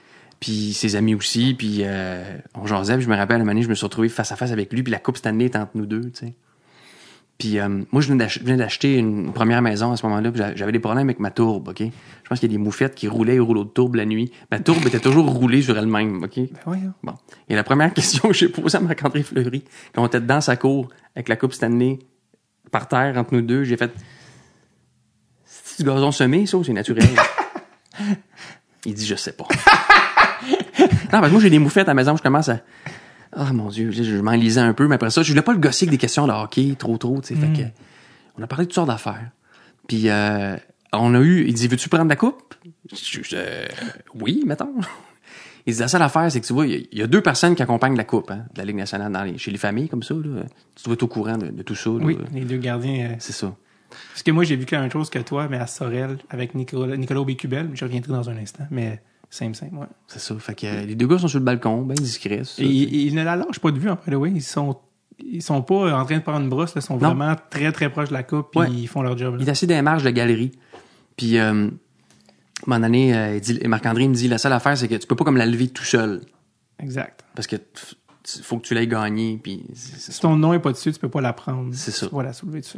Puis 0.41 0.73
ses 0.73 0.95
amis 0.95 1.15
aussi, 1.15 1.53
puis 1.53 1.81
euh, 1.83 2.37
on 2.55 2.65
jasait, 2.65 2.95
puis 2.95 3.05
je 3.05 3.09
me 3.09 3.15
rappelle, 3.15 3.37
à 3.37 3.39
un 3.39 3.43
moment 3.43 3.51
donné, 3.51 3.61
je 3.61 3.69
me 3.69 3.75
suis 3.75 3.85
retrouvé 3.85 4.09
face 4.09 4.31
à 4.31 4.35
face 4.35 4.51
avec 4.51 4.73
lui, 4.73 4.81
puis 4.83 4.91
la 4.91 4.97
Coupe 4.99 5.17
Stanley 5.17 5.45
était 5.45 5.59
entre 5.59 5.71
nous 5.75 5.85
deux, 5.85 6.01
tu 6.11 6.25
sais. 6.25 6.33
Puis 7.37 7.59
euh, 7.59 7.69
moi, 7.91 8.01
je 8.01 8.07
venais 8.13 8.57
d'acheter 8.57 8.97
une 8.97 9.33
première 9.33 9.61
maison 9.61 9.91
à 9.91 9.97
ce 9.97 10.05
moment-là, 10.07 10.31
j'avais 10.55 10.71
des 10.71 10.79
problèmes 10.79 11.07
avec 11.07 11.19
ma 11.19 11.31
tourbe, 11.31 11.69
OK? 11.69 11.79
Je 11.79 12.29
pense 12.29 12.39
qu'il 12.39 12.51
y 12.51 12.53
a 12.53 12.57
des 12.57 12.63
moufettes 12.63 12.95
qui 12.95 13.07
roulaient 13.07 13.39
au 13.39 13.45
rouleau 13.45 13.63
de 13.63 13.69
tourbe 13.69 13.95
la 13.95 14.05
nuit. 14.05 14.31
Ma 14.51 14.59
tourbe 14.59 14.85
était 14.85 14.99
toujours 14.99 15.27
roulée 15.27 15.61
sur 15.61 15.77
elle-même, 15.77 16.23
OK? 16.23 16.35
Ben 16.35 16.47
voyons. 16.65 16.93
Bon. 17.01 17.13
Et 17.49 17.55
la 17.55 17.63
première 17.63 17.93
question 17.95 18.27
que 18.27 18.35
j'ai 18.35 18.49
posée 18.49 18.77
à 18.77 18.81
Marc-André 18.81 19.23
Fleury, 19.23 19.63
quand 19.93 20.03
on 20.03 20.07
était 20.07 20.21
dans 20.21 20.41
sa 20.41 20.55
cour, 20.55 20.89
avec 21.15 21.29
la 21.29 21.35
Coupe 21.35 21.53
Stanley, 21.53 21.99
par 22.71 22.87
terre, 22.87 23.17
entre 23.17 23.33
nous 23.33 23.41
deux, 23.41 23.63
j'ai 23.63 23.77
fait 23.77 23.91
C'est 25.45 25.83
du 25.83 25.89
gazon 25.89 26.11
semé, 26.11 26.45
ça, 26.45 26.57
ou 26.57 26.63
c'est 26.63 26.73
naturel? 26.73 27.09
Il 28.85 28.93
dit 28.93 29.05
Je 29.05 29.15
sais 29.15 29.33
pas. 29.33 29.47
non, 31.13 31.19
parce 31.19 31.27
que 31.27 31.31
moi, 31.31 31.41
j'ai 31.41 31.49
des 31.49 31.59
moufettes 31.59 31.87
à 31.87 31.91
la 31.91 31.95
maison, 31.95 32.15
je 32.15 32.21
commence 32.21 32.49
à. 32.49 32.59
Ah, 33.33 33.53
mon 33.53 33.69
Dieu, 33.69 33.91
je, 33.91 34.03
je 34.03 34.17
m'enlisais 34.17 34.59
un 34.61 34.73
peu, 34.73 34.87
mais 34.87 34.95
après 34.95 35.09
ça, 35.09 35.23
je 35.23 35.29
voulais 35.31 35.41
pas 35.41 35.53
le 35.53 35.59
gosser 35.59 35.85
avec 35.85 35.91
des 35.91 35.97
questions 35.97 36.27
de 36.27 36.31
hockey, 36.33 36.75
trop, 36.77 36.97
trop, 36.97 37.21
tu 37.21 37.33
sais. 37.33 37.35
Fait 37.39 37.47
que, 37.53 37.67
on 38.37 38.43
a 38.43 38.47
parlé 38.47 38.65
de 38.65 38.69
toutes 38.69 38.75
sortes 38.75 38.89
d'affaires. 38.89 39.29
Puis, 39.87 40.09
euh, 40.09 40.57
on 40.93 41.13
a 41.15 41.19
eu, 41.19 41.45
il 41.47 41.53
dit 41.53 41.67
Veux-tu 41.67 41.87
prendre 41.89 42.09
la 42.09 42.15
coupe? 42.17 42.55
Je- 42.91 43.21
je- 43.23 43.35
euh, 43.35 43.65
oui, 44.15 44.43
mettons. 44.45 44.73
Il 45.67 45.75
dit 45.75 45.79
la 45.79 45.87
seule 45.87 46.01
affaire, 46.01 46.31
c'est 46.31 46.41
que 46.41 46.45
tu 46.47 46.53
vois, 46.53 46.65
il 46.65 46.71
y 46.71 46.75
a- 46.75 46.87
il 46.91 46.97
y, 46.97 47.01
a 47.03 47.07
deux 47.07 47.21
personnes 47.21 47.53
qui 47.55 47.61
accompagnent 47.61 47.95
la 47.95 48.03
coupe 48.03 48.31
hein, 48.31 48.45
de 48.51 48.57
la 48.57 48.65
Ligue 48.65 48.77
nationale 48.77 49.11
dans 49.11 49.23
les- 49.23 49.37
chez 49.37 49.51
les 49.51 49.59
familles 49.59 49.89
comme 49.89 50.01
ça. 50.01 50.15
Là. 50.15 50.41
Tu 50.75 50.83
dois 50.85 50.95
être 50.95 51.03
au 51.03 51.07
courant 51.07 51.37
de, 51.37 51.49
de 51.49 51.61
tout 51.61 51.75
ça. 51.75 51.91
là. 51.91 51.97
Oui, 52.01 52.17
les 52.33 52.45
deux 52.45 52.57
gardiens. 52.57 53.11
euh, 53.11 53.15
C'est 53.19 53.31
ça. 53.31 53.55
Parce 54.11 54.23
que 54.23 54.31
moi, 54.31 54.43
j'ai 54.43 54.55
vécu 54.55 54.73
la 54.73 54.81
même 54.81 54.91
chose 54.91 55.11
que 55.11 55.19
toi, 55.19 55.47
mais 55.51 55.57
à 55.57 55.67
Sorel, 55.67 56.17
avec 56.31 56.55
Nicolas, 56.55 56.97
Nicolas 56.97 57.23
Bécubel. 57.23 57.69
Je 57.75 57.85
reviendrai 57.85 58.11
dans 58.11 58.27
un 58.27 58.37
instant, 58.37 58.63
mais 58.71 59.03
simple, 59.31 59.55
simple, 59.55 59.75
ouais. 59.75 59.87
C'est 60.07 60.19
ça. 60.19 60.35
Fait 60.37 60.53
que 60.53 60.67
euh, 60.67 60.85
les 60.85 60.93
deux 60.95 61.07
gars 61.07 61.17
sont 61.17 61.27
sur 61.27 61.39
le 61.39 61.45
balcon, 61.45 61.81
bien 61.81 61.95
discrets. 61.95 62.41
c'est 62.43 62.57
ça. 62.57 62.63
Et 62.63 62.67
ils, 62.67 63.07
ils 63.07 63.15
ne 63.15 63.23
la 63.23 63.35
lâchent 63.35 63.59
pas 63.59 63.71
de 63.71 63.79
vue, 63.79 63.89
en 63.89 63.97
fait, 63.97 64.13
oui. 64.13 64.31
Ils 64.35 64.43
sont, 64.43 64.77
ils 65.23 65.41
sont 65.41 65.61
pas 65.63 65.97
en 65.99 66.05
train 66.05 66.17
de 66.17 66.21
prendre 66.23 66.41
une 66.41 66.49
brosse. 66.49 66.73
Ils 66.75 66.81
sont 66.83 66.93
Non. 66.97 67.13
vraiment 67.15 67.35
très, 67.49 67.71
très 67.71 67.89
proches 67.89 68.09
de 68.09 68.13
la 68.13 68.23
coupe, 68.23 68.51
puis 68.51 68.59
Ouais. 68.59 68.71
ils 68.71 68.87
font 68.87 69.01
leur 69.01 69.17
job, 69.17 69.35
Il 69.39 69.45
là. 69.45 69.47
est 69.47 69.51
assis 69.51 69.65
dans 69.65 69.75
les 69.75 69.81
marges 69.81 70.03
de 70.03 70.09
galerie. 70.11 70.51
Puis, 71.17 71.37
euh, 71.39 71.43
À 71.47 71.49
un 71.49 71.69
moment 72.67 72.79
donné, 72.81 73.15
euh, 73.17 73.39
Marc-André 73.67 74.07
me 74.07 74.13
dit, 74.13 74.27
la 74.27 74.37
seule 74.37 74.53
affaire, 74.53 74.77
c'est 74.77 74.87
que 74.87 74.93
tu 74.95 75.07
peux 75.07 75.15
pas 75.15 75.23
comme 75.23 75.37
la 75.37 75.47
lever 75.47 75.69
tout 75.69 75.83
seul. 75.83 76.21
Exact. 76.79 77.23
Parce 77.35 77.47
que 77.47 77.55
faut 78.43 78.57
que 78.59 78.67
tu 78.67 78.75
l'aies 78.75 78.85
gagné, 78.87 79.39
puis 79.41 79.63
Si 79.73 80.19
ton 80.19 80.35
nom 80.35 80.53
est 80.53 80.59
pas 80.59 80.71
dessus, 80.71 80.91
tu 80.93 80.99
peux 80.99 81.09
pas 81.09 81.21
la 81.21 81.33
prendre. 81.33 81.73
C'est 81.73 81.89
ça. 81.89 82.07
Tu 82.07 82.13
vas 82.15 82.21
la 82.23 82.33
soulever 82.33 82.59
dessus. 82.61 82.77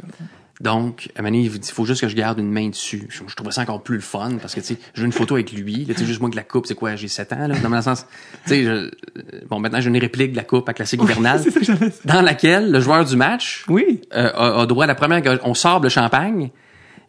Donc, 0.60 1.08
à 1.16 1.18
un 1.18 1.22
moment 1.22 1.36
donné, 1.36 1.50
il 1.50 1.62
faut 1.72 1.84
juste 1.84 2.00
que 2.02 2.08
je 2.08 2.14
garde 2.14 2.38
une 2.38 2.50
main 2.50 2.68
dessus. 2.68 3.06
Je, 3.10 3.22
je 3.26 3.34
trouvais 3.34 3.50
ça 3.50 3.62
encore 3.62 3.82
plus 3.82 3.96
le 3.96 4.00
fun 4.02 4.36
parce 4.40 4.54
que, 4.54 4.60
tu 4.60 4.66
sais, 4.74 4.76
j'ai 4.94 5.04
une 5.04 5.10
photo 5.12 5.34
avec 5.34 5.52
lui. 5.52 5.84
Là, 5.84 5.94
tu 5.94 6.00
sais, 6.00 6.06
juste 6.06 6.20
moi 6.20 6.30
que 6.30 6.36
la 6.36 6.44
coupe, 6.44 6.66
c'est 6.66 6.76
quoi, 6.76 6.94
j'ai 6.94 7.08
7 7.08 7.32
ans, 7.32 7.48
là. 7.48 7.56
Dans 7.58 7.68
le 7.68 7.82
sens, 7.82 8.06
tu 8.44 8.50
sais, 8.50 8.62
je- 8.64 8.70
euh, 8.70 8.90
bon, 9.50 9.58
maintenant, 9.58 9.80
j'ai 9.80 9.88
une 9.88 9.98
réplique 9.98 10.30
de 10.30 10.36
la 10.36 10.44
coupe 10.44 10.68
à 10.68 10.72
classique 10.72 11.02
hivernale. 11.02 11.42
dans 12.04 12.22
laquelle 12.22 12.70
le 12.70 12.78
joueur 12.80 13.04
du 13.04 13.16
match 13.16 13.64
Oui. 13.68 14.02
euh, 14.14 14.30
a, 14.32 14.60
a 14.62 14.66
droit 14.66 14.84
à 14.84 14.86
la 14.86 14.94
première, 14.94 15.20
gorgée. 15.22 15.40
on 15.42 15.54
sort 15.54 15.80
le 15.80 15.88
champagne, 15.88 16.50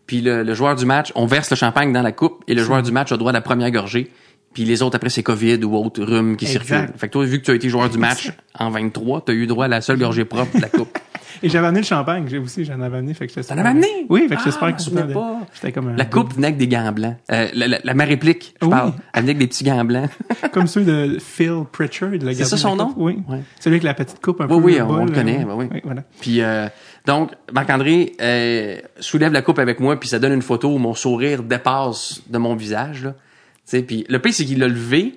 puis 0.08 0.22
le, 0.22 0.42
le 0.44 0.54
joueur 0.56 0.76
du 0.76 0.86
match, 0.86 1.12
on 1.16 1.28
verse 1.28 1.50
le 1.52 1.56
champagne 1.56 1.94
dans 1.94 2.02
la 2.02 2.12
coupe, 2.12 2.44
et 2.48 2.56
le 2.56 2.64
joueur 2.64 2.82
du 2.82 2.92
match 2.92 3.12
a 3.12 3.18
droit 3.18 3.30
à 3.30 3.34
la 3.34 3.42
première 3.42 3.70
gorgée. 3.70 4.10
Puis 4.56 4.64
les 4.64 4.82
autres, 4.82 4.96
après, 4.96 5.10
c'est 5.10 5.22
COVID 5.22 5.64
ou 5.66 5.76
autre 5.76 6.02
rhume 6.04 6.36
qui 6.38 6.46
Exact. 6.46 6.66
circule. 6.66 6.94
Fait 6.98 7.08
que 7.08 7.14
toi, 7.14 7.26
vu 7.26 7.40
que 7.40 7.46
tu 7.46 7.52
as 7.52 7.56
été 7.56 7.70
joueur 7.70 7.90
du 7.90 7.98
match 7.98 8.32
en 8.58 8.70
23, 8.70 9.26
tu 9.26 9.32
as 9.34 9.36
eu 9.36 9.46
droit 9.48 9.66
à 9.66 9.68
la 9.68 9.82
seule 9.82 10.00
gorgée 10.00 10.24
propre 10.26 10.56
de 10.56 10.62
la 10.62 10.70
coupe. 10.70 10.98
Et 11.44 11.50
j'avais 11.50 11.68
amené 11.68 11.82
le 11.82 11.86
champagne. 11.86 12.26
J'ai 12.28 12.38
aussi, 12.38 12.66
j'en 12.66 12.80
avais 12.82 12.98
amené. 12.98 13.14
Fait 13.14 13.28
que 13.28 13.40
T'en 13.42 13.58
avais 13.58 13.70
amené? 13.70 13.88
Oui, 14.10 14.28
fait 14.30 14.36
que 14.36 14.44
j'étais 14.44 14.58
Ah, 14.62 14.78
super 14.78 15.08
je 15.10 15.14
pas. 15.14 15.40
J'étais 15.54 15.72
comme 15.72 15.88
un. 15.90 15.96
La 15.96 16.06
coupe 16.06 16.34
venait 16.34 16.48
avec 16.48 16.58
des 16.58 16.68
gants 16.68 16.92
blancs. 16.92 17.16
Euh, 17.32 17.48
la, 17.54 17.68
la, 17.68 17.80
la 17.84 17.94
ma 17.94 18.04
réplique, 18.06 18.56
je 18.62 18.66
Oui. 18.66 18.72
parle, 18.72 18.94
elle 19.14 19.22
venait 19.22 19.32
avec 19.32 19.38
des 19.40 19.48
petits 19.48 19.64
gants 19.64 19.84
blancs. 19.86 20.10
Comme 20.52 20.68
ceux 20.68 20.84
de 20.84 21.18
Phil 21.20 21.64
Pritchard. 21.72 22.10
le 22.12 22.18
gardien 22.20 22.46
ça 22.46 22.58
son 22.58 22.76
nom? 22.76 22.94
Oui. 22.98 23.20
Ouais. 23.28 23.42
Celui 23.60 23.76
avec 23.76 23.84
la 23.84 23.94
petite 23.94 24.22
coupe 24.22 24.42
un 24.42 24.46
Oui, 24.46 24.50
peu. 24.50 24.56
oui, 24.64 24.82
on- 24.82 24.90
on 24.90 25.06
le 25.06 25.12
connaît, 25.12 25.44
ben 25.46 25.54
oui. 25.56 25.68
voilà. 25.84 26.04
Puis 26.22 26.42
euh, 26.42 26.68
donc, 27.06 27.32
Marc-André 27.54 28.14
euh, 28.22 28.78
soulève 29.00 29.34
la 29.34 29.42
coupe 29.42 29.60
avec 29.60 29.80
moi, 29.80 30.00
puis 30.00 30.08
ça 30.10 30.20
donne 30.20 30.34
une 30.34 30.42
photo 30.42 30.74
où 30.74 30.78
mon 30.78 30.94
sourire 30.94 31.44
dépasse 31.44 32.22
de 32.30 32.38
mon 32.38 32.56
visage. 32.56 33.04
Là. 33.04 33.12
Tu 33.12 33.18
sais, 33.66 33.82
Puis 33.82 34.06
le 34.08 34.20
pire, 34.20 34.34
c'est 34.34 34.46
qu'il 34.46 34.60
l'a 34.60 34.68
levé, 34.68 35.16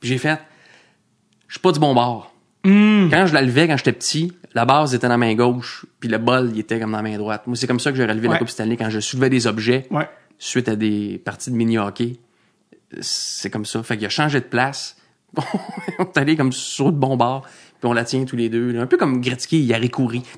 puis 0.00 0.08
j'ai 0.10 0.18
fait, 0.18 0.38
je 1.48 1.54
suis 1.54 1.60
pas 1.60 1.72
du 1.72 1.78
bon 1.80 1.94
bord. 1.94 2.31
Hmm. 2.64 3.08
Quand 3.10 3.26
je 3.26 3.34
la 3.34 3.42
levais, 3.42 3.66
quand 3.66 3.76
j'étais 3.76 3.92
petit, 3.92 4.32
la 4.54 4.64
base 4.64 4.94
était 4.94 5.06
dans 5.06 5.14
la 5.14 5.18
main 5.18 5.34
gauche, 5.34 5.84
puis 5.98 6.08
le 6.08 6.18
bol, 6.18 6.50
il 6.52 6.60
était 6.60 6.78
comme 6.78 6.92
dans 6.92 6.98
la 6.98 7.02
main 7.02 7.16
droite. 7.18 7.42
Moi, 7.46 7.56
c'est 7.56 7.66
comme 7.66 7.80
ça 7.80 7.90
que 7.90 7.96
j'ai 7.96 8.04
relevé 8.06 8.28
Ouais. 8.28 8.34
la 8.34 8.38
Coupe 8.38 8.50
Stanley, 8.50 8.76
quand 8.76 8.88
je 8.90 9.00
soulevais 9.00 9.30
des 9.30 9.46
objets 9.46 9.86
Ouais. 9.90 10.08
suite 10.38 10.68
à 10.68 10.76
des 10.76 11.20
parties 11.24 11.50
de 11.50 11.56
mini-hockey. 11.56 12.16
C'est 13.00 13.50
comme 13.50 13.64
ça. 13.64 13.82
Fait 13.82 13.96
qu'il 13.96 14.06
a 14.06 14.10
changé 14.10 14.38
de 14.40 14.44
place. 14.44 14.96
on 15.98 16.04
est 16.04 16.18
allé 16.18 16.36
comme 16.36 16.52
sur 16.52 16.86
le 16.86 16.90
bon 16.92 17.16
bord, 17.16 17.42
puis 17.80 17.88
on 17.88 17.92
la 17.94 18.04
tient 18.04 18.24
tous 18.24 18.36
les 18.36 18.48
deux. 18.50 18.70
là. 18.72 18.82
Un 18.82 18.86
peu 18.86 18.96
comme 18.98 19.20
Gretzky, 19.20 19.64
il 19.64 19.74
a. 19.74 19.80
Tu 19.80 19.88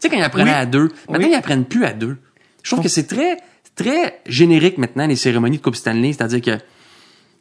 sais, 0.01 0.09
quand 0.09 0.17
ils 0.17 0.23
apprenaient 0.23 0.51
Oui. 0.53 0.57
à 0.57 0.67
deux, 0.67 0.89
maintenant, 1.11 1.27
Oui. 1.27 1.33
ils 1.33 1.35
apprennent 1.35 1.65
plus 1.65 1.85
à 1.85 1.93
deux. 1.93 2.17
Je 2.63 2.71
trouve 2.71 2.83
que 2.83 2.89
c'est 2.89 3.07
très, 3.07 3.37
très 3.75 4.21
générique 4.27 4.79
maintenant, 4.79 5.07
les 5.07 5.17
cérémonies 5.17 5.59
de 5.59 5.63
Coupe 5.63 5.77
Stanley. 5.77 6.13
C'est-à-dire 6.13 6.41
que 6.41 6.63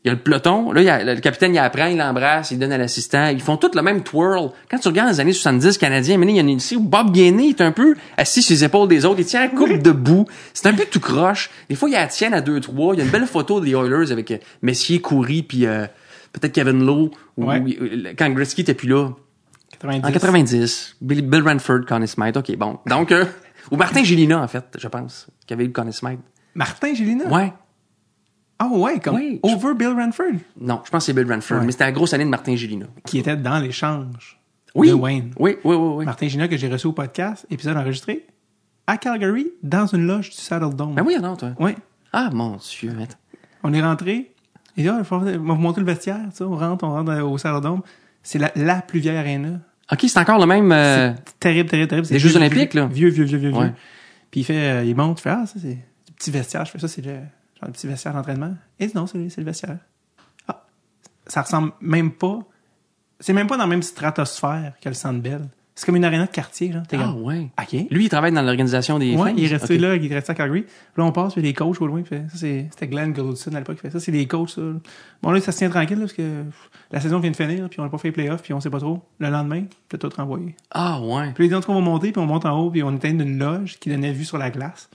il 0.03 0.09
y 0.09 0.11
a 0.11 0.13
le 0.15 0.19
peloton, 0.19 0.71
là, 0.73 0.81
il 0.81 0.85
y 0.85 0.89
a, 0.89 1.01
le 1.03 1.19
capitaine, 1.21 1.53
il 1.55 1.59
apprend, 1.59 1.85
il 1.85 1.97
l'embrasse, 1.97 2.51
il 2.51 2.59
donne 2.59 2.73
à 2.73 2.77
l'assistant. 2.77 3.27
Ils 3.27 3.39
font 3.41 3.55
tous 3.55 3.71
le 3.73 3.81
même 3.81 4.03
twirl. 4.03 4.51
Quand 4.69 4.77
tu 4.77 4.89
regardes 4.89 5.09
les 5.11 5.19
années 5.21 5.31
70 5.31 5.77
canadiens, 5.77 6.17
maintenant, 6.17 6.33
il 6.33 6.37
y 6.37 6.41
en 6.41 6.47
a 6.47 6.49
une 6.51 6.57
ici 6.57 6.75
où 6.75 6.81
Bob 6.81 7.11
Gainey 7.13 7.49
est 7.49 7.61
un 7.61 7.71
peu 7.71 7.95
assis 8.17 8.41
sur 8.41 8.53
les 8.53 8.63
épaules 8.65 8.89
des 8.89 9.05
autres. 9.05 9.19
Il 9.21 9.25
tient 9.25 9.39
la 9.41 9.47
coupe 9.47 9.77
debout. 9.81 10.25
C'est 10.53 10.67
un 10.67 10.73
peu 10.73 10.83
tout 10.91 10.99
croche. 10.99 11.49
Des 11.69 11.75
fois, 11.75 11.87
il 11.87 11.93
la 11.93 12.07
tienne 12.07 12.33
à 12.33 12.41
deux, 12.41 12.59
trois. 12.59 12.93
Il 12.95 12.97
y 12.97 13.01
a 13.01 13.05
une 13.05 13.11
belle 13.11 13.25
photo 13.25 13.61
des 13.61 13.71
Oilers 13.71 14.11
avec 14.11 14.29
euh, 14.31 14.37
Messier, 14.61 15.01
Coury, 15.01 15.41
puis 15.43 15.65
euh, 15.65 15.85
peut-être 16.33 16.51
Kevin 16.53 16.85
Lowe. 16.85 17.11
Ou, 17.37 17.45
Ouais. 17.45 17.59
ou- 17.61 17.67
euh, 17.83 18.13
quand 18.17 18.29
Gretzky 18.31 18.61
était 18.61 18.73
plus 18.73 18.89
là. 18.89 19.09
90. 19.79 20.05
En 20.05 20.11
90. 20.11 20.95
Bill, 21.01 21.21
Bill 21.21 21.43
Ranford, 21.47 21.85
Connie 21.87 22.07
Smythe. 22.09 22.35
OK, 22.37 22.55
bon. 22.57 22.77
Donc, 22.87 23.11
euh, 23.13 23.23
ou 23.71 23.77
Martin 23.77 24.03
Gélina, 24.03 24.41
en 24.41 24.47
fait, 24.49 24.65
je 24.77 24.87
pense, 24.89 25.27
qui 25.47 25.53
avait 25.53 25.63
eu 25.65 25.71
Connie 25.71 25.93
Smythe. 25.93 26.19
Martin 26.55 26.93
Gélina? 26.93 27.25
Ouais. 27.27 27.53
Ah 28.63 28.77
ouais, 28.77 28.99
comme 28.99 29.15
Oui, 29.15 29.39
je- 29.43 29.49
over 29.53 29.73
Bill 29.75 29.89
Ranford, 29.89 30.33
Non, 30.59 30.81
je 30.85 30.89
pense 30.89 31.03
que 31.03 31.05
c'est 31.05 31.13
Bill 31.13 31.31
Ranford. 31.31 31.59
Ouais. 31.59 31.65
Mais 31.65 31.71
c'était 31.71 31.85
la 31.85 31.91
grosse 31.91 32.13
année 32.13 32.25
de 32.25 32.29
Martin 32.29 32.55
Gélina. 32.55 32.85
qui 33.05 33.17
était 33.19 33.35
dans 33.35 33.59
l'échange 33.59 34.39
Oui. 34.75 34.89
de 34.89 34.93
Wayne. 34.93 35.31
Oui, 35.39 35.57
oui, 35.63 35.75
oui, 35.75 35.93
oui. 35.97 36.05
Martin 36.05 36.27
Gélina 36.27 36.47
que 36.47 36.55
j'ai 36.57 36.69
reçu 36.69 36.87
au 36.87 36.93
podcast, 36.93 37.45
épisode 37.49 37.77
enregistré 37.77 38.25
à 38.87 38.97
Calgary, 38.97 39.47
dans 39.63 39.85
une 39.87 40.05
loge 40.07 40.29
du 40.29 40.35
Saddle 40.37 40.75
Dome. 40.75 40.95
Ben 40.95 41.03
oui, 41.05 41.15
non, 41.21 41.35
toi. 41.35 41.51
Oui. 41.59 41.71
Ah, 42.11 42.29
mon 42.33 42.57
Dieu, 42.57 42.91
attends. 43.01 43.15
On 43.63 43.73
est 43.73 43.81
rentré. 43.81 44.31
Et 44.77 44.83
là, 44.83 44.95
il 44.99 45.05
faut 45.05 45.15
on 45.15 45.19
va 45.19 45.37
vous 45.37 45.43
montrer 45.55 45.81
le 45.81 45.87
vestiaire. 45.87 46.19
tu 46.31 46.37
sais, 46.37 46.43
On 46.43 46.55
rentre, 46.55 46.83
on 46.83 46.91
rentre 46.91 47.13
au 47.21 47.37
Saddle 47.37 47.61
Dome. 47.61 47.81
C'est 48.23 48.39
la, 48.39 48.51
la 48.55 48.81
plus 48.81 48.99
vieille 48.99 49.17
arena. 49.17 49.59
OK, 49.91 49.99
c'est 50.07 50.17
encore 50.19 50.39
le 50.39 50.45
même... 50.45 50.71
euh, 50.71 51.13
C'est 51.25 51.39
terrible, 51.39 51.69
terrible, 51.69 51.87
terrible. 51.89 52.07
C'est 52.07 52.13
Les 52.13 52.19
Jeux 52.19 52.35
olympiques, 52.37 52.71
vieux, 52.71 52.81
là. 52.81 52.87
Vieux, 52.87 53.09
vieux, 53.09 53.25
vieux, 53.25 53.37
vieux, 53.37 53.51
vieux. 53.51 53.73
Puis 54.31 54.39
il 54.41 54.43
fait, 54.45 54.57
euh, 54.57 54.83
il 54.83 54.95
monte, 54.95 55.19
il 55.19 55.23
fait, 55.23 55.29
ah, 55.29 55.45
ça, 55.45 55.59
c'est 55.61 55.73
du 55.75 56.13
petit 56.17 56.31
vestiaire. 56.31 56.65
Je 56.65 56.71
fais 56.71 56.79
ça, 56.79 56.87
c'est 56.87 57.05
le, 57.05 57.17
genre, 57.63 57.67
le 57.67 57.73
petit 57.73 57.87
vestiaire 57.87 58.13
d'entraînement? 58.13 58.55
Et 58.79 58.89
non, 58.93 59.07
c'est 59.07 59.17
le 59.17 59.43
vestiaire. 59.43 59.79
Ah, 60.47 60.65
ça 61.27 61.41
ressemble 61.41 61.71
même 61.81 62.11
pas, 62.11 62.39
c'est 63.19 63.33
même 63.33 63.47
pas 63.47 63.57
dans 63.57 63.63
la 63.63 63.69
même 63.69 63.83
stratosphère 63.83 64.73
que 64.81 64.89
le 64.89 64.95
Centre 64.95 65.21
Bell. 65.21 65.47
C'est 65.75 65.87
comme 65.87 65.95
une 65.95 66.05
arena 66.05 66.27
de 66.27 66.31
quartier, 66.31 66.71
là. 66.71 66.83
Ah, 66.85 66.97
comme, 66.97 67.23
ouais. 67.23 67.49
OK. 67.59 67.87
Lui, 67.89 68.05
il 68.05 68.09
travaille 68.09 68.31
dans 68.31 68.43
l'organisation 68.43 68.99
des 68.99 69.15
Ouais, 69.15 69.23
Flames? 69.23 69.35
il 69.39 69.45
est 69.45 69.47
resté 69.47 69.79
là, 69.79 69.95
il 69.95 70.11
est 70.11 70.13
resté 70.13 70.31
à 70.31 70.35
Calgary. 70.35 70.65
Là, 70.95 71.03
on 71.03 71.11
passe, 71.11 71.33
puis 71.33 71.41
les 71.41 71.53
coachs 71.53 71.81
au 71.81 71.87
loin, 71.87 72.03
fait, 72.03 72.27
ça, 72.29 72.37
c'était 72.37 72.87
Glenn 72.87 73.11
Goldson 73.11 73.55
à 73.55 73.57
l'époque 73.57 73.77
qui 73.77 73.81
fait 73.81 73.89
ça, 73.89 73.99
c'est 73.99 74.11
les 74.11 74.27
coachs, 74.27 74.51
ça. 74.51 74.61
Bon, 75.23 75.31
là, 75.31 75.41
ça 75.41 75.51
se 75.51 75.57
tient 75.57 75.71
tranquille, 75.71 75.97
là, 75.97 76.01
parce 76.03 76.13
que 76.13 76.43
la 76.91 76.99
saison 76.99 77.17
vient 77.17 77.31
de 77.31 77.35
finir, 77.35 77.67
puis 77.69 77.79
on 77.79 77.83
n'a 77.83 77.89
pas 77.89 77.97
fait 77.97 78.09
les 78.09 78.11
playoffs, 78.11 78.43
puis 78.43 78.53
on 78.53 78.59
sait 78.59 78.69
pas 78.69 78.79
trop. 78.79 79.01
Le 79.17 79.29
lendemain, 79.31 79.63
peut 79.89 79.97
tout 79.97 80.11
renvoyer. 80.15 80.55
Ah, 80.69 81.01
ouais. 81.01 81.31
Puis 81.33 81.45
les 81.45 81.49
cas, 81.49 81.59
on 81.67 81.73
va 81.73 81.79
monter, 81.81 82.11
puis 82.11 82.21
on 82.21 82.27
monte 82.27 82.45
en 82.45 82.55
haut, 82.59 82.69
puis 82.69 82.83
on 82.83 82.95
était 82.95 83.11
dans 83.11 83.23
une 83.23 83.39
loge 83.39 83.79
qui 83.79 83.89
donnait 83.89 84.13
vue 84.13 84.25
sur 84.25 84.37
la 84.37 84.51
glace. 84.51 84.91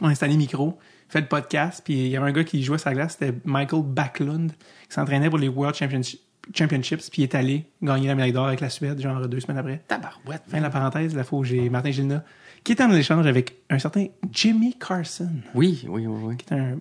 On 0.00 0.08
le 0.08 0.36
micro, 0.36 0.78
fait 1.08 1.20
le 1.20 1.26
podcast, 1.26 1.82
puis 1.84 1.94
il 1.94 2.08
y 2.08 2.16
avait 2.16 2.28
un 2.28 2.32
gars 2.32 2.44
qui 2.44 2.62
jouait 2.62 2.78
la 2.84 2.92
glace, 2.94 3.16
c'était 3.18 3.34
Michael 3.44 3.82
Backlund, 3.84 4.50
qui 4.88 4.94
s'entraînait 4.94 5.28
pour 5.30 5.38
les 5.38 5.48
World 5.48 5.76
Championshi- 5.76 6.20
Championships, 6.54 7.10
puis 7.10 7.22
il 7.22 7.24
est 7.24 7.34
allé 7.34 7.64
gagner 7.82 8.06
la 8.08 8.14
médaille 8.14 8.32
d'or 8.32 8.46
avec 8.46 8.60
la 8.60 8.70
Suède, 8.70 9.00
genre 9.00 9.26
deux 9.28 9.40
semaines 9.40 9.58
après. 9.58 9.82
Tabarouette. 9.88 10.42
Fin 10.48 10.58
de 10.58 10.62
la 10.62 10.70
parenthèse, 10.70 11.14
la 11.14 11.24
fois 11.24 11.40
où 11.40 11.44
j'ai 11.44 11.68
Martin 11.70 11.90
Gilna, 11.90 12.24
qui 12.62 12.72
était 12.72 12.84
en 12.84 12.92
échange 12.94 13.26
avec 13.26 13.56
un 13.70 13.78
certain 13.80 14.06
Jimmy 14.32 14.74
Carson, 14.78 15.30
Oui, 15.54 15.84
oui, 15.88 16.06
oui, 16.06 16.20
oui. 16.24 16.36
qui 16.36 16.46
est 16.52 16.56
un... 16.56 16.78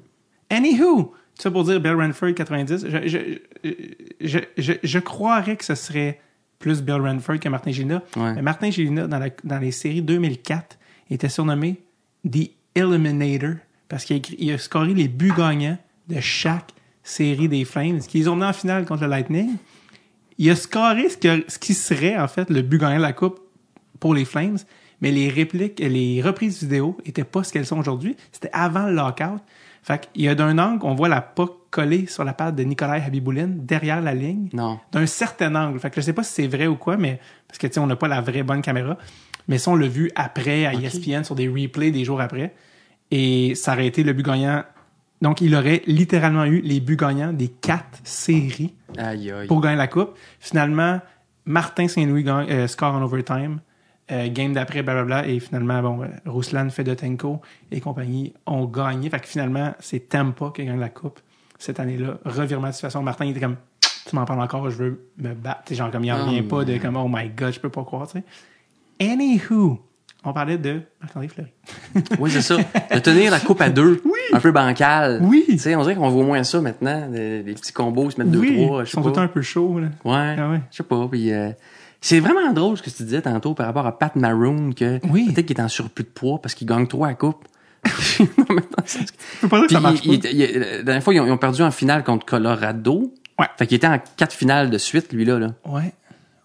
Anywho! 0.49 1.13
Tout 1.35 1.41
ça 1.41 1.51
pour 1.51 1.63
dire 1.65 1.81
Bill 1.81 1.93
Ranford 1.95 2.33
90. 2.33 2.85
Je, 2.87 3.07
je, 3.07 3.19
je, 4.21 4.39
je, 4.57 4.73
je 4.83 4.99
croirais 4.99 5.57
que 5.57 5.65
ce 5.65 5.75
serait 5.75 6.19
plus 6.59 6.81
Bill 6.81 7.01
Ranford 7.01 7.39
que 7.39 7.49
Martin 7.49 7.71
Gilna. 7.71 8.01
Ouais. 8.15 8.33
Mais 8.35 8.41
Martin 8.41 8.69
Gilna, 8.69 9.07
dans, 9.07 9.19
la, 9.19 9.29
dans 9.43 9.59
les 9.59 9.71
séries 9.71 10.01
2004, 10.01 10.77
était 11.09 11.27
surnommé 11.29 11.81
The 12.29 12.51
Eliminator 12.75 13.55
parce 13.87 14.05
qu'il 14.05 14.17
a, 14.17 14.19
il 14.37 14.51
a 14.51 14.57
scoré 14.57 14.93
les 14.93 15.07
buts 15.07 15.33
gagnants 15.35 15.77
de 16.07 16.19
chaque 16.19 16.71
série 17.03 17.47
des 17.47 17.65
Flames, 17.65 17.99
qu'ils 17.99 18.29
ont 18.29 18.35
mené 18.35 18.47
en 18.47 18.53
finale 18.53 18.85
contre 18.85 19.03
le 19.03 19.09
Lightning. 19.09 19.55
Il 20.37 20.49
a 20.49 20.55
scoré 20.55 21.09
ce, 21.09 21.17
que, 21.17 21.45
ce 21.47 21.59
qui 21.59 21.73
serait, 21.73 22.17
en 22.17 22.27
fait, 22.27 22.49
le 22.49 22.61
but 22.61 22.79
gagnant 22.79 22.97
de 22.97 23.01
la 23.01 23.13
Coupe 23.13 23.39
pour 23.99 24.13
les 24.13 24.25
Flames, 24.25 24.57
mais 25.01 25.11
les 25.11 25.29
répliques, 25.29 25.79
les 25.79 26.21
reprises 26.21 26.61
vidéo 26.61 26.97
étaient 27.05 27.23
pas 27.23 27.43
ce 27.43 27.53
qu'elles 27.53 27.65
sont 27.65 27.77
aujourd'hui. 27.77 28.15
C'était 28.31 28.49
avant 28.53 28.87
le 28.87 28.93
lockout. 28.93 29.41
Fait 29.83 30.09
qu'il 30.11 30.23
y 30.23 30.27
a 30.27 30.35
d'un 30.35 30.57
angle, 30.57 30.79
on 30.83 30.95
voit 30.95 31.09
la 31.09 31.21
puck 31.21 31.69
collée 31.69 32.07
sur 32.07 32.23
la 32.23 32.33
patte 32.33 32.55
de 32.55 32.63
Nikolai 32.63 33.03
Habiboulin 33.05 33.49
derrière 33.49 34.01
la 34.01 34.15
ligne. 34.15 34.49
Non. 34.51 34.79
D'un 34.91 35.05
certain 35.05 35.53
angle. 35.53 35.79
Fait 35.79 35.91
que 35.91 35.97
je 35.97 36.01
sais 36.01 36.13
pas 36.13 36.23
si 36.23 36.33
c'est 36.33 36.47
vrai 36.47 36.65
ou 36.65 36.75
quoi, 36.75 36.97
mais 36.97 37.19
parce 37.47 37.59
que 37.59 37.67
tu 37.67 37.73
sais, 37.73 37.79
on 37.79 37.85
n'a 37.85 37.95
pas 37.95 38.07
la 38.07 38.21
vraie 38.21 38.41
bonne 38.41 38.61
caméra. 38.61 38.97
Mais 39.47 39.59
ça, 39.59 39.69
on 39.69 39.75
l'a 39.75 39.87
vu 39.87 40.11
après 40.15 40.65
à 40.65 40.73
ESPN 40.73 41.23
sur 41.23 41.35
des 41.35 41.47
replays 41.47 41.91
des 41.91 42.03
jours 42.03 42.19
après. 42.19 42.55
Et 43.17 43.55
ça 43.55 43.71
aurait 43.73 43.87
été 43.87 44.03
le 44.03 44.11
but 44.11 44.25
gagnant. 44.25 44.63
Donc, 45.21 45.39
il 45.39 45.55
aurait 45.55 45.81
littéralement 45.87 46.43
eu 46.43 46.59
les 46.59 46.81
buts 46.81 46.97
gagnants 46.97 47.31
des 47.31 47.47
quatre 47.47 47.99
séries 48.03 48.73
Aïe, 48.97 49.31
aïe. 49.31 49.47
pour 49.47 49.61
gagner 49.61 49.77
la 49.77 49.87
coupe. 49.87 50.11
Finalement, 50.41 50.99
Martin 51.45 51.87
Saint-Louis 51.87 52.25
euh, 52.27 52.67
score 52.67 52.93
en 52.93 53.01
overtime. 53.01 53.59
Euh, 54.11 54.27
game 54.29 54.51
d'après, 54.51 54.83
blablabla. 54.83 55.27
Et 55.29 55.39
finalement, 55.39 55.81
bon, 55.81 56.03
euh, 56.03 56.07
Ruslan 56.25 56.69
Fedotenko 56.69 57.41
et 57.71 57.79
compagnie 57.79 58.33
ont 58.45 58.65
gagné. 58.65 59.09
Fait 59.09 59.21
que 59.21 59.27
finalement, 59.27 59.73
c'est 59.79 60.09
Tampa 60.09 60.51
qui 60.53 60.65
gagne 60.65 60.79
la 60.79 60.89
coupe 60.89 61.21
cette 61.57 61.79
année-là. 61.79 62.17
Revirement 62.25 62.67
de 62.67 62.73
situation. 62.73 63.01
Martin 63.01 63.23
il 63.25 63.31
était 63.31 63.39
comme, 63.39 63.55
tu 64.09 64.15
m'en 64.15 64.25
parles 64.25 64.41
encore, 64.41 64.69
je 64.69 64.75
veux 64.77 65.09
me 65.17 65.33
battre. 65.33 65.63
T'sais, 65.63 65.75
genre, 65.75 65.89
comme 65.89 66.03
il 66.03 66.11
en 66.11 66.17
Oh, 66.21 66.25
revient 66.25 66.41
pas 66.41 66.65
de 66.65 66.77
comme, 66.77 66.97
oh 66.97 67.07
my 67.09 67.29
god, 67.29 67.53
je 67.53 67.59
peux 67.61 67.69
pas 67.69 67.83
croire, 67.85 68.07
tu 68.07 68.19
sais. 68.19 68.23
Anywho, 68.99 69.79
on 70.25 70.33
parlait 70.33 70.57
de 70.57 70.81
Marc-André 71.01 71.27
Fleury. 71.27 71.51
Oui, 72.19 72.31
c'est 72.31 72.41
ça. 72.41 72.57
De 72.57 72.99
tenir 72.99 73.31
la 73.31 73.39
coupe 73.39 73.61
à 73.61 73.69
deux. 73.69 74.01
Un 74.33 74.39
peu 74.39 74.51
bancal. 74.51 75.19
Oui. 75.21 75.45
Tu 75.47 75.57
sais, 75.59 75.75
on 75.75 75.81
dirait 75.83 75.95
qu'on 75.95 76.09
voit 76.09 76.23
moins 76.23 76.43
ça 76.43 76.59
maintenant. 76.61 77.07
Des, 77.09 77.43
des 77.43 77.53
petits 77.53 77.71
combos, 77.73 78.09
se 78.11 78.17
mettre 78.19 78.31
deux, 78.31 78.39
oui, 78.39 78.65
trois, 78.65 78.83
ils 78.83 78.87
sont 78.87 78.97
tout 79.01 79.03
pas. 79.03 79.09
le 79.09 79.15
temps 79.15 79.21
un 79.21 79.27
peu 79.27 79.41
chauds, 79.41 79.79
là. 79.79 79.87
Ouais. 80.03 80.35
Ah 80.37 80.49
ouais. 80.49 80.61
Je 80.71 80.77
sais 80.77 80.83
pas. 80.83 81.07
Puis, 81.09 81.31
euh, 81.31 81.51
c'est 82.01 82.19
vraiment 82.19 82.51
drôle 82.53 82.77
ce 82.77 82.83
que 82.83 82.89
tu 82.89 83.03
disais 83.03 83.21
tantôt 83.21 83.53
par 83.53 83.65
rapport 83.67 83.85
à 83.85 83.97
Pat 83.97 84.15
Maroon, 84.15 84.71
que 84.75 84.99
Oui. 85.09 85.31
peut-être 85.31 85.45
qu'il 85.47 85.57
est 85.57 85.61
en 85.61 85.67
surplus 85.69 86.03
de 86.03 86.09
poids 86.09 86.39
parce 86.41 86.53
qu'il 86.55 86.67
gagne 86.67 86.87
trop 86.87 87.05
à 87.05 87.13
coupe. 87.13 87.45
non, 88.19 88.27
mais 88.49 88.61
dans 88.61 88.83
le 88.83 88.87
sens 88.87 89.11
que- 89.11 89.17
Je 89.35 89.41
peux 89.41 89.47
pas 89.47 89.57
dire 89.59 89.63
que 89.63 89.67
Puis, 89.67 89.75
ça 89.75 89.79
marche 89.79 89.99
il- 90.03 90.13
il 90.13 90.19
pas. 90.19 90.27
était- 90.29 90.35
il- 90.55 90.59
la 90.59 90.83
dernière 90.83 91.03
fois, 91.03 91.13
ils 91.13 91.19
ont, 91.19 91.25
ils 91.27 91.31
ont 91.31 91.37
perdu 91.37 91.61
en 91.61 91.71
finale 91.71 92.03
contre 92.03 92.25
Colorado. 92.25 93.13
Ouais. 93.39 93.45
Fait 93.57 93.67
qu'il 93.67 93.75
était 93.77 93.87
en 93.87 93.99
quatre 94.17 94.33
finales 94.33 94.69
de 94.69 94.77
suite, 94.77 95.13
lui, 95.13 95.23
là. 95.25 95.37
là. 95.39 95.51
Ouais. 95.67 95.93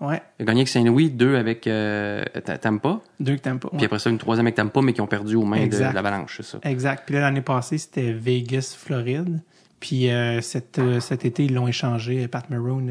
Ouais. 0.01 0.23
Il 0.39 0.43
a 0.43 0.47
gagné 0.47 0.61
avec 0.61 0.69
Saint-Louis, 0.69 1.11
deux 1.11 1.37
avec 1.37 1.67
euh, 1.67 2.25
Ta- 2.45 2.57
Tampa. 2.59 3.01
Deux 3.21 3.37
t'aimes 3.39 3.59
pas. 3.59 3.69
Puis 3.69 3.79
Ouais. 3.81 3.85
après 3.85 3.99
ça, 3.99 4.09
une 4.11 4.19
troisième 4.19 4.47
avec 4.47 4.55
Tampa, 4.57 4.81
mais 4.83 4.93
qui 4.95 5.01
ont 5.03 5.07
perdu 5.07 5.37
aux 5.37 5.45
mains 5.45 5.59
de, 5.59 5.63
Exact. 5.65 5.91
de 5.91 5.95
l'Avalanche, 5.95 6.37
c'est 6.39 6.43
ça. 6.47 6.59
Exact. 6.63 7.03
Puis 7.05 7.15
là, 7.17 7.21
l'année 7.23 7.43
passée, 7.43 7.77
c'était 7.79 8.13
Vegas, 8.13 8.75
Floride. 8.79 9.41
Puis 9.79 10.11
euh, 10.11 10.41
cet, 10.41 10.79
euh, 10.79 11.01
cet 11.01 11.25
été, 11.25 11.45
ils 11.45 11.55
l'ont 11.55 11.69
échangé, 11.69 12.29
Pat 12.29 12.49
Maroon. 12.51 12.87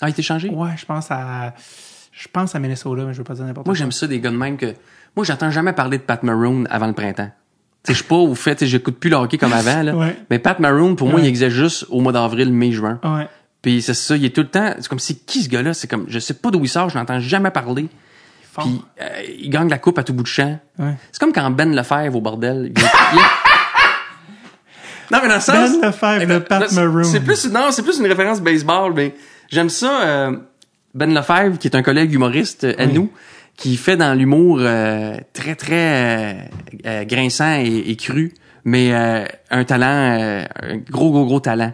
Ah, 0.00 0.08
il 0.08 0.10
était 0.12 0.22
changé? 0.22 0.48
ouais, 0.50 0.70
je 0.76 0.84
pense 0.84 1.10
à. 1.10 1.54
Je 2.12 2.28
pense 2.28 2.54
à 2.54 2.58
Minnesota, 2.58 3.04
mais 3.06 3.12
je 3.14 3.18
veux 3.18 3.24
pas 3.24 3.34
dire 3.34 3.44
n'importe 3.44 3.66
Moi, 3.66 3.74
quoi. 3.74 3.78
j'aime 3.78 3.92
ça 3.92 4.06
des 4.06 4.20
gars 4.20 4.30
de 4.30 4.36
même 4.36 4.56
que. 4.56 4.74
Moi, 5.16 5.24
j'entends 5.24 5.50
jamais 5.50 5.72
parler 5.72 5.98
de 5.98 6.02
Pat 6.02 6.22
Maroon 6.22 6.64
avant 6.70 6.86
le 6.86 6.92
printemps. 6.92 7.30
Je 7.88 7.92
suis 7.94 8.04
pas 8.04 8.14
au 8.16 8.34
fait, 8.34 8.64
j'écoute 8.64 8.98
plus 8.98 9.10
le 9.10 9.16
hockey 9.16 9.38
comme 9.38 9.52
avant, 9.52 9.82
là. 9.82 9.96
Ouais. 9.96 10.16
Mais 10.30 10.38
Pat 10.38 10.58
Maroon, 10.60 10.94
pour 10.94 11.08
moi, 11.08 11.20
il 11.20 11.26
existe 11.26 11.50
juste 11.50 11.86
au 11.90 12.00
mois 12.00 12.12
d'avril, 12.12 12.52
mai, 12.52 12.70
juin. 12.72 13.00
Ouais. 13.04 13.26
Puis 13.62 13.80
c'est 13.80 13.94
ça, 13.94 14.16
il 14.16 14.24
est 14.24 14.34
tout 14.34 14.40
le 14.42 14.48
temps. 14.48 14.74
C'est 14.78 14.88
comme 14.88 14.98
c'est 14.98 15.24
qui 15.24 15.42
ce 15.44 15.48
gars-là? 15.48 15.72
C'est 15.72 15.86
comme 15.88 16.04
je 16.08 16.18
sais 16.18 16.34
pas 16.34 16.50
d'où 16.50 16.60
il 16.64 16.68
sort, 16.68 16.90
je 16.90 16.98
n'entends 16.98 17.20
jamais 17.20 17.50
parler. 17.52 17.88
Fort. 18.52 18.64
Puis 18.64 18.82
euh, 19.00 19.06
il 19.38 19.48
gagne 19.50 19.68
la 19.70 19.78
coupe 19.78 19.98
à 19.98 20.02
tout 20.04 20.12
bout 20.12 20.24
de 20.24 20.28
champ. 20.28 20.58
Ouais. 20.78 20.94
C'est 21.12 21.20
comme 21.20 21.32
quand 21.32 21.50
Ben 21.52 21.74
Lefebvre 21.74 22.16
au 22.16 22.20
bordel. 22.20 22.72
il 22.76 22.82
non 25.10 25.18
mais 25.22 25.28
dans 25.28 25.34
le 25.36 25.40
sens. 25.40 25.80
Ben 25.80 25.86
Lefebvre, 25.88 26.26
le 26.26 26.40
Pat 26.40 26.68
c'est- 26.68 26.74
Maroon. 26.74 27.04
C'est 27.04 27.20
plus 27.20 27.46
non, 27.50 27.70
c'est 27.70 27.82
plus 27.82 27.98
une 27.98 28.06
référence 28.06 28.40
baseball, 28.40 28.92
mais 28.94 29.14
j'aime 29.50 29.68
ça. 29.70 30.02
euh, 30.02 30.36
ben 30.94 31.14
Lefebvre, 31.14 31.58
qui 31.58 31.68
est 31.68 31.76
un 31.76 31.82
collègue 31.82 32.12
humoriste 32.12 32.64
euh, 32.64 32.74
à 32.78 32.84
Oui. 32.86 32.92
nous, 32.92 33.10
qui 33.56 33.76
fait 33.76 33.96
dans 33.96 34.12
l'humour 34.14 34.58
euh, 34.60 35.14
très 35.32 35.54
très 35.54 35.74
euh, 35.74 36.32
euh, 36.86 37.04
grinçant 37.04 37.54
et, 37.60 37.84
et 37.90 37.96
cru, 37.96 38.32
mais 38.64 38.92
euh, 38.92 39.24
un 39.50 39.64
talent, 39.64 39.86
euh, 40.20 40.44
un 40.62 40.76
gros 40.78 41.10
gros 41.10 41.24
gros 41.26 41.40
talent. 41.40 41.72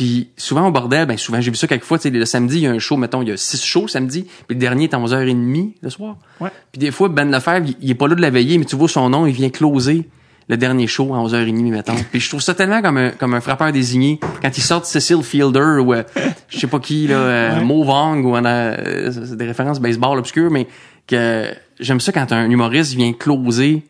Puis 0.00 0.30
souvent 0.38 0.66
au 0.66 0.70
bordel, 0.70 1.04
ben 1.04 1.18
souvent 1.18 1.42
j'ai 1.42 1.50
vu 1.50 1.58
ça 1.58 1.66
quelques 1.66 1.84
fois, 1.84 1.98
tu 1.98 2.04
sais, 2.04 2.10
le 2.10 2.24
samedi, 2.24 2.56
il 2.56 2.62
y 2.62 2.66
a 2.66 2.70
un 2.70 2.78
show, 2.78 2.96
mettons, 2.96 3.20
il 3.20 3.28
y 3.28 3.32
a 3.32 3.36
six 3.36 3.62
shows 3.62 3.82
le 3.82 3.88
samedi, 3.88 4.22
puis 4.22 4.54
le 4.54 4.58
dernier 4.58 4.84
est 4.84 4.94
à 4.94 4.98
11h30 4.98 5.74
le 5.82 5.90
soir. 5.90 6.16
Ouais. 6.40 6.48
Puis 6.72 6.78
des 6.78 6.90
fois, 6.90 7.10
Ben 7.10 7.30
Lefebvre, 7.30 7.66
il, 7.66 7.76
il 7.82 7.90
est 7.90 7.94
pas 7.94 8.08
là 8.08 8.14
de 8.14 8.22
la 8.22 8.30
veillée, 8.30 8.56
mais 8.56 8.64
tu 8.64 8.76
vois 8.76 8.88
son 8.88 9.10
nom, 9.10 9.26
il 9.26 9.34
vient 9.34 9.50
closer 9.50 10.08
le 10.48 10.56
dernier 10.56 10.86
show 10.86 11.14
à 11.14 11.18
11h30, 11.18 11.70
mettons. 11.70 11.96
Puis 12.10 12.18
je 12.18 12.30
trouve 12.30 12.40
ça 12.40 12.54
tellement 12.54 12.80
comme 12.80 12.96
un, 12.96 13.10
comme 13.10 13.34
un 13.34 13.42
frappeur 13.42 13.72
désigné. 13.72 14.18
Quand 14.40 14.56
il 14.56 14.62
sort 14.62 14.86
Cecil 14.86 15.22
Fielder 15.22 15.82
ou 15.84 15.92
euh, 15.92 16.02
je 16.48 16.58
sais 16.58 16.66
pas 16.66 16.78
qui, 16.78 17.06
là, 17.06 17.16
euh, 17.16 17.58
Ouais. 17.58 17.64
Mo 17.66 17.84
Vong 17.84 18.24
ou 18.24 18.34
euh, 18.34 19.10
c'est 19.12 19.36
des 19.36 19.44
références 19.46 19.80
baseball 19.80 20.18
obscures, 20.18 20.50
mais 20.50 20.66
que 21.06 21.44
j'aime 21.78 22.00
ça 22.00 22.10
quand 22.10 22.32
un 22.32 22.48
humoriste 22.48 22.94
vient 22.94 23.12
closer, 23.12 23.82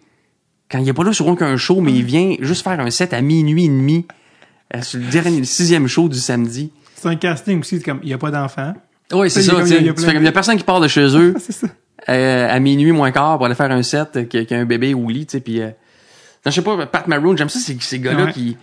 quand 0.69 0.81
il 0.81 0.89
est 0.89 0.93
pas 0.93 1.05
là 1.05 1.13
sur 1.13 1.29
aucun 1.29 1.57
show, 1.57 1.81
mais 1.81 1.93
il 1.93 2.03
vient 2.03 2.35
juste 2.41 2.65
faire 2.65 2.81
un 2.81 2.91
set 2.91 3.15
à 3.15 3.21
minuit 3.21 3.67
et 3.67 3.69
demi, 3.69 4.07
euh, 4.09 4.15
sur 4.83 4.99
le 5.01 5.07
dernier, 5.07 5.39
le 5.39 5.45
sixième 5.45 5.87
show 5.89 6.09
du 6.09 6.19
samedi. 6.19 6.73
C'est 6.97 7.09
un 7.09 7.17
casting 7.17 7.61
aussi, 7.61 7.79
c'est 7.79 7.85
comme, 7.85 8.01
il 8.03 8.07
n'y 8.09 8.13
a 8.15 8.19
pas 8.19 8.31
d'enfant. 8.31 8.75
Oui, 9.13 9.31
c'est 9.31 9.43
ça. 9.43 9.55
il 9.65 9.69
y 9.85 9.89
a 9.89 10.21
y 10.21 10.33
personne 10.33 10.57
qui 10.57 10.65
part 10.65 10.81
de 10.81 10.87
chez 10.89 11.17
eux 11.17 11.35
c'est 11.41 11.53
ça. 11.53 11.67
euh, 12.09 12.49
à 12.49 12.59
minuit 12.61 12.93
moins 12.93 13.11
quart 13.11 13.37
pour 13.39 13.47
aller 13.47 13.55
faire 13.57 13.71
un 13.73 13.83
set 13.83 14.17
euh, 14.17 14.25
qui, 14.25 14.47
qui 14.47 14.55
a 14.55 14.59
un 14.59 14.65
bébé 14.65 14.95
au 14.95 15.09
lit, 15.09 15.27
tu 15.27 15.33
sais, 15.33 15.41
puis 15.41 15.61
euh, 15.61 15.67
non, 16.47 16.51
je 16.51 16.51
sais 16.53 16.63
pas, 16.63 16.87
Pat 16.87 17.07
Maroon, 17.09 17.37
j'aime 17.37 17.49
ça, 17.49 17.59
c'est 17.59 17.81
ces 17.83 17.99
gars-là 17.99 18.27
Ouais. 18.27 18.33
qui... 18.33 18.57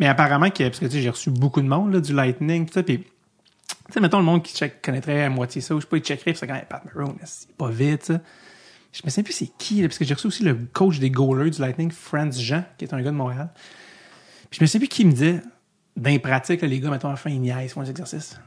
Mais 0.00 0.06
apparemment, 0.08 0.50
que, 0.50 0.64
parce 0.64 0.78
que 0.80 0.86
tu 0.86 0.92
sais, 0.92 1.00
j'ai 1.02 1.08
reçu 1.10 1.30
beaucoup 1.30 1.62
de 1.62 1.68
monde, 1.68 1.94
là, 1.94 2.00
du 2.00 2.12
Lightning, 2.12 2.66
tout 2.66 2.74
ça, 2.74 2.82
puis, 2.82 2.98
tu 2.98 3.06
sais, 3.92 4.00
mettons, 4.00 4.18
le 4.18 4.24
monde 4.24 4.42
qui 4.42 4.54
check, 4.54 4.82
connaîtrait 4.82 5.24
à 5.24 5.30
moitié 5.30 5.60
ça, 5.62 5.74
ou 5.74 5.78
je 5.78 5.84
sais 5.84 5.88
pas, 5.88 5.96
il 5.96 6.02
checkerait, 6.02 6.34
c'est 6.34 6.46
quand 6.46 6.54
même 6.54 6.64
Pat 6.68 6.82
Maroon, 6.94 7.14
c'est 7.24 7.50
pas 7.56 7.70
vite, 7.70 8.04
ça. 8.04 8.20
Je 8.92 9.00
me 9.04 9.08
souviens 9.10 9.24
plus 9.24 9.32
c'est 9.32 9.50
qui, 9.58 9.80
là, 9.82 9.88
parce 9.88 9.98
que 9.98 10.04
j'ai 10.04 10.14
reçu 10.14 10.26
aussi 10.26 10.42
le 10.44 10.56
coach 10.72 10.98
des 10.98 11.10
goalers 11.10 11.50
du 11.50 11.60
Lightning, 11.60 11.90
Franz 11.90 12.40
Jean, 12.40 12.64
qui 12.78 12.84
est 12.84 12.92
un 12.94 12.98
gars 13.02 13.10
de 13.10 13.16
Montréal. 13.16 13.48
Puis 14.50 14.58
je 14.58 14.64
me 14.64 14.66
souviens 14.66 14.80
plus 14.86 14.88
qui 14.88 15.04
me 15.04 15.10
disait, 15.12 15.40
dans 15.96 16.10
les 16.10 16.18
pratiques, 16.18 16.62
là, 16.62 16.68
les 16.68 16.80
gars, 16.80 16.90
mettons, 16.90 17.08
à 17.08 17.12
la 17.12 17.16
fin, 17.16 17.30
ils 17.30 17.40
niaisent, 17.40 17.72
font 17.72 17.82
des 17.82 17.90
exercices. 17.90 18.40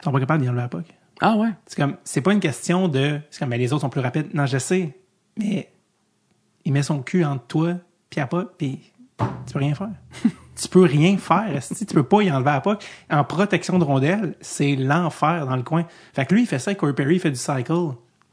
Ils 0.00 0.04
sont 0.04 0.12
pas 0.12 0.20
capables 0.20 0.42
d'y 0.42 0.48
enlever 0.48 0.62
la 0.62 0.68
puck. 0.68 0.86
Ah 1.20 1.36
ouais? 1.36 1.50
C'est 1.66 1.76
comme, 1.76 1.96
c'est 2.04 2.20
pas 2.20 2.32
une 2.32 2.40
question 2.40 2.88
de, 2.88 3.20
c'est 3.30 3.38
comme, 3.38 3.50
ben, 3.50 3.58
les 3.58 3.72
autres 3.72 3.82
sont 3.82 3.90
plus 3.90 4.00
rapides. 4.00 4.34
Non, 4.34 4.46
je 4.46 4.58
sais, 4.58 4.96
mais 5.36 5.70
il 6.64 6.72
met 6.72 6.82
son 6.82 7.02
cul 7.02 7.24
entre 7.24 7.46
toi 7.46 7.74
puis 8.10 8.20
à 8.20 8.26
pas, 8.26 8.44
puis 8.58 8.92
tu 9.46 9.52
peux 9.52 9.58
rien 9.58 9.74
faire. 9.74 9.90
tu 10.56 10.68
peux 10.68 10.82
rien 10.82 11.16
faire. 11.16 11.56
esti. 11.56 11.86
Tu 11.86 11.94
peux 11.94 12.02
pas 12.02 12.22
y 12.22 12.30
enlever 12.30 12.50
la 12.50 12.60
puck. 12.60 12.84
En 13.10 13.24
protection 13.24 13.78
de 13.78 13.84
rondelle, 13.84 14.34
c'est 14.40 14.76
l'enfer 14.76 15.46
dans 15.46 15.56
le 15.56 15.62
coin. 15.62 15.86
Fait 16.12 16.26
que 16.26 16.34
lui, 16.34 16.42
il 16.42 16.46
fait 16.46 16.58
ça, 16.58 16.74
Corey 16.74 16.92
Perry, 16.92 17.14
il 17.14 17.20
fait 17.20 17.30
du 17.30 17.38
cycle. 17.38 17.72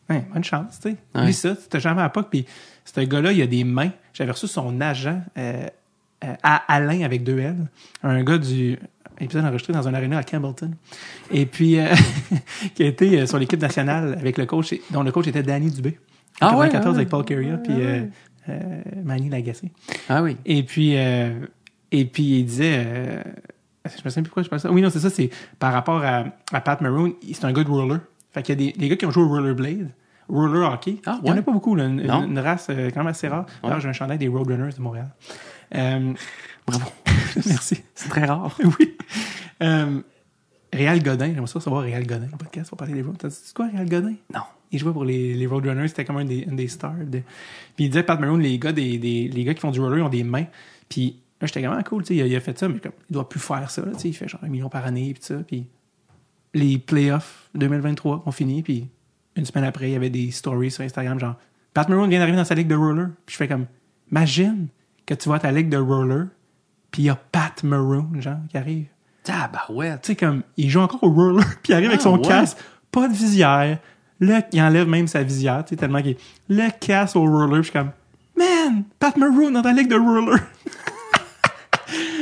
Ouais, 0.09 0.25
bonne 0.33 0.43
chance, 0.43 0.79
tu 0.81 0.89
sais. 0.89 0.97
Ouais. 1.15 1.27
Lui, 1.27 1.33
ça, 1.33 1.55
tu 1.55 1.67
t'as 1.69 1.79
jamais 1.79 2.01
à 2.01 2.09
puck, 2.09 2.27
puis 2.29 2.45
ce 2.83 2.99
gars-là, 3.01 3.31
il 3.31 3.41
a 3.41 3.47
des 3.47 3.63
mains. 3.63 3.91
J'avais 4.13 4.31
reçu 4.31 4.47
son 4.47 4.81
agent, 4.81 5.21
euh, 5.37 5.67
à 6.21 6.55
Alain 6.73 7.01
avec 7.03 7.23
deux 7.23 7.39
L, 7.39 7.55
un 8.03 8.23
gars 8.23 8.37
du 8.37 8.77
épisode 9.21 9.43
enregistré 9.45 9.73
dans 9.73 9.87
un 9.87 9.93
aréna 9.93 10.17
à 10.17 10.23
Campbellton. 10.23 10.71
Et 11.31 11.45
puis, 11.45 11.77
euh, 11.79 11.87
qui 12.75 12.83
a 12.83 12.87
été 12.87 13.19
euh, 13.21 13.25
sur 13.25 13.37
l'équipe 13.37 13.61
nationale 13.61 14.15
avec 14.19 14.37
le 14.37 14.45
coach, 14.45 14.73
dont 14.91 15.03
le 15.03 15.11
coach 15.11 15.27
était 15.27 15.43
Danny 15.43 15.69
Dubé. 15.71 15.99
En 16.41 16.47
Ah 16.47 16.57
ouais, 16.57 16.69
94 16.69 16.85
ah 16.85 16.89
ouais. 16.91 16.95
avec 16.97 17.09
Paul 17.09 17.25
Carrier, 17.25 17.53
puis 17.63 17.73
euh, 17.81 18.05
euh, 18.47 18.81
Manny 19.03 19.29
Lagacé. 19.29 19.71
Ah 20.07 20.23
oui. 20.23 20.37
Et 20.45 20.63
puis, 20.63 20.93
euh, 20.95 21.33
et 21.91 22.05
puis 22.05 22.39
il 22.39 22.45
disait, 22.45 22.83
euh, 22.85 23.21
je 23.85 24.01
me 24.05 24.09
souviens 24.09 24.23
plus 24.23 24.29
pourquoi 24.29 24.43
je 24.43 24.49
pense 24.49 24.61
ça. 24.61 24.71
Oui, 24.71 24.81
non, 24.81 24.89
c'est 24.89 24.99
ça, 24.99 25.09
c'est 25.09 25.29
par 25.59 25.73
rapport 25.73 26.01
à, 26.03 26.23
à 26.53 26.61
Pat 26.61 26.79
Maroon, 26.79 27.13
il- 27.23 27.35
c'est 27.35 27.43
un 27.45 27.51
gars 27.51 27.63
de 27.65 27.69
roller. 27.69 27.99
Fait 28.31 28.41
qu'il 28.43 28.61
y 28.61 28.69
a 28.69 28.71
des, 28.71 28.79
les 28.79 28.87
gars 28.89 28.95
qui 28.95 29.05
ont 29.05 29.11
joué 29.11 29.23
au 29.23 29.27
rollerblade, 29.27 29.89
roller 30.29 30.71
hockey. 30.71 30.97
Ah, 31.05 31.19
Il 31.23 31.27
y 31.27 31.31
en 31.31 31.33
ouais? 31.33 31.39
a 31.39 31.43
pas 31.43 31.51
beaucoup, 31.51 31.75
là, 31.75 31.85
une, 31.87 31.99
une 32.01 32.39
race 32.39 32.67
euh, 32.69 32.89
quand 32.93 33.01
même 33.01 33.07
assez 33.07 33.27
rare. 33.27 33.45
Alors, 33.63 33.79
j'ai 33.81 33.89
un 33.89 33.93
chandail 33.93 34.17
des 34.17 34.27
Roadrunners 34.29 34.71
de 34.77 34.81
Montréal. 34.81 35.09
Euh, 35.75 36.13
Bravo. 36.67 36.85
merci. 37.45 37.81
C'est 37.95 38.09
très 38.09 38.25
rare. 38.25 38.57
oui. 38.79 38.97
Euh, 39.61 40.01
Réal 40.71 41.01
Godin, 41.01 41.27
j'aimerais 41.33 41.47
ça 41.47 41.59
savoir 41.59 41.83
Réal 41.83 42.05
Godin, 42.05 42.27
le 42.31 42.37
podcast, 42.37 42.69
on 42.71 42.75
va 42.75 42.79
parler 42.85 42.93
des 42.93 43.01
Road. 43.01 43.17
T'as 43.17 43.27
dit 43.29 43.35
quoi, 43.55 43.67
Réal 43.67 43.89
Godin? 43.89 44.13
Non. 44.33 44.41
Il 44.71 44.77
jouait 44.77 44.93
pour 44.93 45.03
les, 45.03 45.33
les 45.33 45.47
Roadrunners, 45.47 45.87
c'était 45.87 46.05
comme 46.05 46.17
un 46.17 46.25
des, 46.25 46.45
un 46.49 46.53
des 46.53 46.67
stars. 46.67 46.93
de- 47.05 47.21
Puis 47.75 47.85
il 47.85 47.89
disait, 47.89 48.03
Pat 48.03 48.19
Maroon, 48.19 48.37
les 48.37 48.59
gars, 48.59 48.71
des, 48.71 48.99
des, 48.99 49.27
les 49.27 49.43
gars 49.43 49.53
qui 49.55 49.61
font 49.61 49.71
du 49.71 49.79
roller 49.79 50.05
ont 50.05 50.09
des 50.09 50.23
mains. 50.23 50.45
Puis 50.87 51.19
là, 51.41 51.47
j'étais 51.47 51.65
vraiment 51.65 51.81
cool, 51.81 52.03
tu 52.03 52.09
sais, 52.09 52.15
il, 52.17 52.21
a- 52.21 52.27
il 52.27 52.35
a 52.35 52.39
fait 52.39 52.57
ça, 52.57 52.67
mais 52.69 52.79
comme, 52.79 52.91
il 53.09 53.13
doit 53.13 53.27
plus 53.27 53.39
faire 53.39 53.71
ça, 53.71 53.81
tu 53.93 53.99
sais, 53.99 54.09
il 54.09 54.13
fait 54.13 54.27
genre 54.27 54.43
un 54.43 54.47
million 54.47 54.69
par 54.69 54.85
année, 54.85 55.11
puis 55.15 55.23
ça. 55.23 55.35
Puis 55.37 55.65
les 56.53 56.77
playoffs 56.77 57.49
2023 57.55 58.23
ont 58.27 58.31
fini, 58.31 58.61
puis 58.61 58.87
une 59.35 59.45
semaine 59.45 59.63
après, 59.63 59.89
il 59.89 59.93
y 59.93 59.95
avait 59.95 60.09
des 60.11 60.29
stories 60.29 60.69
sur 60.71 60.83
Instagram, 60.83 61.19
genre, 61.19 61.35
Pat 61.73 61.89
Maroon 61.89 62.07
vient 62.07 62.19
d'arriver 62.19 62.37
dans 62.37 62.45
sa 62.45 62.53
ligue 62.55 62.67
de 62.67 62.75
roller. 62.75 63.09
Puis 63.25 63.33
je 63.33 63.37
fais 63.37 63.47
comme, 63.47 63.65
imagine 64.11 64.67
que 65.09 65.15
tu 65.15 65.27
vas 65.29 65.35
à 65.35 65.39
ta 65.39 65.51
ligue 65.51 65.69
de 65.69 65.77
roller, 65.77 66.27
puis 66.91 67.01
il 67.01 67.05
y 67.05 67.09
a 67.09 67.15
Pat 67.15 67.63
Maroon, 67.63 68.09
genre, 68.19 68.37
qui 68.49 68.57
arrive 68.57 68.85
Tabarouette. 69.23 70.01
tu 70.03 70.07
sais, 70.07 70.15
comme, 70.15 70.43
il 70.55 70.69
joue 70.69 70.79
encore 70.81 71.03
au 71.03 71.11
roller, 71.11 71.43
puis 71.63 71.73
il 71.73 71.73
arrive 71.73 71.87
avec 71.89 71.99
Ah, 72.01 72.03
son 72.03 72.17
ouais? 72.19 72.27
casque, 72.27 72.57
pas 72.91 73.07
de 73.07 73.13
visière. 73.13 73.79
Là, 74.19 74.41
il 74.51 74.61
enlève 74.61 74.87
même 74.87 75.07
sa 75.07 75.23
visière, 75.23 75.63
tu 75.65 75.69
sais, 75.71 75.75
tellement 75.77 76.01
qu'il 76.03 76.15
le 76.47 76.69
casque 76.79 77.15
au 77.15 77.21
roller, 77.21 77.57
je 77.57 77.63
suis 77.63 77.71
comme, 77.71 77.91
man, 78.37 78.83
Pat 78.99 79.17
Maroon 79.17 79.51
dans 79.51 79.61
ta 79.63 79.73
ligue 79.73 79.89
de 79.89 79.95
roller. 79.95 80.39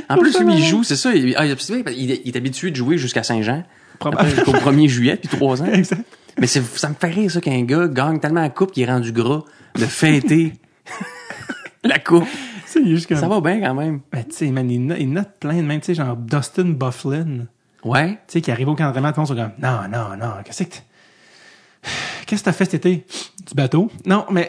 En 0.10 0.18
plus, 0.18 0.40
lui, 0.40 0.54
il 0.54 0.64
joue, 0.64 0.84
c'est 0.84 0.96
ça. 0.96 1.14
Il, 1.14 1.36
ah, 1.36 1.46
il, 1.46 1.54
il 1.92 2.30
est 2.30 2.36
habitué 2.38 2.72
de 2.72 2.76
jouer 2.78 2.98
jusqu'à 2.98 3.24
Saint-Jean. 3.24 3.64
Jusqu'au 4.24 4.54
1er 4.54 4.88
juillet, 4.88 5.18
puis 5.18 5.28
trois 5.28 5.62
ans. 5.62 5.66
exact. 5.74 6.06
Mais 6.40 6.48
ça 6.48 6.62
me 6.62 6.94
fait 6.94 7.10
rire, 7.10 7.30
ça, 7.30 7.42
qu'un 7.42 7.64
gars 7.64 7.90
gagne 7.90 8.20
tellement 8.22 8.40
la 8.40 8.50
coupe 8.50 8.72
qu'il 8.72 8.84
est 8.84 8.92
rendu 8.92 9.12
gras 9.12 9.44
de 9.76 9.84
fêter 9.86 10.54
la 11.84 12.00
coupe. 12.00 12.28
Comme, 13.08 13.18
Ça 13.18 13.28
va 13.28 13.42
bien 13.42 13.60
quand 13.62 13.74
même. 13.76 14.02
Ben, 14.12 14.24
tu 14.26 14.36
sais, 14.36 14.52
man, 14.52 14.70
il, 14.70 14.86
no- 14.86 14.96
il 14.96 15.12
note 15.12 15.30
plein 15.40 15.56
de 15.58 15.62
même, 15.62 15.80
tu 15.80 15.88
sais, 15.88 15.96
genre 15.96 16.16
Dustin 16.18 16.66
Bufflin, 16.72 17.46
Ouais. 17.84 18.12
tu 18.12 18.18
sais, 18.28 18.42
qui 18.42 18.52
arrive 18.52 18.68
au 18.70 18.76
camp 18.76 18.86
d'entraînement, 18.86 19.12
tout 19.14 19.22
le 19.22 19.28
monde 19.28 19.28
sont 19.28 19.36
comme, 19.36 19.54
non, 19.60 19.88
non, 19.90 20.18
non, 20.18 20.34
qu'est-ce 20.44 20.64
que 20.64 20.76
Qu'est-ce 22.26 22.42
que 22.42 22.46
t'as 22.46 22.52
fait 22.54 22.66
cet 22.66 22.86
été? 22.86 23.06
Du 23.48 23.54
bateau? 23.56 23.90
Non, 24.06 24.26
mais. 24.30 24.48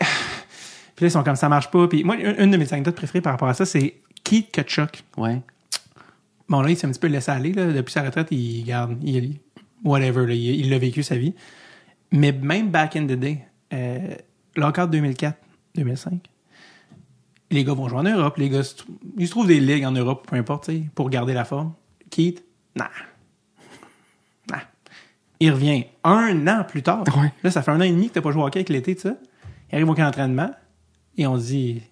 Puis 0.97 1.05
là, 1.05 1.09
ils 1.09 1.11
sont 1.11 1.23
comme 1.23 1.37
ça 1.37 1.49
marche 1.49 1.71
pas. 1.71 1.87
Puis 1.87 2.03
moi, 2.03 2.17
une, 2.17 2.51
de 2.51 2.57
mes 2.57 2.73
anecdotes 2.73 2.97
préférées 2.97 3.21
par 3.23 3.33
rapport 3.33 3.49
à 3.49 3.55
ça, 3.55 3.65
c'est 3.65 3.95
Keith 4.25 4.51
Kachuk. 4.51 5.05
Ouais. 5.17 5.41
Bon, 6.49 6.61
là, 6.63 6.71
il 6.71 6.77
s'est 6.77 6.87
un 6.87 6.91
petit 6.91 6.99
peu 6.99 7.07
laissé 7.07 7.31
aller. 7.31 7.53
Là. 7.53 7.67
Depuis 7.73 7.93
sa 7.93 8.03
retraite, 8.03 8.29
il 8.33 8.65
garde. 8.65 8.97
Il, 9.05 9.37
whatever. 9.85 10.27
Là, 10.27 10.35
il 10.35 10.67
il 10.67 10.75
a 10.75 10.79
vécu 10.79 11.05
sa 11.05 11.17
vie. 11.17 11.35
Mais 12.11 12.33
même 12.33 12.71
back 12.71 12.97
in 12.97 13.05
the 13.05 13.13
day, 13.13 13.45
euh, 13.73 13.99
lockout 14.57 14.89
2004, 14.91 15.37
2005, 15.77 16.15
les 17.51 17.65
gars 17.65 17.73
vont 17.75 17.89
jouer 17.89 17.99
en 17.99 18.03
Europe. 18.05 18.37
Les 18.37 18.49
gars, 18.49 18.63
ils 19.17 19.27
se 19.27 19.31
trouvent 19.31 19.47
des 19.47 19.61
ligues 19.61 19.85
en 19.85 19.93
Europe, 19.93 20.27
peu 20.29 20.37
importe, 20.37 20.71
pour 20.95 21.09
garder 21.11 21.33
la 21.33 21.45
forme. 21.45 21.73
Keith, 22.11 22.45
nah. 22.77 22.91
Nah. 24.51 24.63
Il 25.41 25.53
revient 25.53 25.85
un 26.05 26.47
an 26.47 26.65
plus 26.65 26.83
tard. 26.83 27.05
Ouais. 27.17 27.33
Là, 27.43 27.51
ça 27.51 27.63
fait 27.63 27.71
un 27.71 27.79
an 27.81 27.85
et 27.85 27.91
demi 27.91 28.09
que 28.09 28.15
t'as 28.15 28.21
pas 28.21 28.31
joué 28.33 28.43
au 28.43 28.47
hockey 28.47 28.59
avec 28.61 28.69
l'été, 28.71 28.95
tu 28.95 29.03
sais. 29.03 29.15
Il 29.71 29.77
arrive 29.77 29.89
au 29.91 29.95
camp 29.95 30.05
d'entraînement 30.05 30.51
et 31.17 31.27
on 31.27 31.39
se 31.39 31.47
dit 31.47 31.83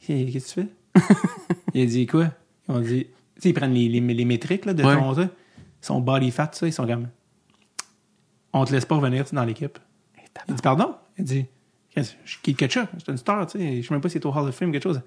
Qu'est-ce 0.00 0.54
que 0.54 0.60
tu 0.62 0.66
fais? 1.00 1.14
Il 1.74 1.82
a 1.82 1.86
dit 1.86 2.06
quoi? 2.06 2.28
On 2.68 2.80
dit 2.80 3.06
Tu 3.36 3.40
sais, 3.42 3.48
ils 3.50 3.54
prennent 3.54 3.72
les, 3.72 3.88
les, 3.88 4.00
les 4.00 4.24
métriques 4.24 4.66
là, 4.66 4.74
de 4.74 4.82
Ouais. 4.84 4.96
ton, 4.96 5.30
son 5.80 6.00
body 6.00 6.30
fat, 6.30 6.50
ça, 6.52 6.66
ils 6.66 6.72
sont 6.72 6.86
comme 6.86 7.08
On 8.52 8.64
te 8.64 8.72
laisse 8.72 8.84
pas 8.84 8.96
revenir 8.96 9.24
dans 9.32 9.44
l'équipe. 9.44 9.78
Il 10.48 10.54
dit 10.54 10.62
Pardon? 10.62 10.94
Il 11.18 11.24
dit 11.24 11.46
Keith 12.42 12.56
Ketchup, 12.56 12.88
c'est 12.98 13.10
une 13.10 13.18
star, 13.18 13.46
tu 13.46 13.58
sais. 13.58 13.82
Je 13.82 13.86
sais 13.88 13.94
même 13.94 14.00
pas 14.00 14.08
si 14.08 14.14
c'est 14.14 14.26
au 14.26 14.30
Hall 14.32 14.48
of 14.48 14.54
Fame 14.54 14.70
ou 14.70 14.72
quelque 14.72 14.82
chose. 14.82 15.00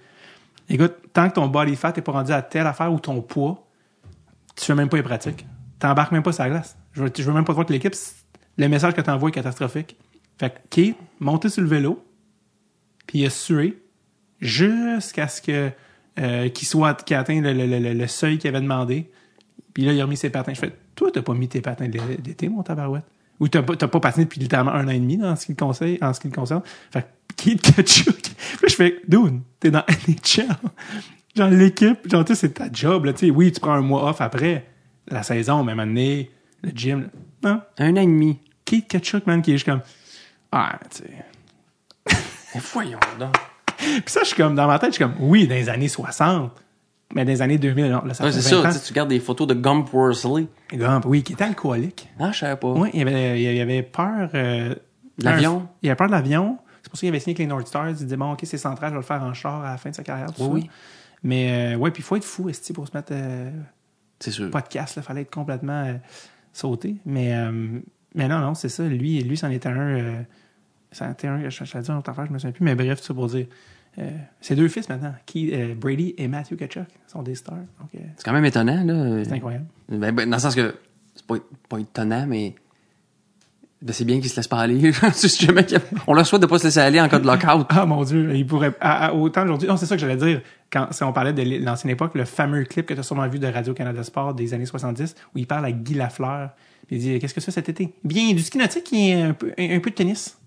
Écoute, 0.69 0.93
tant 1.13 1.29
que 1.29 1.35
ton 1.35 1.47
body 1.47 1.75
fat 1.75 1.93
est 1.95 2.01
pas 2.01 2.11
rendu 2.11 2.31
à 2.31 2.41
telle 2.41 2.67
affaire 2.67 2.91
ou 2.93 2.99
ton 2.99 3.21
poids, 3.21 3.67
tu 4.55 4.65
fais 4.65 4.75
même 4.75 4.89
pas 4.89 4.97
les 4.97 5.03
pratiques. 5.03 5.45
T'embarques 5.79 6.11
même 6.11 6.23
pas 6.23 6.31
la 6.39 6.49
glace. 6.49 6.77
Je 6.93 7.03
veux, 7.03 7.11
veux 7.17 7.33
même 7.33 7.43
pas 7.43 7.53
te 7.53 7.55
voir 7.55 7.65
que 7.65 7.73
l'équipe, 7.73 7.93
le 8.57 8.67
message 8.69 8.93
que 8.93 9.01
t'envoies 9.01 9.29
est 9.29 9.33
catastrophique. 9.33 9.97
Fait 10.39 10.49
que 10.49 10.59
Keith, 10.69 10.97
monté 11.19 11.49
sur 11.49 11.61
le 11.61 11.67
vélo, 11.67 12.03
puis 13.07 13.19
il 13.19 13.25
a 13.25 13.29
sué 13.29 13.81
jusqu'à 14.41 15.27
ce 15.27 15.41
que 15.41 15.71
euh, 16.19 16.49
qui 16.49 16.65
soit 16.65 17.03
qui 17.03 17.13
a 17.13 17.19
atteint 17.19 17.41
le, 17.41 17.51
le- 17.53 17.67
le- 17.79 17.93
le 17.93 18.07
seuil 18.07 18.37
qu'il 18.37 18.47
avait 18.49 18.61
demandé. 18.61 19.09
Puis 19.73 19.83
là, 19.85 19.91
il 19.91 19.99
a 19.99 20.05
remis 20.05 20.17
ses 20.17 20.29
patins. 20.29 20.53
Je 20.53 20.59
fais, 20.59 20.73
toi, 20.95 21.09
t'as 21.11 21.21
pas 21.21 21.33
mis 21.33 21.47
tes 21.49 21.61
patins 21.61 21.87
d'été, 21.89 22.47
mon 22.47 22.63
tabarouette? 22.63 23.03
Ou 23.39 23.47
t'as 23.47 23.63
pas, 23.63 23.75
t'as 23.75 23.87
pas 23.87 23.99
patiné 23.99 24.25
depuis 24.25 24.39
littéralement 24.39 24.71
un 24.71 24.87
an 24.87 24.91
et 24.91 24.99
demi, 24.99 25.21
en 25.23 25.35
ce 25.35 25.45
qui 25.45 25.51
le 25.51 25.57
conseille, 25.57 25.97
en 26.01 26.13
ce 26.13 26.19
qui 26.19 26.27
le 26.27 26.33
concerne. 26.33 26.61
Fait 26.91 27.01
que, 27.01 27.35
Keith 27.35 27.61
Kachuk? 27.61 28.15
Puis 28.59 28.69
je 28.69 28.75
fais, 28.75 29.01
dude, 29.07 29.41
t'es 29.59 29.71
dans 29.71 29.83
NHL. 30.07 30.55
Genre, 31.35 31.49
l'équipe, 31.49 32.09
genre, 32.09 32.23
tu 32.23 32.33
sais, 32.33 32.41
c'est 32.41 32.53
ta 32.53 32.71
job, 32.71 33.05
là, 33.05 33.13
tu 33.13 33.25
sais. 33.25 33.31
Oui, 33.31 33.51
tu 33.51 33.59
prends 33.59 33.73
un 33.73 33.81
mois 33.81 34.09
off 34.09 34.21
après 34.21 34.65
la 35.07 35.21
saison, 35.21 35.63
mais 35.63 35.75
maintenant, 35.75 36.23
le 36.63 36.71
gym, 36.73 37.09
là. 37.43 37.51
non. 37.51 37.61
Un 37.77 37.97
an 37.97 38.01
et 38.01 38.05
demi. 38.05 38.39
Keith 38.63 38.87
Kachuk, 38.87 39.27
man, 39.27 39.41
qui 39.41 39.51
est 39.51 39.55
juste 39.55 39.65
comme, 39.65 39.81
ah, 40.51 40.79
tu 40.89 41.03
sais. 41.03 42.19
Voyons 42.73 42.99
donc. 43.19 43.35
Puis 43.77 44.03
ça, 44.07 44.21
je 44.21 44.27
suis 44.27 44.37
comme, 44.37 44.55
dans 44.55 44.67
ma 44.67 44.79
tête, 44.79 44.91
je 44.91 44.95
suis 44.95 45.03
comme, 45.03 45.15
oui, 45.19 45.45
dans 45.47 45.55
les 45.55 45.67
années 45.67 45.89
60, 45.89 46.51
mais 47.13 47.23
dans 47.25 47.31
les 47.31 47.41
années 47.41 47.57
2000, 47.57 47.85
non, 47.91 48.03
là, 48.03 48.13
ça 48.13 48.23
Ouais, 48.25 48.31
fait 48.31 48.41
c'est 48.41 48.55
20 48.55 48.63
ça, 48.71 48.77
ans. 48.77 48.81
tu 48.83 48.91
regardes 48.93 49.09
des 49.09 49.19
photos 49.19 49.47
de 49.47 49.53
Gump 49.53 49.93
Worsley. 49.93 50.47
Gump, 50.73 51.05
oui, 51.05 51.23
qui 51.23 51.33
était 51.33 51.43
alcoolique. 51.43 52.09
Ah, 52.19 52.31
je 52.31 52.39
savais 52.39 52.55
pas. 52.57 52.71
Oui, 52.71 52.89
il 52.93 53.01
avait, 53.07 53.41
il 53.41 53.61
avait 53.61 53.83
peur. 53.83 54.29
euh, 54.33 54.75
L'avion? 55.19 55.67
Il 55.81 55.89
avait 55.89 55.95
peur 55.95 56.07
de 56.07 56.11
l'avion. 56.13 56.57
C'est 56.81 56.89
pour 56.89 56.97
ça 56.97 57.01
qu'il 57.01 57.09
avait 57.09 57.19
signé 57.19 57.31
avec 57.31 57.39
les 57.39 57.47
North 57.47 57.67
Stars. 57.67 57.89
Il 57.89 57.95
disait, 57.95 58.17
bon, 58.17 58.33
OK, 58.33 58.39
c'est 58.43 58.57
central, 58.57 58.89
je 58.89 58.95
vais 58.95 59.01
le 59.01 59.05
faire 59.05 59.21
en 59.23 59.33
char 59.33 59.63
à 59.63 59.71
la 59.71 59.77
fin 59.77 59.89
de 59.91 59.95
sa 59.95 60.03
carrière. 60.03 60.27
Tout 60.33 60.43
Oui, 60.43 60.47
ça. 60.47 60.53
oui. 60.53 60.69
Mais, 61.23 61.73
euh, 61.73 61.77
ouais, 61.77 61.91
puis 61.91 62.01
il 62.01 62.05
faut 62.05 62.15
être 62.15 62.23
fou, 62.25 62.49
esti, 62.49 62.73
pour 62.73 62.87
se 62.87 62.95
mettre 62.95 63.11
euh, 63.13 63.49
C'est 64.19 64.31
sûr. 64.31 64.49
podcast. 64.51 64.95
Il 64.97 65.03
fallait 65.03 65.21
être 65.21 65.33
complètement 65.33 65.83
euh, 65.85 65.93
sauté. 66.53 66.97
Mais, 67.05 67.33
euh, 67.35 67.79
mais 68.13 68.27
non, 68.27 68.39
non, 68.39 68.53
c'est 68.53 68.69
ça. 68.69 68.83
Lui, 68.83 69.21
lui 69.23 69.37
c'en 69.37 69.49
était 69.49 69.69
un. 69.69 70.23
C'en 70.91 71.11
était 71.11 71.27
un, 71.27 71.49
je, 71.49 71.65
je 71.65 71.73
l'ai 71.77 71.81
dit 71.83 71.89
une 71.89 71.97
autre 71.97 72.09
affaire, 72.09 72.25
je 72.27 72.31
me 72.31 72.37
souviens 72.37 72.51
plus. 72.51 72.63
Mais 72.63 72.75
bref, 72.75 72.99
tout 72.99 73.07
ça 73.07 73.13
pour 73.13 73.27
dire. 73.27 73.47
Euh, 73.97 74.09
ses 74.41 74.55
deux 74.55 74.67
fils 74.67 74.89
maintenant, 74.89 75.13
qui, 75.25 75.51
euh, 75.53 75.73
Brady 75.75 76.13
et 76.17 76.27
Matthew 76.27 76.55
Kachuk, 76.57 76.87
sont 77.07 77.23
des 77.23 77.35
stars. 77.35 77.55
Donc, 77.79 77.89
euh, 77.95 77.99
C'est 78.17 78.25
quand 78.25 78.33
même 78.33 78.43
étonnant, 78.45 78.83
là. 78.83 79.23
c'est 79.23 79.31
incroyable. 79.33 79.65
Ben, 79.89 80.11
ben, 80.13 80.29
dans 80.29 80.35
le 80.37 80.41
sens 80.41 80.53
que 80.55 80.75
c'est 81.15 81.25
pas, 81.25 81.35
pas 81.69 81.77
étonnant, 81.79 82.25
mais 82.27 82.55
ben, 83.81 83.93
c'est 83.93 84.03
bien 84.03 84.19
qu'il 84.19 84.29
se 84.29 84.35
laisse 84.35 84.47
pas 84.49 84.59
aller. 84.59 84.91
On 86.07 86.13
leur 86.13 86.25
souhaite 86.25 86.41
de 86.41 86.47
pas 86.47 86.57
se 86.59 86.65
laisser 86.65 86.79
aller 86.79 86.99
en 86.99 87.07
cas 87.07 87.19
de 87.19 87.25
lockout. 87.27 87.67
Ah 87.69 87.85
mon 87.85 88.03
Dieu, 88.03 88.35
il 88.35 88.45
pourrait. 88.45 88.73
à- 88.81 89.07
à- 89.07 89.13
autant 89.13 89.43
aujourd'hui. 89.43 89.67
Non, 89.67 89.77
c'est 89.77 89.85
ça 89.85 89.95
que 89.95 90.01
j'allais 90.01 90.17
dire. 90.17 90.41
Quand 90.71 90.91
si 90.91 91.03
on 91.03 91.13
parlait 91.13 91.31
de 91.33 91.63
l'ancienne 91.63 91.91
époque, 91.91 92.15
le 92.15 92.25
fameux 92.25 92.63
clip 92.65 92.85
que 92.87 92.93
tu 92.93 92.99
as 92.99 93.03
sûrement 93.03 93.27
vu 93.29 93.39
de 93.39 93.47
Radio-Canada 93.47 94.03
Sport 94.03 94.33
des 94.33 94.53
années 94.53 94.65
70, 94.65 95.15
où 95.33 95.37
il 95.37 95.47
parle 95.47 95.65
à 95.65 95.71
Guy 95.71 95.93
Lafleur. 95.93 96.49
Puis 96.87 96.97
il 96.97 96.99
dit 96.99 97.19
Qu'est-ce 97.19 97.33
que 97.33 97.39
c'est 97.41 97.51
cet 97.51 97.69
été 97.69 97.93
Bien, 98.03 98.33
du 98.33 98.41
ski 98.41 98.57
nautique 98.57 98.91
et 98.91 99.13
un 99.21 99.33
peu, 99.33 99.53
un, 99.57 99.75
un 99.75 99.79
peu 99.79 99.89
de 99.91 99.95
tennis. 99.95 100.37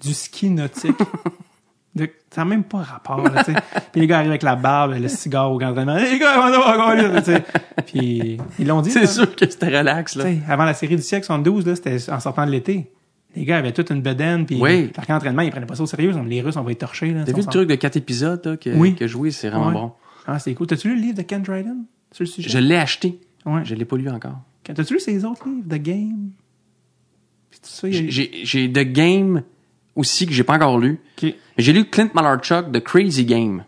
Du 0.00 0.12
ski 0.12 0.50
nautique. 0.50 0.96
De- 1.94 2.08
ça 2.30 2.40
n'a 2.42 2.44
même 2.46 2.64
pas 2.64 2.78
rapport, 2.78 3.22
là, 3.22 3.44
tu 3.44 3.52
sais. 3.52 3.58
Puis 3.92 4.00
les 4.00 4.06
gars 4.06 4.18
arrivent 4.18 4.30
avec 4.30 4.42
la 4.42 4.56
barbe, 4.56 4.94
le 4.98 5.08
cigare 5.08 5.52
au 5.52 5.58
grand 5.58 5.70
entraînement. 5.70 5.96
Les 5.96 6.18
gars, 6.18 6.34
on 6.38 6.50
va 6.50 6.74
encore 6.74 6.94
là, 6.94 7.20
tu 7.20 7.32
sais. 7.32 7.44
Puis 7.86 8.38
ils 8.58 8.66
l'ont 8.66 8.80
dit. 8.80 8.90
C'est 8.90 9.06
sûr 9.06 9.34
que 9.36 9.48
c'était 9.48 9.76
relax, 9.78 10.16
là. 10.16 10.24
Tu 10.24 10.30
sais, 10.36 10.40
avant 10.48 10.64
la 10.64 10.72
série 10.74 10.96
du 10.96 11.02
siècle 11.02 11.26
72, 11.26 11.66
là, 11.66 11.76
c'était 11.76 12.10
en 12.10 12.18
sortant 12.20 12.46
de 12.46 12.50
l'été. 12.50 12.90
Les 13.36 13.44
gars 13.44 13.58
avaient 13.58 13.72
toute 13.72 13.90
une 13.90 14.00
bedaine, 14.02 14.44
puis 14.46 14.58
Oui. 14.60 14.90
leur 14.96 15.06
camp 15.06 15.14
d'entraînement, 15.14 15.42
ils 15.42 15.50
prenaient 15.50 15.66
pas 15.66 15.74
ça 15.74 15.82
au 15.82 15.86
sérieux. 15.86 16.12
Les 16.26 16.40
Russes, 16.42 16.56
on 16.56 16.62
va 16.62 16.70
être 16.72 16.78
torchés. 16.80 17.12
Là, 17.12 17.24
T'as 17.24 17.32
vu 17.32 17.40
le 17.40 17.46
truc 17.46 17.68
de 17.68 17.74
quatre 17.74 17.96
épisodes 17.96 18.40
là, 18.44 18.56
que, 18.56 18.70
Oui. 18.70 18.94
que 18.94 19.06
joué, 19.06 19.30
c'est 19.30 19.48
vraiment 19.50 19.68
Ouais. 19.68 19.72
bon. 19.74 19.92
Ah, 20.26 20.38
c'est 20.38 20.54
cool. 20.54 20.66
T'as-tu 20.66 20.88
lu 20.88 20.94
le 20.96 21.00
livre 21.00 21.16
de 21.18 21.22
Ken 21.22 21.42
Dryden 21.42 21.84
sur 22.10 22.22
le 22.24 22.28
sujet? 22.28 22.48
Je 22.48 22.58
l'ai 22.58 22.76
acheté. 22.76 23.18
Ouais. 23.44 23.62
Je 23.64 23.74
l'ai 23.74 23.84
pas 23.84 23.96
lu 23.96 24.08
encore. 24.08 24.38
T'as-tu 24.64 24.94
lu 24.94 25.00
ses 25.00 25.24
autres 25.24 25.46
livres, 25.48 25.66
The 25.68 25.82
Game? 25.82 26.30
J'ai 27.84 28.10
j'ai 28.44 28.72
The 28.72 28.80
Game 28.92 29.42
aussi 29.94 30.26
que 30.26 30.32
j'ai 30.32 30.44
pas 30.44 30.54
encore 30.54 30.78
lu. 30.78 30.98
J'ai 31.62 31.72
lu 31.72 31.84
Clint 31.86 32.10
Malarchuk, 32.14 32.72
The 32.72 32.80
Crazy 32.80 33.24
Game. 33.24 33.64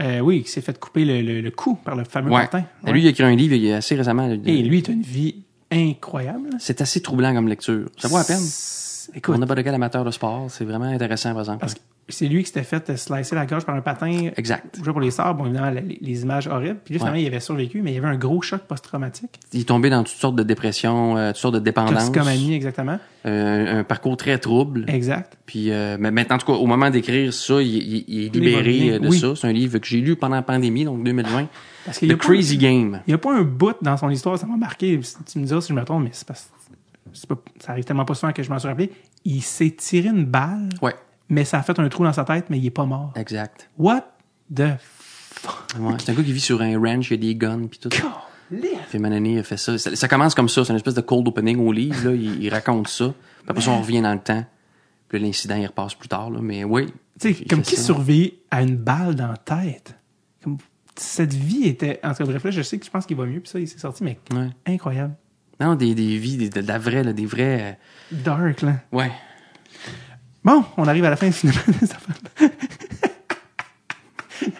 Euh, 0.00 0.20
oui, 0.20 0.42
qui 0.42 0.50
s'est 0.50 0.60
fait 0.60 0.78
couper 0.78 1.04
le, 1.04 1.22
le, 1.22 1.40
le 1.40 1.50
cou 1.50 1.74
par 1.76 1.96
le 1.96 2.04
fameux 2.04 2.30
Ouais. 2.30 2.40
Martin. 2.42 2.64
Lui, 2.86 3.02
il 3.02 3.06
a 3.06 3.10
écrit 3.10 3.24
un 3.24 3.34
livre 3.34 3.54
il 3.54 3.64
y 3.64 3.72
a 3.72 3.76
assez 3.76 3.94
récemment. 3.94 4.28
de- 4.28 4.34
Et 4.48 4.62
lui, 4.62 4.78
il 4.80 4.90
a 4.90 4.92
une 4.92 5.02
vie 5.02 5.36
incroyable. 5.70 6.50
C'est 6.58 6.80
assez 6.80 7.00
troublant 7.00 7.32
comme 7.34 7.48
lecture. 7.48 7.88
Ça 7.98 8.08
vaut 8.08 8.18
la 8.18 8.24
peine. 8.24 8.38
C'est- 8.40 9.06
Pour 9.12 9.16
Écoute, 9.16 9.38
n'importe 9.38 9.62
quel 9.62 9.74
amateur 9.74 10.04
de 10.04 10.10
sport, 10.10 10.46
c'est 10.50 10.64
vraiment 10.64 10.86
intéressant, 10.86 11.30
par 11.32 11.40
exemple. 11.40 11.60
parce 11.60 11.74
que 11.74 11.80
c'est 12.08 12.26
lui 12.28 12.42
qui 12.42 12.46
s'était 12.48 12.62
fait 12.62 12.88
euh, 12.90 12.96
slicer 12.96 13.34
la 13.34 13.46
gorge 13.46 13.64
par 13.64 13.74
un 13.74 13.80
patin. 13.80 14.28
Exact. 14.36 14.76
Joué 14.82 14.92
pour 14.92 15.00
les 15.00 15.10
Sabres. 15.10 15.38
Bon, 15.42 15.46
évidemment, 15.46 15.70
les, 15.70 15.98
les 16.00 16.22
images 16.22 16.46
horribles. 16.46 16.78
Puis 16.84 16.94
là, 16.94 16.98
finalement, 16.98 17.16
Ouais. 17.16 17.22
il 17.24 17.26
avait 17.26 17.40
survécu, 17.40 17.82
mais 17.82 17.90
il 17.92 17.94
y 17.94 17.98
avait 17.98 18.06
un 18.06 18.16
gros 18.16 18.40
choc 18.42 18.60
post-traumatique. 18.62 19.40
Il 19.52 19.60
est 19.60 19.64
tombé 19.64 19.90
dans 19.90 20.04
toutes 20.04 20.16
sortes 20.16 20.36
de 20.36 20.42
dépressions, 20.42 21.16
euh, 21.16 21.28
toutes 21.32 21.36
sortes 21.40 21.54
de 21.54 21.60
dépendances. 21.60 21.94
Toxicomanie, 22.06 22.54
exactement. 22.54 22.98
Euh, 23.26 23.80
un 23.80 23.84
parcours 23.84 24.16
très 24.16 24.38
trouble. 24.38 24.84
Exact. 24.88 25.36
Puis, 25.46 25.72
euh, 25.72 25.96
mais 25.98 26.10
maintenant, 26.12 26.36
en 26.36 26.38
tout 26.38 26.46
cas, 26.46 26.52
au 26.52 26.66
moment 26.66 26.90
d'écrire 26.90 27.32
ça, 27.32 27.60
il, 27.60 27.66
il- 27.76 28.04
il 28.06 28.24
est 28.26 28.34
libéré 28.34 28.90
euh, 28.94 28.98
de 29.00 29.08
oui. 29.08 29.18
ça. 29.18 29.34
C'est 29.34 29.48
un 29.48 29.52
livre 29.52 29.78
que 29.78 29.86
j'ai 29.86 30.00
lu 30.00 30.14
pendant 30.14 30.36
la 30.36 30.42
pandémie, 30.42 30.84
donc 30.84 31.02
2020. 31.02 31.48
Parce 31.84 31.98
The 32.00 32.08
pas- 32.08 32.14
Crazy 32.16 32.56
Game. 32.58 33.00
Il 33.06 33.10
n'y 33.10 33.14
a 33.14 33.18
pas 33.18 33.34
un 33.34 33.42
bout 33.42 33.76
dans 33.82 33.96
son 33.96 34.10
histoire, 34.10 34.38
ça 34.38 34.46
m'a 34.46 34.56
marqué. 34.56 35.00
Tu 35.30 35.38
me 35.40 35.44
diras 35.44 35.60
si 35.60 35.68
je 35.70 35.74
me 35.74 35.84
trompe, 35.84 36.04
mais 36.04 36.10
c'est 36.12 36.26
parce 36.26 36.50
c'est 37.12 37.28
pas, 37.28 37.36
ça 37.60 37.72
arrive 37.72 37.84
tellement 37.84 38.04
pas 38.04 38.14
souvent 38.14 38.32
que 38.32 38.42
je 38.42 38.50
m'en 38.50 38.58
suis 38.58 38.68
rappelé. 38.68 38.90
Il 39.24 39.40
s'est 39.40 39.70
tiré 39.70 40.08
une 40.08 40.24
balle, 40.26 40.68
Ouais, 40.82 40.94
mais 41.28 41.44
ça 41.44 41.58
a 41.58 41.62
fait 41.62 41.78
un 41.78 41.88
trou 41.88 42.04
dans 42.04 42.12
sa 42.12 42.24
tête, 42.24 42.46
mais 42.50 42.58
il 42.58 42.66
est 42.66 42.70
pas 42.70 42.84
mort. 42.84 43.12
exact. 43.16 43.68
What 43.78 44.02
the 44.54 44.76
fuck? 44.80 45.64
Ouais, 45.78 45.94
c'est 45.98 46.12
un 46.12 46.14
gars 46.14 46.22
qui 46.22 46.32
vit 46.32 46.40
sur 46.40 46.60
un 46.62 46.78
ranch, 46.78 47.10
il 47.10 47.12
y 47.12 47.14
a 47.14 47.32
des 47.32 47.34
guns, 47.36 47.66
puis 47.68 47.78
tout. 47.78 47.88
Puis 48.90 48.98
Manani 49.00 49.38
a 49.38 49.42
fait 49.42 49.56
ça. 49.56 49.76
ça. 49.76 49.94
ça 49.96 50.08
commence 50.08 50.34
comme 50.34 50.48
ça, 50.48 50.64
c'est 50.64 50.70
une 50.70 50.76
espèce 50.76 50.94
de 50.94 51.00
cold 51.00 51.26
opening 51.26 51.58
au 51.58 51.72
livre, 51.72 52.08
là. 52.10 52.14
Il, 52.14 52.42
il 52.42 52.48
raconte 52.48 52.86
ça. 52.88 53.06
Puis 53.06 53.46
après 53.48 53.62
ça, 53.62 53.70
on 53.72 53.80
revient 53.80 54.00
dans 54.02 54.12
le 54.14 54.20
temps. 54.20 54.44
Puis 55.08 55.18
l'incident, 55.18 55.56
il 55.56 55.66
repasse 55.66 55.94
plus 55.94 56.08
tard, 56.08 56.30
là. 56.30 56.38
Mais 56.40 56.62
oui. 56.64 56.86
Tu 57.20 57.34
sais, 57.34 57.44
comme 57.44 57.62
qui 57.62 57.76
ça. 57.76 57.82
survit 57.82 58.34
à 58.50 58.62
une 58.62 58.76
balle 58.76 59.14
dans 59.16 59.28
la 59.28 59.36
tête? 59.36 59.98
Comme, 60.44 60.58
cette 60.94 61.34
vie 61.34 61.64
était. 61.66 61.98
En 62.04 62.10
tout 62.12 62.18
cas, 62.18 62.24
bref, 62.24 62.44
là, 62.44 62.50
je 62.52 62.62
sais 62.62 62.78
que 62.78 62.86
je 62.86 62.90
pense 62.90 63.04
qu'il 63.04 63.16
va 63.16 63.26
mieux, 63.26 63.40
puis 63.40 63.50
ça, 63.50 63.58
il 63.58 63.66
s'est 63.68 63.78
sorti, 63.78 64.04
mais 64.04 64.18
Ouais. 64.32 64.48
incroyable. 64.66 65.14
Non, 65.60 65.74
des, 65.74 65.94
des 65.94 66.16
vies, 66.18 66.36
des, 66.36 66.48
de, 66.50 66.60
la 66.66 66.78
vraie, 66.78 67.02
là, 67.02 67.12
des 67.12 67.26
vrais. 67.26 67.78
Dark, 68.12 68.62
là. 68.62 68.70
euh, 68.92 68.96
ouais. 68.96 69.10
Bon, 70.46 70.64
on 70.76 70.86
arrive 70.86 71.04
à 71.04 71.10
la 71.10 71.16
fin 71.16 71.30
finalement. 71.32 71.60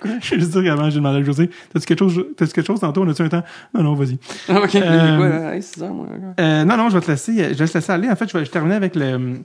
Quoi? 0.01 0.11
Je 0.21 0.31
vais 0.35 0.41
juste 0.41 0.59
dire 0.59 0.73
avant, 0.73 0.89
j'ai 0.91 0.97
demandé 0.97 1.19
à 1.19 1.23
José, 1.23 1.49
t'as-tu 1.73 1.87
quelque 1.87 1.99
chose, 2.09 2.27
t'as-tu 2.37 2.53
quelque 2.53 2.67
chose 2.67 2.81
tantôt? 2.81 3.03
On 3.05 3.09
a-tu 3.09 3.23
un 3.23 3.29
temps? 3.29 3.43
Non, 3.73 3.83
non, 3.85 3.95
vas-y. 3.95 4.15
ok. 4.49 4.75
Euh, 4.75 5.19
Ouais, 5.53 5.61
moi. 5.91 6.07
Euh, 6.41 6.65
non, 6.65 6.77
non, 6.77 6.89
je 6.89 6.95
vais 6.99 7.03
te 7.05 7.11
laisser, 7.11 7.55
je 7.55 7.59
vais 7.59 7.69
te 7.69 7.75
laisser 7.79 7.93
aller. 7.93 8.11
En 8.11 8.17
fait, 8.17 8.29
je 8.29 8.37
vais 8.37 8.45
je 8.45 8.51
terminer 8.51 8.75
avec 8.75 8.97
le, 8.97 9.43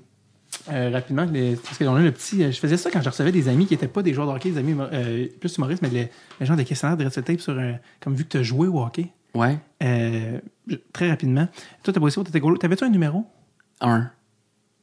euh, 0.72 0.90
rapidement, 0.92 1.26
les, 1.32 1.58
parce 1.58 1.78
qu'on 1.78 1.96
a 1.96 2.00
le 2.02 2.12
petit, 2.12 2.44
euh, 2.44 2.52
je 2.52 2.60
faisais 2.60 2.78
ça 2.78 2.90
quand 2.90 3.02
je 3.04 3.10
recevais 3.10 3.32
des 3.32 3.50
amis 3.50 3.68
qui 3.68 3.74
étaient 3.76 3.88
pas 3.88 4.02
des 4.02 4.14
joueurs 4.16 4.26
de 4.28 4.32
hockey, 4.32 4.50
des 4.52 4.58
amis, 4.58 4.76
euh, 4.80 5.28
plus 5.40 5.56
humoristes, 5.58 5.84
mais 5.84 5.90
les, 5.90 6.10
les 6.40 6.46
gens 6.48 6.56
des 6.56 6.66
questionnaires 6.66 6.98
de 6.98 7.04
Red 7.06 7.24
Tape 7.24 7.40
sur, 7.40 7.60
un- 7.60 7.76
comme 8.00 8.16
vu 8.16 8.24
que 8.24 8.30
tu 8.30 8.38
as 8.38 8.44
joué 8.44 8.68
au 8.68 8.82
hockey, 8.82 9.10
Ouais. 9.36 9.58
très 10.94 11.10
rapidement. 11.10 11.48
Toi, 11.84 11.94
t'as 11.94 12.00
pas 12.00 12.06
aussi, 12.08 12.24
t'étais 12.24 12.42
T'avais-tu 12.60 12.84
un 12.86 12.90
numéro? 12.90 13.26
Un. 13.82 14.10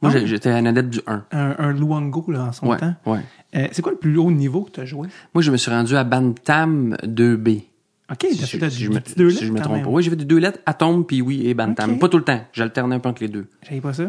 Moi, 0.00 0.12
j'étais 0.24 0.50
un 0.50 0.64
adepte 0.66 0.90
du 0.90 1.00
1. 1.06 1.24
Un, 1.32 1.54
un 1.58 1.72
Luango, 1.72 2.24
là, 2.28 2.44
en 2.44 2.52
son 2.52 2.68
Ouais. 2.68 2.76
temps. 2.78 2.94
Ouais. 3.06 3.18
Euh, 3.56 3.66
c'est 3.72 3.82
quoi 3.82 3.92
le 3.92 3.98
plus 3.98 4.16
haut 4.18 4.30
niveau 4.30 4.62
que 4.62 4.70
tu 4.72 4.80
as 4.80 4.84
joué? 4.84 5.08
Moi, 5.34 5.42
je 5.42 5.50
me 5.50 5.56
suis 5.56 5.70
rendu 5.70 5.96
à 5.96 6.04
Bantam 6.04 6.96
2B. 7.04 7.62
OK, 8.10 8.26
Si 8.30 8.38
je, 8.46 8.56
fait 8.58 8.70
si 8.70 8.84
je 8.84 8.90
me, 8.90 9.00
deux 9.16 9.30
si 9.30 9.44
je 9.44 9.52
me 9.52 9.60
trompe 9.60 9.82
pas. 9.82 9.90
Oui, 9.90 10.02
j'ai 10.02 10.10
fait 10.10 10.16
des 10.16 10.24
deux 10.24 10.38
lettres, 10.38 10.60
Atome, 10.66 11.04
puis 11.04 11.20
oui, 11.20 11.46
et 11.46 11.54
Bantam. 11.54 11.98
Pas 11.98 12.08
tout 12.08 12.16
le 12.18 12.24
temps. 12.24 12.40
J'alternais 12.52 12.94
un 12.96 13.00
peu 13.00 13.08
entre 13.08 13.22
les 13.22 13.28
deux. 13.28 13.46
J'avais 13.68 13.80
pas 13.80 13.92
ça. 13.92 14.04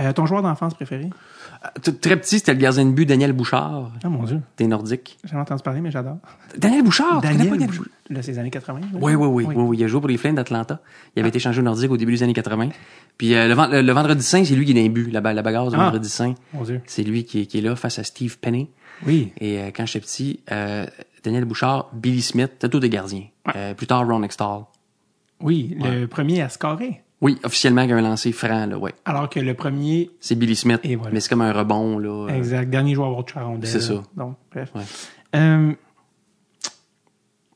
Euh, 0.00 0.12
ton 0.14 0.24
joueur 0.24 0.42
d'enfance 0.42 0.72
préféré? 0.74 1.10
Très 2.00 2.16
petit, 2.16 2.38
c'était 2.38 2.52
le 2.54 2.58
gardien 2.58 2.84
de 2.84 2.90
but 2.90 3.06
Daniel 3.06 3.32
Bouchard, 3.32 3.92
Ah, 4.02 4.08
mon 4.08 4.24
Dieu. 4.24 4.40
des 4.58 4.66
Nordiques. 4.66 5.18
J'ai 5.24 5.36
entendu 5.36 5.62
parler, 5.62 5.80
mais 5.80 5.90
j'adore. 5.92 6.16
Daniel 6.58 6.82
Bouchard, 6.82 7.20
Daniel, 7.20 7.48
pas 7.48 7.56
Daniel 7.56 7.70
Bouch- 7.70 7.88
là, 8.10 8.20
c'est 8.22 8.32
les 8.32 8.38
années 8.40 8.50
80. 8.50 8.80
là? 8.80 8.86
Oui, 9.00 9.14
oui, 9.14 9.26
oui, 9.26 9.44
oui, 9.46 9.54
oui. 9.56 9.76
Il 9.78 9.84
a 9.84 9.86
joué 9.86 10.00
pour 10.00 10.08
les 10.08 10.16
Flames 10.16 10.34
d'Atlanta. 10.34 10.80
Il 11.14 11.20
avait 11.20 11.28
été 11.28 11.38
changé 11.38 11.60
au 11.60 11.64
Nordique 11.64 11.90
au 11.90 11.96
début 11.96 12.12
des 12.12 12.22
années 12.24 12.32
80. 12.32 12.70
Puis 13.16 13.34
euh, 13.34 13.46
le, 13.48 13.54
ven- 13.54 13.70
le- 13.70 13.82
le 13.82 13.92
vendredi 13.92 14.22
saint, 14.24 14.44
c'est 14.44 14.54
lui 14.56 14.64
qui 14.64 14.72
est 14.72 14.74
dans 14.74 14.80
les 14.80 14.88
buts, 14.88 15.08
la, 15.12 15.20
ba- 15.20 15.32
la 15.34 15.42
bagarre 15.42 15.68
du 15.70 15.76
Ah. 15.78 15.84
vendredi 15.84 16.08
saint. 16.08 16.34
Mon 16.52 16.64
Dieu. 16.64 16.80
C'est 16.86 17.04
lui 17.04 17.24
qui 17.24 17.40
est, 17.42 17.60
là 17.60 17.76
face 17.76 17.98
à 17.98 18.04
Steve 18.04 18.38
Penny. 18.38 18.68
Oui. 19.06 19.32
Et 19.40 19.60
euh, 19.60 19.70
quand 19.74 19.86
j'étais 19.86 20.00
petit, 20.00 20.40
euh, 20.50 20.86
Daniel 21.22 21.44
Bouchard, 21.44 21.90
Billy 21.92 22.22
Smith, 22.22 22.50
c'était 22.54 22.68
tous 22.68 22.80
des 22.80 22.90
gardiens. 22.90 23.24
Euh, 23.54 23.74
plus 23.74 23.86
tard, 23.86 24.06
Ron 24.06 24.22
Extall. 24.24 24.62
Oui, 25.40 25.76
le 25.80 26.06
premier 26.06 26.40
à 26.42 26.48
scorer. 26.48 27.01
Oui, 27.22 27.38
officiellement, 27.44 27.82
il 27.82 27.90
y 27.90 27.92
a 27.92 27.96
un 27.96 28.02
lancé 28.02 28.32
franc, 28.32 28.66
là, 28.66 28.76
ouais. 28.76 28.92
Alors 29.04 29.30
que 29.30 29.38
le 29.40 29.54
premier, 29.54 30.10
C'est 30.20 30.34
Billy 30.34 30.56
Smith. 30.56 30.80
Et 30.82 30.96
voilà. 30.96 31.12
Mais 31.14 31.20
c'est 31.20 31.28
comme 31.28 31.40
un 31.40 31.52
rebond, 31.52 31.98
là. 31.98 32.08
euh, 32.08 32.28
exact, 32.36 32.68
dernier 32.68 32.94
joueur 32.94 33.06
à 33.06 33.10
avoir 33.10 33.46
rondelle. 33.48 33.70
C'est 33.70 33.80
ça. 33.80 34.02
Donc, 34.16 34.36
bref. 34.50 34.70
Ouais. 34.74 34.82
Euh, 35.36 35.72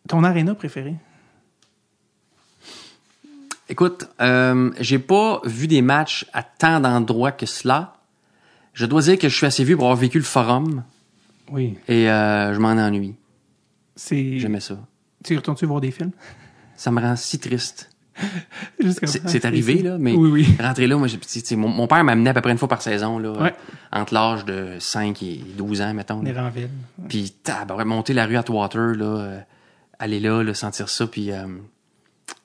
ton 0.09 0.23
aréna 0.25 0.55
préféré? 0.55 0.95
Écoute, 3.69 4.09
euh, 4.21 4.71
j'ai 4.79 5.01
pas 5.01 5.41
vu 5.45 5.67
des 5.67 5.83
matchs 5.83 6.27
à 6.33 6.43
tant 6.45 6.79
d'endroits 6.81 7.33
que 7.33 7.47
cela. 7.47 7.95
Je 8.73 8.87
dois 8.87 9.03
dire 9.03 9.19
que 9.19 9.29
je 9.29 9.35
suis 9.37 9.47
assez 9.47 9.65
vieux 9.65 9.77
pour 9.77 9.87
avoir 9.87 9.99
vécu 9.99 10.19
le 10.19 10.25
forum 10.25 10.85
Oui. 11.51 11.77
et 11.89 12.09
euh, 12.09 12.55
je 12.55 12.61
m'en 12.61 12.69
ennuie. 12.69 13.17
C'est. 13.97 14.39
J'aimais 14.39 14.61
ça. 14.61 14.79
Tu 15.25 15.35
retournes-tu 15.37 15.67
voir 15.67 15.81
des 15.81 15.91
films? 15.91 16.13
Ça 16.77 16.93
me 16.93 17.01
rend 17.01 17.17
si 17.17 17.41
triste. 17.41 17.91
C'est 19.27 19.45
arrivé, 19.45 19.83
là, 19.83 19.97
mais 19.99 20.15
Oui, 20.15 20.31
oui. 20.31 20.57
rentrer 20.61 20.87
là, 20.87 20.97
moi, 20.97 21.07
j'ai 21.09 21.19
petit, 21.19 21.57
mon, 21.57 21.69
mon 21.69 21.87
père 21.87 22.03
m'amenait 22.05 22.31
à 22.31 22.35
peu 22.35 22.41
près 22.41 22.53
une 22.53 22.59
fois 22.59 22.69
par 22.69 22.83
saison, 22.83 23.19
là, 23.19 23.33
Ouais. 23.33 23.55
entre 23.93 24.15
l'âge 24.15 24.45
de 24.45 24.77
5 24.79 25.23
et 25.23 25.41
12 25.57 25.81
ans, 25.83 25.93
mettons. 25.95 26.23
Les 26.23 26.33
là. 26.33 26.43
Ranville. 26.45 26.69
Puis, 27.09 27.35
monter 27.85 28.15
la 28.15 28.27
rue 28.27 28.37
Atwater, 28.37 28.95
là, 28.97 29.05
euh, 29.05 29.39
aller 29.99 30.21
là, 30.21 30.43
là, 30.43 30.55
sentir 30.55 30.89
ça, 30.89 31.07
puis 31.07 31.31
euh, 31.33 31.47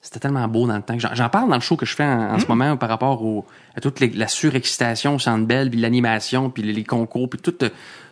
c'était 0.02 0.20
tellement 0.20 0.48
beau 0.48 0.68
dans 0.68 0.76
le 0.76 0.82
temps. 0.82 0.98
J'en 0.98 1.30
parle 1.30 1.50
dans 1.50 1.56
le 1.56 1.62
show 1.62 1.76
que 1.78 1.86
je 1.86 1.96
fais 1.96 2.04
en, 2.04 2.36
en 2.36 2.40
ce 2.40 2.48
moment 2.48 2.76
par 2.78 2.90
rapport 2.90 3.24
au, 3.24 3.46
à 3.76 3.82
toute 3.82 4.00
les- 4.00 4.10
la 4.10 4.28
surexcitation 4.28 5.16
au 5.16 5.20
Centre 5.20 5.46
Bell, 5.46 5.70
puis 5.70 5.80
l'animation, 5.80 6.50
puis 6.50 6.64
les, 6.64 6.74
les 6.74 6.84
concours, 6.84 7.30
puis 7.30 7.40
toute 7.40 7.64
euh, 7.64 7.70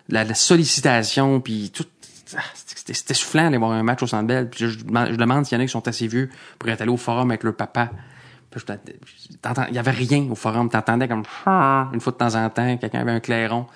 la, 0.07 0.23
la 0.23 0.33
sollicitation, 0.33 1.39
puis 1.41 1.71
tout. 1.73 1.85
ah, 2.37 2.41
C'était 2.93 3.13
soufflant 3.13 3.43
d'aller 3.43 3.57
voir 3.57 3.71
un 3.71 3.83
match 3.83 4.01
au 4.03 4.07
Centre 4.07 4.27
Bell. 4.27 4.49
Puis 4.49 4.69
je, 4.69 4.79
demande- 4.83 5.09
je 5.11 5.15
demande 5.15 5.45
s'il 5.45 5.57
y 5.57 5.61
en 5.61 5.63
a 5.63 5.65
qui 5.65 5.71
sont 5.71 5.87
assez 5.87 6.07
vieux 6.07 6.29
pour 6.57 6.69
être 6.69 6.81
allés 6.81 6.91
au 6.91 6.97
forum 6.97 7.29
avec 7.31 7.43
leur 7.43 7.55
papa. 7.55 7.89
Il 9.69 9.75
y 9.75 9.79
avait 9.79 9.91
rien 9.91 10.27
au 10.29 10.35
forum. 10.35 10.69
T'entendais 10.69 11.07
comme 11.07 11.23
une 11.93 11.99
fois 12.01 12.11
de 12.13 12.17
temps 12.17 12.35
en 12.35 12.49
temps, 12.49 12.77
quelqu'un 12.77 13.01
avait 13.01 13.11
un 13.11 13.19
clairon. 13.19 13.67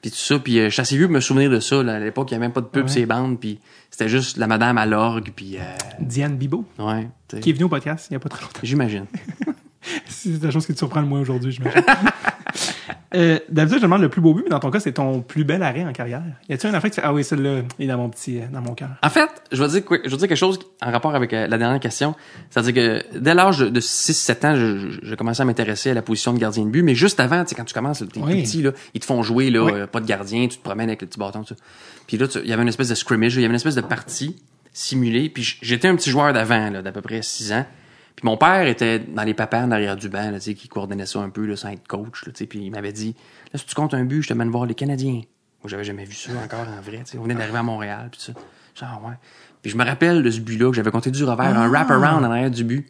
Puis 0.00 0.10
tout 0.10 0.16
ça. 0.16 0.38
Puis 0.38 0.58
euh, 0.58 0.64
je 0.64 0.70
suis 0.70 0.80
assez 0.80 0.96
vieux 0.96 1.06
pour 1.06 1.14
me 1.14 1.20
souvenir 1.20 1.50
de 1.50 1.60
ça. 1.60 1.82
là. 1.82 1.94
À 1.94 1.98
l'époque, 2.00 2.30
il 2.30 2.34
n'y 2.34 2.36
avait 2.36 2.46
même 2.46 2.52
pas 2.52 2.60
de 2.62 2.66
pub 2.66 2.88
ces 2.88 3.06
bandes. 3.06 3.38
Puis 3.38 3.60
c'était 3.90 4.08
juste 4.08 4.36
la 4.36 4.46
madame 4.46 4.78
à 4.78 4.86
l'orgue. 4.86 5.30
Puis 5.36 5.58
euh, 5.58 5.62
Diane 6.00 6.36
Bibo, 6.36 6.64
ouais, 6.78 7.08
tu 7.28 7.36
sais. 7.36 7.40
qui 7.42 7.50
est 7.50 7.52
venue 7.52 7.64
au 7.64 7.68
podcast 7.68 8.06
il 8.10 8.14
n'y 8.14 8.16
a 8.16 8.20
pas 8.20 8.28
très 8.30 8.42
longtemps. 8.42 8.60
j'imagine. 8.62 9.06
C'est 10.08 10.42
la 10.42 10.50
chose 10.50 10.66
qui 10.66 10.72
te 10.72 10.78
surprend 10.78 11.00
le 11.00 11.06
moins 11.06 11.20
aujourd'hui, 11.20 11.52
j'imagine. 11.52 11.82
euh, 13.14 13.38
D'habitude, 13.48 13.78
je 13.78 13.82
demande 13.82 14.02
le 14.02 14.08
plus 14.08 14.20
beau 14.20 14.34
but, 14.34 14.42
mais 14.44 14.50
dans 14.50 14.60
ton 14.60 14.70
cas, 14.70 14.80
c'est 14.80 14.92
ton 14.92 15.20
plus 15.20 15.44
bel 15.44 15.62
arrêt 15.62 15.84
en 15.84 15.92
carrière. 15.92 16.22
Y 16.48 16.52
a-t-il 16.54 16.70
un 16.72 16.74
affaire 16.76 16.90
que 16.90 16.94
tu 16.94 17.00
fais, 17.00 17.06
ah 17.06 17.12
oui, 17.12 17.24
celui-là, 17.24 17.62
il 17.78 17.84
est 17.84 17.88
dans 17.88 17.96
mon 17.98 18.08
petit, 18.08 18.38
euh, 18.38 18.42
dans 18.52 18.60
mon 18.60 18.74
cœur? 18.74 18.90
En 19.02 19.10
fait, 19.10 19.28
je 19.50 19.62
vais 19.62 19.68
dire, 19.68 19.82
je 20.04 20.10
vais 20.10 20.16
dire 20.16 20.28
quelque 20.28 20.34
chose 20.36 20.58
en 20.80 20.90
rapport 20.90 21.14
avec 21.14 21.32
euh, 21.32 21.46
la 21.46 21.58
dernière 21.58 21.80
question. 21.80 22.14
C'est-à-dire 22.50 22.74
que 22.74 23.18
dès 23.18 23.34
l'âge 23.34 23.58
de 23.58 23.80
6-7 23.80 24.44
ans, 24.46 24.56
je- 24.56 24.98
je- 25.02 25.14
commencé 25.14 25.42
à 25.42 25.44
m'intéresser 25.44 25.90
à 25.90 25.94
la 25.94 26.02
position 26.02 26.32
de 26.32 26.38
gardien 26.38 26.64
de 26.64 26.70
but. 26.70 26.82
Mais 26.82 26.94
juste 26.94 27.20
avant, 27.20 27.42
tu 27.44 27.50
sais, 27.50 27.54
quand 27.54 27.64
tu 27.64 27.74
commences, 27.74 27.98
t'es 28.12 28.20
Oui. 28.20 28.42
petit, 28.42 28.62
là, 28.62 28.70
ils 28.94 29.00
te 29.00 29.06
font 29.06 29.22
jouer, 29.22 29.50
là, 29.50 29.64
Oui. 29.64 29.72
euh, 29.74 29.86
pas 29.86 30.00
de 30.00 30.06
gardien, 30.06 30.46
tu 30.48 30.58
te 30.58 30.62
promènes 30.62 30.88
avec 30.88 31.02
le 31.02 31.08
petit 31.08 31.18
bâton, 31.18 31.40
tout 31.42 31.54
ça. 31.54 31.60
Puis 32.06 32.16
là, 32.18 32.26
il 32.42 32.48
y 32.48 32.52
avait 32.52 32.62
une 32.62 32.68
espèce 32.68 32.88
de 32.88 32.94
scrimmage, 32.94 33.34
il 33.34 33.40
y 33.42 33.44
avait 33.44 33.52
une 33.52 33.56
espèce 33.56 33.74
de 33.74 33.80
partie 33.82 34.36
simulée. 34.72 35.28
Puis 35.28 35.58
j'étais 35.60 35.88
un 35.88 35.96
petit 35.96 36.10
joueur 36.10 36.32
d'avant, 36.32 36.70
là, 36.70 36.82
d'à 36.82 36.92
peu 36.92 37.02
près 37.02 37.20
6 37.22 37.52
ans. 37.52 37.66
Puis 38.16 38.26
mon 38.26 38.36
père 38.36 38.66
était 38.66 38.98
dans 38.98 39.22
les 39.22 39.34
papas 39.34 39.62
en 39.62 39.70
arrière 39.70 39.96
du 39.96 40.08
banc, 40.08 40.30
là, 40.30 40.38
qui 40.38 40.68
coordonnait 40.68 41.06
ça 41.06 41.20
un 41.20 41.30
peu, 41.30 41.46
là, 41.46 41.56
sans 41.56 41.70
être 41.70 41.86
coach, 41.86 42.26
là. 42.26 42.32
Puis 42.34 42.58
il 42.58 42.70
m'avait 42.70 42.92
dit, 42.92 43.14
là, 43.52 43.58
si 43.58 43.66
tu 43.66 43.74
comptes 43.74 43.94
un 43.94 44.04
but, 44.04 44.22
je 44.22 44.28
te 44.28 44.34
mène 44.34 44.50
voir 44.50 44.66
les 44.66 44.74
Canadiens. 44.74 45.22
Moi, 45.62 45.68
j'avais 45.68 45.84
jamais 45.84 46.04
vu 46.04 46.14
ça 46.14 46.32
encore 46.44 46.66
en 46.66 46.80
vrai. 46.82 47.02
On 47.16 47.22
venait 47.22 47.34
d'arriver 47.34 47.58
à 47.58 47.62
Montréal, 47.62 48.08
puis 48.10 48.20
ça. 48.20 48.32
Genre, 48.74 49.02
ouais. 49.04 49.14
Puis 49.62 49.70
je 49.70 49.76
me 49.76 49.84
rappelle 49.84 50.22
de 50.22 50.30
ce 50.30 50.40
but-là, 50.40 50.70
que 50.70 50.76
j'avais 50.76 50.90
compté 50.90 51.10
du 51.10 51.24
revers, 51.24 51.56
un 51.56 51.68
wrap-around 51.68 52.24
en 52.24 52.30
arrière 52.30 52.50
du 52.50 52.64
but. 52.64 52.86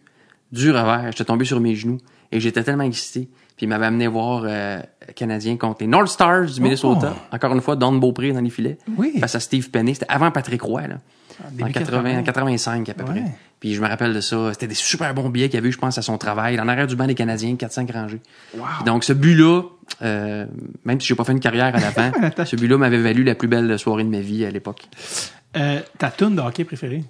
Du 0.51 0.71
revers. 0.71 1.13
J'étais 1.13 1.25
tombé 1.25 1.45
sur 1.45 1.61
mes 1.61 1.75
genoux. 1.75 1.99
Et 2.31 2.41
j'étais 2.41 2.63
tellement 2.63 2.85
excité. 2.85 3.29
Puis 3.57 3.67
il 3.67 3.69
m'avait 3.69 3.87
amené 3.87 4.07
voir 4.07 4.45
euh, 4.47 4.81
Canadien 5.15 5.59
contre 5.59 5.79
les 5.81 5.87
North 5.87 6.09
Stars 6.09 6.47
du 6.47 6.61
Minnesota. 6.63 7.15
Encore 7.31 7.53
une 7.53 7.61
fois, 7.61 7.77
Don 7.77 7.93
Beaupré 7.93 8.33
dans 8.33 8.41
les 8.41 8.49
filets. 8.49 8.79
Oui. 8.97 9.19
Face 9.21 9.35
à 9.35 9.41
Steve 9.41 9.71
Penney. 9.71 9.93
C'était 9.93 10.07
avant 10.09 10.31
Patrick 10.31 10.63
Roy, 10.63 10.89
là. 10.89 10.97
En 11.45 11.67
80, 11.71 11.73
80. 11.73 12.19
en 12.19 12.23
85 12.23 12.89
à 12.89 12.95
peu 12.95 13.05
Ouais. 13.05 13.11
près. 13.11 13.25
Puis 13.61 13.75
je 13.75 13.81
me 13.81 13.87
rappelle 13.89 14.13
de 14.13 14.21
ça. 14.21 14.51
C'était 14.53 14.67
des 14.67 14.75
super 14.75 15.15
bons 15.15 15.29
billets 15.29 15.49
qu'il 15.49 15.55
y 15.55 15.59
avait 15.59 15.69
eu, 15.69 15.73
je 15.73 15.79
pense, 15.79 15.97
à 15.97 16.03
son 16.03 16.19
travail. 16.19 16.59
En 16.61 16.67
arrière 16.69 16.87
du 16.89 16.97
banc 16.97 17.07
des 17.07 17.15
Canadiens, 17.15 17.55
4-5 17.55 17.91
rangées. 17.93 18.21
Puis 18.53 18.61
donc 18.85 19.05
ce 19.05 19.13
but-là, 19.13 19.63
euh, 20.03 20.47
même 20.85 21.01
si 21.01 21.07
j'ai 21.07 21.15
pas 21.15 21.25
fait 21.25 21.33
une 21.33 21.41
carrière 21.41 21.75
à 21.75 21.79
l'avant, 21.79 22.11
ce 22.45 22.57
but-là 22.57 22.77
m'avait 22.79 22.99
valu 23.01 23.23
la 23.25 23.35
plus 23.37 23.49
belle 23.49 23.79
soirée 23.79 24.03
de 24.05 24.09
ma 24.09 24.21
vie 24.21 24.45
à 24.45 24.51
l'époque. 24.51 24.83
Euh, 25.57 25.81
ta 25.99 26.11
tune 26.11 26.35
de 26.35 26.41
hockey 26.41 26.65
préférée? 26.65 27.05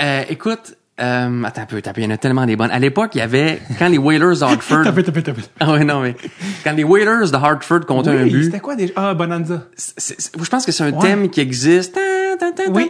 Euh, 0.00 0.22
écoute, 0.28 0.76
euh, 1.00 1.42
attends 1.44 1.62
un 1.62 1.66
peu, 1.66 1.76
attends 1.76 1.92
il 1.96 2.02
y 2.02 2.06
en 2.06 2.10
a 2.10 2.16
tellement 2.18 2.44
des 2.46 2.56
bonnes. 2.56 2.70
À 2.70 2.78
l'époque, 2.78 3.12
il 3.14 3.18
y 3.18 3.22
avait, 3.22 3.60
quand 3.78 3.88
les 3.88 3.98
Whalers 3.98 4.38
de 4.38 4.42
Hartford... 4.44 4.82
T'as 4.84 4.92
fait, 4.92 5.02
t'as 5.02 5.12
fait, 5.12 5.22
t'as 5.22 5.34
fait. 5.34 5.50
ah 5.60 5.72
ouais, 5.72 5.84
non, 5.84 6.00
mais 6.00 6.16
quand 6.64 6.72
les 6.72 6.84
Whalers 6.84 7.30
de 7.30 7.36
Hartford 7.36 7.80
comptaient 7.86 8.10
un 8.10 8.26
but, 8.26 8.44
c'était 8.44 8.60
quoi 8.60 8.76
déjà? 8.76 8.92
Ah, 8.96 9.14
Bonanza. 9.14 9.64
je 9.78 10.48
pense 10.48 10.66
que 10.66 10.72
c'est 10.72 10.84
un 10.84 10.92
Ouais. 10.92 11.00
thème 11.00 11.30
qui 11.30 11.40
existe. 11.40 11.98
Oui. 12.70 12.88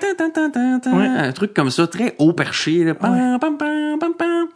Ouais. 0.93 1.07
Un 1.07 1.33
truc 1.33 1.55
comme 1.55 1.71
ça, 1.71 1.87
très 1.87 2.15
haut 2.19 2.33
perché. 2.33 2.85
Là. 2.85 2.95
Pam, 2.95 3.39
pam, 3.41 3.57
pam, 3.59 3.99
pam, 3.99 4.15
pam. 4.15 4.47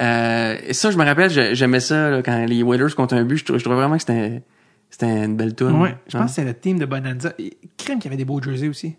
Euh, 0.00 0.56
et 0.66 0.74
ça, 0.74 0.90
je 0.90 0.98
me 0.98 1.04
rappelle, 1.04 1.30
j'ai- 1.30 1.54
j'aimais 1.54 1.80
ça 1.80 2.10
là, 2.10 2.22
quand 2.22 2.44
les 2.46 2.62
Whalers 2.62 2.94
comptaient 2.94 3.16
un 3.16 3.24
but. 3.24 3.38
Je, 3.38 3.44
trou- 3.44 3.58
je 3.58 3.64
trouvais 3.64 3.76
vraiment 3.80 3.94
que 3.96 4.02
c'était 4.02 4.42
c'était 4.90 5.06
une 5.24 5.36
belle 5.36 5.54
tune. 5.54 5.80
Ouais, 5.80 5.96
je 6.08 6.16
pense 6.16 6.30
que 6.30 6.34
c'est 6.36 6.44
le 6.44 6.54
team 6.54 6.78
de 6.78 6.86
Bonanza. 6.86 7.32
Crème 7.76 7.98
qui 7.98 8.08
avait 8.08 8.16
des 8.16 8.24
beaux 8.24 8.40
jerseys 8.42 8.68
aussi. 8.68 8.96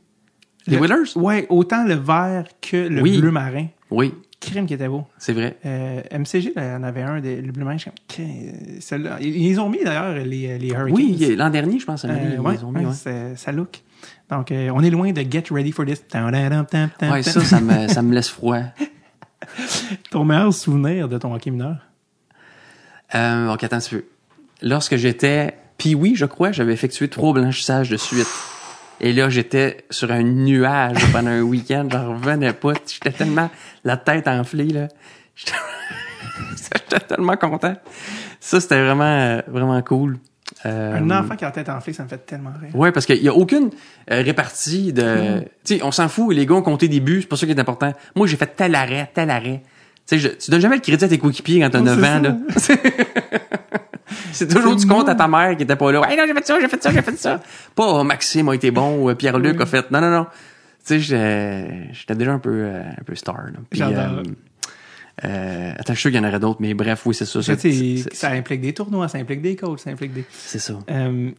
Les 0.68 0.76
Le- 0.76 0.82
Whalers? 0.82 1.16
Ouais, 1.18 1.46
autant 1.50 1.84
le 1.86 1.96
vert 1.96 2.46
que 2.62 2.78
le 2.88 3.02
Oui. 3.02 3.20
bleu 3.20 3.32
marin. 3.32 3.68
Oui, 3.92 4.14
Crème 4.40 4.66
qui 4.68 4.74
était 4.74 4.88
beau. 4.88 5.04
c'est 5.18 5.34
vrai. 5.34 5.58
Euh, 5.66 6.02
MCG, 6.12 6.54
là, 6.56 6.64
il 6.66 6.72
y 6.74 6.76
en 6.76 6.84
avait 6.84 7.02
un, 7.02 7.20
des, 7.20 7.42
le 7.42 7.52
bleu 7.52 7.66
marin. 7.66 7.78
Euh, 8.20 8.24
celle-là. 8.80 9.18
Ils, 9.22 9.36
ils 9.36 9.60
ont 9.60 9.70
mis 9.70 9.84
d'ailleurs 9.84 10.14
les, 10.14 10.58
les 10.58 10.68
Hurricanes. 10.70 10.92
Oui, 10.94 11.16
y 11.20 11.36
l'an 11.36 11.50
dernier, 11.50 11.80
je 11.80 11.86
pense, 11.86 12.06
Euh, 12.06 12.10
ils 12.34 12.40
ouais, 12.40 12.64
ont 12.64 12.72
mis, 12.72 12.86
ouais, 12.86 13.34
ça 13.36 13.52
look. 13.52 13.82
Donc, 14.30 14.52
euh, 14.52 14.70
on 14.74 14.84
est 14.84 14.90
loin 14.90 15.12
de 15.12 15.22
Get 15.22 15.46
Ready 15.50 15.72
for 15.72 15.86
This. 15.86 16.04
Ouais, 16.14 17.24
ça, 17.24 17.42
ça 17.42 17.60
me, 17.60 17.88
ça 17.88 18.02
me 18.02 18.14
laisse 18.14 18.30
froid. 18.30 18.60
Ton 20.12 20.26
meilleur 20.26 20.54
souvenir 20.54 21.08
de 21.10 21.18
ton 21.18 21.34
hockey 21.34 21.50
mineur? 21.50 21.78
Euh, 23.16 23.54
ok, 23.54 23.64
attends 23.64 23.78
un 23.78 23.80
petit 23.80 23.96
peu. 23.96 24.06
Lorsque 24.62 24.98
j'étais 24.98 25.56
puis 25.80 25.96
oui, 25.96 26.14
je 26.16 26.26
crois, 26.26 26.52
j'avais 26.52 26.74
effectué 26.74 27.08
trois 27.08 27.34
blanchissages 27.34 27.90
de 27.90 27.98
suite. 27.98 28.28
Et 29.00 29.14
là, 29.14 29.30
j'étais 29.30 29.86
sur 29.90 30.12
un 30.12 30.24
nuage 30.24 31.10
pendant 31.14 31.32
un 31.32 31.42
week-end, 31.42 31.88
j'en 31.90 32.10
revenais 32.10 32.52
pas. 32.52 32.74
J'étais 32.86 33.14
tellement 33.14 33.50
la 33.86 33.96
tête 33.96 34.28
enflée, 34.28 34.68
là. 34.68 34.90
J'étais 35.36 35.54
j'étais 36.74 37.00
tellement 37.00 37.38
content. 37.38 37.76
Ça, 38.42 38.60
c'était 38.60 38.84
vraiment, 38.84 39.06
euh, 39.06 39.42
vraiment 39.48 39.82
cool. 39.82 40.18
Euh, 40.66 40.98
Un 40.98 41.10
enfant 41.12 41.36
qui 41.36 41.46
a 41.46 41.48
la 41.48 41.52
tête 41.54 41.70
enflée, 41.70 41.94
ça 41.94 42.04
me 42.04 42.10
fait 42.10 42.18
tellement 42.26 42.52
rire. 42.62 42.76
Ouais, 42.76 42.92
parce 42.92 43.06
qu'il 43.06 43.24
y 43.24 43.30
a 43.30 43.34
aucune 43.34 43.70
euh, 44.12 44.22
répartie 44.22 44.92
de. 44.92 45.40
Tu 45.64 45.78
sais, 45.78 45.84
on 45.84 45.92
s'en 45.92 46.10
fout. 46.10 46.36
Les 46.36 46.46
gars 46.46 46.56
ont 46.56 46.62
compté 46.62 46.88
des 46.88 47.00
buts, 47.00 47.20
c'est 47.22 47.28
pas 47.30 47.38
ça 47.38 47.46
qui 47.46 47.52
est 47.54 47.60
important. 47.60 47.94
Moi, 48.16 48.28
j'ai 48.28 48.36
fait 48.38 48.54
tel 48.56 48.76
arrêt, 48.76 49.10
tel 49.14 49.30
arrêt. 49.30 49.62
Tu 50.08 50.20
sais, 50.20 50.36
tu 50.38 50.52
donnes 50.52 50.60
jamais 50.60 50.76
le 50.76 50.82
crédit 50.82 51.04
à 51.06 51.08
tes 51.08 51.18
coéquipiers 51.18 51.62
quand 51.62 51.70
t'as 51.70 51.80
Oh, 51.80 51.84
9 51.84 52.00
c'est 52.00 52.08
ans, 52.08 52.22
là. 52.22 52.38
c'est 54.32 54.48
toujours 54.54 54.76
du 54.76 54.86
compte 54.86 55.08
à 55.08 55.16
ta 55.16 55.28
mère 55.28 55.56
qui 55.56 55.64
était 55.64 55.76
pas 55.76 55.92
là. 55.92 56.02
Hey, 56.10 56.18
non, 56.18 56.24
j'ai 56.28 56.34
fait 56.34 56.46
ça, 56.46 56.60
j'ai 56.60 56.68
fait 56.68 56.82
ça, 56.84 56.92
j'ai 56.92 57.02
fait 57.02 57.18
ça. 57.18 57.40
Pas 57.76 57.86
oh, 57.88 58.04
Maxime 58.04 58.50
a 58.50 58.56
été 58.56 58.72
bon 58.72 59.04
ou 59.04 59.10
euh, 59.10 59.16
Pierre-Luc 59.16 59.58
Oui. 59.58 59.62
a 59.64 59.66
fait. 59.66 59.90
Non, 59.92 60.02
non, 60.02 60.10
non. 60.10 60.26
Tu 60.86 61.00
sais, 61.02 61.90
j'étais 61.94 62.16
déjà 62.16 62.32
un 62.34 62.40
peu, 62.40 62.50
euh, 62.52 62.82
un 63.00 63.04
peu 63.06 63.16
star. 63.16 63.36
Là. 63.38 63.60
Puis. 63.70 63.82
Euh, 65.26 65.72
attends, 65.78 65.94
je 65.94 66.00
suis 66.00 66.02
sûr 66.02 66.12
qu'il 66.12 66.20
y 66.22 66.26
en 66.26 66.28
aurait 66.28 66.40
d'autres, 66.40 66.62
mais 66.62 66.74
bref, 66.74 67.06
oui, 67.06 67.14
c'est 67.16 67.26
ça. 67.26 67.42
Ça 67.42 68.30
implique 68.32 68.62
des 68.62 68.74
tournois, 68.74 69.08
ça 69.08 69.18
implique 69.18 69.42
des 69.42 69.56
coachs, 69.56 69.80
ça 69.80 69.90
implique 69.90 70.14
des. 70.14 70.26
c'est 70.32 70.60
ça. 70.60 70.80
Euh, 70.90 71.32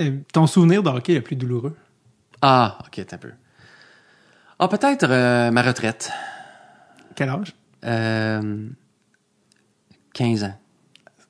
euh, 0.00 0.18
ton 0.32 0.46
souvenir 0.46 0.82
de 0.82 0.88
hockey 0.88 1.14
le 1.14 1.20
plus 1.22 1.36
douloureux? 1.36 1.76
Ah, 2.42 2.78
ok, 2.86 3.04
t'as 3.06 3.16
un 3.16 3.18
peu. 3.18 3.32
Ah, 4.58 4.68
peut-être 4.68 5.06
euh, 5.08 5.50
ma 5.50 5.62
retraite. 5.62 6.10
Quel 7.14 7.28
âge? 7.28 7.54
Euh, 7.84 8.68
15 10.14 10.44
ans. 10.44 10.58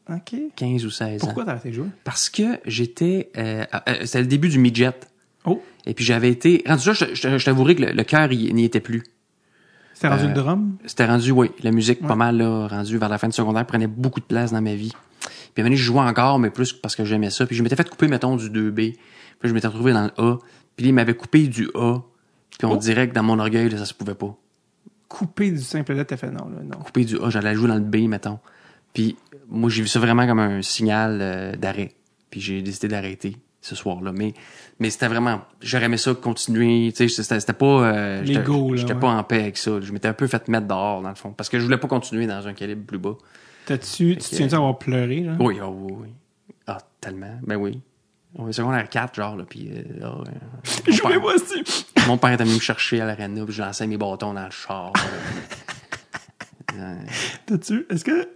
OK. 0.09 0.35
15 0.55 0.85
ou 0.85 0.91
16 0.91 1.21
Pourquoi 1.21 1.43
ans. 1.43 1.47
t'as 1.47 1.53
arrêté 1.53 1.71
de 1.71 1.75
jouer? 1.75 1.89
Parce 2.05 2.31
que 2.31 2.61
j'étais... 2.65 3.31
C'était 4.05 4.21
le 4.21 4.27
début 4.27 4.49
du 4.49 4.59
midget. 4.59 4.93
Oh, 5.45 5.61
Et 5.85 5.95
puis 5.95 6.05
j'avais 6.05 6.31
été... 6.31 6.63
Rendu 6.67 6.89
là, 6.89 6.93
je, 6.95 7.05
je, 7.15 7.39
je 7.39 7.45
t'avouerais 7.45 7.75
que 7.75 7.83
le, 7.83 7.93
le 7.93 8.05
cœur 8.05 8.29
n'y 8.29 8.65
était 8.65 8.81
plus. 8.81 9.03
C'était 9.97 10.09
rendu 10.09 10.25
Euh, 10.25 10.29
le 10.29 10.35
drum? 10.35 10.77
C'était 10.85 11.07
rendu, 11.07 11.31
oui, 11.33 11.51
la 11.63 11.71
musique 11.73 12.03
Ouais. 12.03 12.09
pas 12.09 12.15
mal, 12.17 12.37
là, 12.37 12.67
rendu 12.69 12.99
vers 12.99 13.09
la 13.09 13.17
fin 13.19 13.29
de 13.29 13.33
secondaire, 13.33 13.65
prenait 13.67 13.87
beaucoup 13.87 14.21
de 14.21 14.27
place 14.27 14.53
dans 14.53 14.61
ma 14.61 14.75
vie. 14.75 14.93
Puis 15.55 15.65
à 15.65 15.67
un 15.67 15.71
je 15.71 15.77
jouais 15.77 16.01
encore, 16.01 16.39
mais 16.39 16.51
plus 16.51 16.73
parce 16.75 16.95
que 16.95 17.05
j'aimais 17.07 17.31
ça. 17.31 17.47
Puis 17.47 17.57
je 17.57 17.63
m'étais 17.63 17.77
fait 17.77 17.89
couper, 17.89 18.09
mettons, 18.09 18.37
du 18.37 18.51
2B. 18.51 18.93
Puis 19.41 19.49
je 19.49 19.55
m'étais 19.55 19.69
retrouvé 19.69 19.93
dans 19.95 20.05
le 20.05 20.11
A. 20.23 20.39
Puis 20.77 20.85
là, 20.85 20.91
il 20.91 20.95
m'avait 20.95 21.15
coupé 21.15 21.47
du 21.49 21.69
A. 21.75 22.01
Puis 22.59 22.67
on 22.67 22.73
Oh. 22.73 22.77
dirait 22.77 23.09
que 23.09 23.15
dans 23.15 23.23
mon 23.23 23.39
orgueil, 23.39 23.71
là, 23.71 23.79
ça 23.79 23.87
se 23.87 23.95
pouvait 23.95 24.15
pas. 24.15 24.35
Coupé 25.09 25.51
du 25.51 25.61
simple 25.63 25.95
lettre, 25.95 26.09
t'as 26.11 26.17
fait 26.19 26.31
non, 26.31 26.49
là, 26.51 26.63
non. 26.63 26.79
coupé 26.85 27.05
du 27.05 27.17
A, 27.21 27.31
j'allais 27.31 27.55
jouer 27.55 27.69
dans 27.69 27.75
le 27.77 27.81
B, 27.81 28.09
mettons. 28.09 28.39
Puis 28.93 29.17
moi, 29.49 29.71
j'ai 29.71 29.83
vu 29.83 29.89
ça 29.89 29.99
vraiment 30.01 30.27
comme 30.27 30.41
un 30.41 30.61
signal 30.63 31.19
euh, 31.23 31.57
d'arrêt. 31.57 31.93
Puis 32.31 32.41
j'ai 32.41 32.61
décidé 32.61 32.89
d'arrêter 32.89 33.37
ce 33.63 33.75
soir-là. 33.75 34.13
Mais, 34.13 34.35
mais 34.79 34.91
c'était 34.91 35.09
vraiment... 35.09 35.41
J'aurais 35.61 35.85
aimé 35.87 35.97
ça 35.97 36.15
continuer. 36.15 36.93
Tu 36.95 37.09
sais, 37.09 37.23
c'était 37.23 37.41
c'était 37.41 37.53
pas... 37.53 37.67
Euh, 37.67 38.25
j'étais- 38.25 38.41
L'ego, 38.41 38.71
là, 38.75 38.77
J'étais 38.81 38.93
ouais. 38.95 39.01
pas 39.01 39.09
en 39.09 39.23
paix 39.25 39.41
avec 39.41 39.57
ça. 39.57 39.81
Je 39.81 39.93
m'étais 39.93 40.09
un 40.09 40.13
peu 40.13 40.27
fait 40.27 40.47
mettre 40.49 40.67
dehors, 40.67 41.03
dans 41.03 41.09
le 41.09 41.15
fond. 41.15 41.33
Parce 41.33 41.49
que 41.49 41.59
je 41.59 41.65
voulais 41.65 41.79
pas 41.79 41.89
continuer 41.89 42.27
dans 42.27 42.47
un 42.47 42.53
calibre 42.53 42.85
plus 42.87 42.99
bas. 42.99 43.17
T'as-tu, 43.67 44.13
tu 44.13 44.17
te 44.19 44.23
souviens 44.23 44.53
avoir 44.53 44.79
pleuré, 44.79 45.21
là? 45.21 45.37
Oui, 45.41 45.59
ah 45.61 45.69
oui, 45.69 45.93
oui. 46.03 46.09
Ah, 46.67 46.79
tellement. 47.01 47.39
Ben 47.43 47.57
oui. 47.57 47.81
On 48.39 48.47
est 48.49 48.53
secondaire 48.53 48.87
4, 48.89 49.15
genre, 49.15 49.35
là, 49.37 49.45
puis... 49.49 49.71
euh, 49.73 49.83
ah, 50.03 50.19
ouais. 50.19 50.25
Mon 50.87 50.93
Je 50.93 51.01
voulais 51.03 51.15
père- 51.15 51.21
voir 51.23 51.35
si. 51.39 51.85
Mon 52.07 52.19
père 52.19 52.33
était 52.33 52.45
venu 52.45 52.57
me 52.57 52.61
chercher 52.61 53.01
à 53.01 53.07
l'aréna, 53.07 53.45
puis 53.45 53.55
je 53.55 53.63
lançais 53.63 53.87
mes 53.87 53.97
bâtons 53.97 54.35
dans 54.35 54.45
le 54.45 54.51
char. 54.51 54.93
Euh, 56.79 56.97
T'as-tu, 57.47 57.87
est-ce 57.89 58.05
que, 58.05 58.25
tu 58.25 58.29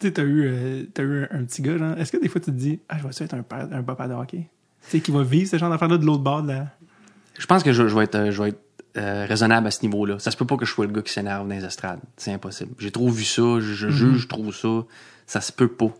sais, 0.00 0.12
t'as 0.12 0.22
eu, 0.22 0.44
euh, 0.46 0.84
t'as 0.94 1.02
eu 1.02 1.22
un, 1.24 1.28
un 1.40 1.44
petit 1.44 1.60
gars, 1.62 1.76
genre, 1.76 1.98
est-ce 1.98 2.10
que 2.12 2.16
des 2.16 2.28
fois 2.28 2.40
tu 2.40 2.46
te 2.46 2.56
dis, 2.56 2.80
ah, 2.88 2.96
je 2.98 3.02
vais 3.06 3.24
être 3.24 3.34
un 3.34 3.42
père, 3.42 3.68
un 3.70 3.82
papa 3.82 4.08
de 4.08 4.14
hockey? 4.14 4.48
Tu 4.86 4.90
sais, 4.90 5.00
qui 5.00 5.10
va 5.10 5.22
vivre 5.22 5.48
ce 5.48 5.58
genre 5.58 5.70
d'affaire-là 5.70 5.98
de 5.98 6.04
l'autre 6.04 6.22
bord 6.22 6.42
de 6.42 6.48
la. 6.48 6.66
Je 7.38 7.46
pense 7.46 7.62
que 7.62 7.72
je, 7.72 7.88
je 7.88 7.96
vais 7.96 8.04
être, 8.04 8.14
euh, 8.14 8.30
je 8.30 8.42
vais 8.42 8.50
être 8.50 8.60
euh, 8.96 9.26
raisonnable 9.26 9.66
à 9.66 9.70
ce 9.70 9.82
niveau-là. 9.82 10.18
Ça 10.18 10.30
se 10.30 10.36
peut 10.36 10.46
pas 10.46 10.56
que 10.56 10.64
je 10.64 10.70
sois 10.72 10.86
le 10.86 10.92
gars 10.92 11.02
qui 11.02 11.12
s'énerve 11.12 11.48
dans 11.48 11.54
les 11.54 11.64
estrades. 11.64 12.00
C'est 12.16 12.32
impossible. 12.32 12.74
J'ai 12.78 12.90
trop 12.92 13.08
vu 13.08 13.24
ça, 13.24 13.60
je, 13.60 13.74
je 13.74 13.88
juge 13.88 14.28
trop 14.28 14.52
ça. 14.52 14.84
Ça 15.26 15.40
se 15.40 15.52
peut 15.52 15.68
pas. 15.68 15.92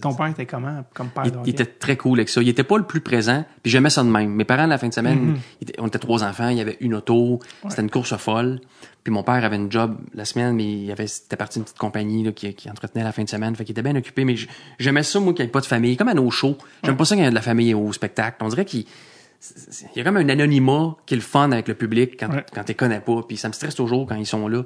Ton 0.00 0.14
père 0.14 0.26
était 0.26 0.46
comment 0.46 0.84
comme 0.94 1.08
père 1.10 1.24
il, 1.26 1.32
il 1.44 1.50
était 1.50 1.66
très 1.66 1.96
cool 1.96 2.18
avec 2.18 2.28
ça. 2.28 2.40
Il 2.42 2.48
était 2.48 2.64
pas 2.64 2.78
le 2.78 2.84
plus 2.84 3.00
présent, 3.00 3.44
puis 3.62 3.70
j'aimais 3.70 3.90
ça 3.90 4.02
de 4.02 4.08
même. 4.08 4.30
Mes 4.30 4.44
parents, 4.44 4.66
la 4.66 4.78
fin 4.78 4.88
de 4.88 4.94
semaine, 4.94 5.18
Mhm. 5.18 5.36
étaient- 5.62 5.74
on 5.80 5.86
était 5.86 5.98
trois 5.98 6.24
enfants, 6.24 6.48
il 6.48 6.58
y 6.58 6.60
avait 6.60 6.76
une 6.80 6.94
auto, 6.94 7.40
c'était 7.68 7.82
une 7.82 7.90
course 7.90 8.16
folle. 8.16 8.60
Puis 9.04 9.12
mon 9.12 9.22
père 9.22 9.42
avait 9.44 9.56
une 9.56 9.70
job 9.72 9.96
la 10.14 10.24
semaine, 10.24 10.54
mais 10.54 10.64
il 10.82 10.90
avait, 10.90 11.06
c'était 11.06 11.36
parti 11.36 11.58
d'une 11.58 11.64
petite 11.64 11.78
compagnie 11.78 12.24
là, 12.24 12.32
qui, 12.32 12.52
qui 12.54 12.68
entretenait 12.70 13.04
la 13.04 13.12
fin 13.12 13.22
de 13.24 13.28
semaine, 13.28 13.54
fait 13.56 13.64
qu'il 13.64 13.72
était 13.72 13.82
bien 13.82 13.96
occupé. 13.96 14.24
Mais 14.24 14.34
j'aimais 14.78 15.02
ça, 15.02 15.18
moi, 15.20 15.32
qu'il 15.32 15.44
n'y 15.44 15.48
ait 15.48 15.52
pas 15.52 15.60
de 15.60 15.66
famille. 15.66 15.96
Comme 15.96 16.08
à 16.08 16.14
nos 16.14 16.30
shows. 16.30 16.58
J'aime 16.84 16.96
pas 16.96 17.04
ça 17.04 17.14
qu'il 17.14 17.24
y 17.24 17.26
ait 17.26 17.30
de 17.30 17.34
la 17.34 17.40
famille 17.42 17.72
au 17.74 17.92
spectacle. 17.92 18.36
On 18.40 18.48
dirait 18.48 18.64
qu'il 18.64 18.84
il 19.94 19.98
y 19.98 20.00
a 20.00 20.04
comme 20.04 20.16
un 20.16 20.28
anonymat 20.28 20.96
qui 21.06 21.14
est 21.14 21.16
le 21.16 21.22
fun 21.22 21.52
avec 21.52 21.68
le 21.68 21.74
public 21.74 22.16
quand, 22.18 22.28
Ouais. 22.32 22.44
quand 22.52 22.64
tu 22.64 22.74
connais 22.74 23.00
pas. 23.00 23.22
Puis 23.26 23.36
ça 23.36 23.48
me 23.48 23.52
stresse 23.52 23.74
toujours 23.74 24.06
quand 24.06 24.16
ils 24.16 24.26
sont 24.26 24.48
là. 24.48 24.64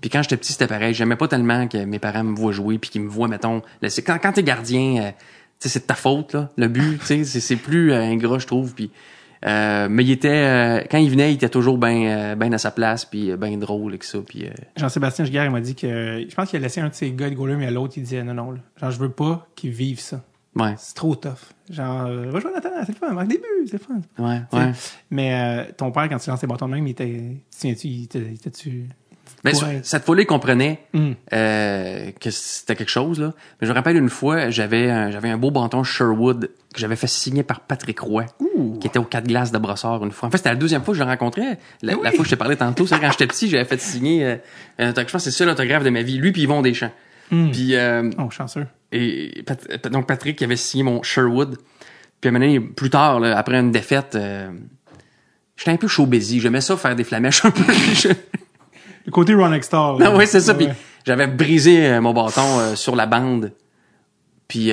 Puis 0.00 0.08
quand 0.10 0.22
j'étais 0.22 0.36
petit, 0.38 0.52
c'était 0.52 0.66
pareil. 0.66 0.94
J'aimais 0.94 1.16
pas 1.16 1.28
tellement 1.28 1.68
que 1.68 1.78
mes 1.84 1.98
parents 1.98 2.24
me 2.24 2.34
voient 2.34 2.52
jouer 2.52 2.78
puis 2.78 2.90
qu'ils 2.90 3.02
me 3.02 3.08
voient, 3.08 3.28
mettons... 3.28 3.60
là, 3.82 3.88
quand 4.06 4.18
quand 4.22 4.32
t'es 4.32 4.42
gardien, 4.42 5.02
euh, 5.04 5.10
c'est 5.58 5.78
de 5.80 5.84
ta 5.86 5.94
faute, 5.94 6.34
là. 6.34 6.50
Le 6.56 6.68
but, 6.68 7.00
c'est- 7.02 7.56
plus 7.56 7.92
euh, 7.92 8.00
ingrat, 8.00 8.38
je 8.38 8.46
trouve. 8.46 8.74
Puis, 8.74 8.90
euh, 9.46 9.88
mais 9.90 10.02
il 10.04 10.10
était... 10.10 10.28
euh, 10.28 10.80
quand 10.90 10.98
il 10.98 11.10
venait, 11.10 11.32
il 11.32 11.34
était 11.36 11.50
toujours 11.50 11.76
bien 11.76 12.34
ben 12.34 12.52
à 12.54 12.58
sa 12.58 12.70
place 12.70 13.04
puis 13.04 13.30
euh, 13.30 13.36
bien 13.36 13.56
drôle 13.58 13.92
avec 13.92 14.04
ça. 14.04 14.18
Puis, 14.26 14.46
euh, 14.46 14.50
Jean-Sébastien 14.76 15.26
Giguère, 15.26 15.44
il 15.44 15.50
m'a 15.50 15.60
dit 15.60 15.74
que 15.74 16.24
je 16.28 16.34
pense 16.34 16.48
qu'il 16.48 16.58
a 16.58 16.62
laissé 16.62 16.80
un 16.80 16.88
de 16.88 16.94
ses 16.94 17.12
gars 17.12 17.28
de 17.28 17.34
goaler, 17.34 17.56
mais 17.56 17.70
l'autre, 17.70 17.94
il 17.98 18.02
disait 18.04 18.22
non, 18.24 18.32
non, 18.34 18.52
là. 18.52 18.58
genre, 18.80 18.90
je 18.90 18.98
veux 18.98 19.10
pas 19.10 19.46
qu'ils 19.54 19.70
vivent 19.70 20.00
ça. 20.00 20.22
Ouais, 20.56 20.74
C'est 20.78 20.94
trop 20.94 21.14
tough. 21.14 21.30
Genre, 21.70 22.06
euh, 22.06 22.30
va 22.30 22.40
jouer 22.40 22.50
à 22.50 22.54
Nathan, 22.54 22.70
c'est 22.84 22.92
le 22.92 22.98
fun, 22.98 23.12
marque 23.14 23.28
des 23.28 23.38
buts, 23.38 23.66
c'est 23.66 23.72
le 23.74 23.78
fun. 23.78 23.94
ouais, 24.18 24.40
Tu 24.50 24.56
ouais. 24.58 24.72
Mais 25.10 25.34
euh, 25.68 25.72
ton 25.76 25.90
père, 25.90 26.08
quand 26.08 26.18
tu 26.18 26.28
lançais 26.30 26.46
les 26.46 26.52
bâtons 26.52 26.68
de 26.68 26.74
même, 26.74 26.86
il 26.86 26.90
était. 26.90 27.06
Tu 27.06 27.40
te 27.50 27.56
souviens-tu, 27.56 27.88
il 27.88 28.04
était- 28.04 28.18
il 28.18 28.34
était-tu. 28.34 28.84
Ben, 29.42 29.50
Ouais. 29.50 29.54
sur- 29.58 29.68
cette 29.82 30.04
fois-là, 30.04 30.22
il 30.22 30.26
comprenait 30.26 30.80
Hum. 30.94 31.14
euh, 31.34 32.10
que 32.20 32.30
c'était 32.30 32.76
quelque 32.76 32.88
chose 32.90 33.20
là. 33.20 33.32
Mais 33.60 33.66
je 33.66 33.72
me 33.72 33.76
rappelle 33.76 33.96
une 33.96 34.08
fois, 34.08 34.48
j'avais 34.50 34.90
un, 34.90 35.10
j'avais 35.10 35.28
un 35.28 35.36
beau 35.36 35.50
bâton 35.50 35.82
Sherwood 35.84 36.50
que 36.72 36.80
j'avais 36.80 36.96
fait 36.96 37.06
signer 37.06 37.42
par 37.42 37.60
Patrick 37.60 38.00
Roy, 38.00 38.24
qui 38.80 38.86
était 38.86 38.98
au 38.98 39.04
quatre 39.04 39.26
glaces 39.26 39.52
de 39.52 39.58
Brossard 39.58 40.02
une 40.04 40.12
fois. 40.12 40.28
En 40.28 40.30
fait, 40.30 40.38
c'était 40.38 40.50
la 40.50 40.56
deuxième 40.56 40.82
fois 40.82 40.92
que 40.92 40.98
je 40.98 41.04
le 41.04 41.10
rencontrais. 41.10 41.58
La, 41.82 41.94
oui. 41.94 42.00
la 42.02 42.10
fois 42.12 42.18
que 42.20 42.24
je 42.24 42.30
t'ai 42.30 42.36
parlé 42.36 42.56
tantôt, 42.56 42.86
c'est 42.86 42.98
quand 42.98 43.10
j'étais 43.10 43.26
petit, 43.26 43.48
j'avais 43.48 43.64
fait 43.66 43.80
signer 43.80 44.24
euh, 44.24 44.36
un 44.78 44.88
autographe. 44.90 45.08
Je 45.08 45.12
pense 45.12 45.24
que 45.24 45.30
c'est 45.30 45.36
ça 45.36 45.44
l'autographe 45.44 45.84
de 45.84 45.90
ma 45.90 46.02
vie. 46.02 46.16
Lui 46.18 46.32
puis 46.32 46.42
Yvon 46.42 46.62
Deschamps. 46.62 46.90
Hum. 47.32 47.50
Puis 47.50 47.74
euh, 47.74 48.10
Oh, 48.18 48.30
chanceux. 48.30 48.66
et 48.92 49.42
Pat- 49.46 49.88
donc 49.88 50.06
Patrick 50.06 50.36
qui 50.38 50.44
avait 50.44 50.56
signé 50.56 50.82
mon 50.84 51.02
Sherwood. 51.02 51.56
Puis 52.20 52.28
à 52.28 52.30
un 52.30 52.32
moment 52.32 52.44
donné, 52.46 52.60
plus 52.60 52.90
tard, 52.90 53.20
là, 53.20 53.36
après 53.36 53.58
une 53.58 53.70
défaite, 53.72 54.14
euh, 54.14 54.50
j'étais 55.56 55.70
un 55.72 55.76
peu 55.76 55.88
chaud 55.88 56.06
busy. 56.06 56.40
J'aimais 56.40 56.60
ça 56.60 56.76
faire 56.76 56.94
des 56.96 57.04
flamèches 57.04 57.44
un 57.44 57.50
peu. 57.50 57.62
Le 59.06 59.10
côté 59.12 59.34
Ron 59.34 59.60
Star. 59.60 59.98
non, 59.98 60.16
oui, 60.16 60.26
c'est 60.26 60.40
ça. 60.40 60.54
Puis 60.54 60.68
j'avais 61.04 61.26
brisé 61.26 61.86
euh, 61.86 62.00
mon 62.00 62.12
bâton 62.14 62.74
sur 62.76 62.96
la 62.96 63.06
bande. 63.06 63.52
Puis 64.48 64.70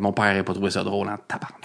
mon 0.00 0.12
père 0.12 0.24
n'avait 0.26 0.42
pas 0.42 0.54
trouvé 0.54 0.70
ça 0.70 0.84
drôle 0.84 1.08
en 1.08 1.16
tabarnak. 1.16 1.64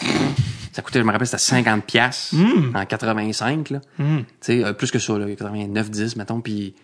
Ça 0.74 0.82
coûtait, 0.82 1.00
je 1.00 1.04
me 1.04 1.12
rappelle, 1.12 1.28
c'était 1.28 1.38
50 1.38 1.84
pièces 1.86 2.34
en 2.74 2.86
85 2.86 3.70
là. 3.72 3.82
Hum. 4.00 4.24
Tu 4.24 4.34
sais, 4.40 4.64
euh, 4.64 4.72
plus 4.74 4.90
que 4.90 5.00
ça 5.00 5.18
là, 5.18 5.26
89 5.28 5.92
10 5.92 6.16
mettons 6.16 6.40
puis 6.40 6.76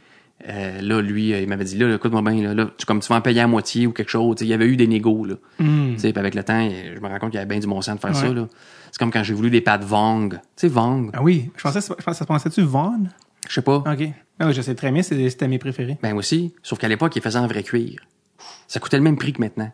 euh, 0.47 0.81
là 0.81 1.01
lui 1.01 1.33
euh, 1.33 1.41
il 1.41 1.47
m'avait 1.47 1.63
dit 1.65 1.77
là 1.77 1.95
écoute-moi 1.95 2.21
bien 2.21 2.41
là, 2.43 2.53
là 2.53 2.69
tu 2.77 2.85
comme 2.85 2.99
tu 2.99 3.07
vas 3.09 3.15
en 3.15 3.21
payer 3.21 3.41
à 3.41 3.47
moitié 3.47 3.87
ou 3.87 3.91
quelque 3.91 4.09
chose, 4.09 4.35
il 4.41 4.47
y 4.47 4.53
avait 4.53 4.67
eu 4.67 4.75
des 4.77 4.87
négos 4.87 5.25
là. 5.25 5.35
Tu 5.57 5.65
sais, 5.97 6.11
puis 6.11 6.19
avec 6.19 6.35
le 6.35 6.43
temps, 6.43 6.69
je 6.69 6.99
me 6.99 7.07
rends 7.07 7.17
compte 7.19 7.31
qu'il 7.31 7.37
y 7.39 7.41
avait 7.41 7.49
bien 7.49 7.59
du 7.59 7.67
bon 7.67 7.81
sens 7.81 7.95
de 7.95 7.99
faire 7.99 8.15
ça 8.15 8.31
là. 8.31 8.47
C'est 8.91 8.99
comme 8.99 9.11
quand 9.11 9.23
j'ai 9.23 9.33
voulu 9.33 9.49
des 9.49 9.61
pattes 9.61 9.83
Vong. 9.83 10.33
Tu 10.35 10.39
sais 10.55 10.67
Vong, 10.67 11.09
Ah 11.13 11.21
oui, 11.23 11.49
je 11.57 11.63
pensais, 11.63 11.81
je 11.81 11.87
pensais 11.87 12.03
ça 12.05 12.13
se 12.13 12.23
pensait-tu 12.23 12.61
Vaughn? 12.61 13.09
je 13.49 13.53
sais 13.53 13.61
pas. 13.61 13.77
Ok. 13.77 14.09
Ah 14.39 14.47
oui, 14.47 14.53
je 14.53 14.61
sais 14.61 14.75
très 14.75 14.91
bien, 14.91 15.01
c'est- 15.01 15.29
c'était 15.29 15.47
mes 15.47 15.57
préférés. 15.57 15.97
Ben 16.03 16.13
aussi, 16.15 16.53
sauf 16.61 16.77
qu'à 16.77 16.87
l'époque, 16.87 17.15
ils 17.15 17.21
faisaient 17.21 17.39
en 17.39 17.47
vrai 17.47 17.63
cuir. 17.63 17.99
Ça 18.67 18.79
coûtait 18.79 18.97
le 18.97 19.03
même 19.03 19.17
prix 19.17 19.33
que 19.33 19.41
maintenant. 19.41 19.71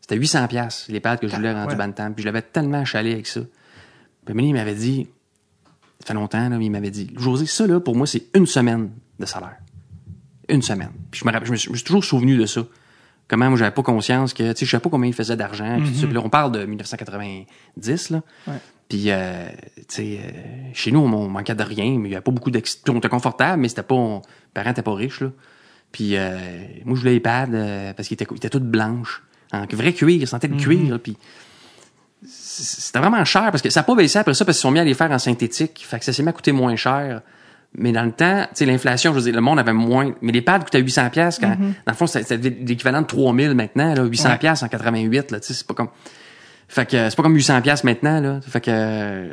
C'était 0.00 0.16
800 0.16 0.48
pièces 0.48 0.86
les 0.88 1.00
pâtes 1.00 1.20
que 1.20 1.28
je 1.28 1.36
voulais 1.36 1.52
rendu 1.52 1.68
Ouais. 1.72 1.76
bantam. 1.76 2.14
Puis 2.14 2.22
je 2.22 2.26
l'avais 2.28 2.42
tellement 2.42 2.84
chalé 2.84 3.12
avec 3.12 3.26
ça. 3.26 3.40
Puis 4.24 4.34
il 4.46 4.54
m'avait 4.54 4.74
dit, 4.74 5.08
ça 6.00 6.06
fait 6.06 6.14
longtemps, 6.14 6.48
là, 6.48 6.56
mais 6.58 6.66
il 6.66 6.70
m'avait 6.70 6.90
dit, 6.90 7.12
José, 7.16 7.46
ça, 7.46 7.66
là, 7.66 7.80
pour 7.80 7.94
moi, 7.96 8.06
c'est 8.06 8.24
une 8.34 8.46
semaine 8.46 8.90
de 9.20 9.26
salaire. 9.26 9.56
Une 10.48 10.62
semaine. 10.62 10.90
Puis 11.10 11.20
je 11.20 11.26
me, 11.26 11.32
rappelle- 11.32 11.46
je 11.46 11.52
me 11.52 11.56
suis, 11.56 11.66
je 11.66 11.70
me 11.72 11.76
suis 11.76 11.84
toujours 11.84 12.04
souvenu 12.04 12.36
de 12.36 12.46
ça. 12.46 12.62
Comment 13.28 13.48
moi, 13.48 13.56
j'avais 13.58 13.70
pas 13.70 13.82
conscience 13.84 14.34
que, 14.34 14.52
tu 14.52 14.58
sais, 14.58 14.66
je 14.66 14.70
savais 14.72 14.82
pas 14.82 14.90
combien 14.90 15.08
il 15.08 15.14
faisait 15.14 15.36
d'argent. 15.36 15.78
puis 15.80 15.90
tout 15.92 16.00
ça. 16.00 16.06
Puis 16.06 16.14
là, 16.14 16.20
on 16.24 16.28
parle 16.30 16.50
de 16.52 16.64
1990, 16.64 18.10
là. 18.10 18.22
Ouais. 18.48 18.54
Puis, 18.88 19.04
euh, 19.06 19.48
tu 19.76 19.84
sais, 19.88 20.18
euh, 20.20 20.30
chez 20.74 20.90
nous, 20.90 20.98
on, 20.98 21.12
on 21.12 21.28
manquait 21.28 21.54
de 21.54 21.62
rien, 21.62 21.96
mais 21.98 22.08
il 22.08 22.12
y 22.12 22.14
avait 22.16 22.22
pas 22.24 22.32
beaucoup 22.32 22.50
d'ex... 22.50 22.82
On 22.88 22.98
était 22.98 23.08
confortable, 23.08 23.62
mais 23.62 23.68
c'était 23.68 23.84
pas... 23.84 23.94
on- 23.94 24.18
Les 24.18 24.22
parents 24.54 24.70
étaient 24.70 24.82
pas 24.82 24.94
riches, 24.94 25.20
là. 25.20 25.30
Puis, 25.92 26.16
euh, 26.16 26.36
moi, 26.84 26.96
je 26.96 27.00
voulais 27.00 27.12
les 27.12 27.20
pads 27.20 27.46
parce 27.96 28.08
qu'ils 28.08 28.14
étaient, 28.20 28.26
étaient 28.34 28.50
toutes 28.50 28.68
blanches. 28.68 29.22
En 29.52 29.64
vrai 29.70 29.92
cuir, 29.92 30.08
ils 30.22 30.26
sentaient 30.26 30.48
le 30.48 30.56
cuir, 30.56 30.90
là, 30.90 30.98
puis... 30.98 31.16
C'était 32.22 32.98
vraiment 32.98 33.24
cher 33.24 33.50
parce 33.50 33.62
que 33.62 33.70
ça 33.70 33.80
n'a 33.80 33.84
pas 33.84 33.94
baissé 33.94 34.18
après 34.18 34.34
ça 34.34 34.44
parce 34.44 34.58
qu'ils 34.58 34.62
sont 34.62 34.70
mis 34.70 34.78
à 34.78 34.84
les 34.84 34.92
faire 34.94 35.10
en 35.10 35.18
synthétique. 35.18 35.82
Fait 35.86 35.98
que 35.98 36.04
ça 36.04 36.12
s'est 36.12 36.22
mis 36.22 36.28
à 36.28 36.32
coûter 36.32 36.52
moins 36.52 36.76
cher. 36.76 37.22
Mais 37.76 37.92
dans 37.92 38.04
le 38.04 38.12
temps, 38.12 38.42
tu 38.48 38.48
sais, 38.54 38.66
l'inflation, 38.66 39.12
je 39.12 39.18
veux 39.18 39.24
dire, 39.24 39.34
le 39.34 39.40
monde 39.40 39.58
avait 39.60 39.72
moins. 39.72 40.12
Mais 40.22 40.32
les 40.32 40.42
pads 40.42 40.58
coûtaient 40.60 40.80
800 40.80 41.10
pièces 41.10 41.38
quand, 41.38 41.56
dans 41.56 41.72
le 41.86 41.94
fond, 41.94 42.06
c'était 42.06 42.36
l'équivalent 42.36 43.02
de 43.02 43.06
3000 43.06 43.54
maintenant, 43.54 43.94
là, 43.94 44.04
800 44.04 44.28
Ouais. 44.30 44.38
pièces 44.38 44.62
en 44.64 44.68
88, 44.68 45.30
là, 45.30 45.40
tu 45.40 45.46
sais, 45.46 45.54
c'est 45.54 45.66
pas 45.66 45.74
comme. 45.74 45.88
Fait 46.66 46.88
que 46.88 47.10
c'est 47.10 47.16
pas 47.16 47.24
comme 47.24 47.34
800 47.34 47.62
pièces 47.62 47.82
maintenant 47.82 48.20
là. 48.20 48.40
Fait 48.42 48.60
que 48.60 48.70
euh, 48.72 49.32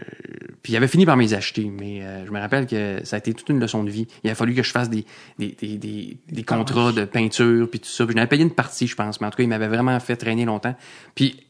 puis 0.63 0.73
il 0.73 0.75
avait 0.75 0.87
fini 0.87 1.05
par 1.05 1.17
m'y 1.17 1.31
acheter, 1.35 1.65
mais 1.71 2.01
euh, 2.01 2.25
je 2.25 2.31
me 2.31 2.39
rappelle 2.39 2.65
que 2.65 2.99
ça 3.03 3.15
a 3.17 3.19
été 3.19 3.31
toute 3.35 3.47
une 3.49 3.59
leçon 3.59 3.83
de 3.83 3.91
vie. 3.91 4.07
Il 4.23 4.29
a 4.31 4.33
fallu 4.33 4.55
que 4.55 4.63
je 4.63 4.71
fasse 4.71 4.89
des 4.89 5.05
des 5.37 5.55
des 5.61 5.77
des, 5.77 6.17
des 6.31 6.43
contrats 6.43 6.91
de 6.93 7.05
peinture 7.05 7.69
puis 7.69 7.79
tout 7.79 7.89
ça. 7.89 8.05
Puis 8.07 8.13
j'en 8.15 8.21
avais 8.21 8.27
payé 8.29 8.41
une 8.41 8.49
partie, 8.55 8.87
je 8.87 8.95
pense, 8.95 9.21
mais 9.21 9.27
en 9.27 9.29
tout 9.29 9.37
cas, 9.37 9.43
il 9.43 9.49
m'avait 9.49 9.67
vraiment 9.67 9.99
fait 9.99 10.15
traîner 10.15 10.45
longtemps. 10.45 10.75
Puis 11.13 11.43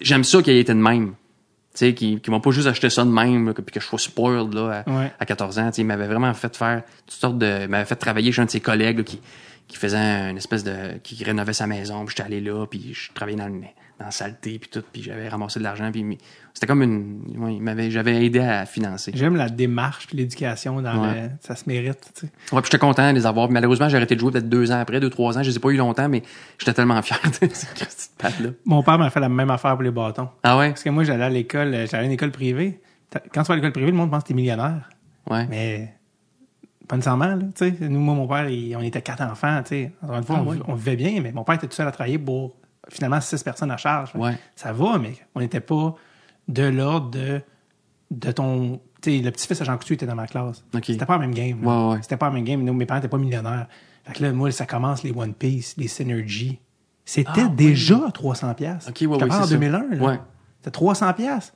j'aime 0.00 0.24
ça 0.24 0.42
qu'il 0.42 0.54
ait 0.54 0.60
été 0.60 0.74
de 0.74 0.78
même. 0.80 1.14
Sais, 1.74 1.94
qui 1.94 2.20
qui 2.20 2.30
m'a 2.30 2.38
pas 2.40 2.50
juste 2.50 2.66
acheté 2.68 2.90
ça 2.90 3.02
de 3.04 3.10
même, 3.10 3.46
là, 3.46 3.54
que- 3.54 3.62
puis 3.62 3.72
que 3.72 3.80
je 3.80 3.86
sois 3.86 3.98
spoiled 3.98 4.52
là, 4.52 4.84
à, 4.86 4.90
Ouais. 4.90 5.12
à 5.18 5.24
14 5.24 5.58
ans. 5.58 5.70
Il 5.78 5.86
m'avait 5.86 6.06
vraiment 6.06 6.32
fait 6.34 6.54
faire 6.54 6.82
toutes 7.06 7.18
sortes 7.18 7.38
de. 7.38 7.66
M'avait 7.66 7.86
fait 7.86 7.96
travailler 7.96 8.30
chez 8.30 8.42
un 8.42 8.44
de 8.44 8.50
ses 8.50 8.60
collègues 8.60 8.98
là, 8.98 9.04
qui, 9.04 9.20
qui 9.68 9.76
faisait 9.78 9.96
une 10.30 10.36
espèce 10.36 10.64
de. 10.64 10.98
qui 11.02 11.22
rénovait 11.24 11.54
sa 11.54 11.66
maison. 11.66 12.04
Puis 12.04 12.14
j'étais 12.16 12.26
allé 12.26 12.40
là, 12.42 12.66
puis 12.66 12.92
je 12.92 13.10
travaillais 13.14 13.38
dans, 13.38 13.46
le, 13.46 13.54
la 14.04 14.10
saleté, 14.10 14.58
puis 14.58 14.68
tout, 14.70 14.82
puis 14.92 15.02
j'avais 15.02 15.28
ramassé 15.28 15.58
de 15.58 15.64
l'argent. 15.64 15.90
Puis 15.92 16.18
c'était 16.54 16.66
comme 16.66 16.82
une. 16.82 17.90
j'avais 17.90 18.24
aidé 18.24 18.40
à 18.40 18.66
financer. 18.66 19.12
J'aime 19.14 19.36
la 19.36 19.48
démarche 19.48 20.06
puis 20.06 20.16
l'éducation 20.16 20.80
dans 20.82 21.02
Ouais. 21.02 21.22
le- 21.22 21.28
Ça 21.40 21.56
se 21.56 21.64
mérite, 21.66 21.98
tu 22.14 22.26
sais. 22.26 22.32
Ouais, 22.54 22.60
puis 22.60 22.70
j'étais 22.70 22.78
content 22.78 23.10
de 23.10 23.14
les 23.16 23.26
avoir. 23.26 23.50
Malheureusement, 23.50 23.88
j'ai 23.88 23.96
arrêté 23.96 24.14
de 24.14 24.20
jouer 24.20 24.32
peut-être 24.32 24.48
deux 24.48 24.70
ans 24.72 24.80
après, 24.80 25.00
deux, 25.00 25.10
trois 25.10 25.38
ans. 25.38 25.42
Je 25.42 25.50
les 25.50 25.56
ai 25.56 25.60
pas 25.60 25.70
eu 25.70 25.76
longtemps, 25.76 26.08
mais 26.08 26.22
j'étais 26.58 26.74
tellement 26.74 27.00
fier 27.02 27.18
de 27.24 27.48
cette 27.52 27.74
petite 27.74 28.10
patte-là. 28.18 28.50
Mon 28.64 28.82
père 28.82 28.98
m'a 28.98 29.10
fait 29.10 29.20
la 29.20 29.28
même 29.28 29.50
affaire 29.50 29.72
pour 29.74 29.82
les 29.82 29.90
bâtons. 29.90 30.28
Ah 30.42 30.58
ouais? 30.58 30.68
Parce 30.70 30.82
que 30.82 30.90
moi, 30.90 31.04
j'allais 31.04 31.24
à 31.24 31.30
l'école, 31.30 31.74
euh, 31.74 31.86
j'allais 31.86 32.04
à 32.04 32.06
une 32.06 32.12
école 32.12 32.30
privée. 32.32 32.80
Quand 33.32 33.42
tu 33.42 33.48
vas 33.48 33.52
à 33.54 33.56
l'école 33.56 33.72
privée, 33.72 33.90
le 33.90 33.96
monde 33.96 34.10
pense 34.10 34.22
que 34.22 34.28
t'es 34.28 34.34
millionnaire. 34.34 34.88
Ouais. 35.30 35.46
Mais 35.48 35.94
pas 36.88 36.96
nécessairement, 36.96 37.26
là, 37.26 37.38
tu 37.54 37.70
sais. 37.78 37.88
Nous, 37.88 38.00
moi, 38.00 38.14
mon 38.14 38.26
père, 38.26 38.48
il- 38.48 38.74
on 38.76 38.80
était 38.82 39.02
quatre 39.02 39.22
enfants, 39.22 39.60
tu 39.62 39.68
sais. 39.68 39.92
Encore 40.02 40.16
une 40.16 40.24
fois, 40.24 40.44
Ah 40.46 40.62
on 40.68 40.74
vivait 40.74 40.96
bien, 40.96 41.20
mais 41.22 41.32
mon 41.32 41.44
père 41.44 41.54
était 41.56 41.66
tout 41.66 41.74
seul 41.74 41.86
à 41.88 41.92
travailler 41.92 42.18
pour, 42.18 42.56
finalement, 42.92 43.20
six 43.20 43.42
personnes 43.42 43.70
à 43.70 43.76
charge. 43.76 44.12
Ouais. 44.14 44.36
Ça 44.54 44.72
va, 44.72 44.98
mais 44.98 45.14
on 45.34 45.40
n'était 45.40 45.60
pas 45.60 45.94
de 46.48 46.62
l'ordre 46.64 47.10
de, 47.10 47.40
de 48.10 48.30
ton... 48.32 48.80
Tu 49.00 49.16
sais, 49.18 49.22
le 49.22 49.30
petit-fils 49.32 49.58
de 49.58 49.64
Jean 49.64 49.76
Coutu 49.78 49.94
était 49.94 50.06
dans 50.06 50.14
ma 50.14 50.26
classe. 50.26 50.64
Ok. 50.74 50.84
C'était 50.86 51.06
pas 51.06 51.14
la 51.14 51.18
même 51.20 51.34
game. 51.34 51.62
là. 51.62 51.68
Ouais, 51.88 51.94
ouais. 51.94 52.02
C'était 52.02 52.16
pas 52.16 52.26
la 52.28 52.32
même 52.34 52.44
game. 52.44 52.62
Nous, 52.62 52.72
mes 52.72 52.86
parents 52.86 52.98
n'étaient 53.00 53.08
pas 53.08 53.18
millionnaires. 53.18 53.66
Fait 54.04 54.12
que 54.12 54.22
là, 54.22 54.32
moi, 54.32 54.50
ça 54.52 54.64
commence 54.66 55.02
les 55.02 55.12
One 55.12 55.34
Piece, 55.34 55.74
les 55.76 55.88
Synergy. 55.88 56.60
C'était 57.04 57.42
Ah, 57.44 57.48
déjà 57.48 57.98
300 58.14 58.54
pièces. 58.54 58.88
Ok, 58.88 58.98
ouais, 59.00 59.18
parle 59.18 59.32
en 59.32 59.34
c'est 59.42 59.48
ça. 59.48 59.54
2001. 59.54 59.78
Là. 59.96 59.96
Ouais. 60.04 60.20
C'était 60.60 60.70
300 60.70 61.12
pièces. 61.14 61.52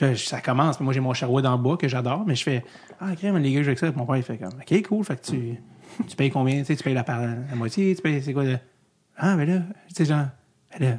Là, 0.00 0.14
je- 0.14 0.24
ça 0.26 0.40
commence. 0.40 0.80
Moi, 0.80 0.92
j'ai 0.92 1.00
mon 1.00 1.12
Sherwood 1.14 1.46
en 1.46 1.56
bois 1.58 1.76
que 1.76 1.86
j'adore, 1.88 2.24
mais 2.26 2.34
je 2.34 2.42
fais 2.42 2.64
Ah, 3.00 3.14
crème, 3.16 3.36
les 3.38 3.52
gars, 3.52 3.62
je 3.62 3.68
veux 3.68 3.74
que 3.74 3.80
ça. 3.80 3.92
Mon 3.94 4.06
père, 4.06 4.16
il 4.16 4.22
fait 4.24 4.38
comme 4.38 4.48
OK, 4.60 4.82
cool. 4.88 5.04
Fait 5.04 5.20
que 5.20 5.26
tu, 5.26 5.56
tu 6.08 6.16
payes 6.16 6.30
combien? 6.30 6.58
Tu 6.58 6.64
sais, 6.66 6.76
tu 6.76 6.82
payes 6.82 6.94
la, 6.94 7.04
la 7.06 7.54
moitié. 7.56 7.94
Tu 7.94 8.02
payes, 8.02 8.20
c'est 8.22 8.32
quoi 8.32 8.44
de. 8.44 8.58
Ah, 9.16 9.36
mais 9.36 9.46
là, 9.46 9.58
tu 9.88 9.94
sais, 9.94 10.04
genre, 10.04 10.18
ben 10.18 10.30
là, 10.78 10.98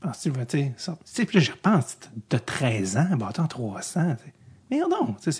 penses-tu, 0.00 0.32
tu 0.32 0.38
sais, 0.48 0.72
sort- 0.76 0.98
tu 0.98 1.02
sais, 1.06 1.24
puis 1.24 1.40
je 1.40 1.52
repense, 1.52 1.96
t'as 2.28 2.38
13 2.38 2.96
ans, 2.96 3.16
bâton 3.16 3.46
300. 3.46 4.16
tu 4.18 4.24
sais. 4.24 4.32
Merde, 4.70 4.90
non, 4.90 5.14
ça 5.20 5.30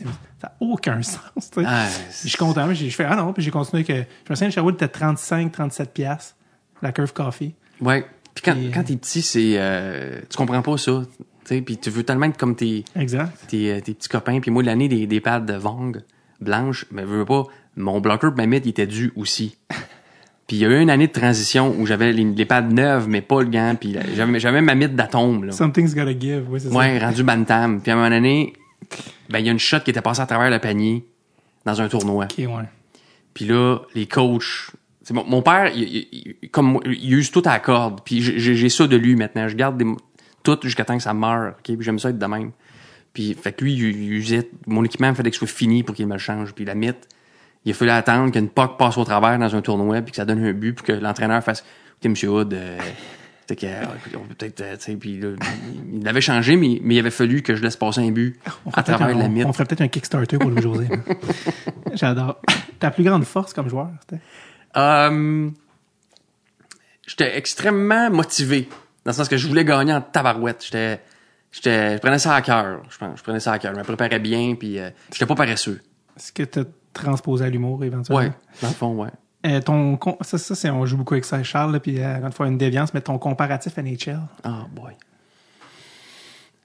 n'a 0.43 0.57
aucun 0.61 1.03
sens. 1.03 1.21
tu 1.51 1.61
sais. 1.61 1.67
Ah, 1.67 1.89
je 2.23 2.29
suis 2.29 2.39
content, 2.39 2.73
je 2.73 2.89
fais 2.91 3.05
Ah 3.05 3.17
non, 3.17 3.33
puis 3.33 3.43
j'ai 3.43 3.51
continué 3.51 3.83
que. 3.85 3.93
Je 3.95 4.31
me 4.31 4.35
souviens, 4.37 4.51
Sherwood 4.51 4.75
était 4.77 4.87
35, 4.89 5.51
37 5.51 5.93
piastres, 5.93 6.37
la 6.81 6.93
Curve 6.93 7.13
Coffee. 7.13 7.55
Ouais. 7.81 8.07
Puis 8.35 8.43
quand, 8.45 8.57
euh, 8.57 8.71
quand 8.73 8.85
t'es 8.85 8.97
petit, 8.97 9.23
c'est. 9.23 9.55
euh, 9.59 10.21
tu 10.31 10.37
comprends 10.37 10.63
pas 10.63 10.77
ça. 10.79 11.03
Tu 11.19 11.25
sais, 11.57 11.61
puis 11.63 11.77
tu 11.79 11.91
veux 11.91 12.05
tellement 12.05 12.27
être 12.27 12.37
comme 12.37 12.55
tes, 12.55 12.85
Exact. 12.95 13.33
tes, 13.49 13.73
euh, 13.73 13.81
tes 13.81 13.95
petits 13.95 14.09
copains. 14.09 14.39
Puis 14.41 14.51
moi, 14.53 14.63
l'année 14.63 14.89
des, 14.89 15.07
des 15.09 15.21
pads 15.21 15.41
de 15.41 15.55
Vong 15.55 16.03
blanches, 16.41 16.85
mais 16.93 17.03
veux 17.03 17.19
veux 17.19 17.25
pas, 17.25 17.45
mon 17.77 18.01
blocker 18.01 18.31
de 18.31 18.37
ma 18.37 18.47
mythe, 18.47 18.67
il 18.67 18.71
était 18.71 18.87
dû 18.87 19.13
aussi. 19.17 19.57
Puis 20.47 20.57
il 20.59 20.61
y 20.61 20.65
a 20.65 20.69
eu 20.69 20.81
une 20.81 20.91
année 20.91 21.09
de 21.09 21.13
transition 21.13 21.75
où 21.77 21.87
j'avais 21.87 22.13
les, 22.13 22.23
les 22.25 22.45
pads 22.45 22.61
neuves, 22.63 23.09
mais 23.09 23.21
pas 23.21 23.43
le 23.43 23.49
gant. 23.49 23.75
Puis 23.81 23.97
j'avais 24.15 24.61
ma 24.61 24.75
mythe 24.77 24.95
d'atome. 24.95 25.45
Là. 25.45 25.53
Something's 25.53 25.95
gotta 25.95 26.17
give, 26.19 26.45
oui, 26.49 26.61
c'est 26.61 26.69
ça. 26.69 26.75
Ouais, 26.75 26.99
rendu 26.99 27.23
bantam. 27.25 27.81
Puis 27.81 27.91
à 27.91 27.95
un 27.95 27.97
moment 27.97 28.11
donné, 28.11 28.53
ben 29.29 29.41
il 29.41 29.47
y 29.47 29.49
a 29.49 29.53
une 29.53 29.59
shot 29.59 29.81
qui 29.81 29.91
était 29.91 30.01
passée 30.03 30.21
à 30.21 30.27
travers 30.27 30.51
le 30.51 30.59
panier 30.61 31.05
dans 31.65 31.81
un 31.81 31.89
tournoi. 31.89 32.27
Ok, 32.27 32.39
ouais. 32.39 32.65
Puis 33.35 33.45
là, 33.47 33.79
les 33.97 34.07
coachs, 34.07 34.71
mon, 35.11 35.25
mon 35.25 35.43
père, 35.43 35.73
il, 35.75 35.83
il- 35.83 36.37
il- 36.43 36.51
comme 36.51 36.81
il 36.87 37.13
use 37.15 37.31
tout 37.33 37.43
à 37.45 37.51
la 37.51 37.59
corde. 37.59 38.01
Puis 38.05 38.21
j'ai- 38.23 38.69
ça 38.69 38.87
de 38.87 38.97
lui 38.97 39.17
maintenant. 39.17 39.49
Je 39.49 39.57
garde 39.57 39.77
des, 39.77 39.85
tout 40.45 40.59
jusqu'à 40.63 40.85
temps 40.85 40.97
que 40.97 41.03
ça 41.03 41.13
meure. 41.13 41.55
ok? 41.59 41.65
Puis 41.77 41.83
j'aime 41.83 41.99
ça 41.99 42.11
être 42.11 42.19
de 42.19 42.27
même. 42.27 42.53
Puis 43.13 43.35
fait 43.35 43.53
que 43.53 43.65
lui, 43.65 43.75
il, 43.75 43.81
il 43.83 44.13
usait 44.13 44.49
mon 44.69 44.85
équipement, 44.85 45.09
il 45.09 45.15
fallait 45.17 45.31
que 45.31 45.37
ce 45.37 45.41
soit 45.45 45.49
fini 45.49 45.83
pour 45.83 45.97
qu'il 45.97 46.07
me 46.07 46.13
le 46.13 46.19
change. 46.19 46.53
Puis 46.55 46.65
la 46.65 46.75
mythe, 46.77 47.09
il 47.67 47.73
a 47.73 47.75
fallu 47.75 47.91
attendre 47.91 48.33
qu'une 48.33 48.49
puck 48.49 48.79
passe 48.79 48.97
au 48.97 49.05
travers 49.05 49.39
dans 49.39 49.55
un 49.55 49.61
tournoi, 49.61 50.01
puis 50.01 50.13
que 50.13 50.17
ça 50.17 50.25
donne 50.25 50.43
un 50.45 50.53
but, 50.55 50.73
puis 50.73 50.85
que 50.87 50.93
l'entraîneur 50.93 51.43
fasse 51.45 51.63
"Écoutez, 51.93 52.09
Monsieur 52.09 52.31
Hood, 52.31 52.55
euh, 52.55 52.79
que, 53.49 53.55
peut-être, 54.35 54.99
puis 54.99 55.21
là, 55.21 55.29
il- 55.93 56.03
l'avait 56.03 56.21
changé, 56.21 56.57
mais, 56.57 56.81
mais 56.83 56.95
il 56.97 56.99
avait 56.99 57.11
fallu 57.11 57.43
que 57.43 57.55
je 57.55 57.63
laisse 57.63 57.77
passer 57.77 58.01
un 58.01 58.11
but 58.11 58.39
On 58.65 58.71
à 58.71 58.83
travers 58.83 59.09
un- 59.17 59.19
la 59.19 59.29
mythe. 59.29 59.47
On 59.47 59.53
ferait 59.53 59.65
peut-être 59.67 59.83
un 59.83 59.89
Kickstarter 59.89 60.39
pour 60.39 60.51
Louis-José. 60.51 60.89
J'adore. 61.95 62.41
Ta 62.81 62.91
plus 62.91 63.05
grande 63.05 63.25
force 63.25 63.53
comme 63.53 63.69
joueur, 63.69 63.91
c'était? 64.01 64.21
Euh, 64.77 65.49
j'étais 67.07 67.37
extrêmement 67.39 68.11
motivé. 68.11 68.69
Dans 69.05 69.13
le 69.13 69.17
sens 69.17 69.29
que 69.29 69.37
je 69.37 69.47
voulais 69.47 69.65
gagner 69.65 69.93
en 69.93 70.01
tabarouette. 70.01 70.65
J'étais, 70.65 71.01
j'étais, 71.53 71.95
je 71.95 71.99
prenais 71.99 72.19
ça 72.19 72.35
à 72.35 72.43
cœur. 72.43 72.83
Je, 72.91 72.97
prenais- 72.99 73.17
je 73.17 73.23
prenais 73.23 73.41
ça 73.41 73.53
à 73.53 73.59
cœur. 73.59 73.73
Je 73.75 73.79
me 73.79 73.85
préparais 73.85 74.19
bien, 74.19 74.55
puis 74.59 74.79
euh, 74.79 74.91
j'étais 75.13 75.27
pas 75.27 75.35
paresseux. 75.37 75.81
Est-ce 76.17 76.33
que 76.33 76.43
tu 76.43 76.61
transposé 76.97 77.45
à 77.45 77.49
l'humour 77.51 77.85
éventuellement? 77.85 78.25
Ouais, 78.25 78.33
dans 78.63 78.69
le 78.69 78.75
fond, 78.75 78.95
ouais. 78.95 79.11
Euh, 79.47 79.61
ton, 79.61 79.99
ça, 80.23 80.39
ça 80.39 80.55
c'est, 80.55 80.71
on 80.71 80.85
joue 80.87 80.97
beaucoup 80.97 81.15
avec 81.15 81.25
ça, 81.25 81.43
Charles, 81.43 81.73
là, 81.73 81.81
puis 81.81 82.01
euh, 82.01 82.17
encore 82.17 82.27
une 82.27 82.33
fois, 82.33 82.47
une 82.49 82.59
déviance, 82.59 82.93
mais 82.95 83.01
ton 83.01 83.19
comparatif 83.19 83.77
NHL. 83.77 84.21
Ah, 84.43 84.67
boy. 84.75 84.95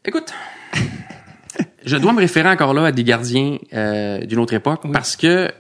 Écoute, 0.03 0.33
je 1.85 1.97
dois 1.97 2.13
me 2.13 2.19
référer 2.19 2.49
encore 2.49 2.73
là 2.73 2.85
à 2.85 2.91
des 2.91 3.03
gardiens 3.03 3.57
euh, 3.73 4.25
d'une 4.25 4.39
autre 4.39 4.53
époque 4.53 4.91
parce 4.91 5.15
que 5.15 5.51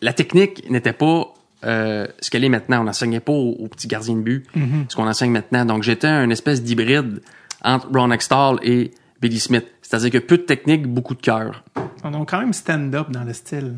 la 0.00 0.14
technique 0.14 0.68
n'était 0.70 0.94
pas 0.94 1.34
euh, 1.64 2.06
ce 2.20 2.30
qu'elle 2.30 2.44
est 2.44 2.48
maintenant. 2.48 2.80
On 2.80 2.84
n'enseignait 2.84 3.20
pas 3.20 3.32
aux, 3.32 3.52
aux 3.52 3.68
petits 3.68 3.88
gardiens 3.88 4.16
de 4.16 4.22
but 4.22 4.46
ce 4.88 4.96
qu'on 4.96 5.06
enseigne 5.06 5.32
maintenant. 5.32 5.66
Donc, 5.66 5.82
j'étais 5.82 6.06
un 6.06 6.30
espèce 6.30 6.62
d'hybride 6.62 7.20
entre 7.62 7.88
Ron 7.92 8.10
Extall 8.10 8.58
et 8.62 8.92
Billy 9.20 9.38
Smith. 9.38 9.66
C'est-à-dire 9.92 10.10
que 10.22 10.26
peu 10.26 10.38
de 10.38 10.42
technique, 10.44 10.86
beaucoup 10.86 11.14
de 11.14 11.20
cœur. 11.20 11.64
On 12.02 12.14
a 12.14 12.24
quand 12.24 12.40
même 12.40 12.54
stand-up 12.54 13.10
dans 13.10 13.24
le 13.24 13.34
style. 13.34 13.74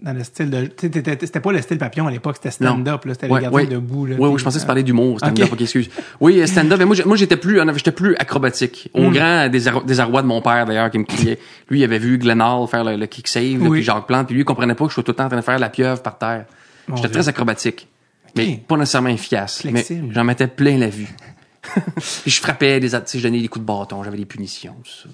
Dans 0.00 0.12
le 0.12 0.22
style 0.22 0.50
de. 0.50 0.70
C'était 0.80 1.40
pas 1.40 1.50
le 1.50 1.60
style 1.60 1.78
papillon 1.78 2.06
à 2.06 2.12
l'époque, 2.12 2.36
c'était 2.36 2.52
stand-up, 2.52 3.04
là. 3.04 3.14
C'était 3.14 3.26
les 3.26 3.40
gardiens 3.40 3.64
debout, 3.64 4.06
là. 4.06 4.14
Oui, 4.20 4.28
oui, 4.28 4.38
je 4.38 4.44
pensais 4.44 4.58
que 4.58 4.62
tu 4.62 4.66
parlais 4.68 4.84
d'humour. 4.84 5.18
Stand-up, 5.18 5.46
Ok. 5.46 5.54
ok, 5.54 5.60
excuse. 5.62 5.90
Oui, 6.20 6.46
stand-up. 6.46 6.78
Mais 6.78 6.84
moi, 6.84 7.16
j'étais 7.16 7.36
plus, 7.36 7.60
j'étais 7.74 7.90
plus 7.90 8.14
acrobatique. 8.14 8.88
Hmm. 8.94 9.06
Au 9.06 9.10
grand 9.10 9.48
désar- 9.48 9.82
désarroi 9.84 10.22
de 10.22 10.28
mon 10.28 10.40
père, 10.40 10.64
d'ailleurs, 10.64 10.92
qui 10.92 10.98
me 11.00 11.04
criait. 11.04 11.40
Lui, 11.70 11.80
il 11.80 11.84
avait 11.84 11.98
vu 11.98 12.18
Glenn 12.18 12.40
Hall 12.40 12.68
faire 12.68 12.84
le, 12.84 12.94
le 12.94 13.06
kick 13.06 13.26
save, 13.26 13.60
là, 13.60 13.68
puis 13.68 13.82
Jacques 13.82 14.06
Plante, 14.06 14.26
puis 14.26 14.34
lui, 14.34 14.42
il 14.42 14.44
comprenait 14.44 14.76
pas 14.76 14.84
que 14.84 14.90
je 14.90 14.94
sois 14.94 15.02
tout 15.02 15.10
le 15.10 15.16
temps 15.16 15.24
en 15.24 15.28
train 15.28 15.38
de 15.38 15.42
faire 15.42 15.58
la 15.58 15.70
pieuvre 15.70 16.00
par 16.02 16.18
terre. 16.18 16.44
J'étais 16.94 17.08
très 17.08 17.28
acrobatique. 17.28 17.88
Mais 18.36 18.62
pas 18.68 18.76
nécessairement 18.76 19.08
efficace. 19.08 19.62
Flexible. 19.62 20.06
Mais 20.06 20.14
j'en 20.14 20.22
mettais 20.22 20.46
plein 20.46 20.78
la 20.78 20.88
vue. 20.88 21.08
puis 22.22 22.30
je 22.30 22.40
frappais 22.40 22.78
des, 22.78 22.90
tu 22.90 22.96
sais, 23.04 23.18
je 23.18 23.24
donnais 23.24 23.40
des 23.40 23.48
coups 23.48 23.62
de 23.62 23.66
bâton, 23.66 24.04
j'avais 24.04 24.16
des 24.16 24.24
punitions, 24.24 24.76
tout 24.84 24.90
ça. 25.02 25.08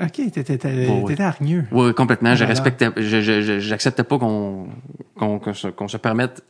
Ok, 0.00 0.12
t'étais, 0.12 0.42
t'étais, 0.44 0.88
Ouais, 0.88 1.20
hargneux. 1.20 1.64
Oui, 1.72 1.94
complètement. 1.94 2.34
Je 2.34 2.44
Voilà. 2.44 2.60
respectais, 2.60 2.90
j'acceptais 3.60 4.04
pas 4.04 4.18
qu'on, 4.18 4.68
qu'on, 5.16 5.38
qu'on 5.38 5.88
se, 5.88 5.96
permette 5.96 6.42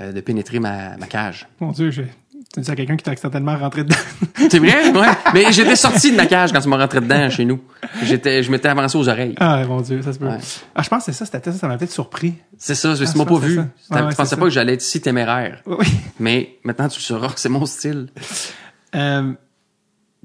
euh, 0.00 0.12
de 0.12 0.20
pénétrer 0.20 0.58
ma, 0.60 0.96
ma 0.96 1.06
cage. 1.06 1.46
Mon 1.60 1.72
Dieu, 1.72 1.90
tu 1.90 2.60
dis 2.60 2.70
à 2.70 2.76
quelqu'un 2.76 2.96
qui 2.96 3.02
t'a 3.04 3.10
accidentellement 3.10 3.56
rentré 3.56 3.82
dedans. 3.84 3.96
C'est 4.50 4.58
vrai? 4.58 4.90
Ouais. 4.92 5.06
Mais 5.34 5.52
j'étais 5.52 5.76
sorti 5.76 6.12
de 6.12 6.16
ma 6.16 6.26
cage 6.26 6.52
quand 6.52 6.60
tu 6.60 6.68
m'as 6.68 6.76
rentré 6.78 7.00
dedans 7.00 7.28
chez 7.28 7.44
nous. 7.44 7.60
J'étais, 8.02 8.42
je 8.42 8.50
m'étais 8.50 8.68
avancé 8.68 8.96
aux 8.96 9.08
oreilles. 9.08 9.34
ah, 9.40 9.64
mon 9.66 9.80
Dieu, 9.80 10.00
ça 10.02 10.12
se 10.12 10.18
peut. 10.18 10.26
Ouais. 10.28 10.38
Ah, 10.74 10.82
je 10.82 10.88
pense 10.88 11.04
que 11.04 11.12
c'est 11.12 11.18
ça, 11.18 11.24
c'était 11.26 11.50
ça, 11.52 11.58
ça 11.58 11.68
m'a 11.68 11.76
peut-être 11.76 11.90
surpris. 11.90 12.34
C'est 12.56 12.74
ça, 12.74 12.94
je 12.94 13.02
Ah, 13.04 13.06
m'as 13.06 13.12
je 13.12 13.18
pas 13.18 13.24
pense 13.24 13.40
que 13.40 13.46
vu. 13.46 13.54
Tu 13.56 13.94
Ouais, 13.94 14.14
pensais 14.16 14.36
pas 14.36 14.42
que 14.44 14.50
j'allais 14.50 14.74
être 14.74 14.82
si 14.82 15.00
téméraire. 15.00 15.62
Oui. 15.66 15.86
Mais 16.20 16.56
maintenant, 16.62 16.88
tu 16.88 16.98
le 16.98 17.02
sauras 17.02 17.28
que 17.32 17.40
c'est 17.40 17.48
mon 17.48 17.66
style. 17.66 18.08
Euh, 18.94 19.32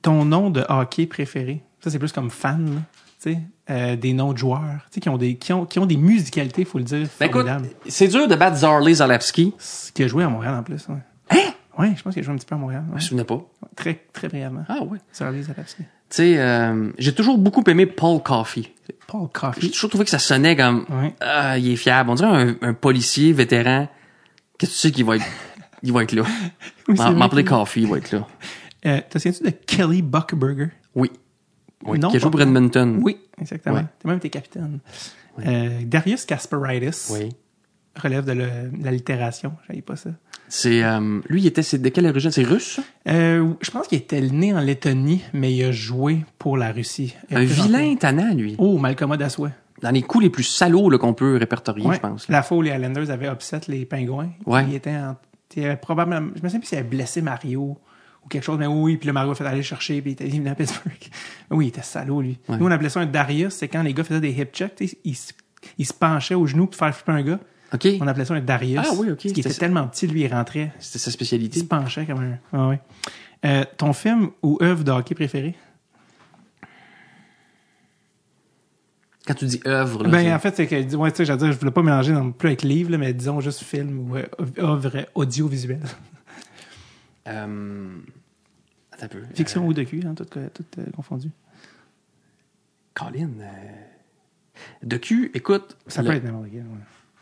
ton 0.01 0.23
nom 0.25 0.49
de 0.49 0.63
hockey 0.69 1.05
préféré, 1.07 1.63
ça 1.83 1.89
c'est 1.89 1.99
plus 1.99 2.11
comme 2.11 2.29
fan, 2.29 2.83
tu 3.21 3.33
sais, 3.33 3.39
euh, 3.69 3.95
des 3.95 4.13
noms 4.13 4.33
de 4.33 4.37
joueurs, 4.37 4.61
tu 4.85 4.95
sais, 4.95 4.99
qui 5.01 5.09
ont 5.09 5.17
des, 5.17 5.35
qui 5.35 5.51
ont, 5.53 5.65
qui 5.65 5.79
ont 5.79 5.85
des 5.85 5.97
musicalités, 5.97 6.63
faut 6.65 6.77
le 6.77 6.83
dire, 6.83 7.07
Ben 7.19 7.25
écoute, 7.27 7.47
c'est 7.87 8.07
dur 8.07 8.27
de 8.27 8.35
battre 8.35 8.57
Zarley 8.57 8.93
Zalewski. 8.95 9.53
Qui 9.93 10.03
a 10.03 10.07
joué 10.07 10.23
à 10.23 10.29
Montréal 10.29 10.55
en 10.55 10.63
plus, 10.63 10.87
ouais. 10.89 10.95
Hein? 11.31 11.51
Ouais, 11.79 11.93
je 11.95 12.01
pense 12.03 12.13
qu'il 12.13 12.21
a 12.21 12.25
joué 12.25 12.33
un 12.33 12.37
petit 12.37 12.45
peu 12.45 12.55
à 12.55 12.57
Montréal. 12.57 12.83
ouais. 12.87 12.99
Je 12.99 13.03
me 13.03 13.07
souvenais 13.09 13.23
pas. 13.23 13.41
Très, 13.75 14.03
très 14.13 14.27
brièvement. 14.27 14.65
Ah 14.67 14.83
ouais. 14.83 14.99
Sur 15.13 15.25
la 15.31 15.41
Zalavski. 15.41 15.83
Tu 15.83 15.87
sais, 16.09 16.37
euh, 16.37 16.91
j'ai 16.97 17.15
toujours 17.15 17.37
beaucoup 17.37 17.63
aimé 17.67 17.85
Paul 17.85 18.21
Coffey. 18.21 18.63
Paul 19.07 19.27
J'ai 19.33 19.39
Coffey. 19.39 19.69
toujours 19.69 19.89
trouvé 19.89 20.03
que 20.03 20.09
ça 20.11 20.19
sonnait 20.19 20.57
comme, 20.57 20.85
Ouais. 20.89 21.15
ah, 21.21 21.57
il 21.57 21.71
est 21.71 21.75
fiable. 21.77 22.09
On 22.09 22.15
dirait 22.15 22.29
un, 22.29 22.55
un 22.61 22.73
policier 22.73 23.31
vétéran. 23.31 23.87
Qu'est-ce 24.57 24.71
que 24.71 24.75
tu 24.75 24.81
sais 24.81 24.91
qu'il 24.91 25.05
va 25.05 25.15
être, 25.15 25.25
il 25.81 25.93
va 25.93 26.03
être 26.03 26.11
là? 26.11 26.23
Oui, 26.89 26.97
M'appeler 27.15 27.45
Coffey, 27.45 27.81
il 27.81 27.87
va 27.87 27.97
être 27.99 28.11
là. 28.11 28.27
Euh, 28.85 28.99
T'as 29.09 29.19
souviens-tu 29.19 29.43
de 29.45 29.49
Kelly 29.65 30.01
Buckberger? 30.01 30.69
Oui. 30.93 31.09
Oui. 31.85 31.99
Non, 31.99 32.09
qui 32.09 32.17
pas- 32.19 32.29
pour 32.31 32.41
Edmonton. 32.41 32.99
Oui, 33.01 33.17
exactement. 33.39 33.75
Ouais. 33.75 33.85
T'es 33.99 34.07
même 34.07 34.17
été 34.17 34.29
capitaine. 34.29 34.79
Euh, 35.45 35.79
Darius 35.85 36.25
Kasparaitis 36.25 37.07
Oui. 37.11 37.29
relève 38.01 38.25
de 38.25 38.33
le- 38.33 38.71
la 38.83 38.91
littération. 38.91 39.53
J'avais 39.67 39.81
pas 39.81 39.95
ça. 39.95 40.09
C'est, 40.47 40.83
euh, 40.83 41.21
lui, 41.29 41.41
il 41.41 41.47
était, 41.47 41.63
c'est 41.63 41.77
de 41.77 41.87
quelle 41.89 42.05
origine? 42.07 42.29
C'est 42.31 42.43
russe? 42.43 42.81
Euh, 43.07 43.53
je 43.61 43.71
pense 43.71 43.87
qu'il 43.87 43.97
était 43.99 44.19
né 44.21 44.53
en 44.53 44.59
Lettonie, 44.59 45.21
mais 45.33 45.53
il 45.53 45.63
a 45.63 45.71
joué 45.71 46.25
pour 46.37 46.57
la 46.57 46.71
Russie. 46.73 47.15
Un 47.31 47.43
vilain 47.45 47.95
tannant, 47.95 48.33
lui. 48.33 48.55
Oh, 48.57 48.77
Malcolm 48.77 49.11
à. 49.13 49.51
Dans 49.81 49.91
les 49.91 50.01
coups 50.01 50.25
les 50.25 50.29
plus 50.29 50.43
salauds 50.43 50.89
là, 50.89 50.97
qu'on 50.97 51.13
peut 51.13 51.37
répertorier, 51.37 51.87
Ouais. 51.87 51.95
je 51.95 52.01
pense. 52.01 52.27
là. 52.27 52.37
La 52.37 52.43
fois 52.43 52.57
où 52.57 52.61
les 52.61 52.71
Islanders 52.71 53.09
avaient 53.09 53.29
upset 53.31 53.61
les 53.69 53.85
Pingouins. 53.85 54.29
Il 54.67 54.75
était 54.75 54.91
en, 54.91 55.15
il 55.55 55.77
probablement, 55.81 56.27
je 56.35 56.41
me 56.43 56.47
souviens 56.49 56.59
plus 56.59 56.67
s'il 56.67 56.77
avait 56.77 56.87
blessé 56.87 57.21
Mario 57.21 57.77
ou 58.23 58.27
quelque 58.27 58.43
chose, 58.43 58.57
mais 58.59 58.67
oui, 58.67 58.97
puis 58.97 59.07
le 59.07 59.13
Mario 59.13 59.31
a 59.31 59.35
fait 59.35 59.45
aller 59.45 59.57
le 59.57 59.63
chercher, 59.63 60.01
puis 60.01 60.11
il 60.11 60.13
était 60.13 60.27
venu 60.27 60.47
à 60.49 60.55
Pittsburgh. 60.55 60.93
Oui, 61.51 61.65
il 61.65 61.69
était 61.69 61.81
salaud, 61.81 62.21
lui. 62.21 62.39
Ouais. 62.47 62.57
Nous, 62.57 62.65
on 62.65 62.71
appelait 62.71 62.89
ça 62.89 62.99
un 63.01 63.05
Darius, 63.05 63.53
c'est 63.55 63.67
quand 63.67 63.81
les 63.83 63.93
gars 63.93 64.03
faisaient 64.05 64.21
des 64.21 64.31
hip 64.31 64.51
checks, 64.53 64.81
ils, 65.03 65.15
se- 65.15 65.33
ils 65.77 65.85
se 65.85 65.93
penchaient 65.93 66.35
au 66.35 66.45
genou 66.47 66.65
pour 66.67 66.75
faire 66.75 66.95
flipper 66.95 67.11
un 67.11 67.21
gars. 67.23 67.39
On 68.01 68.07
appelait 68.07 68.25
ça 68.25 68.33
un 68.33 68.39
Darius. 68.41 68.79
Ah 68.83 68.91
oui, 68.95 69.09
ok, 69.11 69.15
Parce 69.21 69.33
qu'il 69.33 69.39
était 69.39 69.53
tellement 69.53 69.87
petit, 69.87 70.05
lui, 70.07 70.21
il 70.21 70.27
rentrait. 70.33 70.71
C'était 70.79 70.99
sa 70.99 71.09
Il 71.09 71.13
spécialité. 71.13 71.59
se 71.59 71.65
penchait 71.65 72.05
comme 72.05 72.19
un. 72.19 72.37
Ah 72.53 72.67
ouais. 72.69 72.79
Euh, 73.45 73.63
ton 73.77 73.91
film 73.93 74.29
ou 74.43 74.57
œuvre 74.61 74.83
de 74.83 74.91
hockey 74.91 75.15
préféré? 75.15 75.55
Quand 79.27 79.33
tu 79.35 79.45
dis 79.45 79.59
œuvre, 79.67 80.03
là, 80.03 80.09
Ben, 80.09 80.33
en 80.33 80.39
fait, 80.39 80.55
c'est 80.55 80.67
que, 80.67 80.95
ouais, 80.95 81.11
tu 81.11 81.25
sais, 81.25 81.37
je 81.37 81.51
voulais 81.59 81.71
pas 81.71 81.83
mélanger 81.83 82.11
non 82.11 82.31
plus 82.31 82.47
avec 82.49 82.63
livre, 82.63 82.91
là, 82.91 82.97
mais 82.97 83.13
disons 83.13 83.39
juste 83.39 83.61
film 83.61 84.09
ou 84.11 84.15
euh, 84.15 84.23
œuvre 84.59 85.05
audiovisuelle. 85.15 85.81
euh, 87.27 87.97
attends 88.91 89.05
un 89.05 89.09
peu. 89.09 89.21
Fiction 89.33 89.63
Euh, 89.63 89.67
ou 89.67 89.73
docu, 89.73 90.01
hein, 90.05 90.13
tout, 90.15 90.25
tout 90.25 90.63
euh, 90.79 90.83
confondu. 90.95 91.29
Colin. 92.93 93.29
Docu, 94.83 95.31
écoute, 95.33 95.77
Ça 95.87 96.01
le, 96.01 96.09
peut 96.09 96.15
être 96.15 96.23
n'importe 96.25 96.45
ouais. 96.51 96.63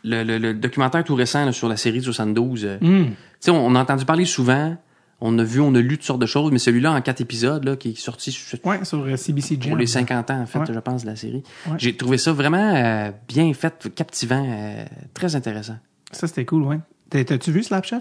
le, 0.04 0.24
le- 0.24 0.38
le 0.38 0.54
documentaire 0.54 1.04
tout 1.04 1.14
récent 1.14 1.44
là, 1.44 1.52
sur 1.52 1.68
la 1.68 1.76
série 1.76 1.98
de 2.00 2.04
72, 2.04 2.64
euh, 2.64 2.78
tu 2.80 3.14
sais, 3.38 3.50
on, 3.50 3.66
on 3.66 3.74
a 3.74 3.80
entendu 3.80 4.04
parler 4.04 4.24
souvent, 4.24 4.76
on 5.20 5.38
a 5.38 5.44
vu, 5.44 5.60
on 5.60 5.74
a 5.74 5.80
lu 5.80 5.96
toutes 5.96 6.06
sortes 6.06 6.20
de 6.20 6.26
choses, 6.26 6.50
mais 6.50 6.58
celui-là 6.58 6.92
en 6.92 7.00
quatre 7.00 7.20
épisodes, 7.20 7.64
là, 7.64 7.76
qui 7.76 7.90
est 7.90 7.94
sorti 7.98 8.32
sur- 8.32 8.58
Ouais, 8.66 8.84
sur 8.84 9.18
CBC 9.18 9.58
Gem. 9.60 9.70
pour 9.70 9.76
les 9.76 9.86
50 9.86 10.30
ans, 10.30 10.40
en 10.40 10.46
fait, 10.46 10.58
Ouais. 10.58 10.64
je 10.74 10.78
pense, 10.80 11.02
de 11.02 11.06
la 11.06 11.16
série. 11.16 11.42
Ouais. 11.66 11.74
J'ai 11.78 11.96
trouvé 11.96 12.18
ça 12.18 12.32
vraiment 12.32 12.74
euh, 12.74 13.10
bien 13.28 13.52
fait, 13.54 13.88
captivant, 13.94 14.44
euh, 14.46 14.84
très 15.14 15.36
intéressant. 15.36 15.76
Ça, 16.12 16.26
c'était 16.26 16.44
cool, 16.44 16.64
ouais. 16.64 16.80
T'as- 17.10 17.24
T'as-tu 17.24 17.52
vu 17.52 17.62
Slapshot? 17.62 18.00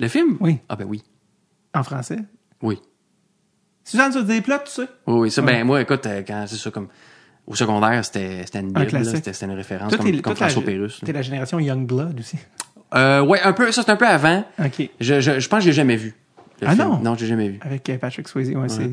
Le 0.00 0.08
film? 0.08 0.36
Oui. 0.40 0.58
Ah 0.68 0.76
ben 0.76 0.86
oui. 0.88 1.02
En 1.74 1.82
français? 1.82 2.18
Oui. 2.62 2.80
Suzanne 3.84 4.12
sur 4.12 4.24
des 4.24 4.40
plots, 4.40 4.56
tu 4.64 4.72
sais? 4.72 4.88
Oui, 5.06 5.14
oui, 5.20 5.30
ça, 5.30 5.42
Ouais. 5.42 5.52
ben 5.52 5.64
moi, 5.66 5.80
écoute, 5.80 6.06
euh, 6.06 6.22
quand 6.26 6.44
c'est 6.46 6.56
ça 6.56 6.70
comme 6.70 6.88
au 7.46 7.54
secondaire, 7.54 8.04
c'était 8.04 8.44
une 8.54 8.72
bible, 8.72 8.86
classique. 8.86 9.22
c'était 9.24 9.46
une 9.46 9.52
référence 9.52 9.90
Toi, 9.94 9.98
comme, 10.22 10.36
François 10.36 10.62
là. 10.64 10.86
T'es 11.04 11.12
la 11.12 11.22
génération 11.22 11.58
Youngblood 11.58 12.18
aussi. 12.20 12.36
Euh, 12.94 13.20
ouais, 13.22 13.40
un 13.42 13.52
peu, 13.52 13.70
ça 13.72 13.82
c'est 13.84 13.90
un 13.90 13.96
peu 13.96 14.06
avant. 14.06 14.44
OK. 14.58 14.88
Je, 15.00 15.20
je, 15.20 15.38
je 15.40 15.48
pense 15.48 15.60
que 15.60 15.64
j'ai 15.66 15.72
jamais 15.72 15.96
vu. 15.96 16.14
Ah 16.62 16.74
film. 16.74 16.88
non? 16.88 16.98
Non, 16.98 17.14
j'ai 17.16 17.26
jamais 17.26 17.48
vu. 17.48 17.58
Avec 17.62 17.88
euh, 17.88 17.98
Patrick 17.98 18.28
Swayze, 18.28 18.50
ouais, 18.50 18.68
c'est... 18.68 18.90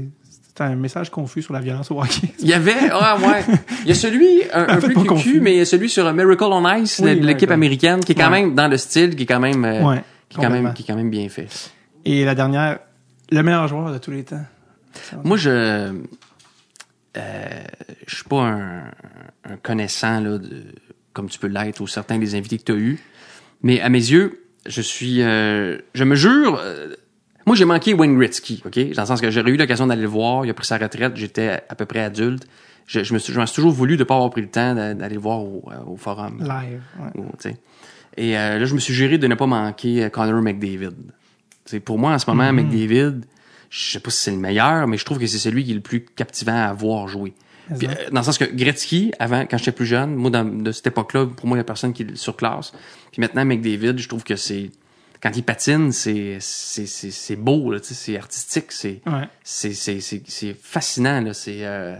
C'est 0.58 0.64
un 0.64 0.76
message 0.76 1.12
confus 1.12 1.44
sur 1.44 1.54
la 1.54 1.60
violence 1.60 1.92
au 1.92 2.00
hockey. 2.02 2.34
Il 2.40 2.48
y 2.48 2.54
avait, 2.54 2.74
ah 2.92 3.16
ouais, 3.20 3.46
il 3.84 3.90
y 3.90 3.92
a 3.92 3.96
celui 4.08 4.42
un, 4.52 4.68
un 4.70 4.78
peu 4.78 4.88
cucu, 4.88 5.06
confus. 5.06 5.40
mais 5.40 5.54
il 5.54 5.58
y 5.60 5.62
a 5.62 5.66
celui 5.66 5.88
sur 5.88 6.04
euh, 6.08 6.14
Miracle 6.14 6.46
on 6.46 6.68
Ice, 6.78 7.00
Oui, 7.04 7.20
l'équipe 7.20 7.52
américaine, 7.52 8.00
qui 8.00 8.14
est 8.14 8.16
quand 8.16 8.32
Ouais. 8.32 8.42
même 8.42 8.56
dans 8.56 8.68
le 8.68 8.78
style, 8.78 9.16
qui 9.16 9.24
est 9.24 9.26
quand 9.28 9.40
même, 9.40 9.64
euh, 9.64 9.84
Ouais, 9.84 10.04
qui 10.40 10.46
est 10.46 10.48
quand 10.48 10.50
même, 10.54 10.64
complètement. 10.66 10.74
qui 10.74 10.84
est 10.84 10.86
quand 10.86 10.96
même 10.96 11.10
bien 11.10 11.30
fait. 11.30 11.72
Et 12.06 12.24
la 12.26 12.36
dernière, 12.36 12.80
le 13.32 13.44
meilleur 13.44 13.68
joueur 13.68 13.92
de 13.92 13.98
tous 13.98 14.12
les 14.12 14.24
temps. 14.24 14.46
Moi, 15.24 15.38
je, 15.38 15.50
euh, 17.18 17.64
je 18.08 18.16
suis 18.16 18.24
pas 18.26 18.42
un, 18.44 18.84
un 19.44 19.58
connaissant 19.62 20.20
là, 20.20 20.38
de, 20.38 20.64
comme 21.14 21.30
tu 21.30 21.40
peux 21.40 21.48
l'être 21.48 21.82
ou 21.82 21.88
certains 21.88 22.18
des 22.20 22.36
invités 22.36 22.58
que 22.58 22.64
tu 22.64 22.72
as 22.72 22.76
eus, 22.76 23.00
mais 23.64 23.82
à 23.82 23.90
mes 23.90 24.00
yeux, 24.00 24.44
je 24.66 24.82
suis, 24.82 25.22
euh, 25.22 25.78
je 25.94 26.04
me 26.04 26.16
jure. 26.16 26.60
euh, 26.62 26.94
moi, 27.46 27.56
j'ai 27.56 27.66
manqué 27.66 27.94
Wayne 27.94 28.18
Gretzky, 28.18 28.62
ok, 28.66 28.76
dans 28.94 29.02
le 29.04 29.08
sens 29.08 29.22
que 29.22 29.32
j'aurais 29.32 29.52
eu 29.52 29.58
l'occasion 29.58 29.88
d'aller 29.88 30.02
le 30.02 30.08
voir. 30.10 30.46
Il 30.46 30.50
a 30.50 30.54
pris 30.54 30.66
sa 30.68 30.78
retraite, 30.78 31.16
j'étais 31.16 31.62
à 31.70 31.76
peu 31.76 31.86
près 31.86 32.02
adulte. 32.02 32.46
Je, 32.86 33.04
je 33.04 33.14
me 33.14 33.20
suis, 33.20 33.34
je 33.34 33.40
m'en 33.40 33.46
suis 33.46 33.56
toujours 33.56 33.72
voulu 33.72 33.98
de 33.98 34.04
pas 34.04 34.16
avoir 34.16 34.30
pris 34.30 34.42
le 34.42 34.50
temps 34.50 34.74
d'a- 34.76 34.94
d'aller 34.94 35.16
le 35.16 35.22
voir 35.22 35.40
au, 35.42 35.64
euh, 35.72 35.92
au 35.92 35.96
forum. 35.98 36.40
Live. 36.42 36.82
Ouais. 37.00 37.24
Sais. 37.40 37.56
Et 38.18 38.38
euh, 38.38 38.60
là, 38.60 38.66
je 38.66 38.74
me 38.74 38.80
suis 38.80 38.94
juré 38.94 39.18
de 39.18 39.28
ne 39.28 39.36
pas 39.36 39.46
manquer 39.46 40.04
euh, 40.04 40.10
Connor 40.10 40.42
McDavid. 40.42 40.92
Pour 41.86 42.00
moi, 42.00 42.14
en 42.14 42.20
ce 42.20 42.30
moment, 42.30 42.52
Mhm. 42.52 42.56
McDavid, 42.56 43.22
je 43.70 43.92
sais 43.92 44.00
pas 44.00 44.10
si 44.10 44.24
c'est 44.24 44.32
le 44.32 44.38
meilleur, 44.38 44.88
mais 44.88 44.98
je 44.98 45.06
trouve 45.06 45.20
que 45.20 45.28
c'est 45.28 45.38
celui 45.38 45.64
qui 45.66 45.72
est 45.72 45.76
le 45.76 45.82
plus 45.82 46.04
captivant 46.04 46.56
à 46.56 46.74
voir 46.74 47.08
jouer. 47.08 47.34
Puis, 47.78 47.86
euh, 47.88 47.92
dans 48.12 48.22
le 48.22 48.26
sens 48.26 48.38
que 48.38 48.46
Gretzky, 48.46 49.12
avant, 49.20 49.42
quand 49.46 49.58
j'étais 49.58 49.74
plus 49.74 49.86
jeune, 49.86 50.16
moi, 50.16 50.32
dans, 50.32 50.46
de 50.46 50.72
cette 50.72 50.88
époque-là, 50.88 51.26
pour 51.26 51.48
moi, 51.48 51.58
il 51.58 51.60
y 51.60 51.62
a 51.62 51.66
personne 51.66 51.92
qui 51.94 52.06
le 52.06 52.16
surclasse. 52.16 52.72
Puis 53.12 53.20
maintenant, 53.20 53.44
McDavid, 53.44 53.98
je 53.98 54.08
trouve 54.08 54.24
que 54.24 54.36
c'est... 54.38 54.72
Quand 55.22 55.32
il 55.36 55.42
patine, 55.44 55.92
c'est 55.92 56.38
c'est 56.40 57.36
beau 57.36 57.74
c'est 57.82 58.18
artistique, 58.18 58.72
c'est 58.72 59.02
Ouais. 59.08 59.28
c'est 59.44 60.56
fascinant 60.62 61.22
là, 61.22 61.34
c'est 61.34 61.66
euh, 61.66 61.96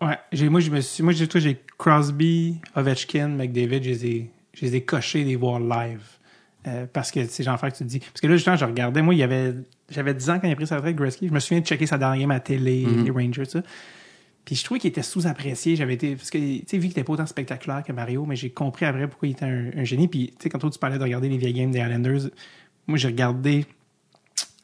Ouais. 0.00 0.18
Moi, 0.50 0.60
je 0.60 0.70
me 0.70 0.80
suis, 0.82 1.02
moi, 1.02 1.12
j'ai 1.14 1.58
Crosby, 1.78 2.56
Ovechkin, 2.76 3.28
McDavid, 3.28 3.82
je 3.82 3.88
les 3.88 4.06
ai, 4.06 4.30
je 4.58 4.66
les 4.66 4.76
ai 4.76 4.82
cochés 4.82 5.24
des 5.24 5.36
voir 5.36 5.60
live. 5.60 6.02
Euh, 6.66 6.86
parce 6.92 7.10
que 7.10 7.24
c'est 7.26 7.44
faire 7.44 7.60
que 7.60 7.68
tu 7.68 7.84
te 7.84 7.84
dis. 7.84 8.00
Parce 8.00 8.20
que 8.20 8.26
là, 8.26 8.34
justement, 8.34 8.56
je 8.56 8.64
regardais, 8.64 9.00
moi, 9.00 9.14
il 9.14 9.18
y 9.18 9.22
avait, 9.22 9.54
j'avais 9.90 10.12
10 10.12 10.30
ans 10.30 10.38
quand 10.40 10.48
il 10.48 10.52
a 10.52 10.56
pris 10.56 10.66
sa 10.66 10.76
retraite, 10.76 10.96
Gretzky. 10.96 11.28
Je 11.28 11.32
me 11.32 11.38
souviens 11.38 11.60
de 11.60 11.66
checker 11.66 11.86
sa 11.86 11.98
dernière 11.98 12.20
game 12.20 12.30
à 12.30 12.34
la 12.34 12.40
télé, 12.40 12.84
les 13.04 13.10
Rangers, 13.10 13.44
ça. 13.44 13.62
Puis 14.44 14.56
je 14.56 14.64
trouvais 14.64 14.80
qu'il 14.80 14.88
était 14.88 15.02
sous-apprécié. 15.02 15.76
J'avais 15.76 15.94
été, 15.94 16.16
parce 16.16 16.30
que, 16.30 16.38
tu 16.38 16.64
sais, 16.66 16.78
vu 16.78 16.84
qu'il 16.84 16.92
était 16.92 17.04
pas 17.04 17.12
autant 17.12 17.26
spectaculaire 17.26 17.82
que 17.84 17.92
Mario, 17.92 18.24
mais 18.24 18.34
j'ai 18.34 18.50
compris 18.50 18.86
après 18.86 19.06
pourquoi 19.06 19.28
il 19.28 19.32
était 19.32 19.44
un, 19.44 19.70
un 19.76 19.84
génie. 19.84 20.08
Puis, 20.08 20.28
tu 20.28 20.44
sais, 20.44 20.48
quand 20.48 20.58
toi, 20.58 20.70
tu 20.70 20.78
parlais 20.78 20.98
de 20.98 21.02
regarder 21.02 21.28
les 21.28 21.36
vieilles 21.36 21.52
games 21.52 21.70
des 21.70 21.80
Islanders, 21.80 22.30
moi, 22.86 22.96
j'ai 22.96 23.08
regardé 23.08 23.66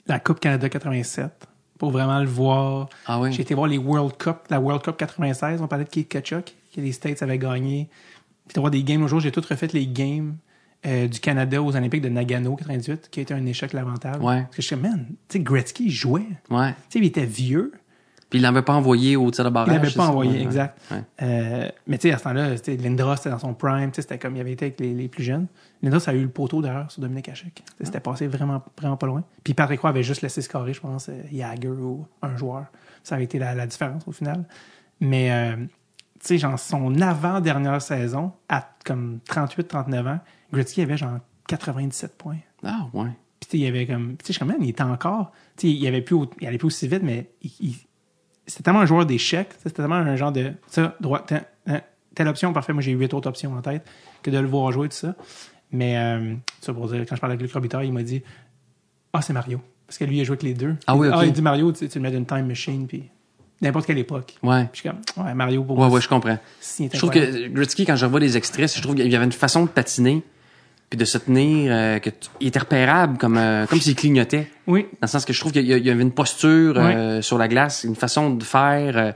la 0.07 0.19
Coupe 0.19 0.41
Canada 0.41 0.69
87 0.69 1.47
pour 1.79 1.91
vraiment 1.91 2.19
le 2.19 2.27
voir. 2.27 2.89
Ah 3.07 3.21
oui? 3.21 3.33
J'ai 3.33 3.43
été 3.43 3.55
voir 3.55 3.67
les 3.67 3.79
World 3.79 4.17
Cup, 4.17 4.39
la 4.49 4.61
World 4.61 4.83
Cup 4.83 4.97
96. 4.97 5.61
On 5.61 5.67
parlait 5.67 5.85
de 5.85 5.91
Keith 5.91 6.09
Kachuk, 6.09 6.55
que 6.75 6.81
les 6.81 6.93
States 6.93 7.23
avaient 7.23 7.39
gagné. 7.39 7.89
Puis 8.49 8.55
de 8.55 8.61
voir 8.61 8.71
des 8.71 8.83
games 8.83 9.03
au 9.03 9.09
jour. 9.09 9.21
J'ai 9.21 9.33
tout 9.33 9.43
refait 9.49 9.69
les 9.73 9.87
games 9.87 10.37
euh, 10.87 11.09
du 11.09 11.19
Canada 11.21 11.63
aux 11.63 11.75
Olympiques 11.75 12.03
de 12.03 12.09
Nagano 12.11 12.57
98, 12.57 13.09
qui 13.11 13.21
a 13.21 13.23
été 13.23 13.33
un 13.35 13.45
échec 13.47 13.73
lamentable. 13.73 14.23
Ouais. 14.23 14.43
Parce 14.43 14.57
que 14.57 14.63
je 14.63 14.67
suis 14.67 14.77
man, 14.77 15.07
tu 15.29 15.39
sais, 15.39 15.41
Gretzky 15.41 15.85
il 15.87 15.91
jouait. 15.91 16.27
ouais. 16.51 16.71
Tu 16.73 16.75
sais, 16.91 16.99
il 16.99 17.05
était 17.07 17.25
vieux. 17.27 17.73
Puis 18.31 18.41
il 18.41 18.43
l'avait 18.43 18.63
pas 18.63 18.75
envoyé 18.75 19.15
au 19.17 19.31
tir 19.31 19.45
de 19.45 19.51
Il 19.51 19.53
barrage. 19.53 19.73
l'avait 19.75 19.89
c'est 19.91 19.97
pas 19.97 20.09
envoyé, 20.09 20.33
Ouais, 20.39 20.43
exact. 20.43 20.79
Ouais. 20.91 21.03
Euh, 21.23 21.69
mais 21.87 21.99
tu 21.99 22.09
sais, 22.09 22.15
à 22.15 22.19
ce 22.19 22.25
temps-là, 22.25 22.55
Lindros, 22.83 23.17
c'était 23.17 23.31
dans 23.31 23.39
son 23.39 23.55
prime. 23.55 23.91
tu 23.93 23.97
sais, 23.97 24.03
C'était 24.03 24.19
comme 24.19 24.35
il 24.37 24.41
avait 24.41 24.53
été 24.53 24.65
avec 24.67 24.81
les, 24.81 24.93
les 24.93 25.09
plus 25.09 25.23
jeunes. 25.23 25.47
Lindros 25.83 26.09
a 26.09 26.15
eu 26.15 26.23
le 26.23 26.29
poteau 26.29 26.61
d'ailleurs 26.61 26.91
sur 26.91 27.01
Dominique 27.01 27.29
Hachek. 27.29 27.63
C'était 27.81 28.01
passé 28.01 28.27
vraiment, 28.27 28.63
vraiment 28.79 28.97
pas 28.97 29.07
loin. 29.07 29.23
Puis 29.45 29.55
Patrick 29.55 29.81
Roy 29.81 29.91
avait 29.91 30.03
juste 30.03 30.23
laissé 30.23 30.43
scorer, 30.43 30.73
je 30.75 30.81
pense, 30.81 31.09
euh, 31.11 31.23
Jagger 31.33 31.69
ou 31.69 32.07
un 32.23 32.37
joueur. 32.37 32.65
Ça 33.05 33.15
avait 33.15 33.25
été 33.25 33.39
la, 33.39 33.55
la 33.55 33.67
différence 33.67 34.03
au 34.09 34.13
final. 34.13 34.45
Mais, 35.01 35.31
euh, 35.31 35.57
sais, 36.29 36.39
genre, 36.39 36.59
son 36.59 37.01
avant-dernière 37.01 37.81
saison, 37.83 38.33
à 38.49 38.69
comme 38.85 39.19
38-39 39.29 40.09
ans, 40.09 40.21
Gretzky 40.53 40.83
avait 40.83 40.97
genre 40.97 41.19
97 41.49 42.17
points. 42.17 42.37
Ah 42.65 42.87
ouais. 42.93 43.11
Puis 43.41 43.49
tu 43.49 43.51
sais, 43.51 43.57
il 43.59 43.65
y 43.65 43.67
avait 43.67 43.87
comme. 43.87 44.17
Tu 44.23 44.33
sais, 44.33 44.39
comme, 44.39 44.49
man, 44.49 44.57
il 44.61 44.71
était 44.71 44.83
encore. 44.83 45.33
Tu 45.57 45.69
sais, 45.69 45.73
il 45.75 45.87
avait 45.87 46.03
plus, 46.03 46.17
il 46.41 46.47
allait 46.47 46.59
plus 46.59 46.67
aussi 46.69 46.89
vite, 46.89 47.03
mais 47.03 47.31
il, 47.43 47.51
il- 47.61 47.77
c'était 48.47 48.63
tellement 48.65 48.81
un 48.81 48.87
joueur 48.87 49.07
d'échecs. 49.07 49.49
tu 49.51 49.55
C'était 49.65 49.77
tellement 49.77 49.95
un 49.97 50.17
genre 50.17 50.33
de. 50.33 50.53
Ça, 50.67 50.97
droit, 51.01 51.25
hein, 51.67 51.81
telle 52.15 52.29
option, 52.29 52.53
parfait. 52.53 52.73
Moi, 52.73 52.83
j'ai 52.83 52.93
huit 52.93 53.13
autres 53.15 53.29
options 53.29 53.53
en 53.55 53.61
tête 53.63 53.87
que 54.23 54.31
de 54.31 54.39
le 54.39 54.47
voir 54.47 54.71
jouer, 54.73 54.89
tout 54.89 54.97
ça. 54.97 55.15
Mais, 55.73 55.99
euh, 55.99 56.35
ça 56.61 56.73
pour 56.73 56.87
dire, 56.89 57.05
quand 57.09 57.17
je 57.17 57.21
parlais 57.21 57.35
avec 57.35 57.43
Luc 57.43 57.53
Robitaille, 57.53 57.89
il 57.89 57.93
m'a 57.93 58.03
dit 58.03 58.23
Ah, 59.13 59.21
c'est 59.23 59.33
Mario. 59.33 59.61
Parce 59.87 59.99
que 59.99 60.05
lui, 60.05 60.17
il 60.19 60.21
a 60.21 60.25
joué 60.25 60.35
avec 60.35 60.43
les 60.45 60.55
deux. 60.55 60.77
Ah 60.87 60.95
oui. 60.97 61.09
Ah, 61.13 61.25
il 61.27 61.33
dit 61.33 61.43
Mario, 61.43 61.73
tu, 61.73 61.89
tu 61.89 61.99
le 61.99 62.03
mets 62.03 62.11
d'une 62.11 62.25
time 62.27 62.47
machine, 62.47 62.87
puis 62.87 63.11
n'importe 63.63 63.87
quelle 63.87 63.99
époque. 63.99 64.35
Ouais. 64.43 64.65
Puis 64.73 64.83
je 64.85 64.89
suis 64.89 64.89
comme, 64.89 65.25
ouais, 65.25 65.35
Mario, 65.35 65.65
pour 65.65 65.79
Ouais, 65.79 65.89
ouais, 65.89 66.01
je 66.01 66.09
comprends. 66.09 66.39
Je 66.61 66.97
trouve 66.99 67.11
que 67.11 67.49
Gretzky, 67.49 67.85
quand 67.87 67.97
je 67.97 68.05
revois 68.05 68.21
les 68.21 68.37
extraits, 68.37 68.75
je 68.77 68.83
trouve 68.83 68.95
qu'il 68.95 69.11
y 69.11 69.17
avait 69.17 69.25
une 69.25 69.33
façon 69.33 69.65
de 69.65 69.69
patiner 69.69 70.23
puis 70.91 70.99
de 70.99 71.05
se 71.07 71.17
tenir, 71.19 71.73
euh, 71.73 71.99
que 71.99 72.11
il 72.41 72.49
était 72.49 72.59
repérable 72.59 73.17
comme 73.17 73.39
euh, 73.39 73.67
comme 73.67 73.81
s'il 73.81 73.97
clignotait. 73.97 74.49
Oui, 74.67 74.83
Dans 74.93 74.99
le 75.03 75.09
sens 75.09 75.25
que 75.25 75.33
je 75.33 75.41
trouve 75.41 75.51
qu'il 75.53 75.65
y, 75.67 75.91
avait 75.91 76.03
une 76.03 76.13
posture 76.13 76.75
euh, 76.77 77.23
sur 77.23 77.39
la 77.39 77.49
glace, 77.49 77.85
une 77.85 77.97
façon 77.97 78.31
de 78.31 78.45
faire 78.45 78.97
euh, 78.99 79.13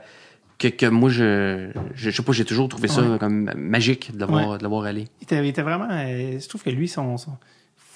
que, 0.58 0.68
que 0.68 0.86
moi 0.86 1.10
je, 1.10 1.70
je 1.94 2.10
je 2.10 2.17
sais 2.17 2.23
pas, 2.23 2.33
j'ai 2.33 2.47
toujours 2.47 2.68
trouvé 2.68 2.89
ça 2.89 3.02
comme 3.20 3.52
magique 3.55 4.12
de 4.17 4.20
le 4.20 4.26
voir 4.26 4.49
Ouais. 4.50 4.58
de 4.58 4.62
le 4.62 4.68
voir 4.68 4.84
aller. 4.84 5.05
il 5.20 5.25
était, 5.25 5.39
il 5.44 5.47
était 5.49 5.62
vraiment. 5.62 5.89
je 5.91 6.49
trouve 6.49 6.62
que 6.62 6.70
lui, 6.70 6.89
son, 6.89 7.17
son- 7.18 7.36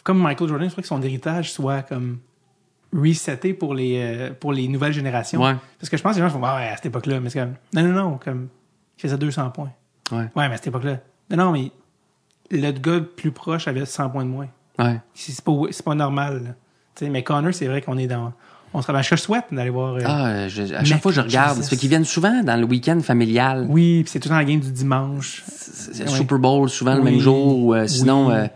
comme 0.04 0.20
Michael 0.20 0.48
Jordan, 0.48 0.68
je 0.68 0.72
trouve 0.74 0.82
que 0.82 0.88
son 0.88 1.02
héritage 1.02 1.50
soit 1.52 1.82
comme 1.82 2.18
reseté 2.94 3.54
pour 3.54 3.74
les, 3.74 3.98
euh, 4.00 4.30
pour 4.38 4.52
les 4.52 4.68
nouvelles 4.68 4.92
générations. 4.92 5.42
Ouais. 5.42 5.54
Parce 5.78 5.88
que 5.88 5.96
je 5.96 6.02
pense 6.02 6.12
que 6.16 6.20
les 6.20 6.26
gens 6.26 6.30
font, 6.32 6.44
ah 6.44 6.56
ouais, 6.56 6.68
à 6.68 6.76
cette 6.76 6.86
époque-là, 6.86 7.20
mais 7.20 7.30
c'est 7.30 7.40
comme, 7.40 7.54
non, 7.74 7.82
non, 7.82 7.92
non, 8.10 8.18
comme, 8.22 8.48
il 8.98 9.02
faisait 9.02 9.16
200 9.18 9.50
points. 9.50 9.70
Ouais. 10.10 10.18
Ouais, 10.36 10.48
mais 10.48 10.54
à 10.54 10.56
cette 10.56 10.66
époque-là. 10.68 10.98
Non, 11.30 11.36
non, 11.46 11.52
mais 11.52 11.70
le 12.50 12.70
gars 12.72 12.92
le 12.96 13.04
plus 13.06 13.30
proche 13.32 13.66
avait 13.68 13.86
100 13.86 14.10
points 14.10 14.24
de 14.24 14.30
moins. 14.30 14.48
Ouais. 14.78 15.00
C'est 15.14 15.32
c'est 15.32 15.44
pas, 15.44 15.52
c'est 15.70 15.84
pas 15.84 15.94
normal. 15.94 16.54
mais 17.00 17.22
Connor, 17.22 17.54
c'est 17.54 17.66
vrai 17.66 17.80
qu'on 17.82 17.96
est 17.98 18.06
dans. 18.06 18.32
On 18.74 18.80
se 18.80 18.90
ben, 18.90 19.02
Je 19.02 19.16
souhaite 19.16 19.44
d'aller 19.52 19.68
voir. 19.70 19.94
euh, 19.96 20.00
Ah, 20.04 20.26
euh, 20.28 20.48
je- 20.48 20.72
à 20.74 20.82
chaque 20.82 21.02
fois 21.02 21.12
je 21.12 21.20
regarde, 21.20 21.62
fait 21.62 21.76
qu'ils 21.76 21.90
viennent 21.90 22.06
souvent 22.06 22.42
dans 22.42 22.56
le 22.58 22.64
week-end 22.64 22.98
familial. 23.00 23.66
Oui, 23.68 24.02
puis 24.02 24.10
c'est 24.10 24.18
tout 24.20 24.30
dans 24.30 24.36
la 24.36 24.44
game 24.46 24.60
du 24.60 24.72
dimanche. 24.72 25.42
C'est 25.46 26.04
Ouais. 26.04 26.08
Super 26.08 26.38
Bowl 26.38 26.70
souvent 26.70 26.94
le 26.94 27.02
même 27.02 27.18
jour 27.18 27.58
ou 27.58 27.74
euh, 27.74 27.86
sinon 27.86 28.28
Oui. 28.28 28.46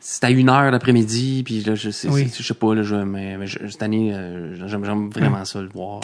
C'est 0.00 0.24
à 0.24 0.30
une 0.30 0.48
heure 0.48 0.70
l'après-midi 0.70 1.42
puis 1.44 1.60
là 1.60 1.74
je 1.74 1.90
sais 1.90 2.08
Oui. 2.08 2.30
je 2.36 2.42
sais 2.42 2.54
pas 2.54 2.74
là 2.74 2.82
je 2.82 2.94
mais, 2.96 3.36
mais 3.36 3.46
je- 3.46 3.66
cette 3.66 3.82
année 3.82 4.12
euh, 4.14 4.54
j'aime 4.68 4.82
vraiment 5.10 5.44
ça 5.44 5.60
le 5.60 5.68
voir 5.68 6.00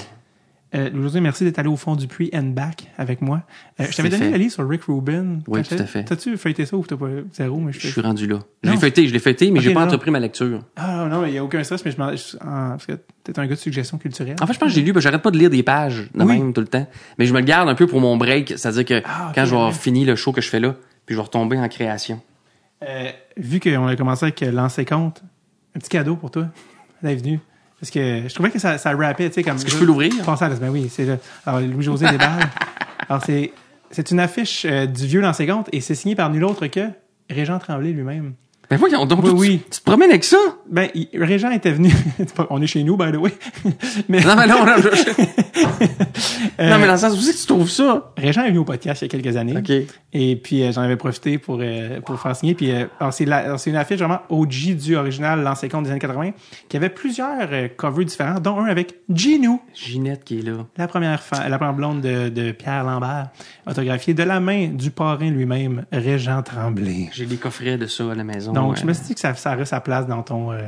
Euh, 0.74 0.90
José, 0.92 1.20
merci 1.20 1.44
d'être 1.44 1.60
allé 1.60 1.68
au 1.68 1.76
fond 1.76 1.94
du 1.94 2.08
puits 2.08 2.30
and 2.34 2.50
back 2.50 2.88
avec 2.98 3.22
moi. 3.22 3.42
Euh, 3.78 3.84
je 3.88 3.96
t'avais 3.96 4.08
donné 4.08 4.30
le 4.32 4.36
livre 4.38 4.52
sur 4.52 4.68
Rick 4.68 4.82
Rubin. 4.88 5.38
Oui, 5.46 5.62
tout 5.62 5.76
à 5.78 5.86
fait. 5.86 6.02
T'as-tu 6.02 6.36
feuilleté 6.36 6.66
ça 6.66 6.76
ou 6.76 6.84
t'as 6.84 6.96
pas 6.96 7.06
zéro? 7.32 7.60
Mais 7.60 7.72
je 7.72 7.78
je 7.78 7.86
suis 7.86 8.00
rendu 8.00 8.26
là 8.26 8.40
je 8.64 8.70
l'ai 8.72 8.76
feuilleté 8.76 9.06
je 9.06 9.12
l'ai 9.12 9.20
feuilleté 9.20 9.52
mais 9.52 9.60
Ok, 9.60 9.64
j'ai 9.66 9.72
pas 9.72 9.82
non. 9.82 9.86
entrepris 9.86 10.10
ma 10.10 10.18
lecture 10.18 10.58
Ah 10.74 11.06
non, 11.08 11.24
il 11.26 11.30
n'y 11.30 11.38
a 11.38 11.44
aucun 11.44 11.62
stress, 11.62 11.84
mais 11.84 11.92
je 11.92 11.98
m'en. 11.98 12.08
Parce 12.08 12.86
que 12.86 12.94
t'es 13.22 13.38
un 13.38 13.46
gars 13.46 13.54
de 13.54 13.60
suggestion 13.60 13.98
culturelle. 13.98 14.34
en 14.42 14.46
fait 14.48 14.54
je 14.54 14.58
pense 14.58 14.70
que 14.70 14.74
j'ai 14.74 14.82
lu 14.82 14.92
ben, 14.92 14.98
j'arrête 14.98 15.22
pas 15.22 15.30
de 15.30 15.38
lire 15.38 15.50
des 15.50 15.62
pages 15.62 16.08
de 16.12 16.24
Oui. 16.24 16.40
même 16.40 16.52
tout 16.52 16.60
le 16.60 16.66
temps 16.66 16.88
mais 17.18 17.26
je 17.26 17.32
me 17.32 17.38
le 17.38 17.44
garde 17.44 17.68
un 17.68 17.76
peu 17.76 17.86
pour 17.86 18.00
mon 18.00 18.16
break 18.16 18.54
c'est 18.56 18.66
à 18.66 18.72
dire 18.72 18.84
que 18.84 19.00
Ah, 19.04 19.30
quand 19.32 19.44
je 19.44 19.50
vais 19.50 19.56
avoir 19.56 19.68
ouais. 19.68 19.78
fini 19.78 20.04
le 20.04 20.16
show 20.16 20.32
que 20.32 20.40
je 20.40 20.48
fais 20.48 20.58
là 20.58 20.74
puis 21.06 21.14
je 21.14 21.20
vais 21.20 21.24
retomber 21.24 21.56
en 21.56 21.68
création 21.68 22.20
Euh, 22.82 23.10
vu 23.36 23.60
qu'on 23.60 23.86
a 23.86 23.96
commencé 23.96 24.24
avec 24.24 24.40
lancer 24.40 24.84
compte, 24.84 25.22
un 25.74 25.78
petit 25.78 25.90
cadeau 25.90 26.16
pour 26.16 26.30
toi 26.30 26.46
venu. 27.12 27.40
Parce 27.78 27.90
que 27.90 28.22
je 28.26 28.34
trouvais 28.34 28.50
que 28.50 28.58
ça, 28.58 28.78
ça 28.78 28.96
rappait, 28.96 29.28
tu 29.28 29.34
sais, 29.34 29.42
comme. 29.42 29.56
Est-ce 29.56 29.66
que 29.66 29.70
je 29.70 29.76
peux 29.76 29.84
l'ouvrir? 29.84 30.12
À 30.26 30.48
ben 30.48 30.70
oui, 30.70 30.88
c'est 30.88 31.04
là. 31.04 31.18
Alors, 31.44 31.60
Louis-José 31.60 32.06
Desballes. 32.06 32.48
Alors, 33.08 33.22
c'est, 33.22 33.52
c'est 33.90 34.10
une 34.10 34.20
affiche 34.20 34.64
euh, 34.64 34.86
du 34.86 35.06
vieux 35.06 35.20
lancer 35.20 35.46
compte 35.46 35.68
et 35.72 35.82
c'est 35.82 35.94
signé 35.94 36.14
par 36.14 36.30
nul 36.30 36.44
autre 36.44 36.66
que 36.66 36.88
Régent 37.28 37.58
Tremblay 37.58 37.92
lui-même. 37.92 38.34
Ben 38.70 38.76
voyons 38.78 39.04
donc 39.06 39.22
Oui, 39.24 39.30
tu, 39.30 39.36
oui. 39.36 39.60
tu 39.70 39.80
te 39.80 39.84
promènes 39.84 40.10
avec 40.10 40.24
ça 40.24 40.36
Ben, 40.70 40.88
il- 40.94 41.08
Régent 41.14 41.50
était 41.50 41.70
venu. 41.72 41.92
on 42.50 42.60
est 42.62 42.66
chez 42.66 42.82
nous, 42.82 42.96
by 42.96 43.12
the 43.12 43.16
way. 43.16 43.32
mais 44.08 44.20
non 44.20 44.34
mais 44.36 44.46
non, 44.46 44.64
non, 44.64 44.72
je- 44.78 45.64
non 46.68 46.78
mais 46.78 46.86
dans 46.86 46.92
le 46.92 46.98
sens 46.98 47.12
où 47.14 47.20
c'est 47.20 47.32
que 47.32 47.38
tu 47.38 47.46
trouves 47.46 47.68
ça 47.70 48.12
Régent 48.16 48.42
est 48.44 48.48
venu 48.48 48.58
au 48.58 48.64
podcast 48.64 49.02
il 49.02 49.04
y 49.06 49.08
a 49.08 49.20
quelques 49.20 49.36
années. 49.36 49.56
ok 49.56 49.70
Et 50.12 50.36
puis 50.36 50.62
euh, 50.62 50.72
j'en 50.72 50.82
avais 50.82 50.96
profité 50.96 51.38
pour 51.38 51.58
euh, 51.60 52.00
pour 52.00 52.18
faire 52.20 52.34
signer. 52.36 52.54
Puis 52.54 52.70
euh, 52.72 52.86
c'est 53.10 53.24
une 53.70 53.76
affiche 53.76 53.98
vraiment 53.98 54.20
OG 54.28 54.76
du 54.76 54.96
original 54.96 55.42
lancé 55.42 55.68
compte 55.68 55.84
des 55.84 55.90
années 55.90 55.98
80 56.00 56.30
qui 56.68 56.76
avait 56.76 56.88
plusieurs 56.88 57.48
covers 57.76 58.04
différents, 58.04 58.40
dont 58.40 58.58
un 58.60 58.66
avec 58.66 58.94
Ginou, 59.10 59.60
Ginette 59.74 60.24
qui 60.24 60.38
est 60.38 60.42
là 60.42 60.52
la 60.76 60.88
première 60.88 61.22
la 61.48 61.58
première 61.58 61.74
blonde 61.74 62.00
de, 62.00 62.28
de 62.28 62.52
Pierre 62.52 62.84
Lambert, 62.84 63.28
autographiée 63.66 64.14
de 64.14 64.22
la 64.22 64.40
main 64.40 64.68
du 64.68 64.90
parrain 64.90 65.30
lui-même, 65.30 65.84
Régent 65.92 66.42
Tremblay. 66.42 67.10
j'ai 67.12 67.26
des 67.26 67.36
coffrets 67.36 67.76
de 67.76 67.86
ça 67.86 68.10
à 68.10 68.14
la 68.14 68.24
maison 68.24 68.52
Donc 68.54 68.76
je 68.76 68.84
me 68.86 68.92
suis 68.92 69.04
dit 69.06 69.14
que 69.14 69.20
ça, 69.20 69.34
ça 69.34 69.54
aurait 69.54 69.64
sa 69.64 69.80
place 69.80 70.06
dans 70.06 70.22
ton, 70.22 70.52
euh, 70.52 70.60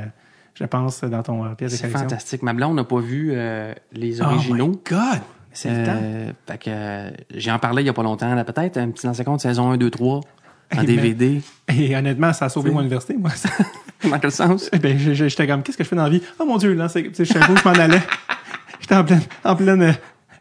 je 0.55 0.63
pense, 0.65 1.01
dans 1.03 1.23
ton 1.23 1.45
euh, 1.45 1.49
pièce 1.55 1.71
de 1.71 1.77
C'est 1.77 1.83
collection. 1.83 2.09
fantastique. 2.09 2.43
Ma 2.43 2.53
blonde 2.53 2.75
n'a 2.75 2.83
pas 2.83 2.99
vu 2.99 3.31
euh, 3.33 3.73
les 3.93 4.21
Oh 4.21 4.25
my 4.25 4.33
originaux. 4.35 4.81
God, 4.89 5.19
c'est 5.51 5.69
le 5.69 5.85
temps. 5.85 5.99
Euh, 6.01 6.31
fait 6.47 6.57
que 6.57 7.11
j'ai 7.35 7.51
en 7.51 7.59
parlé 7.59 7.83
il 7.83 7.85
y 7.85 7.89
a 7.89 7.93
pas 7.93 8.03
longtemps. 8.03 8.33
Là, 8.35 8.43
peut-être 8.43 8.77
un 8.77 8.89
petit 8.91 9.07
lancé 9.07 9.23
compte 9.23 9.41
saison 9.41 9.71
1, 9.71 9.77
2, 9.77 9.89
3 9.89 10.15
en 10.15 10.21
ben. 10.75 10.85
DVD. 10.85 11.41
Et 11.69 11.95
honnêtement, 11.95 12.33
ça 12.33 12.45
a 12.45 12.49
sauvé 12.49 12.71
mon 12.71 12.81
université, 12.81 13.15
moi. 13.15 13.31
Dans 14.09 14.19
quel 14.19 14.31
sens? 14.31 14.69
Eh 14.73 14.77
Ben, 14.77 14.97
j'étais 14.97 15.47
comme, 15.47 15.63
qu'est-ce 15.63 15.77
que 15.77 15.83
je 15.83 15.89
fais 15.89 15.95
dans 15.95 16.03
la 16.03 16.09
vie? 16.09 16.21
Oh 16.39 16.45
mon 16.45 16.57
Dieu, 16.57 16.73
là, 16.73 16.87
c'est, 16.87 17.03
je 17.17 17.23
savais 17.23 17.45
je 17.55 17.67
m'en 17.67 17.73
allais. 17.73 18.01
J'étais 18.79 18.95
en 18.95 19.03
pleine, 19.03 19.21
en 19.43 19.55
pleine 19.55 19.95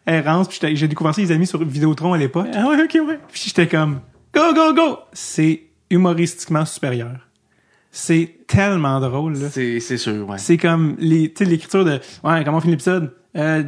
errance, 0.07 0.47
puis 0.49 0.76
j'ai 0.76 0.86
découvert 0.89 1.15
ça, 1.15 1.23
les 1.23 1.33
amis, 1.33 1.47
sur 1.47 1.65
Vidéotron 1.65 2.12
à 2.12 2.18
l'époque. 2.18 2.49
Ah 2.55 2.68
ouais, 2.68 2.83
ok, 2.83 2.99
ouais. 3.08 3.18
Puis 3.33 3.44
j'étais 3.47 3.66
comme, 3.66 4.00
go, 4.34 4.52
go, 4.55 4.75
go! 4.75 4.99
C'est 5.15 5.62
humoristiquement 5.91 6.65
supérieur. 6.66 7.26
C'est 7.99 8.41
tellement 8.47 9.00
drôle, 9.00 9.39
là. 9.39 9.49
C'est 9.50 9.81
c'est 9.81 9.97
sûr, 9.97 10.28
ouais. 10.28 10.36
C'est 10.36 10.58
comme, 10.58 10.97
les, 10.99 11.33
l'écriture 11.41 11.83
de, 11.83 11.92
ouais, 12.25 12.44
comment 12.44 12.58
on 12.58 12.60
finit 12.60 12.73
l'épisode? 12.73 13.10
Euh, 13.36 13.62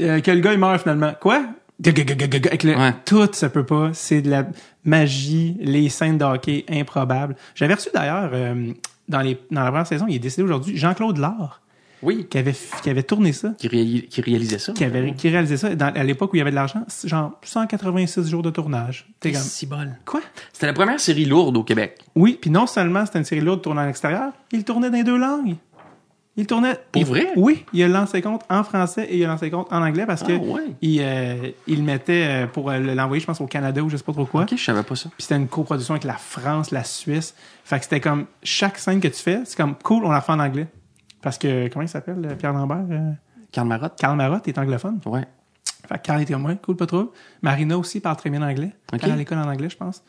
euh, 0.00 0.20
quel 0.24 0.40
gars 0.40 0.52
il 0.52 0.58
meurt 0.58 0.82
finalement? 0.82 1.12
Quoi? 1.20 1.44
Avec 1.86 2.62
le, 2.64 2.76
Ouais. 2.76 2.94
tout 3.04 3.28
ça 3.32 3.48
peut 3.48 3.64
pas. 3.64 3.90
C'est 3.92 4.22
de 4.22 4.28
la 4.30 4.48
magie, 4.84 5.56
les 5.60 5.88
scènes 5.88 6.18
de 6.18 6.24
hockey 6.24 6.64
improbables. 6.68 7.36
J'avais 7.54 7.74
reçu 7.74 7.90
d'ailleurs, 7.94 8.30
euh, 8.32 8.72
dans, 9.08 9.20
les, 9.20 9.38
dans 9.52 9.60
la 9.62 9.68
première 9.70 9.86
saison, 9.86 10.06
il 10.08 10.16
est 10.16 10.18
décédé 10.18 10.42
aujourd'hui, 10.42 10.76
Jean-Claude 10.76 11.18
Lard, 11.18 11.60
Oui. 12.02 12.26
qui 12.30 12.38
avait, 12.38 12.54
qui 12.82 12.90
avait 12.90 13.02
tourné 13.02 13.32
ça, 13.32 13.50
Qui, 13.58 13.68
réali- 13.68 14.08
qui 14.08 14.20
réalisait 14.20 14.58
ça. 14.58 14.72
qui, 14.72 14.84
avait, 14.84 15.12
qui 15.14 15.28
réalisait 15.28 15.56
ça 15.56 15.74
dans- 15.74 15.92
à 15.94 16.02
l'époque 16.04 16.32
où 16.32 16.36
il 16.36 16.38
y 16.38 16.42
avait 16.42 16.50
de 16.50 16.56
l'argent, 16.56 16.84
genre 17.04 17.32
186 17.42 18.28
jours 18.28 18.42
de 18.42 18.50
tournage. 18.50 19.06
T'es 19.20 19.32
comme, 19.32 19.40
Si 19.42 19.66
bol. 19.66 19.96
quoi? 20.06 20.20
C'était 20.52 20.66
la 20.66 20.72
première 20.72 21.00
série 21.00 21.24
lourde 21.26 21.56
au 21.56 21.64
Québec. 21.64 21.98
Oui, 22.14 22.38
puis 22.40 22.50
non 22.50 22.66
seulement 22.66 23.04
c'était 23.06 23.18
une 23.18 23.24
série 23.24 23.40
lourde 23.42 23.62
tournée 23.62 23.82
à 23.82 23.86
l'extérieur, 23.86 24.32
il 24.52 24.64
tournait 24.64 24.90
dans 24.90 24.96
les 24.96 25.04
deux 25.04 25.18
langues. 25.18 25.56
Il 26.36 26.46
tournait. 26.46 26.78
Pour 26.92 27.02
il- 27.02 27.06
vrai? 27.06 27.28
Oui, 27.36 27.66
il 27.72 27.82
a 27.82 27.88
lancé 27.88 28.22
compte 28.22 28.42
en 28.48 28.62
français 28.62 29.04
et 29.10 29.18
il 29.18 29.24
a 29.24 29.28
lancé 29.28 29.50
compte 29.50 29.66
en 29.72 29.82
anglais 29.82 30.06
parce 30.06 30.22
que 30.22 30.32
Ah, 30.32 30.38
ouais. 30.38 30.62
il, 30.80 31.00
euh, 31.02 31.50
il 31.66 31.82
mettait 31.82 32.24
euh, 32.44 32.46
pour 32.46 32.70
euh, 32.70 32.78
l'envoyer, 32.78 33.20
je 33.20 33.26
pense, 33.26 33.40
au 33.40 33.46
Canada 33.46 33.82
ou 33.82 33.90
je 33.90 33.96
sais 33.96 34.04
pas 34.04 34.12
trop 34.12 34.24
quoi. 34.24 34.42
Ok, 34.42 34.54
je 34.56 34.62
savais 34.64 34.84
pas 34.84 34.94
ça. 34.94 35.10
Puis 35.10 35.24
c'était 35.24 35.34
une 35.36 35.48
coproduction 35.48 35.92
avec 35.94 36.04
la 36.04 36.14
France, 36.14 36.70
la 36.70 36.84
Suisse. 36.84 37.34
Fait 37.64 37.78
que 37.78 37.84
c'était 37.84 38.00
comme 38.00 38.26
chaque 38.44 38.78
scène 38.78 39.00
que 39.00 39.08
tu 39.08 39.20
fais, 39.20 39.40
c'est 39.44 39.56
comme 39.56 39.74
cool, 39.82 40.04
on 40.04 40.10
la 40.10 40.20
fait 40.20 40.32
en 40.32 40.38
anglais. 40.38 40.68
Parce 41.22 41.38
que 41.38 41.68
comment 41.68 41.82
il 41.84 41.88
s'appelle 41.88 42.24
euh, 42.24 42.34
Pierre 42.34 42.52
Lambert 42.52 42.84
euh, 42.90 43.10
Karl 43.52 43.66
Marotte. 43.68 43.94
Karl 43.98 44.16
Marotte 44.16 44.48
est 44.48 44.58
anglophone. 44.58 45.00
Ouais. 45.06 45.24
Fait 45.88 45.96
que 45.98 46.02
Karl 46.02 46.20
était 46.22 46.34
ouais, 46.34 46.56
cool, 46.62 46.76
pas 46.76 46.84
de 46.84 46.88
trouble. 46.90 47.10
Marina 47.42 47.76
aussi 47.78 48.00
parle 48.00 48.16
très 48.16 48.30
bien 48.30 48.42
anglais. 48.42 48.72
Ok. 48.92 49.00
Elle 49.02 49.10
est 49.10 49.12
à 49.12 49.16
l'école 49.16 49.38
en 49.38 49.48
anglais, 49.48 49.68
je 49.70 49.76
pense. 49.76 50.02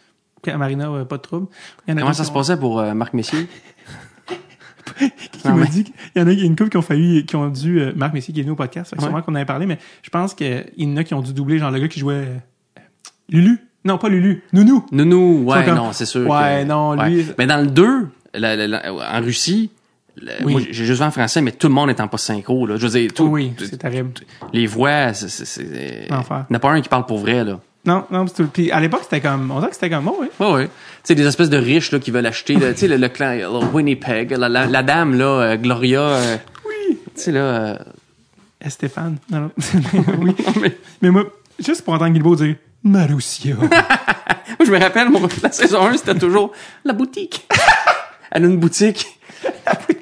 Marina, 0.57 0.89
euh, 0.89 1.05
pas 1.05 1.17
de 1.17 1.21
trouble. 1.21 1.47
Il 1.87 1.91
y 1.91 1.93
en 1.93 1.97
a 1.97 2.01
Comment 2.01 2.13
ça 2.13 2.23
se 2.23 2.31
ont- 2.31 2.33
passait 2.33 2.57
pour 2.57 2.79
euh, 2.79 2.93
Marc 2.93 3.13
Messier? 3.13 3.47
qui 5.31 5.47
m'a 5.47 5.53
mais- 5.55 5.67
dit 5.67 5.83
qu'il 5.85 5.93
y 6.15 6.21
en 6.21 6.27
a 6.27 6.31
une 6.31 6.55
couple 6.55 6.69
qui 6.69 6.77
ont 6.77 6.81
failli, 6.81 7.25
qui 7.25 7.35
ont 7.35 7.49
dû, 7.49 7.79
euh, 7.79 7.93
Marc 7.95 8.13
Messier 8.13 8.33
qui 8.33 8.39
est 8.39 8.43
venu 8.43 8.53
au 8.53 8.55
podcast, 8.55 8.91
que 8.91 8.97
Ouais. 8.99 9.03
sûrement 9.03 9.21
qu'on 9.21 9.35
avait 9.35 9.45
parlé, 9.45 9.65
mais 9.65 9.77
je 10.01 10.09
pense 10.09 10.33
qu'il 10.33 10.65
y 10.77 10.85
en 10.87 10.97
a 10.97 11.03
qui 11.03 11.13
ont 11.13 11.21
dû 11.21 11.33
doubler, 11.33 11.57
genre 11.59 11.71
le 11.71 11.79
gars 11.79 11.87
qui 11.87 11.99
jouait 11.99 12.27
Lulu. 13.29 13.59
Non, 13.85 13.97
pas 13.97 14.09
Lulu. 14.09 14.43
Nounou. 14.53 14.85
Nounou, 14.91 15.43
ouais, 15.45 15.65
comme- 15.65 15.75
non, 15.75 15.93
c'est 15.93 16.05
sûr. 16.05 16.29
Ouais, 16.29 16.61
que- 16.63 16.67
non, 16.67 16.93
lui- 17.03 17.25
Mais 17.37 17.47
dans 17.47 17.61
le 17.61 17.67
2, 17.67 18.09
la- 18.33 18.55
la- 18.55 18.67
la- 18.67 18.93
en 19.17 19.21
Russie, 19.21 19.71
Oui. 20.43 20.51
moi, 20.53 20.61
j'ai 20.69 20.85
juste 20.85 20.99
vu 21.01 21.05
en 21.07 21.11
français, 21.11 21.41
mais 21.41 21.51
tout 21.51 21.67
le 21.67 21.73
monde 21.73 21.89
est 21.89 21.99
en 22.01 22.07
pas 22.07 22.17
synchro, 22.17 22.65
là. 22.67 22.75
Je 22.77 22.85
veux 22.87 22.99
dire, 22.99 23.11
tout, 23.13 23.25
oui, 23.25 23.53
c'est 23.57 23.77
terrible. 23.77 24.11
les 24.53 24.67
voix, 24.67 25.13
c'est, 25.13 26.07
L'enfer. 26.09 26.45
il 26.49 26.51
n'y 26.51 26.55
en 26.55 26.57
a 26.57 26.59
pas 26.59 26.71
un 26.71 26.81
qui 26.81 26.89
parle 26.89 27.05
pour 27.05 27.19
vrai, 27.19 27.43
là. 27.43 27.59
Non, 27.85 28.03
non, 28.11 28.27
c'est 28.27 28.35
tout. 28.43 28.47
Puis 28.51 28.71
à 28.71 28.79
l'époque, 28.79 29.01
c'était 29.03 29.21
comme, 29.21 29.49
on 29.49 29.55
dirait 29.59 29.69
que 29.69 29.75
c'était 29.75 29.89
comme, 29.89 30.07
oh 30.07 30.17
oui. 30.21 30.27
Ouais, 30.39 30.51
ouais. 30.53 30.65
Tu 30.65 30.71
sais, 31.03 31.15
des 31.15 31.25
espèces 31.25 31.49
de 31.49 31.57
riches, 31.57 31.91
là, 31.91 31.99
qui 31.99 32.11
veulent 32.11 32.25
acheter, 32.27 32.53
tu 32.55 32.61
sais, 32.75 32.87
le, 32.87 32.97
le 32.97 33.09
clan, 33.09 33.37
Winnipeg, 33.73 34.31
la, 34.31 34.49
la, 34.49 34.67
la 34.67 34.83
dame, 34.83 35.17
là, 35.17 35.25
euh, 35.25 35.55
Gloria, 35.57 36.01
euh, 36.01 36.37
Oui. 36.67 36.97
tu 37.15 37.21
sais, 37.21 37.31
là, 37.31 37.39
euh, 37.39 37.77
Eh, 38.63 38.69
Stéphane. 38.69 39.17
Non, 39.31 39.39
non. 39.39 39.51
oui. 40.19 40.35
non, 40.45 40.53
mais- 40.61 40.77
Mais 41.01 41.09
moi, 41.09 41.23
juste 41.57 41.83
pour 41.83 41.93
entendre 41.95 42.11
Guilbeault 42.13 42.35
dire 42.35 42.55
Marussia. 42.83 43.55
Moi, 44.59 44.65
je 44.67 44.71
me 44.71 44.79
rappelle, 44.79 45.09
mon, 45.09 45.21
la 45.41 45.51
saison 45.51 45.87
1, 45.87 45.97
c'était 45.97 46.15
toujours 46.19 46.51
la 46.83 46.93
boutique. 46.93 47.47
Elle 48.31 48.43
a 48.43 48.47
une 48.47 48.57
boutique. 48.57 49.07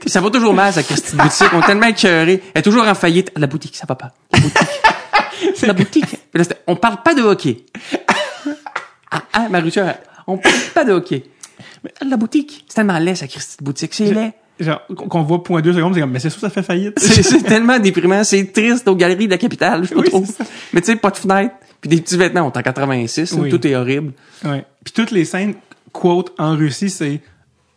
Ça 0.06 0.22
va 0.22 0.30
toujours 0.30 0.54
mal, 0.54 0.74
sa 0.74 0.82
petite 0.82 1.16
boutique. 1.16 1.48
On 1.54 1.62
est 1.62 1.66
tellement 1.66 1.88
écœurés. 1.88 2.42
Elle 2.54 2.60
est 2.60 2.64
toujours 2.64 2.88
en 2.88 2.96
faillite. 2.96 3.32
La 3.38 3.48
boutique, 3.48 3.76
ça 3.76 3.86
va 3.88 3.96
pas. 3.96 4.12
La 4.34 4.40
boutique. 4.40 5.62
la 5.62 5.74
boutique. 5.74 6.20
Là, 6.34 6.44
on 6.68 6.76
parle 6.76 7.04
pas 7.04 7.14
de 7.14 7.22
hockey. 7.22 7.66
Ah, 9.12 9.24
ah 9.34 9.50
Marie-Pierre, 9.50 10.00
on 10.28 10.38
parle 10.38 10.56
pas 10.74 10.86
de 10.86 10.94
hockey. 10.94 11.24
Mais 11.84 11.92
la 12.08 12.18
boutique, 12.18 12.66
c'est 12.68 12.76
tellement 12.76 13.00
laid, 13.00 13.16
sa 13.16 13.28
petite 13.28 13.62
boutique. 13.62 13.94
C'est 13.94 14.14
laid. 14.14 14.34
Genre, 14.60 14.82
qu'on 14.94 15.24
voit 15.24 15.42
point 15.42 15.62
deux 15.62 15.74
secondes, 15.74 15.94
c'est 15.94 16.02
comme, 16.02 16.12
mais 16.12 16.20
c'est 16.20 16.30
sûr, 16.30 16.42
ça 16.42 16.50
fait 16.50 16.64
faillite. 16.64 17.00
C'est, 17.00 17.44
tellement 17.44 17.80
déprimant. 17.80 18.26
C'est 18.26 18.52
triste 18.52 18.86
aux 18.90 18.96
galeries 18.96 19.28
de 19.28 19.32
la 19.32 19.38
capitale, 19.38 19.84
je 19.84 19.90
sais 19.90 19.96
pas 19.96 20.02
Oui, 20.02 20.10
trop. 20.10 20.24
c'est 20.26 20.34
ça. 20.34 20.44
Mais 20.74 20.82
tu 20.82 20.88
sais, 20.88 20.98
pas 20.98 21.12
de 21.12 21.18
fenêtre. 21.18 21.56
Puis 21.80 21.90
des 21.90 22.02
petits 22.02 22.18
vêtements. 22.18 22.42
On 22.42 22.52
est 22.52 22.58
en 22.58 22.62
86. 22.62 23.32
là, 23.32 23.42
Oui. 23.42 23.50
Tout 23.50 23.66
est 23.66 23.76
horrible. 23.76 24.12
Ouais. 24.44 24.66
Puis 24.84 24.94
toutes 24.94 25.12
les 25.12 25.24
scènes, 25.24 25.54
quote, 25.94 26.34
en 26.38 26.58
Russie, 26.58 26.90
c'est, 26.90 27.22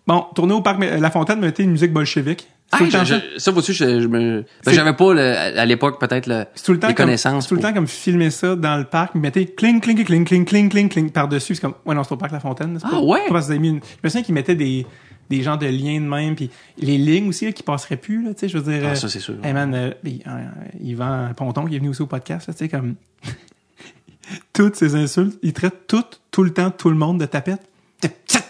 bon, 0.06 0.24
tourner 0.34 0.54
au 0.54 0.62
parc 0.62 0.82
La 0.82 1.10
Fontaine, 1.10 1.40
mettez 1.40 1.62
une 1.64 1.72
musique 1.72 1.92
bolchevique. 1.92 2.48
Ah, 2.74 2.78
tout 2.78 2.84
le 2.84 2.90
temps 2.90 3.04
je- 3.04 3.14
ça. 3.16 3.20
je- 3.34 3.38
ça, 3.38 3.50
vois-tu, 3.50 3.74
je, 3.74 4.00
je 4.00 4.06
me, 4.08 4.44
ben, 4.64 4.72
j'avais 4.72 4.94
pas, 4.94 5.12
le- 5.12 5.20
à 5.58 5.64
l'époque, 5.66 6.00
peut-être, 6.00 6.26
le, 6.26 6.46
tout 6.64 6.72
le 6.72 6.78
temps 6.80 6.88
les 6.88 6.94
comme, 6.94 7.04
connaissances. 7.06 7.44
c'est 7.44 7.48
tout 7.50 7.54
le 7.56 7.60
pour- 7.60 7.68
temps 7.68 7.74
comme 7.74 7.86
filmer 7.86 8.30
ça 8.30 8.56
dans 8.56 8.78
le 8.78 8.84
parc, 8.84 9.14
mettez 9.14 9.44
cling, 9.44 9.78
cling, 9.82 10.02
cling, 10.04 10.24
cling, 10.24 10.44
cling, 10.46 10.68
cling, 10.70 10.88
cling 10.88 11.10
par-dessus. 11.10 11.54
C'est 11.56 11.60
comme, 11.60 11.74
ouais, 11.84 11.94
non, 11.94 12.02
c'est 12.02 12.12
au 12.12 12.16
parc 12.16 12.32
La 12.32 12.40
Fontaine. 12.40 12.78
Ah, 12.82 12.88
pas- 12.88 13.00
ouais? 13.00 13.28
pas 13.28 13.46
mis 13.58 13.68
une- 13.68 13.80
Je 13.84 13.98
me 14.04 14.08
souviens 14.08 14.22
qu'ils 14.22 14.34
mettaient 14.34 14.54
des, 14.54 14.86
des 15.28 15.42
genres 15.42 15.58
de 15.58 15.66
liens 15.66 16.00
de 16.00 16.06
même, 16.06 16.34
puis 16.34 16.48
les 16.78 16.96
lignes 16.96 17.28
aussi, 17.28 17.44
là, 17.44 17.52
qui 17.52 17.62
passeraient 17.62 17.98
plus, 17.98 18.22
là, 18.24 18.32
tu 18.32 18.40
sais, 18.40 18.48
je 18.48 18.56
veux 18.56 18.72
dire. 18.72 18.82
Ah, 18.86 18.92
euh, 18.92 18.94
ça, 18.94 19.08
c'est 19.10 19.20
sûr. 19.20 19.34
Hey 19.44 19.52
man, 19.52 19.74
euh, 19.74 19.90
il- 20.04 20.22
euh, 20.26 20.44
Yvan 20.80 21.28
Ponton 21.36 21.66
qui 21.66 21.74
est 21.76 21.78
venu 21.78 21.90
aussi 21.90 22.00
au 22.00 22.06
podcast, 22.06 22.48
là, 22.48 22.54
tu 22.54 22.60
sais, 22.60 22.68
comme 22.70 22.94
toutes 24.54 24.76
ces 24.76 24.94
insultes, 24.94 25.38
il 25.42 25.52
traite 25.52 25.86
tout, 25.86 26.04
tout 26.30 26.42
le 26.42 26.54
temps, 26.54 26.70
tout 26.70 26.88
le 26.88 26.96
monde 26.96 27.20
de 27.20 27.26
tapette. 27.26 27.60
Tapette! 28.00 28.44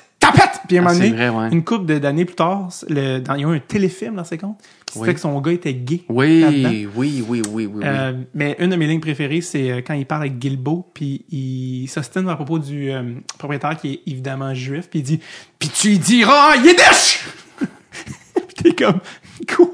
Puis 0.73 0.79
à 0.79 0.83
un 0.83 0.87
Ah, 0.87 0.89
moment 0.89 1.01
c'est 1.03 1.11
donné, 1.11 1.29
vrai, 1.29 1.39
ouais. 1.39 1.49
une 1.53 1.65
couple 1.65 1.99
d'années 2.01 2.25
plus 2.25 2.35
tard, 2.35 2.69
le, 2.89 3.19
dans, 3.19 3.35
il 3.35 3.43
y 3.43 3.45
a 3.45 3.49
eu 3.49 3.57
un 3.57 3.59
téléfilm 3.61 4.15
dans 4.17 4.25
ses 4.25 4.39
comptes. 4.39 4.59
C'était 4.91 5.07
Oui. 5.07 5.15
que 5.15 5.21
son 5.21 5.39
gars 5.41 5.53
était 5.53 5.75
gay. 5.75 6.03
Oui, 6.09 6.45
oui, 6.47 6.89
oui, 6.97 7.25
oui, 7.29 7.43
oui, 7.51 7.67
oui. 7.67 7.83
Euh, 7.85 8.13
mais 8.35 8.57
une 8.59 8.71
de 8.71 8.77
mes 8.77 8.87
lignes 8.87 9.01
préférées, 9.01 9.41
c'est 9.43 9.71
euh, 9.71 9.81
quand 9.87 9.93
il 9.95 10.07
parle 10.07 10.23
avec 10.23 10.41
Gilbo, 10.41 10.91
puis 10.95 11.25
il 11.31 11.89
s'ostine 11.89 12.27
à 12.29 12.37
propos 12.37 12.59
du 12.59 12.91
euh, 12.91 13.03
propriétaire 13.39 13.77
qui 13.77 13.93
est 13.95 14.01
évidemment 14.11 14.55
juif, 14.55 14.89
puis 14.89 15.01
il 15.01 15.03
dit 15.03 15.21
«Puis 15.59 15.69
tu 15.69 15.99
diras 15.99 16.57
yiddish!» 16.57 17.27
Puis 17.61 18.45
t'es 18.63 18.73
comme 18.85 19.01
«Quoi?» 19.55 19.67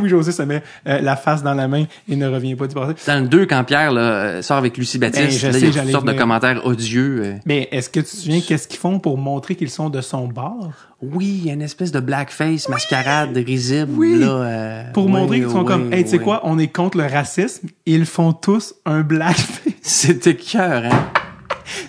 Louis-José 0.00 0.32
se 0.32 0.42
met 0.42 0.62
euh, 0.86 1.00
la 1.00 1.16
face 1.16 1.42
dans 1.42 1.54
la 1.54 1.68
main 1.68 1.84
et 2.08 2.16
ne 2.16 2.26
revient 2.28 2.54
pas 2.54 2.66
du 2.66 2.74
passé. 2.74 2.94
Dans 3.06 3.22
le 3.22 3.28
2, 3.28 3.46
quand 3.46 3.64
Pierre 3.64 3.92
là, 3.92 4.00
euh, 4.00 4.42
sort 4.42 4.56
avec 4.56 4.76
Lucie 4.76 4.98
Baptiste, 4.98 5.42
Ben, 5.42 5.52
là, 5.52 5.52
sais, 5.52 5.66
il 5.66 5.74
y 5.74 5.78
a 5.78 5.82
toutes 5.82 5.90
sortes 5.90 6.06
de 6.06 6.12
commentaires 6.12 6.64
odieux. 6.66 7.20
euh. 7.24 7.34
Mais 7.46 7.68
est-ce 7.72 7.88
que 7.90 8.00
tu 8.00 8.06
te 8.06 8.16
souviens 8.16 8.40
qu'est-ce 8.40 8.68
qu'ils 8.68 8.80
font 8.80 8.98
pour 8.98 9.18
montrer 9.18 9.54
qu'ils 9.54 9.70
sont 9.70 9.90
de 9.90 10.00
son 10.00 10.26
bord? 10.28 10.70
Oui, 11.02 11.40
il 11.42 11.46
y 11.46 11.50
a 11.50 11.52
une 11.52 11.62
espèce 11.62 11.92
de 11.92 12.00
blackface, 12.00 12.68
mascarade 12.68 13.36
risible. 13.36 13.92
Oui. 13.96 14.18
Là, 14.18 14.26
euh, 14.28 14.82
Pour 14.92 15.06
oui, 15.06 15.12
montrer 15.12 15.40
qu'ils 15.40 15.50
sont 15.50 15.64
comme 15.64 15.92
«Hey, 15.92 16.04
tu 16.04 16.10
sais 16.10 16.18
quoi? 16.18 16.40
On 16.44 16.58
est 16.58 16.68
contre 16.68 16.96
le 16.98 17.04
racisme.» 17.04 17.68
Ils 17.86 18.06
font 18.06 18.32
tous 18.32 18.74
un 18.86 19.02
blackface. 19.02 19.74
C'était 19.82 20.36
cœur, 20.36 20.84
hein? 20.84 21.08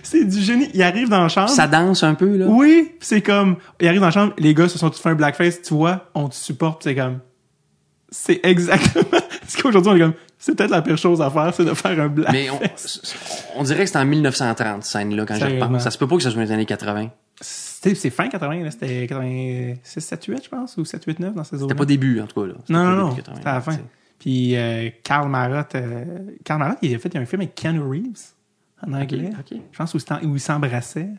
C'est 0.03 0.25
du 0.25 0.41
génie. 0.41 0.69
Ils 0.73 0.81
arrivent 0.83 1.09
dans 1.09 1.21
la 1.23 1.29
chambre. 1.29 1.49
Ça 1.49 1.67
danse 1.67 2.03
un 2.03 2.15
peu, 2.15 2.35
là. 2.37 2.45
Oui, 2.47 2.91
pis 2.99 3.05
c'est 3.05 3.21
comme, 3.21 3.57
il 3.79 3.87
arrive 3.87 3.99
dans 3.99 4.07
la 4.07 4.11
chambre, 4.11 4.33
les 4.39 4.53
gars 4.53 4.67
se 4.67 4.77
sont 4.77 4.89
tous 4.89 4.99
fait 4.99 5.09
un 5.09 5.15
blackface, 5.15 5.61
tu 5.61 5.73
vois, 5.75 6.09
on 6.15 6.27
te 6.29 6.35
supporte, 6.35 6.83
c'est 6.83 6.95
comme, 6.95 7.19
c'est 8.09 8.39
exactement 8.43 9.19
ce 9.47 9.61
qu'aujourd'hui 9.61 9.91
on 9.91 9.95
est 9.95 9.99
comme, 9.99 10.13
c'est 10.39 10.55
peut-être 10.55 10.71
la 10.71 10.81
pire 10.81 10.97
chose 10.97 11.21
à 11.21 11.29
faire, 11.29 11.53
c'est 11.53 11.65
de 11.65 11.73
faire 11.73 11.99
un 11.99 12.07
blackface. 12.07 12.33
Mais 12.33 12.49
on, 12.49 13.59
on 13.59 13.63
dirait 13.63 13.83
que 13.85 13.89
c'est 13.89 13.97
en 13.97 14.05
1930, 14.05 14.83
cette 14.83 14.91
scène-là, 14.91 15.25
quand 15.25 15.35
je 15.35 15.45
repense. 15.45 15.83
Ça 15.83 15.91
se 15.91 15.97
peut 15.97 16.07
pas 16.07 16.15
que 16.17 16.23
ça 16.23 16.29
soit 16.29 16.39
dans 16.41 16.45
les 16.47 16.51
années 16.51 16.65
80. 16.65 17.09
C'était- 17.41 17.95
c'est 17.95 18.09
fin 18.09 18.27
80, 18.27 18.63
là, 18.63 18.71
c'était 18.71 19.05
86, 19.07 20.01
7, 20.01 20.23
8, 20.25 20.43
je 20.45 20.49
pense, 20.49 20.77
ou 20.77 20.85
7, 20.85 21.03
8, 21.05 21.19
9 21.19 21.33
dans 21.35 21.43
ces 21.43 21.57
eaux 21.57 21.67
C'était 21.67 21.75
pas 21.75 21.85
début, 21.85 22.19
en 22.21 22.27
tout 22.27 22.41
cas. 22.41 22.47
Là. 22.47 22.53
C'était 22.61 22.73
Non, 22.73 22.83
non, 22.85 22.95
non, 22.95 23.15
80, 23.15 23.35
c'était 23.35 23.49
à 23.49 23.53
la 23.53 23.61
fin. 23.61 23.77
Puis 24.19 24.55
euh, 24.55 24.89
Karl 25.03 25.29
Marotte, 25.29 25.75
euh, 25.75 26.03
Karl 26.43 26.59
Marotte, 26.59 26.79
il 26.81 26.95
a 26.95 26.99
fait 26.99 27.15
un 27.15 27.25
film 27.25 27.41
avec 27.41 27.53
Keanu 27.55 27.81
Reeves, 27.81 28.33
en 28.85 28.93
anglais. 28.93 29.29
ok. 29.39 29.59
Je 29.71 29.77
pense 29.77 29.93
où, 29.93 29.99
c'était- 29.99 30.25
où 30.25 30.35
ils 30.35 30.39
s'embrassaient. 30.39 31.09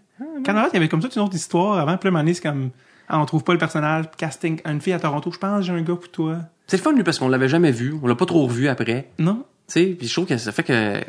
Karl 0.45 0.57
Marotte, 0.57 0.73
il 0.73 0.77
y 0.77 0.79
avait 0.79 0.89
comme 0.89 1.01
ça 1.03 1.09
une 1.15 1.23
autre 1.23 1.35
histoire 1.37 1.79
avant, 1.79 1.97
puis 1.97 2.11
là, 2.11 2.23
c'est 2.35 2.43
comme, 2.43 2.71
ah, 3.09 3.21
on 3.21 3.25
trouve 3.27 3.45
pas 3.45 3.53
le 3.53 3.59
personnage, 3.59 4.07
casting, 4.17 4.61
une 4.67 4.81
fille 4.81 4.93
à 4.93 4.99
Toronto, 4.99 5.31
je 5.31 5.39
pense, 5.39 5.65
j'ai 5.65 5.73
un 5.73 5.81
gars 5.83 5.95
pour 5.95 6.11
toi. 6.11 6.39
C'est 6.69 6.77
le 6.77 6.83
fun, 6.83 6.93
lui, 6.93 7.03
parce 7.03 7.19
qu'on 7.19 7.29
l'avait 7.29 7.49
jamais 7.49 7.73
vu. 7.73 7.95
On 8.03 8.07
l'a 8.07 8.15
pas 8.15 8.27
trop 8.27 8.45
revu 8.47 8.69
après. 8.69 9.11
Non? 9.19 9.45
Tu 9.67 9.73
sais, 9.73 9.85
puis 9.99 10.07
je 10.07 10.13
trouve 10.15 10.27
que 10.27 10.37
ça 10.39 10.51
fait 10.53 10.63
que 10.63 11.01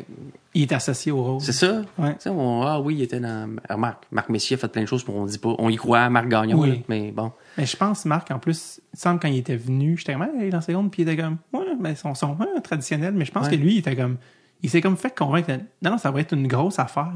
Il 0.52 0.62
est 0.62 0.72
associé 0.72 1.12
au 1.12 1.22
rôle. 1.22 1.40
c'est 1.40 1.52
ça. 1.52 1.82
Ouais. 1.96 2.12
Tu 2.14 2.20
sais, 2.22 2.28
on, 2.30 2.62
ah 2.62 2.80
oui, 2.80 2.96
il 2.96 3.02
était 3.02 3.20
dans. 3.20 3.48
Marc, 3.78 4.04
Marc 4.10 4.28
Messier 4.28 4.56
a 4.56 4.58
fait 4.58 4.68
plein 4.68 4.82
de 4.82 4.86
choses, 4.88 5.02
pour 5.04 5.14
on 5.16 5.24
dit 5.24 5.38
pas. 5.38 5.54
On 5.58 5.68
y 5.70 5.76
croit, 5.76 6.10
Marc 6.10 6.28
Gagnon, 6.28 6.58
Oui. 6.58 6.68
là, 6.70 6.76
mais 6.88 7.12
bon. 7.12 7.32
Mais 7.56 7.64
je 7.66 7.76
pense, 7.76 8.04
Marc, 8.04 8.30
en 8.32 8.38
plus, 8.38 8.80
il 8.92 8.98
semble 8.98 9.20
quand 9.20 9.28
il 9.28 9.38
était 9.38 9.56
venu, 9.56 9.96
j'étais 9.96 10.12
comme, 10.14 10.22
hey, 10.22 10.30
il 10.40 10.42
est 10.44 10.50
dans 10.50 10.60
seconde, 10.60 10.90
puis 10.90 11.02
il 11.02 11.08
était 11.08 11.22
comme, 11.22 11.38
ouais, 11.54 11.64
mais 11.80 11.94
son 11.94 12.14
son 12.14 12.36
ouais, 12.36 12.60
traditionnel, 12.62 13.14
mais 13.14 13.24
je 13.24 13.32
pense 13.32 13.46
Ouais. 13.46 13.56
que 13.56 13.62
lui, 13.62 13.74
il 13.74 13.78
était 13.78 13.96
comme, 13.96 14.16
il 14.62 14.68
s'est 14.68 14.80
comme 14.82 14.96
fait 14.98 15.16
convaincre, 15.16 15.50
non, 15.82 15.92
non, 15.92 15.98
ça 15.98 16.10
va 16.10 16.20
être 16.20 16.34
une 16.34 16.46
grosse 16.46 16.78
affaire. 16.78 17.12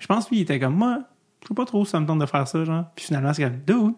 Je 0.00 0.06
pense 0.08 0.24
que 0.26 0.30
lui, 0.30 0.38
il 0.38 0.42
était 0.42 0.58
comme, 0.58 0.74
moi, 0.74 0.98
je 1.42 1.48
sais 1.48 1.54
pas 1.54 1.64
trop 1.64 1.84
si 1.84 1.92
ça 1.92 2.00
me 2.00 2.06
tente 2.06 2.18
de 2.20 2.26
faire 2.26 2.46
ça, 2.48 2.64
genre. 2.64 2.86
Puis 2.96 3.04
finalement, 3.06 3.32
c'est 3.34 3.42
comme, 3.44 3.58
dude, 3.66 3.94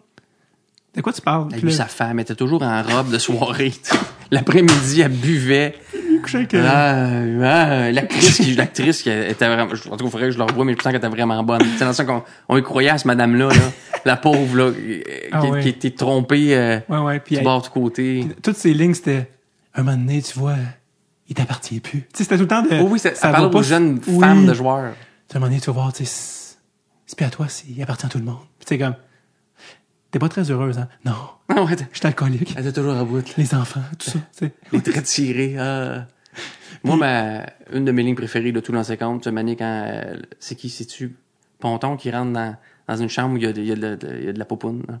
de 0.95 1.01
quoi 1.01 1.13
tu 1.13 1.21
parles? 1.21 1.47
Elle 1.53 1.59
a 1.59 1.65
là, 1.65 1.71
sa 1.71 1.85
femme, 1.85 2.19
elle 2.19 2.23
était 2.23 2.35
toujours 2.35 2.63
en 2.63 2.81
robe 2.83 3.11
de 3.11 3.17
soirée. 3.17 3.73
L'après-midi, 4.31 5.01
elle 5.01 5.11
buvait. 5.11 5.75
euh, 6.53 6.65
Ah, 6.67 7.09
ah, 7.43 7.91
l'actrice 7.91 8.37
qui 8.37 8.55
l'actrice 8.55 9.01
qui 9.01 9.09
était 9.09 9.47
vraiment 9.47 9.63
en 9.63 9.67
tout 9.75 9.89
cas 9.89 9.95
il 9.99 10.09
faudrait 10.09 10.27
que 10.27 10.31
je 10.31 10.37
la 10.37 10.45
revoie 10.45 10.63
mais 10.65 10.73
je 10.73 10.77
pense 10.77 10.85
qu'elle 10.91 10.95
était 10.95 11.07
vraiment 11.07 11.41
bonne 11.43 11.61
c'est 11.73 11.79
dans 11.79 11.87
le 11.87 11.93
sens 11.93 12.05
qu'on 12.05 12.23
on 12.47 12.57
y 12.57 12.61
croyait 12.63 12.89
à 12.91 12.97
ce 12.99 13.07
madame 13.07 13.35
là 13.35 13.47
là 13.49 13.71
la 14.05 14.17
pauvre 14.17 14.55
là 14.55 14.71
qui, 14.71 15.03
Ah 15.31 15.43
ouais. 15.45 15.61
qui 15.61 15.69
était 15.69 15.91
trompée 15.91 16.55
euh, 16.55 16.79
ouais, 16.89 16.97
ouais, 16.99 17.19
puis 17.19 17.37
du 17.37 17.43
bord 17.43 17.61
du 17.63 17.69
côté 17.69 18.27
toutes 18.43 18.55
ces 18.57 18.73
lignes, 18.73 18.93
c'était, 18.93 19.31
un 19.73 19.83
moment 19.83 19.97
donné, 19.97 20.21
tu 20.21 20.37
vois, 20.37 20.55
il 21.27 21.33
t'appartient 21.35 21.79
plus. 21.79 22.01
Tu 22.01 22.07
sais, 22.13 22.23
c'était 22.23 22.35
tout 22.37 22.43
le 22.43 22.47
temps 22.47 22.61
de, 22.61 22.69
oh 22.81 22.87
oui 22.89 22.99
ça, 22.99 23.15
ça, 23.15 23.29
parle 23.31 23.53
aux 23.55 23.63
jeunes 23.63 23.99
Oui. 24.07 24.19
femmes 24.19 24.45
de 24.45 24.53
joueurs 24.53 24.93
un 25.33 25.39
moment 25.39 25.47
donné, 25.47 25.59
tu 25.59 25.67
vas 25.67 25.73
voir, 25.73 25.93
tu 25.93 26.05
sais, 26.05 26.55
c'est 27.07 27.17
plus 27.17 27.25
à 27.25 27.29
toi, 27.29 27.47
il 27.67 27.81
appartient 27.81 28.05
à 28.05 28.09
tout 28.09 28.17
le 28.19 28.25
monde. 28.25 28.37
Tu 28.59 28.67
sais, 28.67 28.77
comme, 28.77 28.95
t'es 30.11 30.19
pas 30.19 30.29
très 30.29 30.49
heureuse, 30.51 30.77
hein? 30.77 30.87
Non, 31.05 31.13
Ah 31.49 31.63
ouais, 31.63 31.75
je 31.91 31.97
suis 31.97 32.07
alcoolique. 32.07 32.53
elle 32.57 32.67
était 32.67 32.79
toujours 32.79 32.95
à 32.97 33.03
bout 33.03 33.17
là. 33.17 33.33
Les 33.37 33.55
enfants, 33.55 33.81
tout 33.97 34.09
ça, 34.11 34.19
tu 34.37 34.45
sais. 34.45 34.53
les 34.71 34.81
traits 34.81 35.03
tirés 35.05 35.55
ah. 35.57 36.05
moi 36.83 36.95
ma 36.97 37.45
une 37.73 37.85
de 37.85 37.91
mes 37.91 38.03
lignes 38.03 38.15
préférées 38.15 38.51
de 38.51 38.59
tout 38.59 38.73
ses 38.83 38.97
comptes 38.97 39.23
c'est 39.25 39.31
Mané 39.31 39.55
quand 39.55 39.83
euh, 39.87 40.17
c'est 40.39 40.55
qui 40.55 40.69
c'est 40.69 40.85
tu 40.85 41.15
Ponton 41.59 41.95
qui 41.97 42.09
rentre 42.11 42.31
dans, 42.33 42.55
dans 42.87 42.95
une 42.95 43.09
chambre 43.09 43.35
où 43.35 43.37
il 43.37 43.43
y 43.43 43.45
a 43.45 43.53
de, 43.53 43.61
il 43.61 43.67
y 43.67 43.71
a 43.71 43.75
de, 43.75 43.95
de- 43.95 44.17
il 44.19 44.25
y 44.25 44.29
a 44.29 44.33
de 44.33 44.39
la 44.39 44.45
popoune 44.45 44.83
là? 44.87 44.99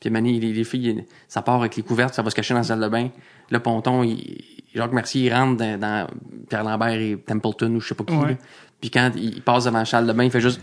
Puis 0.00 0.10
Mané, 0.10 0.38
les, 0.38 0.52
les 0.52 0.62
filles, 0.64 0.88
il- 0.90 1.04
ça 1.26 1.42
part 1.42 1.56
avec 1.56 1.74
les 1.74 1.82
couvertes, 1.82 2.14
ça 2.14 2.22
va 2.22 2.30
se 2.30 2.34
cacher 2.36 2.54
dans 2.54 2.60
la 2.60 2.64
salle 2.64 2.80
de 2.80 2.86
bain. 2.88 3.08
Le 3.50 3.58
ponton, 3.58 4.04
il, 4.04 4.44
Jacques 4.72 4.92
Mercier, 4.92 5.26
il 5.26 5.34
rentre 5.34 5.56
dans, 5.56 5.78
dans 5.80 6.06
Pierre 6.48 6.62
Lambert 6.62 7.00
et 7.00 7.18
Templeton 7.26 7.74
ou 7.74 7.80
je 7.80 7.88
sais 7.88 7.94
pas 7.96 8.04
qui. 8.04 8.14
Ouais. 8.14 8.38
Puis 8.80 8.90
quand 8.92 9.10
il 9.16 9.42
passe 9.42 9.64
devant 9.64 9.78
la 9.80 9.84
salle 9.84 10.06
de 10.06 10.12
bain, 10.12 10.22
il 10.24 10.30
fait 10.30 10.40
juste 10.40 10.60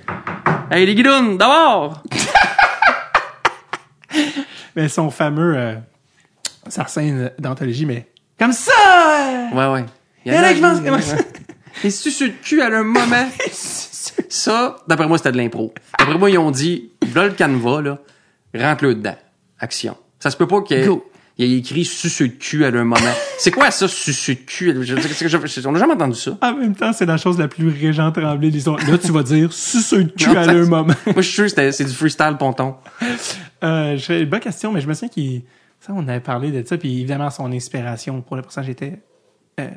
Hey 0.72 0.86
les 0.86 0.96
guidounes, 0.96 1.38
d'abord! 1.38 2.02
Mais 4.76 4.90
son 4.90 5.10
fameux 5.10 5.56
euh, 5.58 5.76
sa 6.68 6.86
scène 6.88 7.32
d'anthologie, 7.40 7.86
mais 7.86 8.08
comme 8.40 8.52
ça! 8.52 8.72
Ouais, 9.54 9.68
ouais. 9.68 9.86
Il 10.26 10.34
y 10.34 10.38
en 10.38 10.44
a 10.44 10.54
qui 10.54 10.62
pensent 10.62 10.82
que- 10.82 11.86
Et 11.88 11.90
si 11.90 12.12
sur 12.12 12.28
le 12.28 12.34
cul 12.44 12.62
à 12.62 12.68
un 12.68 12.84
moment, 12.84 13.28
ça, 14.30 14.78
d'après 14.88 15.08
moi, 15.08 15.18
c'était 15.18 15.32
de 15.32 15.38
l'impro. 15.38 15.74
D'après 16.00 16.18
moi, 16.18 16.30
ils 16.30 16.38
ont 16.38 16.52
dit, 16.52 16.92
là, 17.14 17.26
le 17.26 17.34
canevas, 17.34 17.82
là, 17.82 18.00
rentre-le 18.56 18.96
dedans. 18.96 19.16
Action. 19.60 19.96
Ça 20.20 20.32
se 20.32 20.38
peut 20.38 20.48
pas 20.48 20.62
qu'il 20.64 20.78
y 20.78 20.82
ait, 20.82 20.86
Go. 20.86 21.06
Il 21.38 21.52
ait 21.54 21.58
écrit 21.58 21.84
suce 21.86 22.22
de 22.22 22.28
cul 22.28 22.64
à 22.66 22.70
un 22.70 22.72
moment. 22.84 22.96
C'est 23.38 23.52
quoi 23.52 23.70
ça, 23.72 23.88
suce 23.88 24.30
de 24.30 24.34
cul? 24.36 24.74
Je- 24.84 24.96
je- 24.96 25.28
je- 25.28 25.62
je- 25.62 25.68
on 25.68 25.72
n'a 25.74 25.80
jamais 25.80 25.94
entendu 25.94 26.16
ça. 26.18 26.38
En 26.42 26.56
même 26.56 26.76
temps, 26.76 26.94
c'est 26.94 27.06
la 27.06 27.18
chose 27.18 27.38
la 27.38 27.48
plus 27.50 27.68
Régent 27.68 28.12
Tremblay 28.12 28.50
de 28.50 28.54
l'histoire. 28.54 28.78
Là, 28.90 28.98
tu 28.98 29.12
vas 29.12 29.24
dire 29.24 29.52
suceux 29.52 30.06
de 30.06 30.12
cul 30.12 30.30
Non, 30.30 30.38
à 30.38 30.50
un 30.50 30.66
moment. 30.66 30.94
Moi, 31.06 31.16
je 31.18 31.22
suis 31.22 31.34
sûr 31.34 31.44
que 31.44 31.50
c'était- 31.50 31.72
c'est 31.74 31.86
du 31.86 31.94
freestyle 31.94 32.36
ponton. 32.40 32.76
Euh, 33.64 33.98
je 33.98 34.24
bonne 34.26 34.40
question, 34.40 34.72
mais 34.72 34.82
je 34.82 34.88
me 34.88 34.94
souviens 34.94 35.10
qu'il. 35.10 35.42
Ça, 35.80 35.94
on 35.96 36.08
avait 36.08 36.20
parlé 36.20 36.52
de 36.52 36.66
ça, 36.66 36.78
puis 36.78 36.94
évidemment, 37.00 37.30
son 37.30 37.52
inspiration 37.52 38.22
pour 38.22 38.36
le 38.38 38.42
personnage 38.42 38.70
était 38.70 39.00
euh, 39.60 39.68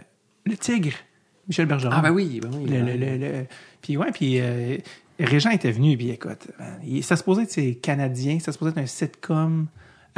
le 0.46 0.56
tigre, 0.56 0.92
Michel 1.48 1.66
Bergeron. 1.66 1.92
Ah, 1.94 2.00
ben 2.00 2.10
oui, 2.10 2.40
ben 2.42 2.50
oui. 2.54 2.70
Le, 2.70 2.80
le, 2.80 2.96
le, 2.96 3.16
le- 3.18 3.46
Puis 3.82 3.96
ouais, 3.96 4.10
puis 4.12 4.38
euh, 4.40 4.76
Régent 5.20 5.50
était 5.50 5.72
venu, 5.72 5.96
puis 5.96 6.10
écoute, 6.10 6.46
il- 6.86 7.02
ça 7.04 7.16
se 7.16 7.22
posait 7.24 7.42
être 7.42 7.50
c'est 7.50 7.74
canadien, 7.74 8.38
ça 8.40 8.52
se 8.52 8.58
posait 8.58 8.70
être 8.70 8.78
un 8.78 8.86
sitcom 8.86 9.66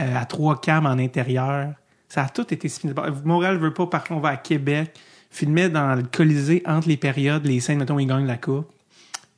euh, 0.01 0.17
à 0.17 0.25
trois 0.25 0.61
cams 0.61 0.87
en 0.87 0.99
intérieur. 0.99 1.73
Ça 2.09 2.25
a 2.25 2.29
tout 2.29 2.53
été 2.53 2.69
filmé. 2.69 2.95
Montréal 3.25 3.59
veut 3.59 3.73
pas, 3.73 3.87
par 3.87 4.03
contre, 4.03 4.19
on 4.19 4.21
va 4.21 4.31
à 4.31 4.37
Québec, 4.37 4.99
filmé 5.31 5.69
dans 5.69 5.95
le 5.95 6.03
Colisée 6.03 6.63
entre 6.67 6.89
les 6.89 6.97
périodes, 6.97 7.47
les 7.47 7.61
scènes, 7.61 7.79
mettons, 7.79 7.97
où 7.97 8.01
ils 8.01 8.07
gagnent 8.07 8.27
la 8.27 8.37
coupe. 8.37 8.71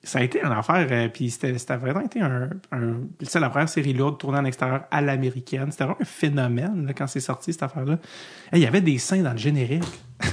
Ça 0.05 0.19
a 0.19 0.23
été 0.23 0.43
un 0.43 0.51
affaire, 0.51 0.87
euh, 0.91 1.09
puis 1.09 1.31
c'était 1.31 1.77
vraiment 1.77 2.01
été 2.01 2.21
un, 2.21 2.51
un 2.73 2.95
c'est 3.23 3.39
la 3.39 3.51
première 3.51 3.69
série 3.69 3.93
lourde 3.93 4.19
tournée 4.19 4.39
en 4.39 4.45
extérieur 4.45 4.85
à 4.91 5.01
l'américaine. 5.01 5.71
C'était 5.71 5.85
vraiment 5.85 6.01
un 6.01 6.05
phénomène 6.05 6.87
là, 6.87 6.93
quand 6.93 7.07
c'est 7.07 7.21
sorti 7.21 7.53
cette 7.53 7.63
affaire-là. 7.63 7.99
Il 8.53 8.59
y 8.59 8.67
avait 8.67 8.81
des 8.81 8.99
scènes 8.99 9.23
dans 9.23 9.33
le 9.33 9.39
générique. 9.39 9.85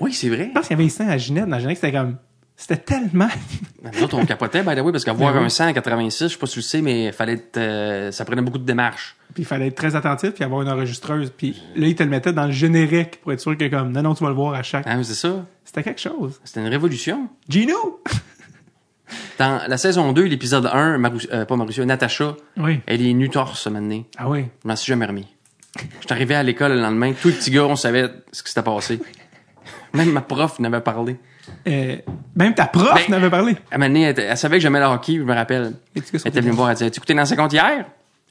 Oui, 0.00 0.12
c'est 0.12 0.28
vrai. 0.28 0.48
Je 0.48 0.52
pense 0.52 0.66
qu'il 0.66 0.72
y 0.72 0.74
avait 0.74 0.84
des 0.84 0.90
scènes 0.90 1.08
à 1.08 1.16
Ginette 1.16 1.46
dans 1.46 1.54
le 1.54 1.60
générique, 1.60 1.78
c'était 1.78 1.92
comme 1.92 2.16
c'était 2.56 2.76
tellement 2.76 3.28
Ben, 3.82 3.90
Nous 3.94 4.02
autres, 4.02 4.16
on 4.16 4.24
capotait, 4.24 4.62
by 4.62 4.74
the 4.74 4.80
way, 4.80 4.92
parce 4.92 5.04
qu'avoir 5.04 5.32
Ben 5.32 5.40
oui. 5.40 5.46
un 5.46 5.48
100 5.48 5.68
en 5.68 5.72
86, 5.72 6.24
je 6.24 6.28
sais 6.28 6.38
pas 6.38 6.46
si 6.46 6.52
tu 6.54 6.58
le 6.60 6.62
sais, 6.62 6.82
mais 6.82 7.12
fallait 7.12 7.34
être, 7.34 7.56
euh, 7.56 8.10
ça 8.10 8.24
prenait 8.24 8.42
beaucoup 8.42 8.58
de 8.58 8.64
démarches. 8.64 9.16
Puis 9.34 9.42
il 9.42 9.46
fallait 9.46 9.66
être 9.66 9.74
très 9.74 9.96
attentif 9.96 10.30
puis 10.30 10.44
avoir 10.44 10.62
une 10.62 10.68
enregistreuse. 10.68 11.32
Puis 11.36 11.60
là, 11.74 11.88
il 11.88 11.94
te 11.96 12.02
le 12.04 12.08
mettait 12.08 12.32
dans 12.32 12.46
le 12.46 12.52
générique 12.52 13.20
pour 13.20 13.32
être 13.32 13.40
sûr 13.40 13.56
que 13.58 13.66
comme, 13.68 13.90
non, 13.90 14.02
non, 14.02 14.14
tu 14.14 14.22
vas 14.22 14.30
le 14.30 14.36
voir 14.36 14.54
à 14.54 14.62
chaque. 14.62 14.86
Hein, 14.86 15.02
c'est 15.02 15.14
ça. 15.14 15.44
C'était 15.64 15.82
quelque 15.82 16.00
chose. 16.00 16.40
C'était 16.44 16.60
une 16.60 16.68
révolution. 16.68 17.28
Gino! 17.48 18.00
Dans 19.38 19.60
la 19.68 19.76
saison 19.76 20.12
2, 20.12 20.22
l'épisode 20.24 20.66
1, 20.72 20.98
Marou- 20.98 21.18
euh, 21.32 21.44
pas 21.44 21.56
Mauricio, 21.56 21.84
Natacha, 21.84 22.36
Oui. 22.56 22.80
elle 22.86 23.04
est 23.04 23.12
nue 23.12 23.28
torse 23.28 23.66
maintenant. 23.66 24.02
Ah 24.16 24.28
oui. 24.30 24.46
Je 24.62 24.68
m'en 24.68 24.76
suis 24.76 24.88
jamais 24.88 25.06
remis. 25.06 25.26
J'étais 26.00 26.12
arrivé 26.12 26.34
à 26.36 26.42
l'école 26.42 26.72
le 26.72 26.80
lendemain, 26.80 27.12
tous 27.20 27.28
les 27.28 27.34
petits 27.34 27.50
gars, 27.50 27.64
on 27.64 27.76
savait 27.76 28.08
ce 28.32 28.42
qui 28.42 28.48
s'était 28.50 28.62
passé. 28.62 29.00
Même 29.92 30.10
ma 30.12 30.20
prof 30.22 30.58
n'avait 30.60 30.80
parlé. 30.80 31.16
Euh, 31.68 31.96
même 32.34 32.54
ta 32.54 32.66
prof 32.66 32.94
Ben- 32.94 33.10
n'avait 33.10 33.28
parlé? 33.30 33.52
À 33.70 33.74
un 33.74 33.78
moment 33.78 33.88
donné, 33.88 34.02
elle, 34.16 34.36
savait 34.36 34.56
que 34.56 34.62
j'aimais 34.62 34.80
le 34.80 34.86
hockey, 34.86 35.16
je 35.16 35.22
me 35.22 35.34
rappelle. 35.34 35.74
Elle 35.94 36.02
était 36.02 36.40
venue 36.40 36.52
me 36.52 36.56
voir, 36.56 36.70
elle 36.70 36.76
dit, 36.76 36.84
as-tu 36.84 36.98
écouté 36.98 37.14
dans 37.14 37.24
50 37.26 37.52
hier? 37.52 37.84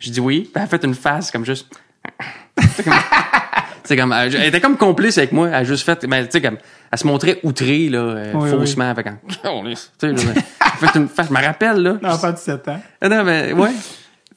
J'ai 0.03 0.11
dit 0.11 0.19
oui. 0.19 0.41
Puis 0.41 0.51
elle 0.55 0.63
a 0.63 0.67
fait 0.67 0.83
une 0.83 0.93
face 0.95 1.31
comme 1.31 1.45
juste. 1.45 1.67
C'est 3.85 3.97
comme, 3.97 4.11
elle, 4.13 4.33
elle 4.35 4.43
était 4.47 4.61
comme 4.61 4.77
complice 4.77 5.17
avec 5.17 5.31
moi. 5.33 5.47
Elle 5.47 5.53
a 5.55 5.63
juste 5.63 5.83
fait, 5.85 6.05
ben, 6.05 6.23
tu 6.25 6.31
sais, 6.31 6.41
comme, 6.41 6.57
elle 6.91 6.97
se 6.99 7.05
montrait 7.07 7.39
outrée, 7.43 7.89
là, 7.89 7.99
euh, 7.99 8.33
Oui, 8.33 8.49
faussement, 8.49 8.89
avec 8.89 9.07
un, 9.07 9.19
tu 9.27 9.35
sais, 9.35 9.43
là, 9.43 9.61
elle 10.01 10.37
a 10.61 10.71
fait 10.87 10.99
une 10.99 11.07
face, 11.09 11.27
je 11.27 11.33
me 11.33 11.41
rappelle, 11.41 11.77
là. 11.81 11.97
Un 12.01 12.09
enfant 12.11 12.31
de 12.31 12.37
7 12.37 12.67
ans. 12.69 12.81
Ah 13.01 13.09
non, 13.09 13.23
mais, 13.25 13.51
ouais. 13.51 13.71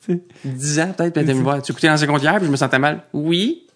Tu 0.05 0.15
sais. 0.15 0.20
10 0.45 0.81
ans, 0.81 0.93
peut-être, 0.97 1.19
venue 1.20 1.35
me 1.35 1.43
voir. 1.45 1.62
Tu 1.62 1.70
écouté 1.70 1.86
dans 1.89 1.97
50 1.97 2.23
hier, 2.23 2.36
puis 2.36 2.47
je 2.47 2.51
me 2.51 2.57
sentais 2.57 2.78
mal. 2.81 3.05
Oui. 3.12 3.67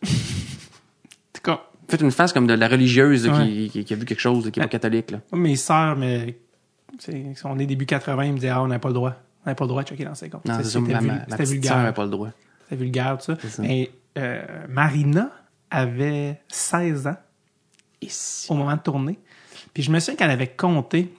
Cas, 1.42 1.60
Fait 1.88 2.00
une 2.00 2.10
face 2.10 2.32
comme 2.32 2.46
de 2.48 2.54
la 2.54 2.66
religieuse, 2.68 3.26
là, 3.26 3.38
Ouais. 3.38 3.46
qui, 3.46 3.70
qui, 3.70 3.84
qui 3.84 3.94
a 3.94 3.96
vu 3.96 4.04
quelque 4.04 4.20
chose, 4.20 4.44
là, 4.46 4.50
qui 4.50 4.58
est 4.60 4.62
pas 4.62 4.68
catholique, 4.68 5.10
là. 5.12 5.18
mes 5.32 5.56
sœurs, 5.56 5.96
mais 5.96 6.36
on 7.44 7.58
est 7.60 7.66
début 7.66 7.86
80, 7.86 8.24
ils 8.24 8.32
me 8.32 8.36
disaient, 8.38 8.48
ah, 8.50 8.62
on 8.62 8.66
n'a 8.68 8.78
pas 8.80 8.88
le 8.88 8.94
droit. 8.94 9.14
On 9.46 9.50
n'a 9.50 9.54
pas 9.54 9.64
le 9.64 9.68
droit 9.68 9.82
de 9.82 9.88
checker 9.88 10.04
dans 10.04 10.14
50. 10.14 10.44
Non, 10.44 10.56
Tu 10.58 10.58
sais, 10.58 10.64
c'est 10.64 10.70
ça, 10.70 10.78
C'était 11.30 11.36
sœur 11.36 11.46
vulgaire. 11.52 11.76
avait 11.78 11.92
pas 11.92 12.04
le 12.04 12.10
droit. 12.10 12.28
C'était 12.64 12.76
vulgaire, 12.76 13.18
tout 13.18 13.24
ça. 13.24 13.48
ça. 13.48 13.62
Mais 13.62 13.90
euh, 14.18 14.42
Marina 14.68 15.30
avait 15.70 16.40
16 16.48 17.06
ans 17.06 17.16
au 18.48 18.54
moment 18.54 18.74
de 18.76 18.80
tourner. 18.80 19.18
Puis 19.74 19.82
je 19.82 19.90
me 19.90 19.98
souviens 20.00 20.16
qu'elle 20.16 20.30
avait 20.30 20.48
compté. 20.48 21.12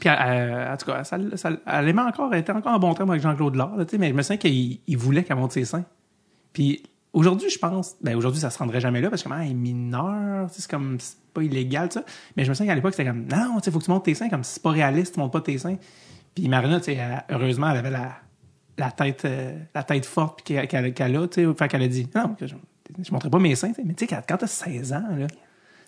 Puis, 0.00 0.10
en 0.10 0.76
tout 0.78 0.86
cas, 0.86 1.04
ça, 1.04 1.16
ça- 1.36 1.50
elle 1.66 1.88
aimait 1.88 2.02
encore, 2.02 2.32
elle 2.34 2.40
était 2.40 2.52
encore 2.52 2.72
en 2.74 2.78
bon 2.78 2.92
terme 2.94 3.10
avec 3.10 3.22
Jean-Claude 3.22 3.54
Lard, 3.54 3.76
là, 3.76 3.84
tu 3.86 3.92
sais, 3.92 3.98
mais 3.98 4.08
je 4.10 4.14
me 4.14 4.20
souviens 4.22 4.36
qu'il 4.36 4.78
il 4.86 4.96
voulait 4.98 5.24
qu'elle 5.24 5.36
monte 5.38 5.52
ses 5.52 5.64
seins. 5.64 5.84
Puis 6.52 6.82
aujourd'hui, 7.14 7.48
je 7.48 7.58
pense, 7.58 7.94
ben 8.02 8.14
aujourd'hui, 8.14 8.40
ça 8.40 8.50
se 8.50 8.58
rendrait 8.58 8.80
jamais 8.80 9.00
là 9.00 9.08
parce 9.08 9.22
que 9.22 9.28
comment 9.28 9.40
elle 9.40 9.50
est 9.52 9.54
mineure, 9.54 10.48
c'est 10.50 10.68
comme, 10.70 10.98
c'est 11.00 11.16
pas 11.32 11.42
illégal, 11.42 11.90
ça. 11.92 12.02
Mais 12.36 12.44
je 12.44 12.50
me 12.50 12.54
souviens 12.54 12.72
qu'à 12.72 12.74
l'époque, 12.74 12.92
c'était 12.94 13.08
comme, 13.08 13.26
non, 13.26 13.56
tu 13.58 13.64
sais, 13.64 13.70
faut 13.70 13.78
que 13.78 13.84
tu 13.84 13.90
montes 13.90 14.04
tes 14.04 14.14
seins, 14.14 14.28
comme 14.28 14.44
c'est 14.44 14.62
pas 14.62 14.70
réaliste, 14.70 15.14
tu 15.14 15.20
montes 15.20 15.32
pas 15.32 15.40
tes 15.40 15.56
seins. 15.56 15.76
Puis 16.36 16.48
Marina, 16.48 16.78
elle- 16.86 17.24
heureusement, 17.30 17.70
elle 17.70 17.78
avait 17.78 17.90
la, 17.90 18.12
la 18.78 18.90
tête, 18.92 19.24
euh, 19.24 19.58
la 19.74 19.82
tête 19.82 20.06
forte 20.06 20.42
qu'elle, 20.42 20.58
a, 20.58 20.66
tu 20.66 20.76
sais, 20.76 21.68
qu'elle 21.68 21.82
a 21.82 21.88
dit, 21.88 22.08
non, 22.14 22.36
je, 22.40 22.46
je 22.46 23.12
montrerai 23.12 23.30
pas 23.30 23.38
mes 23.40 23.56
seins, 23.56 23.72
mais 23.84 23.94
tu 23.94 24.04
sais, 24.04 24.06
quand, 24.06 24.20
quand 24.28 24.36
t'as 24.36 24.46
16 24.46 24.92
ans, 24.92 25.02
là, 25.18 25.26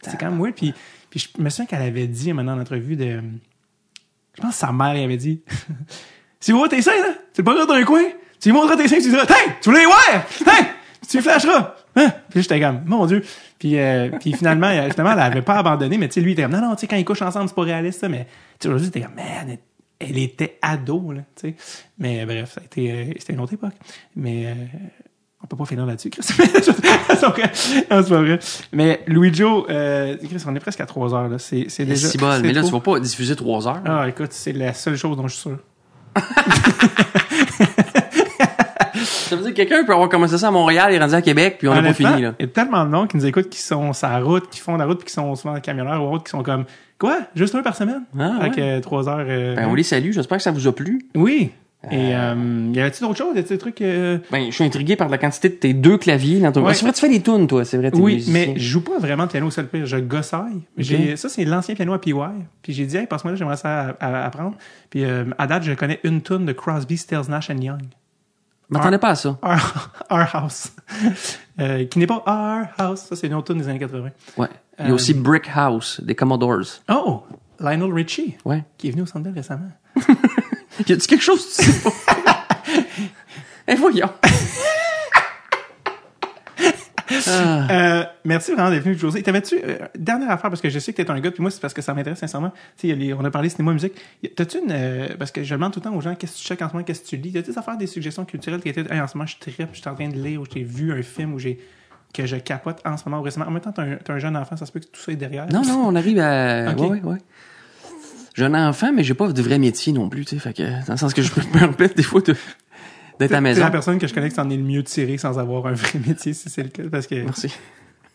c'est 0.03 0.19
quand 0.19 0.31
même 0.31 0.41
weird. 0.41 0.55
Puis, 0.55 0.73
puis 1.11 1.21
je 1.37 1.43
me 1.43 1.51
souviens 1.51 1.67
qu'elle 1.67 1.83
avait 1.83 2.07
dit, 2.07 2.33
maintenant, 2.33 2.57
en 2.57 2.61
entrevue 2.61 2.97
de, 2.97 3.21
je 4.35 4.41
pense 4.41 4.53
que 4.53 4.57
sa 4.57 4.73
mère, 4.73 4.93
elle 4.97 5.05
avait 5.05 5.17
dit, 5.19 5.43
si 6.41 6.51
vous 6.53 6.59
voyez 6.59 6.71
tes 6.71 6.83
seins, 6.83 6.93
là, 6.93 7.13
tu 7.35 7.43
le 7.43 7.45
prendras 7.45 7.67
dans 7.67 7.75
un 7.75 7.85
coin, 7.85 8.05
tu 8.41 8.49
lui 8.49 8.55
montreras 8.55 8.77
tes 8.77 8.89
seins, 8.89 8.97
tu 9.01 9.11
diras, 9.11 9.25
hey, 9.25 9.53
tu 9.61 9.69
voulais 9.69 9.81
les 9.83 9.87
voir, 9.87 10.01
hey, 10.57 10.65
tu 11.09 11.21
flasheras? 11.21 11.75
Hein? 11.97 12.13
Puis 12.31 12.43
j'étais 12.43 12.61
comme, 12.61 12.83
mon 12.87 13.07
Dieu. 13.07 13.23
Puis, 13.59 13.79
euh, 13.79 14.11
puis 14.21 14.33
finalement, 14.33 14.69
euh, 14.69 14.89
finalement, 14.91 15.13
elle 15.13 15.21
avait 15.33 15.43
pas 15.43 15.57
abandonné, 15.59 15.99
mais 15.99 16.09
tu 16.09 16.15
sais, 16.15 16.21
lui, 16.21 16.31
il 16.31 16.33
était 16.35 16.43
comme, 16.43 16.53
non, 16.53 16.61
non, 16.61 16.75
tu 16.75 16.83
sais, 16.83 16.87
quand 16.87 16.97
ils 16.97 17.05
couchent 17.05 17.23
ensemble, 17.23 17.49
c'est 17.49 17.55
pas 17.55 17.63
réaliste, 17.63 18.01
ça, 18.01 18.09
mais 18.09 18.25
tu 18.25 18.31
sais, 18.63 18.69
aujourd'hui, 18.69 18.91
t'es 18.91 19.01
comme, 19.03 19.15
man, 19.15 19.57
elle, 19.99 20.19
était 20.19 20.59
ado, 20.63 21.13
là, 21.13 21.23
tu 21.35 21.51
sais. 21.51 21.55
Mais 21.99 22.25
bref, 22.27 22.53
ça 22.55 22.61
a 22.61 22.65
été, 22.65 22.93
euh, 22.93 23.13
c'était 23.19 23.33
une 23.33 23.41
autre 23.41 23.55
époque. 23.55 23.75
Mais, 24.17 24.47
euh, 24.47 24.55
on 25.43 25.47
peut 25.47 25.57
pas 25.57 25.65
finir 25.65 25.87
là-dessus, 25.87 26.11
Chris. 26.11 26.23
c'est 26.25 27.21
pas 27.21 27.29
vrai. 27.31 27.51
Non, 27.91 28.03
c'est 28.03 28.09
pas 28.09 28.23
vrai. 28.23 28.39
Mais 28.73 29.03
Luigi, 29.07 29.43
euh, 29.45 30.17
Chris, 30.17 30.43
on 30.47 30.55
est 30.55 30.61
presque 30.61 30.81
à 30.81 30.87
3 30.87 31.15
heures, 31.15 31.29
là. 31.29 31.39
C'est, 31.39 31.67
c'est 31.69 31.85
déjà. 31.85 32.09
C'est 32.09 32.19
bon, 32.19 32.41
mais 32.41 32.53
là, 32.53 32.61
trop. 32.61 32.69
tu 32.69 32.75
vas 32.75 32.81
pas 32.81 33.01
diffuser 33.01 33.37
3 33.37 33.69
heures. 33.69 33.83
Ah, 33.85 34.09
écoute, 34.09 34.33
c'est 34.33 34.53
la 34.53 34.75
seule 34.75 34.97
chose 34.97 35.17
dont 35.17 35.29
je 35.29 35.35
suis 35.35 35.43
sûr. 35.43 35.59
Ça 39.29 39.37
veut 39.37 39.43
dire 39.43 39.51
que 39.51 39.57
quelqu'un 39.57 39.85
peut 39.85 39.93
avoir 39.93 40.09
commencé 40.09 40.39
ça 40.39 40.49
à 40.49 40.51
Montréal 40.51 40.93
et 40.93 40.99
rendu 40.99 41.15
à 41.15 41.23
Québec, 41.23 41.57
puis 41.59 41.69
on 41.69 41.75
n'a 41.75 41.83
pas 41.83 41.93
fini, 41.93 42.23
là. 42.23 42.35
Il 42.39 42.47
y 42.47 42.49
a 42.49 42.49
tellement 42.49 42.85
de 42.85 42.91
monde 42.91 43.09
qui 43.09 43.17
nous 43.17 43.27
écoutent, 43.27 43.49
qui 43.49 43.61
sont 43.61 43.93
sur 43.93 44.09
la 44.09 44.21
route, 44.21 44.49
qui 44.51 44.59
font 44.59 44.77
la 44.77 44.87
route, 44.87 44.99
puis 44.99 45.07
qui 45.07 45.13
sont 45.13 45.35
souvent 45.35 45.61
camionneurs 45.61 46.03
ou 46.03 46.15
autres, 46.15 46.25
qui 46.25 46.31
sont 46.31 46.43
comme, 46.43 46.65
quoi? 46.99 47.19
Juste 47.35 47.55
un 47.55 47.63
par 47.63 47.77
semaine? 47.77 48.03
Ah, 48.19 48.37
Avec 48.41 48.57
ouais. 48.57 48.63
euh, 48.63 48.81
trois 48.81 49.09
heures. 49.09 49.27
euh, 49.29 49.55
Ben, 49.57 49.69
on 49.69 49.75
les 49.75 49.83
salue, 49.83 50.11
j'espère 50.13 50.39
que 50.39 50.43
ça 50.45 50.51
vous 50.51 50.67
a 50.67 50.75
plu. 50.75 51.01
Oui. 51.15 51.51
Et, 51.93 52.13
euh, 52.17 52.73
y 52.75 52.81
avait-il 52.81 53.01
d'autres 53.03 53.17
choses? 53.19 53.37
Y 53.37 53.39
a-t-il 53.39 53.49
des 53.51 53.59
trucs, 53.59 53.81
euh, 53.83 54.19
Ben, 54.33 54.47
je 54.47 54.51
suis 54.51 54.65
intrigué 54.65 54.97
par 54.97 55.09
la 55.09 55.17
quantité 55.17 55.49
de 55.49 55.55
tes 55.55 55.75
deux 55.75 55.97
claviers 55.97 56.41
dans 56.41 56.51
ton... 56.51 56.63
Ouais. 56.63 56.71
Ah, 56.73 56.75
c'est 56.75 56.83
vrai, 56.85 56.93
tu 56.93 57.01
fais 57.01 57.09
des 57.09 57.23
tunes, 57.23 57.47
toi, 57.47 57.65
c'est 57.65 57.77
vrai. 57.77 57.93
Oui, 57.95 58.15
musicien. 58.15 58.33
mais 58.33 58.55
je 58.57 58.69
joue 58.69 58.81
pas 58.83 58.99
vraiment 58.99 59.27
de 59.27 59.31
piano, 59.31 59.49
c'est 59.53 59.63
le 59.63 59.69
pire. 59.69 59.87
Je 59.87 59.97
gossaille. 59.99 60.61
J'ai, 60.77 61.17
ça, 61.17 61.29
c'est 61.29 61.45
l'ancien 61.45 61.77
piano 61.77 61.93
à 61.93 62.01
PY. 62.01 62.15
Puis 62.63 62.73
j'ai 62.73 62.85
dit, 62.85 62.97
hey, 62.97 63.07
passe-moi 63.07 63.31
là, 63.33 63.37
j'aimerais 63.39 63.57
ça 63.57 63.91
à- 64.01 64.07
à- 64.23 64.27
apprendre. 64.27 64.57
Puis 64.91 65.05
euh, 65.05 65.25
à 65.39 65.47
date, 65.47 65.63
je 65.63 65.73
connais 65.75 66.01
une 66.03 66.21
tune 66.21 66.47
de 66.47 66.53
Crosby, 66.53 66.97
Stills, 66.97 67.29
Nash 67.31 67.49
and 67.49 67.59
Young. 67.59 67.83
M'attendais 68.71 68.99
pas 68.99 69.11
à 69.11 69.15
ça. 69.15 69.39
Our, 69.41 69.91
Our 70.11 70.27
House. 70.35 70.73
Euh, 71.61 71.85
qui 71.87 72.01
n'est 72.01 72.09
pas 72.09 72.25
Our 72.27 72.67
House. 72.77 73.03
Ça, 73.09 73.15
c'est 73.15 73.29
une 73.29 73.35
autre 73.35 73.53
tune 73.53 73.63
des 73.63 73.69
années 73.69 73.79
80. 73.79 74.09
Ouais. 74.37 74.49
Il 74.79 74.85
y 74.85 74.89
a 74.89 74.91
Euh, 74.91 74.95
aussi 74.95 75.15
Brick 75.15 75.49
House, 75.55 76.01
des 76.03 76.15
Commodores. 76.15 76.81
Oh! 76.89 77.25
Lionel 77.61 77.93
Richie. 77.93 78.37
Ouais. 78.45 78.65
Qui 78.77 78.89
est 78.89 78.91
venu 78.93 79.03
au 79.03 79.07
Centre 79.07 79.25
Bell 79.25 79.35
récemment. 79.35 79.71
Y 80.87 80.93
a-tu 80.93 81.07
quelque 81.09 81.23
chose 81.25 81.45
que 81.45 81.63
tu 81.65 81.71
sais 81.73 81.81
pas? 81.83 81.91
Eh, 83.67 83.75
voyons. 83.75 84.09
Euh, 87.31 88.05
merci 88.25 88.53
vraiment 88.53 88.71
d'être 88.71 88.83
venu, 88.85 88.97
José. 88.97 89.23
T'avais-tu, 89.23 89.57
euh, 89.65 89.79
dernière 89.99 90.31
affaire, 90.31 90.51
parce 90.51 90.61
que 90.61 90.69
je 90.69 90.79
sais 90.79 90.93
que 90.93 91.01
t'es 91.03 91.11
un 91.11 91.19
gars, 91.21 91.31
puis 91.31 91.41
moi, 91.43 91.51
c'est 91.51 91.61
parce 91.61 91.73
que 91.75 91.81
ça 91.83 91.95
m'intéresse 91.95 92.19
sincèrement. 92.19 92.53
Tu 92.77 92.89
sais, 92.91 93.13
on 93.15 93.25
a 93.25 93.31
parlé 93.31 93.49
cinéma, 93.49 93.73
musique. 93.73 93.95
T'as-tu 94.37 94.59
une, 94.59 94.71
euh, 94.71 95.09
parce 95.19 95.31
que 95.31 95.43
je 95.43 95.55
demande 95.55 95.73
tout 95.73 95.81
le 95.81 95.85
temps 95.85 95.95
aux 95.97 96.01
gens, 96.03 96.15
qu'est-ce 96.15 96.35
que 96.35 96.39
tu 96.39 96.45
checkes 96.45 96.63
en 96.63 96.69
ce 96.69 96.75
moment, 96.75 96.85
qu'est-ce 96.85 97.01
que 97.03 97.07
tu 97.09 97.17
lis? 97.17 97.33
T'as-tu 97.33 97.51
des 97.53 97.59
affaires, 97.59 97.77
des 97.79 97.87
suggestions 97.87 98.25
culturelles 98.27 98.61
qui 98.61 98.69
étaient, 98.69 98.85
hey, 98.93 99.01
en 99.01 99.07
ce 99.07 99.17
moment, 99.17 99.27
je 99.27 99.39
trippe, 99.39 99.69
je 99.73 99.81
suis 99.81 99.89
en 99.89 99.95
train 99.95 100.09
de 100.09 100.17
lire, 100.19 100.41
ou 100.43 100.45
j'ai 100.53 100.63
vu 100.63 100.93
un 100.93 101.03
film, 101.03 101.33
ou 101.35 101.39
j'ai, 101.39 101.59
que 102.15 102.27
je 102.27 102.37
capote 102.37 102.81
en 102.85 102.97
ce 102.97 103.09
moment 103.09 103.23
récemment. 103.23 103.47
En 103.47 103.51
même 103.51 103.61
temps, 103.61 103.73
t'as 103.73 103.83
un, 103.83 103.97
t'as 103.97 104.15
un 104.15 104.19
jeune 104.19 104.37
enfant, 104.37 104.57
ça 104.57 104.67
se 104.67 104.73
peut 104.73 104.81
que 104.81 104.87
tout 104.87 105.01
ça 105.01 105.13
est 105.13 105.17
derrière. 105.17 105.47
Non, 105.53 105.63
non, 105.63 105.85
on 105.87 105.95
arrive 105.95 106.19
à... 106.19 106.71
Ok. 106.77 106.91
Ouais, 106.91 107.01
ouais, 107.03 107.19
un 108.45 108.69
enfant, 108.69 108.93
mais 108.93 109.03
j'ai 109.03 109.15
pas 109.15 109.33
de 109.33 109.43
vrai 109.43 109.59
métier 109.59 109.93
non 109.93 110.09
plus, 110.09 110.25
tu 110.25 110.37
sais. 110.37 110.41
Fait 110.41 110.53
que, 110.53 110.87
dans 110.87 110.95
le 110.95 110.97
sens 110.97 111.15
que 111.15 111.23
je 111.23 111.33
me 111.33 111.53
permets 111.53 111.93
des 111.95 112.03
fois 112.03 112.21
de, 112.21 112.35
d'être 113.19 113.33
à 113.33 113.41
maison. 113.41 113.61
la 113.61 113.71
personne 113.71 113.99
que 113.99 114.07
je 114.07 114.15
connais 114.15 114.29
qui 114.29 114.37
s'en 114.37 114.49
est 114.51 114.57
le 114.57 114.63
mieux 114.63 114.85
tiré 114.85 115.19
sans 115.19 115.39
avoir 115.39 115.67
un 115.67 115.73
vrai 115.73 115.99
métier, 116.07 116.35
si 116.35 116.49
c'est 116.49 116.63
le 116.63 116.69
cas, 116.69 116.85
parce 116.91 117.07
que 117.07 117.17
Merci. 117.17 117.53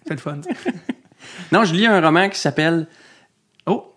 c'est 0.06 0.14
le 0.14 0.20
fun. 0.20 0.40
Non, 1.54 1.64
je 1.64 1.74
lis 1.74 1.86
un 1.86 2.02
roman 2.02 2.28
qui 2.30 2.38
s'appelle 2.38 2.86
Oh! 3.66 3.96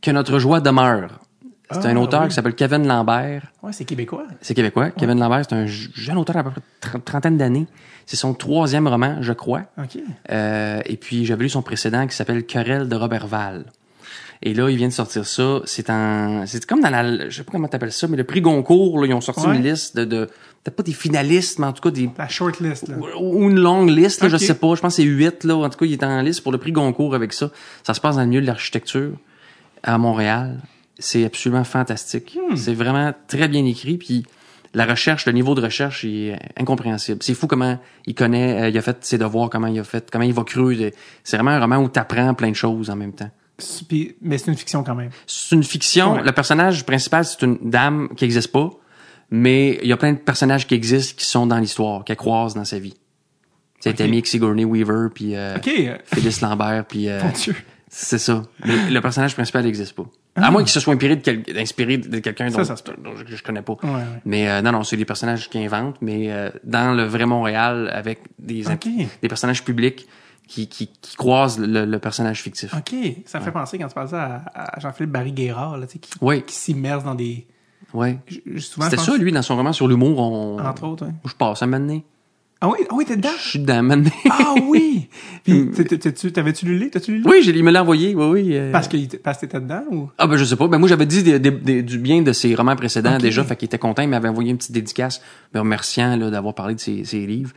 Que 0.00 0.12
notre 0.12 0.38
joie 0.38 0.60
demeure. 0.60 1.18
C'est 1.72 1.86
Ah, 1.86 1.90
un 1.90 1.96
auteur 1.96 2.22
oui. 2.22 2.28
qui 2.28 2.34
s'appelle 2.34 2.54
Kevin 2.54 2.86
Lambert. 2.86 3.42
Ouais, 3.62 3.72
c'est 3.72 3.84
québécois. 3.84 4.24
C'est 4.40 4.54
québécois. 4.54 4.90
Kevin 4.90 5.18
Lambert, 5.18 5.42
c'est 5.48 5.54
un 5.54 5.66
je- 5.66 5.88
jeune 5.94 6.18
auteur 6.18 6.36
à 6.36 6.44
peu 6.44 6.50
près 6.50 6.60
tr- 6.98 7.02
trentaine 7.02 7.36
d'années. 7.36 7.66
C'est 8.06 8.16
son 8.16 8.34
troisième 8.34 8.86
roman, 8.88 9.18
je 9.20 9.32
crois. 9.32 9.62
OK. 9.78 9.98
Euh, 10.30 10.80
et 10.86 10.96
puis 10.96 11.24
j'avais 11.24 11.44
lu 11.44 11.48
son 11.48 11.62
précédent 11.62 12.06
qui 12.06 12.16
s'appelle 12.16 12.44
Querelle 12.44 12.88
de 12.88 12.96
Robert 12.96 13.26
Val. 13.26 13.64
Et 14.44 14.54
là, 14.54 14.68
il 14.68 14.76
vient 14.76 14.88
de 14.88 14.92
sortir 14.92 15.24
ça. 15.24 15.60
C'est 15.66 15.88
en, 15.88 16.44
c'est 16.46 16.66
comme 16.66 16.80
dans 16.80 16.90
la, 16.90 17.28
je 17.28 17.36
sais 17.36 17.44
pas 17.44 17.52
comment 17.52 17.68
t'appelles 17.68 17.92
ça, 17.92 18.08
mais 18.08 18.16
le 18.16 18.24
prix 18.24 18.40
Goncourt, 18.40 18.98
là, 19.00 19.06
ils 19.06 19.14
ont 19.14 19.20
sorti 19.20 19.46
Ouais. 19.46 19.54
une 19.54 19.62
liste 19.62 19.96
de, 19.96 20.04
de 20.04 20.24
peut-être 20.64 20.74
pas 20.74 20.82
des 20.82 20.92
finalistes, 20.92 21.60
mais 21.60 21.66
en 21.66 21.72
tout 21.72 21.80
cas 21.80 21.90
des, 21.92 22.10
La 22.18 22.26
shortlist, 22.28 22.88
là. 22.88 22.96
ou 23.20 23.48
une 23.48 23.60
longue 23.60 23.88
liste, 23.90 24.20
là, 24.20 24.26
Ok. 24.26 24.32
je 24.32 24.36
sais 24.38 24.54
pas. 24.54 24.74
Je 24.74 24.80
pense 24.80 24.96
que 24.96 25.02
c'est 25.02 25.08
huit, 25.08 25.44
là. 25.44 25.54
En 25.54 25.70
tout 25.70 25.78
cas, 25.78 25.86
il 25.86 25.92
est 25.92 26.02
en 26.02 26.20
liste 26.22 26.42
pour 26.42 26.50
le 26.50 26.58
prix 26.58 26.72
Goncourt 26.72 27.14
avec 27.14 27.32
ça. 27.32 27.50
Ça 27.84 27.94
se 27.94 28.00
passe 28.00 28.16
dans 28.16 28.22
le 28.22 28.26
milieu 28.28 28.40
de 28.40 28.46
l'architecture 28.46 29.12
à 29.84 29.96
Montréal. 29.96 30.58
C'est 31.02 31.24
absolument 31.24 31.64
fantastique. 31.64 32.38
Hmm. 32.50 32.56
C'est 32.56 32.74
vraiment 32.74 33.12
très 33.28 33.48
bien 33.48 33.64
écrit. 33.66 33.98
Puis 33.98 34.24
la 34.74 34.86
recherche, 34.86 35.26
le 35.26 35.32
niveau 35.32 35.54
de 35.54 35.60
recherche 35.60 36.04
est 36.04 36.38
incompréhensible. 36.56 37.22
C'est 37.22 37.34
fou 37.34 37.46
comment 37.46 37.78
il 38.06 38.14
connaît, 38.14 38.62
euh, 38.62 38.68
il 38.68 38.78
a 38.78 38.82
fait 38.82 38.96
ses 39.04 39.18
devoirs, 39.18 39.50
comment 39.50 39.66
il 39.66 39.78
a 39.80 39.84
fait, 39.84 40.08
comment 40.10 40.24
il 40.24 40.32
va 40.32 40.44
creuser. 40.44 40.94
C'est 41.24 41.36
vraiment 41.36 41.50
un 41.50 41.60
roman 41.60 41.78
où 41.78 41.88
t'apprends 41.88 42.32
plein 42.34 42.50
de 42.50 42.56
choses 42.56 42.88
en 42.88 42.96
même 42.96 43.12
temps. 43.12 43.30
Puis- 43.88 44.16
mais 44.22 44.38
c'est 44.38 44.50
une 44.50 44.56
fiction 44.56 44.82
quand 44.82 44.94
même. 44.94 45.10
C'est 45.26 45.54
une 45.54 45.62
fiction. 45.64 46.14
Ouais. 46.14 46.22
Le 46.22 46.32
personnage 46.32 46.84
principal, 46.86 47.24
c'est 47.24 47.42
une 47.42 47.58
dame 47.62 48.08
qui 48.16 48.24
n'existe 48.24 48.50
pas, 48.52 48.70
mais 49.30 49.78
il 49.82 49.88
y 49.88 49.92
a 49.92 49.96
plein 49.96 50.12
de 50.12 50.18
personnages 50.18 50.66
qui 50.66 50.74
existent, 50.74 51.14
qui 51.18 51.24
sont 51.26 51.46
dans 51.46 51.58
l'histoire, 51.58 52.04
qu'elle 52.04 52.16
croise 52.16 52.54
dans 52.54 52.64
sa 52.64 52.78
vie. 52.78 52.92
Tu 52.94 52.98
sais, 53.80 53.90
Ok. 53.90 53.96
t'as 53.96 54.04
mis 54.06 54.12
avec 54.14 54.26
Sigourney 54.26 54.64
Weaver, 54.64 55.08
puis 55.14 55.34
euh, 55.36 55.58
Phyllis 55.60 56.38
Lambert, 56.42 56.84
puis 56.86 57.08
euh, 57.08 57.20
c'est 57.88 58.18
ça. 58.18 58.42
Mais 58.64 58.90
le 58.90 59.00
personnage 59.00 59.34
principal 59.34 59.64
n'existe 59.64 59.92
pas. 59.94 60.06
À 60.34 60.50
moins 60.50 60.62
qu'il 60.62 60.70
se 60.72 60.80
soit 60.80 60.94
inspiré 60.94 61.16
de, 61.16 61.20
quel- 61.20 61.58
inspiré 61.58 61.98
de 61.98 62.18
quelqu'un 62.20 62.48
dont, 62.50 62.56
dont 62.58 63.16
je, 63.16 63.36
je 63.36 63.42
connais 63.42 63.60
pas. 63.62 63.74
Ouais, 63.82 63.90
ouais. 63.90 64.02
Mais 64.24 64.48
euh, 64.48 64.62
non, 64.62 64.72
non, 64.72 64.82
c'est 64.82 64.96
des 64.96 65.04
personnages 65.04 65.50
qui 65.50 65.58
inventent, 65.62 65.96
mais 66.00 66.32
euh, 66.32 66.50
dans 66.64 66.94
le 66.96 67.04
vrai 67.04 67.26
Montréal, 67.26 67.90
avec 67.92 68.20
des, 68.38 68.64
des 69.20 69.28
personnages 69.28 69.62
publics 69.62 70.06
qui, 70.48 70.68
qui, 70.68 70.88
qui 71.00 71.16
croisent 71.16 71.58
le, 71.58 71.84
le 71.84 71.98
personnage 71.98 72.40
fictif. 72.40 72.72
OK. 72.74 72.94
Ça 73.26 73.40
me 73.40 73.44
fait 73.44 73.52
penser 73.52 73.78
quand 73.78 73.88
tu 73.88 73.94
parles 73.94 74.08
ça 74.08 74.42
à, 74.54 74.76
à 74.76 74.80
Jean-Philippe 74.80 75.12
Barry-Guérard, 75.12 75.76
là, 75.78 75.86
tu 75.86 75.94
sais, 75.94 75.98
qui, 75.98 76.10
qui 76.46 76.54
s'immerse 76.54 77.04
dans 77.04 77.14
des... 77.14 77.46
ouais. 77.92 78.18
C'était 78.58 78.96
ça, 78.96 79.16
lui, 79.18 79.32
dans 79.32 79.42
son 79.42 79.56
roman 79.56 79.72
sur 79.74 79.86
l'humour. 79.86 80.18
On... 80.18 80.58
Entre 80.58 80.84
autres. 80.84 81.08
Je 81.26 81.34
passe 81.34 81.62
à 81.62 81.66
m'amener. 81.66 82.04
Ah 82.64 82.68
oui, 82.68 82.78
ah 82.88 82.94
oui, 82.94 83.04
t'es 83.04 83.16
dedans? 83.16 83.28
Je 83.42 83.48
suis 83.48 83.58
dedans, 83.58 83.82
m'amener. 83.82 84.12
Ah 84.30 84.54
oui! 84.68 85.08
Puis, 85.44 85.68
t'avais-tu 86.32 86.64
lu 86.64 86.72
le 86.74 86.78
livre? 86.78 86.90
T'as-tu 86.92 87.10
lu 87.10 87.16
le 87.18 87.22
livre? 87.24 87.30
oui, 87.34 87.52
il 87.52 87.64
me 87.64 87.72
l'a 87.72 87.82
envoyé, 87.82 88.14
oui, 88.14 88.24
oui. 88.26 88.48
euh. 88.56 88.70
Parce 88.70 88.86
que, 88.86 88.96
parce 89.16 89.38
que 89.38 89.46
t'étais 89.46 89.60
dedans 89.60 89.82
ou? 89.90 90.08
Ah 90.16 90.28
ben 90.28 90.36
je 90.36 90.44
sais 90.44 90.54
pas. 90.54 90.68
Ben 90.68 90.78
moi 90.78 90.88
j'avais 90.88 91.04
dit 91.06 91.24
des- 91.24 91.40
des- 91.40 91.50
des- 91.50 91.82
du 91.82 91.98
bien 91.98 92.22
de 92.22 92.32
ses 92.32 92.54
romans 92.54 92.76
précédents 92.76 93.18
déjà, 93.18 93.42
fait 93.42 93.56
qu'il 93.56 93.66
était 93.66 93.78
content. 93.78 94.02
Il 94.02 94.08
m'avait 94.10 94.28
envoyé 94.28 94.50
une 94.52 94.58
petite 94.58 94.70
dédicace 94.72 95.20
me 95.54 95.58
remerciant 95.60 96.14
là, 96.16 96.30
d'avoir 96.30 96.54
parlé 96.54 96.74
de 96.76 96.80
ses, 96.80 97.04
ses 97.04 97.26
livres. 97.26 97.50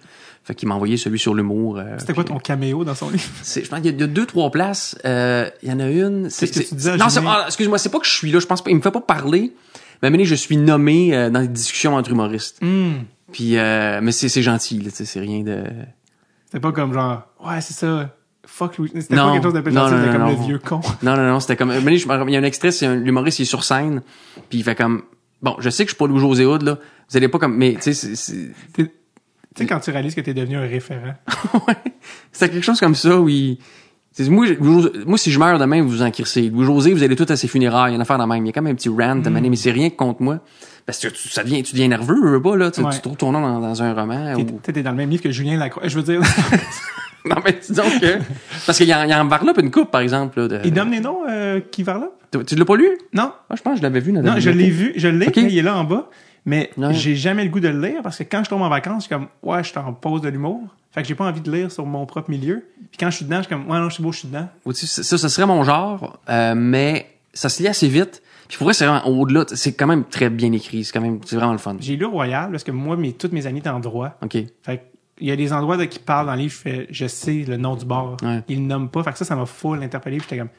Fait 0.43 0.55
qu'il 0.55 0.67
m'a 0.67 0.73
envoyé 0.75 0.97
celui 0.97 1.19
sur 1.19 1.35
l'humour. 1.35 1.77
euh, 1.77 1.95
C'était 1.99 2.13
quoi 2.13 2.23
ton 2.23 2.39
caméo 2.39 2.83
dans 2.83 2.95
son 2.95 3.09
livre? 3.11 3.23
je 3.43 3.59
pense 3.67 3.79
qu'il 3.81 3.85
y 3.85 3.89
a- 3.89 3.91
il 3.91 3.99
y 4.01 4.03
a 4.03 4.07
deux, 4.07 4.25
trois 4.25 4.49
places. 4.49 4.97
Euh, 5.05 5.47
il 5.61 5.69
y 5.69 5.71
en 5.71 5.79
a 5.79 5.87
une. 5.89 6.29
C'est, 6.31 6.47
ce 6.47 6.59
que 6.61 6.67
tu 6.67 6.73
disais 6.75 6.97
non, 6.97 7.05
ah, 7.27 7.43
excuse-moi, 7.45 7.77
c'est 7.77 7.89
pas 7.89 7.99
que 7.99 8.07
je 8.07 8.11
suis 8.11 8.31
là. 8.31 8.39
Je 8.39 8.47
pense 8.47 8.63
pas. 8.63 8.71
Il 8.71 8.75
me 8.75 8.81
fait 8.81 8.91
pas 8.91 9.01
parler. 9.01 9.53
Mais 10.01 10.25
je 10.25 10.35
suis 10.35 10.57
nommé 10.57 11.29
dans 11.31 11.41
des 11.41 11.47
discussions 11.47 11.95
entre 11.95 12.11
humoristes. 12.11 12.57
Hum. 12.61 13.03
Puis, 13.35 13.57
euh, 13.57 13.99
mais 14.01 14.13
c'est, 14.13 14.29
c'est 14.29 14.41
gentil. 14.41 14.79
Là, 14.79 14.91
c'est 14.93 15.19
rien 15.19 15.41
de. 15.43 15.65
C'était 16.45 16.61
pas 16.61 16.71
comme 16.71 16.93
genre, 16.93 17.23
ouais, 17.45 17.59
c'est 17.59 17.73
ça. 17.73 18.15
Fuck 18.45 18.77
Louis. 18.77 18.89
C'était 18.95 19.13
Non. 19.13 19.25
pas 19.25 19.31
quelque 19.33 19.43
chose 19.43 19.53
de 19.55 19.59
Non, 19.71 19.81
non, 19.81 19.89
c'était 19.89 20.05
non, 20.05 20.11
comme 20.13 20.21
non. 20.21 20.39
le 20.39 20.45
vieux 20.45 20.57
con. 20.57 20.79
Non, 21.03 21.17
non, 21.17 21.27
non, 21.27 21.39
c'était 21.41 21.57
comme. 21.57 21.67
donné, 21.73 21.97
je 21.97 22.07
Il 22.07 22.33
y 22.33 22.37
a 22.37 22.39
un 22.39 22.43
extrait, 22.43 22.71
c'est 22.71 22.85
un, 22.85 22.95
l'humoriste, 22.95 23.39
il 23.39 23.41
est 23.41 23.45
sur 23.45 23.65
scène, 23.65 24.03
puis 24.49 24.59
il 24.59 24.63
fait 24.63 24.75
comme. 24.75 25.01
Bon, 25.41 25.57
je 25.59 25.69
sais 25.69 25.83
que 25.83 25.89
je 25.89 25.95
suis 25.95 25.99
pas 25.99 26.07
Louis-José 26.07 26.45
Hood, 26.45 26.61
là. 26.61 26.77
Vous 27.09 27.17
allez 27.17 27.27
pas 27.27 27.37
comme. 27.37 27.57
Mais, 27.57 27.73
tu 27.73 27.93
sais, 27.93 28.13
Tu 28.73 28.89
sais, 29.57 29.65
quand 29.65 29.81
tu 29.81 29.91
réalises 29.91 30.15
que 30.15 30.21
t'es 30.21 30.33
devenu 30.33 30.55
un 30.55 30.61
référent. 30.61 31.15
ouais. 31.67 31.75
C'était 32.31 32.53
quelque 32.53 32.63
chose 32.63 32.79
comme 32.79 32.95
ça 32.95 33.19
où 33.19 33.27
il. 33.27 33.57
Moi, 34.29 34.47
Louis- 34.61 34.91
moi, 35.05 35.17
si 35.17 35.29
je 35.29 35.37
meurs 35.39 35.59
demain, 35.59 35.81
vous 35.81 35.89
vous 35.89 36.01
en 36.01 36.09
crissez. 36.09 36.49
Louis-José, 36.49 36.93
vous 36.93 37.03
allez 37.03 37.17
tout 37.17 37.25
à 37.27 37.35
ses 37.35 37.49
funérailles. 37.49 37.89
Il 37.89 37.91
y 37.91 37.95
a 37.95 37.97
une 37.97 38.01
affaire 38.01 38.17
dans 38.17 38.27
même. 38.27 38.45
Il 38.45 38.47
y 38.47 38.51
a 38.51 38.53
quand 38.53 38.61
même 38.61 38.71
un 38.71 38.75
petit 38.75 38.87
rant, 38.87 39.15
mm. 39.15 39.29
mais 39.49 39.55
c'est 39.57 39.71
rien 39.71 39.89
contre 39.89 40.21
moi. 40.21 40.39
Parce 40.85 40.99
que 40.99 41.07
tu, 41.07 41.29
ça 41.29 41.43
devient, 41.43 41.63
tu 41.63 41.73
deviens 41.73 41.87
nerveux, 41.87 42.19
veux 42.29 42.41
pas, 42.41 42.55
là. 42.55 42.69
Tu, 42.71 42.81
Ouais. 42.81 42.91
tu 42.93 43.01
trouves 43.01 43.17
ton 43.17 43.31
nom 43.31 43.41
dans, 43.41 43.59
dans 43.59 43.81
un 43.83 43.93
roman. 43.93 44.35
T'es 44.35 44.41
Ou... 44.43 44.59
t'es 44.61 44.83
dans 44.83 44.91
le 44.91 44.97
même 44.97 45.09
livre 45.09 45.23
que 45.23 45.31
Julien 45.31 45.57
Lacroix. 45.57 45.87
Je 45.87 45.95
veux 45.99 46.03
dire, 46.03 46.21
Non, 47.25 47.37
mais 47.43 47.57
disons 47.59 47.83
que. 47.99 48.19
Parce 48.67 48.77
qu'il 48.77 48.85
y, 48.87 48.91
y 48.91 48.93
en 49.15 49.25
varlope 49.27 49.57
une 49.57 49.71
coupe, 49.71 49.89
par 49.89 50.01
exemple. 50.01 50.39
Là, 50.41 50.47
de... 50.47 50.59
il 50.63 50.71
donne 50.71 50.91
les 50.91 50.99
noms 50.99 51.21
euh, 51.27 51.59
qui 51.71 51.81
va 51.81 51.95
là? 51.95 52.09
Tu, 52.31 52.45
tu 52.45 52.55
l'as 52.55 52.65
pas 52.65 52.75
lu? 52.75 52.87
Non, 53.13 53.31
Ah, 53.49 53.55
je 53.55 53.61
pense 53.63 53.73
que 53.73 53.77
je 53.79 53.83
l'avais 53.83 53.99
vu 53.99 54.11
dans 54.11 54.21
non, 54.21 54.35
je 54.37 54.51
l'ai 54.51 54.69
vu, 54.69 54.93
je 54.95 55.07
l'ai, 55.07 55.27
Ok. 55.27 55.37
mais 55.37 55.43
il 55.51 55.57
est 55.57 55.63
là 55.63 55.75
en 55.75 55.83
bas. 55.85 56.07
Mais 56.45 56.69
Ouais. 56.77 56.93
j'ai 56.93 57.15
jamais 57.15 57.43
le 57.43 57.49
goût 57.49 57.59
de 57.59 57.67
le 57.69 57.81
lire 57.81 58.01
parce 58.03 58.19
que 58.19 58.23
quand 58.23 58.43
je 58.43 58.49
tombe 58.51 58.61
en 58.61 58.69
vacances, 58.69 59.05
je 59.05 59.07
suis 59.07 59.15
comme, 59.15 59.27
ouais, 59.41 59.63
je 59.63 59.69
suis 59.69 59.77
en 59.79 59.91
pause 59.93 60.21
de 60.21 60.29
l'humour. 60.29 60.61
Fait 60.91 61.01
que 61.01 61.07
j'ai 61.07 61.15
pas 61.15 61.25
envie 61.25 61.41
de 61.41 61.51
lire 61.51 61.71
sur 61.71 61.83
mon 61.87 62.05
propre 62.05 62.29
milieu. 62.29 62.63
Puis 62.91 62.99
quand 62.99 63.09
je 63.09 63.15
suis 63.15 63.25
dedans, 63.25 63.37
je 63.37 63.47
suis 63.47 63.49
comme, 63.49 63.67
ouais, 63.71 63.79
non, 63.79 63.89
je 63.89 63.95
suis 63.95 64.03
beau, 64.03 64.11
je 64.11 64.19
suis 64.19 64.27
dedans. 64.27 64.47
Ça, 64.73 65.17
ça 65.17 65.29
serait 65.29 65.47
mon 65.47 65.63
genre, 65.63 66.19
euh, 66.29 66.53
mais 66.55 67.07
ça 67.33 67.49
se 67.49 67.63
lit 67.63 67.67
assez 67.67 67.87
vite. 67.87 68.21
Puis 68.47 68.57
pour 68.57 68.65
vrai, 68.65 68.73
c'est 68.73 68.85
vraiment 68.85 69.05
au-delà. 69.07 69.45
C'est 69.47 69.73
quand 69.73 69.87
même 69.87 70.03
très 70.05 70.29
bien 70.29 70.51
écrit. 70.51 70.83
C'est 70.83 70.91
quand 70.93 71.01
même, 71.01 71.19
c'est 71.25 71.35
vraiment 71.35 71.51
le 71.53 71.57
fun. 71.57 71.75
J'ai 71.79 71.95
lu 71.95 72.05
Royal 72.05 72.51
parce 72.51 72.63
que 72.63 72.71
moi, 72.71 72.95
mes, 72.97 73.13
toutes 73.13 73.31
mes 73.31 73.47
amies 73.47 73.59
étaient 73.59 73.69
en 73.69 73.79
droit. 73.79 74.17
OK. 74.21 74.37
Fait 74.63 74.77
que 74.77 74.81
il 75.21 75.27
y 75.27 75.31
a 75.31 75.35
des 75.37 75.53
endroits 75.53 75.77
de, 75.77 75.85
qui 75.85 75.99
parlent 75.99 76.27
dans 76.27 76.33
le 76.35 76.39
livre, 76.41 76.53
je 76.53 76.57
fais, 76.57 76.87
je 76.89 77.07
sais 77.07 77.45
le 77.47 77.55
nom 77.55 77.75
du 77.77 77.85
bar. 77.85 78.17
Ouais. 78.21 78.43
Ils 78.49 78.57
le 78.59 78.65
nomment 78.65 78.89
pas. 78.89 79.01
Fait 79.01 79.13
que 79.13 79.17
ça, 79.17 79.23
ça 79.25 79.35
m'a 79.35 79.45
full 79.45 79.81
interpellé. 79.81 80.17
Puis 80.17 80.25
j'étais 80.29 80.39
comme, 80.39 80.49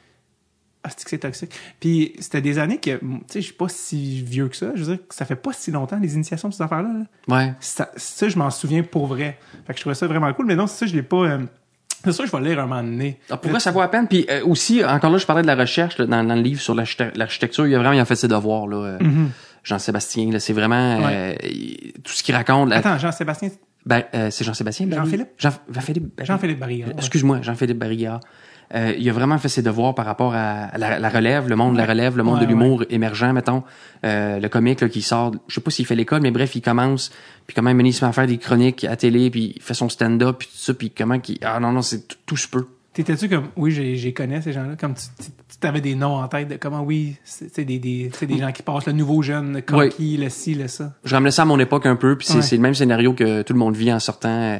ah, 0.83 0.89
c'est 0.89 1.05
que 1.05 1.11
c'est 1.11 1.19
toxique? 1.19 1.53
Puis 1.79 2.15
c'était 2.21 2.41
des 2.41 2.59
années 2.59 2.79
que, 2.79 2.97
tu 2.99 3.07
sais, 3.27 3.41
je 3.41 3.47
suis 3.47 3.55
pas 3.55 3.69
si 3.69 4.23
vieux 4.23 4.49
que 4.49 4.57
ça. 4.57 4.71
Je 4.75 4.83
veux 4.85 4.97
dire, 4.97 5.05
ça 5.11 5.27
fait 5.27 5.37
pas 5.37 5.53
si 5.53 5.71
longtemps, 5.73 5.99
les 6.01 6.15
initiations 6.15 6.49
de 6.49 6.55
ces 6.55 6.63
affaires-là. 6.63 6.89
là. 6.89 7.37
Ouais. 7.37 7.55
Ça, 7.61 7.91
ça, 7.97 8.29
je 8.31 8.39
m'en 8.39 8.51
souviens 8.51 8.83
pour 8.83 9.07
vrai. 9.07 9.39
Fait 9.67 9.73
que 9.75 9.79
je 9.79 9.83
trouvais 9.83 9.95
ça 9.95 10.07
vraiment 10.07 10.33
cool. 10.33 10.47
Mais 10.47 10.57
non, 10.57 10.67
ça, 10.67 10.87
je 10.87 10.95
l'ai 10.95 11.03
pas. 11.03 11.17
euh, 11.25 11.39
c'est 12.07 12.12
sûr 12.12 12.25
que 12.25 12.31
je 12.31 12.36
vais 12.36 12.43
le 12.43 12.49
lire 12.51 12.59
un 12.60 12.67
moment 12.67 12.83
donné. 12.83 13.18
Ah, 13.31 13.36
pour 13.36 13.51
vrai, 13.51 13.60
ça 13.60 13.70
vaut 13.70 13.81
la 13.81 13.89
peine. 13.89 14.09
Puis 14.09 14.26
euh, 14.31 14.44
aussi, 14.44 14.85
encore 14.85 15.10
là, 15.10 15.18
je 15.18 15.26
parlais 15.26 15.43
de 15.43 15.47
la 15.47 15.55
recherche 15.55 15.99
là, 15.99 16.07
dans, 16.07 16.25
dans 16.25 16.35
le 16.35 16.41
livre 16.43 16.60
sur 16.60 16.75
l'architect- 16.75 17.17
l'architecture. 17.17 17.67
Il 17.67 17.75
a 17.75 17.78
vraiment 17.78 17.93
il 17.94 18.01
a 18.01 18.05
fait 18.05 18.17
ses 18.17 18.28
devoirs. 18.28 18.67
Là, 18.67 18.76
euh, 18.76 18.99
Mhm. 19.01 19.31
Jean-Sébastien, 19.65 20.31
là, 20.31 20.39
c'est 20.41 20.52
vraiment 20.52 20.99
euh, 21.02 21.35
tout 22.05 22.12
ce 22.12 22.23
qu'il 22.23 22.35
raconte. 22.35 22.70
là, 22.70 22.76
Attends, 22.76 22.99
Jean-Sébastien. 22.99 23.51
ben, 23.85 24.02
euh, 24.15 24.28
c'est 24.31 24.44
Jean-Sébastien? 24.44 24.86
Jean-Philippe? 24.91 25.28
Jean, 25.39 25.51
Jean-Philippe. 25.70 26.20
Jean-Philippe 26.23 26.59
Barrière. 26.60 26.89
Excuse-moi, 26.97 27.41
Jean-Philippe 27.43 27.78
Barillard. 27.78 28.20
Euh, 28.75 28.95
il 28.99 29.09
a 29.09 29.12
vraiment 29.12 29.39
fait 29.39 29.49
ses 29.49 29.62
devoirs 29.62 29.95
par 29.95 30.05
rapport 30.07 30.35
à 30.35 30.77
la, 30.77 30.99
la 30.99 31.09
relève, 31.09 31.49
le 31.49 31.55
monde 31.57 31.75
de 31.75 31.78
la 31.78 31.86
relève, 31.86 32.17
le 32.17 32.23
monde 32.25 32.39
Ouais, 32.41 32.47
de 32.47 32.51
l'humour 32.51 32.85
émergent, 32.91 33.33
mettons. 33.33 33.62
Euh, 34.05 34.41
le 34.41 34.49
comique 34.49 34.81
là, 34.81 34.89
qui 34.89 35.03
sort, 35.03 35.33
je 35.47 35.55
sais 35.55 35.61
pas 35.61 35.70
s'il 35.70 35.86
fait 35.86 35.95
l'école, 35.95 36.20
mais 36.23 36.31
bref, 36.33 36.55
il 36.57 36.62
commence, 36.62 37.11
puis 37.47 37.55
comment 37.55 37.70
il 37.70 37.93
se 37.95 38.05
met 38.05 38.09
à 38.09 38.12
faire 38.12 38.27
des 38.27 38.39
chroniques 38.39 38.85
à 38.85 38.97
télé, 38.97 39.31
puis 39.31 39.53
il 39.57 39.62
fait 39.62 39.75
son 39.75 39.89
stand-up, 39.89 40.36
puis 40.39 40.49
tout 40.49 40.59
ça, 40.59 40.75
puis 40.75 40.91
comment 40.91 41.20
qu'il... 41.20 41.39
Ah 41.43 41.61
non, 41.61 41.70
non, 41.73 41.83
c'est 41.83 42.09
tout, 42.09 42.17
tout 42.27 42.36
se 42.36 42.49
peut. 42.49 42.67
T'étais-tu 42.93 43.28
comme, 43.28 43.49
oui, 43.57 43.70
j'ai, 43.73 44.12
connais 44.15 44.41
ces 44.41 44.53
gens-là, 44.55 44.75
comme 44.81 44.95
tu, 44.95 45.05
tu, 45.23 45.31
tu 45.61 45.67
avais 45.67 45.83
des 45.83 45.95
noms 45.95 46.17
en 46.17 46.27
tête 46.28 46.49
de 46.49 46.57
comment, 46.57 46.81
oui, 46.81 47.17
c'est 47.25 47.65
des, 47.65 47.78
des, 47.78 48.11
des 48.23 48.39
gens 48.39 48.51
qui 48.53 48.62
passent, 48.62 48.86
le 48.86 48.93
nouveau 48.95 49.20
jeune, 49.23 49.53
le 49.53 49.61
conquis, 49.61 50.17
le 50.17 50.31
ci, 50.31 50.55
le 50.55 50.67
ça. 50.67 50.93
Je 51.05 51.15
ramenais 51.15 51.31
ça 51.31 51.43
à 51.43 51.45
mon 51.45 51.59
époque 51.59 51.85
un 51.86 51.95
peu, 51.97 52.17
puis 52.17 52.27
c'est 52.27 52.36
Ouais. 52.36 52.43
c'est 52.43 52.57
le 52.57 52.62
même 52.62 52.75
scénario 52.75 53.12
que 53.12 53.43
tout 53.43 53.53
le 53.53 53.59
monde 53.59 53.77
vit 53.77 53.93
en 53.93 54.01
sortant, 54.01 54.31
euh, 54.31 54.59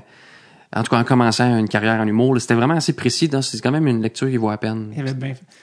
en 0.75 0.83
tout 0.83 0.91
cas 0.91 1.01
en 1.01 1.05
commençant 1.05 1.59
une 1.59 1.69
carrière 1.69 2.01
en 2.01 2.07
humour. 2.07 2.41
C'était 2.41 2.55
vraiment 2.55 2.75
assez 2.75 2.95
précis, 2.95 3.29
donc 3.29 3.45
c'est 3.45 3.61
quand 3.61 3.71
même 3.71 3.87
une 3.87 4.03
lecture 4.03 4.29
qui 4.29 4.37
vaut 4.37 4.51
à 4.51 4.59
peine. 4.59 4.93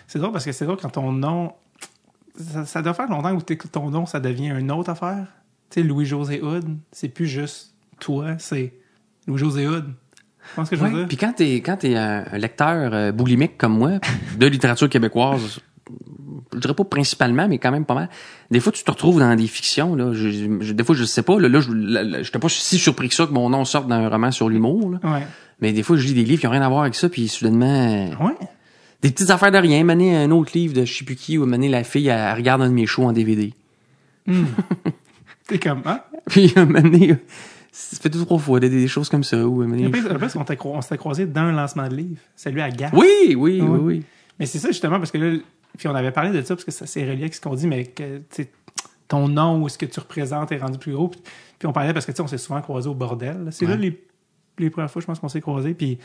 C'est 0.07 0.19
drôle 0.19 0.31
parce 0.31 0.45
que 0.45 0.51
c'est 0.51 0.65
drôle 0.65 0.77
quand 0.77 0.89
ton 0.89 1.11
nom, 1.11 1.53
ça, 2.39 2.65
ça 2.65 2.81
doit 2.81 2.93
faire 2.93 3.09
longtemps 3.09 3.37
que 3.39 3.67
ton 3.67 3.89
nom, 3.89 4.05
ça 4.05 4.19
devient 4.19 4.53
une 4.57 4.71
autre 4.71 4.89
affaire. 4.89 5.27
Tu 5.69 5.81
sais, 5.81 5.87
Louis-José 5.87 6.41
Hood, 6.41 6.77
c'est 6.91 7.09
plus 7.09 7.27
juste 7.27 7.73
toi, 7.99 8.37
c'est 8.37 8.73
Louis-José 9.27 9.67
Hood. 9.67 9.93
Que 10.69 10.75
je 10.75 10.83
Ouais? 10.83 11.05
Puis 11.07 11.17
quand 11.17 11.33
t'es 11.33 11.55
quand 11.55 11.77
t'es 11.77 11.95
un, 11.95 12.25
un 12.31 12.37
lecteur 12.37 12.93
euh, 12.93 13.11
boulimique 13.11 13.57
comme 13.57 13.77
moi 13.77 13.91
de 14.37 14.45
littérature 14.45 14.89
québécoise, 14.89 15.59
je 16.53 16.59
dirais 16.59 16.73
pas 16.73 16.83
principalement, 16.83 17.47
mais 17.47 17.57
quand 17.57 17.71
même 17.71 17.85
pas 17.85 17.95
mal. 17.95 18.09
Des 18.51 18.59
fois, 18.59 18.71
tu 18.71 18.83
te 18.83 18.91
retrouves 18.91 19.19
dans 19.19 19.35
des 19.35 19.47
fictions. 19.47 19.95
Là. 19.95 20.13
Je, 20.13 20.29
je- 20.61 20.73
des 20.73 20.83
fois, 20.83 20.95
je 20.95 21.03
sais 21.03 21.23
pas. 21.23 21.39
Là, 21.39 21.49
là, 21.49 21.59
je 21.59 22.23
j'étais 22.23 22.39
pas 22.39 22.49
si 22.49 22.77
surpris 22.77 23.09
que 23.09 23.15
ça 23.15 23.25
que 23.25 23.31
mon 23.33 23.49
nom 23.49 23.65
sorte 23.65 23.87
dans 23.87 23.95
un 23.95 24.09
roman 24.09 24.31
sur 24.31 24.49
l'humour. 24.49 24.97
Ouais. 25.03 25.25
Mais 25.59 25.71
des 25.73 25.83
fois, 25.83 25.97
je 25.97 26.05
lis 26.07 26.13
des 26.13 26.23
livres 26.23 26.41
qui 26.41 26.47
ont 26.47 26.51
rien 26.51 26.61
à 26.61 26.69
voir 26.69 26.81
avec 26.81 26.95
ça, 26.95 27.09
puis 27.09 27.27
soudainement, 27.27 28.09
Ouais. 28.21 28.35
des 29.01 29.11
petites 29.11 29.29
affaires 29.29 29.51
de 29.51 29.57
rien. 29.57 29.83
Maner 29.83 30.15
un 30.17 30.31
autre 30.31 30.51
livre 30.55 30.73
de 30.73 30.85
je 30.85 30.93
sais 30.97 31.05
plus 31.05 31.15
qui, 31.15 31.37
ou 31.37 31.45
maner 31.45 31.69
la 31.69 31.83
fille, 31.83 32.07
elle, 32.07 32.19
elle 32.19 32.35
regarde 32.35 32.61
un 32.61 32.69
de 32.69 32.73
mes 32.73 32.85
shows 32.85 33.03
en 33.05 33.13
DVD. 33.13 33.53
T'es 35.47 35.59
comme, 35.59 35.81
ah. 35.85 36.05
Puis 36.27 36.53
maner, 36.55 37.17
ça 37.71 37.97
fait 38.01 38.09
deux 38.09 38.23
trois 38.23 38.39
fois 38.39 38.59
des, 38.59 38.69
des 38.69 38.87
choses 38.87 39.09
comme 39.09 39.23
ça. 39.23 39.45
Ou 39.45 39.65
maner- 39.65 39.85
Après, 39.87 39.99
après, 40.09 40.27
on 40.65 40.81
s'était 40.81 40.97
croisé 40.97 41.25
dans 41.25 41.41
un 41.41 41.51
lancement 41.51 41.87
de 41.87 41.95
livre. 41.95 42.21
Celui 42.35 42.61
à 42.61 42.69
Gap. 42.69 42.93
Oui, 42.93 43.07
oui, 43.29 43.35
oui, 43.35 43.61
Ouais. 43.61 43.79
oui. 43.79 44.03
Mais 44.39 44.45
c'est 44.45 44.57
ça, 44.59 44.69
justement, 44.69 44.97
parce 44.99 45.11
que 45.11 45.17
là, 45.17 45.37
puis 45.77 45.87
on 45.87 45.95
avait 45.95 46.11
parlé 46.11 46.31
de 46.31 46.41
ça, 46.41 46.55
parce 46.55 46.65
que 46.65 46.71
ça 46.71 46.85
c'est 46.85 47.03
relié 47.03 47.21
avec 47.21 47.33
ce 47.33 47.41
qu'on 47.41 47.55
dit, 47.55 47.67
mais 47.67 47.85
que, 47.85 48.17
tu 48.17 48.23
sais, 48.31 48.51
ton 49.07 49.27
nom 49.27 49.61
ou 49.61 49.69
ce 49.69 49.77
que 49.77 49.85
tu 49.85 49.99
représentes 49.99 50.51
est 50.51 50.57
rendu 50.57 50.77
plus 50.77 50.93
gros. 50.93 51.07
Puis, 51.07 51.21
puis 51.59 51.67
on 51.67 51.73
parlait 51.73 51.93
parce 51.93 52.05
que, 52.05 52.11
tu 52.11 52.17
sais, 52.17 52.23
on 52.23 52.27
s'est 52.27 52.37
souvent 52.37 52.61
croisés 52.61 52.89
au 52.89 52.95
bordel. 52.95 53.47
C'est 53.51 53.65
là 53.65 53.75
les, 53.75 54.03
les 54.57 54.69
premières 54.69 54.89
fois, 54.89 55.01
je 55.01 55.05
pense 55.05 55.19
qu'on 55.19 55.29
s'est 55.29 55.41
croisés. 55.41 55.73
Puis 55.73 55.99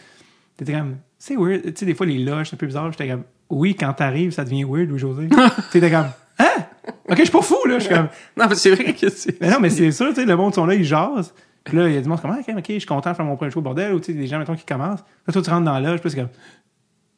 t'étais 0.56 0.72
comme, 0.72 0.96
c'est 1.18 1.36
weird. 1.36 1.62
Tu 1.62 1.72
sais, 1.76 1.86
des 1.86 1.94
fois, 1.94 2.06
les 2.06 2.18
loges, 2.18 2.50
c'est 2.50 2.54
un 2.54 2.58
peu 2.58 2.66
bizarre. 2.66 2.90
J'étais 2.92 3.08
comme, 3.08 3.24
oui, 3.50 3.74
quand 3.74 3.92
t'arrives, 3.92 4.32
ça 4.32 4.44
devient 4.44 4.64
weird, 4.64 4.88
Louis-José. 4.88 5.28
t'étais 5.72 5.90
comme, 5.90 6.08
hein? 6.38 6.66
Ok, 7.08 7.16
je 7.16 7.22
suis 7.22 7.32
pas 7.32 7.42
fou, 7.42 7.66
là. 7.66 7.78
Je 7.78 7.84
suis 7.84 7.94
comme, 7.94 8.08
Non, 8.36 8.46
mais 8.48 8.54
c'est 8.54 8.70
vrai 8.70 8.92
que 8.92 9.08
c'est. 9.08 9.40
mais 9.40 9.50
non, 9.50 9.60
mais 9.60 9.70
c'est 9.70 9.90
sûr, 9.90 10.08
tu 10.08 10.16
sais, 10.16 10.26
le 10.26 10.36
monde 10.36 10.54
sont 10.54 10.66
là, 10.66 10.74
ils 10.74 10.84
jasent. 10.84 11.32
Puis 11.64 11.76
là, 11.76 11.88
il 11.88 11.94
y 11.94 11.98
a 11.98 12.00
du 12.00 12.08
monde 12.08 12.20
comme, 12.20 12.30
ah, 12.30 12.40
ok, 12.40 12.54
ok, 12.56 12.64
je 12.68 12.78
suis 12.78 12.86
content 12.86 13.10
de 13.10 13.16
faire 13.16 13.24
mon 13.24 13.36
premier 13.36 13.50
show 13.50 13.60
au 13.60 13.62
bordel. 13.62 13.92
Ou 13.94 14.00
tu 14.00 14.12
sais, 14.12 14.18
des 14.18 14.26
gens, 14.26 14.38
mettons, 14.38 14.54
qui 14.54 14.64
commencent. 14.64 15.04
Là, 15.26 15.32
toi, 15.32 15.42
tu 15.42 15.50
rentres 15.50 15.64
dans 15.64 15.78
la 15.78 15.90
loge, 15.90 16.00
puis 16.00 16.10
c'est 16.10 16.16
comme, 16.16 16.28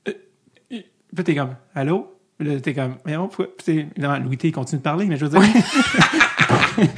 euh, 0.08 0.12
euh, 0.72 0.80
puis 1.14 1.24
t'es 1.24 1.34
comme, 1.34 1.54
allô? 1.74 2.16
Là, 2.40 2.58
t'es 2.60 2.72
comme, 2.74 2.96
mais? 3.04 3.14
Puis 3.36 3.46
t'es- 3.64 3.72
évidemment, 3.94 4.18
Louis 4.18 4.38
T, 4.38 4.48
il 4.48 4.52
continue 4.52 4.78
de 4.78 4.82
parler, 4.82 5.04
mais 5.06 5.16
je 5.16 5.26
veux 5.26 5.30
dire, 5.38 5.40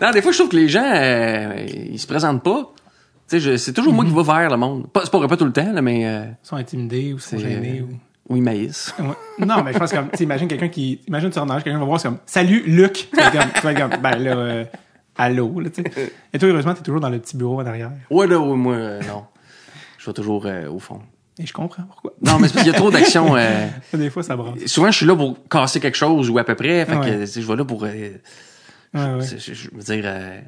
Non, 0.00 0.10
des 0.12 0.22
fois, 0.22 0.32
je 0.32 0.38
trouve 0.38 0.48
que 0.50 0.56
les 0.56 0.68
gens, 0.68 0.84
euh, 0.84 1.66
ils 1.90 1.98
se 1.98 2.06
présentent 2.06 2.42
pas. 2.42 2.72
Tu 3.28 3.40
sais, 3.40 3.58
c'est 3.58 3.72
toujours 3.72 3.92
moi 3.92 4.04
qui 4.04 4.10
Mhm. 4.12 4.16
vais 4.18 4.22
vers 4.22 4.50
le 4.50 4.56
monde. 4.56 4.90
Pas, 4.90 5.02
c'est 5.04 5.10
pas, 5.10 5.26
pas 5.26 5.36
tout 5.36 5.44
le 5.44 5.52
temps, 5.52 5.72
là, 5.72 5.82
mais 5.82 6.06
euh, 6.06 6.24
ils 6.26 6.46
sont 6.46 6.56
intimidés 6.56 7.12
ou 7.12 7.18
sont 7.18 7.36
c'est, 7.36 7.40
gênés. 7.40 7.80
euh, 7.80 7.84
Ou... 8.28 8.32
ou 8.32 8.36
ils 8.36 8.42
maïssent. 8.42 8.94
Non, 9.38 9.62
mais 9.62 9.72
je 9.72 9.78
pense 9.78 9.92
comme, 9.92 10.08
tu 10.10 10.18
sais, 10.18 10.24
imagine 10.24 10.48
quelqu'un 10.48 10.68
qui, 10.68 11.00
imagine 11.08 11.30
tu 11.30 11.38
rentres 11.38 11.62
quelqu'un 11.62 11.78
va 11.78 11.84
voir, 11.84 12.00
c'est 12.00 12.08
comme, 12.08 12.18
salut, 12.24 12.62
Luc! 12.66 13.08
Tu 13.12 13.16
vas 13.16 13.26
être 13.26 13.32
comme, 13.38 13.52
tu 13.54 13.60
vas 13.62 13.72
être 13.72 13.90
comme, 13.90 14.00
ben 14.00 14.16
là, 14.18 14.30
euh, 14.36 14.64
allô, 15.16 15.60
là, 15.60 15.68
tu 15.70 15.82
sais. 15.82 16.12
Et 16.32 16.38
toi, 16.38 16.48
heureusement, 16.48 16.74
t'es 16.74 16.82
toujours 16.82 17.00
dans 17.00 17.10
le 17.10 17.18
petit 17.18 17.36
bureau 17.36 17.60
en 17.60 17.66
arrière. 17.66 17.90
Ouais, 18.10 18.26
là, 18.26 18.38
ouais, 18.38 18.56
moi, 18.56 18.74
euh, 18.74 19.00
non. 19.08 19.24
Je 19.98 20.06
vais 20.06 20.14
toujours 20.14 20.46
euh, 20.46 20.68
au 20.70 20.78
fond. 20.78 21.00
Et 21.38 21.46
je 21.46 21.52
comprends 21.52 21.84
pourquoi. 21.84 22.12
Non, 22.22 22.38
mais 22.38 22.48
c'est 22.48 22.54
parce 22.54 22.64
qu'il 22.64 22.72
y 22.72 22.76
a 22.76 22.78
trop 22.78 22.90
d'actions. 22.90 23.36
euh, 23.36 23.68
Des 23.94 24.10
fois, 24.10 24.22
ça 24.22 24.36
brasse. 24.36 24.66
souvent, 24.66 24.90
je 24.90 24.96
suis 24.96 25.06
là 25.06 25.14
pour 25.16 25.36
casser 25.48 25.78
quelque 25.80 25.96
chose 25.96 26.28
ou 26.30 26.38
à 26.38 26.44
peu 26.44 26.54
près. 26.54 26.84
Fait 26.84 26.92
que, 26.92 26.98
Ouais. 27.20 27.26
je 27.26 27.40
vais 27.40 27.56
là 27.56 27.64
pour. 27.64 27.84
euh, 27.84 27.88
Ouais, 27.88 29.14
ouais. 29.14 29.20
je, 29.38 29.52
je 29.54 29.70
veux 29.72 29.82
dire. 29.82 30.02
euh, 30.06 30.40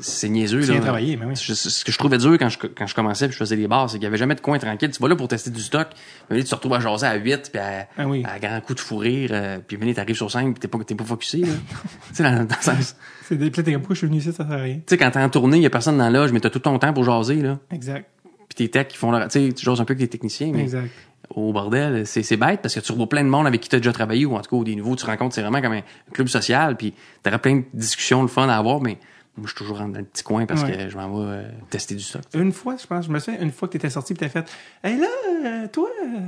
c'est 0.00 0.28
niaiseux, 0.30 0.60
là. 0.60 0.66
viens 0.66 0.80
travailler, 0.80 1.16
mais 1.16 1.26
oui. 1.26 1.34
Je- 1.36 1.52
ce 1.52 1.84
que 1.84 1.92
je 1.92 1.98
trouvais 1.98 2.16
dur 2.16 2.32
quand 2.38 2.48
je, 2.48 2.58
quand 2.58 2.86
je 2.86 2.94
commençais 2.94 3.26
puis 3.26 3.34
je 3.34 3.38
faisais 3.38 3.56
des 3.56 3.68
bars, 3.68 3.90
c'est 3.90 3.98
qu'il 3.98 4.04
y 4.04 4.06
avait 4.06 4.16
jamais 4.16 4.34
de 4.34 4.40
coin 4.40 4.58
tranquille. 4.58 4.90
Tu 4.90 5.00
vas 5.02 5.08
là 5.08 5.16
pour 5.16 5.28
tester 5.28 5.50
du 5.50 5.60
stock. 5.60 5.88
Mais 6.30 6.36
là, 6.38 6.42
tu 6.42 6.48
te 6.48 6.54
retrouves 6.54 6.72
à 6.74 6.80
jaser 6.80 7.06
à 7.06 7.14
8 7.14 7.50
puis 7.52 7.60
à, 7.60 7.86
Ah 7.98 8.06
oui. 8.08 8.22
à 8.24 8.38
grand 8.38 8.60
coup 8.62 8.74
de 8.74 8.80
fou 8.80 8.96
rire. 8.96 9.30
euh, 9.32 9.58
puis 9.66 9.78
tu 9.78 9.94
t'arrives 9.94 10.16
sur 10.16 10.30
scène 10.30 10.54
puis 10.54 10.60
t'es 10.60 10.68
pas, 10.68 10.78
t'es 10.84 10.94
pas 10.94 11.04
focusé, 11.04 11.38
là. 11.42 11.48
tu 12.08 12.14
sais, 12.14 12.22
dans, 12.22 12.30
dans 12.44 12.56
le 12.56 12.62
sens- 12.62 12.96
C'est 13.28 13.36
des, 13.36 13.50
pourquoi 13.50 13.94
je 13.94 13.98
suis 13.98 14.06
venu 14.06 14.18
ici, 14.18 14.32
ça 14.32 14.46
sert 14.46 14.50
à 14.52 14.56
rien. 14.56 14.76
Tu 14.76 14.82
sais, 14.86 14.96
quand 14.98 15.10
t'es 15.10 15.20
en 15.20 15.28
tournée, 15.28 15.58
il 15.58 15.62
y 15.62 15.66
a 15.66 15.70
personne 15.70 15.98
dans 15.98 16.04
la 16.08 16.10
loge, 16.20 16.32
mais 16.32 16.40
t'as 16.40 16.50
tout 16.50 16.58
ton 16.58 16.78
temps 16.78 16.92
pour 16.94 17.04
jaser, 17.04 17.36
là. 17.42 17.58
Exact. 17.70 18.08
Puis 18.54 18.66
tes 18.66 18.70
techs, 18.70 18.88
qui 18.88 18.96
font 18.98 19.10
leur, 19.10 19.26
tu 19.28 19.46
sais, 19.48 19.52
tu 19.52 19.64
jases 19.64 19.80
un 19.80 19.84
peu 19.84 19.92
avec 19.92 20.00
les 20.02 20.08
techniciens, 20.08 20.50
mais 20.52 20.62
Exact. 20.62 20.90
au 21.34 21.52
bordel, 21.52 22.06
c'est, 22.06 22.22
c'est 22.22 22.36
bête 22.36 22.60
parce 22.62 22.74
que 22.74 22.80
tu 22.80 22.92
revois 22.92 23.08
plein 23.08 23.24
de 23.24 23.28
monde 23.30 23.46
avec 23.46 23.60
qui 23.60 23.68
t'as 23.68 23.78
déjà 23.78 23.92
travaillé 23.92 24.26
ou 24.26 24.34
en 24.36 24.40
tout 24.40 24.58
cas 24.58 24.64
des 24.64 24.76
nouveaux, 24.76 24.96
tu 24.96 25.06
rencontres, 25.06 25.34
c'est 25.34 25.40
vraiment 25.42 25.60
comme 25.62 25.72
un 25.72 25.82
club 26.12 26.28
social 26.28 26.76
puis 26.76 26.92
t'auras 27.22 27.38
plein 27.38 27.56
de 27.56 27.64
discussions, 27.72 28.20
le 28.22 28.28
fun 28.28 28.48
à 28.48 28.56
avoir, 28.56 28.80
mais 28.82 28.98
moi, 29.36 29.46
je 29.46 29.52
suis 29.52 29.56
toujours 29.56 29.78
dans 29.78 29.86
le 29.86 30.04
petit 30.04 30.22
coin 30.22 30.44
parce 30.44 30.62
Ouais. 30.62 30.76
que 30.76 30.88
je 30.90 30.96
m'en 30.98 31.08
vais 31.24 31.24
euh, 31.36 31.48
tester 31.70 31.94
du 31.94 32.02
stock. 32.02 32.22
Une 32.34 32.52
fois, 32.52 32.76
je 32.78 32.86
pense, 32.86 33.06
je 33.06 33.10
me 33.10 33.18
souviens, 33.18 33.40
une 33.40 33.50
fois 33.50 33.66
que 33.68 33.72
t'étais 33.72 33.88
sorti 33.88 34.12
pis 34.12 34.20
t'as 34.20 34.28
fait, 34.28 34.44
hey 34.84 34.98
là, 34.98 35.06
euh, 35.46 35.68
toi, 35.68 35.88
euh, 36.04 36.18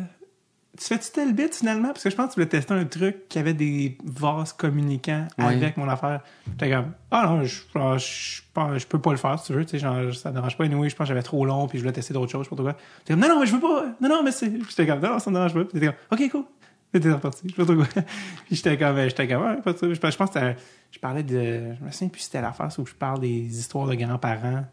tu 0.78 0.85
fais-tu 0.86 1.11
tel 1.12 1.33
bit 1.35 1.55
finalement? 1.55 1.89
Parce 1.89 2.03
que 2.05 2.11
je 2.11 2.17
pense 2.17 2.27
que 2.28 2.33
tu 2.33 2.41
voulais 2.41 2.49
tester 2.49 2.75
un 2.75 2.85
truc 2.85 3.28
qui 3.28 3.39
avait 3.39 3.55
des 3.55 3.97
vases 4.05 4.53
communicants 4.53 5.27
avec 5.39 5.77
mon 5.77 5.89
affaire. 5.89 6.20
J'étais 6.51 6.70
comme, 6.70 6.93
ah 7.11 7.27
non, 7.28 7.44
je, 7.44 7.62
je, 7.75 7.99
je, 7.99 8.78
je 8.78 8.86
peux 8.86 8.99
pas 9.01 9.11
le 9.12 9.17
faire 9.17 9.39
si 9.39 9.47
tu 9.47 9.53
veux, 9.53 9.65
tu 9.65 9.73
sais, 9.73 9.78
genre, 9.78 10.15
ça 10.15 10.31
me 10.31 10.35
dérange 10.35 10.57
pas. 10.57 10.65
Anyway, 10.65 10.89
je 10.89 10.97
pense 10.97 11.05
que 11.05 11.09
j'avais 11.09 11.23
trop 11.23 11.44
long 11.44 11.67
puis 11.69 11.78
je 11.78 11.83
voulais 11.85 11.93
tester 11.93 12.12
d'autres 12.15 12.33
choses, 12.33 12.47
trop 12.47 12.57
quoi. 12.57 12.75
T'es 13.05 13.12
comme, 13.15 13.20
non, 13.23 13.28
non, 13.28 13.41
mais 13.41 13.47
je 13.47 13.55
veux 13.55 13.61
pas, 13.61 13.85
non, 14.01 14.09
non, 14.09 14.23
mais 14.23 14.33
c'est, 14.33 14.53
j'étais 14.69 14.86
comme, 14.86 15.01
non, 15.01 15.11
non, 15.12 15.19
ça 15.19 15.31
me 15.31 15.36
dérange 15.36 15.55
pas. 15.55 15.65
Puis 15.65 15.81
comme, 15.81 15.94
ok, 16.12 16.31
cool. 16.31 16.44
T'es 17.01 17.11
reparti, 17.12 17.49
je 17.49 17.51
sais 17.51 17.57
pas 17.57 17.65
trop 17.65 17.75
quoi. 17.75 17.86
puis 18.47 18.55
j'étais 18.57 18.78
comme, 18.78 18.97
j'étais 19.01 19.27
comme, 19.28 19.43
ouais, 19.43 19.57
pas 19.62 19.73
de 19.73 19.78
ça. 19.78 19.93
Je, 19.93 20.17
pense- 20.17 20.31
que 20.31 20.55
je 20.93 20.99
parlais 21.01 21.23
de, 21.25 21.75
je 21.78 21.85
me 21.85 21.91
souviens 21.91 22.09
plus 22.09 22.20
si 22.20 22.27
c'était 22.27 22.41
l'affaire 22.41 22.69
où 22.78 22.86
je 22.86 22.94
parle 22.94 23.19
des 23.20 23.59
histoires 23.59 23.86
de 23.89 23.94
grands-parents. 23.94 24.65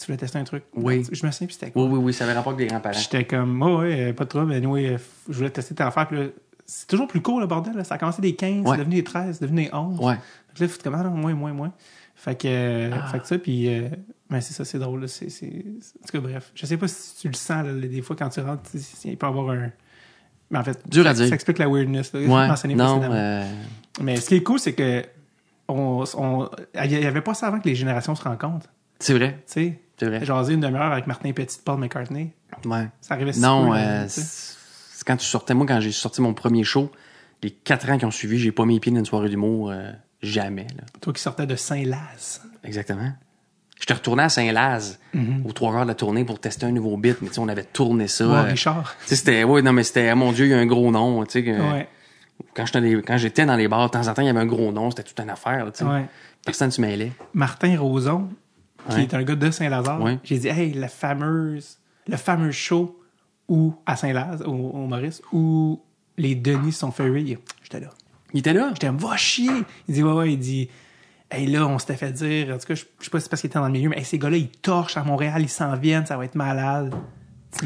Tu 0.00 0.06
voulais 0.06 0.16
tester 0.16 0.38
un 0.38 0.44
truc? 0.44 0.64
Oui. 0.74 1.04
Je 1.12 1.26
me 1.26 1.30
souviens 1.30 1.46
plus 1.46 1.54
c'était 1.54 1.70
quoi. 1.70 1.82
Oui, 1.84 1.88
oui, 1.92 1.98
oui, 2.04 2.12
ça 2.14 2.24
avait 2.24 2.32
rapport 2.32 2.52
avec 2.54 2.62
les 2.64 2.68
grands-parents. 2.68 2.98
J'étais 2.98 3.24
comme, 3.24 3.62
oh, 3.62 3.80
ouais, 3.80 4.08
euh, 4.10 4.12
pas 4.14 4.24
de 4.24 4.30
trouble. 4.30 4.52
Anyway, 4.54 4.94
euh, 4.94 4.98
je 5.28 5.34
voulais 5.36 5.50
tester 5.50 5.74
telle 5.74 5.86
affaire. 5.88 6.08
Puis 6.08 6.18
là, 6.18 6.26
c'est 6.64 6.86
toujours 6.88 7.06
plus 7.06 7.20
court, 7.20 7.38
le 7.40 7.46
bordel. 7.46 7.74
là. 7.76 7.84
Ça 7.84 7.96
a 7.96 7.98
commencé 7.98 8.22
des 8.22 8.34
15, 8.34 8.64
Ouais. 8.64 8.70
c'est 8.72 8.78
devenu 8.78 8.94
des 8.96 9.04
13, 9.04 9.36
c'est 9.38 9.44
devenu 9.44 9.64
des 9.64 9.70
11. 9.74 9.98
Ouais. 10.00 10.14
Fait 10.54 10.64
là, 10.64 10.68
faut 10.68 10.82
comme, 10.82 10.94
ah 10.94 11.02
non, 11.02 11.10
moins, 11.10 11.34
moins, 11.34 11.52
moins. 11.52 11.72
Fait 12.14 12.34
que, 12.34 12.48
euh, 12.48 12.90
Ah. 12.92 13.08
fait 13.08 13.18
que 13.20 13.26
ça, 13.26 13.38
puis, 13.38 13.68
euh, 13.68 13.88
ben, 14.30 14.40
c'est 14.40 14.54
ça, 14.54 14.64
c'est 14.64 14.78
drôle. 14.78 15.02
là. 15.02 15.08
C'est, 15.08 15.28
c'est, 15.30 15.46
en 15.46 16.06
tout 16.06 16.12
cas, 16.12 16.20
bref. 16.20 16.50
Je 16.54 16.64
sais 16.66 16.76
pas 16.78 16.88
si 16.88 17.16
tu 17.20 17.28
le 17.28 17.34
sens, 17.34 17.66
là, 17.66 17.72
des 17.74 18.00
fois, 18.02 18.16
quand 18.16 18.28
tu 18.30 18.40
rentres, 18.40 18.62
il 19.04 19.16
peut 19.18 19.26
y 19.26 19.28
avoir 19.28 19.50
un. 19.50 19.70
Mais 20.50 20.58
en 20.58 20.64
fait, 20.64 20.80
Dur 20.88 21.06
à 21.06 21.10
ça, 21.10 21.20
dire. 21.20 21.28
ça 21.28 21.34
explique 21.34 21.58
la 21.58 21.68
weirdness. 21.68 22.12
Là, 22.12 22.20
Ouais, 22.20 22.74
non, 22.74 23.00
euh, 23.04 23.44
Mais 24.02 24.16
ce 24.16 24.28
qui 24.28 24.36
est 24.36 24.42
cool, 24.42 24.58
c'est 24.58 24.72
que, 24.72 25.04
on, 25.68 26.04
on, 26.16 26.48
il 26.84 26.90
y 26.92 27.06
avait 27.06 27.20
pas 27.20 27.34
ça 27.34 27.46
avant 27.46 27.60
que 27.60 27.68
les 27.68 27.74
générations 27.74 28.14
se 28.14 28.22
rencontrent. 28.24 28.68
c'est 28.98 29.14
vrai, 29.14 29.38
Tu 29.46 29.52
sais, 29.52 29.80
c'est 30.00 30.06
vrai. 30.06 30.24
jaser 30.24 30.54
une 30.54 30.60
demi-heure 30.60 30.90
avec 30.92 31.06
Martin 31.06 31.30
Petit 31.32 31.58
de 31.58 31.62
Paul 31.62 31.78
McCartney. 31.78 32.32
Ouais. 32.64 32.88
Ça 33.00 33.14
arrivait 33.14 33.32
si 33.32 33.40
Non, 33.40 33.70
peu, 33.70 33.76
euh, 33.76 34.06
c'est 34.08 35.04
quand 35.06 35.16
tu 35.16 35.24
sortais, 35.26 35.54
moi, 35.54 35.66
quand 35.66 35.80
j'ai 35.80 35.92
sorti 35.92 36.20
mon 36.20 36.34
premier 36.34 36.64
show, 36.64 36.90
les 37.42 37.50
quatre 37.50 37.88
ans 37.90 37.96
qui 37.98 38.04
ont 38.04 38.10
suivi, 38.10 38.38
j'ai 38.38 38.50
pas 38.52 38.64
mis 38.64 38.74
les 38.74 38.80
pieds 38.80 38.92
dans 38.92 38.98
une 38.98 39.04
soirée 39.06 39.28
d'humour, 39.28 39.70
euh, 39.70 39.92
jamais, 40.22 40.66
là. 40.76 40.84
Toi 41.00 41.12
qui 41.12 41.22
sortais 41.22 41.46
de 41.46 41.54
Saint-Laz. 41.56 42.42
Exactement. 42.64 43.12
J'étais 43.78 43.94
retourné 43.94 44.24
à 44.24 44.28
Saint-Laz 44.28 44.98
aux 45.46 45.52
trois 45.52 45.72
heures 45.74 45.84
de 45.84 45.88
la 45.88 45.94
tournée 45.94 46.24
pour 46.24 46.38
tester 46.38 46.66
un 46.66 46.72
nouveau 46.72 46.98
bit, 46.98 47.16
mais 47.22 47.28
tu 47.28 47.34
sais, 47.34 47.40
on 47.40 47.48
avait 47.48 47.64
tourné 47.64 48.08
ça. 48.08 48.26
Voir 48.26 48.44
euh, 48.44 48.48
Richard. 48.48 48.94
tu 49.02 49.08
sais, 49.08 49.16
c'était, 49.16 49.42
ouais, 49.44 49.62
non, 49.62 49.72
mais 49.72 49.84
c'était, 49.84 50.08
ah, 50.10 50.14
mon 50.14 50.32
Dieu, 50.32 50.44
il 50.46 50.50
y 50.50 50.54
a 50.54 50.58
un 50.58 50.66
gros 50.66 50.90
nom, 50.90 51.24
tu 51.24 51.30
sais. 51.32 51.44
que- 51.44 51.50
Ouais, 51.72 51.88
Quand 52.54 52.64
j'étais, 53.16 53.46
dans 53.46 53.56
les- 53.56 53.68
bars, 53.68 53.86
de 53.86 53.92
temps 53.92 54.06
en 54.08 54.12
temps, 54.12 54.20
il 54.22 54.26
y 54.26 54.28
avait 54.28 54.40
un 54.40 54.46
gros 54.46 54.70
nom, 54.72 54.90
c'était 54.90 55.02
toute 55.04 55.18
une 55.20 55.30
affaire, 55.30 55.64
tu 55.72 55.78
sais. 55.78 55.84
ouais. 55.90 56.04
Personne 56.44 56.70
se 56.70 56.80
mêlait. 56.80 57.12
Martin 57.32 57.78
Roson, 57.80 58.28
qui 58.88 58.96
Ouais. 58.96 59.02
est 59.02 59.14
un 59.14 59.22
gars 59.22 59.36
de 59.36 59.50
Saint-Lazare. 59.50 60.00
Ouais. 60.02 60.18
J'ai 60.24 60.38
dit, 60.38 60.48
hey, 60.48 60.72
la 60.72 60.88
fameuse, 60.88 61.78
le 62.08 62.16
fameux 62.16 62.50
show 62.52 62.98
où, 63.48 63.74
à 63.86 63.96
Saint-Laz, 63.96 64.42
au, 64.42 64.50
au 64.52 64.86
Maurice, 64.86 65.22
où 65.32 65.80
les 66.16 66.34
Denis 66.34 66.72
sont 66.72 66.90
fait 66.92 67.08
rire. 67.08 67.38
J'étais 67.62 67.80
là. 67.80 67.90
Il 68.32 68.40
était 68.40 68.52
là? 68.52 68.70
J'étais, 68.74 68.88
va 68.90 69.16
chier. 69.16 69.50
Il 69.88 69.94
dit, 69.94 70.02
ouais, 70.02 70.12
ouais, 70.12 70.32
il 70.32 70.38
dit, 70.38 70.68
hey, 71.30 71.46
là, 71.46 71.66
on 71.66 71.78
s'était 71.78 71.96
fait 71.96 72.12
dire, 72.12 72.54
en 72.54 72.58
tout 72.58 72.66
cas, 72.66 72.74
je, 72.74 72.84
je 72.98 73.04
sais 73.04 73.10
pas 73.10 73.18
si 73.18 73.24
c'est 73.24 73.30
parce 73.30 73.40
qu'il 73.42 73.48
était 73.48 73.58
dans 73.58 73.66
le 73.66 73.72
milieu, 73.72 73.88
mais 73.88 73.98
hey, 73.98 74.04
ces 74.04 74.18
gars-là, 74.18 74.36
ils 74.36 74.48
torchent 74.50 74.96
à 74.96 75.02
Montréal, 75.04 75.42
ils 75.42 75.48
s'en 75.48 75.74
viennent, 75.76 76.06
ça 76.06 76.16
va 76.16 76.24
être 76.24 76.34
malade. 76.36 76.94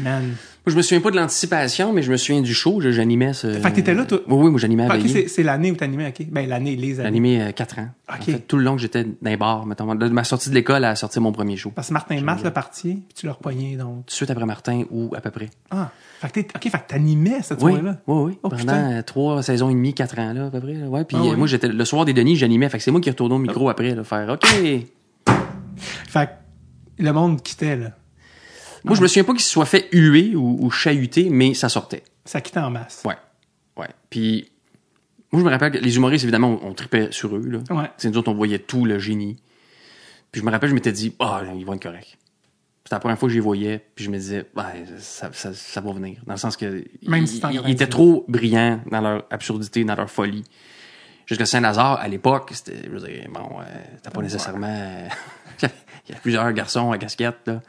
Man. 0.01 0.23
Moi, 0.23 0.35
je 0.65 0.75
me 0.75 0.81
souviens 0.81 0.99
pas 0.99 1.11
de 1.11 1.15
l'anticipation, 1.15 1.93
mais 1.93 2.01
je 2.01 2.11
me 2.11 2.17
souviens 2.17 2.41
du 2.41 2.53
show. 2.55 2.81
J'animais 2.81 3.33
ce. 3.33 3.53
Fait 3.53 3.69
que 3.69 3.75
t'étais 3.75 3.93
là, 3.93 4.03
toi? 4.03 4.19
Oui, 4.27 4.45
oui, 4.45 4.49
moi, 4.49 4.59
j'animais 4.59 4.83
à 4.89 4.97
c'est, 5.27 5.43
l'année 5.43 5.71
où 5.71 5.75
t'animais, 5.75 6.07
ok? 6.07 6.25
Ben, 6.31 6.49
l'année, 6.49 6.75
les 6.75 6.99
années. 6.99 7.07
animé 7.07 7.41
euh, 7.41 7.51
quatre 7.51 7.77
ans. 7.77 7.89
Ok. 8.09 8.15
En 8.19 8.23
fait, 8.23 8.39
tout 8.47 8.57
le 8.57 8.63
long 8.63 8.75
que 8.75 8.81
j'étais 8.81 9.03
dans 9.03 9.11
les 9.29 9.37
bars, 9.37 9.65
mettons, 9.67 9.93
de 9.93 10.09
ma 10.09 10.23
sortie 10.23 10.49
de 10.49 10.55
l'école 10.55 10.83
à 10.83 10.95
sortir 10.95 11.21
mon 11.21 11.31
premier 11.31 11.55
show. 11.55 11.69
Tout 11.69 11.75
Parce 11.75 11.89
que 11.89 11.93
Martin 11.93 12.19
Matt 12.21 12.43
l'a 12.43 12.49
parti, 12.51 12.95
puis 12.95 13.13
tu 13.15 13.25
l'as 13.27 13.33
repogné, 13.33 13.77
donc. 13.77 14.07
de 14.07 14.11
suite 14.11 14.31
après 14.31 14.45
Martin 14.45 14.83
ou 14.89 15.13
à 15.15 15.21
peu 15.21 15.29
près. 15.29 15.49
Ah. 15.69 15.91
Fait 16.19 16.27
que 16.29 16.33
t'es, 16.39 16.47
ok, 16.55 16.63
fait 16.63 16.71
que 16.79 16.87
t'animais 16.87 17.41
cette 17.43 17.61
Oui, 17.61 17.73
soirée-là. 17.73 17.97
oui, 18.07 18.23
oui. 18.31 18.39
Oh, 18.41 18.49
Pendant 18.49 19.03
trois 19.03 19.43
saisons 19.43 19.69
et 19.69 19.73
demie, 19.73 19.93
quatre 19.93 20.17
ans, 20.17 20.33
là, 20.33 20.47
à 20.47 20.49
peu 20.49 20.59
près. 20.61 20.73
là. 20.73 20.87
Ouais, 20.87 21.03
puis 21.05 21.15
Ah 21.19 21.23
euh, 21.23 21.29
oui. 21.31 21.35
moi, 21.37 21.45
j'étais 21.45 21.67
le 21.67 21.85
soir 21.85 22.05
des 22.05 22.13
Denis, 22.13 22.35
j'animais. 22.37 22.67
Fait 22.69 22.79
que 22.79 22.83
c'est 22.83 22.91
moi 22.91 23.01
qui 23.01 23.09
retournais 23.11 23.35
au 23.35 23.39
micro 23.39 23.69
après, 23.69 23.93
là, 23.93 24.03
faire 24.03 24.29
OK. 24.29 24.47
Fait 25.77 26.25
que 26.27 27.03
le 27.03 27.11
monde 27.13 27.41
quittait, 27.43 27.75
là. 27.75 27.91
Moi, 28.85 28.95
je 28.95 29.01
me 29.01 29.07
souviens 29.07 29.23
pas 29.23 29.33
qu'il 29.33 29.41
se 29.41 29.49
soit 29.49 29.65
fait 29.65 29.87
huer 29.91 30.35
ou, 30.35 30.57
ou 30.61 30.69
chahuter, 30.71 31.29
mais 31.29 31.53
ça 31.53 31.69
sortait. 31.69 32.03
Ça 32.23 32.41
quittait 32.41 32.59
en 32.59 32.69
masse. 32.69 33.01
Ouais. 33.05 33.15
Ouais. 33.77 33.89
Puis, 34.09 34.49
moi, 35.31 35.41
je 35.41 35.45
me 35.45 35.51
rappelle 35.51 35.71
que 35.73 35.77
les 35.79 35.95
humoristes, 35.97 36.23
évidemment, 36.23 36.59
on, 36.63 36.69
on 36.69 36.73
tripait 36.73 37.09
sur 37.11 37.35
eux, 37.35 37.45
là. 37.45 37.59
Ouais. 37.75 37.89
Sais, 37.97 38.09
nous 38.09 38.17
autres, 38.17 38.31
on 38.31 38.35
voyait 38.35 38.59
tout 38.59 38.85
le 38.85 38.99
génie. 38.99 39.37
Puis 40.31 40.41
je 40.41 40.45
me 40.45 40.51
rappelle, 40.51 40.69
je 40.69 40.75
m'étais 40.75 40.91
dit, 40.91 41.13
ah, 41.19 41.41
ils 41.55 41.65
vont 41.65 41.73
être 41.73 41.83
corrects. 41.83 42.17
C'était 42.83 42.95
la 42.97 42.99
première 42.99 43.17
fois 43.17 43.27
que 43.27 43.31
je 43.31 43.37
les 43.37 43.41
voyais, 43.43 43.83
puis 43.95 44.05
je 44.05 44.11
me 44.11 44.17
disais, 44.17 44.45
ouais, 44.55 44.85
ça, 44.99 45.29
ça, 45.33 45.53
ça 45.53 45.81
va 45.81 45.91
venir. 45.91 46.21
Dans 46.27 46.33
le 46.33 46.39
sens 46.39 46.55
que 46.55 46.83
Même 47.07 47.23
ils, 47.23 47.27
si 47.27 47.39
c'est 47.39 47.47
ils- 47.47 47.53
ils 47.53 47.57
98. 47.61 47.71
étaient 47.71 47.87
trop 47.87 48.25
brillants 48.27 48.79
dans 48.91 49.01
leur 49.01 49.23
absurdité, 49.31 49.83
dans 49.83 49.95
leur 49.95 50.09
folie. 50.11 50.43
Jusqu'à 51.25 51.47
Saint-Lazare, 51.47 51.99
à 51.99 52.07
l'époque, 52.07 52.51
c'était, 52.53 52.77
je 52.85 52.89
veux 52.91 52.99
dire, 52.99 53.25
bon, 53.31 53.59
euh, 53.59 53.63
t'as 54.03 54.11
pas 54.11 54.21
nécessairement... 54.21 55.07
Il 56.07 56.13
y 56.13 56.15
a 56.15 56.19
plusieurs 56.21 56.51
garçons 56.53 56.91
à 56.91 56.99
casquette, 56.99 57.37
là, 57.47 57.61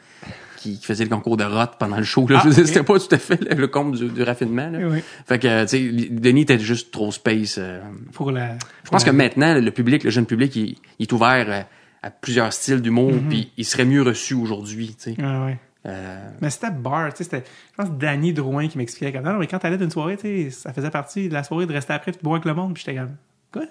qui, 0.73 0.79
qui 0.79 0.85
faisaient 0.85 1.03
le 1.03 1.09
concours 1.09 1.37
de 1.37 1.43
rot 1.43 1.65
pendant 1.79 1.97
le 1.97 2.03
show, 2.03 2.27
là. 2.27 2.41
Ah. 2.45 2.51
C'était 2.51 2.83
pas 2.83 2.99
tout 2.99 3.07
à 3.13 3.17
fait 3.17 3.41
le, 3.43 3.55
le 3.55 3.67
comble 3.67 3.97
du, 3.97 4.09
du 4.09 4.23
raffinement, 4.23 4.69
là. 4.69 4.79
Oui. 4.87 4.99
Fait 5.25 5.39
que, 5.39 5.63
tu 5.63 5.67
sais, 5.69 6.09
Denis 6.09 6.41
était 6.41 6.59
juste 6.59 6.91
trop 6.91 7.11
space. 7.11 7.55
euh, 7.57 7.81
Pour 8.13 8.31
la. 8.31 8.55
je 8.83 8.89
pense 8.89 9.03
que 9.03 9.11
maintenant, 9.11 9.55
le 9.59 9.71
public, 9.71 10.03
le 10.03 10.09
jeune 10.09 10.25
public, 10.25 10.55
il, 10.55 10.77
il 10.99 11.03
est 11.03 11.11
ouvert 11.13 11.45
euh, 11.49 11.61
à 12.03 12.11
plusieurs 12.11 12.53
styles 12.53 12.81
d'humour, 12.81 13.13
puis 13.29 13.51
il 13.57 13.65
serait 13.65 13.85
mieux 13.85 14.01
reçu 14.01 14.33
aujourd'hui, 14.33 14.95
tu 15.01 15.15
sais. 15.15 15.21
Ouais. 15.21 15.57
Euh, 15.85 16.29
Mais 16.41 16.49
c'était 16.49 16.71
bar, 16.71 17.11
tu 17.13 17.17
sais, 17.17 17.23
c'était, 17.23 17.43
je 17.71 17.81
pense, 17.83 17.91
Danny 17.97 18.33
Drouin 18.33 18.67
qui 18.67 18.77
m'expliquait 18.77 19.13
comme, 19.13 19.23
non, 19.23 19.33
non, 19.33 19.39
mais 19.39 19.47
quand 19.47 19.59
t'allais 19.59 19.77
d'une 19.77 19.89
soirée, 19.91 20.17
tu 20.17 20.23
sais, 20.23 20.49
ça 20.49 20.73
faisait 20.73 20.89
partie 20.91 21.29
de 21.29 21.33
la 21.33 21.43
soirée 21.43 21.65
de 21.65 21.71
rester 21.71 21.93
après 21.93 22.11
puis 22.11 22.19
de 22.19 22.23
boire 22.23 22.35
avec 22.35 22.45
le 22.45 22.53
monde, 22.53 22.73
puis 22.73 22.83
j'étais 22.85 22.97
comme, 22.97 23.15
quoi? 23.53 23.63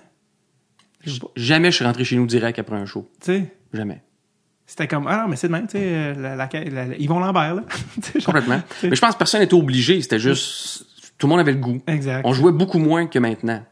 Jamais 1.36 1.70
je 1.70 1.76
suis 1.76 1.84
rentré 1.84 2.04
chez 2.04 2.16
nous 2.16 2.26
direct 2.26 2.58
après 2.58 2.76
un 2.76 2.86
show. 2.86 3.08
Tu 3.20 3.26
sais, 3.32 3.52
Jamais. 3.72 4.02
C'était 4.66 4.88
comme, 4.88 5.06
ah 5.06 5.22
non, 5.22 5.28
mais 5.28 5.36
c'est 5.36 5.46
de 5.48 5.52
même, 5.52 5.66
tu 5.66 5.78
sais, 5.78 5.84
euh, 5.84 6.14
la, 6.14 6.36
la, 6.36 6.48
la- 6.52 6.84
la- 6.86 6.96
Yvon 6.96 7.20
Lambert, 7.20 7.54
là. 7.54 7.62
Genre- 8.14 8.24
Complètement. 8.24 8.60
Mais 8.82 8.94
je 8.96 9.00
pense 9.00 9.12
que 9.14 9.18
personne 9.18 9.40
n'était 9.40 9.54
obligé, 9.54 10.02
c'était 10.02 10.18
juste... 10.18 10.84
Tout 11.18 11.26
le 11.26 11.30
monde 11.30 11.40
avait 11.40 11.52
le 11.52 11.58
goût. 11.58 11.80
Exact. 11.86 12.22
On 12.26 12.32
jouait 12.34 12.52
beaucoup 12.52 12.78
moins 12.78 13.06
que 13.06 13.18
maintenant. 13.18 13.62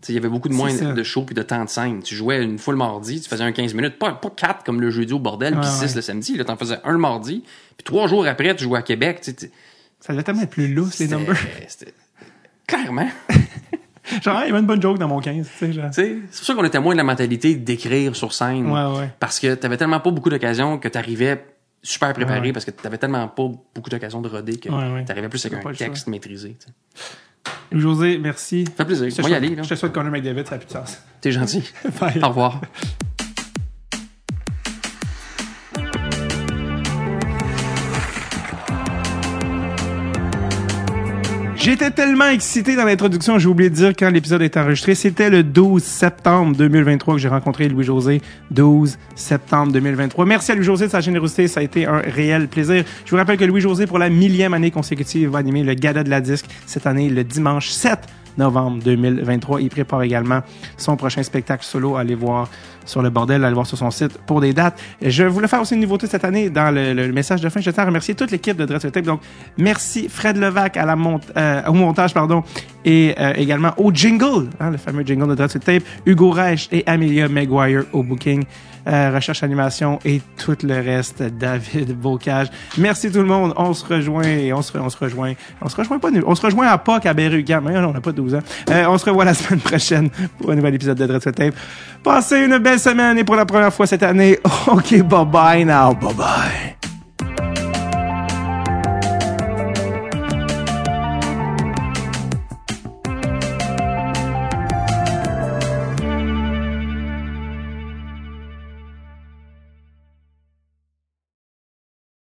Tu 0.00 0.06
sais, 0.06 0.12
Il 0.12 0.14
y 0.14 0.18
avait 0.18 0.28
beaucoup 0.28 0.48
de 0.48 0.54
moins 0.54 0.70
ça. 0.70 0.92
de 0.92 1.02
shows 1.02 1.24
puis 1.24 1.34
de 1.34 1.42
temps 1.42 1.62
de 1.64 1.68
scène. 1.68 2.02
Tu 2.02 2.14
jouais 2.14 2.42
une 2.42 2.58
fois 2.58 2.72
le 2.72 2.78
mardi, 2.78 3.20
tu 3.20 3.28
faisais 3.28 3.42
un 3.44 3.52
15 3.52 3.74
minutes, 3.74 3.98
pas, 3.98 4.12
pas 4.12 4.30
4 4.30 4.64
comme 4.64 4.80
le 4.80 4.90
jeudi 4.90 5.12
au 5.12 5.18
bordel, 5.18 5.52
puis 5.54 5.60
Ouais, 5.60 5.66
6 5.66 5.80
ouais. 5.90 5.94
le 5.96 6.00
samedi. 6.02 6.36
Là, 6.36 6.44
t'en 6.44 6.56
faisais 6.56 6.78
un 6.84 6.92
le 6.92 6.98
mardi, 6.98 7.42
puis 7.76 7.84
trois 7.84 8.06
jours 8.06 8.26
après, 8.26 8.54
tu 8.56 8.64
jouais 8.64 8.78
à 8.78 8.82
Québec. 8.82 9.18
Tu 9.20 9.24
sais, 9.32 9.34
tu- 9.36 9.50
Ça 10.00 10.12
devait 10.12 10.22
tellement 10.22 10.42
être 10.42 10.50
plus 10.50 10.72
lousse, 10.72 10.98
les 10.98 11.08
numbers. 11.08 11.36
Clairement. 12.66 13.08
Genre, 14.22 14.40
il 14.44 14.46
y 14.46 14.50
avait 14.50 14.58
une 14.60 14.66
bonne 14.66 14.80
joke 14.82 14.98
dans 14.98 15.08
mon 15.08 15.20
15, 15.20 15.48
tu 15.58 15.72
sais, 15.72 15.82
c'est 15.92 16.14
pour 16.38 16.44
ça 16.46 16.54
qu'on 16.54 16.64
était 16.64 16.78
moins 16.80 16.94
de 16.94 16.98
la 16.98 17.04
mentalité 17.04 17.54
d'écrire 17.54 18.14
sur 18.16 18.32
scène. 18.32 18.70
Ouais, 18.70 18.98
ouais. 18.98 19.10
Parce 19.18 19.40
que 19.40 19.54
t'avais 19.54 19.76
tellement 19.76 20.00
pas 20.00 20.10
beaucoup 20.10 20.30
d'occasions 20.30 20.78
que 20.78 20.88
t'arrivais 20.88 21.44
super 21.82 22.12
préparé 22.12 22.40
Ouais, 22.48 22.52
parce 22.52 22.64
que 22.64 22.70
t'avais 22.70 22.98
tellement 22.98 23.28
pas 23.28 23.48
beaucoup 23.74 23.90
d'occasions 23.90 24.20
de 24.20 24.28
roder 24.28 24.58
que 24.58 24.68
t'arrivais 25.04 25.28
plus 25.28 25.44
avec 25.46 25.64
un 25.64 25.72
texte 25.72 26.06
maîtrisé. 26.08 26.56
tu 26.58 26.66
sais. 26.66 26.72
José, 27.72 28.18
merci. 28.18 28.64
Ça 28.64 28.72
fait 28.78 28.84
plaisir. 28.86 29.10
Je 29.10 29.14
te 29.16 29.20
Moi 29.22 29.30
y 29.30 29.32
souhaite- 29.32 29.44
aller, 29.44 29.56
là. 29.56 29.62
Je 29.62 29.68
te 29.68 29.74
souhaite 29.74 29.92
Connor 29.92 30.10
McDavid, 30.12 30.46
ça 30.46 30.54
a 30.56 30.58
plus 30.58 30.66
de 30.66 30.72
sens. 30.72 31.00
T'es 31.20 31.30
gentil. 31.32 31.62
Au 32.22 32.28
revoir. 32.28 32.60
J'étais 41.66 41.90
tellement 41.90 42.28
excité 42.28 42.76
dans 42.76 42.84
l'introduction, 42.84 43.40
j'ai 43.40 43.48
oublié 43.48 43.70
de 43.70 43.74
dire 43.74 43.92
quand 43.98 44.08
l'épisode 44.08 44.40
est 44.40 44.56
enregistré. 44.56 44.94
C'était 44.94 45.30
le 45.30 45.42
12 45.42 45.82
septembre 45.82 46.54
2023 46.54 47.14
que 47.14 47.20
j'ai 47.20 47.26
rencontré 47.26 47.68
Louis-José. 47.68 48.22
12 48.52 48.96
septembre 49.16 49.72
2023. 49.72 50.26
Merci 50.26 50.52
à 50.52 50.54
Louis-José 50.54 50.86
de 50.86 50.92
sa 50.92 51.00
générosité. 51.00 51.48
Ça 51.48 51.58
a 51.58 51.64
été 51.64 51.84
un 51.84 51.98
réel 51.98 52.46
plaisir. 52.46 52.84
Je 53.04 53.10
vous 53.10 53.16
rappelle 53.16 53.36
que 53.36 53.44
Louis-José, 53.44 53.88
pour 53.88 53.98
la 53.98 54.10
millième 54.10 54.54
année 54.54 54.70
consécutive, 54.70 55.30
va 55.30 55.40
animer 55.40 55.64
le 55.64 55.74
Gala 55.74 56.04
de 56.04 56.08
la 56.08 56.20
Disque 56.20 56.46
cette 56.66 56.86
année, 56.86 57.10
le 57.10 57.24
dimanche 57.24 57.70
7 57.70 57.98
novembre 58.38 58.82
2023. 58.82 59.60
Il 59.60 59.68
prépare 59.68 60.02
également 60.02 60.40
son 60.76 60.96
prochain 60.96 61.22
spectacle 61.22 61.64
solo. 61.64 61.96
Allez 61.96 62.14
voir 62.14 62.48
sur 62.84 63.02
le 63.02 63.10
bordel, 63.10 63.44
allez 63.44 63.54
voir 63.54 63.66
sur 63.66 63.76
son 63.76 63.90
site 63.90 64.18
pour 64.26 64.40
des 64.40 64.52
dates. 64.52 64.80
Je 65.02 65.24
voulais 65.24 65.48
faire 65.48 65.60
aussi 65.60 65.74
une 65.74 65.80
nouveauté 65.80 66.06
cette 66.06 66.24
année 66.24 66.50
dans 66.50 66.74
le, 66.74 67.12
message 67.12 67.40
de 67.40 67.48
fin. 67.48 67.60
Je 67.60 67.70
tiens 67.70 67.82
à 67.82 67.86
remercier 67.86 68.14
toute 68.14 68.30
l'équipe 68.30 68.56
de 68.56 68.64
Dreadful 68.64 68.90
Tape. 68.90 69.04
Donc, 69.04 69.20
merci 69.58 70.08
Fred 70.08 70.36
Levac 70.36 70.76
à 70.76 70.84
la 70.84 70.96
mont 70.96 71.20
euh, 71.36 71.62
au 71.66 71.72
montage, 71.72 72.14
pardon, 72.14 72.42
et 72.84 73.14
euh, 73.18 73.32
également 73.36 73.72
au 73.76 73.92
jingle, 73.92 74.48
hein, 74.60 74.70
le 74.70 74.76
fameux 74.76 75.04
jingle 75.04 75.28
de 75.28 75.34
Dreadful 75.34 75.60
Tape, 75.60 75.82
Hugo 76.04 76.30
Reich 76.30 76.68
et 76.72 76.84
Amelia 76.86 77.28
Maguire 77.28 77.84
au 77.92 78.02
booking, 78.02 78.44
euh, 78.86 79.10
recherche 79.14 79.42
animation 79.42 79.98
et 80.04 80.20
tout 80.36 80.56
le 80.62 80.74
reste, 80.74 81.22
David 81.22 81.92
Bocage. 81.98 82.48
Merci 82.78 83.10
tout 83.10 83.18
le 83.18 83.24
monde. 83.24 83.52
On 83.56 83.74
se 83.74 83.84
rejoint 83.84 84.22
et 84.22 84.52
on 84.52 84.62
se, 84.62 84.76
on 84.78 84.88
se 84.88 84.96
rejoint. 84.96 85.34
On 85.60 85.68
se 85.68 85.76
rejoint 85.76 85.98
pas, 85.98 86.08
on 86.26 86.34
se 86.34 86.42
rejoint 86.42 86.66
à 86.66 86.78
Pâques 86.78 87.06
à 87.06 87.14
Berugam. 87.14 87.66
Hein, 87.66 87.84
on 87.84 87.92
n'a 87.92 88.00
pas 88.00 88.12
12 88.12 88.34
ans. 88.36 88.42
Euh, 88.70 88.86
on 88.88 88.98
se 88.98 89.04
revoit 89.04 89.24
la 89.24 89.34
semaine 89.34 89.60
prochaine 89.60 90.10
pour 90.38 90.50
un 90.50 90.54
nouvel 90.54 90.74
épisode 90.74 90.98
de 90.98 91.06
Dreadful 91.06 91.32
Tape. 91.32 91.54
Passez 92.02 92.38
une 92.38 92.58
belle 92.58 92.80
semaine 92.80 93.18
et 93.18 93.24
pour 93.24 93.36
la 93.36 93.46
première 93.46 93.72
fois 93.72 93.86
cette 93.86 94.02
année, 94.02 94.38
OK, 94.68 95.02
bye 95.02 95.24
bye 95.24 95.64
now. 95.64 95.94
Bye 95.94 96.14
bye. 96.14 96.75